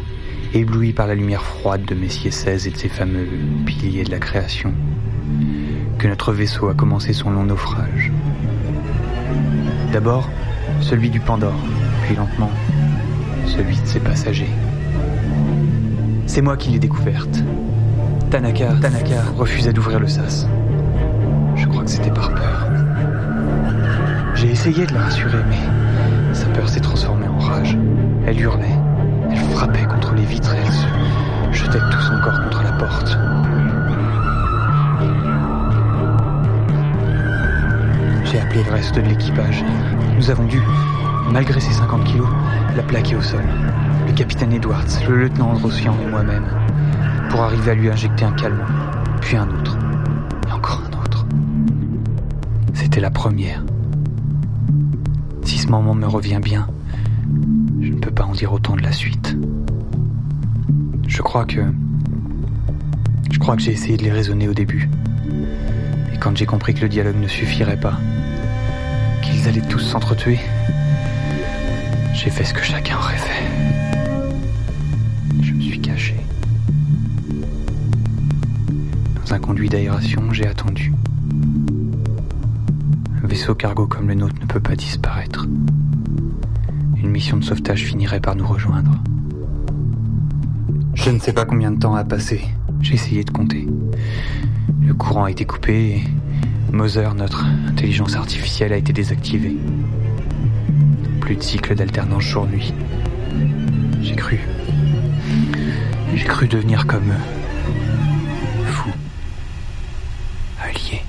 ébloui 0.55 0.93
par 0.93 1.09
la 1.09 1.17
lumière 1.17 1.43
froide 1.43 1.85
de 1.85 1.95
Messier 1.97 2.31
16 2.31 2.69
et 2.69 2.71
de 2.71 2.77
ses 2.77 2.89
fameux 2.89 3.27
piliers 3.67 4.05
de 4.05 4.11
la 4.11 4.21
création, 4.21 4.73
que 5.99 6.07
notre 6.07 6.33
vaisseau 6.33 6.69
a 6.69 6.75
commencé 6.75 7.13
son 7.13 7.31
long 7.31 7.45
naufrage. 7.45 8.13
D'abord, 9.93 10.31
celui 10.81 11.11
du 11.11 11.19
Pandore, 11.19 11.59
puis 12.05 12.15
lentement, 12.15 12.51
celui 13.47 13.77
de 13.77 13.87
ses 13.87 13.99
passagers. 13.99 14.51
C'est 16.27 16.41
moi 16.41 16.57
qui 16.57 16.71
l'ai 16.71 16.79
découverte. 16.79 17.43
Tanaka, 18.31 18.75
Tanaka 18.81 19.23
refusait 19.37 19.73
d'ouvrir 19.73 19.99
le 19.99 20.09
sas. 20.09 20.47
Je 21.57 21.67
crois 21.67 21.83
que 21.83 21.91
c'était 21.91 22.11
par 22.11 22.33
peur. 22.33 22.69
J'ai 24.37 24.51
essayé 24.51 24.87
de 24.87 24.95
la 24.95 25.03
rassurer, 25.03 25.43
mais 25.49 26.35
sa 26.35 26.47
peur 26.47 26.69
s'est 26.69 26.81
transformée 26.81 27.27
en 27.29 27.39
rage. 27.39 27.77
Elle 28.27 28.41
hurlait, 28.41 28.74
les 30.25 30.31
vitres 30.31 30.55
elle 30.55 30.73
se 30.73 31.65
jetait 31.65 31.79
tout 31.79 32.01
son 32.01 32.19
corps 32.23 32.41
contre 32.45 32.63
la 32.63 32.73
porte. 32.73 33.19
J'ai 38.25 38.41
appelé 38.41 38.63
le 38.65 38.73
reste 38.73 38.95
de 38.95 39.01
l'équipage. 39.03 39.63
Nous 40.17 40.31
avons 40.31 40.45
dû, 40.45 40.61
malgré 41.31 41.61
ses 41.61 41.73
50 41.73 42.05
kilos, 42.05 42.29
la 42.75 42.83
plaquer 42.83 43.17
au 43.17 43.21
sol. 43.21 43.43
Le 44.07 44.13
capitaine 44.13 44.53
Edwards, 44.53 44.87
le 45.09 45.17
lieutenant 45.17 45.51
Androsian 45.51 45.95
et 46.03 46.11
moi-même, 46.11 46.47
pour 47.29 47.43
arriver 47.43 47.73
à 47.73 47.75
lui 47.75 47.91
injecter 47.91 48.25
un 48.25 48.33
calmant, 48.33 48.65
puis 49.21 49.37
un 49.37 49.49
autre, 49.49 49.77
et 50.49 50.53
encore 50.53 50.83
un 50.91 51.03
autre. 51.03 51.27
C'était 52.73 53.01
la 53.01 53.11
première. 53.11 53.63
Si 55.43 55.59
ce 55.59 55.69
moment 55.69 55.95
me 55.95 56.07
revient 56.07 56.41
bien, 56.43 56.67
je 57.81 57.91
ne 57.91 57.99
peux 57.99 58.11
pas 58.11 58.25
en 58.25 58.33
dire 58.33 58.53
autant 58.53 58.77
de 58.77 58.83
la 58.83 58.93
suite. 58.93 59.37
Je 61.15 61.23
crois 61.23 61.45
que... 61.45 61.61
Je 63.31 63.39
crois 63.39 63.55
que 63.55 63.63
j'ai 63.63 63.71
essayé 63.71 63.97
de 63.97 64.03
les 64.03 64.11
raisonner 64.11 64.49
au 64.49 64.53
début. 64.53 64.89
Et 66.13 66.17
quand 66.19 66.37
j'ai 66.37 66.45
compris 66.45 66.75
que 66.75 66.81
le 66.81 66.89
dialogue 66.89 67.21
ne 67.21 67.29
suffirait 67.29 67.79
pas, 67.79 68.01
qu'ils 69.23 69.47
allaient 69.47 69.69
tous 69.69 69.79
s'entretuer, 69.79 70.41
j'ai 72.15 72.31
fait 72.31 72.43
ce 72.43 72.53
que 72.53 72.65
chacun 72.65 72.97
aurait 72.97 73.17
fait. 73.17 73.45
Je 75.41 75.53
me 75.53 75.61
suis 75.61 75.81
caché. 75.81 76.17
Dans 79.25 79.35
un 79.35 79.39
conduit 79.39 79.69
d'aération, 79.69 80.33
j'ai 80.33 80.49
attendu. 80.49 80.93
Un 83.23 83.27
vaisseau 83.29 83.55
cargo 83.55 83.87
comme 83.87 84.09
le 84.09 84.15
nôtre 84.15 84.35
ne 84.41 84.47
peut 84.47 84.59
pas 84.59 84.75
disparaître. 84.75 85.47
Une 86.97 87.11
mission 87.11 87.37
de 87.37 87.45
sauvetage 87.45 87.85
finirait 87.85 88.21
par 88.21 88.35
nous 88.35 88.49
rejoindre. 88.49 88.99
Je 91.05 91.11
ne 91.11 91.19
sais 91.19 91.35
pas 91.35 91.45
combien 91.45 91.71
de 91.71 91.79
temps 91.79 91.95
a 91.95 92.03
passé. 92.03 92.41
J'ai 92.81 92.95
essayé 92.95 93.25
de 93.25 93.31
compter. 93.31 93.69
Le 94.81 94.95
courant 94.95 95.25
a 95.25 95.31
été 95.31 95.45
coupé 95.45 95.99
et 95.99 96.03
Moser, 96.73 97.11
notre 97.15 97.45
intelligence 97.69 98.17
artificielle, 98.17 98.73
a 98.73 98.79
été 98.79 98.95
désactivée. 98.95 99.55
Plus 101.21 101.37
de 101.37 101.43
cycle 101.43 101.75
d'alternance 101.75 102.23
jour-nuit. 102.23 102.73
J'ai 104.01 104.17
cru. 104.17 104.41
J'ai 106.15 106.25
cru 106.25 106.49
devenir 106.49 106.87
comme. 106.87 107.13
Fou. 108.65 108.89
Allié. 110.63 111.03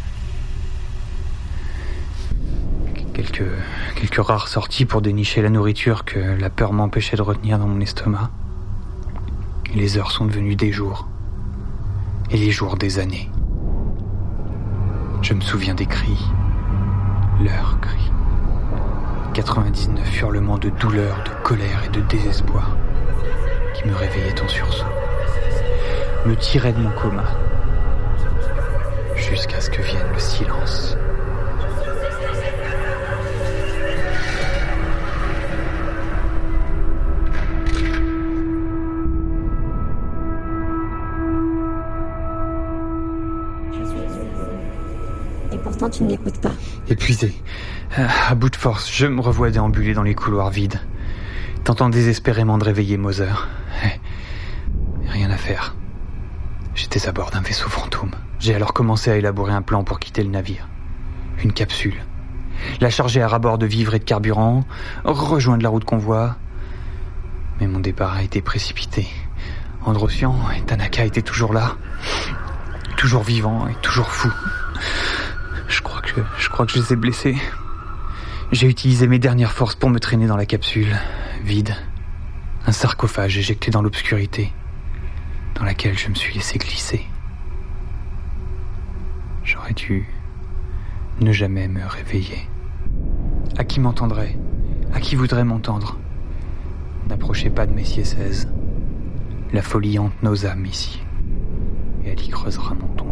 Quelques, 3.13 3.47
quelques 3.95 4.27
rares 4.27 4.49
sorties 4.49 4.83
pour 4.83 5.01
dénicher 5.01 5.41
la 5.41 5.49
nourriture 5.49 6.03
que 6.03 6.19
la 6.19 6.49
peur 6.49 6.73
m'empêchait 6.73 7.15
de 7.15 7.21
retenir 7.21 7.59
dans 7.59 7.67
mon 7.67 7.79
estomac. 7.79 8.29
Les 9.75 9.97
heures 9.97 10.11
sont 10.11 10.25
devenues 10.25 10.55
des 10.55 10.71
jours. 10.71 11.05
Et 12.31 12.37
les 12.37 12.49
jours 12.49 12.77
des 12.77 12.97
années. 12.97 13.29
Je 15.21 15.33
me 15.33 15.41
souviens 15.41 15.75
des 15.75 15.85
cris. 15.85 16.25
Leurs 17.43 17.77
cris. 17.81 18.09
99 19.33 20.21
hurlements 20.21 20.57
de 20.57 20.69
douleur, 20.69 21.21
de 21.25 21.43
colère 21.43 21.83
et 21.85 21.89
de 21.89 21.99
désespoir 21.99 22.77
qui 23.73 23.85
me 23.85 23.93
réveillaient 23.93 24.41
en 24.41 24.47
sursaut. 24.47 24.85
Me 26.25 26.37
tiraient 26.37 26.71
de 26.71 26.79
mon 26.79 26.91
coma. 26.91 27.25
Jusqu'à 29.17 29.59
ce 29.59 29.69
que 29.69 29.81
vienne 29.81 30.07
le 30.13 30.19
silence. 30.19 30.97
Épuisé, 46.89 47.33
à 47.97 48.35
bout 48.35 48.49
de 48.49 48.55
force, 48.55 48.91
je 48.91 49.05
me 49.05 49.21
revois 49.21 49.49
déambuler 49.49 49.93
dans 49.93 50.03
les 50.03 50.15
couloirs 50.15 50.49
vides, 50.49 50.79
tentant 51.63 51.89
désespérément 51.89 52.57
de 52.57 52.63
réveiller 52.63 52.97
Moser. 52.97 53.33
Eh, 53.83 53.99
Rien 55.09 55.29
à 55.31 55.37
faire. 55.37 55.75
J'étais 56.73 57.07
à 57.07 57.11
bord 57.11 57.31
d'un 57.31 57.41
vaisseau 57.41 57.69
fantôme. 57.69 58.11
J'ai 58.39 58.53
alors 58.53 58.73
commencé 58.73 59.09
à 59.09 59.15
élaborer 59.15 59.53
un 59.53 59.61
plan 59.61 59.83
pour 59.83 59.99
quitter 59.99 60.23
le 60.23 60.29
navire. 60.29 60.67
Une 61.43 61.53
capsule. 61.53 62.03
La 62.81 62.89
charger 62.89 63.21
à 63.21 63.27
rabord 63.27 63.57
de 63.57 63.65
vivres 63.65 63.95
et 63.95 63.99
de 63.99 64.03
carburant, 64.03 64.65
rejoindre 65.03 65.63
la 65.63 65.69
route 65.69 65.85
convoi. 65.85 66.35
Mais 67.59 67.67
mon 67.67 67.79
départ 67.79 68.15
a 68.15 68.23
été 68.23 68.41
précipité. 68.41 69.07
Androsian 69.85 70.35
et 70.57 70.61
Tanaka 70.61 71.05
étaient 71.05 71.21
toujours 71.21 71.53
là. 71.53 71.75
Toujours 72.97 73.23
vivants 73.23 73.67
et 73.67 73.75
toujours 73.81 74.09
fous. 74.09 74.33
Je 76.37 76.49
crois 76.49 76.65
que, 76.65 76.73
je 76.73 76.79
les 76.79 76.93
ai 76.93 76.95
blessés. 76.95 77.35
J'ai 78.51 78.67
utilisé 78.67 79.07
mes 79.07 79.19
dernières 79.19 79.51
forces 79.51 79.75
pour 79.75 79.89
me 79.89 79.99
traîner 79.99 80.27
dans 80.27 80.37
la 80.37 80.45
capsule, 80.45 80.95
vide. 81.43 81.75
Un 82.67 82.71
sarcophage 82.71 83.37
éjecté 83.37 83.71
dans 83.71 83.81
l'obscurité, 83.81 84.51
dans 85.55 85.63
laquelle 85.63 85.97
je 85.97 86.09
me 86.09 86.15
suis 86.15 86.33
laissé 86.33 86.57
glisser. 86.57 87.05
J'aurais 89.43 89.73
dû 89.73 90.07
ne 91.21 91.31
jamais 91.31 91.67
me 91.67 91.85
réveiller. 91.85 92.47
À 93.57 93.63
qui 93.63 93.79
m'entendrait? 93.79 94.37
À 94.93 94.99
qui 94.99 95.15
voudrait 95.15 95.43
m'entendre? 95.43 95.97
N'approchez 97.07 97.49
pas 97.49 97.65
de 97.65 97.73
Messier 97.73 98.03
16. 98.03 98.49
La 99.53 99.61
folie 99.61 99.99
hante 99.99 100.23
nos 100.23 100.45
âmes 100.45 100.65
ici, 100.65 101.01
et 102.03 102.09
elle 102.09 102.21
y 102.21 102.29
creusera 102.29 102.73
mon 102.73 102.87
tombeau. 102.87 103.04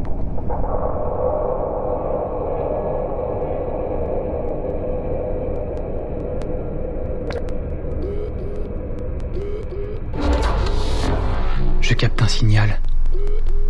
Je 11.94 11.98
capte 12.00 12.24
un 12.24 12.28
signal. 12.28 12.80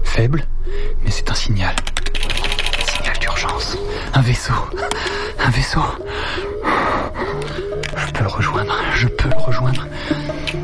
Faible, 0.06 0.46
mais 1.04 1.12
c'est 1.12 1.30
un 1.30 1.34
signal. 1.34 1.76
Signal 2.88 3.20
d'urgence. 3.20 3.78
Un 4.14 4.22
vaisseau. 4.22 4.54
Un 5.46 5.50
vaisseau. 5.50 5.82
Je 7.98 8.12
peux 8.14 8.24
le 8.24 8.30
rejoindre. 8.30 8.78
Je 8.96 9.10
peux 9.10 9.28
le 9.28 9.36
rejoindre. 9.36 9.88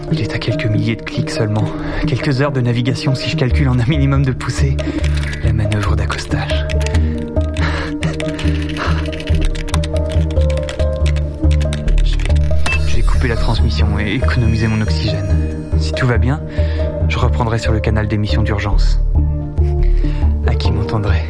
Il 0.09 0.21
est 0.21 0.33
à 0.33 0.39
quelques 0.39 0.67
milliers 0.67 0.95
de 0.95 1.01
clics 1.01 1.29
seulement. 1.29 1.65
Quelques 2.07 2.41
heures 2.41 2.53
de 2.53 2.61
navigation 2.61 3.13
si 3.13 3.29
je 3.29 3.35
calcule 3.35 3.67
en 3.67 3.77
un 3.77 3.85
minimum 3.87 4.23
de 4.23 4.31
poussée. 4.31 4.77
La 5.43 5.51
manœuvre 5.51 5.97
d'accostage. 5.97 6.65
Vais 12.95 13.01
couper 13.01 13.27
la 13.27 13.35
transmission 13.35 13.99
et 13.99 14.13
économiser 14.13 14.67
mon 14.67 14.79
oxygène. 14.79 15.57
Si 15.77 15.91
tout 15.91 16.07
va 16.07 16.17
bien, 16.17 16.41
je 17.09 17.17
reprendrai 17.17 17.57
sur 17.57 17.73
le 17.73 17.79
canal 17.79 18.07
d'émission 18.07 18.43
d'urgence. 18.43 18.99
À 20.47 20.55
qui 20.55 20.71
m'entendrait 20.71 21.25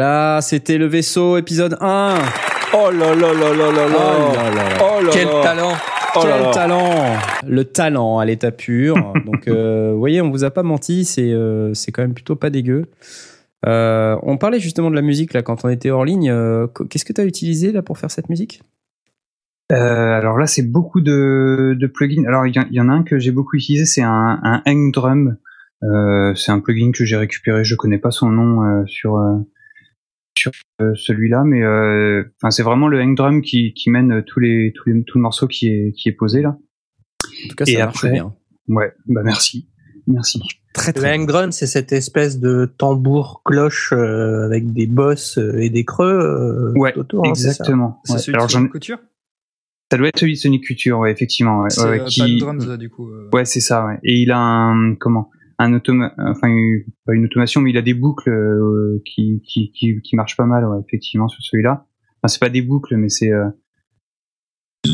voilà, 0.00 0.40
c'était 0.42 0.76
le 0.76 0.84
vaisseau 0.84 1.38
épisode 1.38 1.78
1. 1.80 2.18
Oh 2.74 2.90
là 2.90 3.14
là 3.14 3.32
là 3.32 3.54
là 3.54 3.72
là 3.72 3.88
là. 3.88 3.96
Oh 3.96 4.34
là 4.36 4.50
là 4.50 4.54
là. 4.54 4.78
Oh 4.82 5.02
là 5.02 5.10
Quel 5.10 5.26
là. 5.26 5.40
talent 5.42 5.72
Oh 6.16 6.26
là 6.26 6.32
Quel 6.34 6.42
là. 6.42 6.50
talent 6.50 7.16
Le 7.46 7.64
talent 7.64 8.18
à 8.18 8.26
l'état 8.26 8.50
pur. 8.50 8.94
Donc, 9.24 9.48
euh, 9.48 9.92
vous 9.94 9.98
voyez, 9.98 10.20
on 10.20 10.28
vous 10.30 10.44
a 10.44 10.50
pas 10.50 10.62
menti, 10.62 11.06
c'est 11.06 11.32
euh, 11.32 11.72
c'est 11.72 11.92
quand 11.92 12.02
même 12.02 12.12
plutôt 12.12 12.36
pas 12.36 12.50
dégueu. 12.50 12.84
Euh, 13.66 14.18
on 14.22 14.36
parlait 14.36 14.60
justement 14.60 14.90
de 14.90 14.96
la 14.96 15.00
musique 15.00 15.32
là 15.32 15.40
quand 15.40 15.64
on 15.64 15.70
était 15.70 15.88
hors 15.90 16.04
ligne. 16.04 16.28
Euh, 16.30 16.66
Qu'est-ce 16.90 17.06
que 17.06 17.14
tu 17.14 17.22
as 17.22 17.24
utilisé 17.24 17.72
là 17.72 17.80
pour 17.80 17.96
faire 17.96 18.10
cette 18.10 18.28
musique? 18.28 18.60
Euh, 19.72 19.76
alors 20.12 20.36
là, 20.36 20.46
c'est 20.46 20.62
beaucoup 20.70 21.00
de, 21.00 21.74
de 21.80 21.86
plugins. 21.86 22.24
Alors 22.28 22.46
il 22.46 22.54
y, 22.54 22.58
en- 22.58 22.66
il 22.70 22.76
y 22.76 22.80
en 22.82 22.90
a 22.90 22.92
un 22.92 23.02
que 23.02 23.18
j'ai 23.18 23.30
beaucoup 23.30 23.56
utilisé, 23.56 23.86
c'est 23.86 24.02
un, 24.02 24.40
un 24.42 24.62
hang 24.66 24.92
drum. 24.92 25.38
Euh, 25.82 26.34
c'est 26.34 26.52
un 26.52 26.60
plugin 26.60 26.90
que 26.92 27.06
j'ai 27.06 27.16
récupéré. 27.16 27.64
Je 27.64 27.76
connais 27.76 27.98
pas 27.98 28.10
son 28.10 28.28
nom 28.28 28.62
euh, 28.62 28.82
sur 28.86 29.16
euh, 29.16 29.36
sur 30.38 30.52
euh, 30.80 30.92
celui-là, 30.94 31.42
mais 31.44 31.62
euh, 31.62 32.24
enfin 32.40 32.50
c'est 32.50 32.62
vraiment 32.62 32.88
le 32.88 33.00
hang 33.00 33.16
drum 33.16 33.42
qui, 33.42 33.72
qui 33.74 33.90
mène 33.90 34.22
tous 34.24 34.40
les 34.40 34.72
tous 34.74 34.88
les 34.88 35.02
tout 35.04 35.18
le 35.18 35.22
morceau 35.22 35.46
qui 35.46 35.68
est 35.68 35.92
qui 35.92 36.08
est 36.08 36.12
posé 36.12 36.42
là. 36.42 36.50
En 37.44 37.48
tout 37.48 37.56
cas, 37.56 37.64
Et 37.66 37.74
ça 37.74 37.84
marche 37.86 37.96
après- 37.96 38.12
bien. 38.12 38.34
Ouais, 38.68 38.92
bah 39.06 39.22
merci, 39.24 39.68
merci. 40.06 40.42
Très 40.74 40.92
Le 40.92 40.94
très. 40.94 41.12
hang 41.14 41.26
drum, 41.26 41.52
c'est 41.52 41.66
cette 41.66 41.92
espèce 41.92 42.38
de 42.38 42.66
tambour 42.78 43.42
cloche 43.44 43.92
euh, 43.92 44.44
avec 44.44 44.72
des 44.72 44.86
bosses 44.86 45.38
euh, 45.38 45.58
et 45.58 45.70
des 45.70 45.84
creux 45.84 46.06
euh, 46.06 46.72
Ouais, 46.78 46.92
tout 46.92 47.00
autour. 47.00 47.26
hein, 47.26 47.34
c'est 47.34 47.46
exactement. 47.48 48.00
C'est 48.04 48.12
Ouais. 48.14 48.18
celui 48.18 48.36
Alors 48.36 48.48
de 48.48 48.66
couture? 48.68 48.98
Ça 49.90 49.98
doit 49.98 50.08
être 50.08 50.18
celui 50.18 50.32
de 50.34 50.38
Sonic 50.38 50.64
Culture, 50.64 50.98
ouais, 50.98 51.12
effectivement. 51.12 51.60
Ouais, 51.62 51.70
C'est 51.70 51.82
ouais, 51.84 51.90
ouais, 51.90 52.00
euh, 52.00 52.04
qui- 52.06 52.38
Pan 52.40 52.46
Drums, 52.54 52.68
euh, 52.68 52.76
du 52.76 52.90
coup. 52.90 53.08
euh. 53.08 53.30
Ouais, 53.32 53.44
c'est 53.44 53.60
ça. 53.60 53.86
Ouais. 53.86 53.98
Et 54.02 54.16
il 54.20 54.32
a 54.32 54.38
un 54.38 54.96
comment? 54.96 55.30
Un 55.58 55.72
automa 55.74 56.12
enfin 56.18 56.48
une, 56.48 56.84
pas 57.04 57.14
une 57.14 57.24
automation, 57.24 57.60
mais 57.60 57.70
il 57.70 57.76
a 57.78 57.82
des 57.82 57.94
boucles 57.94 58.30
euh, 58.30 59.02
qui, 59.04 59.42
qui 59.46 59.72
qui 59.72 60.00
qui 60.02 60.16
marchent 60.16 60.36
pas 60.36 60.44
mal, 60.46 60.66
ouais, 60.66 60.78
effectivement 60.86 61.28
sur 61.28 61.42
celui-là. 61.42 61.86
Enfin, 62.22 62.28
c'est 62.28 62.40
pas 62.40 62.48
des 62.50 62.62
boucles, 62.62 62.96
mais 62.96 63.08
c'est 63.08 63.32
euh, 63.32 63.48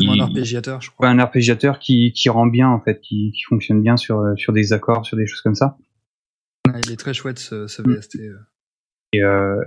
un 0.07 0.19
arpégiateur, 0.19 0.81
je 0.81 0.89
crois. 0.91 1.07
un 1.09 1.19
arpégiateur 1.19 1.79
qui 1.79 2.11
qui 2.13 2.29
rend 2.29 2.47
bien 2.47 2.69
en 2.69 2.79
fait, 2.81 2.99
qui 3.01 3.31
qui 3.31 3.43
fonctionne 3.43 3.81
bien 3.81 3.97
sur 3.97 4.19
euh, 4.19 4.35
sur 4.35 4.53
des 4.53 4.73
accords, 4.73 5.05
sur 5.05 5.17
des 5.17 5.27
choses 5.27 5.41
comme 5.41 5.55
ça. 5.55 5.77
Ouais, 6.67 6.79
Il 6.85 6.91
est 6.93 6.97
très 6.97 7.13
chouette 7.13 7.39
ce, 7.39 7.67
ce 7.67 7.81
VST. 7.81 8.19
euh. 8.19 8.37
Et 9.13 9.21
euh, 9.21 9.61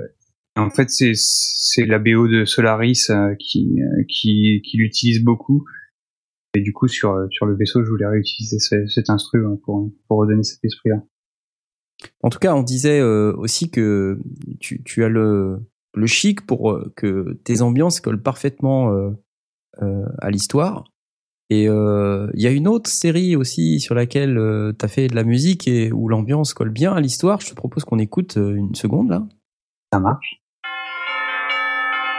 en 0.56 0.70
fait, 0.70 0.90
c'est 0.90 1.12
c'est 1.14 1.84
la 1.84 1.98
BO 1.98 2.26
de 2.28 2.44
Solaris 2.44 3.10
euh, 3.10 3.34
qui 3.38 3.80
euh, 3.82 4.02
qui 4.08 4.62
qui 4.64 4.78
l'utilise 4.78 5.22
beaucoup. 5.22 5.64
Et 6.56 6.60
du 6.62 6.72
coup 6.72 6.88
sur 6.88 7.26
sur 7.30 7.46
le 7.46 7.54
vaisseau, 7.56 7.84
je 7.84 7.90
voulais 7.90 8.06
réutiliser 8.06 8.58
ce- 8.58 8.86
cet 8.86 9.10
instru 9.10 9.46
hein, 9.46 9.58
pour 9.64 9.90
pour 10.08 10.18
redonner 10.18 10.42
cet 10.42 10.64
esprit-là. 10.64 11.02
En 12.22 12.28
tout 12.30 12.38
cas, 12.38 12.54
on 12.54 12.62
disait 12.62 13.00
euh, 13.00 13.32
aussi 13.36 13.70
que 13.70 14.18
tu, 14.60 14.82
tu 14.84 15.02
as 15.04 15.08
le, 15.08 15.60
le 15.94 16.06
chic 16.06 16.44
pour 16.46 16.70
euh, 16.72 16.92
que 16.94 17.38
tes 17.44 17.62
ambiances 17.62 18.00
collent 18.00 18.22
parfaitement 18.22 18.92
euh, 18.92 19.10
euh, 19.82 20.04
à 20.18 20.30
l'histoire. 20.30 20.84
Et 21.48 21.68
euh, 21.68 22.28
il 22.34 22.42
y 22.42 22.46
a 22.46 22.50
une 22.50 22.66
autre 22.68 22.90
série 22.90 23.34
aussi 23.36 23.78
sur 23.80 23.94
laquelle 23.94 24.34
tu 24.78 24.84
as 24.84 24.88
fait 24.88 25.06
de 25.06 25.14
la 25.14 25.22
musique 25.24 25.68
et 25.68 25.92
où 25.92 26.08
l'ambiance 26.08 26.52
colle 26.54 26.70
bien 26.70 26.92
à 26.92 27.00
l'histoire. 27.00 27.40
Je 27.40 27.48
te 27.50 27.54
propose 27.54 27.84
qu'on 27.84 27.98
écoute 28.00 28.36
euh, 28.36 28.54
une 28.56 28.74
seconde 28.74 29.08
là. 29.10 29.26
Ça 29.92 30.00
marche. 30.00 30.42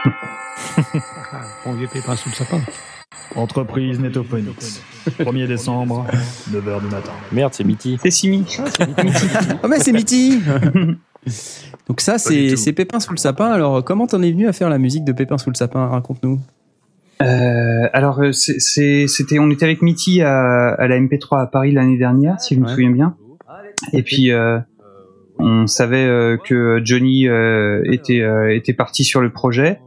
Bon 1.64 1.74
vieux 1.74 1.88
pépin 1.92 2.16
sous 2.16 2.30
le 2.30 2.34
sapin. 2.34 2.60
Entreprise 3.36 3.98
Netophonix. 4.00 4.82
1er 5.18 5.46
décembre, 5.46 6.06
9h 6.50 6.80
du 6.80 6.86
matin. 6.88 7.12
Merde, 7.32 7.54
c'est 7.54 7.64
Mitty. 7.64 7.98
C'est 8.02 8.10
Simi. 8.10 8.44
Ah 9.62 9.68
mais 9.68 9.78
c'est 9.80 9.92
Mitty 9.92 10.40
Donc 11.88 12.00
ça, 12.00 12.18
c'est 12.18 12.56
c'est 12.56 12.72
Pépin 12.72 13.00
sous 13.00 13.12
le 13.12 13.16
sapin. 13.16 13.46
Alors, 13.50 13.82
comment 13.84 14.06
t'en 14.06 14.22
es 14.22 14.30
venu 14.30 14.46
à 14.46 14.52
faire 14.52 14.68
la 14.68 14.78
musique 14.78 15.04
de 15.04 15.12
Pépin 15.12 15.38
sous 15.38 15.50
le 15.50 15.54
sapin? 15.56 15.86
Raconte-nous. 15.88 16.38
Euh, 17.22 17.88
alors 17.92 18.20
euh, 18.22 18.32
c'est- 18.32 18.60
c'est- 18.60 19.06
c'était, 19.08 19.38
on 19.40 19.50
était 19.50 19.64
avec 19.64 19.82
Mitty 19.82 20.22
à, 20.22 20.68
à 20.74 20.86
la 20.86 20.96
MP3 21.00 21.40
à 21.40 21.46
Paris 21.46 21.72
l'année 21.72 21.98
dernière, 21.98 22.40
si 22.40 22.54
je 22.54 22.60
me 22.60 22.68
souviens 22.68 22.90
bien. 22.90 23.16
Et 23.92 24.02
puis 24.02 24.30
euh, 24.30 24.58
on 25.38 25.66
savait 25.66 26.04
euh, 26.04 26.36
que 26.36 26.80
Johnny 26.84 27.26
euh, 27.26 27.82
était 27.90 28.20
euh, 28.20 28.54
était 28.54 28.72
parti 28.72 29.02
sur 29.04 29.20
le 29.20 29.30
projet. 29.30 29.80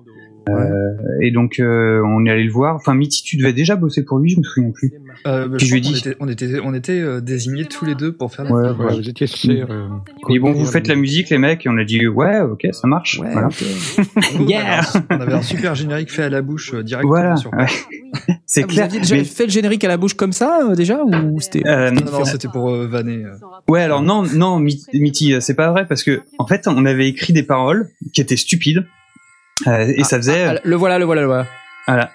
Euh, 0.49 0.93
et 1.21 1.29
donc 1.31 1.59
euh, 1.59 2.01
on 2.05 2.25
est 2.25 2.31
allé 2.31 2.43
le 2.43 2.51
voir. 2.51 2.75
Enfin 2.75 2.95
Mitty, 2.95 3.21
tu 3.23 3.37
devais 3.37 3.53
déjà 3.53 3.75
bosser 3.75 4.03
pour 4.03 4.17
lui, 4.17 4.31
je 4.31 4.39
me 4.39 4.43
souviens 4.43 4.71
plus. 4.71 4.91
Euh, 5.27 5.47
bah, 5.47 5.55
Puis 5.57 5.67
je 5.67 5.69
je 5.69 5.75
lui 5.75 5.79
ai 5.79 5.83
crois 5.83 5.93
dit. 5.93 6.15
qu'on 6.17 6.27
était, 6.27 6.49
on 6.49 6.53
était, 6.53 6.59
on 6.65 6.73
était 6.73 6.99
euh, 6.99 7.21
désignés 7.21 7.65
tous 7.65 7.85
les 7.85 7.93
deux 7.95 8.11
pour 8.11 8.33
faire 8.33 8.49
Ouais, 8.49 8.73
voilà. 8.73 8.95
Vous 8.95 9.07
étiez 9.07 9.27
euh, 9.69 9.87
Et 10.29 10.39
bon, 10.39 10.51
vous 10.51 10.65
faites 10.65 10.87
la 10.87 10.95
musique, 10.95 11.29
les 11.29 11.37
mecs, 11.37 11.65
et 11.65 11.69
on 11.69 11.77
a 11.77 11.83
dit 11.83 12.07
ouais, 12.07 12.39
ok, 12.41 12.67
ça 12.71 12.87
marche. 12.87 13.17
voilà. 13.19 13.49
Nous, 14.39 14.45
on 14.45 14.49
avait 14.49 14.55
un- 14.55 14.81
On 15.11 15.21
avait 15.21 15.33
un 15.33 15.41
super 15.43 15.75
générique 15.75 16.11
fait 16.11 16.23
à 16.23 16.29
la 16.29 16.41
bouche 16.41 16.73
euh, 16.73 16.81
directement 16.83 17.13
Voilà. 17.13 17.35
sur. 17.35 17.51
C'est 18.45 18.63
Ah, 18.63 18.67
clair. 18.67 18.87
Vous 18.87 18.95
aviez 18.95 18.99
déjà 19.01 19.15
mais- 19.15 19.23
fait 19.23 19.45
le 19.45 19.51
générique 19.51 19.83
à 19.83 19.87
la 19.87 19.97
bouche 19.97 20.15
comme 20.15 20.33
ça 20.33 20.67
euh, 20.69 20.75
déjà 20.75 21.03
ou 21.03 21.39
c'était 21.39 21.65
Euh, 21.67 21.91
Non, 21.91 22.01
non, 22.11 22.25
c'était 22.25 22.47
pour 22.49 22.69
euh, 22.71 22.87
vanner. 22.87 23.23
euh. 23.25 23.31
Ouais, 23.69 23.81
alors 23.81 24.01
non, 24.01 24.23
non, 24.35 24.59
Mi- 24.59 24.83
Mitty, 24.93 25.35
c'est 25.39 25.53
pas 25.55 25.71
vrai 25.71 25.85
parce 25.87 26.03
que 26.03 26.21
en 26.39 26.47
fait, 26.47 26.67
on 26.67 26.85
avait 26.85 27.07
écrit 27.07 27.31
des 27.31 27.43
paroles 27.43 27.89
qui 28.13 28.19
étaient 28.21 28.35
stupides 28.35 28.85
euh, 29.67 29.93
et 29.95 30.03
ça 30.03 30.17
faisait. 30.17 30.45
Ah, 30.45 30.59
le 30.63 30.75
voilà, 30.75 30.99
le 30.99 31.05
voilà, 31.05 31.21
le 31.21 31.27
voilà. 31.27 31.47
Voilà. 31.87 32.11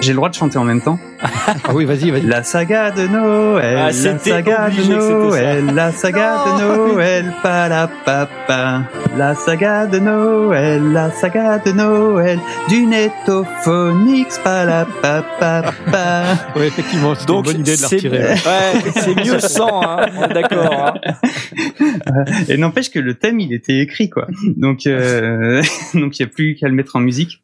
J'ai 0.00 0.12
le 0.12 0.16
droit 0.16 0.28
de 0.28 0.34
chanter 0.34 0.56
en 0.58 0.64
même 0.64 0.80
temps. 0.80 0.98
Ah 1.20 1.54
oui, 1.72 1.84
vas-y, 1.84 2.10
vas-y. 2.10 2.22
La 2.26 2.42
saga 2.44 2.90
de 2.92 3.06
Noël, 3.08 3.76
Ah, 3.78 3.86
la 3.86 4.18
saga 4.18 4.68
de. 4.70 4.82
Noël, 4.92 5.64
la 5.74 5.90
saga 5.90 6.36
de 6.46 6.62
Noël, 6.92 7.32
pas 7.42 7.68
la 7.68 7.88
papa. 8.04 8.82
La 9.16 9.34
saga 9.34 9.86
de 9.86 9.98
Noël, 9.98 10.92
la 10.92 11.10
saga 11.10 11.58
de 11.58 11.72
Noël, 11.72 12.38
du 12.68 12.86
Netophonix, 12.86 14.38
pas 14.44 14.64
la 14.64 14.86
papa. 15.02 15.72
Ouais, 16.56 16.68
effectivement, 16.68 17.14
c'était 17.14 17.32
une 17.32 17.42
bonne 17.42 17.60
idée 17.60 17.76
de 17.76 17.82
la 17.82 17.88
c'est 17.88 17.96
retirer. 17.96 18.18
ouais, 18.18 18.92
c'est 18.94 19.14
mieux 19.16 19.40
sans, 19.40 19.82
hein, 19.82 20.06
on 20.18 20.24
est 20.24 20.34
d'accord. 20.34 20.94
hein. 21.04 22.24
Et 22.48 22.56
n'empêche 22.56 22.90
que 22.90 22.98
le 22.98 23.14
thème, 23.14 23.40
il 23.40 23.52
était 23.52 23.78
écrit, 23.78 24.08
quoi. 24.10 24.26
Donc, 24.56 24.86
euh, 24.86 25.62
donc 25.94 26.18
il 26.18 26.22
y 26.22 26.24
a 26.24 26.28
plus 26.28 26.54
qu'à 26.54 26.68
le 26.68 26.74
mettre 26.74 26.96
en 26.96 27.00
musique. 27.00 27.42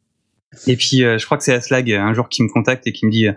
Et 0.67 0.75
puis, 0.75 1.03
euh, 1.03 1.17
je 1.17 1.25
crois 1.25 1.37
que 1.37 1.43
c'est 1.43 1.53
Aslag 1.53 1.91
un 1.91 2.13
jour 2.13 2.29
qui 2.29 2.43
me 2.43 2.49
contacte 2.49 2.87
et 2.87 2.91
qui 2.91 3.05
me 3.05 3.11
dit. 3.11 3.27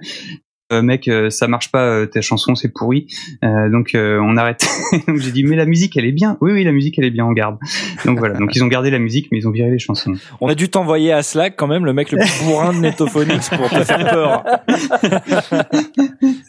euh, 0.73 0.83
mec, 0.83 1.07
euh, 1.07 1.31
ça 1.31 1.47
marche 1.47 1.71
pas, 1.71 1.85
euh, 1.85 2.07
ta 2.07 2.21
chanson, 2.21 2.57
c'est 2.57 2.73
pourri. 2.73 3.07
Euh, 3.45 3.71
donc 3.71 3.95
euh, 3.95 4.19
on 4.21 4.37
arrête. 4.37 4.67
donc 5.07 5.19
j'ai 5.19 5.31
dit, 5.31 5.45
mais 5.45 5.55
la 5.55 5.65
musique, 5.65 5.97
elle 5.97 6.05
est 6.07 6.13
bien. 6.13 6.37
Oui, 6.41 6.51
oui, 6.53 6.65
la 6.65 6.73
musique, 6.73 6.99
elle 6.99 7.05
est 7.05 7.11
bien, 7.13 7.25
on 7.25 7.31
garde. 7.33 7.57
Donc 8.05 8.19
voilà. 8.19 8.37
Donc 8.37 8.57
ils 8.57 8.65
ont 8.65 8.67
gardé 8.67 8.91
la 8.91 8.99
musique, 8.99 9.29
mais 9.31 9.39
ils 9.39 9.47
ont 9.47 9.53
viré 9.53 9.71
les 9.71 9.79
chansons. 9.79 10.15
On 10.41 10.49
a 10.49 10.57
dû 10.57 10.69
t'envoyer 10.69 11.13
à 11.13 11.23
Slack 11.23 11.55
quand 11.57 11.69
même 11.69 11.85
le 11.85 11.93
mec 11.93 12.11
le 12.11 12.19
plus 12.19 12.45
bourrin 12.45 12.73
de 12.73 12.79
Netophonix 12.81 13.49
pour 13.51 13.71
te 13.71 13.85
faire 13.85 14.11
peur. 14.11 14.45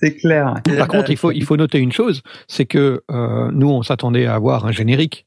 C'est 0.02 0.16
clair. 0.16 0.56
Par 0.78 0.88
contre, 0.88 1.12
il 1.12 1.18
faut, 1.18 1.32
il 1.32 1.44
faut 1.44 1.56
noter 1.58 1.78
une 1.78 1.92
chose, 1.92 2.24
c'est 2.48 2.66
que 2.66 3.04
euh, 3.12 3.52
nous, 3.52 3.70
on 3.70 3.84
s'attendait 3.84 4.26
à 4.26 4.34
avoir 4.34 4.66
un 4.66 4.72
générique. 4.72 5.27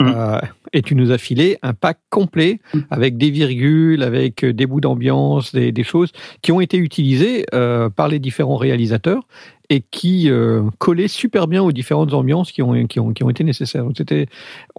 Euh, 0.00 0.38
et 0.72 0.82
tu 0.82 0.94
nous 0.94 1.10
as 1.10 1.18
filé 1.18 1.58
un 1.62 1.74
pack 1.74 1.98
complet 2.08 2.60
avec 2.90 3.16
des 3.16 3.30
virgules, 3.30 4.04
avec 4.04 4.44
euh, 4.44 4.52
des 4.52 4.66
bouts 4.66 4.80
d'ambiance, 4.80 5.52
des, 5.52 5.72
des 5.72 5.82
choses 5.82 6.12
qui 6.40 6.52
ont 6.52 6.60
été 6.60 6.76
utilisées 6.76 7.46
euh, 7.52 7.90
par 7.90 8.06
les 8.06 8.20
différents 8.20 8.56
réalisateurs 8.56 9.26
et 9.70 9.82
qui 9.82 10.30
euh, 10.30 10.62
collaient 10.78 11.08
super 11.08 11.46
bien 11.46 11.62
aux 11.62 11.72
différentes 11.72 12.14
ambiances 12.14 12.52
qui 12.52 12.62
ont, 12.62 12.86
qui 12.86 13.00
ont, 13.00 13.12
qui 13.12 13.22
ont 13.22 13.28
été 13.28 13.44
nécessaires. 13.44 13.84
Donc, 13.84 13.94
c'était, 13.98 14.26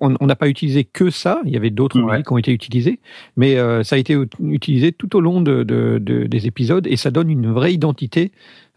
on 0.02 0.16
on 0.20 0.26
n'a 0.26 0.36
pas 0.36 0.48
utilisé 0.50 0.84
que 0.84 1.12
ça, 1.12 1.42
il 1.46 1.52
y 1.52 1.58
avait 1.58 1.70
d'autres 1.70 2.00
musiques 2.00 2.26
qui 2.26 2.34
ont 2.34 2.38
été 2.40 2.52
utilisées, 2.52 3.00
mais 3.38 3.58
euh, 3.58 3.84
ça 3.84 3.96
a 3.98 4.00
été 4.00 4.18
utilisé 4.44 4.92
tout 4.92 5.16
au 5.16 5.22
long 5.22 5.42
de, 5.42 5.62
de- 5.64 6.00
de- 6.02 6.26
des 6.26 6.48
épisodes 6.48 6.88
et 6.88 6.98
ça 6.98 7.12
donne 7.12 7.30
une 7.30 7.52
vraie 7.54 7.72
identité 7.74 8.32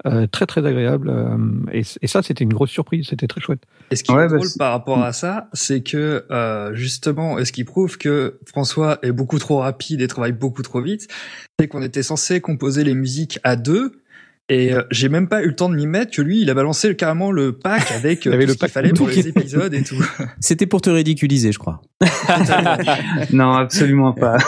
euh, 0.05 0.27
très 0.27 0.45
très 0.47 0.67
agréable. 0.67 1.09
euh, 1.09 1.39
et, 1.73 1.83
et 2.03 2.07
ça, 2.07 2.23
c'était 2.23 2.45
une 2.45 2.53
grosse 2.53 2.71
surprise, 2.71 3.07
c'était 3.09 3.27
très 3.29 3.41
chouette. 3.41 3.63
Et 3.91 3.97
ce 3.97 4.03
qui 4.05 4.13
est 4.13 4.15
drôle 4.29 4.49
par 4.59 4.73
rapport 4.73 5.03
à 5.03 5.13
ça, 5.15 5.49
c'est 5.55 5.81
que 5.83 6.27
euh, 6.31 6.75
justement, 6.75 7.39
et 7.39 7.47
ce 7.47 7.53
qui 7.53 7.65
prouve 7.65 7.97
que 7.97 8.39
François 8.47 8.99
est 9.03 9.13
beaucoup 9.13 9.39
trop 9.39 9.59
rapide 9.61 10.03
et 10.03 10.09
travaille 10.09 10.33
beaucoup 10.33 10.63
trop 10.63 10.83
vite, 10.83 11.09
c'est 11.59 11.69
qu'on 11.69 11.81
était 11.83 12.03
censé 12.03 12.43
composer 12.43 12.85
les 12.85 12.95
musiques 12.95 13.39
à 13.45 13.57
deux. 13.57 13.93
Et 14.49 14.75
euh, 14.75 14.83
j'ai 14.91 15.09
même 15.09 15.29
pas 15.29 15.43
eu 15.43 15.47
le 15.47 15.55
temps 15.55 15.69
de 15.71 15.75
m'y 15.77 15.87
mettre 15.87 16.13
que 16.15 16.21
lui, 16.21 16.43
il 16.43 16.51
a 16.51 16.55
balancé 16.55 16.95
carrément 16.97 17.31
le 17.31 17.53
pack 17.53 17.91
avec 17.97 18.27
euh, 18.27 18.33
avait 18.33 18.45
tout 18.45 18.49
le 18.49 18.53
ce 18.55 18.59
qu'il 18.59 18.61
pack 18.61 18.71
fallait 18.73 18.93
pour 18.93 19.09
les 19.09 19.27
épisodes 19.29 19.73
et 19.73 19.83
tout. 19.83 19.97
C'était 20.41 20.67
pour 20.67 20.83
te 20.83 20.91
ridiculiser, 20.91 21.53
je 21.53 21.59
crois. 21.59 21.81
non, 23.33 23.53
absolument 23.53 24.13
pas. 24.13 24.39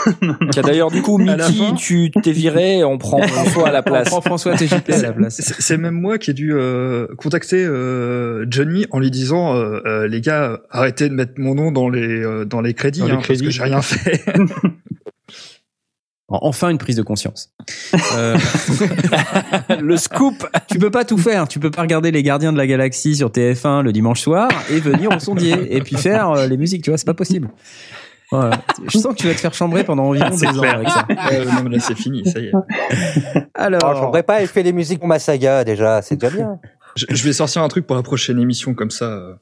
Qui 0.51 0.59
a 0.59 0.61
d'ailleurs 0.61 0.91
du 0.91 1.01
coup 1.01 1.17
fin- 1.25 1.73
tu 1.75 2.11
t'es 2.21 2.31
viré, 2.33 2.83
on 2.83 2.97
prend 2.97 3.21
François 3.21 3.69
à 3.69 3.71
la 3.71 3.81
place. 3.83 4.07
On 4.07 4.11
prend 4.11 4.21
François 4.21 4.55
TJP 4.55 4.89
à 4.91 5.01
la 5.01 5.13
place. 5.13 5.41
C'est 5.59 5.77
même 5.77 5.95
moi 5.95 6.17
qui 6.17 6.31
ai 6.31 6.33
dû 6.33 6.53
euh, 6.53 7.07
contacter 7.17 7.63
euh, 7.65 8.45
Johnny 8.49 8.85
en 8.91 8.99
lui 8.99 9.11
disant 9.11 9.55
euh, 9.55 9.79
euh, 9.85 10.07
les 10.07 10.21
gars 10.21 10.59
arrêtez 10.69 11.09
de 11.09 11.13
mettre 11.13 11.33
mon 11.37 11.55
nom 11.55 11.71
dans 11.71 11.89
les 11.89 12.21
euh, 12.21 12.45
dans 12.45 12.61
les 12.61 12.73
crédits, 12.73 12.99
Dans 12.99 13.05
les 13.07 13.11
hein, 13.13 13.15
parce 13.15 13.27
crédits. 13.27 13.45
que 13.45 13.49
j'ai 13.51 13.63
rien 13.63 13.81
fait. 13.81 14.23
Enfin 16.27 16.69
une 16.69 16.77
prise 16.79 16.95
de 16.95 17.03
conscience. 17.03 17.51
Euh, 18.15 18.35
le 19.79 19.95
scoop. 19.97 20.45
Tu 20.67 20.79
peux 20.79 20.89
pas 20.91 21.05
tout 21.05 21.17
faire. 21.19 21.47
Tu 21.47 21.59
peux 21.59 21.69
pas 21.71 21.81
regarder 21.83 22.11
les 22.11 22.23
Gardiens 22.23 22.51
de 22.51 22.57
la 22.57 22.65
Galaxie 22.67 23.15
sur 23.15 23.29
TF1 23.29 23.83
le 23.83 23.91
dimanche 23.93 24.21
soir 24.21 24.49
et 24.71 24.79
venir 24.79 25.11
au 25.15 25.19
sondier 25.19 25.75
et 25.75 25.81
puis 25.81 25.95
faire 25.97 26.31
euh, 26.31 26.47
les 26.47 26.57
musiques. 26.57 26.83
Tu 26.83 26.89
vois, 26.89 26.97
c'est 26.97 27.05
pas 27.05 27.13
possible. 27.13 27.49
Voilà. 28.31 28.59
Je 28.91 28.97
sens 28.97 29.13
que 29.13 29.19
tu 29.19 29.27
vas 29.27 29.35
te 29.35 29.39
faire 29.39 29.53
chambrer 29.53 29.83
pendant 29.83 30.05
environ 30.05 30.29
deux 30.35 30.59
ans 30.59 30.63
avec 30.63 30.89
ça. 30.89 31.05
Euh, 31.31 31.45
non, 31.45 31.63
mais 31.63 31.75
là 31.75 31.79
c'est 31.79 31.95
fini, 31.95 32.25
ça 32.27 32.39
y 32.39 32.45
est. 32.47 32.51
Alors, 33.53 33.95
j'en 33.95 34.23
pas, 34.23 34.45
fait 34.47 34.63
les 34.63 34.73
musiques 34.73 34.97
pour 34.99 35.07
ma 35.07 35.19
saga 35.19 35.63
déjà, 35.63 36.01
c'est 36.01 36.15
déjà 36.15 36.35
bien. 36.35 36.59
Je, 36.95 37.05
je 37.07 37.23
vais 37.23 37.33
sortir 37.33 37.61
un 37.61 37.67
truc 37.67 37.85
pour 37.85 37.95
la 37.95 38.01
prochaine 38.01 38.39
émission 38.39 38.73
comme 38.73 38.89
ça. 38.89 39.05
euh, 39.05 39.33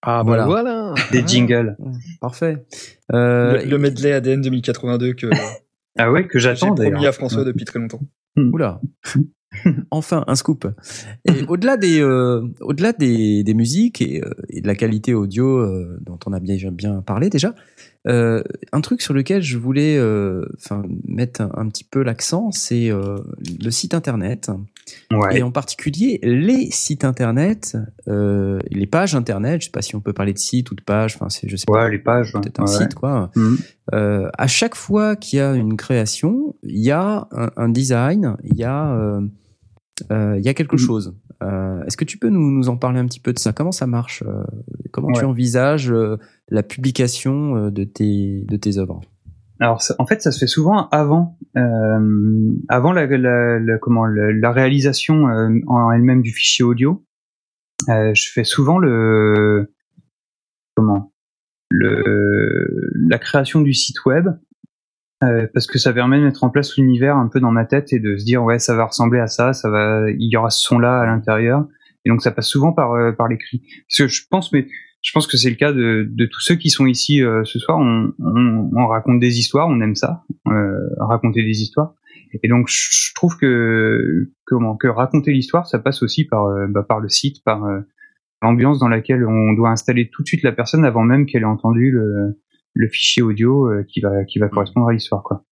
Ah 0.00 0.22
Voilà. 0.24 0.46
voilà. 0.46 0.94
Des 1.10 1.22
jingles. 1.26 1.76
Parfait. 2.22 2.64
Euh, 3.12 3.58
le, 3.64 3.64
le 3.68 3.78
medley 3.78 4.12
ADN 4.12 4.40
2082 4.40 5.12
que 5.12 5.26
Ah 5.98 6.10
ouais, 6.10 6.26
que 6.26 6.38
j'ai 6.38 6.54
j'attends 6.54 6.74
promis 6.74 6.90
d'ailleurs. 6.90 7.06
à 7.06 7.12
François 7.12 7.44
depuis 7.44 7.64
très 7.64 7.78
longtemps. 7.78 8.00
Oula. 8.36 8.80
Enfin, 9.90 10.24
un 10.28 10.34
scoop. 10.34 10.66
Et 11.26 11.42
au-delà 11.48 11.76
des, 11.76 12.00
euh, 12.00 12.40
au-delà 12.62 12.94
des, 12.94 13.44
des 13.44 13.52
musiques 13.52 14.00
et, 14.00 14.22
euh, 14.24 14.30
et 14.48 14.62
de 14.62 14.66
la 14.66 14.74
qualité 14.74 15.12
audio 15.12 15.58
euh, 15.58 15.98
dont 16.00 16.18
on 16.24 16.32
a 16.32 16.40
bien, 16.40 16.56
bien 16.72 17.02
parlé 17.02 17.28
déjà, 17.28 17.54
euh, 18.08 18.42
un 18.72 18.80
truc 18.80 19.02
sur 19.02 19.12
lequel 19.12 19.42
je 19.42 19.58
voulais, 19.58 19.98
euh, 19.98 20.46
enfin, 20.56 20.82
mettre 21.06 21.42
un, 21.42 21.50
un 21.54 21.68
petit 21.68 21.84
peu 21.84 22.02
l'accent, 22.02 22.50
c'est 22.50 22.90
euh, 22.90 23.18
le 23.62 23.70
site 23.70 23.92
internet. 23.92 24.50
Ouais. 25.12 25.38
Et 25.38 25.42
en 25.42 25.50
particulier 25.50 26.18
les 26.22 26.70
sites 26.70 27.04
internet, 27.04 27.76
euh, 28.08 28.58
les 28.70 28.86
pages 28.86 29.14
internet. 29.14 29.60
Je 29.60 29.66
sais 29.66 29.70
pas 29.70 29.82
si 29.82 29.94
on 29.94 30.00
peut 30.00 30.12
parler 30.12 30.32
de 30.32 30.38
site 30.38 30.70
ou 30.70 30.74
de 30.74 30.82
page. 30.82 31.16
Enfin, 31.16 31.28
c'est, 31.28 31.48
je 31.48 31.56
sais 31.56 31.64
pas. 31.66 31.84
Ouais, 31.84 31.90
les 31.90 31.98
pages. 31.98 32.32
Peut-être 32.32 32.60
un 32.60 32.66
site, 32.66 32.94
quoi. 32.94 33.30
Mhm. 33.36 33.58
Euh, 33.94 34.28
à 34.38 34.46
chaque 34.46 34.74
fois 34.74 35.16
qu'il 35.16 35.38
y 35.38 35.42
a 35.42 35.54
une 35.54 35.76
création, 35.76 36.54
il 36.62 36.80
y 36.80 36.90
a 36.90 37.28
un, 37.30 37.50
un 37.56 37.68
design, 37.68 38.36
il 38.44 38.56
y 38.56 38.64
a, 38.64 38.94
euh, 38.94 39.20
euh, 40.10 40.36
il 40.38 40.44
y 40.44 40.48
a 40.48 40.54
quelque 40.54 40.76
chose. 40.76 41.14
Euh, 41.42 41.84
Est-ce 41.84 41.96
que 41.96 42.04
tu 42.04 42.18
peux 42.18 42.28
nous, 42.28 42.50
nous 42.50 42.68
en 42.68 42.76
parler 42.76 43.00
un 43.00 43.06
petit 43.06 43.20
peu 43.20 43.32
de 43.32 43.38
ça? 43.38 43.52
Comment 43.52 43.72
ça 43.72 43.86
marche 43.86 44.22
Comment 44.92 45.12
tu 45.12 45.24
envisages 45.24 45.92
la 46.48 46.62
publication 46.62 47.68
de 47.70 47.84
tes, 47.84 48.44
de 48.46 48.56
tes 48.56 48.78
œuvres? 48.78 49.00
Alors 49.62 49.80
en 50.00 50.06
fait, 50.06 50.20
ça 50.20 50.32
se 50.32 50.40
fait 50.40 50.48
souvent 50.48 50.88
avant, 50.88 51.38
euh, 51.56 52.50
avant 52.68 52.92
la, 52.92 53.06
la- 53.06 53.78
comment 53.78 54.04
la, 54.06 54.32
la 54.32 54.50
réalisation 54.52 55.28
euh, 55.28 55.50
en 55.68 55.92
elle-même 55.92 56.20
du 56.20 56.32
fichier 56.32 56.64
audio. 56.64 57.04
Euh, 57.88 58.12
je 58.12 58.28
fais 58.32 58.42
souvent 58.44 58.78
le 58.78 59.72
comment 60.74 61.12
le 61.70 62.66
la 63.08 63.18
création 63.18 63.60
du 63.60 63.72
site 63.72 64.04
web 64.04 64.28
euh, 65.22 65.46
parce 65.54 65.66
que 65.68 65.78
ça 65.78 65.92
permet 65.92 66.18
de 66.18 66.24
mettre 66.24 66.42
en 66.44 66.50
place 66.50 66.76
l'univers 66.76 67.16
un 67.16 67.28
peu 67.28 67.38
dans 67.38 67.52
ma 67.52 67.64
tête 67.64 67.92
et 67.92 68.00
de 68.00 68.16
se 68.16 68.24
dire 68.24 68.42
ouais 68.42 68.58
ça 68.58 68.74
va 68.74 68.84
ressembler 68.86 69.20
à 69.20 69.28
ça, 69.28 69.52
ça 69.52 69.70
va, 69.70 70.10
il 70.10 70.28
y 70.28 70.36
aura 70.36 70.50
ce 70.50 70.60
son 70.60 70.78
là 70.80 71.00
à 71.00 71.06
l'intérieur. 71.06 71.66
Et 72.04 72.10
donc 72.10 72.20
ça 72.20 72.32
passe 72.32 72.48
souvent 72.48 72.72
par 72.72 72.94
euh, 72.94 73.12
par 73.12 73.28
l'écrit. 73.28 73.62
Parce 73.88 73.98
que 73.98 74.08
je 74.08 74.22
pense, 74.28 74.52
mais 74.52 74.66
je 75.02 75.10
pense 75.12 75.26
que 75.26 75.36
c'est 75.36 75.50
le 75.50 75.56
cas 75.56 75.72
de, 75.72 76.08
de 76.08 76.26
tous 76.26 76.40
ceux 76.40 76.54
qui 76.54 76.70
sont 76.70 76.86
ici 76.86 77.22
euh, 77.22 77.44
ce 77.44 77.58
soir. 77.58 77.78
On, 77.78 78.12
on, 78.20 78.70
on 78.74 78.86
raconte 78.86 79.20
des 79.20 79.38
histoires, 79.38 79.68
on 79.68 79.80
aime 79.80 79.96
ça, 79.96 80.22
euh, 80.48 80.78
raconter 80.98 81.42
des 81.42 81.60
histoires. 81.60 81.94
Et 82.42 82.48
donc 82.48 82.68
je 82.68 83.12
trouve 83.14 83.36
que 83.36 84.30
comment 84.46 84.76
que 84.76 84.86
raconter 84.88 85.32
l'histoire, 85.32 85.66
ça 85.66 85.78
passe 85.78 86.02
aussi 86.02 86.24
par 86.24 86.46
euh, 86.46 86.66
bah, 86.66 86.82
par 86.82 87.00
le 87.00 87.08
site, 87.08 87.44
par 87.44 87.64
euh, 87.64 87.80
l'ambiance 88.40 88.78
dans 88.78 88.88
laquelle 88.88 89.26
on 89.26 89.52
doit 89.52 89.70
installer 89.70 90.08
tout 90.10 90.22
de 90.22 90.28
suite 90.28 90.42
la 90.42 90.52
personne 90.52 90.84
avant 90.84 91.04
même 91.04 91.26
qu'elle 91.26 91.42
ait 91.42 91.46
entendu 91.46 91.90
le, 91.90 92.38
le 92.72 92.88
fichier 92.88 93.22
audio 93.22 93.70
euh, 93.70 93.84
qui 93.86 94.00
va 94.00 94.24
qui 94.24 94.38
va 94.38 94.48
correspondre 94.48 94.88
à 94.88 94.92
l'histoire 94.92 95.22
quoi. 95.22 95.44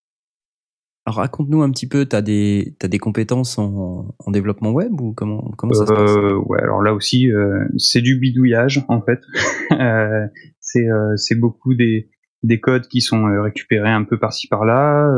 Alors 1.11 1.23
raconte-nous 1.23 1.63
un 1.63 1.71
petit 1.73 1.89
peu, 1.89 2.07
t'as 2.07 2.23
des 2.23 2.77
t'as 2.79 2.87
des 2.87 3.01
compétences 3.01 3.59
en, 3.59 4.15
en 4.17 4.31
développement 4.31 4.71
web 4.71 5.01
ou 5.01 5.13
comment 5.13 5.51
comment 5.57 5.73
ça 5.73 5.85
se 5.85 5.93
passe? 5.93 6.09
Euh, 6.09 6.37
ouais, 6.47 6.63
alors 6.63 6.83
là 6.83 6.95
aussi, 6.95 7.33
euh, 7.33 7.65
c'est 7.79 8.01
du 8.01 8.17
bidouillage 8.17 8.85
en 8.89 9.03
fait. 9.03 9.21
Euh, 9.73 10.27
c'est 10.59 10.89
euh, 10.91 11.17
c'est 11.17 11.37
beaucoup 11.37 11.75
des 11.75 12.11
des 12.43 12.61
codes 12.61 12.87
qui 12.89 13.01
sont 13.01 13.25
récupérés 13.41 13.91
un 13.91 14.03
peu 14.03 14.19
par-ci 14.19 14.47
par-là, 14.49 15.09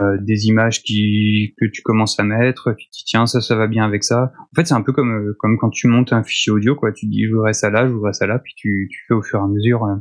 euh, 0.00 0.16
des 0.20 0.46
images 0.46 0.82
qui 0.82 1.54
que 1.60 1.66
tu 1.66 1.82
commences 1.82 2.18
à 2.18 2.22
mettre, 2.24 2.74
tu 2.78 2.86
te 2.86 2.92
dis 2.92 3.04
tiens 3.06 3.26
ça 3.26 3.40
ça 3.40 3.56
va 3.56 3.66
bien 3.66 3.84
avec 3.84 4.02
ça. 4.04 4.32
En 4.52 4.54
fait, 4.56 4.66
c'est 4.66 4.74
un 4.74 4.82
peu 4.82 4.92
comme 4.92 5.12
euh, 5.12 5.36
comme 5.38 5.58
quand 5.58 5.70
tu 5.70 5.88
montes 5.88 6.12
un 6.12 6.22
fichier 6.22 6.52
audio 6.52 6.74
quoi. 6.74 6.92
Tu 6.92 7.06
dis 7.06 7.26
je 7.26 7.32
voudrais 7.34 7.52
ça 7.52 7.70
là, 7.70 7.86
je 7.86 7.92
voudrais 7.92 8.12
ça 8.12 8.26
là, 8.26 8.38
puis 8.38 8.54
tu 8.56 8.88
tu 8.90 9.04
fais 9.08 9.14
au 9.14 9.22
fur 9.22 9.38
et 9.38 9.42
à 9.42 9.46
mesure. 9.46 9.84
euh. 9.84 9.96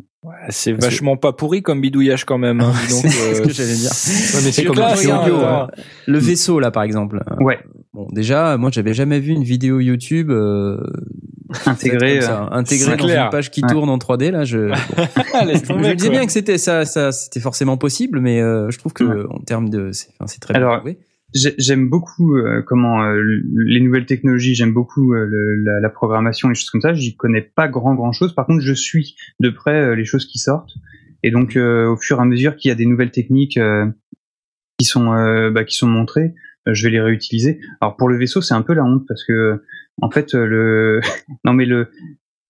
C'est 0.49 0.73
vachement 0.73 1.15
pas 1.15 1.31
pourri 1.31 1.61
comme 1.61 1.79
bidouillage 1.81 2.25
quand 2.25 2.37
même. 2.37 2.59
Hein, 2.59 2.73
donc, 2.89 3.01
C'est 3.03 3.35
ce 3.35 3.41
euh, 3.41 3.45
que 3.45 3.51
j'allais 3.53 3.75
dire. 3.75 3.89
Ouais, 3.91 4.41
mais 4.45 4.51
c'est 4.51 4.61
Tu 4.61 4.67
comme 4.67 4.75
regardes, 4.75 4.91
le 4.91 4.97
fichier 4.97 5.13
audio, 5.13 5.37
regarde, 5.37 5.71
hein. 5.77 5.81
Le 6.07 6.17
vaisseau 6.19 6.59
là 6.59 6.71
par 6.71 6.83
exemple. 6.83 7.21
Ouais. 7.39 7.59
Bon 7.93 8.07
déjà, 8.11 8.57
moi 8.57 8.69
j'avais 8.71 8.93
jamais 8.93 9.19
vu 9.19 9.31
une 9.33 9.43
vidéo 9.43 9.79
YouTube 9.79 10.31
euh, 11.49 11.73
faite 11.75 11.91
comme 11.99 12.21
ça, 12.21 12.43
euh, 12.43 12.47
intégrée 12.51 12.91
c'est 12.91 12.97
dans 12.97 13.05
clair. 13.05 13.23
une 13.25 13.29
page 13.31 13.51
qui 13.51 13.61
Ouais. 13.63 13.69
tourne 13.69 13.89
en 13.89 13.97
3D 13.97 14.31
là. 14.31 14.43
Je, 14.45 14.69
je 14.69 15.73
me 15.73 15.93
disais 15.95 16.09
bien 16.09 16.25
que 16.25 16.31
c'était 16.31 16.57
ça, 16.57 16.85
ça 16.85 17.11
c'était 17.11 17.39
forcément 17.39 17.77
possible, 17.77 18.19
mais 18.19 18.41
euh, 18.41 18.69
je 18.69 18.77
trouve 18.77 18.93
que 18.93 19.27
en 19.29 19.39
termes 19.39 19.69
de, 19.69 19.91
c'est 19.91 20.09
enfin, 20.13 20.27
c'est 20.27 20.39
très 20.39 20.53
bien 20.53 20.61
Alors, 20.63 20.77
trouvé. 20.77 20.97
j'ai- 21.33 21.55
j'aime 21.57 21.89
beaucoup 21.89 22.35
euh, 22.37 22.61
comment 22.65 23.03
euh, 23.03 23.21
les 23.55 23.79
nouvelles 23.81 24.05
technologies, 24.05 24.55
j'aime 24.55 24.73
beaucoup 24.73 25.13
euh, 25.13 25.25
le- 25.25 25.55
la, 25.63 25.79
la 25.79 25.89
programmation, 25.89 26.49
les 26.49 26.55
choses 26.55 26.69
comme 26.69 26.81
ça. 26.81 26.93
J'y 26.93 27.15
connais 27.15 27.41
pas 27.41 27.67
grand 27.67 27.95
grand 27.95 28.11
chose. 28.11 28.33
Par 28.35 28.45
contre, 28.45 28.61
je 28.61 28.73
suis 28.73 29.15
de 29.39 29.49
près 29.49 29.75
euh, 29.81 29.95
les 29.95 30.05
choses 30.05 30.25
qui 30.25 30.39
sortent. 30.39 30.73
Et 31.23 31.31
donc, 31.31 31.55
euh, 31.57 31.87
au 31.89 31.97
fur 31.97 32.17
et 32.19 32.21
à 32.21 32.25
mesure 32.25 32.55
qu'il 32.55 32.69
y 32.69 32.71
a 32.71 32.75
des 32.75 32.85
nouvelles 32.85 33.11
techniques 33.11 33.57
euh, 33.57 33.85
qui 34.79 34.85
sont 34.85 35.11
euh, 35.13 35.51
bah, 35.51 35.65
qui 35.65 35.75
sont 35.75 35.87
montrées, 35.87 36.21
euh, 36.25 36.31
je 36.73 36.83
vais 36.83 36.91
les 36.91 37.01
réutiliser. 37.01 37.59
Alors 37.81 37.95
pour 37.97 38.09
le 38.09 38.17
vaisseau, 38.17 38.41
c'est 38.41 38.53
un 38.53 38.61
peu 38.61 38.73
la 38.73 38.83
honte 38.83 39.05
parce 39.07 39.23
que 39.23 39.63
en 40.01 40.09
fait 40.09 40.33
euh, 40.35 40.45
le 40.45 41.01
non 41.45 41.53
mais 41.53 41.65
le 41.65 41.89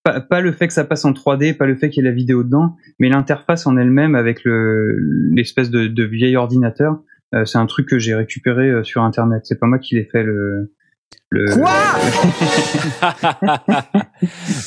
pas, 0.04 0.42
le 0.42 0.52
fait 0.52 0.68
que 0.68 0.74
ça 0.74 0.86
passe 0.86 1.06
en 1.06 1.12
3D, 1.12 1.56
pas 1.56 1.68
le 1.68 1.76
fait 1.76 1.90
qu'il 1.90 2.04
y 2.04 2.08
ait 2.08 2.10
la 2.10 2.16
vidéo 2.16 2.44
dedans, 2.44 2.76
mais 3.00 3.10
l'interface 3.10 3.68
en 3.68 3.78
elle-même 3.78 4.16
avec 4.16 4.44
le 4.44 4.98
l'espèce 5.32 5.70
de, 5.70 6.04
vieil 6.04 6.36
ordinateur, 6.36 7.02
euh, 7.36 7.46
c'est 7.46 7.58
un 7.58 7.66
truc 7.66 7.88
que 7.88 8.00
j'ai 8.00 8.16
récupéré 8.16 8.70
euh, 8.70 8.84
sur 8.84 9.04
internet. 9.04 9.42
C'est 9.46 9.60
pas 9.60 9.68
moi 9.68 9.78
qui 9.78 9.96
l'ai 9.96 10.06
fait 10.06 10.24
le. 10.24 10.74
Le 11.32 11.46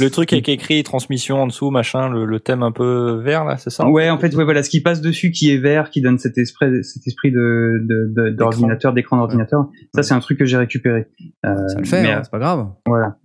le 0.01 0.09
truc 0.11 0.33
avec 0.33 0.49
écrit 0.49 0.83
transmission 0.83 1.43
en 1.43 1.47
dessous, 1.47 1.71
machin, 1.71 2.09
le, 2.09 2.25
le 2.25 2.41
thème 2.41 2.63
un 2.63 2.73
peu 2.73 3.21
vert 3.23 3.45
là, 3.45 3.57
c'est 3.57 3.71
ça 3.71 3.87
Ouais, 3.89 4.11
en 4.11 4.19
fait, 4.19 4.35
ouais, 4.35 4.45
voilà, 4.45 4.63
ce 4.63 4.71
qui 4.71 4.81
passe 4.81 5.01
dessus, 5.01 5.31
qui 5.33 5.53
est 5.53 5.59
vert, 5.59 5.91
qui 5.91 6.01
donne 6.01 6.19
cet 6.19 6.39
esprit, 6.39 6.85
cet 6.85 7.07
esprit 7.07 7.33
de 7.33 7.81
de- 7.83 8.13
de- 8.15 8.31
d'ordinateur, 8.31 8.93
d'écran 8.93 9.17
d'ordinateur. 9.19 9.67
Ça, 9.95 10.03
c'est 10.03 10.15
un 10.15 10.21
truc 10.21 10.39
que 10.39 10.45
j'ai 10.45 10.57
récupéré. 10.57 11.07
Euh, 11.45 11.55
Ça 11.69 11.79
le 11.79 11.85
fait, 11.85 12.03
mais, 12.03 12.13
hein, 12.13 12.21
c'est 12.23 12.31
pas 12.31 12.39
grave. 12.39 12.69
Voilà. 12.87 13.17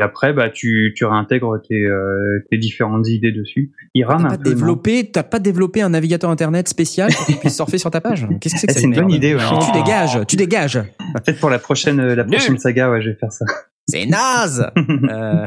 Et 0.00 0.02
après, 0.02 0.32
bah, 0.32 0.48
tu, 0.48 0.94
tu 0.96 1.04
réintègres 1.04 1.60
tes, 1.60 1.74
euh, 1.84 2.38
tes 2.50 2.56
différentes 2.56 3.06
idées 3.06 3.32
dessus. 3.32 3.70
Il 3.94 4.04
rame 4.04 4.22
T'as 4.22 4.26
un 4.28 4.30
pas 4.30 4.36
peu. 4.38 4.48
développé, 4.50 5.10
t'as 5.12 5.22
pas 5.22 5.38
développé 5.38 5.82
un 5.82 5.90
navigateur 5.90 6.30
internet 6.30 6.68
spécial 6.68 7.12
pour 7.12 7.26
que 7.26 7.32
tu 7.32 7.38
puisses 7.38 7.54
surfer 7.56 7.76
sur 7.76 7.90
ta 7.90 8.00
page? 8.00 8.26
Qu'est-ce 8.40 8.54
que 8.54 8.60
c'est 8.60 8.66
que 8.66 8.72
Eh, 8.72 8.74
ça 8.74 8.80
c'est 8.80 8.86
une 8.86 8.94
bonne 8.94 9.10
idée, 9.10 9.34
ouais. 9.34 9.42
Tu 9.60 9.72
dégages, 9.78 10.18
tu 10.26 10.36
dégages. 10.36 10.80
Peut-être 11.22 11.38
pour 11.38 11.50
la 11.50 11.58
prochaine, 11.58 12.00
euh, 12.00 12.14
la 12.14 12.24
prochaine 12.24 12.56
saga, 12.58 12.90
ouais, 12.90 13.02
je 13.02 13.10
vais 13.10 13.16
faire 13.16 13.30
ça. 13.32 13.44
C'est 13.86 14.06
naze. 14.06 14.66
Euh, 15.10 15.46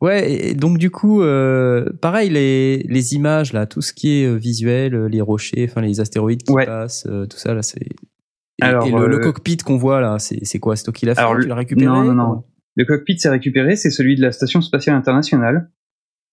Ouais, 0.00 0.32
et 0.32 0.54
donc 0.54 0.78
du 0.78 0.88
coup, 0.90 1.20
euh, 1.22 1.84
pareil, 2.00 2.30
les, 2.30 2.78
les 2.88 3.14
images 3.14 3.52
là, 3.52 3.66
tout 3.66 3.82
ce 3.82 3.92
qui 3.92 4.22
est 4.22 4.34
visuel, 4.34 5.06
les 5.06 5.20
rochers, 5.20 5.66
enfin 5.68 5.82
les 5.82 6.00
astéroïdes 6.00 6.42
qui 6.42 6.54
passent, 6.54 7.06
euh, 7.06 7.26
tout 7.26 7.36
ça 7.36 7.52
là, 7.52 7.60
c'est. 7.62 7.80
Et, 7.82 8.62
Alors, 8.62 8.86
et 8.86 8.90
le, 8.90 9.06
le 9.08 9.18
cockpit 9.18 9.58
qu'on 9.58 9.76
voit 9.76 10.00
là, 10.00 10.18
c'est 10.18 10.38
c'est 10.44 10.58
quoi 10.58 10.74
C'est 10.76 10.84
toi 10.84 10.92
qui 10.94 11.04
l'as 11.04 11.14
fait 11.14 11.20
Alors, 11.20 11.38
Tu 11.38 11.46
l'as 11.48 11.54
récupéré 11.54 11.86
Non, 11.86 12.04
non, 12.04 12.14
non. 12.14 12.44
Le 12.76 12.84
cockpit, 12.84 13.18
c'est 13.18 13.28
récupéré, 13.30 13.74
c'est 13.76 13.90
celui 13.90 14.16
de 14.16 14.22
la 14.22 14.32
Station 14.32 14.60
Spatiale 14.60 14.96
Internationale. 14.96 15.70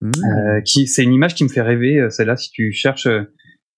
Hmm. 0.02 0.12
Euh, 0.18 0.62
qui, 0.62 0.86
c'est 0.88 1.04
une 1.04 1.14
image 1.14 1.34
qui 1.36 1.44
me 1.46 1.50
fait 1.50 1.62
rêver, 1.62 2.00
euh, 2.00 2.10
celle-là, 2.10 2.36
si 2.36 2.52
tu 2.52 2.74
cherches 2.74 3.08
euh, 3.08 3.22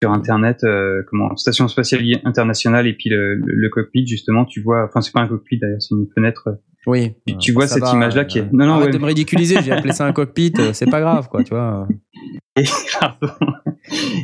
sur 0.02 0.12
Internet, 0.12 0.64
euh, 0.64 1.04
comment, 1.08 1.36
Station 1.38 1.68
Spatiale 1.68 2.02
Internationale 2.24 2.88
et 2.88 2.94
puis 2.94 3.10
le, 3.10 3.36
le, 3.36 3.44
le 3.54 3.70
cockpit, 3.70 4.08
justement, 4.08 4.46
tu 4.46 4.62
vois, 4.62 4.86
enfin, 4.86 5.02
c'est 5.02 5.12
pas 5.14 5.22
un 5.22 5.28
cockpit 5.28 5.60
d'ailleurs, 5.60 5.82
c'est 5.82 5.94
une 5.94 6.08
fenêtre. 6.16 6.48
euh, 6.48 6.56
Oui. 6.88 7.14
Tu, 7.28 7.38
tu 7.38 7.52
vois 7.52 7.68
cette 7.68 7.88
image-là 7.94 8.26
qui 8.26 8.40
est. 8.40 8.52
Non, 8.52 8.66
non, 8.66 8.74
arrête 8.74 8.88
ouais. 8.88 8.92
de 8.94 8.98
me 8.98 9.06
ridiculiser. 9.06 9.58
J'ai 9.64 9.72
appelé 9.72 9.94
ça 9.94 10.06
un 10.08 10.14
cockpit. 10.14 10.54
euh, 10.58 10.74
C'est 10.74 10.90
pas 10.90 11.00
grave, 11.02 11.28
quoi, 11.30 11.44
tu 11.44 11.52
vois. 11.52 11.88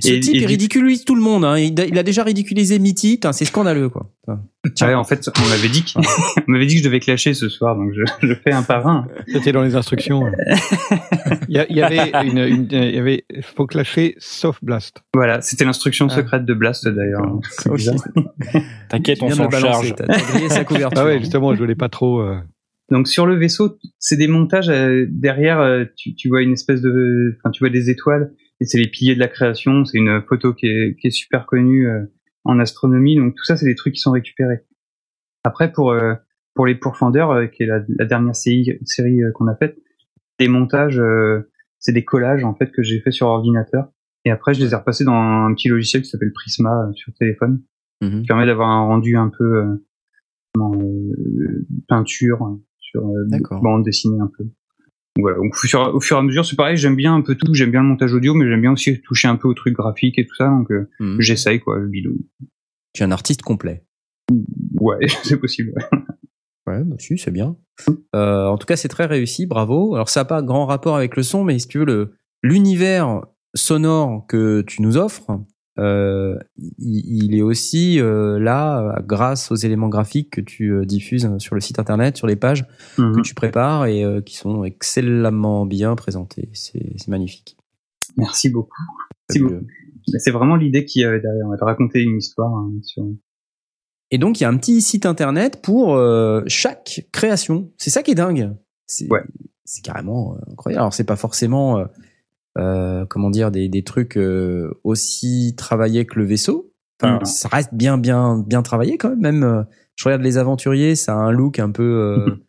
Ce 0.01 0.09
Et- 0.11 0.19
type 0.19 0.33
et 0.33 0.37
il 0.37 0.41
du- 0.41 0.45
ridiculise 0.47 1.05
tout 1.05 1.15
le 1.15 1.21
monde. 1.21 1.45
Hein. 1.45 1.57
Il, 1.59 1.79
a- 1.79 1.85
il 1.85 1.97
a 1.99 2.03
déjà 2.03 2.23
ridiculisé 2.23 2.79
Mitty. 2.79 3.13
Putain, 3.15 3.33
C'est 3.33 3.45
scandaleux, 3.45 3.89
quoi. 3.89 4.09
Ouais, 4.27 4.93
en 4.93 5.03
fait, 5.03 5.29
on 5.37 5.49
m'avait 5.49 5.67
dit, 5.69 5.83
que- 5.83 5.91
on 6.47 6.51
m'avait 6.51 6.65
dit 6.65 6.75
que 6.75 6.79
je 6.79 6.85
devais 6.85 6.99
clasher 6.99 7.33
ce 7.33 7.49
soir, 7.49 7.75
donc 7.75 7.91
je, 7.93 8.27
je 8.27 8.33
fais 8.33 8.51
un 8.53 8.63
par 8.63 8.87
un. 8.87 9.07
C'était 9.27 9.51
dans 9.51 9.61
les 9.63 9.75
instructions. 9.75 10.23
Il 11.49 11.55
y, 11.55 11.59
a- 11.59 11.65
il 11.69 11.75
y 11.75 11.81
avait 11.81 12.11
une, 12.25 12.37
une- 12.37 12.67
il 12.71 12.95
y 12.95 12.97
avait, 12.99 13.25
faut 13.41 13.65
clasher 13.65 14.15
sauf 14.19 14.57
blast. 14.63 15.01
Voilà, 15.13 15.41
c'était 15.41 15.65
l'instruction 15.65 16.07
Ah. 16.09 16.15
secrète 16.15 16.45
de 16.45 16.53
Blast 16.53 16.87
d'ailleurs. 16.87 17.39
Bizarre. 17.73 17.95
T'inquiète, 18.89 19.21
on 19.21 19.29
s'en 19.31 19.49
charge. 19.49 19.93
t'as- 19.95 20.05
t'as 20.07 20.21
grillé 20.21 20.49
sa 20.49 20.63
couverture. 20.63 21.01
Ah 21.01 21.05
ouais, 21.05 21.19
justement, 21.19 21.53
je 21.53 21.59
voulais 21.59 21.75
pas 21.75 21.89
trop. 21.89 22.21
euh, 22.21 22.37
Donc 22.91 23.07
sur 23.07 23.25
le 23.25 23.35
vaisseau, 23.35 23.77
c'est 23.99 24.17
des 24.17 24.27
montages 24.27 24.69
euh, 24.69 25.05
derrière. 25.09 25.59
euh, 25.59 25.85
tu, 25.97 26.13
tu 26.13 26.27
vois 26.29 26.41
une 26.41 26.51
espèce 26.53 26.81
de, 26.81 27.35
enfin 27.39 27.49
tu 27.51 27.59
vois 27.63 27.69
des 27.69 27.89
étoiles 27.89 28.33
et 28.59 28.65
c'est 28.65 28.77
les 28.77 28.87
piliers 28.87 29.15
de 29.15 29.19
la 29.19 29.27
création. 29.29 29.85
C'est 29.85 29.97
une 29.97 30.21
photo 30.27 30.53
qui 30.53 30.67
est, 30.67 30.95
qui 30.99 31.07
est 31.07 31.11
super 31.11 31.45
connue 31.45 31.87
euh, 31.87 32.03
en 32.43 32.59
astronomie. 32.59 33.15
Donc 33.15 33.33
tout 33.35 33.45
ça, 33.45 33.55
c'est 33.57 33.65
des 33.65 33.75
trucs 33.75 33.93
qui 33.95 34.01
sont 34.01 34.11
récupérés. 34.11 34.59
Après 35.43 35.71
pour 35.71 35.91
euh, 35.91 36.13
pour 36.53 36.65
les 36.65 36.75
pourfendeurs, 36.75 37.31
euh, 37.31 37.47
qui 37.47 37.63
est 37.63 37.65
la, 37.67 37.79
la 37.97 38.05
dernière 38.05 38.35
série, 38.35 38.77
série 38.83 39.23
euh, 39.23 39.31
qu'on 39.31 39.47
a 39.47 39.55
faite, 39.55 39.77
des 40.37 40.49
montages, 40.49 40.99
euh, 40.99 41.49
c'est 41.79 41.93
des 41.93 42.03
collages 42.03 42.43
en 42.43 42.53
fait 42.53 42.71
que 42.71 42.83
j'ai 42.83 42.99
fait 42.99 43.11
sur 43.11 43.27
ordinateur. 43.27 43.87
Et 44.25 44.29
après, 44.31 44.53
je 44.53 44.59
les 44.63 44.73
ai 44.73 44.75
repassés 44.75 45.05
dans 45.05 45.13
un 45.15 45.51
petit 45.55 45.69
logiciel 45.69 46.03
qui 46.03 46.09
s'appelle 46.09 46.33
Prisma 46.33 46.87
euh, 46.87 46.93
sur 46.93 47.13
téléphone, 47.13 47.63
Mhm. 48.03 48.21
qui 48.21 48.27
permet 48.27 48.45
d'avoir 48.47 48.67
un 48.69 48.81
rendu 48.81 49.15
un 49.15 49.29
peu 49.29 49.57
euh, 49.63 49.75
euh, 50.57 51.65
peinture 51.87 52.57
sur 52.91 53.01
euh, 53.07 53.25
D'accord. 53.27 53.61
bande 53.61 53.83
dessinée 53.83 54.19
un 54.19 54.29
peu. 54.37 54.45
Voilà. 55.19 55.37
Donc 55.37 55.53
au 55.93 55.99
fur, 55.99 56.15
et 56.15 56.19
à 56.19 56.21
mesure, 56.23 56.45
c'est 56.45 56.55
pareil. 56.55 56.77
J'aime 56.77 56.95
bien 56.95 57.13
un 57.15 57.21
peu 57.21 57.35
tout. 57.35 57.53
J'aime 57.53 57.71
bien 57.71 57.81
le 57.81 57.87
montage 57.89 58.13
audio, 58.13 58.33
mais 58.33 58.47
j'aime 58.47 58.61
bien 58.61 58.71
aussi 58.71 59.01
toucher 59.01 59.27
un 59.27 59.35
peu 59.35 59.47
au 59.47 59.53
truc 59.53 59.73
graphique 59.73 60.17
et 60.19 60.25
tout 60.25 60.35
ça. 60.35 60.47
Donc 60.47 60.71
euh, 60.71 60.89
Mhm. 60.99 61.19
j'essaye 61.19 61.59
quoi, 61.59 61.79
le 61.79 61.87
bidou. 61.87 62.15
Tu 62.93 63.03
es 63.03 63.05
un 63.05 63.11
artiste 63.11 63.41
complet. 63.41 63.83
Ouais, 64.79 64.97
c'est 65.23 65.37
possible. 65.37 65.73
ouais. 66.67 66.83
Bah 66.83 66.95
si, 66.99 67.17
c'est 67.17 67.31
bien. 67.31 67.57
Euh, 68.15 68.45
en 68.47 68.57
tout 68.57 68.65
cas, 68.65 68.75
c'est 68.77 68.87
très 68.87 69.05
réussi, 69.05 69.45
bravo. 69.47 69.95
Alors, 69.95 70.07
ça 70.09 70.21
n'a 70.21 70.25
pas 70.25 70.41
grand 70.41 70.65
rapport 70.65 70.95
avec 70.95 71.15
le 71.17 71.23
son, 71.23 71.43
mais 71.43 71.59
si 71.59 71.67
tu 71.67 71.79
veux, 71.79 72.13
l'univers 72.43 73.21
sonore 73.53 74.25
que 74.27 74.61
tu 74.61 74.81
nous 74.81 74.95
offres, 74.97 75.29
euh, 75.31 75.35
il, 76.77 77.23
il 77.23 77.35
est 77.35 77.41
aussi 77.41 77.99
euh, 77.99 78.39
là 78.39 78.81
euh, 78.81 79.01
grâce 79.05 79.51
aux 79.51 79.55
éléments 79.55 79.89
graphiques 79.89 80.31
que 80.31 80.41
tu 80.41 80.71
euh, 80.71 80.85
diffuses 80.85 81.29
sur 81.37 81.55
le 81.55 81.61
site 81.61 81.79
internet, 81.79 82.17
sur 82.17 82.27
les 82.27 82.35
pages 82.35 82.65
Mhm. 82.97 83.15
que 83.15 83.21
tu 83.21 83.33
prépares 83.33 83.85
et 83.85 84.03
euh, 84.03 84.21
qui 84.21 84.35
sont 84.35 84.63
excellemment 84.63 85.65
bien 85.65 85.95
présentés. 85.95 86.49
C'est, 86.53 87.07
magnifique. 87.07 87.57
Merci 88.17 88.49
beaucoup. 88.49 88.83
C'est 90.17 90.31
vraiment 90.31 90.55
l'idée 90.55 90.85
qui 90.85 91.01
est 91.01 91.19
derrière, 91.19 91.47
de 91.49 91.63
raconter 91.63 92.01
une 92.01 92.17
histoire 92.17 92.53
hein, 92.53 92.71
sur. 92.83 93.03
Et 94.09 94.17
donc, 94.17 94.39
il 94.39 94.43
y 94.43 94.45
a 94.45 94.49
un 94.49 94.57
petit 94.57 94.81
site 94.81 95.05
internet 95.05 95.61
pour 95.61 95.95
euh, 95.95 96.41
chaque 96.47 97.07
création. 97.13 97.71
C'est 97.77 97.89
ça 97.89 98.03
qui 98.03 98.11
est 98.11 98.15
dingue. 98.15 98.53
C'est 98.85 99.07
carrément 99.83 100.35
euh, 100.35 100.51
incroyable. 100.51 100.81
Alors, 100.81 100.93
c'est 100.93 101.05
pas 101.05 101.15
forcément, 101.15 101.77
euh, 101.77 101.85
euh, 102.57 103.05
comment 103.05 103.29
dire, 103.29 103.51
des, 103.51 103.69
des 103.69 103.83
trucs 103.83 104.17
euh, 104.17 104.71
aussi 104.83 105.53
travaillés 105.57 106.05
que 106.05 106.19
le 106.19 106.25
vaisseau. 106.25 106.71
Enfin, 107.01 107.15
Mhm. 107.19 107.25
ça 107.25 107.47
reste 107.49 107.73
bien, 107.73 107.97
bien, 107.97 108.37
bien 108.45 108.61
travaillé 108.61 108.97
quand 108.97 109.09
même. 109.09 109.19
Même, 109.19 109.43
euh, 109.43 109.63
je 109.95 110.05
regarde 110.05 110.21
les 110.21 110.37
aventuriers, 110.37 110.95
ça 110.95 111.13
a 111.13 111.17
un 111.17 111.31
look 111.31 111.59
un 111.59 111.71
peu. 111.71 111.83
euh, 111.83 112.25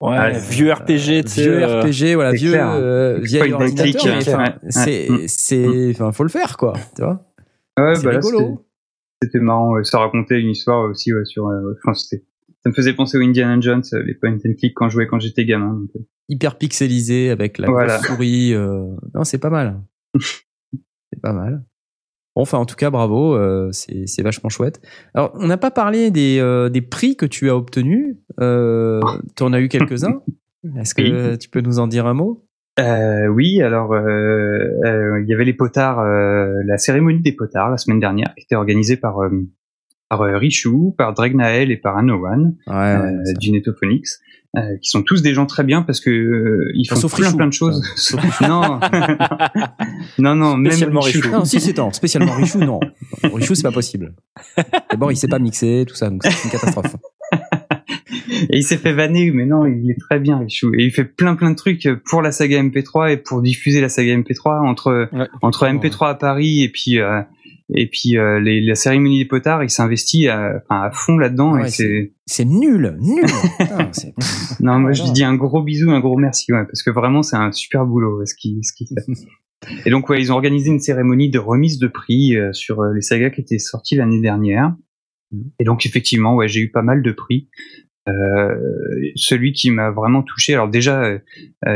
Ouais, 0.00 0.38
vieux 0.38 0.72
RPG, 0.72 1.24
tu 1.24 1.28
sais. 1.28 1.42
vieux 1.42 1.62
euh, 1.62 1.80
RPG, 1.82 2.14
voilà, 2.14 2.32
vieux, 2.32 2.54
euh, 2.56 3.18
vieil 3.20 3.52
ordinateur. 3.52 4.16
enfin, 4.16 4.54
c'est, 4.70 5.08
Mm. 5.10 5.18
c'est, 5.26 5.90
enfin, 5.90 6.10
faut 6.12 6.22
le 6.22 6.30
faire, 6.30 6.56
quoi. 6.56 6.72
Tu 6.96 7.02
vois. 7.02 7.26
Ouais, 7.78 7.94
C'est 7.96 8.04
bah 8.04 8.10
rigolo. 8.12 8.38
c'était- 8.38 8.54
c'était 9.24 9.40
marrant. 9.40 9.72
ouais. 9.74 9.84
Ça 9.84 9.98
racontait 9.98 10.40
une 10.40 10.48
histoire 10.48 10.88
aussi 10.88 11.12
ouais, 11.12 11.26
sur. 11.26 11.48
euh, 11.48 11.74
enfin, 11.84 11.92
c'était- 11.92 12.24
ça 12.62 12.70
me 12.70 12.74
faisait 12.74 12.92
penser 12.92 13.16
aux 13.18 13.22
Indiana 13.22 13.60
Jones, 13.60 13.82
euh, 13.92 14.02
les 14.02 14.14
point 14.14 14.32
and 14.34 14.54
click 14.58 14.74
quand 14.74 14.88
je 14.88 14.94
jouais 14.94 15.06
quand 15.06 15.18
j'étais 15.18 15.44
gamin. 15.44 15.74
donc, 15.74 15.90
euh. 15.96 16.00
Hyper 16.28 16.56
pixelisé 16.58 17.30
avec 17.30 17.58
la 17.58 17.68
Voilà. 17.68 17.98
souris. 17.98 18.54
euh, 18.54 18.84
Non, 19.14 19.24
c'est 19.24 19.38
pas 19.38 19.50
mal. 19.50 19.80
c'est 21.12 21.20
pas 21.22 21.32
mal. 21.32 21.64
Bon, 22.36 22.42
enfin, 22.42 22.58
en 22.58 22.66
tout 22.66 22.76
cas, 22.76 22.90
bravo. 22.90 23.34
euh, 23.34 23.70
c'est 23.72 24.22
vachement 24.22 24.48
chouette. 24.48 24.80
Alors, 25.14 25.32
on 25.34 25.46
n'a 25.48 25.56
pas 25.56 25.70
parlé 25.72 26.10
des, 26.12 26.38
euh, 26.40 26.68
des 26.68 26.80
prix 26.82 27.16
que 27.16 27.26
tu 27.26 27.50
as 27.50 27.56
obtenus. 27.56 28.16
Euh, 28.40 29.00
tu 29.36 29.42
en 29.42 29.52
as 29.52 29.60
eu 29.60 29.68
quelques-uns. 29.68 30.22
Est-ce 30.78 30.94
que 30.94 31.36
tu 31.36 31.48
peux 31.48 31.60
nous 31.62 31.78
en 31.80 31.86
dire 31.88 32.06
un 32.06 32.14
mot? 32.14 32.46
Oui, 32.78 33.60
alors 33.60 33.94
il 33.96 35.24
y 35.26 35.34
avait 35.34 35.44
les 35.44 35.52
potards, 35.54 36.02
la 36.04 36.78
cérémonie 36.78 37.20
des 37.20 37.32
potards 37.32 37.70
la 37.70 37.76
semaine 37.76 37.98
dernière, 38.00 38.32
qui 38.36 38.44
était 38.44 38.54
organisée 38.54 38.96
par 38.96 39.18
par 40.10 40.20
euh, 40.22 40.36
Richou, 40.36 40.94
par 40.98 41.14
Dregnael 41.14 41.70
et 41.70 41.76
par 41.78 41.96
Anowan 41.96 42.54
euh, 42.68 43.10
du 43.38 43.52
Netophonix, 43.52 44.20
euh, 44.56 44.60
qui 44.82 44.90
sont 44.90 45.02
tous 45.02 45.22
des 45.22 45.32
gens 45.32 45.46
très 45.46 45.62
bien 45.62 45.82
parce 45.82 46.00
que 46.00 46.10
euh, 46.10 46.70
ils 46.74 46.84
Enfin, 46.90 46.96
font 46.96 47.02
sauf 47.08 47.14
plein 47.16 47.26
Richou. 47.26 47.36
plein 47.38 47.46
de 47.46 47.52
choses. 47.52 47.82
Sauf 47.96 48.40
non, 48.42 48.80
non, 50.18 50.34
non, 50.34 50.56
même 50.56 50.72
Spécialement 50.72 51.00
Richou. 51.00 51.20
Richou. 51.20 51.32
Non, 51.32 51.44
si, 51.44 51.60
c'est 51.60 51.78
non. 51.78 51.92
Spécialement 51.92 52.32
Richou, 52.34 52.58
non. 52.58 52.80
Non, 53.22 53.30
Richou, 53.34 53.54
c'est 53.54 53.62
pas 53.62 53.70
possible. 53.72 54.12
D'abord, 54.90 55.12
il 55.12 55.16
sait 55.16 55.28
pas 55.28 55.38
mixer, 55.38 55.84
tout 55.86 55.94
ça, 55.94 56.10
donc 56.10 56.24
c'est 56.24 56.44
une 56.44 56.50
catastrophe. 56.50 56.96
Et 58.48 58.56
il 58.58 58.62
s'est 58.64 58.78
fait 58.78 58.92
vanner, 58.92 59.30
mais 59.30 59.44
non, 59.46 59.66
il 59.66 59.88
est 59.90 60.00
très 60.00 60.18
bien, 60.18 60.38
Richou. 60.38 60.72
Et 60.76 60.84
il 60.84 60.90
fait 60.90 61.04
plein 61.04 61.36
plein 61.36 61.50
de 61.50 61.56
trucs 61.56 61.88
pour 62.10 62.20
la 62.22 62.32
saga 62.32 62.60
MP3 62.60 63.12
et 63.12 63.16
pour 63.18 63.42
diffuser 63.42 63.80
la 63.80 63.88
saga 63.88 64.16
MP3 64.16 64.66
entre 64.66 65.08
entre 65.42 65.66
MP3 65.66 66.08
à 66.10 66.14
Paris 66.14 66.62
et 66.64 66.68
puis 66.70 66.98
euh, 66.98 67.20
et 67.74 67.86
puis 67.88 68.16
euh, 68.16 68.40
les, 68.40 68.60
la 68.60 68.74
cérémonie 68.74 69.18
des 69.18 69.24
potards. 69.24 69.62
Il 69.64 69.70
s'investit 69.70 70.28
à, 70.28 70.62
à 70.68 70.90
fond 70.92 71.18
là-dedans 71.18 71.54
Ouais, 71.54 71.66
et 71.68 71.70
c'est 71.70 72.12
c'est 72.26 72.44
nul, 72.44 72.96
nul. 73.00 73.24
Putain, 73.58 73.90
non, 74.60 74.78
moi 74.78 74.92
je 74.92 75.02
lui 75.02 75.12
dis 75.12 75.24
un 75.24 75.34
gros 75.34 75.62
bisou, 75.62 75.90
un 75.90 76.00
gros 76.00 76.16
merci, 76.16 76.52
ouais, 76.52 76.64
parce 76.64 76.82
que 76.82 76.90
vraiment 76.90 77.22
c'est 77.22 77.36
un 77.36 77.52
super 77.52 77.86
boulot 77.86 78.24
ce 78.24 78.34
qu'il 78.34 78.64
ce 78.64 78.72
qu'il 78.72 78.86
fait. 78.88 79.26
Et 79.86 79.90
donc 79.90 80.08
ouais, 80.08 80.18
ils 80.20 80.32
ont 80.32 80.36
organisé 80.36 80.70
une 80.70 80.80
cérémonie 80.80 81.28
de 81.28 81.38
remise 81.38 81.78
de 81.78 81.86
prix 81.86 82.34
euh, 82.36 82.50
sur 82.52 82.80
euh, 82.80 82.94
les 82.94 83.02
sagas 83.02 83.28
qui 83.28 83.42
étaient 83.42 83.58
sorties 83.58 83.94
l'année 83.94 84.20
dernière. 84.22 84.74
Et 85.58 85.64
donc 85.64 85.84
effectivement, 85.86 86.34
ouais, 86.34 86.48
j'ai 86.48 86.60
eu 86.60 86.70
pas 86.70 86.82
mal 86.82 87.02
de 87.02 87.12
prix. 87.12 87.48
Euh, 88.08 88.56
celui 89.14 89.52
qui 89.52 89.70
m'a 89.70 89.90
vraiment 89.90 90.22
touché, 90.22 90.54
alors 90.54 90.68
déjà, 90.68 91.04
euh, 91.04 91.18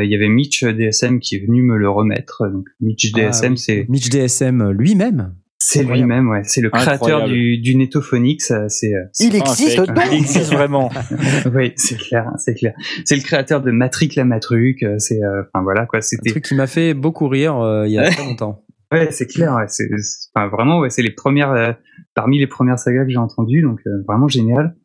il 0.02 0.10
y 0.10 0.14
avait 0.14 0.28
Mitch 0.28 0.64
DSM 0.64 1.20
qui 1.20 1.36
est 1.36 1.46
venu 1.46 1.62
me 1.62 1.76
le 1.76 1.88
remettre. 1.88 2.48
Donc 2.50 2.66
Mitch 2.80 3.12
Ah, 3.14 3.28
DSM, 3.28 3.52
oui. 3.52 3.58
c'est 3.58 3.86
Mitch 3.88 4.08
DSM 4.08 4.70
lui-même. 4.70 5.34
C'est 5.58 5.82
lui-même, 5.82 6.28
ouais, 6.28 6.42
c'est 6.44 6.60
le 6.60 6.68
créateur 6.70 7.26
du, 7.26 7.58
du 7.58 7.74
Netophonix. 7.76 8.50
euh, 8.50 8.66
C'est 8.68 8.94
euh, 8.94 9.04
Il 9.20 9.34
existe 9.34 9.78
Ah, 9.80 9.86
donc 9.86 10.04
Il 10.12 10.18
existe 10.18 10.52
vraiment. 10.52 10.90
oui, 11.54 11.72
c'est 11.76 11.96
clair, 11.96 12.28
hein, 12.28 12.36
c'est 12.38 12.54
clair. 12.54 12.74
C'est 13.04 13.16
le 13.16 13.22
créateur 13.22 13.62
de 13.62 13.70
Matrick 13.70 14.14
la 14.14 14.24
Matruc. 14.24 14.82
euh, 14.82 14.98
C'est, 14.98 15.22
euh, 15.22 15.42
enfin 15.52 15.62
voilà 15.62 15.86
quoi. 15.86 16.00
Un 16.00 16.02
C'était, 16.02 16.30
truc 16.30 16.44
qui 16.44 16.54
m'a 16.54 16.66
fait 16.66 16.92
beaucoup 16.94 17.28
rire 17.28 17.56
euh, 17.58 17.86
il 17.86 17.92
y 17.92 17.98
a 17.98 18.10
très 18.10 18.24
longtemps. 18.24 18.64
ouais, 18.92 19.10
c'est 19.10 19.26
clair. 19.26 19.54
Ouais, 19.54 19.64
c'est, 19.68 19.88
c'est- 19.98 20.28
enfin 20.34 20.48
vraiment, 20.48 20.80
ouais, 20.80 20.90
c'est 20.90 21.02
les 21.02 21.10
premières, 21.12 21.52
euh, 21.52 21.72
parmi 22.14 22.38
les 22.38 22.46
premières 22.46 22.78
sagas 22.78 23.04
que 23.04 23.10
j'ai 23.10 23.16
entendues, 23.16 23.62
donc 23.62 23.80
euh, 23.86 24.02
vraiment 24.06 24.28
génial. 24.28 24.76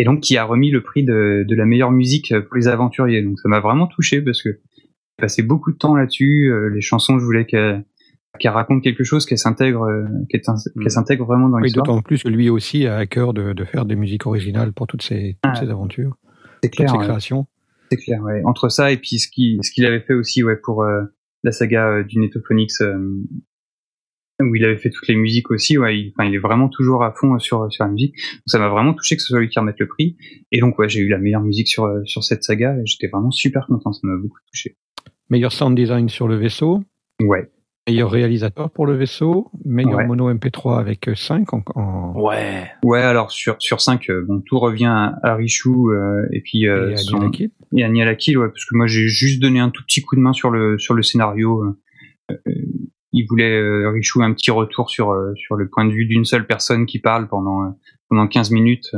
Et 0.00 0.04
donc 0.04 0.20
qui 0.20 0.36
a 0.36 0.44
remis 0.44 0.70
le 0.70 0.82
prix 0.82 1.02
de, 1.02 1.44
de 1.48 1.54
la 1.56 1.64
meilleure 1.64 1.90
musique 1.90 2.32
pour 2.46 2.56
les 2.56 2.68
aventuriers. 2.68 3.22
Donc 3.22 3.38
ça 3.40 3.48
m'a 3.48 3.58
vraiment 3.60 3.86
touché 3.88 4.20
parce 4.20 4.42
que 4.42 4.50
j'ai 4.80 4.90
passé 5.18 5.42
beaucoup 5.42 5.72
de 5.72 5.76
temps 5.78 5.96
là-dessus. 5.96 6.50
euh, 6.52 6.68
les 6.72 6.80
chansons, 6.82 7.18
je 7.18 7.24
voulais 7.24 7.46
qu'elles 7.46 7.84
qu'elles 8.38 8.52
racontent 8.52 8.80
quelque 8.80 9.04
chose, 9.04 9.26
qu'elles 9.26 9.38
s'intègrent, 9.38 9.82
euh, 9.84 10.04
t'in- 10.42 10.54
qu'elles 10.80 10.90
s'intègrent 10.90 11.26
vraiment 11.26 11.48
dans 11.48 11.56
Oui, 11.58 11.64
l'histoire. 11.64 11.86
d'autant 11.86 12.02
plus 12.02 12.22
que 12.22 12.28
lui 12.28 12.48
aussi 12.50 12.86
a 12.86 12.96
à 12.96 13.06
cœur 13.06 13.34
de, 13.34 13.52
de 13.52 13.64
faire 13.64 13.84
des 13.84 13.96
musiques 13.96 14.26
originales 14.26 14.72
pour 14.72 14.86
toutes 14.86 15.02
ses, 15.02 15.36
toutes 15.42 15.52
Ah. 15.56 15.60
ses 15.60 15.70
aventures, 15.70 16.16
toutes 16.62 16.72
clair. 16.72 16.90
ses 16.90 16.98
créations. 16.98 17.46
C'est 17.90 17.96
clair, 17.96 18.22
ouais. 18.22 18.42
Entre 18.44 18.68
ça 18.68 18.92
et 18.92 18.96
puis 18.98 19.18
ce 19.18 19.28
qu'il 19.28 19.58
ce 19.64 19.70
qu'il 19.70 19.86
avait 19.86 20.00
fait 20.00 20.14
aussi, 20.14 20.44
ouais, 20.44 20.56
pour 20.56 20.82
euh, 20.82 21.02
la 21.42 21.52
saga 21.52 21.88
euh, 21.88 22.04
du 22.04 22.18
Netophonix, 22.18 22.80
euh, 22.82 23.22
où 24.40 24.54
il 24.54 24.64
avait 24.64 24.76
fait 24.76 24.90
toutes 24.90 25.08
les 25.08 25.16
musiques 25.16 25.50
aussi, 25.50 25.78
ouais. 25.78 25.98
Il, 25.98 26.34
est 26.34 26.38
vraiment 26.38 26.68
toujours 26.68 27.02
à 27.02 27.12
fond 27.12 27.38
sur 27.38 27.72
sur 27.72 27.84
la 27.84 27.90
musique. 27.90 28.14
Donc, 28.14 28.42
ça 28.46 28.58
m'a 28.58 28.68
vraiment 28.68 28.94
touché 28.94 29.16
que 29.16 29.22
ce 29.22 29.28
soit 29.28 29.40
lui 29.40 29.48
qui 29.48 29.58
remette 29.58 29.80
le 29.80 29.88
prix. 29.88 30.16
Et 30.52 30.60
donc, 30.60 30.78
ouais, 30.78 30.88
j'ai 30.88 31.00
eu 31.00 31.08
la 31.08 31.18
meilleure 31.18 31.42
musique 31.42 31.66
sur 31.68 31.90
sur 32.04 32.22
cette 32.22 32.44
saga. 32.44 32.76
Et 32.76 32.86
j'étais 32.86 33.08
vraiment 33.08 33.30
super 33.32 33.66
content. 33.66 33.92
Ça 33.92 34.00
m'a 34.04 34.16
beaucoup 34.16 34.38
touché. 34.52 34.76
Meilleur 35.30 35.50
sound 35.52 35.76
design 35.76 36.08
sur 36.08 36.28
le 36.28 36.36
vaisseau, 36.36 36.82
Ouais. 37.20 37.50
Meilleur 37.88 38.10
réalisateur 38.10 38.70
pour 38.70 38.86
le 38.86 38.94
vaisseau, 38.96 39.50
meilleur 39.64 39.98
Ouais. 39.98 40.06
mono 40.06 40.30
MP3 40.32 40.78
avec 40.78 41.08
5 41.14 41.52
en, 41.54 41.62
en- 41.74 42.12
Ouais. 42.20 42.70
Ouais, 42.82 43.00
alors 43.00 43.30
sur 43.30 43.56
sur 43.58 43.80
cinq, 43.80 44.10
euh, 44.10 44.24
bon, 44.26 44.40
tout 44.46 44.58
revient 44.58 44.86
à, 44.86 45.14
à 45.22 45.34
Richou 45.34 45.90
euh, 45.90 46.26
et 46.32 46.40
puis 46.40 46.66
euh, 46.68 46.90
et 46.92 46.96
son- 46.96 47.30
et 47.76 47.84
Ania 47.84 48.04
Lakil, 48.04 48.38
ouais, 48.38 48.48
parce 48.48 48.64
que 48.64 48.74
moi 48.76 48.86
j'ai 48.86 49.08
juste 49.08 49.40
donné 49.40 49.60
un 49.60 49.70
tout 49.70 49.82
petit 49.84 50.02
coup 50.02 50.16
de 50.16 50.20
main 50.20 50.32
sur 50.32 50.50
le 50.50 50.78
sur 50.78 50.94
le 50.94 51.02
scénario. 51.02 51.62
Euh, 51.64 52.34
euh, 52.46 52.52
il 53.12 53.24
voulait 53.28 53.56
euh, 53.58 53.90
Richou 53.90 54.22
un 54.22 54.32
petit 54.34 54.50
retour 54.50 54.90
sur 54.90 55.10
euh, 55.12 55.32
sur 55.36 55.56
le 55.56 55.68
point 55.68 55.84
de 55.86 55.92
vue 55.92 56.04
d'une 56.06 56.24
seule 56.26 56.46
personne 56.46 56.84
qui 56.86 56.98
parle 56.98 57.26
pendant 57.28 57.62
euh, 57.64 57.68
pendant 58.08 58.26
15 58.28 58.50
minutes. 58.50 58.90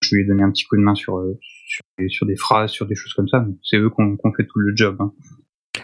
Je 0.00 0.14
lui 0.14 0.22
ai 0.22 0.26
donné 0.26 0.42
un 0.42 0.50
petit 0.50 0.64
coup 0.64 0.76
de 0.76 0.82
main 0.82 0.94
sur 0.94 1.18
euh, 1.18 1.38
sur, 1.66 1.82
des, 1.98 2.08
sur 2.08 2.26
des 2.26 2.36
phrases, 2.36 2.70
sur 2.70 2.86
des 2.86 2.94
choses 2.94 3.12
comme 3.14 3.28
ça. 3.28 3.44
C'est 3.62 3.76
eux 3.78 3.90
qui 3.90 4.00
ont 4.02 4.16
qui 4.16 4.26
ont 4.26 4.32
fait 4.32 4.44
tout 4.46 4.58
le 4.58 4.74
job. 4.74 4.96
hein. 5.00 5.12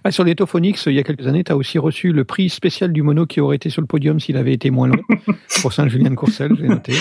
Ah, 0.02 0.10
sur 0.10 0.24
les 0.24 0.34
Tophonix, 0.34 0.84
il 0.86 0.92
y 0.94 0.98
a 0.98 1.02
quelques 1.02 1.26
années, 1.26 1.44
tu 1.44 1.52
as 1.52 1.56
aussi 1.56 1.78
reçu 1.78 2.12
le 2.12 2.24
prix 2.24 2.48
spécial 2.50 2.92
du 2.92 3.02
mono 3.02 3.26
qui 3.26 3.40
aurait 3.40 3.56
été 3.56 3.70
sur 3.70 3.80
le 3.80 3.86
podium 3.86 4.18
s'il 4.20 4.36
avait 4.36 4.52
été 4.52 4.70
moins 4.70 4.88
long 4.88 5.00
pour 5.62 5.72
Saint-Julien-de-Courcelles, 5.72 6.52
j'ai 6.58 6.68
noté. 6.68 6.92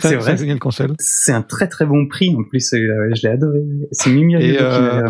C'est 0.00 0.16
vrai. 0.16 0.32
Saint-Julien-de-Courcelles. 0.32 0.92
C'est 0.98 1.32
un 1.32 1.42
très 1.42 1.68
très 1.68 1.86
bon 1.86 2.06
prix 2.08 2.34
en 2.34 2.42
plus. 2.42 2.60
celui-là, 2.60 3.14
je 3.14 3.22
l'ai 3.22 3.32
adoré. 3.34 3.62
C'est 3.92 4.10
Mimi 4.10 4.34
Et, 4.34 4.58
euh. 4.60 5.08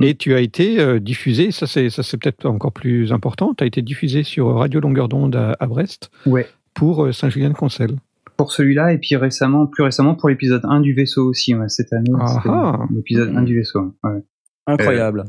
Et 0.00 0.14
tu 0.14 0.34
as 0.34 0.40
été 0.40 0.78
euh, 0.78 1.00
diffusé, 1.00 1.50
ça 1.50 1.66
c'est 1.66 1.88
ça 1.90 2.02
c'est 2.02 2.16
peut-être 2.18 2.46
encore 2.46 2.72
plus 2.72 3.12
important, 3.12 3.54
tu 3.54 3.64
as 3.64 3.66
été 3.66 3.80
diffusé 3.82 4.22
sur 4.22 4.54
Radio 4.54 4.80
Longueur 4.80 5.08
d'onde 5.08 5.34
à, 5.36 5.56
à 5.58 5.66
Brest 5.66 6.10
Ouais. 6.26 6.46
pour 6.74 7.04
euh, 7.06 7.12
Saint-Julien-de-Courcelles. 7.12 7.96
Pour 8.36 8.52
celui-là 8.52 8.92
et 8.92 8.98
puis 8.98 9.16
récemment, 9.16 9.66
plus 9.66 9.84
récemment 9.84 10.14
pour 10.16 10.28
l'épisode 10.28 10.62
1 10.64 10.80
du 10.80 10.92
vaisseau 10.92 11.24
aussi. 11.28 11.54
Ouais, 11.54 11.68
cette 11.68 11.92
année, 11.92 12.10
Ah 12.20 12.42
ah. 12.44 12.78
l'épisode 12.94 13.32
1 13.34 13.42
du 13.42 13.56
vaisseau. 13.56 13.94
Ouais. 14.04 14.22
Incroyable. 14.66 15.24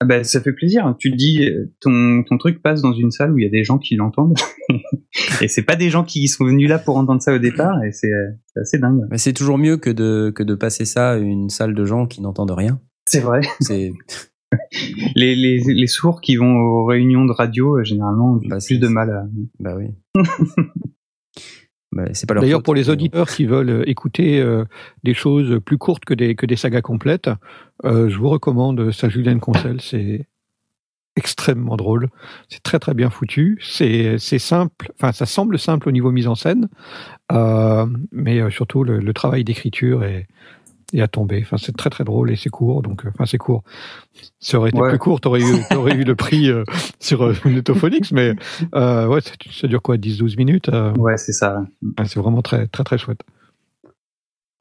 Ah 0.00 0.06
bah, 0.06 0.24
ça 0.24 0.40
fait 0.40 0.52
plaisir. 0.52 0.94
Tu 0.98 1.10
te 1.10 1.16
dis, 1.16 1.48
ton, 1.80 2.22
ton 2.24 2.36
truc 2.36 2.60
passe 2.62 2.82
dans 2.82 2.92
une 2.92 3.10
salle 3.10 3.32
où 3.32 3.38
il 3.38 3.44
y 3.44 3.46
a 3.46 3.50
des 3.50 3.64
gens 3.64 3.78
qui 3.78 3.94
l'entendent. 3.96 4.36
et 5.40 5.48
c'est 5.48 5.62
pas 5.62 5.76
des 5.76 5.88
gens 5.88 6.04
qui 6.04 6.26
sont 6.28 6.44
venus 6.44 6.68
là 6.68 6.78
pour 6.78 6.96
entendre 6.96 7.22
ça 7.22 7.32
au 7.34 7.38
départ. 7.38 7.82
Et 7.84 7.92
c'est 7.92 8.12
euh, 8.12 8.32
assez 8.60 8.78
dingue. 8.78 9.02
Mais 9.10 9.18
c'est 9.18 9.32
toujours 9.32 9.56
mieux 9.56 9.76
que 9.76 9.90
de, 9.90 10.32
que 10.34 10.42
de 10.42 10.54
passer 10.54 10.84
ça 10.84 11.12
à 11.12 11.16
une 11.16 11.48
salle 11.48 11.74
de 11.74 11.84
gens 11.84 12.06
qui 12.06 12.20
n'entendent 12.22 12.50
rien. 12.50 12.80
C'est 13.06 13.20
vrai. 13.20 13.40
C'est 13.60 13.92
Les, 15.16 15.34
les, 15.34 15.58
les 15.60 15.86
sourds 15.86 16.20
qui 16.20 16.36
vont 16.36 16.56
aux 16.56 16.84
réunions 16.84 17.24
de 17.24 17.32
radio, 17.32 17.78
euh, 17.78 17.84
généralement, 17.84 18.34
ont 18.34 18.40
Bah, 18.48 18.58
plus 18.64 18.78
de 18.78 18.88
mal 18.88 19.10
à. 19.10 19.26
bah 19.58 19.76
oui. 19.76 19.88
C'est 22.12 22.26
pas 22.26 22.34
leur 22.34 22.42
D'ailleurs, 22.42 22.62
pour 22.62 22.74
les 22.74 22.90
auditeurs 22.90 23.28
qui 23.28 23.46
veulent 23.46 23.70
euh, 23.70 23.88
écouter 23.88 24.40
euh, 24.40 24.64
des 25.02 25.14
choses 25.14 25.60
plus 25.64 25.78
courtes 25.78 26.04
que 26.04 26.14
des, 26.14 26.34
que 26.34 26.46
des 26.46 26.56
sagas 26.56 26.82
complètes, 26.82 27.30
euh, 27.84 28.08
je 28.08 28.16
vous 28.18 28.28
recommande 28.28 28.90
Saint-Julien-de-Courcelles. 28.90 29.80
C'est 29.80 30.26
extrêmement 31.16 31.76
drôle. 31.76 32.08
C'est 32.48 32.62
très 32.62 32.78
très 32.78 32.94
bien 32.94 33.10
foutu. 33.10 33.58
C'est 33.62 34.18
simple. 34.18 34.92
Enfin, 34.96 35.12
ça 35.12 35.26
semble 35.26 35.58
simple 35.58 35.88
au 35.88 35.92
niveau 35.92 36.10
mise 36.10 36.26
en 36.26 36.34
scène, 36.34 36.68
euh, 37.32 37.86
mais 38.10 38.50
surtout 38.50 38.82
le, 38.82 38.98
le 38.98 39.12
travail 39.12 39.44
d'écriture 39.44 40.02
est, 40.02 40.26
est 40.98 41.02
à 41.02 41.08
tomber. 41.08 41.40
Enfin, 41.42 41.56
c'est 41.58 41.76
très 41.76 41.90
très 41.90 42.04
drôle 42.04 42.30
et 42.30 42.36
c'est 42.36 42.50
court. 42.50 42.82
Donc, 42.82 43.04
euh, 43.04 43.10
enfin, 43.14 43.26
c'est 43.26 43.38
court. 43.38 43.62
Ça 44.40 44.58
aurait 44.58 44.70
été 44.70 44.80
Ouais. 44.80 44.88
plus 44.90 44.98
court, 44.98 45.20
t'aurais 45.20 45.40
eu, 45.40 45.44
t'aurais 45.70 45.94
eu 45.94 46.04
le 46.04 46.14
prix 46.14 46.50
euh, 46.50 46.64
sur 47.00 47.22
euh, 47.22 47.34
Netophonix, 47.44 48.12
mais 48.12 48.34
euh, 48.74 49.06
ouais, 49.06 49.20
ça, 49.20 49.32
ça 49.50 49.66
dure 49.68 49.82
quoi, 49.82 49.96
10-12 49.96 50.36
minutes. 50.36 50.68
euh, 50.68 50.92
Ouais, 50.94 51.16
c'est 51.16 51.32
ça. 51.32 51.64
Ouais, 51.82 52.04
C'est 52.06 52.20
vraiment 52.20 52.42
très 52.42 52.66
très 52.68 52.84
très 52.84 52.98
chouette. 52.98 53.20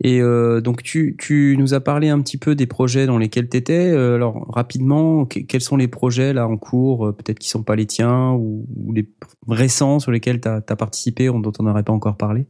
Et 0.05 0.19
euh, 0.21 0.59
donc 0.59 0.83
tu, 0.83 1.15
tu 1.17 1.55
nous 1.57 1.73
as 1.73 1.79
parlé 1.79 2.09
un 2.09 2.19
petit 2.21 2.37
peu 2.37 2.55
des 2.55 2.65
projets 2.65 3.05
dans 3.05 3.17
lesquels 3.17 3.47
tu 3.47 3.55
étais. 3.55 3.89
alors 3.91 4.47
rapidement, 4.51 5.25
que- 5.25 5.39
quels 5.39 5.61
sont 5.61 5.77
les 5.77 5.87
projets 5.87 6.33
là 6.33 6.45
en 6.47 6.57
cours, 6.57 7.15
peut-être 7.15 7.39
qui 7.39 7.47
sont 7.47 7.63
pas 7.63 7.75
les 7.77 7.85
tiens 7.85 8.31
ou, 8.31 8.65
ou 8.75 8.91
les 8.91 9.07
récents 9.47 9.99
sur 9.99 10.11
lesquels 10.11 10.41
tu 10.41 10.47
as, 10.49 10.61
participé, 10.61 11.27
dont 11.27 11.51
on 11.59 11.63
n'aurait 11.63 11.83
pas 11.83 11.93
encore 11.93 12.17
parlé? 12.17 12.47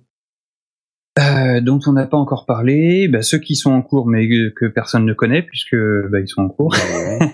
Euh, 1.19 1.61
dont 1.61 1.79
on 1.85 1.91
n'a 1.91 2.07
pas 2.07 2.17
encore 2.17 2.47
parlé, 2.47 3.07
bah, 3.07 3.21
ceux 3.21 3.37
qui 3.37 3.55
sont 3.55 3.71
en 3.71 3.83
cours 3.83 4.07
mais 4.07 4.27
que, 4.27 4.65
personne 4.65 5.05
ne 5.05 5.13
connaît 5.13 5.43
puisque 5.43 5.75
bah, 6.09 6.19
ils 6.19 6.27
sont 6.27 6.41
en 6.41 6.49
cours. 6.49 6.75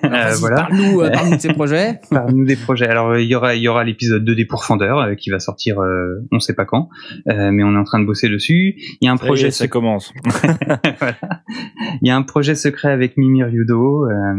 Euh, 0.03 0.33
voilà. 0.39 0.63
Parle-nous 0.63 1.01
euh, 1.01 1.11
parle-nous 1.11 1.35
de 1.35 1.41
ces 1.41 1.53
projets. 1.53 1.99
Parle-nous 2.09 2.45
des 2.45 2.55
projets. 2.55 2.87
Alors 2.87 3.17
il 3.17 3.27
y 3.27 3.35
aura 3.35 3.55
il 3.55 3.61
y 3.61 3.67
aura 3.67 3.83
l'épisode 3.83 4.25
2 4.25 4.35
des 4.35 4.45
pourfendeurs 4.45 4.99
euh, 4.99 5.15
qui 5.15 5.29
va 5.29 5.39
sortir 5.39 5.79
euh, 5.79 6.25
on 6.31 6.39
sait 6.39 6.55
pas 6.55 6.65
quand, 6.65 6.89
euh, 7.29 7.51
mais 7.51 7.63
on 7.63 7.73
est 7.73 7.77
en 7.77 7.83
train 7.83 7.99
de 7.99 8.05
bosser 8.05 8.27
dessus. 8.27 8.75
Il 9.01 9.05
y 9.05 9.07
a 9.07 9.11
un 9.11 9.17
projet 9.17 9.47
est, 9.47 9.51
ça 9.51 9.67
commence. 9.67 10.11
Voilà. 10.99 11.15
Il 12.01 12.07
y 12.07 12.09
a 12.09 12.15
un 12.15 12.23
projet 12.23 12.55
secret 12.55 12.91
avec 12.91 13.17
Mimi 13.17 13.43
Ryudo. 13.43 14.05
euh, 14.05 14.33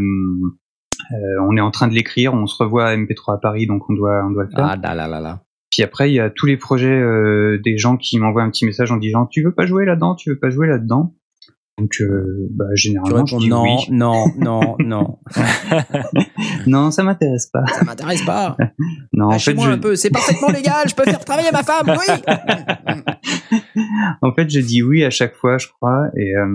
euh, 1.13 1.17
on 1.49 1.57
est 1.57 1.61
en 1.61 1.71
train 1.71 1.89
de 1.89 1.95
l'écrire. 1.95 2.35
On 2.35 2.47
se 2.47 2.63
revoit 2.63 2.89
à 2.89 2.97
MP3 2.97 3.35
à 3.35 3.39
Paris, 3.39 3.67
donc 3.67 3.89
on 3.89 3.95
doit 3.95 4.23
on 4.25 4.31
doit 4.31 4.45
le 4.45 4.51
faire. 4.51 4.65
Ah 4.65 4.77
là 4.77 4.95
là 4.95 5.09
là 5.09 5.21
là. 5.21 5.43
Puis 5.71 5.83
après, 5.83 6.11
il 6.11 6.15
y 6.15 6.21
a 6.21 6.31
tous 6.31 6.47
les 6.47 6.57
projets 6.57 6.89
euh, 6.89 7.61
des 7.63 7.79
gens 7.79 7.97
qui 7.97 8.19
m'envoient 8.19 8.43
un 8.43 8.51
petit 8.51 8.67
message 8.67 8.91
en 8.91 8.97
disant 8.97 9.27
tu 9.27 9.43
veux 9.43 9.55
pas 9.55 9.67
jouer 9.67 9.85
là-dedans, 9.85 10.15
tu 10.15 10.31
veux 10.31 10.39
pas 10.39 10.51
jouer 10.51 10.67
là-dedans. 10.67 11.15
Donc 11.79 11.93
euh, 12.01 12.49
bah, 12.51 12.67
généralement 12.75 13.25
je 13.25 13.37
dis 13.39 13.49
non, 13.49 13.63
oui. 13.63 13.77
non, 13.91 14.27
non, 14.37 14.77
non. 14.81 15.19
non, 16.67 16.91
ça 16.91 17.03
m'intéresse 17.05 17.47
pas. 17.47 17.65
Ça 17.67 17.85
m'intéresse 17.85 18.23
pas. 18.23 18.57
Non, 19.13 19.27
en 19.27 19.39
fait, 19.39 19.55
je, 19.59 19.69
un 19.69 19.79
peu, 19.79 19.97
c'est 19.97 20.11
parfaitement 20.11 20.49
légal, 20.49 20.89
je 20.89 20.95
peux 20.95 21.05
faire 21.05 21.25
travailler 21.25 21.51
ma 21.53 21.63
femme, 21.63 21.89
oui. 21.89 23.83
en 24.23 24.33
fait, 24.33 24.49
j'ai 24.49 24.63
dit 24.63 24.83
oui 24.83 25.05
à 25.05 25.11
chaque 25.11 25.35
fois, 25.35 25.59
je 25.59 25.67
crois. 25.69 26.07
Et, 26.17 26.35
euh, 26.37 26.47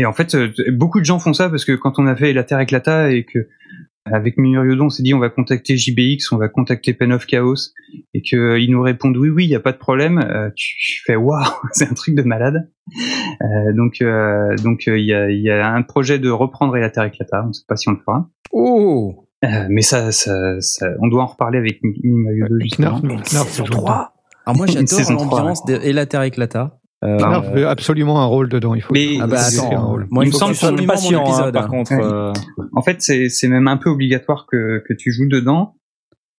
et 0.00 0.06
en 0.06 0.12
fait, 0.12 0.34
euh, 0.34 0.48
beaucoup 0.72 0.98
de 1.00 1.04
gens 1.04 1.18
font 1.18 1.34
ça 1.34 1.50
parce 1.50 1.64
que 1.64 1.72
quand 1.72 1.98
on 1.98 2.06
a 2.06 2.16
fait 2.16 2.32
La 2.32 2.44
Terre 2.44 2.60
éclata 2.60 3.10
et 3.12 3.24
que 3.24 3.48
avec 4.06 4.38
Muriodon, 4.38 4.86
on 4.86 4.88
s'est 4.88 5.02
dit 5.02 5.12
on 5.12 5.18
va 5.18 5.28
contacter 5.28 5.76
JBX, 5.76 6.32
on 6.32 6.38
va 6.38 6.48
contacter 6.48 6.94
Pen 6.94 7.12
of 7.12 7.26
Chaos 7.26 7.54
et 8.14 8.22
qu'ils 8.22 8.70
nous 8.70 8.80
répondent 8.80 9.16
oui, 9.18 9.28
oui, 9.28 9.44
il 9.44 9.50
y 9.50 9.54
a 9.54 9.60
pas 9.60 9.72
de 9.72 9.76
problème. 9.76 10.18
euh, 10.18 10.48
tu, 10.56 11.02
fais 11.04 11.16
waouh, 11.16 11.44
c'est 11.72 11.88
un 11.90 11.94
truc 11.94 12.14
de 12.14 12.22
malade. 12.22 12.70
Euh, 13.42 13.72
donc, 13.74 14.00
euh, 14.00 14.56
donc 14.64 14.88
euh, 14.88 14.98
il 14.98 15.04
y, 15.04 15.12
a, 15.12 15.30
il 15.30 15.42
y 15.42 15.50
a 15.50 15.68
un 15.72 15.82
projet 15.82 16.18
de 16.18 16.30
reprendre 16.30 16.74
La 16.76 16.88
Terre 16.90 17.04
éclata. 17.04 17.44
On 17.46 17.52
sait 17.52 17.64
pas 17.68 17.76
si 17.76 17.88
on 17.90 17.92
le 17.92 17.98
fera. 17.98 18.28
Oh. 18.52 19.26
Euh, 19.44 19.66
mais 19.68 19.82
ça, 19.82 20.12
ça, 20.12 20.60
ça, 20.60 20.86
on 21.00 21.08
doit 21.08 21.22
en 21.22 21.26
reparler 21.26 21.58
avec 21.58 21.82
Mi- 21.82 22.00
Muriodon 22.02 22.56
justement. 22.60 23.00
Knarf, 23.00 23.32
Knarf, 23.32 23.56
joue 23.56 23.64
3. 23.64 24.14
Alors 24.46 24.56
moi 24.56 24.66
Une 24.74 24.86
j'adore 24.86 25.12
l'ambiance 25.12 25.64
de 25.66 25.74
Et 25.74 25.92
la 25.92 26.06
Terre 26.06 26.22
éclata. 26.22 26.79
Euh, 27.02 27.16
Knarf 27.16 27.46
veut 27.54 27.66
absolument 27.66 28.20
un 28.20 28.26
rôle 28.26 28.48
dedans. 28.50 28.74
Il 28.74 28.82
faut. 28.82 28.92
Mais- 28.92 29.16
ah 29.20 29.26
bah 29.26 29.38
un 29.72 29.78
rôle. 29.78 30.06
moi 30.10 30.24
Il 30.24 30.28
il 30.28 30.32
me 30.34 30.36
semble 30.38 30.52
que 30.54 30.60
que 30.60 30.66
absolument 30.66 30.92
patient, 30.92 31.20
mon 31.20 31.26
hein, 31.26 31.28
épisode. 31.30 31.54
par 31.54 31.68
contre. 31.68 31.92
Ouais. 31.92 32.00
euh, 32.02 32.32
En 32.74 32.82
fait, 32.82 33.00
c'est 33.00 33.28
c'est 33.30 33.48
même 33.48 33.68
un 33.68 33.76
peu 33.78 33.88
obligatoire 33.90 34.46
que, 34.50 34.82
que 34.86 34.92
tu 34.92 35.10
joues 35.12 35.28
dedans, 35.28 35.76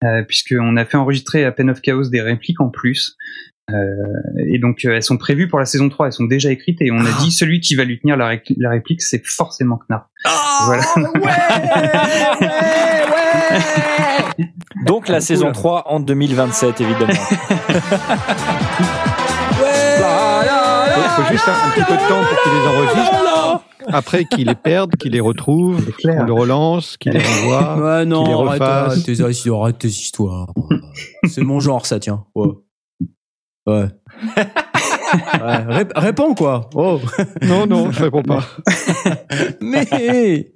euh, 0.03 0.21
puisqu'on 0.23 0.77
a 0.77 0.85
fait 0.85 0.97
enregistrer 0.97 1.45
à 1.45 1.51
Pen 1.51 1.69
of 1.71 1.81
Chaos 1.81 2.09
des 2.09 2.21
répliques 2.21 2.61
en 2.61 2.69
plus. 2.69 3.15
Euh, 3.71 3.75
et 4.51 4.59
donc, 4.59 4.83
euh, 4.85 4.95
elles 4.95 5.03
sont 5.03 5.17
prévues 5.17 5.47
pour 5.47 5.57
la 5.57 5.65
saison 5.65 5.87
3, 5.87 6.07
elles 6.07 6.11
sont 6.13 6.25
déjà 6.25 6.51
écrites, 6.51 6.81
et 6.81 6.91
on 6.91 6.99
a 6.99 7.11
dit 7.23 7.31
celui 7.31 7.59
qui 7.61 7.73
va 7.75 7.83
lui 7.85 7.99
tenir 7.99 8.17
la, 8.17 8.27
ré- 8.27 8.43
la 8.57 8.69
réplique, 8.69 9.01
c'est 9.01 9.25
forcément 9.25 9.79
Knarf. 9.89 10.03
voilà. 10.65 10.83
Donc 14.85 15.07
la 15.07 15.21
saison 15.21 15.51
3 15.51 15.85
en 15.87 15.99
2027, 16.01 16.81
évidemment. 16.81 17.13
Il 19.63 19.70
faut 21.23 21.31
juste 21.31 21.47
un, 21.47 21.51
un 21.53 21.71
petit 21.71 21.85
peu 21.85 21.93
de 21.93 22.07
temps 22.07 22.23
pour 22.23 22.43
qu'ils 22.43 22.51
les 22.51 22.67
enregistrent. 22.67 23.63
Après, 23.87 24.25
qu'ils 24.25 24.47
les 24.47 24.55
perdent, 24.55 24.95
qu'ils 24.95 25.11
les 25.13 25.19
retrouvent, 25.19 25.83
qu'on 26.03 26.23
le 26.23 26.33
relance, 26.33 26.97
qu'ils 26.97 27.13
les 27.13 27.19
renvoient, 27.23 27.75
Ouais, 27.77 28.03
qu'ils 28.03 28.09
les 28.09 28.15
non, 28.15 28.47
arrête, 28.47 28.61
arrête 28.61 29.03
tes, 29.03 29.21
arrête 29.51 29.77
tes 29.79 29.87
histoires. 29.87 30.47
C'est 31.27 31.41
mon 31.41 31.59
genre, 31.59 31.85
ça, 31.85 31.99
tiens. 31.99 32.25
Ouais. 32.35 32.47
Ouais. 33.67 33.85
Ouais, 35.13 35.57
rép- 35.83 35.91
réponds, 35.97 36.33
quoi. 36.33 36.69
Oh. 36.73 36.97
Non, 37.41 37.65
non, 37.67 37.91
je 37.91 38.01
réponds 38.03 38.23
pas. 38.23 38.45
Mais. 39.59 40.53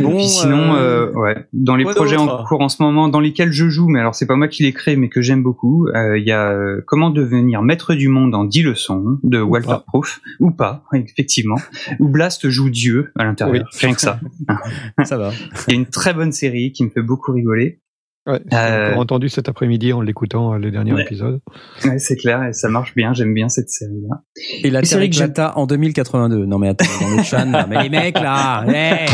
Et 0.00 0.04
puis 0.04 0.28
sinon, 0.28 0.74
euh, 0.74 1.10
ouais, 1.12 1.46
dans 1.52 1.76
les 1.76 1.84
projets 1.84 2.16
en 2.16 2.44
cours 2.44 2.60
en 2.60 2.68
ce 2.68 2.82
moment, 2.82 3.08
dans 3.08 3.20
lesquels 3.20 3.52
je 3.52 3.68
joue, 3.68 3.88
mais 3.88 4.00
alors 4.00 4.14
c'est 4.14 4.26
pas 4.26 4.36
moi 4.36 4.48
qui 4.48 4.62
les 4.62 4.72
crée, 4.72 4.96
mais 4.96 5.08
que 5.08 5.22
j'aime 5.22 5.42
beaucoup, 5.42 5.86
euh, 5.88 6.18
il 6.18 6.24
y 6.26 6.32
a 6.32 6.50
euh, 6.50 6.82
Comment 6.86 7.10
devenir 7.10 7.62
maître 7.62 7.94
du 7.94 8.08
monde 8.08 8.34
en 8.34 8.44
10 8.44 8.62
leçons 8.62 9.18
de 9.22 9.40
Walter 9.40 9.68
pas. 9.68 9.84
Proof, 9.86 10.20
ou 10.40 10.50
pas, 10.50 10.84
effectivement, 10.92 11.56
où 12.00 12.08
Blast 12.08 12.48
joue 12.48 12.70
Dieu 12.70 13.12
à 13.16 13.24
l'intérieur, 13.24 13.64
Oui. 13.72 13.78
rien 13.80 13.94
que 13.94 14.00
ça. 14.00 14.20
Ça 15.04 15.16
va. 15.16 15.32
Il 15.68 15.74
y 15.74 15.76
a 15.76 15.80
une 15.80 15.86
très 15.86 16.14
bonne 16.14 16.32
série 16.32 16.72
qui 16.72 16.84
me 16.84 16.90
fait 16.90 17.02
beaucoup 17.02 17.32
rigoler. 17.32 17.80
Ouais, 18.26 18.40
j'ai 18.50 18.56
Euh, 18.56 18.88
encore 18.90 19.00
entendu 19.02 19.28
cet 19.28 19.48
après-midi 19.50 19.92
en 19.92 20.00
l'écoutant 20.00 20.54
euh, 20.54 20.58
le 20.58 20.70
dernier 20.70 20.94
Ouais. 20.94 21.02
épisode. 21.02 21.40
Ouais, 21.84 21.98
c'est 21.98 22.16
clair, 22.16 22.42
et 22.44 22.52
ça 22.54 22.68
marche 22.70 22.94
bien, 22.94 23.12
j'aime 23.12 23.34
bien 23.34 23.48
cette 23.50 23.68
série-là. 23.68 24.22
Et 24.62 24.70
la 24.70 24.82
série 24.82 25.10
que 25.10 25.16
éclata 25.16 25.58
en 25.58 25.66
2082. 25.66 26.46
Non, 26.46 26.58
mais 26.58 26.68
attends, 26.68 26.84
dans 27.02 27.16
le 27.16 27.22
chan, 27.22 27.50
là. 27.50 27.66
Mais 27.68 27.82
les 27.82 27.90
mecs, 27.90 28.18
là. 28.18 28.64
hey. 28.66 29.06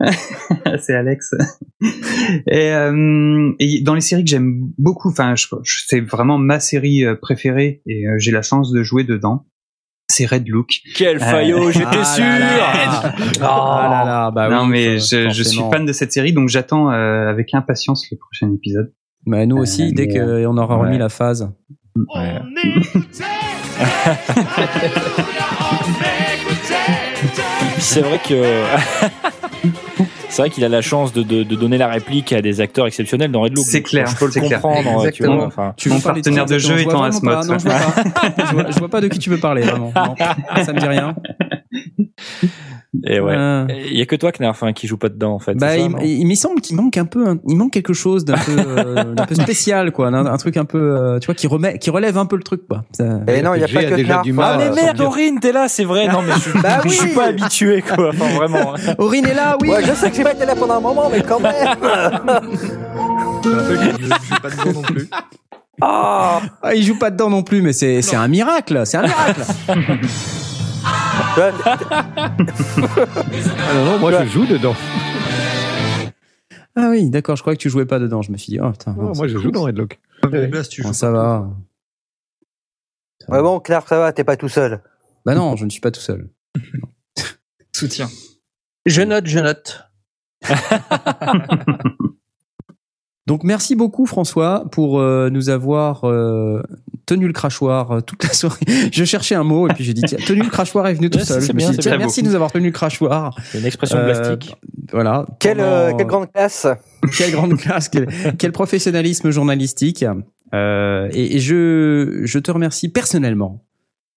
c'est 0.80 0.94
Alex. 0.94 1.34
et, 2.46 2.72
euh, 2.72 3.52
et 3.58 3.82
dans 3.82 3.94
les 3.94 4.00
séries 4.00 4.24
que 4.24 4.30
j'aime 4.30 4.70
beaucoup, 4.78 5.10
enfin, 5.10 5.34
je- 5.34 5.46
je- 5.62 5.82
c'est 5.86 6.00
vraiment 6.00 6.38
ma 6.38 6.60
série 6.60 7.04
euh, 7.04 7.14
préférée 7.14 7.82
et 7.86 8.04
j'ai 8.18 8.30
la 8.30 8.42
chance 8.42 8.72
de 8.72 8.82
jouer 8.82 9.04
dedans. 9.04 9.46
C'est 10.12 10.26
Red 10.26 10.46
Look. 10.48 10.68
Quel 10.94 11.18
faillot, 11.18 11.70
j'étais 11.72 11.86
Ah 12.00 12.04
sûr 12.04 12.24
là 12.24 12.38
là. 12.38 13.14
Ah 13.40 13.88
là 13.90 14.04
là, 14.04 14.30
bah 14.30 14.48
non 14.50 14.64
oui, 14.64 14.68
mais 14.70 14.98
je, 14.98 15.30
je 15.30 15.42
suis 15.42 15.62
fan 15.72 15.86
de 15.86 15.92
cette 15.92 16.12
série, 16.12 16.32
donc 16.34 16.48
j'attends 16.50 16.90
euh, 16.90 17.28
avec 17.28 17.54
impatience 17.54 18.06
le 18.10 18.18
prochain 18.18 18.52
épisode. 18.54 18.92
Bah, 19.26 19.46
nous 19.46 19.56
aussi, 19.56 19.88
Euh, 19.88 19.92
dès 19.94 20.06
mais, 20.06 20.18
euh, 20.18 20.46
qu'on 20.46 20.58
aura 20.58 20.76
remis 20.76 20.92
ouais. 20.92 20.98
la 20.98 21.08
phase. 21.08 21.50
C'est 27.78 28.00
vrai 28.02 28.18
que. 28.18 28.62
C'est 30.32 30.40
vrai 30.40 30.48
qu'il 30.48 30.64
a 30.64 30.70
la 30.70 30.80
chance 30.80 31.12
de, 31.12 31.22
de, 31.22 31.42
de 31.42 31.56
donner 31.56 31.76
la 31.76 31.88
réplique 31.88 32.32
à 32.32 32.40
des 32.40 32.62
acteurs 32.62 32.86
exceptionnels 32.86 33.30
dans 33.30 33.42
Red 33.42 33.54
Look. 33.54 33.66
C'est 33.68 33.82
clair, 33.82 34.06
Je 34.06 34.16
peux 34.16 34.24
le 34.24 34.30
c'est 34.32 34.40
clair. 34.40 34.62
comprendre. 34.62 35.10
Tu 35.10 35.24
vois, 35.24 35.44
enfin, 35.44 35.74
Tu 35.76 35.90
Mon 35.90 35.96
veux 35.96 36.00
partenaire 36.02 36.46
de 36.46 36.58
jeu 36.58 36.78
étant 36.80 37.02
Asmod. 37.02 37.46
Non, 37.46 37.58
je 37.58 37.64
vois 37.64 37.74
pas. 37.74 38.44
je, 38.46 38.52
vois, 38.54 38.70
je 38.70 38.78
vois 38.78 38.88
pas 38.88 39.00
de 39.02 39.08
qui 39.08 39.18
tu 39.18 39.28
veux 39.28 39.36
parler, 39.38 39.60
vraiment. 39.60 39.92
Non, 39.94 40.64
ça 40.64 40.72
me 40.72 40.80
dit 40.80 40.86
rien. 40.86 41.14
Et 43.06 43.20
ouais. 43.20 43.34
Euh, 43.34 43.66
Il 43.90 43.96
y 43.98 44.02
a 44.02 44.06
que 44.06 44.16
toi, 44.16 44.32
Knarf, 44.32 44.62
hein, 44.62 44.74
qui 44.74 44.86
joue 44.86 44.98
pas 44.98 45.08
dedans, 45.08 45.32
en 45.32 45.38
fait. 45.38 45.54
bah, 45.54 45.68
ça, 45.70 45.76
il, 45.78 45.88
non 45.88 45.98
il, 46.02 46.20
il 46.20 46.26
me 46.26 46.34
semble 46.34 46.60
qu'il 46.60 46.76
manque 46.76 46.98
un 46.98 47.06
peu, 47.06 47.26
un- 47.26 47.38
il 47.48 47.56
manque 47.56 47.72
quelque 47.72 47.94
chose 47.94 48.26
d'un 48.26 48.36
peu, 48.36 48.54
euh, 48.58 49.14
d'un 49.14 49.24
peu 49.24 49.34
spécial, 49.46 49.92
quoi, 49.92 50.08
un, 50.08 50.26
un 50.26 50.36
truc 50.36 50.58
un 50.58 50.66
peu, 50.66 50.78
euh, 50.78 51.18
tu 51.18 51.24
vois, 51.26 51.34
qui 51.34 51.46
remet, 51.46 51.78
qui 51.78 51.88
relève 51.88 52.18
un 52.18 52.26
peu 52.26 52.36
le 52.36 52.42
truc, 52.42 52.66
quoi. 52.68 52.84
Ça- 52.92 53.20
Et 53.28 53.40
non, 53.40 53.54
il 53.54 53.58
n'y 53.58 53.64
a 53.64 53.68
pas 53.68 53.84
que 53.84 53.94
déjà 53.94 54.08
Knarf. 54.14 54.22
du 54.24 54.32
mal 54.34 54.54
Ah, 54.54 54.58
mais 54.58 54.70
merde. 54.82 55.00
Aurine, 55.00 55.40
t'es 55.40 55.52
là, 55.52 55.68
c'est 55.68 55.84
vrai. 55.84 56.06
Non, 56.08 56.20
mais 56.20 56.34
je, 56.34 56.58
Bah 56.62 56.80
je 56.84 56.90
suis 56.90 57.08
pas 57.14 57.28
habitué, 57.28 57.80
quoi. 57.82 58.10
Enfin, 58.10 58.28
vraiment. 58.36 58.74
hein. 58.74 58.94
Aurine 58.98 59.24
est 59.26 59.34
là, 59.34 59.56
oui. 59.62 59.70
Ouais, 59.70 59.82
je 59.84 59.92
sais 59.94 60.10
que 60.10 60.16
j'ai 60.16 60.22
pas 60.24 60.34
été 60.34 60.44
là 60.44 60.54
pendant 60.54 60.74
un 60.76 60.80
moment, 60.80 61.08
mais 61.10 61.22
quand 61.22 61.40
même. 61.40 61.54
Je 63.44 63.50
joue 63.50 64.40
pas 64.42 64.50
dedans 64.50 64.72
non 64.74 64.82
plus. 64.82 65.08
Ah, 65.80 66.40
il 66.74 66.82
joue 66.84 66.98
pas 66.98 67.10
dedans 67.10 67.30
non 67.30 67.42
plus, 67.42 67.62
mais 67.62 67.72
c'est, 67.72 68.02
c'est 68.02 68.16
un 68.16 68.28
miracle, 68.28 68.82
c'est 68.84 68.98
un 68.98 69.02
miracle. 69.02 69.42
Ouais, 71.36 71.52
Ah 71.64 71.74
non, 73.74 73.84
non, 73.84 73.98
moi 73.98 74.24
je 74.24 74.28
joue 74.30 74.46
dedans. 74.46 74.74
Ah 76.74 76.88
oui, 76.90 77.10
d'accord, 77.10 77.36
je 77.36 77.42
crois 77.42 77.54
que 77.54 77.60
tu 77.60 77.70
jouais 77.70 77.84
pas 77.86 77.98
dedans. 77.98 78.22
Je 78.22 78.32
me 78.32 78.36
suis 78.36 78.52
dit, 78.52 78.60
oh 78.60 78.70
putain. 78.72 78.92
Non, 78.94 79.12
moi 79.14 79.28
je 79.28 79.38
joue 79.38 79.50
dans 79.50 79.62
Redlock. 79.64 80.00
Blast, 80.22 80.70
tu 80.72 80.82
Bon, 80.82 80.88
joues 80.88 80.94
ça 80.94 81.08
pas. 81.12 81.12
va. 81.12 81.50
Ouais, 83.28 83.42
bon, 83.42 83.60
Clark, 83.60 83.88
ça 83.88 83.98
va, 83.98 84.12
t'es 84.12 84.24
pas 84.24 84.36
tout 84.36 84.48
seul. 84.48 84.80
Bah 85.24 85.34
non, 85.34 85.56
je 85.56 85.64
ne 85.64 85.70
suis 85.70 85.80
pas 85.80 85.90
tout 85.90 86.00
seul. 86.00 86.28
Soutien. 87.72 88.08
Je 88.86 89.02
note, 89.02 89.26
je 89.26 89.38
note. 89.38 89.88
Donc 93.26 93.44
merci 93.44 93.76
beaucoup 93.76 94.06
François 94.06 94.64
pour 94.72 94.98
euh, 94.98 95.30
nous 95.30 95.48
avoir 95.48 96.04
euh, 96.08 96.60
tenu 97.06 97.26
le 97.26 97.32
crachoir 97.32 97.90
euh, 97.90 98.00
toute 98.00 98.22
la 98.24 98.32
soirée. 98.32 98.64
Je 98.92 99.04
cherchais 99.04 99.34
un 99.34 99.42
mot 99.44 99.68
et 99.68 99.74
puis 99.74 99.84
j'ai 99.84 99.94
dit 99.94 100.02
tiens, 100.06 100.18
tenu 100.26 100.42
le 100.42 100.48
crachoir 100.50 100.86
est 100.88 100.94
venu 100.94 101.10
tout 101.10 101.18
seul. 101.18 101.40
c'est 101.40 101.48
Je 101.48 101.52
me 101.52 101.58
bien, 101.58 101.66
suis 101.68 101.76
dit, 101.76 101.82
c'est 101.82 101.88
tiens, 101.88 101.96
bien. 101.98 102.06
merci 102.06 102.22
de 102.22 102.28
nous 102.28 102.34
avoir 102.34 102.52
tenu 102.52 102.66
le 102.66 102.72
crachoir. 102.72 103.36
C'est 103.50 103.58
une 103.60 103.66
expression 103.66 103.98
Euh, 103.98 104.04
plastique. 104.12 104.56
Voilà. 104.92 105.26
Quelle, 105.38 105.56
Pendant- 105.58 105.68
euh, 105.68 105.92
quelle 105.96 106.06
grande 106.06 106.32
classe. 106.32 106.66
quelle 107.18 107.32
grande 107.32 107.56
classe, 107.58 107.88
quel, 107.88 108.08
quel 108.38 108.52
professionnalisme 108.52 109.30
journalistique. 109.30 110.04
Euh, 110.54 111.08
et, 111.12 111.36
et 111.36 111.38
je, 111.40 112.20
je 112.24 112.38
te 112.38 112.50
remercie 112.50 112.88
personnellement. 112.90 113.64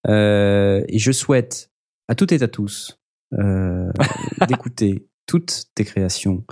Euh, 0.08 0.84
et 0.88 1.00
je 1.00 1.12
souhaite 1.12 1.72
à 2.08 2.16
toutes 2.16 2.32
et 2.32 2.44
à 2.44 2.48
tous 2.48 3.00
euh, 3.40 3.90
d'écouter 4.48 5.08
toutes 5.26 5.64
tes 5.74 5.84
créations, 5.86 6.44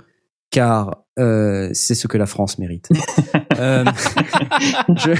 car 0.54 0.98
euh, 1.18 1.68
c'est 1.72 1.94
ce 1.96 2.06
que 2.06 2.16
la 2.16 2.26
France 2.26 2.58
mérite. 2.58 2.88
Euh, 3.60 3.84
je- 4.96 5.12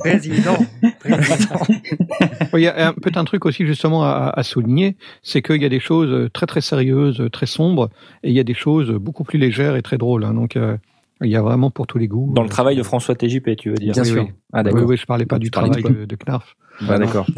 Président. 0.00 0.56
Président. 0.98 1.60
Il 2.54 2.60
y 2.60 2.66
a 2.66 2.88
un- 2.88 2.92
peut-être 2.94 3.16
un 3.16 3.24
truc 3.24 3.46
aussi 3.46 3.64
justement 3.64 4.02
à, 4.02 4.32
à 4.34 4.42
souligner, 4.42 4.96
c'est 5.22 5.40
qu'il 5.42 5.62
y 5.62 5.64
a 5.64 5.68
des 5.68 5.78
choses 5.78 6.28
très 6.32 6.46
très 6.46 6.60
sérieuses, 6.60 7.22
très 7.32 7.46
sombres, 7.46 7.90
et 8.24 8.30
il 8.30 8.34
y 8.34 8.40
a 8.40 8.44
des 8.44 8.54
choses 8.54 8.90
beaucoup 8.90 9.22
plus 9.22 9.38
légères 9.38 9.76
et 9.76 9.82
très 9.82 9.98
drôles. 9.98 10.24
hein. 10.24 10.34
donc 10.34 10.56
euh, 10.56 10.76
il 11.22 11.30
y 11.30 11.36
a 11.36 11.42
vraiment 11.42 11.70
pour 11.70 11.86
tous 11.86 11.98
les 11.98 12.08
goûts. 12.08 12.32
Dans 12.34 12.42
le 12.42 12.48
travail 12.48 12.74
de 12.76 12.82
François 12.82 13.14
TJP, 13.14 13.56
tu 13.56 13.70
veux 13.70 13.76
dire. 13.76 13.92
Bien 13.92 14.02
Oui, 14.02 14.08
sûr. 14.08 14.22
oui. 14.24 14.30
Ah, 14.56 14.62
Oui, 14.64 14.72
d'accord. 14.72 14.88
oui, 14.88 14.96
je 14.96 15.04
parlais 15.04 15.26
pas 15.26 15.38
du 15.38 15.50
travail 15.50 15.82
de 15.82 16.06
de, 16.06 16.16
Knarf. 16.16 16.56
Ah, 16.88 16.98
d'accord. 16.98 17.26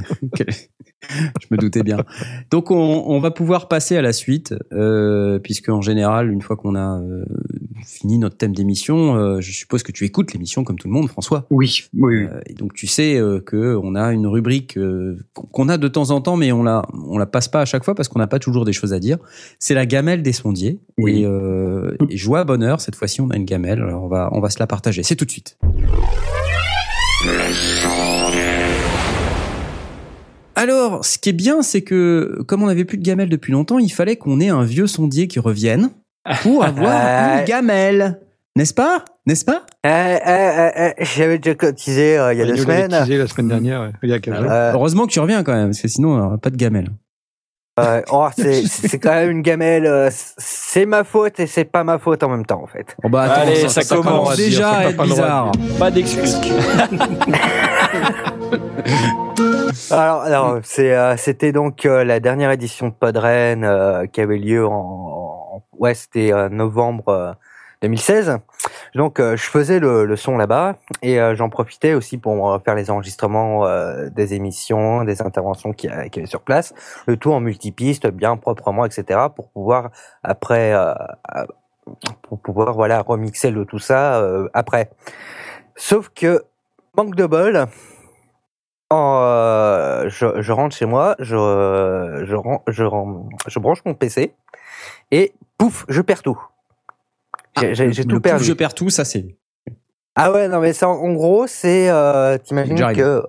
Je 1.08 1.46
me 1.50 1.56
doutais 1.56 1.82
bien. 1.82 1.98
Donc 2.50 2.70
on, 2.70 3.04
on 3.06 3.20
va 3.20 3.30
pouvoir 3.30 3.68
passer 3.68 3.96
à 3.96 4.02
la 4.02 4.12
suite, 4.12 4.54
euh, 4.72 5.38
puisque 5.38 5.68
en 5.68 5.80
général, 5.80 6.30
une 6.30 6.42
fois 6.42 6.56
qu'on 6.56 6.74
a 6.74 7.00
euh, 7.00 7.24
fini 7.84 8.18
notre 8.18 8.36
thème 8.36 8.52
d'émission, 8.54 9.16
euh, 9.16 9.40
je 9.40 9.50
suppose 9.52 9.82
que 9.82 9.92
tu 9.92 10.04
écoutes 10.04 10.32
l'émission 10.32 10.64
comme 10.64 10.76
tout 10.76 10.88
le 10.88 10.92
monde, 10.94 11.08
François. 11.08 11.46
Oui, 11.50 11.84
oui. 11.94 12.00
oui. 12.02 12.24
Euh, 12.24 12.40
et 12.46 12.54
donc 12.54 12.74
tu 12.74 12.86
sais 12.86 13.16
euh, 13.16 13.40
que 13.40 13.76
on 13.82 13.94
a 13.94 14.12
une 14.12 14.26
rubrique 14.26 14.76
euh, 14.76 15.16
qu'on 15.34 15.68
a 15.68 15.78
de 15.78 15.88
temps 15.88 16.10
en 16.10 16.20
temps, 16.20 16.36
mais 16.36 16.50
on 16.52 16.62
la 16.62 16.82
on 17.06 17.18
la 17.18 17.26
passe 17.26 17.48
pas 17.48 17.60
à 17.60 17.64
chaque 17.64 17.84
fois 17.84 17.94
parce 17.94 18.08
qu'on 18.08 18.18
n'a 18.18 18.26
pas 18.28 18.40
toujours 18.40 18.64
des 18.64 18.72
choses 18.72 18.92
à 18.92 18.98
dire. 19.00 19.18
C'est 19.58 19.74
la 19.74 19.86
gamelle 19.86 20.22
des 20.22 20.32
sondiers. 20.32 20.80
Oui. 20.98 21.20
Et, 21.22 21.26
euh, 21.26 21.96
et 22.10 22.16
joie 22.16 22.44
bonheur, 22.44 22.80
cette 22.80 22.96
fois-ci 22.96 23.20
on 23.20 23.30
a 23.30 23.36
une 23.36 23.44
gamelle. 23.44 23.80
Alors 23.80 24.04
on 24.04 24.08
va 24.08 24.30
on 24.32 24.40
va 24.40 24.50
se 24.50 24.58
la 24.58 24.66
partager. 24.66 25.02
C'est 25.04 25.16
tout 25.16 25.24
de 25.24 25.30
suite. 25.30 25.56
Alors, 30.54 31.04
ce 31.04 31.18
qui 31.18 31.30
est 31.30 31.32
bien, 31.32 31.62
c'est 31.62 31.82
que 31.82 32.38
comme 32.46 32.62
on 32.62 32.66
n'avait 32.66 32.84
plus 32.84 32.96
de 32.98 33.02
gamelle 33.02 33.28
depuis 33.28 33.52
longtemps, 33.52 33.78
il 33.80 33.88
fallait 33.90 34.14
qu'on 34.16 34.38
ait 34.38 34.50
un 34.50 34.62
vieux 34.62 34.86
sondier 34.86 35.26
qui 35.26 35.40
revienne 35.40 35.90
pour 36.42 36.64
avoir 36.64 36.92
une 37.38 37.44
gamelle, 37.44 38.20
n'est-ce 38.54 38.74
pas? 38.74 39.04
N'est-ce 39.26 39.44
pas? 39.44 39.66
Eh, 39.84 39.88
eh, 39.88 40.92
eh, 40.98 41.04
J'avais 41.04 41.38
déjà 41.38 41.56
cotisé 41.56 42.16
euh, 42.18 42.32
il 42.34 42.38
y 42.38 42.42
a 42.42 42.46
deux 42.46 42.56
semaines. 42.56 42.88
teasé 42.90 43.16
la 43.16 43.26
semaine 43.26 43.48
dernière, 43.48 43.80
ouais, 43.82 43.92
il 44.04 44.10
y 44.10 44.12
a 44.12 44.20
15 44.20 44.36
jours. 44.40 44.50
Euh, 44.50 44.72
Heureusement 44.74 45.06
que 45.06 45.12
tu 45.12 45.20
reviens 45.20 45.42
quand 45.42 45.54
même, 45.54 45.70
parce 45.70 45.80
que 45.80 45.88
sinon 45.88 46.10
on 46.12 46.16
n'aurait 46.18 46.38
pas 46.38 46.50
de 46.50 46.56
gamelle. 46.56 46.90
Euh, 47.78 48.02
oh, 48.12 48.28
c'est 48.36 48.62
c'est 48.66 48.98
quand 48.98 49.10
même 49.14 49.30
une 49.30 49.42
gamelle. 49.42 49.86
euh, 49.86 50.08
C'est 50.12 50.86
ma 50.86 51.04
faute 51.04 51.38
et 51.40 51.46
c'est 51.46 51.64
pas 51.64 51.84
ma 51.84 51.98
faute 51.98 52.22
en 52.22 52.28
même 52.28 52.44
temps, 52.46 52.62
en 52.62 52.66
fait. 52.66 52.96
Oh 53.04 53.08
bah 53.08 53.22
attends, 53.22 53.40
Allez, 53.42 53.68
ça 53.68 53.82
commence. 53.84 54.36
déjà 54.36 54.70
à 54.70 54.84
être 54.90 55.02
bizarre. 55.02 55.52
Pas 55.78 55.90
d'excuses. 55.90 56.38
Alors, 59.90 60.22
alors 60.22 60.58
c'est, 60.64 60.94
euh, 60.94 61.16
c'était 61.16 61.52
donc 61.52 61.86
euh, 61.86 62.04
la 62.04 62.20
dernière 62.20 62.50
édition 62.50 62.88
de 62.88 62.92
Podren 62.94 63.64
euh, 63.64 64.06
qui 64.06 64.20
avait 64.20 64.36
lieu 64.38 64.66
en, 64.66 64.70
en- 64.72 65.62
ouais, 65.78 65.94
c'était 65.94 66.32
euh, 66.32 66.48
novembre 66.48 67.08
euh, 67.08 67.32
2016. 67.82 68.38
Donc, 68.94 69.20
euh, 69.20 69.36
je 69.36 69.44
faisais 69.44 69.78
le, 69.80 70.04
le 70.04 70.16
son 70.16 70.36
là-bas 70.36 70.76
et 71.02 71.20
euh, 71.20 71.34
j'en 71.34 71.48
profitais 71.48 71.94
aussi 71.94 72.18
pour 72.18 72.50
euh, 72.50 72.58
faire 72.58 72.74
les 72.74 72.90
enregistrements 72.90 73.66
des 74.10 74.34
émissions, 74.34 75.04
des 75.04 75.22
interventions 75.22 75.72
qui, 75.72 75.88
qui 76.12 76.26
sur 76.26 76.42
place, 76.42 76.74
le 77.06 77.16
tout 77.16 77.32
en 77.32 77.40
multipiste, 77.40 78.06
bien 78.08 78.36
proprement, 78.36 78.84
etc., 78.84 79.20
pour 79.34 79.48
pouvoir 79.50 79.90
après, 80.22 80.74
pour 82.22 82.40
pouvoir 82.40 82.74
voilà 82.74 83.02
remixer 83.02 83.50
le 83.50 83.64
tout 83.64 83.78
ça 83.78 84.20
euh, 84.20 84.48
après. 84.54 84.90
Sauf 85.76 86.10
que 86.10 86.44
manque 86.96 87.14
de 87.14 87.26
bol. 87.26 87.66
En, 88.90 89.20
euh, 89.22 90.08
je, 90.08 90.40
je 90.40 90.52
rentre 90.52 90.74
chez 90.74 90.86
moi, 90.86 91.14
je, 91.18 92.24
je, 92.24 92.36
je, 92.68 92.84
je 93.46 93.58
branche 93.58 93.84
mon 93.84 93.92
PC 93.92 94.34
et 95.10 95.34
pouf, 95.58 95.84
je 95.90 96.00
perds 96.00 96.22
tout. 96.22 96.42
J'ai 97.60 97.74
j'ai- 97.74 98.02
Le 98.02 98.08
tout 98.08 98.16
pouf, 98.16 98.22
perdu. 98.22 98.44
Je 98.44 98.52
perds 98.52 98.74
tout, 98.74 98.90
ça 98.90 99.04
c'est. 99.04 99.36
Ah 100.16 100.32
ouais, 100.32 100.48
non 100.48 100.60
mais 100.60 100.72
ça, 100.72 100.88
en 100.88 101.12
gros, 101.12 101.46
c'est, 101.46 101.88
euh, 101.90 102.38
t'imagines 102.38 102.76
que 102.94 103.22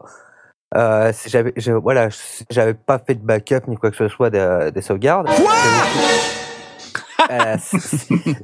euh, 0.75 1.11
j'avais, 1.27 1.53
je- 1.55 1.71
voilà, 1.71 2.09
j'avais 2.49 2.73
pas 2.73 2.97
fait 2.99 3.15
de 3.15 3.23
backup 3.23 3.67
ni 3.67 3.75
quoi 3.77 3.91
que 3.91 3.97
ce 3.97 4.07
soit 4.07 4.29
de- 4.29 4.69
des 4.71 4.81
sauvegardes. 4.81 5.27
Euh, 7.31 7.57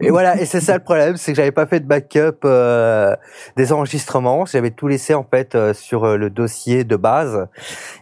et 0.01 0.09
voilà, 0.11 0.39
et 0.39 0.45
c'est 0.45 0.59
ça 0.61 0.75
le 0.77 0.83
problème, 0.83 1.17
c'est 1.17 1.31
que 1.31 1.37
j'avais 1.37 1.51
pas 1.51 1.65
fait 1.65 1.79
de 1.79 1.87
backup 1.87 2.37
euh, 2.45 3.15
des 3.57 3.71
enregistrements. 3.73 4.45
J'avais 4.45 4.69
tout 4.69 4.87
laissé 4.87 5.15
en 5.15 5.23
fait 5.23 5.55
euh, 5.55 5.73
sur 5.73 6.17
le 6.17 6.29
dossier 6.29 6.83
de 6.83 6.95
base, 6.95 7.47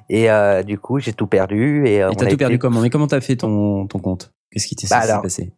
et 0.09 0.29
euh, 0.29 0.61
du 0.63 0.77
coup 0.77 0.99
j'ai 0.99 1.13
tout 1.13 1.27
perdu. 1.27 1.87
Et, 1.87 2.03
euh, 2.03 2.09
Et 2.11 2.15
t'as 2.15 2.23
a 2.25 2.27
tout 2.27 2.33
été- 2.33 2.37
perdu 2.37 2.59
comment? 2.59 2.81
Mais 2.81 2.89
comment 2.89 3.07
t'as 3.07 3.21
fait 3.21 3.37
ton, 3.37 3.87
ton 3.87 3.99
compte? 3.99 4.33
Qu'est-ce 4.51 4.67
qui 4.67 4.75
t'est 4.75 4.87
Bah 4.89 5.21
passé? 5.21 5.53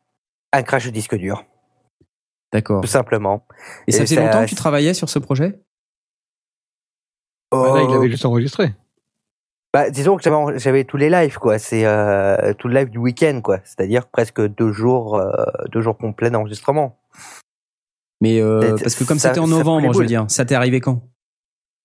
Un 0.53 0.61
crash 0.61 0.85
de 0.85 0.91
disque 0.91 1.15
dur, 1.15 1.43
D'accord. 2.53 2.82
tout 2.82 2.88
simplement. 2.88 3.45
Et 3.88 3.91
ça 3.91 4.01
faisait 4.01 4.15
ça- 4.15 4.22
longtemps 4.22 4.43
que 4.43 4.49
tu 4.49 4.56
travaillais 4.56 4.93
sur 4.93 5.09
ce 5.09 5.19
projet? 5.19 5.59
Bah, 7.51 7.72
là, 7.74 7.82
il 7.83 7.90
Oh, 7.91 7.93
avait 7.95 8.09
juste 8.09 8.25
enregistré. 8.25 8.74
Bah, 9.74 9.90
disons 9.90 10.15
que 10.15 10.24
j'avais, 10.57 10.85
tous 10.85 10.95
les 10.98 11.09
lives, 11.09 11.38
quoi. 11.38 11.59
C'est 11.59 11.85
euh, 11.85 12.53
tout 12.53 12.69
le 12.69 12.75
live 12.75 12.90
du 12.90 12.98
week-end, 12.98 13.41
quoi. 13.43 13.59
C'est-à-dire 13.65 14.07
presque 14.07 14.41
deux 14.41 14.72
jours, 14.72 15.17
euh, 15.17 15.32
deux 15.72 15.82
jours 15.82 15.98
complets 15.98 16.30
d'enregistrement. 16.30 16.98
Mais 18.22 18.40
euh, 18.41 18.77
parce 18.82 18.95
que 18.95 19.03
comme 19.03 19.19
ça- 19.19 19.30
c'était 19.30 19.41
en 19.41 19.48
novembre, 19.48 19.93
je 19.93 19.99
veux 19.99 20.06
dire, 20.06 20.25
ça 20.30 20.45
t'est 20.45 20.56
arrivé 20.56 20.80
quand? 20.80 21.01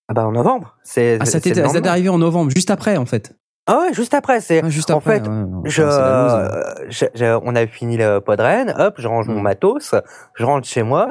Ah 0.09 0.15
bah 0.15 0.27
en 0.27 0.33
novembre. 0.33 0.77
C'est, 0.85 1.19
Ah, 1.21 1.25
ça 1.25 1.41
c'est 1.41 1.53
t'est 1.53 1.61
arrivé 1.61 2.09
en 2.09 2.19
novembre, 2.19 2.51
juste 2.55 2.71
après 2.71 2.97
en 2.97 3.07
fait. 3.07 3.37
Ah 3.67 3.79
ouais, 3.81 3.95
juste 3.95 4.15
après. 4.15 4.41
C'est 4.41 4.63
Ah, 4.65 4.69
juste 4.69 4.91
en 4.91 4.99
après. 4.99 5.21
fait, 5.21 5.29
ouais, 5.29 5.71
je, 5.71 7.39
on 7.45 7.55
a 7.55 7.67
fini 7.67 7.97
le 7.97 8.19
podren, 8.21 8.75
hop, 8.79 8.95
je 8.99 9.07
range 9.07 9.29
mon 9.29 9.41
Mm. 9.41 9.43
matos, 9.43 9.95
je 10.35 10.45
rentre 10.45 10.67
chez 10.67 10.83
moi, 10.83 11.11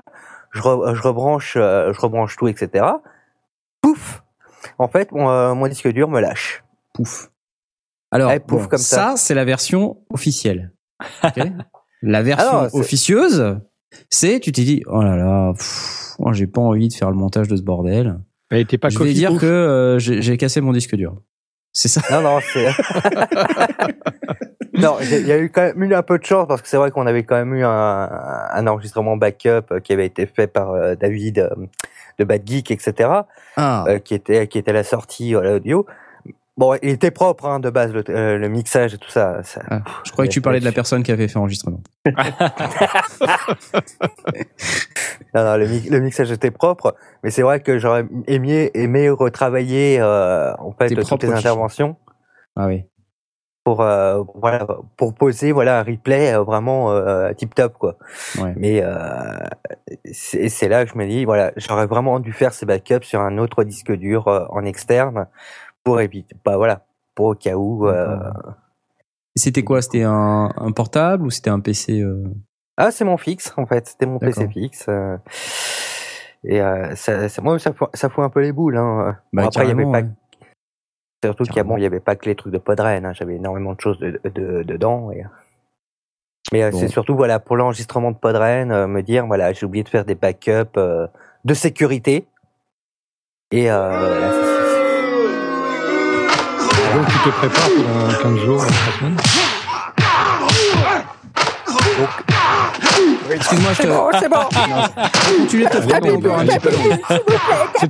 je, 0.52 0.61
re- 0.61 0.94
je 0.95 1.02
rebranche, 1.02 1.56
euh, 1.58 1.94
je 1.94 2.00
rebranche 2.02 2.36
tout, 2.36 2.48
etc. 2.48 2.86
Pouf. 3.82 4.24
En 4.78 4.88
fait, 4.90 5.11
mon, 5.11 5.30
euh, 5.30 5.53
mon 5.53 5.68
disque 5.68 5.88
dur 5.90 6.10
me 6.10 6.19
lâche. 6.19 6.64
Pouf. 6.94 7.30
Alors, 8.11 8.32
Eh, 8.32 8.40
pouf, 8.40 8.64
bon, 8.64 8.68
comme 8.69 8.80
ça. 8.80 9.11
ça, 9.11 9.14
c'est 9.18 9.36
la 9.36 9.45
version 9.45 9.98
officielle. 10.11 10.74
La 12.02 12.24
version 12.24 12.48
Alors, 12.60 12.76
officieuse, 12.76 13.58
c'est 14.10 14.40
tu 14.40 14.52
t'es 14.53 14.64
dit 14.64 14.84
oh 14.88 15.02
là 15.03 15.18
là, 15.18 15.53
moi, 16.18 16.32
j'ai 16.32 16.48
pas 16.48 16.61
envie 16.61 16.88
de 16.88 16.94
faire 16.94 17.10
le 17.10 17.18
montage 17.18 17.48
de 17.50 17.58
ce 17.58 17.61
bordel. 17.61 18.18
Elle 18.50 18.60
était 18.61 18.78
pas 18.78 18.88
je 18.90 18.98
vais 19.00 19.11
dire 19.14 19.34
ouf. 19.34 19.42
que 19.42 19.45
euh, 19.45 20.00
j'ai 20.00 20.38
cassé 20.38 20.61
mon 20.61 20.72
disque 20.72 20.95
dur. 20.95 21.22
C'est 21.72 21.88
ça. 21.88 22.01
Non, 22.11 22.22
non, 22.22 22.39
c'est. 22.41 22.67
non, 24.73 24.98
il 25.01 25.27
y 25.27 25.31
a 25.31 25.38
eu 25.38 25.49
quand 25.49 25.61
même 25.61 25.83
eu 25.83 25.93
un 25.93 26.01
peu 26.01 26.17
de 26.17 26.25
chance 26.25 26.48
parce 26.48 26.61
que 26.61 26.67
c'est 26.67 26.77
vrai 26.77 26.91
qu'on 26.91 27.06
avait 27.07 27.23
quand 27.23 27.35
même 27.35 27.53
eu 27.53 27.64
un, 27.64 28.09
un 28.51 28.67
enregistrement 28.67 29.17
backup 29.17 29.72
euh, 29.72 29.80
qui 29.80 29.93
avait 29.93 30.06
été 30.06 30.25
fait 30.25 30.48
par 30.48 30.72
euh, 30.72 30.95
David 30.95 31.39
euh, 31.39 31.49
de 32.17 32.23
Bad 32.23 32.41
Geek, 32.45 32.72
etc. 32.72 33.09
Ah. 33.56 33.85
euh, 33.88 33.99
qui 33.99 34.14
était 34.15 34.48
qui 34.48 34.57
était 34.57 34.73
la 34.73 34.83
sortie 34.83 35.35
euh, 35.35 35.41
l'audio. 35.41 35.85
Bon, 36.60 36.76
il 36.84 36.90
était 36.90 37.10
propre 37.10 37.46
hein, 37.46 37.60
de 37.62 37.70
base 37.70 37.94
le, 37.94 38.04
euh, 38.10 38.38
le 38.38 38.50
mixage 38.50 38.94
et 38.94 38.98
tout 38.98 39.10
ça. 39.10 39.42
ça 39.44 39.62
Ah, 39.72 39.82
je 40.06 40.12
croyais 40.12 40.28
que 40.28 40.34
tu 40.34 40.42
parlais 40.42 40.60
de 40.60 40.66
la 40.66 40.74
personne 40.74 41.04
qui 41.04 41.12
avait 41.14 41.28
fait 41.30 41.36
l'enregistrement. 41.36 41.80
non, 45.34 45.44
non, 45.46 45.58
le, 45.58 45.68
mi- 45.68 45.90
le 45.90 46.00
mixage 46.00 46.32
était 46.32 46.52
propre, 46.52 46.96
mais 47.24 47.30
c'est 47.32 47.42
vrai 47.44 47.62
que 47.62 47.78
j'aurais 47.78 48.06
aimé 48.28 48.72
aimé 48.74 49.10
retravailler 49.10 50.00
euh, 50.02 50.54
en 50.58 50.72
fait 50.74 50.88
Tes 50.90 50.96
toutes 50.96 51.24
les 51.24 51.32
interventions. 51.32 51.96
Ah 52.56 52.68
oui. 52.68 52.84
pour 53.64 53.82
euh, 53.82 54.24
voilà 54.36 54.66
pour 54.98 55.14
poser 55.14 55.52
voilà 55.54 55.80
un 55.80 55.84
replay 55.84 56.34
euh, 56.34 56.44
vraiment 56.44 56.92
euh, 56.92 57.32
tip 57.34 57.54
top 57.56 57.78
quoi 57.78 57.96
Ouais. 58.42 58.54
mais 58.58 58.82
euh, 58.84 59.38
c'est 60.12 60.50
c'est 60.50 60.68
là 60.68 60.84
que 60.86 60.92
je 60.92 60.98
me 60.98 61.06
dis 61.08 61.24
voilà 61.26 61.52
j'aurais 61.56 61.86
vraiment 61.88 62.20
dû 62.20 62.34
faire 62.34 62.52
ces 62.54 62.66
backups 62.66 63.06
sur 63.06 63.22
un 63.22 63.38
autre 63.38 63.64
disque 63.64 63.92
dur 63.94 64.28
euh, 64.28 64.46
en 64.50 64.66
externe 64.66 65.28
pour 65.90 66.01
éviter 66.01 66.35
pas 66.43 66.58
voilà 66.58 66.85
pour 67.16 67.27
au 67.27 67.35
cas 67.35 67.56
où 67.56 67.88
euh, 67.88 68.18
C'était 69.35 69.64
quoi? 69.64 69.82
C'était 69.82 70.03
un, 70.03 70.51
un 70.56 70.72
portable 70.72 71.26
ou 71.26 71.30
c'était 71.30 71.50
un 71.50 71.59
PC 71.59 72.01
euh? 72.01 72.24
Ah 72.77 72.92
c'est 72.92 73.06
mon 73.06 73.18
fixe 73.18 73.53
en 73.58 73.66
fait 73.66 73.88
c'était 73.88 74.06
mon 74.06 74.19
PC 74.19 74.48
fixe 74.48 74.85
euh, 74.88 75.18
et 76.43 76.61
euh, 76.61 76.95
ça, 76.95 77.27
ça 77.27 77.42
moi 77.42 77.59
ça 77.59 77.74
fout, 77.74 77.90
ça 77.93 78.09
fout 78.09 78.24
un 78.24 78.30
peu 78.30 78.42
les 78.42 78.51
boules 78.53 78.77
hein. 78.77 79.18
Bah, 79.34 79.42
Bon, 79.43 79.48
après 79.50 79.66
il 79.66 79.69
y 79.69 79.72
avait 79.72 79.84
pas 79.84 80.01
ouais. 80.01 80.09
surtout 81.26 81.43
qu'il 81.43 81.56
y 81.58 81.59
a 81.59 81.64
bon 81.64 81.76
avait 81.84 82.00
pas 82.00 82.16
que 82.16 82.26
les 82.30 82.35
trucs 82.35 82.53
de 82.53 82.58
Podren 82.59 83.06
hein. 83.06 83.14
j'avais 83.14 83.35
énormément 83.35 83.74
de 83.74 83.82
choses 83.82 84.00
de, 84.00 84.19
de- 84.24 84.64
dedans 84.64 85.11
et 85.11 85.24
mais 86.53 86.72
Bon. 86.72 86.77
c'est 86.80 86.88
surtout 86.88 87.16
voilà 87.16 87.40
pour 87.40 87.58
l'enregistrement 87.58 88.11
de 88.11 88.18
Podren 88.18 88.88
me 88.88 89.01
dire 89.01 89.26
voilà 89.27 89.51
j'ai 89.53 89.66
oublié 89.66 89.84
de 89.84 89.90
faire 89.90 90.06
des 90.06 90.16
backups 90.16 90.80
de 91.45 91.53
sécurité 91.53 92.27
et 93.51 93.69
euh, 93.72 94.30
Donc 96.93 97.06
tu 97.08 97.19
te 97.19 97.30
prépares 97.30 97.69
pendant 97.69 98.35
15 98.35 98.38
jours, 98.45 98.66
3 98.66 98.93
semaines 99.00 99.18
Excuse-moi, 103.32 103.74
je 103.74 103.77
te. 103.77 103.82
c'est 103.84 103.90
bon 103.90 104.09
c'est 104.19 104.30
bon 104.30 104.43
Non, 104.69 105.48
Tu 105.48 105.59
les 105.59 105.66
Ah, 105.68 105.80
bah, 105.80 106.00
petit 106.00 106.59
peu. 106.59 106.72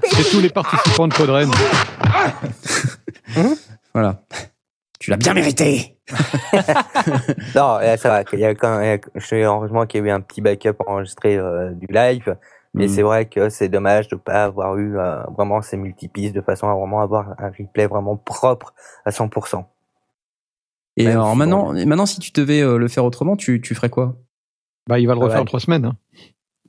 C'est 0.09 0.29
tous 0.29 0.41
les 0.41 0.49
participants 0.49 1.07
de 1.07 1.13
Podren. 1.13 1.49
Voilà. 3.93 4.21
Tu 4.99 5.11
l'as 5.11 5.17
bien 5.17 5.33
mérité. 5.33 5.95
non 7.55 7.77
euh, 7.81 7.95
ça 7.97 8.09
va 8.09 8.23
il 8.33 8.39
y 8.39 8.45
a 8.45 8.55
quand 8.55 8.79
même, 8.79 8.99
je 9.13 9.25
sais 9.25 9.43
heureusement 9.43 9.85
qu'il 9.85 9.99
y 9.99 10.03
a 10.03 10.07
eu 10.07 10.09
un 10.11 10.21
petit 10.21 10.41
backup 10.41 10.77
enregistré 10.87 11.37
euh, 11.37 11.69
du 11.73 11.85
live 11.87 12.35
mais 12.73 12.85
Mhm. 12.87 12.93
c'est 12.93 13.01
vrai 13.01 13.25
que 13.27 13.49
c'est 13.49 13.69
dommage 13.69 14.07
de 14.09 14.15
pas 14.15 14.43
avoir 14.45 14.77
eu 14.77 14.97
euh, 14.97 15.23
vraiment 15.35 15.61
ces 15.61 15.77
multipistes 15.77 16.35
de 16.35 16.41
façon 16.41 16.67
à 16.69 16.73
vraiment 16.75 17.01
avoir 17.01 17.35
un 17.39 17.49
replay 17.49 17.87
vraiment 17.87 18.15
propre 18.17 18.73
à 19.05 19.11
100%. 19.11 19.65
Et 20.97 21.05
Même 21.05 21.13
alors 21.13 21.31
si 21.31 21.37
maintenant, 21.37 21.73
maintenant, 21.73 22.05
si 22.05 22.19
tu 22.19 22.31
devais 22.31 22.61
euh, 22.61 22.77
le 22.77 22.87
faire 22.87 23.05
autrement, 23.05 23.35
tu, 23.35 23.61
tu 23.61 23.73
ferais 23.75 23.89
quoi? 23.89 24.15
Bah, 24.87 24.99
il 24.99 25.07
va 25.07 25.13
le 25.13 25.19
Ouais. 25.19 25.25
refaire 25.25 25.41
en 25.41 25.45
3 25.45 25.59
semaines. 25.59 25.85
hein. 25.85 25.95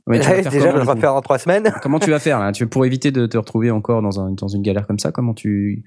Ouais, 0.06 0.18
tu 0.20 0.28
vas 0.28 0.34
Ouais, 0.36 0.42
faire 0.42 0.52
déjà, 0.52 0.70
je 0.70 0.76
le 0.76 0.82
refaire 0.82 1.14
en 1.14 1.20
trois 1.20 1.38
semaines. 1.38 1.72
Comment 1.82 1.98
tu 1.98 2.10
vas 2.10 2.18
faire 2.18 2.38
là? 2.40 2.52
Tu, 2.52 2.66
Pour 2.66 2.84
éviter 2.86 3.10
de 3.12 3.26
te 3.26 3.36
retrouver 3.36 3.70
encore 3.70 4.02
dans, 4.02 4.20
un, 4.20 4.30
dans 4.32 4.48
une 4.48 4.62
galère 4.62 4.86
comme 4.86 4.98
ça, 4.98 5.12
comment 5.12 5.34
tu, 5.34 5.84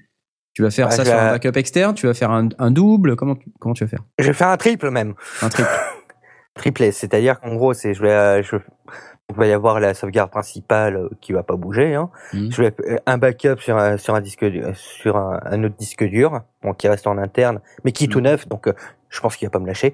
tu 0.54 0.62
vas 0.62 0.70
faire 0.70 0.88
Bah, 0.88 0.96
ça 0.96 1.04
sur 1.04 1.14
vais- 1.14 1.20
un 1.20 1.30
backup 1.32 1.56
externe? 1.58 1.94
Tu 1.94 2.06
vas 2.06 2.14
faire 2.14 2.30
un, 2.30 2.48
un 2.58 2.70
double? 2.70 3.16
Comment, 3.16 3.34
tu- 3.34 3.50
comment 3.60 3.74
tu 3.74 3.84
vas 3.84 3.88
faire? 3.90 4.04
Je 4.18 4.26
vais 4.28 4.32
faire 4.32 4.48
un 4.48 4.56
triple 4.56 4.90
même. 4.90 5.14
Un 5.42 5.48
triple 5.48 5.68
triplet. 6.54 6.92
C'est-à-dire 6.92 7.40
qu'en 7.40 7.54
gros, 7.56 7.74
c'est 7.74 7.92
je 7.92 8.02
vais, 8.02 8.12
euh, 8.12 8.42
je, 8.42 8.56
il 9.30 9.36
va 9.36 9.46
y 9.46 9.52
avoir 9.52 9.80
la 9.80 9.94
sauvegarde 9.94 10.30
principale 10.30 10.96
euh, 10.96 11.08
qui 11.20 11.32
va 11.32 11.42
pas 11.42 11.56
bouger. 11.56 11.94
Hein. 11.94 12.10
Je 12.50 12.62
vais 12.62 12.74
euh, 12.86 12.96
un 13.06 13.18
backup 13.18 13.56
sur 13.60 13.76
un, 13.76 13.96
sur 13.96 14.14
un 14.14 14.20
disque 14.20 14.44
du- 14.44 14.62
sur 14.74 15.16
un, 15.16 15.40
un 15.44 15.64
autre 15.64 15.76
disque 15.76 16.04
dur, 16.04 16.42
bon, 16.62 16.74
qui 16.74 16.88
reste 16.88 17.06
en 17.06 17.16
interne, 17.18 17.60
mais 17.84 17.92
qui 17.92 18.04
est 18.04 18.08
tout 18.08 18.20
neuf. 18.20 18.48
Donc, 18.48 18.68
euh, 18.68 18.72
je 19.08 19.20
pense 19.20 19.36
qu'il 19.36 19.46
va 19.46 19.50
pas 19.50 19.58
me 19.60 19.66
lâcher. 19.66 19.92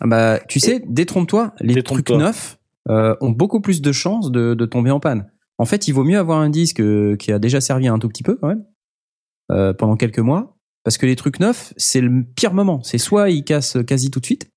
Ah 0.00 0.06
Bah, 0.06 0.38
tu 0.48 0.60
sais, 0.60 0.82
détrompe-toi, 0.86 1.52
les 1.60 1.74
trucs 1.82 2.06
neufs 2.18 2.58
euh, 2.88 3.16
ont 3.20 3.30
beaucoup 3.30 3.60
plus 3.60 3.82
de 3.82 3.92
chances 3.92 4.30
de, 4.30 4.54
de 4.54 4.66
tomber 4.66 4.90
en 4.90 5.00
panne. 5.00 5.30
En 5.58 5.64
fait, 5.64 5.88
il 5.88 5.92
vaut 5.92 6.04
mieux 6.04 6.18
avoir 6.18 6.38
un 6.38 6.50
disque 6.50 6.80
euh, 6.80 7.16
qui 7.16 7.32
a 7.32 7.38
déjà 7.38 7.60
servi 7.60 7.88
un 7.88 7.98
tout 7.98 8.08
petit 8.08 8.22
peu 8.22 8.36
quand 8.36 8.48
même 8.48 8.64
euh, 9.50 9.72
pendant 9.72 9.96
quelques 9.96 10.18
mois, 10.18 10.56
parce 10.84 10.98
que 10.98 11.06
les 11.06 11.16
trucs 11.16 11.40
neufs, 11.40 11.72
c'est 11.76 12.00
le 12.00 12.24
pire 12.24 12.54
moment. 12.54 12.82
C'est 12.82 12.98
soit 12.98 13.30
ils 13.30 13.44
cassent 13.44 13.78
quasi 13.86 14.10
tout 14.10 14.20
de 14.20 14.24
suite, 14.26 14.50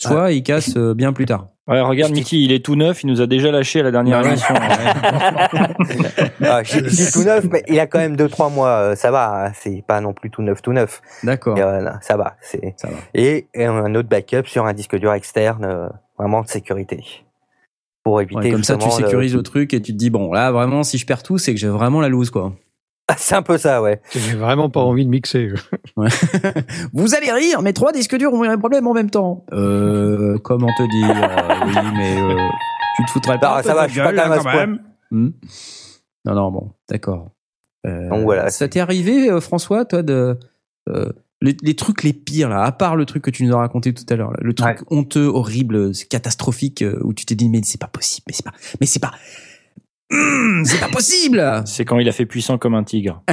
soit 0.00 0.32
ils 0.32 0.42
cassent 0.42 0.76
euh, 0.76 0.94
bien 0.94 1.12
plus 1.12 1.26
tard. 1.26 1.48
Ouais, 1.68 1.80
regarde 1.80 2.12
Mickey, 2.12 2.38
il 2.38 2.50
est 2.50 2.64
tout 2.64 2.74
neuf, 2.74 3.04
il 3.04 3.06
nous 3.06 3.20
a 3.20 3.26
déjà 3.28 3.52
lâché 3.52 3.80
à 3.80 3.82
la 3.84 3.90
dernière 3.92 4.24
émission. 4.26 4.54
Ah, 6.44 6.62
tout 6.64 7.22
neuf, 7.22 7.44
mais 7.50 7.62
il 7.68 7.78
a 7.78 7.86
quand 7.86 7.98
même 8.00 8.16
deux 8.16 8.28
trois 8.28 8.48
mois. 8.50 8.68
euh, 8.70 8.94
Ça 8.96 9.10
va, 9.10 9.46
hein, 9.46 9.52
c'est 9.54 9.82
pas 9.86 10.00
non 10.00 10.12
plus 10.12 10.28
tout 10.30 10.42
neuf, 10.42 10.60
tout 10.60 10.72
neuf. 10.72 11.00
D'accord. 11.22 11.56
Et 11.56 11.62
voilà, 11.62 11.98
ça 12.02 12.16
va. 12.16 12.34
C'est 12.40 12.74
et, 13.14 13.46
et 13.54 13.64
un 13.64 13.94
autre 13.94 14.08
backup 14.08 14.46
sur 14.46 14.66
un 14.66 14.72
disque 14.72 14.96
dur 14.98 15.12
externe, 15.12 15.64
euh, 15.64 15.88
vraiment 16.18 16.42
de 16.42 16.48
sécurité, 16.48 17.04
pour 18.02 18.20
éviter 18.20 18.40
Ouais, 18.40 18.50
comme 18.50 18.64
ça, 18.64 18.74
tu 18.76 18.82
justement 18.82 18.98
le- 18.98 19.04
sécurises 19.06 19.36
le... 19.36 19.42
truc 19.42 19.72
et 19.72 19.80
tu 19.80 19.92
te 19.92 19.96
dis 19.98 20.10
bon, 20.10 20.32
là 20.32 20.50
vraiment, 20.50 20.82
si 20.82 20.98
je 20.98 21.06
perds 21.06 21.22
tout, 21.22 21.38
c'est 21.38 21.54
que 21.54 21.60
j'ai 21.60 21.68
vraiment 21.68 22.00
la 22.00 22.08
loose 22.08 22.30
quoi. 22.30 22.52
Ah, 23.08 23.14
c'est 23.18 23.34
un 23.34 23.42
peu 23.42 23.58
ça, 23.58 23.82
ouais. 23.82 24.00
J'ai 24.12 24.36
vraiment 24.36 24.70
pas 24.70 24.80
envie 24.80 25.04
de 25.04 25.10
mixer. 25.10 25.52
Ouais. 25.96 26.08
Vous 26.94 27.14
allez 27.14 27.30
rire, 27.30 27.60
mais 27.60 27.74
trois 27.74 27.92
disques 27.92 28.16
durs 28.16 28.32
ont 28.32 28.44
eu 28.44 28.48
un 28.48 28.56
problème 28.56 28.86
en 28.86 28.94
même 28.94 29.10
temps. 29.10 29.44
Euh, 29.52 30.38
comment 30.38 30.70
te 30.78 30.90
dire 30.90 31.10
euh, 31.10 31.66
Oui, 31.66 31.74
mais 31.94 32.18
euh, 32.18 32.48
tu 32.96 33.04
te 33.04 33.10
foutrais 33.10 33.38
pas. 33.38 33.50
Non, 33.50 33.54
un 33.56 33.62
peu 33.62 33.68
ça 33.68 33.74
va, 33.74 33.88
je 33.88 33.92
suis 33.92 34.00
pas 34.00 34.12
quand 34.14 34.22
même 34.22 34.28
là, 34.30 34.34
à 34.36 34.38
ce 34.38 34.42
point. 34.42 34.78
Hmm. 35.10 35.30
Non, 36.24 36.34
non, 36.34 36.50
bon, 36.50 36.70
d'accord. 36.88 37.32
Euh, 37.86 38.08
Donc 38.08 38.22
voilà, 38.22 38.48
Ça 38.50 38.68
t'est 38.68 38.80
arrivé, 38.80 39.30
euh, 39.30 39.40
François, 39.40 39.84
toi, 39.84 40.02
de 40.02 40.38
euh, 40.88 41.12
les, 41.42 41.56
les 41.62 41.76
trucs 41.76 42.04
les 42.04 42.12
pires 42.14 42.48
là, 42.48 42.62
à 42.62 42.72
part 42.72 42.96
le 42.96 43.04
truc 43.04 43.22
que 43.24 43.30
tu 43.30 43.44
nous 43.44 43.54
as 43.54 43.58
raconté 43.58 43.92
tout 43.92 44.04
à 44.08 44.16
l'heure, 44.16 44.32
le 44.40 44.54
truc 44.54 44.78
honteux, 44.90 45.26
horrible, 45.26 45.94
c'est 45.94 46.06
catastrophique, 46.06 46.84
où 47.02 47.12
tu 47.12 47.26
t'es 47.26 47.34
dit 47.34 47.48
mais 47.48 47.60
c'est 47.64 47.80
pas 47.80 47.88
possible, 47.88 48.24
mais 48.28 48.32
c'est 48.32 48.44
pas, 48.44 48.52
mais 48.80 48.86
c'est 48.86 49.00
pas, 49.00 49.12
Hmm, 50.14 50.62
c'est 50.64 50.78
pas 50.80 50.88
possible. 50.88 51.62
C'est 51.64 51.84
quand 51.86 51.98
il 51.98 52.06
a 52.08 52.12
fait 52.12 52.26
puissant 52.26 52.58
comme 52.58 52.74
un 52.74 52.84
tigre. 52.84 53.22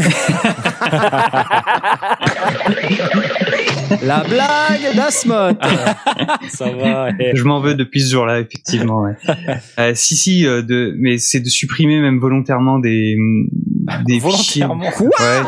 La 4.04 4.24
blague 4.24 4.96
d'Asmod. 4.96 5.58
Ça 6.50 6.70
va. 6.72 7.10
eh. 7.20 7.32
Je 7.36 7.44
m'en 7.44 7.60
veux 7.60 7.76
depuis 7.76 8.02
ce 8.02 8.12
jour-là, 8.12 8.40
effectivement. 8.40 9.02
Ouais. 9.04 9.14
Euh, 9.80 9.92
si, 9.96 10.16
si, 10.16 10.46
euh, 10.46 10.62
de, 10.62 10.94
mais 10.98 11.18
c'est 11.18 11.40
de 11.40 11.48
supprimer 11.50 12.00
même 12.00 12.20
volontairement 12.20 12.80
des 12.80 13.18
des 14.06 14.20
Volontairement 14.20 14.82
fichiers. 14.92 15.06
Ouais. 15.08 15.42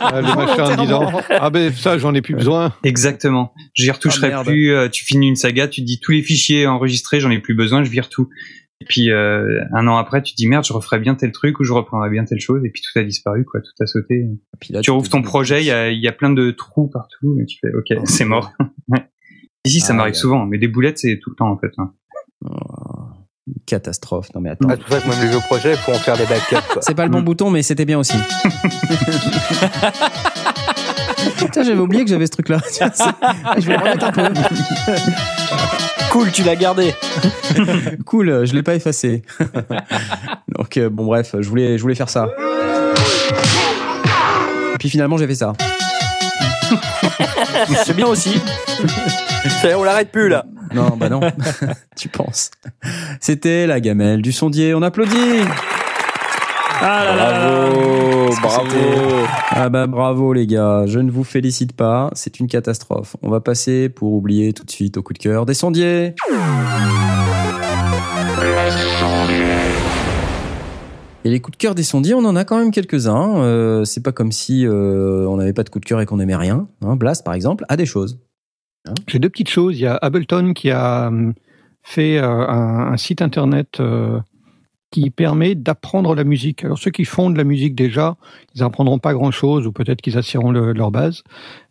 Ah, 0.00 0.20
le 0.20 0.34
machin 0.34 0.64
en 0.78 0.82
disant 0.82 1.12
Ah 1.30 1.50
ben 1.50 1.72
ça, 1.72 1.98
j'en 1.98 2.14
ai 2.14 2.22
plus 2.22 2.34
besoin. 2.34 2.72
Exactement. 2.82 3.52
J'y 3.74 3.90
retoucherai 3.90 4.32
Ah, 4.32 4.42
plus. 4.44 4.72
euh, 4.72 4.88
tu 4.88 5.04
finis 5.04 5.28
une 5.28 5.36
saga, 5.36 5.68
tu 5.68 5.82
dis 5.82 6.00
tous 6.00 6.12
les 6.12 6.22
fichiers 6.22 6.66
enregistrés, 6.66 7.20
j'en 7.20 7.30
ai 7.30 7.38
plus 7.38 7.54
besoin, 7.54 7.84
je 7.84 7.90
vire 7.90 8.08
tout. 8.08 8.28
Et 8.80 8.86
puis 8.86 9.10
euh, 9.10 9.60
un 9.72 9.86
an 9.86 9.96
après, 9.96 10.20
tu 10.22 10.32
te 10.32 10.36
dis 10.36 10.46
merde, 10.46 10.64
je 10.64 10.72
referai 10.72 10.98
bien 10.98 11.14
tel 11.14 11.32
truc 11.32 11.58
ou 11.60 11.64
je 11.64 11.72
reprendrai 11.72 12.10
bien 12.10 12.24
telle 12.24 12.40
chose. 12.40 12.62
Et 12.64 12.70
puis 12.70 12.82
tout 12.82 12.98
a 12.98 13.02
disparu, 13.04 13.44
quoi, 13.44 13.60
tout 13.60 13.70
a 13.82 13.86
sauté. 13.86 14.26
là, 14.70 14.80
tu 14.82 14.90
rouvres 14.90 15.08
ton 15.08 15.22
projet, 15.22 15.62
il 15.62 15.66
y 15.66 15.70
a, 15.70 15.90
il 15.90 16.00
y 16.00 16.08
a 16.08 16.12
plein 16.12 16.30
de 16.30 16.50
trous 16.50 16.88
partout, 16.88 17.38
et 17.40 17.46
tu 17.46 17.58
fais 17.60 17.72
ok, 17.72 17.94
c'est 18.06 18.24
mort. 18.24 18.52
Ici, 19.64 19.80
ça 19.80 19.92
Ah, 19.92 19.96
m'arrive 19.96 20.14
ouais. 20.14 20.18
souvent, 20.20 20.44
mais 20.44 20.58
des 20.58 20.68
boulettes, 20.68 20.98
c'est 20.98 21.18
tout 21.22 21.30
le 21.30 21.36
temps 21.36 21.50
en 21.50 21.56
fait. 21.58 21.70
hein. 21.78 21.92
Catastrophe. 23.66 24.28
Non 24.34 24.40
mais 24.40 24.50
attends. 24.50 24.68
Ah, 24.70 24.74
c'est 24.76 24.80
pour 24.84 24.92
ça 24.92 25.00
que 25.00 25.08
même 25.08 25.20
les 25.22 25.28
vieux 25.28 25.38
projets, 25.38 25.74
faut 25.76 25.92
en 25.92 25.94
faire 25.94 26.16
des 26.16 26.24
backups. 26.26 26.66
quoi. 26.72 26.82
C'est 26.82 26.94
pas 26.94 27.04
le 27.04 27.10
bon 27.10 27.22
bouton, 27.22 27.50
mais 27.50 27.62
c'était 27.62 27.84
bien 27.84 27.98
aussi. 27.98 28.16
Putain, 31.38 31.62
j'avais 31.62 31.78
oublié 31.80 32.04
que 32.04 32.10
j'avais 32.10 32.26
ce 32.26 32.30
truc-là. 32.32 32.58
Je 33.58 33.66
vais 33.66 33.74
le 33.76 33.80
remettre 33.80 34.04
un 34.06 34.12
peu. 34.12 34.32
Cool, 36.14 36.30
tu 36.30 36.44
l'as 36.44 36.54
gardé. 36.54 36.94
cool, 38.06 38.28
euh, 38.28 38.46
je 38.46 38.54
l'ai 38.54 38.62
pas 38.62 38.76
effacé. 38.76 39.24
Donc 40.48 40.76
euh, 40.76 40.88
bon 40.88 41.06
bref, 41.06 41.34
je 41.36 41.48
voulais, 41.48 41.76
je 41.76 41.82
voulais 41.82 41.96
faire 41.96 42.08
ça. 42.08 42.28
Puis 44.78 44.90
finalement 44.90 45.16
j'ai 45.16 45.26
fait 45.26 45.34
ça. 45.34 45.54
C'est 47.84 47.96
bien 47.96 48.06
aussi. 48.06 48.40
On 49.76 49.82
l'arrête 49.82 50.12
plus 50.12 50.28
là. 50.28 50.44
Non, 50.72 50.90
bah 50.96 51.08
non. 51.08 51.18
tu 51.96 52.08
penses. 52.08 52.52
C'était 53.18 53.66
la 53.66 53.80
gamelle 53.80 54.22
du 54.22 54.30
sondier. 54.30 54.72
On 54.72 54.82
applaudit. 54.82 55.40
Ah 56.80 57.04
là 57.06 57.16
là. 57.16 57.70
Bravo, 57.70 58.13
bravo. 58.40 58.70
Ah 59.50 59.68
bah 59.68 59.86
bravo 59.86 60.32
les 60.32 60.46
gars, 60.46 60.84
je 60.86 60.98
ne 60.98 61.10
vous 61.10 61.24
félicite 61.24 61.72
pas, 61.74 62.10
c'est 62.14 62.40
une 62.40 62.46
catastrophe. 62.48 63.16
On 63.22 63.30
va 63.30 63.40
passer 63.40 63.88
pour 63.88 64.12
oublier 64.12 64.52
tout 64.52 64.64
de 64.64 64.70
suite 64.70 64.96
au 64.96 65.02
coup 65.02 65.12
de 65.12 65.18
cœur 65.18 65.46
des 65.46 65.54
sondiers. 65.54 66.14
Et 71.26 71.30
les 71.30 71.40
coups 71.40 71.56
de 71.56 71.60
cœur 71.62 71.74
des 71.74 71.82
sondiers, 71.82 72.14
on 72.14 72.24
en 72.24 72.36
a 72.36 72.44
quand 72.44 72.58
même 72.58 72.70
quelques-uns. 72.70 73.38
Euh, 73.38 73.84
c'est 73.84 74.02
pas 74.02 74.12
comme 74.12 74.30
si 74.30 74.66
euh, 74.66 75.26
on 75.26 75.38
n'avait 75.38 75.54
pas 75.54 75.62
de 75.62 75.70
coup 75.70 75.80
de 75.80 75.86
cœur 75.86 76.00
et 76.02 76.06
qu'on 76.06 76.20
aimait 76.20 76.36
rien. 76.36 76.68
Hein, 76.84 76.96
Blast, 76.96 77.24
par 77.24 77.32
exemple, 77.32 77.64
a 77.70 77.76
des 77.76 77.86
choses. 77.86 78.18
J'ai 79.08 79.18
deux 79.18 79.30
petites 79.30 79.48
choses. 79.48 79.78
Il 79.78 79.82
y 79.82 79.86
a 79.86 79.96
Ableton 79.96 80.52
qui 80.52 80.70
a 80.70 81.08
hum, 81.08 81.32
fait 81.82 82.18
euh, 82.18 82.26
un, 82.26 82.92
un 82.92 82.96
site 82.98 83.22
internet 83.22 83.80
euh, 83.80 84.20
qui 84.94 85.10
permet 85.10 85.56
d'apprendre 85.56 86.14
la 86.14 86.22
musique. 86.22 86.64
Alors 86.64 86.78
ceux 86.78 86.92
qui 86.92 87.04
font 87.04 87.28
de 87.28 87.36
la 87.36 87.42
musique 87.42 87.74
déjà, 87.74 88.16
ils 88.54 88.62
apprendront 88.62 89.00
pas 89.00 89.12
grand-chose 89.12 89.66
ou 89.66 89.72
peut-être 89.72 90.00
qu'ils 90.00 90.16
assieront 90.16 90.52
le- 90.52 90.72
leur 90.72 90.92
base, 90.92 91.24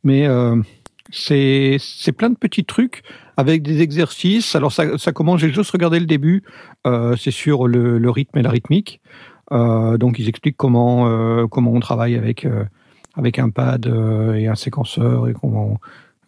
mais 0.03 0.27
euh, 0.27 0.61
c'est 1.09 1.79
plein 2.17 2.29
de 2.29 2.35
petits 2.35 2.65
trucs 2.65 3.01
avec 3.37 3.63
des 3.63 3.81
exercices. 3.81 4.57
Alors 4.57 4.73
ça, 4.73 4.97
ça 4.97 5.13
commence, 5.13 5.39
j'ai 5.39 5.53
juste 5.53 5.71
regardé 5.71 6.01
le 6.01 6.05
début, 6.05 6.43
euh, 6.85 7.15
c'est 7.15 7.31
sur 7.31 7.65
le, 7.65 8.09
rythme 8.09 8.39
et 8.39 8.41
la 8.41 8.49
rythmique. 8.49 8.99
Euh, 9.53 9.97
donc 9.97 10.19
ils 10.19 10.27
expliquent 10.27 10.57
comment 10.57 11.07
euh, 11.07 11.47
comment 11.47 11.71
on 11.71 11.79
travaille 11.79 12.15
avec 12.15 12.45
avec 13.15 13.39
un 13.39 13.51
pad 13.51 13.85
et 14.35 14.47
un 14.47 14.55
séquenceur 14.55 15.29
et 15.29 15.33
comment 15.33 15.65
on, 15.65 15.77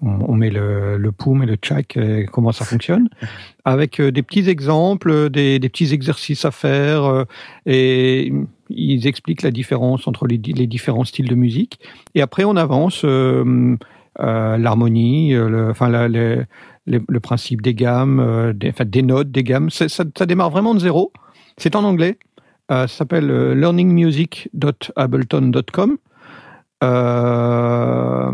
on 0.02 0.36
met 0.36 0.50
le, 0.50 0.98
le 0.98 1.12
poum 1.12 1.44
et 1.44 1.46
le 1.46 1.56
tchak 1.56 1.98
et 1.98 2.26
comment 2.32 2.52
ça 2.52 2.66
fonctionne 2.66 3.08
avec 3.66 4.00
euh, 4.00 4.12
des 4.12 4.24
petits 4.24 4.50
exemples, 4.50 5.10
euh, 5.10 5.30
des, 5.30 5.60
des 5.60 5.70
petits 5.70 5.94
exercices 5.94 6.46
à 6.46 6.52
faire 6.52 7.06
euh, 7.06 7.24
et 7.66 8.32
ils 8.70 9.08
expliquent 9.08 9.42
la 9.44 9.52
différence 9.52 10.08
entre 10.08 10.28
les, 10.28 10.38
di- 10.38 10.54
les 10.54 10.68
différents 10.68 11.06
styles 11.06 11.30
de 11.30 11.36
musique 11.36 11.80
et 12.14 12.22
après 12.22 12.44
on 12.44 12.56
avance 12.56 13.02
euh, 13.06 13.76
euh, 14.20 14.58
l'harmonie, 14.58 15.34
euh, 15.34 15.50
le, 15.50 15.70
enfin 15.70 15.90
la- 15.90 16.08
le, 16.08 16.46
principe 17.20 17.62
des 17.62 17.74
gammes, 17.74 18.20
euh, 18.20 18.54
des, 18.54 18.70
enfin, 18.70 18.86
des 18.86 19.02
notes, 19.02 19.32
des 19.32 19.44
gammes. 19.44 19.70
Ça, 19.72 19.88
ça 19.90 20.26
démarre 20.26 20.52
vraiment 20.52 20.74
de 20.76 20.80
zéro. 20.80 21.12
C'est 21.58 21.76
en 21.76 21.84
anglais. 21.84 22.18
Euh, 22.72 22.86
ça 22.88 22.98
s'appelle 23.00 23.30
euh, 23.32 23.56
learningmusic.ableton.com. 23.56 25.98
Euh, 26.84 28.32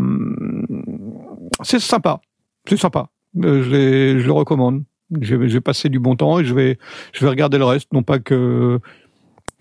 c'est 1.62 1.80
sympa. 1.80 2.20
C'est 2.68 2.76
sympa. 2.76 3.08
Euh, 3.42 3.62
je, 3.62 4.20
je 4.20 4.26
le 4.26 4.32
recommande. 4.32 4.84
Je 5.20 5.36
vais, 5.36 5.48
je 5.48 5.54
vais 5.54 5.60
passer 5.60 5.88
du 5.88 5.98
bon 5.98 6.16
temps 6.16 6.38
et 6.38 6.44
je 6.44 6.54
vais, 6.54 6.78
je 7.12 7.24
vais 7.24 7.28
regarder 7.28 7.58
le 7.58 7.64
reste. 7.64 7.92
Non 7.92 8.02
pas 8.02 8.18
que 8.18 8.80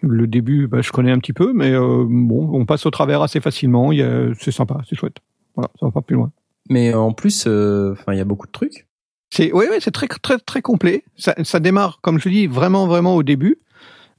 le 0.01 0.27
début, 0.27 0.67
bah, 0.67 0.81
je 0.81 0.91
connais 0.91 1.11
un 1.11 1.19
petit 1.19 1.33
peu, 1.33 1.53
mais 1.53 1.71
euh, 1.71 2.05
bon, 2.07 2.49
on 2.53 2.65
passe 2.65 2.85
au 2.85 2.91
travers 2.91 3.21
assez 3.21 3.39
facilement. 3.39 3.91
C'est 4.39 4.51
sympa, 4.51 4.81
c'est 4.89 4.95
chouette. 4.95 5.17
Voilà, 5.55 5.69
ça 5.79 5.85
va 5.85 5.91
pas 5.91 6.01
plus 6.01 6.15
loin. 6.15 6.31
Mais 6.69 6.93
en 6.93 7.11
plus, 7.11 7.45
euh, 7.47 7.95
il 8.07 8.17
y 8.17 8.21
a 8.21 8.25
beaucoup 8.25 8.47
de 8.47 8.51
trucs. 8.51 8.87
C'est 9.29 9.51
oui, 9.53 9.65
c'est 9.79 9.91
très 9.91 10.07
très 10.07 10.37
très 10.37 10.61
complet. 10.61 11.03
Ça, 11.17 11.35
ça 11.43 11.59
démarre, 11.59 11.99
comme 12.01 12.19
je 12.19 12.29
dis, 12.29 12.47
vraiment 12.47 12.87
vraiment 12.87 13.15
au 13.15 13.23
début. 13.23 13.59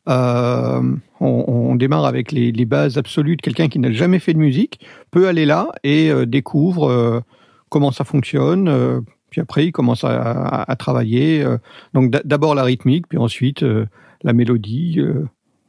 Euh, 0.09 0.83
on, 1.21 1.45
on 1.47 1.75
démarre 1.77 2.07
avec 2.07 2.33
les, 2.33 2.51
les 2.51 2.65
bases 2.65 2.99
absolues 2.99 3.37
de 3.37 3.43
quelqu'un 3.43 3.69
qui 3.69 3.79
n'a 3.79 3.93
jamais 3.93 4.19
fait 4.19 4.35
de 4.35 4.39
musique 4.39 4.81
peut 5.13 5.29
aller 5.29 5.47
là 5.47 5.69
et 5.85 6.11
euh, 6.11 6.27
découvre 6.27 6.91
euh, 6.91 7.21
comment 7.73 7.91
ça 7.91 8.05
fonctionne. 8.05 8.69
euh, 8.69 9.01
puis 9.31 9.41
après, 9.41 9.67
il 9.67 9.73
commence 9.73 10.05
à, 10.05 10.11
à- 10.21 10.71
à 10.71 10.77
travailler. 10.77 11.43
euh, 11.43 11.57
donc 11.95 12.11
d'a- 12.11 12.23
d'abord 12.25 12.55
la 12.55 12.63
rythmique, 12.65 13.09
puis 13.09 13.19
ensuite 13.19 13.63
euh, 13.63 13.87
la 14.23 14.33
mélodie, 14.35 14.97
euh, 14.99 15.25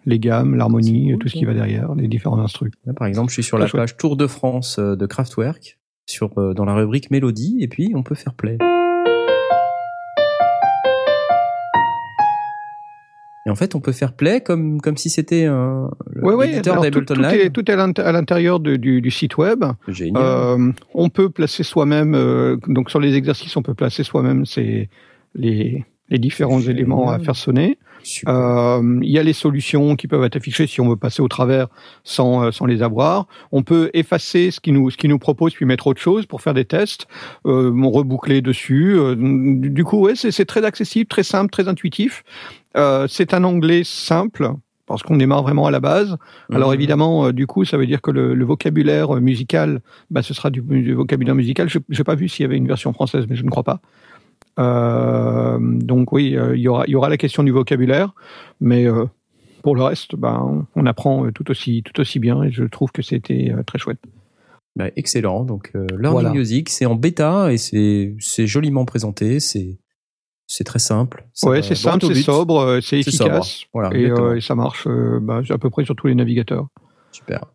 les 0.05 0.19
gammes, 0.19 0.55
l'harmonie, 0.55 1.15
tout 1.19 1.29
ce 1.29 1.33
qui 1.33 1.45
va 1.45 1.53
derrière, 1.53 1.95
les 1.95 2.07
différents 2.09 2.39
instruments. 2.39 2.71
Là, 2.85 2.93
par 2.93 3.07
exemple, 3.07 3.29
je 3.29 3.35
suis 3.35 3.43
sur 3.43 3.57
la 3.57 3.65
chouette. 3.67 3.81
page 3.83 3.97
Tour 3.97 4.17
de 4.17 4.27
France 4.27 4.77
de 4.79 5.05
Kraftwerk, 5.05 5.79
sur, 6.05 6.37
euh, 6.37 6.53
dans 6.53 6.65
la 6.65 6.75
rubrique 6.75 7.09
Mélodie, 7.09 7.57
et 7.61 7.67
puis 7.69 7.93
on 7.95 8.03
peut 8.03 8.15
faire 8.15 8.33
play. 8.33 8.57
Et 13.45 13.49
en 13.49 13.55
fait, 13.55 13.75
on 13.75 13.81
peut 13.81 13.91
faire 13.91 14.13
play 14.13 14.39
comme 14.41 14.79
comme 14.79 14.95
si 14.95 15.09
c'était 15.09 15.45
un 15.45 15.89
Oui, 16.21 16.33
oui. 16.37 16.61
d'Ableton 16.61 17.15
Live. 17.15 17.41
est, 17.41 17.49
tout 17.49 17.69
est 17.69 17.73
à 17.73 17.75
l'int- 17.75 17.99
à 17.99 18.11
l'intérieur 18.13 18.59
du, 18.61 18.77
du 19.01 19.11
site 19.11 19.37
web. 19.37 19.65
Génial. 19.89 20.23
Euh, 20.23 20.71
on 20.93 21.09
peut 21.09 21.29
placer 21.29 21.63
soi-même, 21.63 22.15
euh, 22.15 22.55
donc 22.67 22.89
sur 22.89 23.01
les 23.01 23.15
exercices, 23.15 23.55
on 23.57 23.61
peut 23.61 23.73
placer 23.73 24.03
soi-même 24.03 24.45
les, 25.35 25.83
les 26.09 26.19
différents 26.19 26.61
éléments 26.61 27.09
à 27.09 27.19
faire 27.19 27.35
sonner. 27.35 27.77
Euh, 28.27 28.99
Il 29.01 29.09
y 29.09 29.17
a 29.17 29.23
les 29.23 29.31
solutions 29.33 29.95
qui 29.95 30.07
peuvent 30.07 30.23
être 30.25 30.35
affichées 30.35 30.67
si 30.67 30.81
on 30.81 30.89
veut 30.89 30.97
passer 30.97 31.21
au 31.21 31.29
travers 31.29 31.67
sans, 32.03 32.43
euh, 32.43 32.51
sans 32.51 32.65
les 32.65 32.81
avoir. 32.83 33.27
On 33.53 33.63
peut 33.63 33.89
effacer 33.93 34.51
ce 34.51 34.59
qui 34.59 34.71
nous, 34.73 34.89
ce 34.89 34.97
qui 34.97 35.07
nous 35.07 35.19
propose 35.19 35.53
puis 35.53 35.65
mettre 35.65 35.87
autre 35.87 36.01
chose 36.01 36.25
pour 36.25 36.41
faire 36.41 36.53
des 36.53 36.65
tests. 36.65 37.07
Euh, 37.45 37.71
reboucler 37.73 38.41
dessus. 38.41 38.95
Euh, 38.97 39.15
du 39.15 39.69
du 39.69 39.83
coup, 39.85 39.99
ouais, 39.99 40.15
c'est 40.15 40.31
c'est 40.31 40.45
très 40.45 40.65
accessible, 40.65 41.07
très 41.07 41.23
simple, 41.23 41.49
très 41.49 41.67
intuitif. 41.69 42.23
Euh, 42.77 43.07
c'est 43.07 43.33
un 43.33 43.43
anglais 43.43 43.83
simple 43.83 44.51
parce 44.85 45.01
qu'on 45.03 45.15
démarre 45.17 45.43
vraiment 45.43 45.65
à 45.65 45.71
la 45.71 45.79
base. 45.79 46.17
Alors 46.51 46.69
Mhm. 46.69 46.75
évidemment, 46.75 47.25
euh, 47.27 47.31
du 47.33 47.47
coup, 47.47 47.63
ça 47.65 47.77
veut 47.77 47.85
dire 47.87 48.01
que 48.01 48.11
le, 48.11 48.33
le 48.35 48.45
vocabulaire 48.45 49.15
euh, 49.15 49.19
musical, 49.21 49.81
bah, 50.11 50.21
ce 50.21 50.33
sera 50.33 50.49
du, 50.49 50.61
du 50.61 50.93
vocabulaire 50.93 51.35
musical. 51.35 51.69
Je 51.69 51.79
n'ai 51.89 52.03
pas 52.03 52.15
vu 52.15 52.27
s'il 52.27 52.43
y 52.43 52.45
avait 52.45 52.57
une 52.57 52.67
version 52.67 52.91
française, 52.93 53.25
mais 53.29 53.35
je 53.35 53.43
ne 53.43 53.49
crois 53.49 53.63
pas. 53.63 53.79
Euh, 54.59 55.57
donc 55.59 56.11
oui, 56.11 56.35
euh, 56.35 56.55
il 56.55 56.61
y 56.61 56.67
aura, 56.67 56.85
il 56.87 56.91
y 56.91 56.95
aura 56.95 57.09
la 57.09 57.17
question 57.17 57.43
du 57.43 57.51
vocabulaire, 57.51 58.13
mais 58.61 58.85
euh, 58.85 59.05
pour 59.63 59.75
le 59.75 59.83
reste, 59.83 60.15
ben, 60.15 60.67
on 60.75 60.85
apprend 60.85 61.31
tout 61.31 61.49
aussi, 61.49 61.81
tout 61.83 61.99
aussi 62.01 62.19
bien 62.19 62.43
et 62.43 62.51
je 62.51 62.63
trouve 62.65 62.91
que 62.91 63.01
c'était 63.01 63.51
euh, 63.57 63.63
très 63.63 63.79
chouette. 63.79 63.99
Bah, 64.75 64.87
excellent. 64.95 65.43
Donc, 65.43 65.71
euh, 65.75 65.85
Learning 65.91 66.11
Voilà. 66.11 66.31
Music, 66.31 66.69
c'est 66.69 66.85
en 66.85 66.95
bêta 66.95 67.51
et 67.53 67.57
c'est 67.57 68.15
c'est 68.19 68.47
joliment 68.47 68.85
présenté. 68.85 69.39
C'est 69.39 69.77
c'est 70.55 70.63
très 70.65 70.77
simple. 70.77 71.25
Ouais, 71.41 71.63
c'est 71.63 71.73
simple, 71.73 72.05
au 72.05 72.13
c'est 72.13 72.21
sobre, 72.21 72.59
euh, 72.59 72.79
c'est 72.79 73.01
sobre. 73.01 73.37
efficace 73.37 73.63
Voilà, 73.73 73.89
et, 73.97 74.03
exactement. 74.03 74.27
euh, 74.27 74.35
et 74.35 74.41
ça 74.41 74.53
marche 74.53 74.85
euh, 74.85 75.17
bah, 75.19 75.41
à 75.49 75.57
peu 75.57 75.71
près 75.71 75.83
sur 75.83 75.95
tous 75.95 76.05
les 76.05 76.13
navigateurs. 76.13 76.67
Super. 77.11 77.45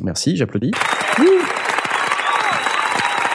Merci, 0.00 0.36
j'applaudis. 0.36 0.70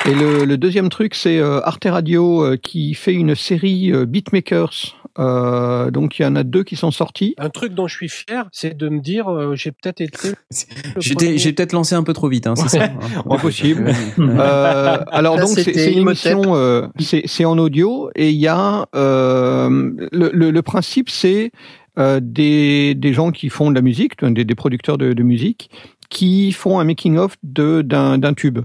Et 0.06 0.16
le, 0.16 0.46
le 0.46 0.58
deuxième 0.58 0.88
truc, 0.88 1.16
c'est 1.16 1.38
euh, 1.38 1.60
Arte 1.66 1.84
Radio 1.86 2.46
euh, 2.46 2.56
qui 2.56 2.94
fait 2.94 3.14
une 3.14 3.36
série 3.36 3.92
euh, 3.92 4.06
Beatmakers. 4.06 4.96
Euh, 5.20 5.90
donc 5.92 6.20
il 6.20 6.24
y 6.24 6.26
en 6.26 6.36
a 6.36 6.44
deux 6.44 6.64
qui 6.64 6.76
sont 6.76 6.92
sortis. 6.92 7.34
Un 7.38 7.50
truc 7.50 7.74
dont 7.74 7.88
je 7.88 7.96
suis 7.96 8.10
fier, 8.10 8.48
c'est 8.52 8.78
de 8.78 8.88
me 8.90 9.00
dire, 9.00 9.28
euh, 9.32 9.56
j'ai 9.56 9.72
peut-être 9.72 10.02
été. 10.02 10.30
J'étais- 10.98 11.38
J'ai 11.38 11.54
peut-être 11.54 11.74
lancé 11.74 11.96
un 11.96 12.04
peu 12.04 12.14
trop 12.14 12.28
vite, 12.30 12.46
hein, 12.48 12.56
c'est 12.56 12.78
ça 12.78 12.84
hein 12.86 13.24
Impossible. 13.30 13.92
Euh, 14.20 14.98
alors 15.12 15.36
Là, 15.38 15.42
donc 15.42 15.50
c'est 15.58 15.92
une 15.92 16.00
émission, 16.08 16.56
euh, 16.56 16.88
c'est 17.00 17.46
en 17.46 17.58
audio 17.58 18.10
et 18.16 18.30
il 18.30 18.38
y 18.38 18.48
a 18.48 18.88
euh, 18.96 19.92
le, 20.12 20.30
le, 20.34 20.52
le 20.52 20.62
principe 20.62 21.10
c'est 21.10 21.52
euh, 21.98 22.20
des 22.22 22.94
des 22.96 23.14
gens 23.14 23.32
qui 23.32 23.50
font 23.50 23.70
de 23.72 23.76
la 23.76 23.82
musique, 23.82 24.24
des, 24.24 24.46
des 24.46 24.56
producteurs 24.56 24.98
de, 24.98 25.14
de 25.14 25.24
musique 25.24 25.70
qui 26.10 26.52
font 26.52 26.80
un 26.80 26.84
making 26.84 27.18
of 27.18 27.36
de 27.44 27.82
d'un 27.82 28.18
d'un 28.18 28.34
tube. 28.34 28.60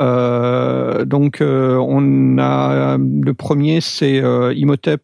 Euh, 0.00 1.04
donc 1.04 1.40
euh, 1.40 1.76
on 1.76 2.38
a 2.38 2.96
le 2.98 3.34
premier 3.34 3.80
c'est 3.80 4.20
euh, 4.22 4.54
Imhotep. 4.54 5.02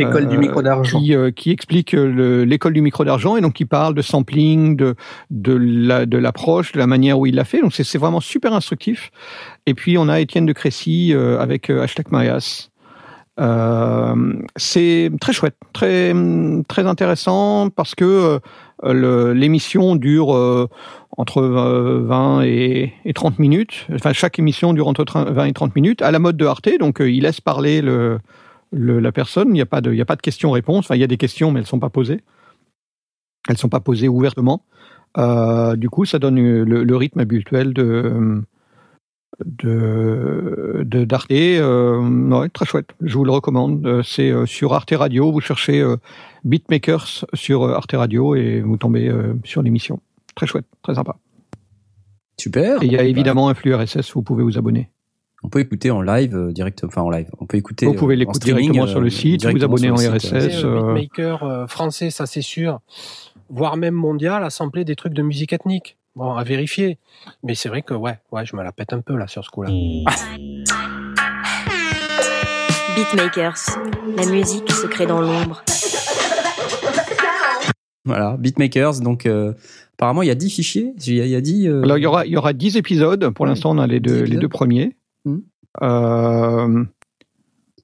Euh, 0.00 0.04
L'école 0.06 0.28
du 0.28 0.38
micro 0.38 0.60
d'argent. 0.62 0.98
Qui, 1.00 1.14
euh, 1.14 1.30
qui 1.30 1.50
explique 1.50 1.94
euh, 1.94 2.06
le- 2.10 2.44
l'école 2.44 2.72
du 2.72 2.80
micro 2.80 3.04
d'argent 3.04 3.36
et 3.36 3.40
donc 3.40 3.52
qui 3.54 3.64
parle 3.64 3.94
de 3.94 4.02
sampling, 4.02 4.76
de 4.76 4.96
de 5.30 5.52
la 5.54 6.04
de 6.06 6.18
l'approche, 6.18 6.72
de 6.72 6.78
la 6.78 6.86
manière 6.86 7.18
où 7.18 7.26
il 7.26 7.36
l'a 7.36 7.44
fait. 7.44 7.60
Donc 7.60 7.72
c'est 7.74 7.98
vraiment 7.98 8.20
super 8.20 8.52
instructif. 8.54 9.10
Et 9.66 9.74
puis 9.74 9.96
on 9.98 10.08
a 10.08 10.20
Étienne 10.20 10.46
de 10.46 10.52
Crécy 10.52 11.12
euh, 11.14 11.38
avec 11.38 11.70
euh, 11.70 11.82
hashtag 11.82 12.06
Mayas. 12.10 12.70
Euh, 13.40 14.14
c'est 14.56 15.10
très 15.20 15.32
chouette, 15.32 15.56
très 15.72 16.14
très 16.68 16.86
intéressant 16.86 17.68
parce 17.70 17.94
que 17.94 18.38
euh, 18.84 19.34
l'émission 19.34 19.96
dure 19.96 20.34
euh, 20.34 20.68
entre 21.16 21.40
euh, 21.40 22.02
20 22.06 22.42
et, 22.42 22.92
et 23.04 23.12
30 23.12 23.38
minutes. 23.38 23.86
Enfin, 23.92 24.12
chaque 24.12 24.38
émission 24.38 24.72
dure 24.72 24.88
entre 24.88 25.04
30 25.04 25.28
20 25.30 25.44
et 25.46 25.52
30 25.52 25.74
minutes 25.74 26.02
à 26.02 26.10
la 26.10 26.18
mode 26.18 26.36
de 26.36 26.46
Arte. 26.46 26.68
Donc, 26.78 27.00
euh, 27.00 27.10
il 27.10 27.22
laisse 27.22 27.40
parler 27.40 27.80
le, 27.82 28.18
le- 28.74 29.00
la 29.00 29.12
personne. 29.12 29.48
Il 29.48 29.52
n'y 29.54 29.60
a 29.60 29.66
pas 29.66 29.80
de, 29.80 29.92
il 29.92 29.96
y 29.96 30.02
a 30.02 30.04
pas 30.06 30.16
de 30.16 30.22
questions-réponses. 30.22 30.84
Enfin, 30.86 30.94
il 30.96 31.00
y 31.00 31.04
a 31.04 31.08
des 31.08 31.16
questions, 31.16 31.50
mais 31.52 31.60
elles 31.60 31.66
sont 31.66 31.78
pas 31.80 31.90
posées. 31.90 32.20
Elles 33.48 33.58
sont 33.58 33.68
pas 33.68 33.80
posées 33.80 34.08
ouvertement. 34.08 34.64
Euh, 35.16 35.76
du 35.76 35.88
coup, 35.90 36.04
ça 36.04 36.18
donne 36.18 36.38
euh, 36.38 36.64
le, 36.64 36.82
le 36.84 36.96
rythme 36.96 37.20
habituel 37.20 37.72
de 37.72 38.42
de 39.44 40.82
de- 40.84 41.04
d'Arte. 41.04 41.30
Euh, 41.32 42.28
ouais, 42.30 42.48
très 42.48 42.64
chouette. 42.66 42.90
Je 43.00 43.16
vous 43.16 43.24
le 43.24 43.32
recommande. 43.32 44.02
C'est 44.04 44.32
sur 44.46 44.74
Arte 44.74 44.92
Radio. 44.96 45.32
Vous 45.32 45.40
cherchez 45.40 45.80
euh, 45.80 45.96
Beatmakers 46.44 47.24
sur 47.34 47.64
Arte 47.68 47.92
Radio 47.92 48.34
et 48.34 48.60
vous 48.60 48.76
tombez 48.76 49.12
sur 49.44 49.62
l'émission. 49.62 50.00
Très 50.34 50.46
chouette, 50.46 50.66
très 50.82 50.94
sympa. 50.94 51.16
Super. 52.40 52.82
Et 52.82 52.86
il 52.86 52.92
y 52.92 52.96
a 52.96 52.98
Bah, 52.98 53.04
évidemment 53.04 53.48
un 53.48 53.54
flux 53.54 53.74
RSS, 53.74 54.12
vous 54.14 54.22
pouvez 54.22 54.42
vous 54.42 54.58
abonner. 54.58 54.90
On 55.44 55.50
peut 55.50 55.60
écouter 55.60 55.90
en 55.90 56.00
live 56.00 56.34
euh, 56.34 56.52
direct, 56.52 56.82
enfin 56.84 57.02
en 57.02 57.10
live. 57.10 57.28
On 57.38 57.44
peut 57.44 57.58
écouter. 57.58 57.84
Vous 57.84 57.92
pouvez 57.92 58.14
euh, 58.14 58.16
en 58.16 58.20
l'écouter 58.20 58.46
directement 58.54 58.86
sur 58.86 58.98
le 59.00 59.08
euh, 59.08 59.10
site, 59.10 59.44
vous 59.44 59.62
abonner 59.62 59.94
sur 59.94 60.10
en 60.10 60.16
RSS. 60.16 60.62
Beatmaker 60.64 61.42
euh, 61.42 61.66
français, 61.66 62.08
ça 62.08 62.24
c'est 62.24 62.40
sûr, 62.40 62.80
voire 63.50 63.76
même 63.76 63.92
mondial, 63.92 64.42
assembler 64.42 64.86
des 64.86 64.96
trucs 64.96 65.12
de 65.12 65.20
musique 65.22 65.52
ethnique. 65.52 65.98
Bon, 66.16 66.32
à 66.32 66.44
vérifier. 66.44 66.96
Mais 67.42 67.54
c'est 67.54 67.68
vrai 67.68 67.82
que 67.82 67.92
ouais, 67.92 68.18
ouais, 68.32 68.46
je 68.46 68.56
me 68.56 68.62
la 68.62 68.72
pète 68.72 68.94
un 68.94 69.02
peu 69.02 69.16
là 69.16 69.26
sur 69.26 69.44
ce 69.44 69.50
coup-là. 69.50 69.70
Beatmakers, 72.96 73.58
la 74.16 74.24
musique 74.26 74.70
se 74.70 74.86
crée 74.86 75.06
dans 75.06 75.20
l'ombre. 75.20 75.62
Voilà, 78.06 78.36
Beatmakers. 78.38 79.00
Donc, 79.00 79.26
euh, 79.26 79.52
apparemment, 79.94 80.22
il 80.22 80.28
y 80.28 80.30
a 80.30 80.34
10 80.34 80.50
fichiers. 80.50 80.94
Il 81.06 81.14
y 81.14 81.20
a, 81.20 81.24
il 81.26 81.30
y 81.30 81.36
a 81.36 81.40
10. 81.40 81.66
euh, 81.68 81.82
Alors 81.82 81.98
il 81.98 82.02
y 82.02 82.06
aura 82.06 82.24
il 82.26 82.32
y 82.32 82.36
aura 82.36 82.52
10 82.52 82.76
épisodes. 82.76 83.28
Pour 83.30 83.44
l'instant, 83.46 83.72
on 83.72 83.78
a 83.78 83.86
les 83.86 84.00
deux 84.00 84.22
les 84.22 84.36
deux 84.36 84.48
premiers. 84.48 84.94
Hmm. 85.24 85.38
Euh, 85.82 86.84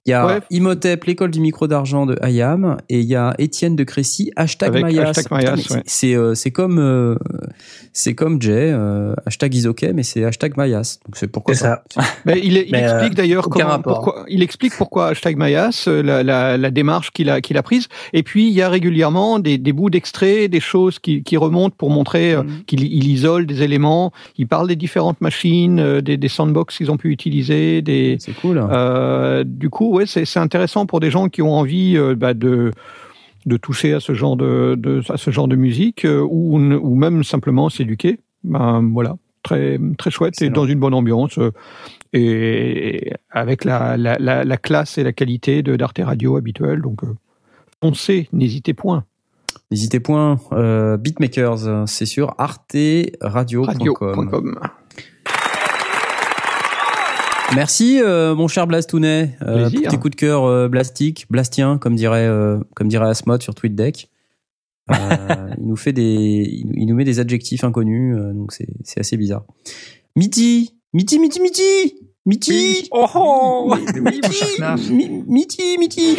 Il 0.07 0.11
y 0.11 0.13
a 0.15 0.27
Ouais. 0.27 0.39
Imhotep, 0.51 1.05
l'école 1.05 1.31
du 1.31 1.41
micro 1.41 1.67
d'argent 1.69 2.07
de 2.07 2.17
Hayam, 2.23 2.79
et 2.89 3.01
il 3.01 3.07
y 3.07 3.15
a 3.17 3.35
Étienne 3.39 3.77
de 3.77 3.85
Crécy, 3.85 4.31
hashtag 4.35 4.71
Avec 4.71 4.83
Mayas. 4.83 5.13
c'est- 5.13 5.31
ouais. 5.33 5.83
C'est 5.85 6.15
euh, 6.15 6.35
c'est 6.35 6.51
comme 6.51 6.79
euh, 6.79 7.17
c'est 7.93 8.15
comme 8.15 8.41
Jay, 8.41 8.71
euh, 8.73 9.15
hashtag 9.27 9.55
Isoke, 9.55 9.85
mais 9.95 10.03
c'est 10.03 10.25
hashtag 10.25 10.57
Mayas. 10.57 10.99
Donc 11.07 11.17
c'est 11.17 11.27
pourquoi 11.27 11.55
C'est 11.55 11.65
pas. 11.67 11.83
Mais 12.25 12.41
il, 12.43 12.57
il 12.57 12.69
Mais, 12.73 12.83
euh, 12.85 12.93
explique 12.95 13.15
d'ailleurs 13.15 13.43
pourquoi, 13.45 14.25
il 14.29 14.43
explique 14.43 14.73
pourquoi 14.77 15.09
hashtag 15.09 15.37
Mayas, 15.37 15.85
euh, 15.87 16.03
la, 16.03 16.23
la, 16.23 16.57
la 16.57 16.71
démarche 16.71 17.11
qu'il 17.11 17.29
a, 17.29 17.41
qu'il 17.43 17.59
a 17.59 17.63
prise. 17.63 17.89
Et 18.15 18.23
puis, 18.23 18.47
il 18.49 18.53
y 18.55 18.63
a 18.63 18.69
régulièrement 18.71 19.39
des, 19.39 19.59
des 19.59 19.73
bouts 19.73 19.91
d'extraits, 19.91 20.51
des 20.51 20.61
choses 20.61 20.99
qui, 20.99 21.23
qui 21.23 21.37
remontent 21.37 21.75
pour 21.77 21.91
montrer 21.91 22.33
euh, 22.35 22.43
qu'il 22.67 22.83
il 22.85 23.07
isole 23.09 23.45
des 23.47 23.63
éléments. 23.63 24.13
Il 24.39 24.47
parle 24.49 24.69
des 24.69 24.77
différentes 24.77 25.21
machines, 25.21 26.01
des, 26.01 26.17
des 26.17 26.29
sandbox 26.29 26.77
qu'ils 26.79 26.91
ont 26.91 26.97
pu 26.97 27.11
utiliser. 27.11 27.83
Des, 27.83 28.17
C'est 28.19 28.33
cool. 28.33 28.63
euh, 28.71 29.45
du 29.45 29.69
coup, 29.71 29.91
ouais, 29.95 30.00
c'est 30.07 30.25
c'est 30.25 30.39
intéressant 30.41 30.87
pour 30.87 31.01
des 31.01 31.11
gens 31.11 31.29
qui 31.29 31.43
ont 31.43 31.55
envie 31.55 31.97
euh, 31.97 32.15
bah, 32.15 32.35
de 32.35 32.73
de 33.47 33.57
toucher 33.57 33.95
à 33.95 34.01
ce 34.01 34.13
genre 34.13 34.37
de, 34.37 34.75
de 34.79 35.03
à 35.11 35.17
ce 35.17 35.31
genre 35.31 35.49
de 35.49 35.57
musique 35.57 36.05
euh, 36.05 36.21
ou 36.21 36.57
ou 36.59 36.95
même 36.95 37.25
simplement 37.25 37.69
s'éduquer. 37.71 38.21
Ben 38.45 38.89
voilà, 38.93 39.17
très 39.43 39.79
très 39.99 40.11
chouette 40.11 40.41
et 40.41 40.47
Excellent. 40.47 40.63
dans 40.63 40.67
une 40.67 40.79
bonne 40.79 40.95
ambiance 40.95 41.39
euh, 41.39 41.53
et 42.13 43.13
avec 43.31 43.65
la, 43.65 43.97
la, 43.97 44.17
la, 44.19 44.45
la 44.45 44.57
classe 44.57 44.99
et 44.99 45.05
la 45.05 45.13
qualité 45.13 45.63
de 45.63 45.77
d'Arte 45.77 46.01
Radio 46.03 46.37
habituelle. 46.37 46.83
Donc 46.83 47.01
foncez, 47.83 48.29
n'hésitez 48.33 48.75
point. 48.75 49.05
N'hésitez 49.71 50.01
point. 50.01 50.39
Beatmakers, 50.99 51.67
euh, 51.67 51.85
c'est 51.87 52.07
sur 52.07 52.35
arteradio.com. 52.39 53.67
Radio.com. 53.69 54.59
Merci, 57.55 58.01
euh, 58.01 58.35
mon 58.35 58.49
cher 58.49 58.67
Blastounet, 58.67 59.37
euh, 59.43 59.65
pour 59.71 59.81
tes 59.91 59.97
coups 59.99 60.11
de 60.13 60.17
cœur 60.17 60.45
euh, 60.45 60.69
blastiques, 60.69 61.27
blastien, 61.31 61.79
comme 61.79 61.97
dirait, 61.97 62.27
euh, 62.27 62.59
comme 62.75 62.89
dirait 62.89 63.09
Asmod 63.09 63.43
sur 63.43 63.55
TweetDeck. 63.55 64.09
Euh, 64.93 64.97
il 65.59 65.67
nous 65.67 65.77
fait 65.77 65.93
des, 65.93 66.49
il 66.51 66.87
nous- 66.87 66.95
met 66.97 67.05
des 67.05 67.21
adjectifs 67.21 67.63
inconnus, 67.65 68.17
euh, 68.19 68.33
donc 68.33 68.53
c'est, 68.53 68.67
c'est 68.85 69.01
assez 69.01 69.17
bizarre. 69.17 69.45
Miti, 70.17 70.75
Miti, 70.93 71.19
Miti, 71.21 71.41
Miti, 71.41 71.95
Miti, 72.27 72.89
Oh, 72.91 73.07
oh 73.15 73.75
Miti, 75.29 75.77
Miti. 75.79 76.17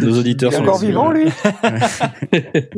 Nos 0.00 0.18
auditeurs 0.18 0.50
Il 0.50 0.54
est 0.54 0.56
sont 0.56 0.62
encore 0.62 0.74
là-dessus. 0.74 0.86
vivant, 0.86 1.10
lui 1.10 1.30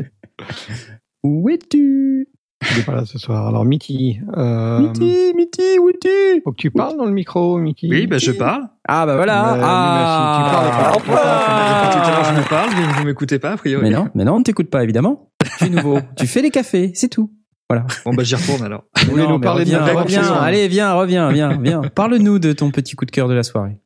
Où 1.23 1.49
es-tu? 1.51 2.27
Il 2.75 2.79
est 2.79 2.85
pas 2.85 2.95
là 2.95 3.05
ce 3.05 3.19
soir. 3.19 3.47
Alors 3.49 3.65
Mitty, 3.65 4.21
euh, 4.37 4.79
Miti, 4.81 5.33
Miti, 5.37 5.79
où 5.81 5.89
es-tu? 5.89 6.43
faut 6.45 6.53
que 6.53 6.57
tu 6.57 6.71
parles 6.71 6.97
dans 6.97 7.05
le 7.07 7.13
micro, 7.13 7.59
Mitty. 7.59 7.89
Oui, 7.91 8.07
bah, 8.07 8.19
je 8.19 8.31
parle. 8.33 8.69
Ah 8.89 9.05
bah 9.07 9.17
voilà. 9.17 9.53
Mais- 9.53 9.59
mais 9.59 9.65
ah. 9.67 10.35
si 10.37 11.03
tu 11.03 11.11
parles 11.11 11.17
pas, 11.17 11.87
Depuis 11.87 12.01
tout 12.01 12.07
à 12.07 12.11
l'heure, 12.11 12.25
je 12.25 12.35
me 12.41 12.49
parle, 12.49 12.71
vous 12.71 12.95
vous 12.99 13.05
m'écoutez 13.05 13.39
pas, 13.41 13.53
a 13.53 13.57
priori. 13.57 13.83
Mais 13.83 13.91
non, 13.91 14.09
mais 14.15 14.25
non, 14.25 14.35
on 14.35 14.39
ne 14.39 14.45
t'écoute 14.45 14.71
pas 14.71 14.83
évidemment. 14.85 15.31
Tu 15.59 15.65
es 15.65 15.69
nouveau. 15.71 15.99
tu 16.17 16.27
fais 16.29 16.43
les 16.43 16.51
cafés, 16.51 16.93
c'est 16.95 17.09
tout. 17.09 17.33
Voilà. 17.69 17.87
Bon 18.05 18.13
bah 18.15 18.23
j'y 18.23 18.35
retourne 18.35 18.63
alors. 18.65 18.85
Vous 19.05 19.11
voulez 19.13 19.27
nous 19.27 19.39
mais 19.39 19.45
parler 19.45 19.65
de 19.65 19.71
reviens, 19.71 19.87
notre 19.87 20.03
reviens. 20.03 20.21
aventure 20.23 20.43
Allez, 20.43 20.69
viens, 20.69 20.93
reviens, 20.95 21.33
viens, 21.33 21.59
viens. 21.61 21.81
Parle-nous 21.95 22.39
de 22.39 22.53
ton 22.53 22.71
petit 22.71 22.95
coup 22.97 23.07
de 23.07 23.11
cœur 23.11 23.29
de 23.29 23.35
la 23.35 23.43
soirée. 23.43 23.81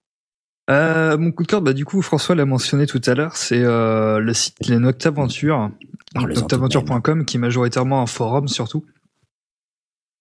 Euh, 0.69 1.17
mon 1.17 1.31
coup 1.31 1.45
de 1.45 1.49
cœur, 1.49 1.63
bah 1.63 1.73
du 1.73 1.85
coup 1.85 2.03
François 2.03 2.35
l'a 2.35 2.45
mentionné 2.45 2.87
tout 2.87 3.01
à 3.07 3.15
l'heure, 3.15 3.37
c'est 3.37 3.63
euh, 3.63 4.19
le 4.19 4.35
site 4.35 4.57
Les 4.67 4.79
Noctaventures, 4.79 5.71
Parle-en 6.13 6.35
noctaventure.com, 6.35 7.25
qui 7.25 7.37
est 7.37 7.41
majoritairement 7.41 8.03
un 8.03 8.07
forum 8.07 8.49
surtout, 8.49 8.85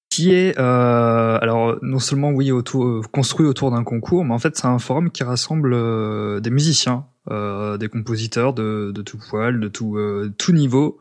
qui 0.10 0.34
est 0.34 0.58
euh, 0.60 1.40
alors 1.42 1.78
non 1.82 2.00
seulement 2.00 2.30
oui 2.30 2.52
autour, 2.52 2.86
euh, 2.86 3.02
construit 3.12 3.48
autour 3.48 3.72
d'un 3.72 3.84
concours, 3.84 4.24
mais 4.24 4.34
en 4.34 4.40
fait 4.40 4.56
c'est 4.56 4.68
un 4.68 4.78
forum 4.78 5.10
qui 5.10 5.24
rassemble 5.24 6.42
des 6.42 6.52
musiciens, 6.52 7.06
euh, 7.32 7.78
des 7.78 7.90
compositeurs 7.90 8.54
de, 8.54 8.92
de 8.94 9.02
tout 9.02 9.18
poil, 9.18 9.60
de 9.60 9.68
tout 9.68 9.98
euh, 9.98 10.32
tout 10.38 10.52
niveau, 10.52 11.00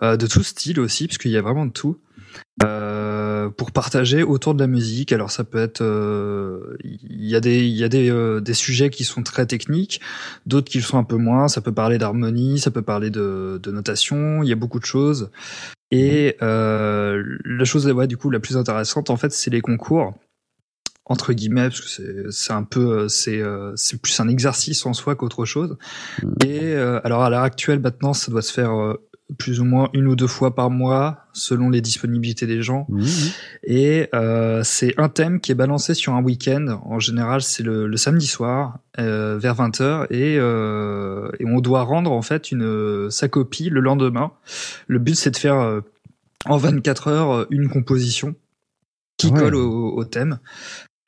euh, 0.00 0.16
de 0.16 0.28
tout 0.28 0.44
style 0.44 0.78
aussi, 0.78 1.08
parce 1.08 1.18
qu'il 1.18 1.32
y 1.32 1.36
a 1.36 1.42
vraiment 1.42 1.66
de 1.66 1.72
tout. 1.72 1.98
Euh, 2.64 3.50
pour 3.50 3.70
partager 3.70 4.22
autour 4.22 4.54
de 4.54 4.60
la 4.60 4.66
musique. 4.66 5.12
Alors 5.12 5.30
ça 5.30 5.44
peut 5.44 5.58
être, 5.58 5.82
euh, 5.82 6.76
il 6.82 7.26
y 7.26 7.36
a 7.36 7.40
des, 7.40 7.66
il 7.66 7.76
y 7.76 7.84
a 7.84 7.88
des, 7.88 8.10
euh, 8.10 8.40
des 8.40 8.54
sujets 8.54 8.88
qui 8.88 9.04
sont 9.04 9.22
très 9.22 9.44
techniques, 9.44 10.00
d'autres 10.46 10.70
qui 10.70 10.78
le 10.78 10.84
sont 10.84 10.96
un 10.96 11.04
peu 11.04 11.16
moins. 11.16 11.48
Ça 11.48 11.60
peut 11.60 11.72
parler 11.72 11.98
d'harmonie, 11.98 12.58
ça 12.58 12.70
peut 12.70 12.82
parler 12.82 13.10
de, 13.10 13.60
de 13.62 13.70
notation. 13.70 14.42
Il 14.42 14.48
y 14.48 14.52
a 14.52 14.56
beaucoup 14.56 14.80
de 14.80 14.86
choses. 14.86 15.30
Et 15.90 16.36
euh, 16.42 17.22
la 17.44 17.64
chose, 17.64 17.86
ouais, 17.86 18.06
du 18.06 18.16
coup, 18.16 18.30
la 18.30 18.40
plus 18.40 18.56
intéressante, 18.56 19.10
en 19.10 19.16
fait, 19.16 19.32
c'est 19.32 19.50
les 19.50 19.60
concours 19.60 20.14
entre 21.08 21.32
guillemets 21.32 21.68
parce 21.68 21.82
que 21.82 21.88
c'est 21.88 22.32
c'est 22.32 22.52
un 22.52 22.64
peu 22.64 22.80
euh, 22.80 23.08
c'est 23.08 23.40
c'est 23.76 24.00
plus 24.02 24.18
un 24.18 24.26
exercice 24.26 24.84
en 24.86 24.92
soi 24.92 25.14
qu'autre 25.14 25.44
chose 25.44 25.76
et 26.44 26.60
euh, 26.62 27.00
alors 27.04 27.22
à 27.22 27.30
l'heure 27.30 27.44
actuelle 27.44 27.78
maintenant 27.78 28.12
ça 28.12 28.32
doit 28.32 28.42
se 28.42 28.52
faire 28.52 28.96
plus 29.38 29.60
ou 29.60 29.64
moins 29.64 29.90
une 29.92 30.06
ou 30.06 30.14
deux 30.14 30.28
fois 30.28 30.54
par 30.54 30.70
mois 30.70 31.24
selon 31.32 31.68
les 31.68 31.80
disponibilités 31.80 32.46
des 32.46 32.62
gens. 32.62 32.86
Et 33.64 34.08
euh, 34.14 34.62
c'est 34.64 34.94
un 34.98 35.08
thème 35.08 35.40
qui 35.40 35.50
est 35.52 35.56
balancé 35.56 35.94
sur 35.94 36.14
un 36.14 36.22
week-end. 36.22 36.80
En 36.84 37.00
général 37.00 37.42
c'est 37.42 37.62
le, 37.64 37.86
le 37.88 37.96
samedi 37.96 38.26
soir 38.26 38.78
euh, 39.00 39.36
vers 39.38 39.56
20h 39.56 40.06
et, 40.10 40.36
euh, 40.38 41.28
et 41.40 41.44
on 41.44 41.60
doit 41.60 41.82
rendre 41.82 42.12
en 42.12 42.22
fait 42.22 42.52
une 42.52 43.10
sa 43.10 43.26
copie 43.28 43.68
le 43.68 43.80
lendemain. 43.80 44.30
Le 44.86 44.98
but 45.00 45.16
c'est 45.16 45.32
de 45.32 45.36
faire 45.36 45.58
euh, 45.60 45.80
en 46.44 46.56
24 46.56 47.08
heures 47.08 47.46
une 47.50 47.68
composition 47.68 48.34
qui 49.18 49.28
Ouais. 49.28 49.40
colle 49.40 49.54
au, 49.56 49.96
au 49.96 50.04
thème 50.04 50.38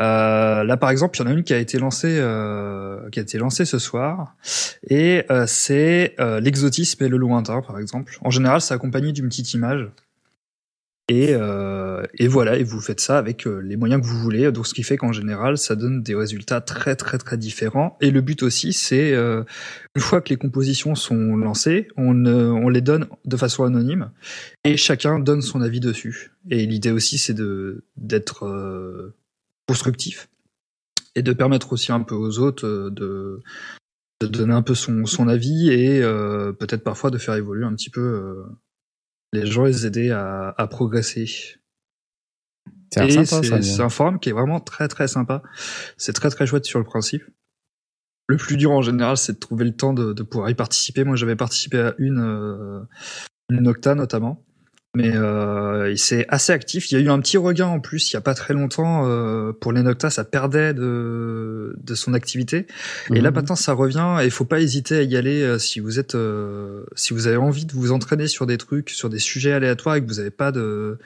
euh, 0.00 0.64
là, 0.64 0.76
par 0.76 0.90
exemple, 0.90 1.18
il 1.18 1.22
y 1.22 1.24
en 1.24 1.30
a 1.30 1.32
une 1.32 1.42
qui 1.42 1.52
a 1.52 1.58
été 1.58 1.78
lancée, 1.78 2.18
euh, 2.20 3.08
qui 3.10 3.18
a 3.18 3.22
été 3.22 3.38
lancée 3.38 3.64
ce 3.64 3.78
soir, 3.78 4.36
et 4.88 5.24
euh, 5.30 5.44
c'est 5.46 6.14
euh, 6.20 6.40
l'exotisme 6.40 7.02
et 7.04 7.08
le 7.08 7.16
lointain, 7.16 7.62
par 7.62 7.78
exemple. 7.78 8.16
En 8.22 8.30
général, 8.30 8.60
c'est 8.60 8.74
accompagné 8.74 9.12
d'une 9.12 9.28
petite 9.28 9.54
image. 9.54 9.88
Et, 11.10 11.28
euh, 11.30 12.02
et 12.18 12.28
voilà, 12.28 12.56
et 12.56 12.62
vous 12.62 12.82
faites 12.82 13.00
ça 13.00 13.16
avec 13.16 13.46
les 13.46 13.76
moyens 13.78 14.02
que 14.02 14.06
vous 14.06 14.18
voulez. 14.20 14.52
Donc, 14.52 14.66
ce 14.66 14.74
qui 14.74 14.82
fait 14.82 14.98
qu'en 14.98 15.12
général, 15.12 15.56
ça 15.56 15.74
donne 15.74 16.02
des 16.02 16.14
résultats 16.14 16.60
très, 16.60 16.96
très, 16.96 17.16
très 17.16 17.38
différents. 17.38 17.96
Et 18.02 18.10
le 18.10 18.20
but 18.20 18.42
aussi, 18.42 18.74
c'est 18.74 19.14
une 19.14 19.46
fois 20.02 20.20
que 20.20 20.28
les 20.28 20.36
compositions 20.36 20.94
sont 20.94 21.34
lancées, 21.34 21.88
on, 21.96 22.26
on 22.26 22.68
les 22.68 22.82
donne 22.82 23.06
de 23.24 23.36
façon 23.38 23.64
anonyme, 23.64 24.10
et 24.64 24.76
chacun 24.76 25.18
donne 25.18 25.40
son 25.40 25.62
avis 25.62 25.80
dessus. 25.80 26.32
Et 26.50 26.66
l'idée 26.66 26.90
aussi, 26.90 27.16
c'est 27.16 27.32
de 27.32 27.84
d'être 27.96 29.14
constructif 29.68 30.28
et 31.14 31.22
de 31.22 31.32
permettre 31.32 31.72
aussi 31.72 31.92
un 31.92 32.00
peu 32.00 32.14
aux 32.14 32.38
autres 32.38 32.66
euh, 32.66 32.90
de, 32.90 33.42
de 34.20 34.26
donner 34.26 34.54
un 34.54 34.62
peu 34.62 34.74
son, 34.74 35.04
son 35.06 35.28
avis 35.28 35.70
et 35.70 36.02
euh, 36.02 36.52
peut-être 36.52 36.82
parfois 36.82 37.10
de 37.10 37.18
faire 37.18 37.34
évoluer 37.34 37.64
un 37.64 37.74
petit 37.74 37.90
peu 37.90 38.00
euh, 38.00 38.44
les 39.32 39.46
gens 39.46 39.66
et 39.66 39.70
les 39.70 39.86
aider 39.86 40.10
à, 40.10 40.54
à 40.56 40.66
progresser. 40.66 41.26
C'est 42.90 43.80
un 43.80 43.88
forum 43.90 44.18
qui 44.18 44.30
est 44.30 44.32
vraiment 44.32 44.60
très 44.60 44.88
très 44.88 45.08
sympa. 45.08 45.42
C'est 45.98 46.14
très 46.14 46.30
très 46.30 46.46
chouette 46.46 46.64
sur 46.64 46.78
le 46.78 46.86
principe. 46.86 47.22
Le 48.28 48.36
plus 48.36 48.56
dur 48.56 48.70
en 48.72 48.82
général, 48.82 49.16
c'est 49.16 49.34
de 49.34 49.38
trouver 49.38 49.64
le 49.66 49.76
temps 49.76 49.92
de, 49.92 50.12
de 50.14 50.22
pouvoir 50.22 50.50
y 50.50 50.54
participer. 50.54 51.04
Moi, 51.04 51.16
j'avais 51.16 51.36
participé 51.36 51.78
à 51.78 51.94
une, 51.98 52.20
euh, 52.20 52.80
une 53.50 53.62
Nocta 53.62 53.94
notamment. 53.94 54.44
Mais 54.98 55.16
euh, 55.16 55.94
c'est 55.96 56.26
assez 56.28 56.52
actif. 56.52 56.90
Il 56.90 56.94
y 56.94 56.98
a 56.98 57.00
eu 57.04 57.08
un 57.10 57.20
petit 57.20 57.36
regain 57.36 57.66
en 57.68 57.80
plus 57.80 58.10
il 58.10 58.14
y 58.14 58.16
a 58.16 58.20
pas 58.20 58.34
très 58.34 58.52
longtemps 58.54 59.04
euh, 59.06 59.52
pour 59.52 59.72
les 59.72 59.82
Nocta, 59.82 60.10
ça 60.10 60.24
perdait 60.24 60.74
de, 60.74 61.76
de 61.78 61.94
son 61.94 62.14
activité. 62.14 62.66
Et 63.12 63.20
là 63.20 63.30
Mhm. 63.30 63.34
maintenant 63.36 63.56
ça 63.56 63.72
revient 63.74 64.16
et 64.20 64.24
il 64.24 64.30
faut 64.30 64.44
pas 64.44 64.60
hésiter 64.60 64.96
à 64.98 65.02
y 65.02 65.16
aller 65.16 65.42
euh, 65.42 65.58
si 65.58 65.80
vous 65.80 65.98
êtes 66.00 66.14
euh, 66.16 66.84
si 66.96 67.14
vous 67.14 67.26
avez 67.28 67.36
envie 67.36 67.64
de 67.66 67.72
vous 67.72 67.92
entraîner 67.92 68.26
sur 68.28 68.46
des 68.46 68.58
trucs, 68.58 68.90
sur 68.90 69.08
des 69.10 69.20
sujets 69.20 69.52
aléatoires 69.52 69.96
et 69.96 70.02
que 70.02 70.08
vous 70.08 70.16
n'avez 70.16 70.30
pas 70.30 70.52
de 70.52 70.98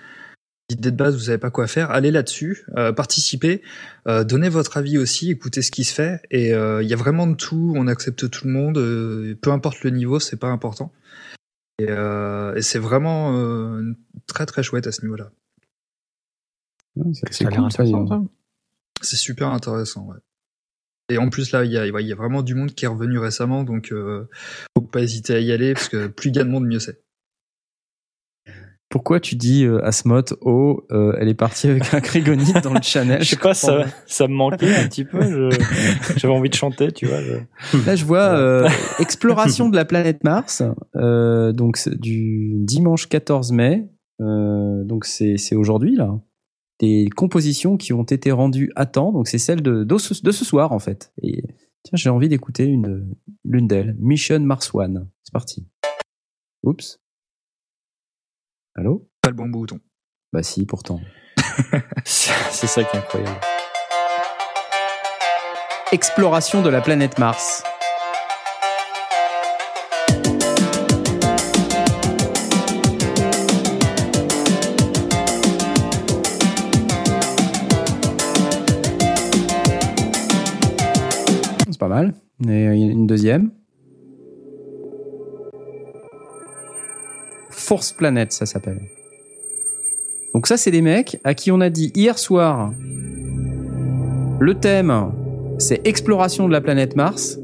de 0.71 0.91
base, 0.91 1.15
vous 1.15 1.25
savez 1.25 1.39
pas 1.39 1.51
quoi 1.51 1.67
faire, 1.67 1.91
allez 1.91 2.11
là-dessus, 2.11 2.65
euh, 2.79 2.93
participez, 2.93 3.61
euh, 4.09 4.25
donnez 4.25 4.49
votre 4.49 4.79
avis 4.79 4.97
aussi, 4.97 5.31
écoutez 5.31 5.61
ce 5.61 5.71
qui 5.71 5.85
se 5.85 5.93
fait 5.93 6.23
et 6.31 6.55
euh, 6.55 6.83
il 6.83 6.89
y 6.89 6.95
a 6.95 6.97
vraiment 6.97 7.27
de 7.27 7.35
tout, 7.35 7.75
on 7.77 7.87
accepte 7.89 8.31
tout 8.31 8.47
le 8.47 8.53
monde, 8.53 8.79
euh, 8.79 9.35
peu 9.43 9.51
importe 9.53 9.83
le 9.85 9.91
niveau, 9.91 10.19
c'est 10.19 10.39
pas 10.39 10.49
important. 10.49 10.91
Et, 11.83 11.87
euh, 11.89 12.55
et 12.55 12.63
c'est 12.63 12.79
vraiment 12.79 13.37
euh, 13.37 13.93
très 14.27 14.47
très 14.47 14.63
chouette 14.63 14.87
à 14.87 14.93
ce 14.93 15.03
niveau-là. 15.03 15.33
C'est 17.31 17.47
cool, 17.47 17.91
donc. 17.91 18.31
C'est 19.01 19.17
super 19.17 19.49
intéressant, 19.49 20.07
ouais. 20.07 20.19
Et 21.09 21.19
en 21.19 21.29
plus 21.29 21.51
là, 21.51 21.65
il 21.65 21.73
y 21.73 21.77
a, 21.77 21.87
il 21.87 22.07
y 22.07 22.13
a 22.13 22.17
vraiment 22.17 22.43
du 22.43 22.55
monde 22.55 22.73
qui 22.73 22.85
est 22.85 22.89
revenu 22.89 23.19
récemment, 23.19 23.65
donc 23.65 23.93
euh, 23.93 24.29
faut 24.77 24.85
pas 24.85 25.01
hésiter 25.01 25.35
à 25.35 25.41
y 25.41 25.51
aller 25.51 25.75
parce 25.75 25.89
que 25.89 26.07
plus 26.07 26.31
il 26.31 26.37
y 26.37 26.39
a 26.39 26.45
de 26.45 26.49
monde, 26.49 26.67
mieux 26.67 26.79
c'est. 26.79 27.03
Pourquoi 28.93 29.21
tu 29.21 29.37
dis 29.37 29.65
euh, 29.65 29.83
Asmoth, 29.85 30.35
oh, 30.43 30.85
euh, 30.93 31.17
elle 31.19 31.29
est 31.31 31.35
partie 31.35 31.67
avec 31.67 31.95
un 31.95 32.01
crigonite 32.01 32.63
dans 32.63 32.75
le 32.75 32.83
channel 32.83 33.23
Je 33.25 33.31
sais 33.31 33.37
pas, 33.37 33.55
ça, 33.55 33.87
ça 34.07 34.29
me 34.29 34.35
manquait 34.35 34.75
un 34.77 34.87
petit 34.87 35.07
peu. 35.07 35.49
J'avais 36.19 36.35
envie 36.35 36.51
de 36.51 36.55
chanter, 36.55 36.93
tu 36.93 37.07
vois. 37.07 37.23
je- 37.23 37.79
Là, 37.87 37.97
je 37.97 38.05
vois 38.05 38.35
euh, 38.39 38.69
exploration 38.99 39.71
de 39.71 39.77
la 39.77 39.87
planète 39.87 40.25
Mars, 40.25 40.63
euh, 40.97 41.53
donc 41.53 41.79
du 41.89 42.53
dimanche 42.59 43.09
14 43.09 43.53
mai, 43.53 43.89
euh, 44.21 44.85
donc 44.85 45.07
c'est 45.07 45.39
c'est 45.39 45.57
aujourd'hui 45.57 45.97
là. 45.97 46.21
Des 46.79 47.09
compositions 47.17 47.77
qui 47.79 47.93
ont 47.95 48.03
été 48.03 48.31
rendues 48.31 48.73
à 48.77 48.85
temps, 48.87 49.11
donc 49.13 49.27
c'est 49.29 49.39
celle 49.39 49.63
de, 49.63 49.85
de, 49.85 49.99
ce, 49.99 50.23
de 50.23 50.31
ce 50.33 50.45
soir 50.45 50.73
en 50.73 50.79
fait. 50.81 51.13
Et 51.23 51.43
tiens, 51.83 51.95
j'ai 51.97 52.11
envie 52.11 52.29
d'écouter 52.29 52.65
une 52.65 53.09
l'une 53.45 53.69
d'elles, 53.69 53.97
Mission 54.01 54.41
Mars 54.41 54.71
One. 54.75 55.09
C'est 55.23 55.33
parti. 55.33 55.67
Oups. 56.65 56.99
Allô? 58.75 59.07
Pas 59.21 59.29
le 59.29 59.37
bon 59.37 59.49
bouton. 59.49 59.79
Bah 60.33 60.43
si, 60.43 60.65
pourtant. 60.65 60.99
C'est 62.07 62.67
ça 62.67 62.83
qui 62.83 62.97
est 62.97 63.01
incroyable. 63.01 63.39
Exploration 65.93 66.63
de 66.63 66.71
la 66.71 66.81
planète 66.81 67.19
Mars. 67.19 67.63
C'est 81.67 81.79
pas 81.79 81.89
mal. 81.89 82.15
Et 82.49 82.65
il 82.65 82.79
y 82.79 82.89
a 82.89 82.91
une 82.91 83.07
deuxième. 83.07 83.51
Force 87.73 87.93
Planet, 87.93 88.31
ça 88.31 88.45
s'appelle. 88.45 88.83
Donc 90.35 90.47
ça, 90.47 90.59
c'est 90.59 90.71
des 90.71 90.83
mecs 90.83 91.19
à 91.25 91.33
qui 91.33 91.51
on 91.51 91.63
a 91.63 91.71
dit 91.71 91.91
hier 91.95 92.19
soir, 92.19 92.71
le 94.39 94.55
thème, 94.61 95.11
c'est 95.57 95.81
exploration 95.89 96.47
de 96.49 96.53
la 96.53 96.61
planète 96.61 96.97
Mars. 96.97 97.39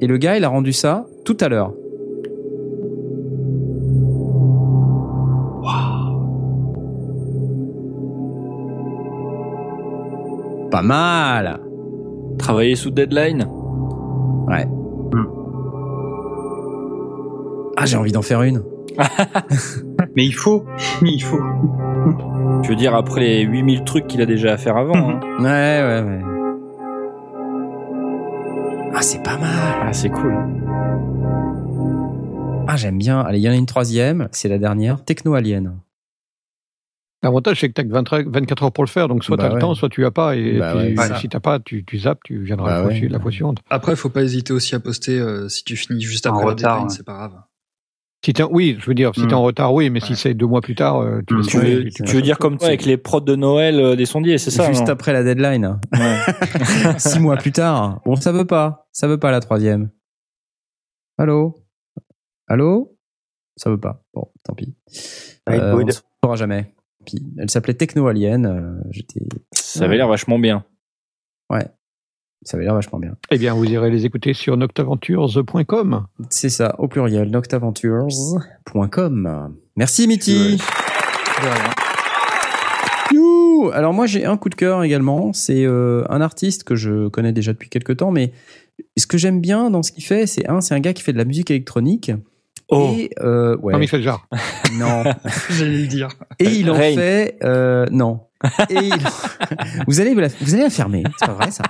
Et 0.00 0.06
le 0.06 0.16
gars, 0.16 0.38
il 0.38 0.44
a 0.44 0.48
rendu 0.48 0.72
ça 0.72 1.04
tout 1.26 1.36
à 1.42 1.50
l'heure. 1.50 1.74
Pas 10.70 10.82
mal. 10.82 11.60
Travailler 12.38 12.76
sous 12.76 12.90
deadline? 12.90 13.46
Ouais. 14.48 14.66
Ah, 17.76 17.84
j'ai 17.84 17.98
envie 17.98 18.12
d'en 18.12 18.22
faire 18.22 18.40
une. 18.40 18.62
Mais 20.16 20.24
il 20.24 20.34
faut, 20.34 20.64
il 21.02 21.22
faut. 21.22 21.40
Je 22.62 22.68
veux 22.70 22.76
dire, 22.76 22.94
après 22.94 23.20
les 23.20 23.42
8000 23.42 23.84
trucs 23.84 24.06
qu'il 24.06 24.20
a 24.22 24.26
déjà 24.26 24.52
à 24.52 24.56
faire 24.56 24.76
avant. 24.76 24.96
hein. 24.96 25.20
Ouais, 25.38 25.44
ouais, 25.82 26.02
ouais. 26.08 26.22
Ah, 28.94 29.02
c'est 29.02 29.22
pas 29.22 29.36
mal. 29.36 29.50
Ah, 29.82 29.92
c'est 29.92 30.08
cool. 30.08 30.34
Ah, 32.68 32.76
j'aime 32.76 32.98
bien. 32.98 33.20
Allez, 33.20 33.38
il 33.38 33.42
y 33.42 33.48
en 33.48 33.52
a 33.52 33.56
une 33.56 33.66
troisième. 33.66 34.28
C'est 34.32 34.48
la 34.48 34.58
dernière. 34.58 35.04
Techno 35.04 35.34
Alien. 35.34 35.78
L'avantage, 37.22 37.60
c'est 37.60 37.68
que 37.72 37.80
tu 37.80 37.86
as 37.94 38.22
24 38.28 38.62
heures 38.64 38.72
pour 38.72 38.84
le 38.84 38.88
faire, 38.88 39.08
donc 39.08 39.24
soit 39.24 39.36
Bah 39.36 39.44
tu 39.44 39.46
as 39.46 39.48
ouais. 39.50 39.54
le 39.56 39.60
temps, 39.60 39.74
soit 39.74 39.88
tu 39.88 40.04
as 40.04 40.10
pas. 40.10 40.36
Et 40.36 40.58
Bah 40.58 40.72
puis, 40.76 40.96
ouais, 40.96 41.18
si 41.18 41.28
tu 41.28 41.40
pas, 41.40 41.58
tu, 41.58 41.84
tu 41.84 41.98
zappes, 41.98 42.20
tu 42.24 42.42
viendras 42.42 42.66
Bah 42.68 42.76
la, 42.76 42.82
fois, 42.82 42.92
ouais. 42.92 43.08
la 43.08 43.18
fois 43.20 43.30
suivante. 43.32 43.58
Après, 43.70 43.96
faut 43.96 44.10
pas 44.10 44.22
hésiter 44.22 44.52
aussi 44.52 44.74
à 44.74 44.80
poster 44.80 45.18
euh, 45.18 45.48
si 45.48 45.64
tu 45.64 45.76
finis 45.76 46.02
juste 46.02 46.26
En 46.26 46.30
après 46.34 46.44
la 46.44 46.50
retard, 46.50 46.74
deadline, 46.76 46.90
c'est 46.90 47.04
pas 47.06 47.14
grave. 47.14 47.32
Si 48.26 48.42
oui, 48.50 48.76
je 48.80 48.86
veux 48.86 48.94
dire, 48.94 49.12
si 49.14 49.26
t'es 49.26 49.34
en 49.34 49.42
retard, 49.42 49.72
oui, 49.72 49.88
mais 49.90 50.00
si 50.00 50.16
c'est 50.16 50.34
deux 50.34 50.46
mois 50.46 50.60
plus 50.60 50.74
tard, 50.74 50.96
euh, 51.00 51.20
tu, 51.26 51.34
Tu 51.48 51.58
veux, 51.58 51.84
tu 51.88 52.02
veux 52.16 52.22
dire 52.22 52.38
comme 52.38 52.58
toi 52.58 52.68
avec 52.68 52.84
les 52.84 52.96
prods 52.96 53.20
de 53.20 53.36
Noël 53.36 53.78
euh, 53.78 53.94
des 53.96 54.06
sondiers, 54.06 54.38
c'est 54.38 54.50
ça 54.50 54.66
Juste 54.66 54.88
après 54.88 55.12
la 55.12 55.22
deadline. 55.22 55.78
Six 56.98 57.18
mois 57.20 57.36
plus 57.36 57.52
tard. 57.52 58.00
Bon, 58.04 58.16
ça 58.16 58.32
veut 58.32 58.44
pas. 58.46 58.88
Ça 58.92 59.06
veut 59.06 59.18
pas 59.18 59.30
la 59.30 59.40
troisième. 59.40 59.90
Allô? 61.18 61.62
Allô? 62.48 62.96
Ça 63.56 63.70
veut 63.70 63.78
pas. 63.80 64.02
Bon, 64.12 64.30
tant 64.44 64.54
pis. 64.54 64.74
Right, 65.46 65.62
Euh, 65.62 65.74
on 65.74 65.84
ne 65.84 65.90
saura 65.92 66.36
jamais. 66.36 66.74
Puis, 67.04 67.18
elle 67.38 67.48
s'appelait 67.50 67.74
Techno 67.74 68.06
Alien. 68.08 68.46
euh, 68.46 68.82
J'étais. 68.90 69.20
Ça 69.52 69.84
avait 69.84 69.96
l'air 69.96 70.08
vachement 70.08 70.38
bien. 70.38 70.64
Ouais. 71.50 71.66
Ça 72.42 72.56
avait 72.56 72.64
l'air 72.64 72.74
vachement 72.74 72.98
bien. 72.98 73.16
Eh 73.30 73.38
bien, 73.38 73.54
vous 73.54 73.64
irez 73.64 73.90
les 73.90 74.06
écouter 74.06 74.32
sur 74.32 74.56
noctaventures.com. 74.56 76.06
C'est 76.30 76.48
ça, 76.48 76.74
au 76.78 76.88
pluriel, 76.88 77.30
noctaventures.com. 77.30 79.54
Merci 79.76 80.06
Mitty. 80.06 80.58
You 83.12 83.70
Alors 83.72 83.92
moi 83.92 84.06
j'ai 84.06 84.24
un 84.24 84.36
coup 84.36 84.48
de 84.48 84.54
cœur 84.54 84.84
également. 84.84 85.32
C'est 85.32 85.64
euh, 85.64 86.04
un 86.08 86.20
artiste 86.20 86.64
que 86.64 86.76
je 86.76 87.08
connais 87.08 87.32
déjà 87.32 87.52
depuis 87.52 87.68
quelques 87.68 87.98
temps, 87.98 88.10
mais 88.10 88.32
ce 88.96 89.06
que 89.06 89.18
j'aime 89.18 89.40
bien 89.40 89.70
dans 89.70 89.82
ce 89.82 89.92
qu'il 89.92 90.04
fait, 90.04 90.26
c'est 90.26 90.48
un, 90.48 90.60
c'est 90.60 90.74
un 90.74 90.80
gars 90.80 90.92
qui 90.92 91.02
fait 91.02 91.12
de 91.12 91.18
la 91.18 91.24
musique 91.24 91.50
électronique. 91.50 92.12
Oh. 92.68 92.92
Et, 92.96 93.10
euh, 93.20 93.56
ouais. 93.58 93.72
Jean-Michel 93.74 94.02
Jarre. 94.02 94.26
Non. 94.78 95.04
J'allais 95.50 95.78
le 95.82 95.86
dire. 95.86 96.08
Et 96.40 96.48
il 96.50 96.70
en 96.70 96.74
Rain. 96.74 96.94
fait, 96.94 97.36
euh, 97.44 97.86
non. 97.92 98.20
Et 98.70 98.74
il- 98.74 98.92
vous 99.86 100.00
allez, 100.00 100.14
vous 100.14 100.20
la- 100.20 100.28
vous 100.40 100.54
allez 100.54 100.64
la 100.64 100.70
fermer. 100.70 101.04
C'est 101.18 101.26
pas 101.26 101.34
vrai 101.34 101.50
ça. 101.50 101.62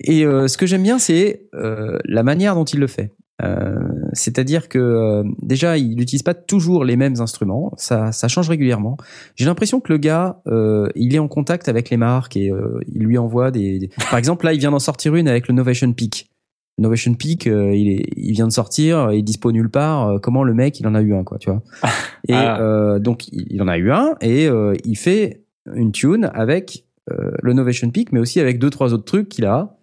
Et 0.00 0.24
euh, 0.24 0.48
ce 0.48 0.58
que 0.58 0.66
j'aime 0.66 0.82
bien, 0.82 0.98
c'est 0.98 1.48
euh, 1.54 1.98
la 2.04 2.22
manière 2.22 2.54
dont 2.54 2.64
il 2.64 2.78
le 2.78 2.86
fait. 2.86 3.14
Euh, 3.42 3.74
C'est-à-dire 4.12 4.68
que 4.68 4.78
euh, 4.78 5.22
déjà, 5.42 5.76
il 5.78 5.96
n'utilise 5.96 6.22
pas 6.22 6.34
toujours 6.34 6.84
les 6.84 6.96
mêmes 6.96 7.20
instruments. 7.20 7.72
Ça, 7.76 8.12
ça 8.12 8.28
change 8.28 8.48
régulièrement. 8.48 8.96
J'ai 9.34 9.44
l'impression 9.46 9.80
que 9.80 9.92
le 9.92 9.98
gars, 9.98 10.40
euh, 10.46 10.88
il 10.94 11.14
est 11.14 11.18
en 11.18 11.28
contact 11.28 11.68
avec 11.68 11.90
les 11.90 11.96
marques 11.96 12.36
et 12.36 12.50
euh, 12.50 12.78
il 12.94 13.02
lui 13.02 13.18
envoie 13.18 13.50
des, 13.50 13.78
des- 13.78 13.90
Par 14.10 14.18
exemple, 14.18 14.44
là, 14.46 14.52
il 14.52 14.58
vient 14.60 14.70
d'en 14.70 14.78
sortir 14.78 15.14
une 15.16 15.28
avec 15.28 15.48
le 15.48 15.54
Novation 15.54 15.92
Peak. 15.92 16.30
Novation 16.78 17.14
Peak, 17.14 17.46
euh, 17.46 17.74
il, 17.74 17.88
est, 17.88 18.04
il 18.16 18.32
vient 18.32 18.46
de 18.46 18.52
sortir, 18.52 19.10
il 19.12 19.20
est 19.20 19.22
dispo 19.22 19.50
nulle 19.50 19.70
part. 19.70 20.08
Euh, 20.08 20.18
comment 20.18 20.42
le 20.44 20.52
mec, 20.52 20.78
il 20.78 20.86
en 20.86 20.94
a 20.94 21.00
eu 21.00 21.14
un, 21.14 21.24
quoi, 21.24 21.38
tu 21.38 21.50
vois 21.50 21.62
Et 22.28 22.34
Ah. 22.34 22.60
euh, 22.60 22.98
donc, 22.98 23.28
il 23.28 23.46
il 23.50 23.62
en 23.62 23.68
a 23.68 23.78
eu 23.78 23.90
un 23.90 24.14
et 24.20 24.46
il 24.84 24.96
fait 24.96 25.44
une 25.74 25.92
tune 25.92 26.30
avec 26.34 26.84
le 27.08 27.52
Novation 27.52 27.90
Peak, 27.90 28.12
mais 28.12 28.20
aussi 28.20 28.40
avec 28.40 28.58
deux, 28.58 28.70
trois 28.70 28.92
autres 28.92 29.04
trucs 29.04 29.28
qu'il 29.28 29.44
a. 29.46 29.76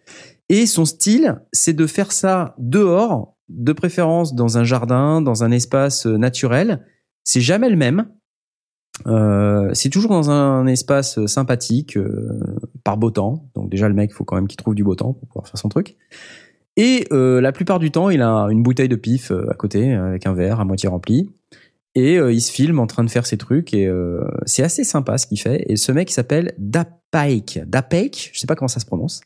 Et 0.49 0.65
son 0.65 0.85
style, 0.85 1.41
c'est 1.51 1.73
de 1.73 1.87
faire 1.87 2.11
ça 2.11 2.53
dehors, 2.59 3.37
de 3.49 3.71
préférence 3.73 4.35
dans 4.35 4.57
un 4.57 4.63
jardin, 4.63 5.21
dans 5.21 5.43
un 5.43 5.51
espace 5.51 6.05
naturel. 6.05 6.85
C'est 7.23 7.41
jamais 7.41 7.69
le 7.69 7.77
même. 7.77 8.07
C'est 9.73 9.89
toujours 9.89 10.11
dans 10.11 10.29
un 10.29 10.67
espace 10.67 11.25
sympathique, 11.25 11.97
par 12.83 12.97
beau 12.97 13.09
temps. 13.09 13.49
Donc 13.55 13.69
déjà, 13.69 13.87
le 13.87 13.95
mec, 13.95 14.11
il 14.11 14.13
faut 14.13 14.25
quand 14.25 14.35
même 14.35 14.47
qu'il 14.47 14.57
trouve 14.57 14.75
du 14.75 14.83
beau 14.83 14.95
temps 14.95 15.13
pour 15.13 15.27
pouvoir 15.27 15.47
faire 15.47 15.57
son 15.57 15.69
truc. 15.69 15.95
Et 16.75 17.05
euh, 17.11 17.39
la 17.39 17.51
plupart 17.51 17.79
du 17.79 17.91
temps, 17.91 18.09
il 18.09 18.21
a 18.21 18.47
une 18.49 18.63
bouteille 18.63 18.89
de 18.89 18.95
pif 18.95 19.31
euh, 19.31 19.49
à 19.51 19.53
côté, 19.53 19.93
euh, 19.93 20.07
avec 20.07 20.25
un 20.25 20.33
verre 20.33 20.59
à 20.59 20.65
moitié 20.65 20.89
rempli. 20.89 21.29
Et 21.95 22.17
euh, 22.17 22.33
il 22.33 22.41
se 22.41 22.51
filme 22.51 22.79
en 22.79 22.87
train 22.87 23.03
de 23.03 23.09
faire 23.09 23.25
ses 23.25 23.37
trucs. 23.37 23.73
Et 23.73 23.87
euh, 23.87 24.23
c'est 24.45 24.63
assez 24.63 24.83
sympa 24.83 25.17
ce 25.17 25.27
qu'il 25.27 25.39
fait. 25.39 25.63
Et 25.67 25.75
ce 25.75 25.91
mec, 25.91 26.09
s'appelle 26.09 26.53
Dapaik. 26.57 27.61
Dapaik, 27.67 28.31
je 28.33 28.39
sais 28.39 28.47
pas 28.47 28.55
comment 28.55 28.67
ça 28.67 28.79
se 28.79 28.85
prononce. 28.85 29.21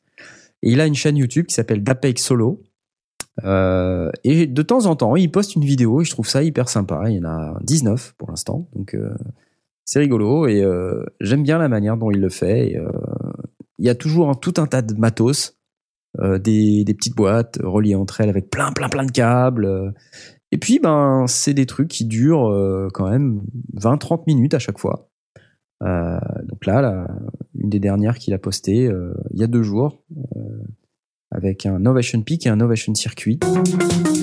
Et 0.64 0.72
il 0.72 0.82
a 0.82 0.85
une 0.85 0.95
chaîne 0.95 1.17
YouTube 1.17 1.45
qui 1.45 1.56
s'appelle 1.56 1.84
Dapaik 1.84 2.19
Solo. 2.19 2.61
Euh, 3.43 4.09
et 4.24 4.48
de 4.48 4.61
temps 4.64 4.88
en 4.88 4.95
temps, 4.95 5.16
il 5.16 5.32
poste 5.32 5.56
une 5.56 5.64
vidéo 5.64 6.01
et 6.01 6.06
je 6.06 6.11
trouve 6.11 6.27
ça 6.27 6.43
hyper 6.43 6.69
sympa. 6.69 7.03
Il 7.08 7.17
y 7.17 7.19
en 7.19 7.30
a 7.30 7.58
19 7.61 8.16
pour 8.17 8.30
l'instant. 8.30 8.67
Donc 8.74 8.98
c'est 9.85 10.00
rigolo 10.00 10.48
et 10.48 10.66
j'aime 11.22 11.43
bien 11.43 11.59
la 11.59 11.69
manière 11.69 11.98
dont 11.98 12.09
il 12.09 12.19
le 12.19 12.30
fait. 12.30 12.72
Et, 12.72 12.80
il 13.80 13.85
y 13.85 13.90
a 13.90 13.95
toujours 13.95 14.40
tout 14.40 14.56
un 14.58 14.66
tas 14.66 14.82
de 14.82 14.95
matos, 14.95 15.57
des, 16.39 16.83
des 16.83 16.93
petites 16.93 17.15
boîtes 17.15 17.59
reliées 17.63 17.95
entre 17.95 18.21
elles 18.21 18.29
avec 18.29 18.49
plein, 18.49 18.71
plein, 18.71 18.89
plein 18.89 19.05
de 19.05 19.11
câbles. 19.11 19.65
euh. 19.65 19.91
Et 20.51 20.57
puis, 20.57 20.79
ben, 20.79 21.25
c'est 21.27 21.53
des 21.53 21.65
trucs 21.65 21.89
qui 21.89 22.05
durent 22.05 22.49
euh, 22.49 22.87
quand 22.93 23.09
même 23.09 23.41
20-30 23.75 24.23
minutes 24.27 24.53
à 24.53 24.59
chaque 24.59 24.79
fois. 24.79 25.09
Euh, 25.83 26.17
donc 26.45 26.65
là, 26.65 26.81
là, 26.81 27.07
une 27.59 27.69
des 27.69 27.79
dernières 27.79 28.17
qu'il 28.17 28.33
a 28.33 28.39
postées 28.39 28.87
euh, 28.87 29.13
il 29.33 29.39
y 29.39 29.43
a 29.43 29.47
deux 29.47 29.61
jours, 29.61 30.03
euh, 30.35 30.39
avec 31.31 31.65
un 31.65 31.79
Novation 31.79 32.21
Peak 32.21 32.45
et 32.45 32.49
un 32.49 32.55
Novation 32.55 32.95
Circuit. 32.95 33.39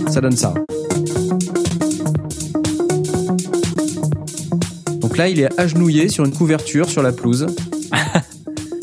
Ça 0.09 0.21
donne 0.21 0.33
ça. 0.33 0.55
Donc 5.01 5.17
là, 5.19 5.29
il 5.29 5.41
est 5.41 5.61
agenouillé 5.61 6.09
sur 6.09 6.25
une 6.25 6.33
couverture 6.33 6.89
sur 6.89 7.03
la 7.03 7.13
pelouse. 7.13 7.47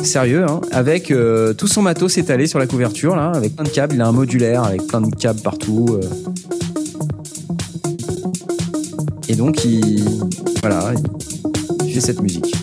Sérieux, 0.04 0.46
hein 0.48 0.62
Avec 0.72 1.12
euh, 1.12 1.54
tout 1.54 1.68
son 1.68 1.82
matos 1.82 2.18
étalé 2.18 2.48
sur 2.48 2.60
la 2.60 2.68
couverture, 2.68 3.16
là, 3.16 3.32
avec 3.34 3.56
plein 3.56 3.64
de 3.66 3.70
câbles. 3.70 3.96
Il 3.96 4.02
a 4.02 4.08
un 4.08 4.12
modulaire 4.12 4.64
avec 4.64 4.86
plein 4.88 5.02
de 5.02 5.14
câbles 5.16 5.42
partout. 5.42 5.86
euh. 5.92 6.02
Et 9.28 9.36
donc, 9.36 9.64
il. 9.64 10.04
Voilà, 10.62 10.94
il, 10.96 11.88
il 11.88 11.94
fait 11.94 12.02
cette 12.02 12.22
musique. 12.22 12.54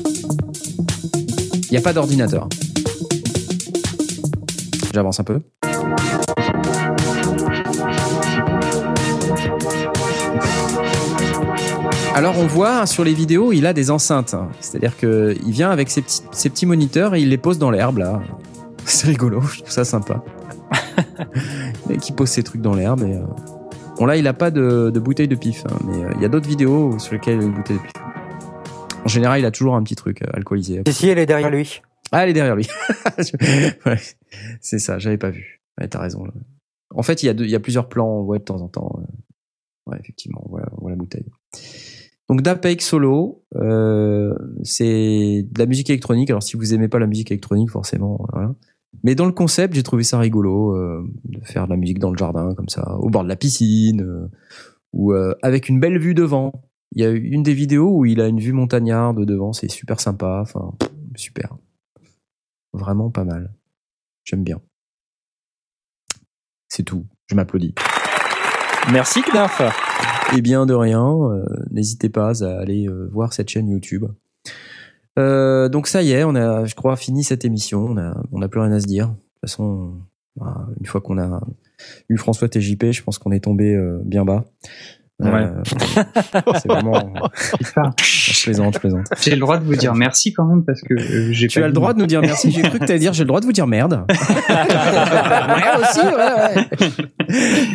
Il 1.70 1.72
n'y 1.72 1.78
a 1.78 1.80
pas 1.82 1.92
d'ordinateur. 1.92 2.48
J'avance 4.92 5.20
un 5.20 5.24
peu. 5.24 5.40
Alors 12.18 12.36
on 12.38 12.46
voit 12.48 12.84
sur 12.86 13.04
les 13.04 13.14
vidéos, 13.14 13.52
il 13.52 13.64
a 13.64 13.72
des 13.72 13.90
enceintes. 13.92 14.34
C'est-à-dire 14.60 14.96
que 14.96 15.36
il 15.46 15.52
vient 15.52 15.70
avec 15.70 15.88
ses 15.88 16.02
petits, 16.02 16.22
ses 16.32 16.50
petits 16.50 16.66
moniteurs 16.66 17.14
et 17.14 17.20
il 17.20 17.28
les 17.28 17.38
pose 17.38 17.58
dans 17.58 17.70
l'herbe 17.70 17.98
là. 17.98 18.20
C'est 18.84 19.06
rigolo, 19.06 19.40
je 19.42 19.58
trouve 19.58 19.70
ça 19.70 19.84
sympa. 19.84 20.24
et 21.90 21.96
qui 21.98 22.10
pose 22.12 22.28
ses 22.28 22.42
trucs 22.42 22.60
dans 22.60 22.74
l'herbe 22.74 23.02
et 23.04 23.14
euh, 23.14 23.22
bon 23.98 24.04
là 24.06 24.16
il 24.16 24.26
a 24.26 24.32
pas 24.34 24.50
de, 24.50 24.90
de 24.92 24.98
bouteille 25.00 25.28
de 25.28 25.36
pif, 25.36 25.62
hein, 25.70 25.76
mais 25.86 26.02
euh, 26.04 26.10
il 26.16 26.22
y 26.22 26.24
a 26.24 26.28
d'autres 26.28 26.48
vidéos 26.48 26.98
sur 26.98 27.12
lesquelles 27.14 27.36
il 27.36 27.42
a 27.42 27.44
une 27.46 27.54
bouteille 27.54 27.76
de 27.76 27.82
pif. 27.82 27.92
En 29.04 29.08
général, 29.08 29.38
il 29.40 29.46
a 29.46 29.50
toujours 29.52 29.76
un 29.76 29.82
petit 29.84 29.94
truc 29.94 30.22
euh, 30.22 30.26
alcoolisé. 30.34 30.82
Si, 30.88 30.92
si, 30.92 31.08
elle 31.08 31.18
est 31.18 31.24
derrière 31.26 31.50
lui. 31.50 31.80
Ah, 32.10 32.24
elle 32.24 32.30
est 32.30 32.34
derrière 32.34 32.56
lui. 32.56 32.66
Ouais, 33.86 33.98
c'est 34.60 34.78
ça, 34.80 34.98
j'avais 34.98 35.16
pas 35.18 35.30
vu. 35.30 35.62
Ouais, 35.80 35.86
t'as 35.88 36.00
raison. 36.00 36.24
là. 36.24 36.32
En 36.94 37.02
fait, 37.02 37.22
il 37.22 37.26
y, 37.26 37.28
a 37.28 37.34
deux- 37.34 37.44
il 37.44 37.50
y 37.50 37.54
a 37.54 37.60
plusieurs 37.60 37.88
plans, 37.88 38.06
on 38.08 38.24
voit 38.24 38.38
de 38.38 38.44
temps 38.44 38.60
en 38.60 38.68
temps. 38.68 38.98
euh, 38.98 39.02
Ouais, 39.86 39.96
effectivement, 40.00 40.42
on 40.44 40.50
voit, 40.50 40.62
on 40.76 40.80
voit 40.82 40.90
la 40.90 40.96
bouteille. 40.96 41.24
Donc 42.28 42.42
Dapeik 42.42 42.82
Solo, 42.82 43.44
euh, 43.56 44.34
c'est 44.62 45.46
de 45.50 45.58
la 45.58 45.66
musique 45.66 45.88
électronique. 45.88 46.28
Alors 46.30 46.42
si 46.42 46.56
vous 46.56 46.74
aimez 46.74 46.88
pas 46.88 46.98
la 46.98 47.06
musique 47.06 47.30
électronique, 47.30 47.70
forcément, 47.70 48.26
voilà. 48.32 48.54
Mais 49.04 49.14
dans 49.14 49.26
le 49.26 49.32
concept, 49.32 49.74
j'ai 49.74 49.82
trouvé 49.82 50.02
ça 50.02 50.18
rigolo 50.18 50.74
euh, 50.74 51.06
de 51.24 51.40
faire 51.44 51.66
de 51.66 51.70
la 51.70 51.76
musique 51.76 51.98
dans 51.98 52.10
le 52.10 52.16
jardin 52.16 52.54
comme 52.54 52.68
ça, 52.68 52.96
au 52.98 53.10
bord 53.10 53.22
de 53.22 53.28
la 53.28 53.36
piscine, 53.36 54.02
euh, 54.02 54.28
ou 54.92 55.12
euh, 55.12 55.34
avec 55.42 55.68
une 55.68 55.78
belle 55.78 55.98
vue 55.98 56.14
devant. 56.14 56.52
Il 56.92 57.02
y 57.02 57.04
a 57.04 57.10
une 57.10 57.42
des 57.42 57.54
vidéos 57.54 57.98
où 57.98 58.04
il 58.06 58.20
a 58.20 58.28
une 58.28 58.40
vue 58.40 58.52
montagnarde 58.52 59.24
devant, 59.24 59.52
c'est 59.52 59.70
super 59.70 60.00
sympa. 60.00 60.40
Enfin, 60.42 60.72
super, 61.14 61.56
vraiment 62.72 63.10
pas 63.10 63.24
mal. 63.24 63.54
J'aime 64.24 64.42
bien. 64.42 64.60
C'est 66.68 66.82
tout. 66.82 67.06
Je 67.26 67.34
m'applaudis. 67.34 67.74
Merci 68.90 69.22
Knarf. 69.22 69.87
Eh 70.36 70.40
bien, 70.42 70.66
de 70.66 70.74
rien. 70.74 71.04
euh, 71.06 71.44
N'hésitez 71.70 72.08
pas 72.08 72.32
à 72.44 72.58
aller 72.60 72.86
euh, 72.88 73.08
voir 73.12 73.32
cette 73.32 73.48
chaîne 73.48 73.68
YouTube. 73.68 74.04
Euh, 75.18 75.68
donc 75.68 75.88
ça 75.88 76.02
y 76.02 76.12
est, 76.12 76.22
on 76.24 76.34
a, 76.34 76.64
je 76.64 76.74
crois, 76.74 76.96
fini 76.96 77.24
cette 77.24 77.44
émission. 77.44 77.86
On 77.90 77.96
a, 77.96 78.16
on 78.32 78.42
a 78.42 78.48
plus 78.48 78.60
rien 78.60 78.72
à 78.72 78.80
se 78.80 78.86
dire. 78.86 79.06
De 79.08 79.12
toute 79.12 79.40
façon, 79.42 79.94
bah, 80.36 80.66
une 80.78 80.86
fois 80.86 81.00
qu'on 81.00 81.18
a 81.18 81.40
eu 82.08 82.16
François 82.16 82.48
TJP, 82.48 82.92
je 82.92 83.02
pense 83.02 83.18
qu'on 83.18 83.32
est 83.32 83.40
tombé 83.40 83.74
euh, 83.74 84.00
bien 84.04 84.24
bas. 84.24 84.44
Ouais. 85.20 85.48
c'est 86.62 86.68
vraiment. 86.68 87.12
je 88.00 88.42
plaisante, 88.44 88.74
je 88.74 88.78
plaisante. 88.78 89.06
J'ai 89.20 89.32
le 89.32 89.40
droit 89.40 89.58
de 89.58 89.64
vous 89.64 89.74
dire 89.74 89.92
merci 89.96 90.32
quand 90.32 90.44
même 90.44 90.64
parce 90.64 90.80
que 90.80 90.94
euh, 90.94 91.32
j'ai 91.32 91.48
Tu 91.48 91.58
pas 91.58 91.64
as 91.64 91.68
le 91.68 91.74
droit 91.74 91.92
de 91.92 91.98
nous 91.98 92.06
dire 92.06 92.20
merci. 92.22 92.52
J'ai 92.52 92.62
cru 92.62 92.78
que 92.78 92.84
tu 92.84 92.90
allais 92.92 93.00
dire 93.00 93.12
j'ai 93.14 93.24
le 93.24 93.28
droit 93.28 93.40
de 93.40 93.46
vous 93.46 93.50
dire 93.52 93.66
merde. 93.66 94.04
ouais, 94.08 95.80
aussi, 95.80 96.00
ouais, 96.06 96.56
ouais. 96.56 97.17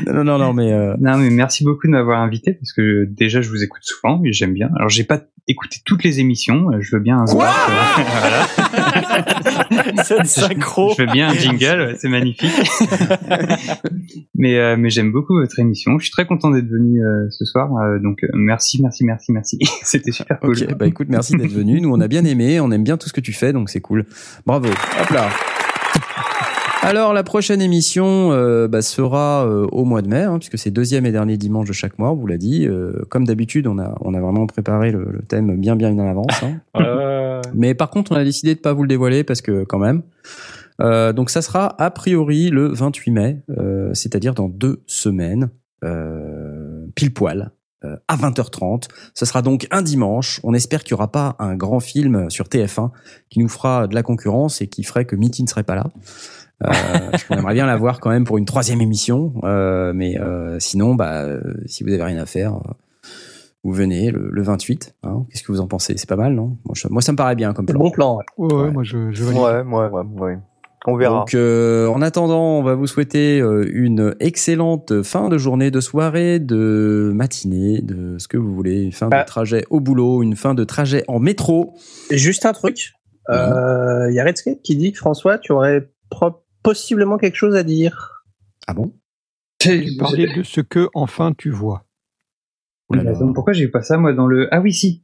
Non, 0.08 0.24
non, 0.24 0.38
non, 0.38 0.54
mais. 0.54 0.72
euh, 0.72 0.96
Non, 1.00 1.18
mais 1.18 1.30
merci 1.30 1.64
beaucoup 1.64 1.88
de 1.88 1.92
m'avoir 1.92 2.22
invité 2.22 2.54
parce 2.54 2.74
que 2.74 3.06
déjà 3.10 3.42
je 3.42 3.50
vous 3.50 3.64
écoute 3.64 3.82
souvent 3.84 4.22
et 4.26 4.32
j'aime 4.34 4.54
bien. 4.54 4.70
Alors 4.78 4.90
j'ai 4.90 5.04
pas 5.04 5.22
écouté 5.48 5.80
toutes 5.86 6.04
les 6.06 6.20
émissions, 6.22 6.70
euh, 6.72 6.78
je 6.80 6.96
veux 6.96 7.02
bien 7.02 7.20
un 7.20 7.26
Quoi 7.26 7.50
Cette 10.04 10.26
synchro. 10.26 10.94
Je 10.98 11.04
veux 11.04 11.12
bien 11.12 11.30
un 11.30 11.34
jingle, 11.34 11.96
c'est 12.00 12.08
magnifique. 12.10 12.52
mais 14.36 14.58
euh, 14.58 14.76
mais 14.78 14.90
j'aime 14.90 15.12
beaucoup 15.12 15.36
votre 15.36 15.58
émission. 15.60 15.98
Je 16.00 16.06
suis 16.06 16.12
très 16.12 16.26
content 16.26 16.50
d'être 16.52 16.70
venu 16.70 17.04
euh, 17.04 17.28
ce 17.30 17.46
soir. 17.46 17.70
euh, 17.78 18.00
donc 18.00 18.24
euh, 18.24 18.28
merci, 18.34 18.82
merci, 18.82 19.04
merci, 19.06 19.32
merci. 19.32 19.60
C'était 19.84 20.12
super 20.12 20.40
cool. 20.40 20.52
Ok, 20.52 20.74
bah 20.78 20.88
écoute, 20.88 21.08
merci 21.10 21.36
d'être 21.36 21.52
venu. 21.52 21.82
Nous, 21.82 21.90
on 21.92 22.00
a 22.02 22.08
bien 22.08 22.24
aimé, 22.26 22.60
on 22.60 22.72
aime 22.72 22.84
bien 22.84 22.98
tout 22.98 23.08
ce 23.10 23.14
que 23.14 23.22
tu 23.22 23.34
fais, 23.34 23.54
donc 23.54 23.70
c'est 23.70 23.82
cool. 23.82 24.06
Bravo. 24.46 24.70
Hop 24.70 25.10
là. 25.10 25.30
Alors 26.86 27.14
la 27.14 27.24
prochaine 27.24 27.62
émission 27.62 28.34
euh, 28.34 28.68
bah, 28.68 28.82
sera 28.82 29.48
euh, 29.48 29.66
au 29.72 29.86
mois 29.86 30.02
de 30.02 30.10
mai, 30.10 30.24
hein, 30.24 30.38
puisque 30.38 30.58
c'est 30.58 30.70
deuxième 30.70 31.06
et 31.06 31.14
dernier 31.14 31.38
dimanche 31.38 31.68
de 31.68 31.74
chaque 31.74 31.98
mois, 31.98 32.12
on 32.12 32.16
vous 32.16 32.28
l'a 32.28 32.38
dit. 32.38 32.68
Euh, 32.68 33.04
comme 33.10 33.26
d'habitude, 33.26 33.68
on 33.68 33.80
a, 33.80 33.96
on 34.02 34.14
a 34.14 34.20
vraiment 34.20 34.46
préparé 34.48 34.92
le, 34.92 35.06
le 35.10 35.22
thème 35.22 35.56
bien 35.56 35.78
bien 35.78 35.98
en 35.98 36.10
avance. 36.10 36.44
hein. 36.44 37.42
Mais 37.56 37.74
par 37.74 37.90
contre, 37.90 38.12
on 38.12 38.16
a 38.16 38.24
décidé 38.24 38.54
de 38.54 38.60
pas 38.60 38.74
vous 38.74 38.82
le 38.82 38.90
dévoiler 38.90 39.24
parce 39.24 39.42
que 39.42 39.64
quand 39.64 39.80
même. 39.80 40.02
Euh, 40.82 41.14
donc 41.14 41.30
ça 41.30 41.42
sera 41.42 41.74
a 41.82 41.90
priori 41.92 42.50
le 42.50 42.68
28 42.68 43.12
mai, 43.12 43.42
euh, 43.58 43.94
c'est-à-dire 43.94 44.34
dans 44.34 44.50
deux 44.50 44.84
semaines, 44.86 45.52
euh, 45.86 46.86
pile 46.96 47.14
poil. 47.14 47.52
à 48.08 48.16
20h30. 48.16 48.88
Ce 49.14 49.26
sera 49.26 49.42
donc 49.42 49.68
un 49.72 49.82
dimanche. 49.82 50.40
On 50.44 50.54
espère 50.54 50.84
qu'il 50.84 50.96
n'y 50.96 51.00
aura 51.00 51.12
pas 51.12 51.36
un 51.40 51.56
grand 51.56 51.80
film 51.82 52.30
sur 52.30 52.46
TF1 52.46 52.92
qui 53.30 53.40
nous 53.40 53.50
fera 53.50 53.88
de 53.88 53.96
la 53.96 54.04
concurrence 54.04 54.62
et 54.62 54.68
qui 54.68 54.84
ferait 54.84 55.06
que 55.06 55.16
Mitty 55.18 55.44
ne 55.44 55.50
serait 55.50 55.64
pas 55.64 55.76
là. 55.76 55.88
Euh, 56.64 56.68
qu'on 57.28 57.36
aimerait 57.36 57.54
bien 57.56 57.66
la 57.66 57.76
voir 57.76 58.00
quand 58.00 58.10
même 58.10 58.24
pour 58.24 58.38
une 58.38 58.46
troisième 58.46 58.80
émission. 58.82 59.34
Euh, 59.44 59.92
mais 59.94 60.20
euh, 60.20 60.58
sinon, 60.60 60.96
bah, 60.96 61.26
si 61.66 61.84
vous 61.84 61.92
avez 61.92 62.04
rien 62.04 62.18
à 62.22 62.26
faire, 62.26 62.60
vous 63.64 63.72
venez 63.74 64.12
le, 64.12 64.30
le 64.32 64.42
28. 64.44 64.96
hein. 65.04 65.26
Qu'est-ce 65.30 65.44
que 65.44 65.52
vous 65.52 65.60
en 65.62 65.68
pensez? 65.68 65.96
C'est 65.98 66.08
pas 66.10 66.16
mal, 66.16 66.34
non? 66.34 66.58
Moi, 66.66 66.74
je- 66.76 66.88
moi, 66.90 67.02
ça 67.02 67.12
me 67.12 67.18
paraît 67.18 67.36
bien 67.36 67.54
comme 67.54 67.66
plan. 67.66 67.80
Bon 67.80 67.92
plan. 67.92 68.18
Ouais. 68.18 68.24
Ouais, 68.54 68.54
ouais, 68.64 68.72
moi 68.72 68.84
je, 68.84 69.12
je. 69.12 69.24
Ouais, 69.26 69.62
ouais, 69.62 69.88
ouais, 69.90 70.04
ouais. 70.22 70.38
On 70.86 70.98
verra. 70.98 71.20
Donc, 71.20 71.34
euh, 71.34 71.88
en 71.88 72.02
attendant, 72.02 72.60
on 72.60 72.64
va 72.64 72.76
vous 72.76 72.88
souhaiter 72.88 73.40
euh, 73.40 73.66
une 73.74 74.16
excellente 74.20 75.02
fin 75.04 75.30
de 75.30 75.38
journée, 75.38 75.72
de 75.72 75.80
soirée, 75.80 76.40
de 76.40 77.12
matinée, 77.16 77.80
de 77.82 78.18
ce 78.20 78.28
que 78.28 78.36
vous 78.36 78.54
voulez, 78.54 78.82
une 78.84 78.92
fin 78.92 79.08
Bah. 79.08 79.22
de 79.22 79.26
trajet 79.28 79.66
au 79.70 79.80
boulot, 79.80 80.24
une 80.24 80.36
fin 80.36 80.54
de 80.54 80.66
trajet 80.66 81.06
en 81.08 81.20
métro. 81.20 81.74
Et 82.10 82.18
Juste 82.18 82.46
un 82.46 82.52
truc. 82.52 82.92
Euh, 83.30 84.08
Il 84.10 84.14
y 84.16 84.20
a 84.20 84.26
Redscape 84.26 84.62
qui 84.62 84.76
dit 84.76 84.92
que 84.92 84.98
François, 84.98 85.38
tu 85.38 85.54
aurais 85.54 85.90
pro- 86.10 86.43
possiblement 86.64 87.18
quelque 87.18 87.36
chose 87.36 87.56
à 87.56 87.64
dire. 87.64 88.24
Ah 88.68 88.74
bon? 88.74 88.94
Tu 89.60 89.96
parlais 90.00 90.28
de 90.36 90.44
ce 90.44 90.62
que 90.62 90.90
enfin 90.94 91.34
tu 91.38 91.50
vois. 91.52 91.86
Attends, 92.94 93.34
pourquoi 93.34 93.54
j'ai 93.54 93.68
pas 93.70 93.82
ça 93.82 93.98
moi 93.98 94.14
dans 94.14 94.28
le 94.28 94.48
Ah 94.54 94.60
oui 94.62 94.74
si. 94.74 95.04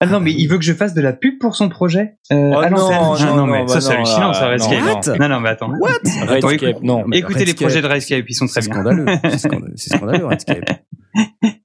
Ah 0.00 0.06
non 0.06 0.20
mais 0.20 0.32
il 0.32 0.46
veut 0.46 0.58
que 0.58 0.64
je 0.64 0.74
fasse 0.74 0.92
de 0.94 1.00
la 1.00 1.12
pub 1.14 1.38
pour 1.38 1.56
son 1.56 1.68
projet 1.70 2.18
euh, 2.30 2.52
Oh 2.54 2.58
à 2.58 2.68
non, 2.70 2.76
l'antenne. 2.76 2.98
non, 2.98 3.14
Ah 3.18 3.36
non, 3.36 3.46
mais 3.46 3.60
bah 3.64 3.68
ça 3.68 3.80
c'est 3.80 3.94
hallucinant 3.94 4.32
ça 4.34 4.44
non, 4.44 4.50
Redscape. 4.50 5.06
non. 5.06 5.16
Non 5.20 5.28
non 5.34 5.40
mais 5.40 5.48
attends. 5.48 5.70
What? 5.70 5.90
Attends, 6.22 6.48
Redscape, 6.48 6.62
écoute- 6.70 6.82
non. 6.82 7.04
mais 7.06 7.18
Écoutez 7.18 7.44
les 7.46 7.54
projets 7.54 7.80
de 7.82 7.86
Redscape, 7.86 8.24
ils 8.28 8.34
sont 8.34 8.46
très 8.46 8.60
bien. 8.60 8.72
scandaleux. 8.74 9.06
C'est 9.24 9.38
scandaleux, 9.38 9.72
c'est 9.76 9.96
scandaleux, 9.96 10.26
Redscape. 10.26 10.64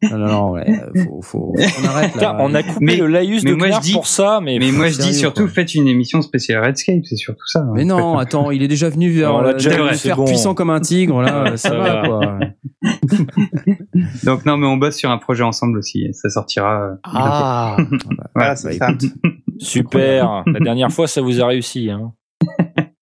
Non, 0.04 0.18
non, 0.18 0.28
non, 0.28 0.52
ouais, 0.52 0.66
faut, 0.96 1.22
faut, 1.22 1.54
faut 1.58 1.82
qu'on 1.82 1.88
arrête 1.88 2.16
là. 2.16 2.36
on 2.40 2.54
a 2.56 2.64
coupé 2.64 2.78
Mais- 2.86 2.96
le 2.98 3.08
laïus 3.08 3.44
de 3.44 3.54
moi, 3.54 3.68
je 3.68 3.72
Knarr 3.72 3.82
dis- 3.82 3.94
pour 3.94 4.08
ça, 4.08 4.40
mais, 4.42 4.58
Mais 4.60 4.72
moi 4.72 4.88
je 4.90 4.98
dis 4.98 5.14
surtout 5.14 5.44
quoi. 5.44 5.52
faites 5.54 5.76
une 5.76 5.88
émission 5.88 6.22
spéciale 6.22 6.64
Redscape, 6.64 7.04
c'est 7.04 7.16
surtout 7.18 7.46
ça. 7.48 7.60
hein. 7.60 7.72
Mais 7.76 7.86
non, 7.86 8.18
attends, 8.18 8.52
il 8.52 8.64
est 8.64 8.68
déjà 8.68 8.90
venu 8.90 9.10
vers 9.12 9.36
On 9.36 9.42
l'a 9.42 9.50
euh, 9.50 9.54
déjà 9.54 9.72
fait, 9.72 9.94
c'est 9.94 10.08
faire 10.10 10.18
bon. 10.18 10.26
puissant 10.26 10.54
comme 10.54 10.70
un 10.70 10.80
tigre, 10.80 11.22
là, 11.22 11.56
ça, 11.58 11.76
va, 11.78 12.08
quoi. 12.08 12.40
Donc 14.24 14.46
non 14.46 14.58
mais 14.58 14.68
on 14.68 14.78
bosse 14.78 14.96
sur 14.96 15.12
un 15.12 15.18
projet 15.18 15.44
ensemble 15.44 15.78
aussi, 15.78 16.08
ça 16.14 16.30
sortira. 16.30 16.82
euh, 16.84 16.96
Ah, 17.04 17.76
bientôt. 17.78 18.08
Voilà, 18.36 18.52
Ouais, 18.52 18.56
c'est 18.56 18.80
bah, 18.80 18.88
ça. 18.88 18.92
écoute. 18.94 19.12
super. 19.60 20.44
La 20.48 20.60
dernière 20.60 20.92
fois, 20.92 21.08
ça 21.08 21.22
vous 21.22 21.42
a 21.42 21.46
réussi. 21.48 21.90
Hein. 21.90 22.12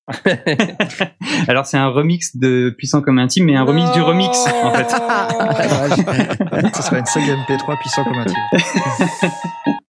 Alors 1.47 1.65
c'est 1.65 1.77
un 1.77 1.87
remix 1.87 2.35
de 2.35 2.73
Puissant 2.77 3.01
comme 3.01 3.19
un 3.19 3.27
team, 3.27 3.45
mais 3.45 3.55
un 3.55 3.63
remix 3.63 3.91
du 3.91 4.01
remix 4.01 4.37
en 4.63 4.73
fait. 4.73 4.89
Ce 6.75 6.83
sera 6.83 6.99
une 6.99 7.05
saga 7.05 7.35
MP3 7.35 7.79
puissant 7.79 8.03
comme 8.03 8.17
un 8.17 8.25
tigre. 8.25 8.39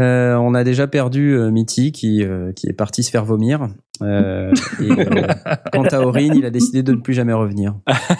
Euh, 0.00 0.34
on 0.36 0.54
a 0.54 0.64
déjà 0.64 0.86
perdu 0.86 1.34
euh, 1.34 1.50
Mitty 1.50 1.92
qui, 1.92 2.24
euh, 2.24 2.52
qui 2.52 2.66
est 2.66 2.72
parti 2.72 3.02
se 3.02 3.10
faire 3.10 3.24
vomir. 3.24 3.68
Euh, 4.00 4.52
et, 4.80 4.90
euh, 4.90 5.26
quant 5.72 5.84
à 5.84 6.00
Aurine, 6.00 6.34
il 6.34 6.44
a 6.44 6.50
décidé 6.50 6.82
de 6.82 6.92
ne 6.92 7.00
plus 7.00 7.14
jamais 7.14 7.32
revenir. 7.32 7.74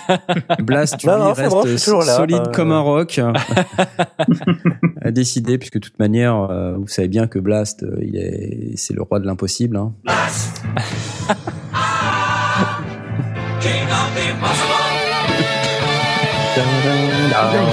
Blast, 0.62 0.98
tu 0.98 1.06
Non, 1.06 1.16
lui 1.16 1.42
non, 1.42 1.48
bon, 1.48 1.64
là. 1.64 1.76
solide 1.78 2.42
Euh, 2.46 2.52
comme 2.52 2.72
un 2.72 2.80
roc. 2.80 3.20
a 5.00 5.10
décidé, 5.10 5.58
puisque 5.58 5.74
de 5.74 5.80
toute 5.80 5.98
manière, 5.98 6.36
euh, 6.50 6.76
vous 6.76 6.88
savez 6.88 7.08
bien 7.08 7.26
que 7.26 7.38
Blast, 7.38 7.82
euh, 7.82 7.96
il 8.02 8.16
est, 8.16 8.72
c'est 8.76 8.94
le 8.94 9.02
roi 9.02 9.18
de 9.18 9.26
l'impossible. 9.26 9.76
Hein. 9.76 9.94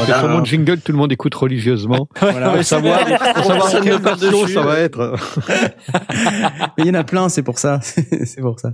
C'est 0.05 0.13
sur 0.13 0.29
mon 0.29 0.43
jingle 0.43 0.79
tout 0.79 0.91
le 0.91 0.97
monde 0.97 1.11
écoute 1.11 1.35
religieusement. 1.35 2.07
Voilà. 2.19 2.49
Pour 2.51 2.63
savoir, 2.63 2.99
pour 3.35 3.43
savoir 3.45 3.81
quelle 3.81 3.99
version 3.99 4.47
ça 4.47 4.61
va 4.61 4.79
être. 4.79 5.15
Mais 6.77 6.83
il 6.83 6.87
y 6.87 6.89
en 6.91 6.93
a 6.93 7.03
plein, 7.03 7.27
c'est 7.29 7.43
pour 7.43 7.59
ça. 7.59 7.79
c'est 7.81 8.41
pour 8.41 8.59
ça. 8.59 8.73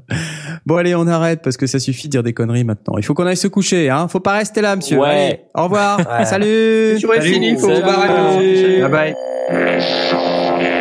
Bon, 0.65 0.75
allez, 0.75 0.95
on 0.95 1.07
arrête 1.07 1.41
parce 1.41 1.57
que 1.57 1.67
ça 1.67 1.79
suffit 1.79 2.07
de 2.07 2.11
dire 2.11 2.23
des 2.23 2.33
conneries 2.33 2.63
maintenant. 2.63 2.97
Il 2.97 3.03
faut 3.03 3.13
qu'on 3.13 3.25
aille 3.25 3.37
se 3.37 3.47
coucher, 3.47 3.89
hein. 3.89 4.07
Faut 4.07 4.19
pas 4.19 4.33
rester 4.33 4.61
là, 4.61 4.75
monsieur. 4.75 4.99
Ouais. 4.99 5.09
Allez, 5.09 5.39
au 5.55 5.63
revoir. 5.63 5.99
Ouais. 5.99 6.25
Salut. 6.25 6.97
Tu 6.99 7.05
vois, 7.05 7.17
Salut. 7.17 7.33
fini, 7.33 7.57
faut 7.57 7.67
Salut. 7.67 7.81
barrer. 7.81 8.81
Bye 8.81 9.13
bye. 9.49 10.74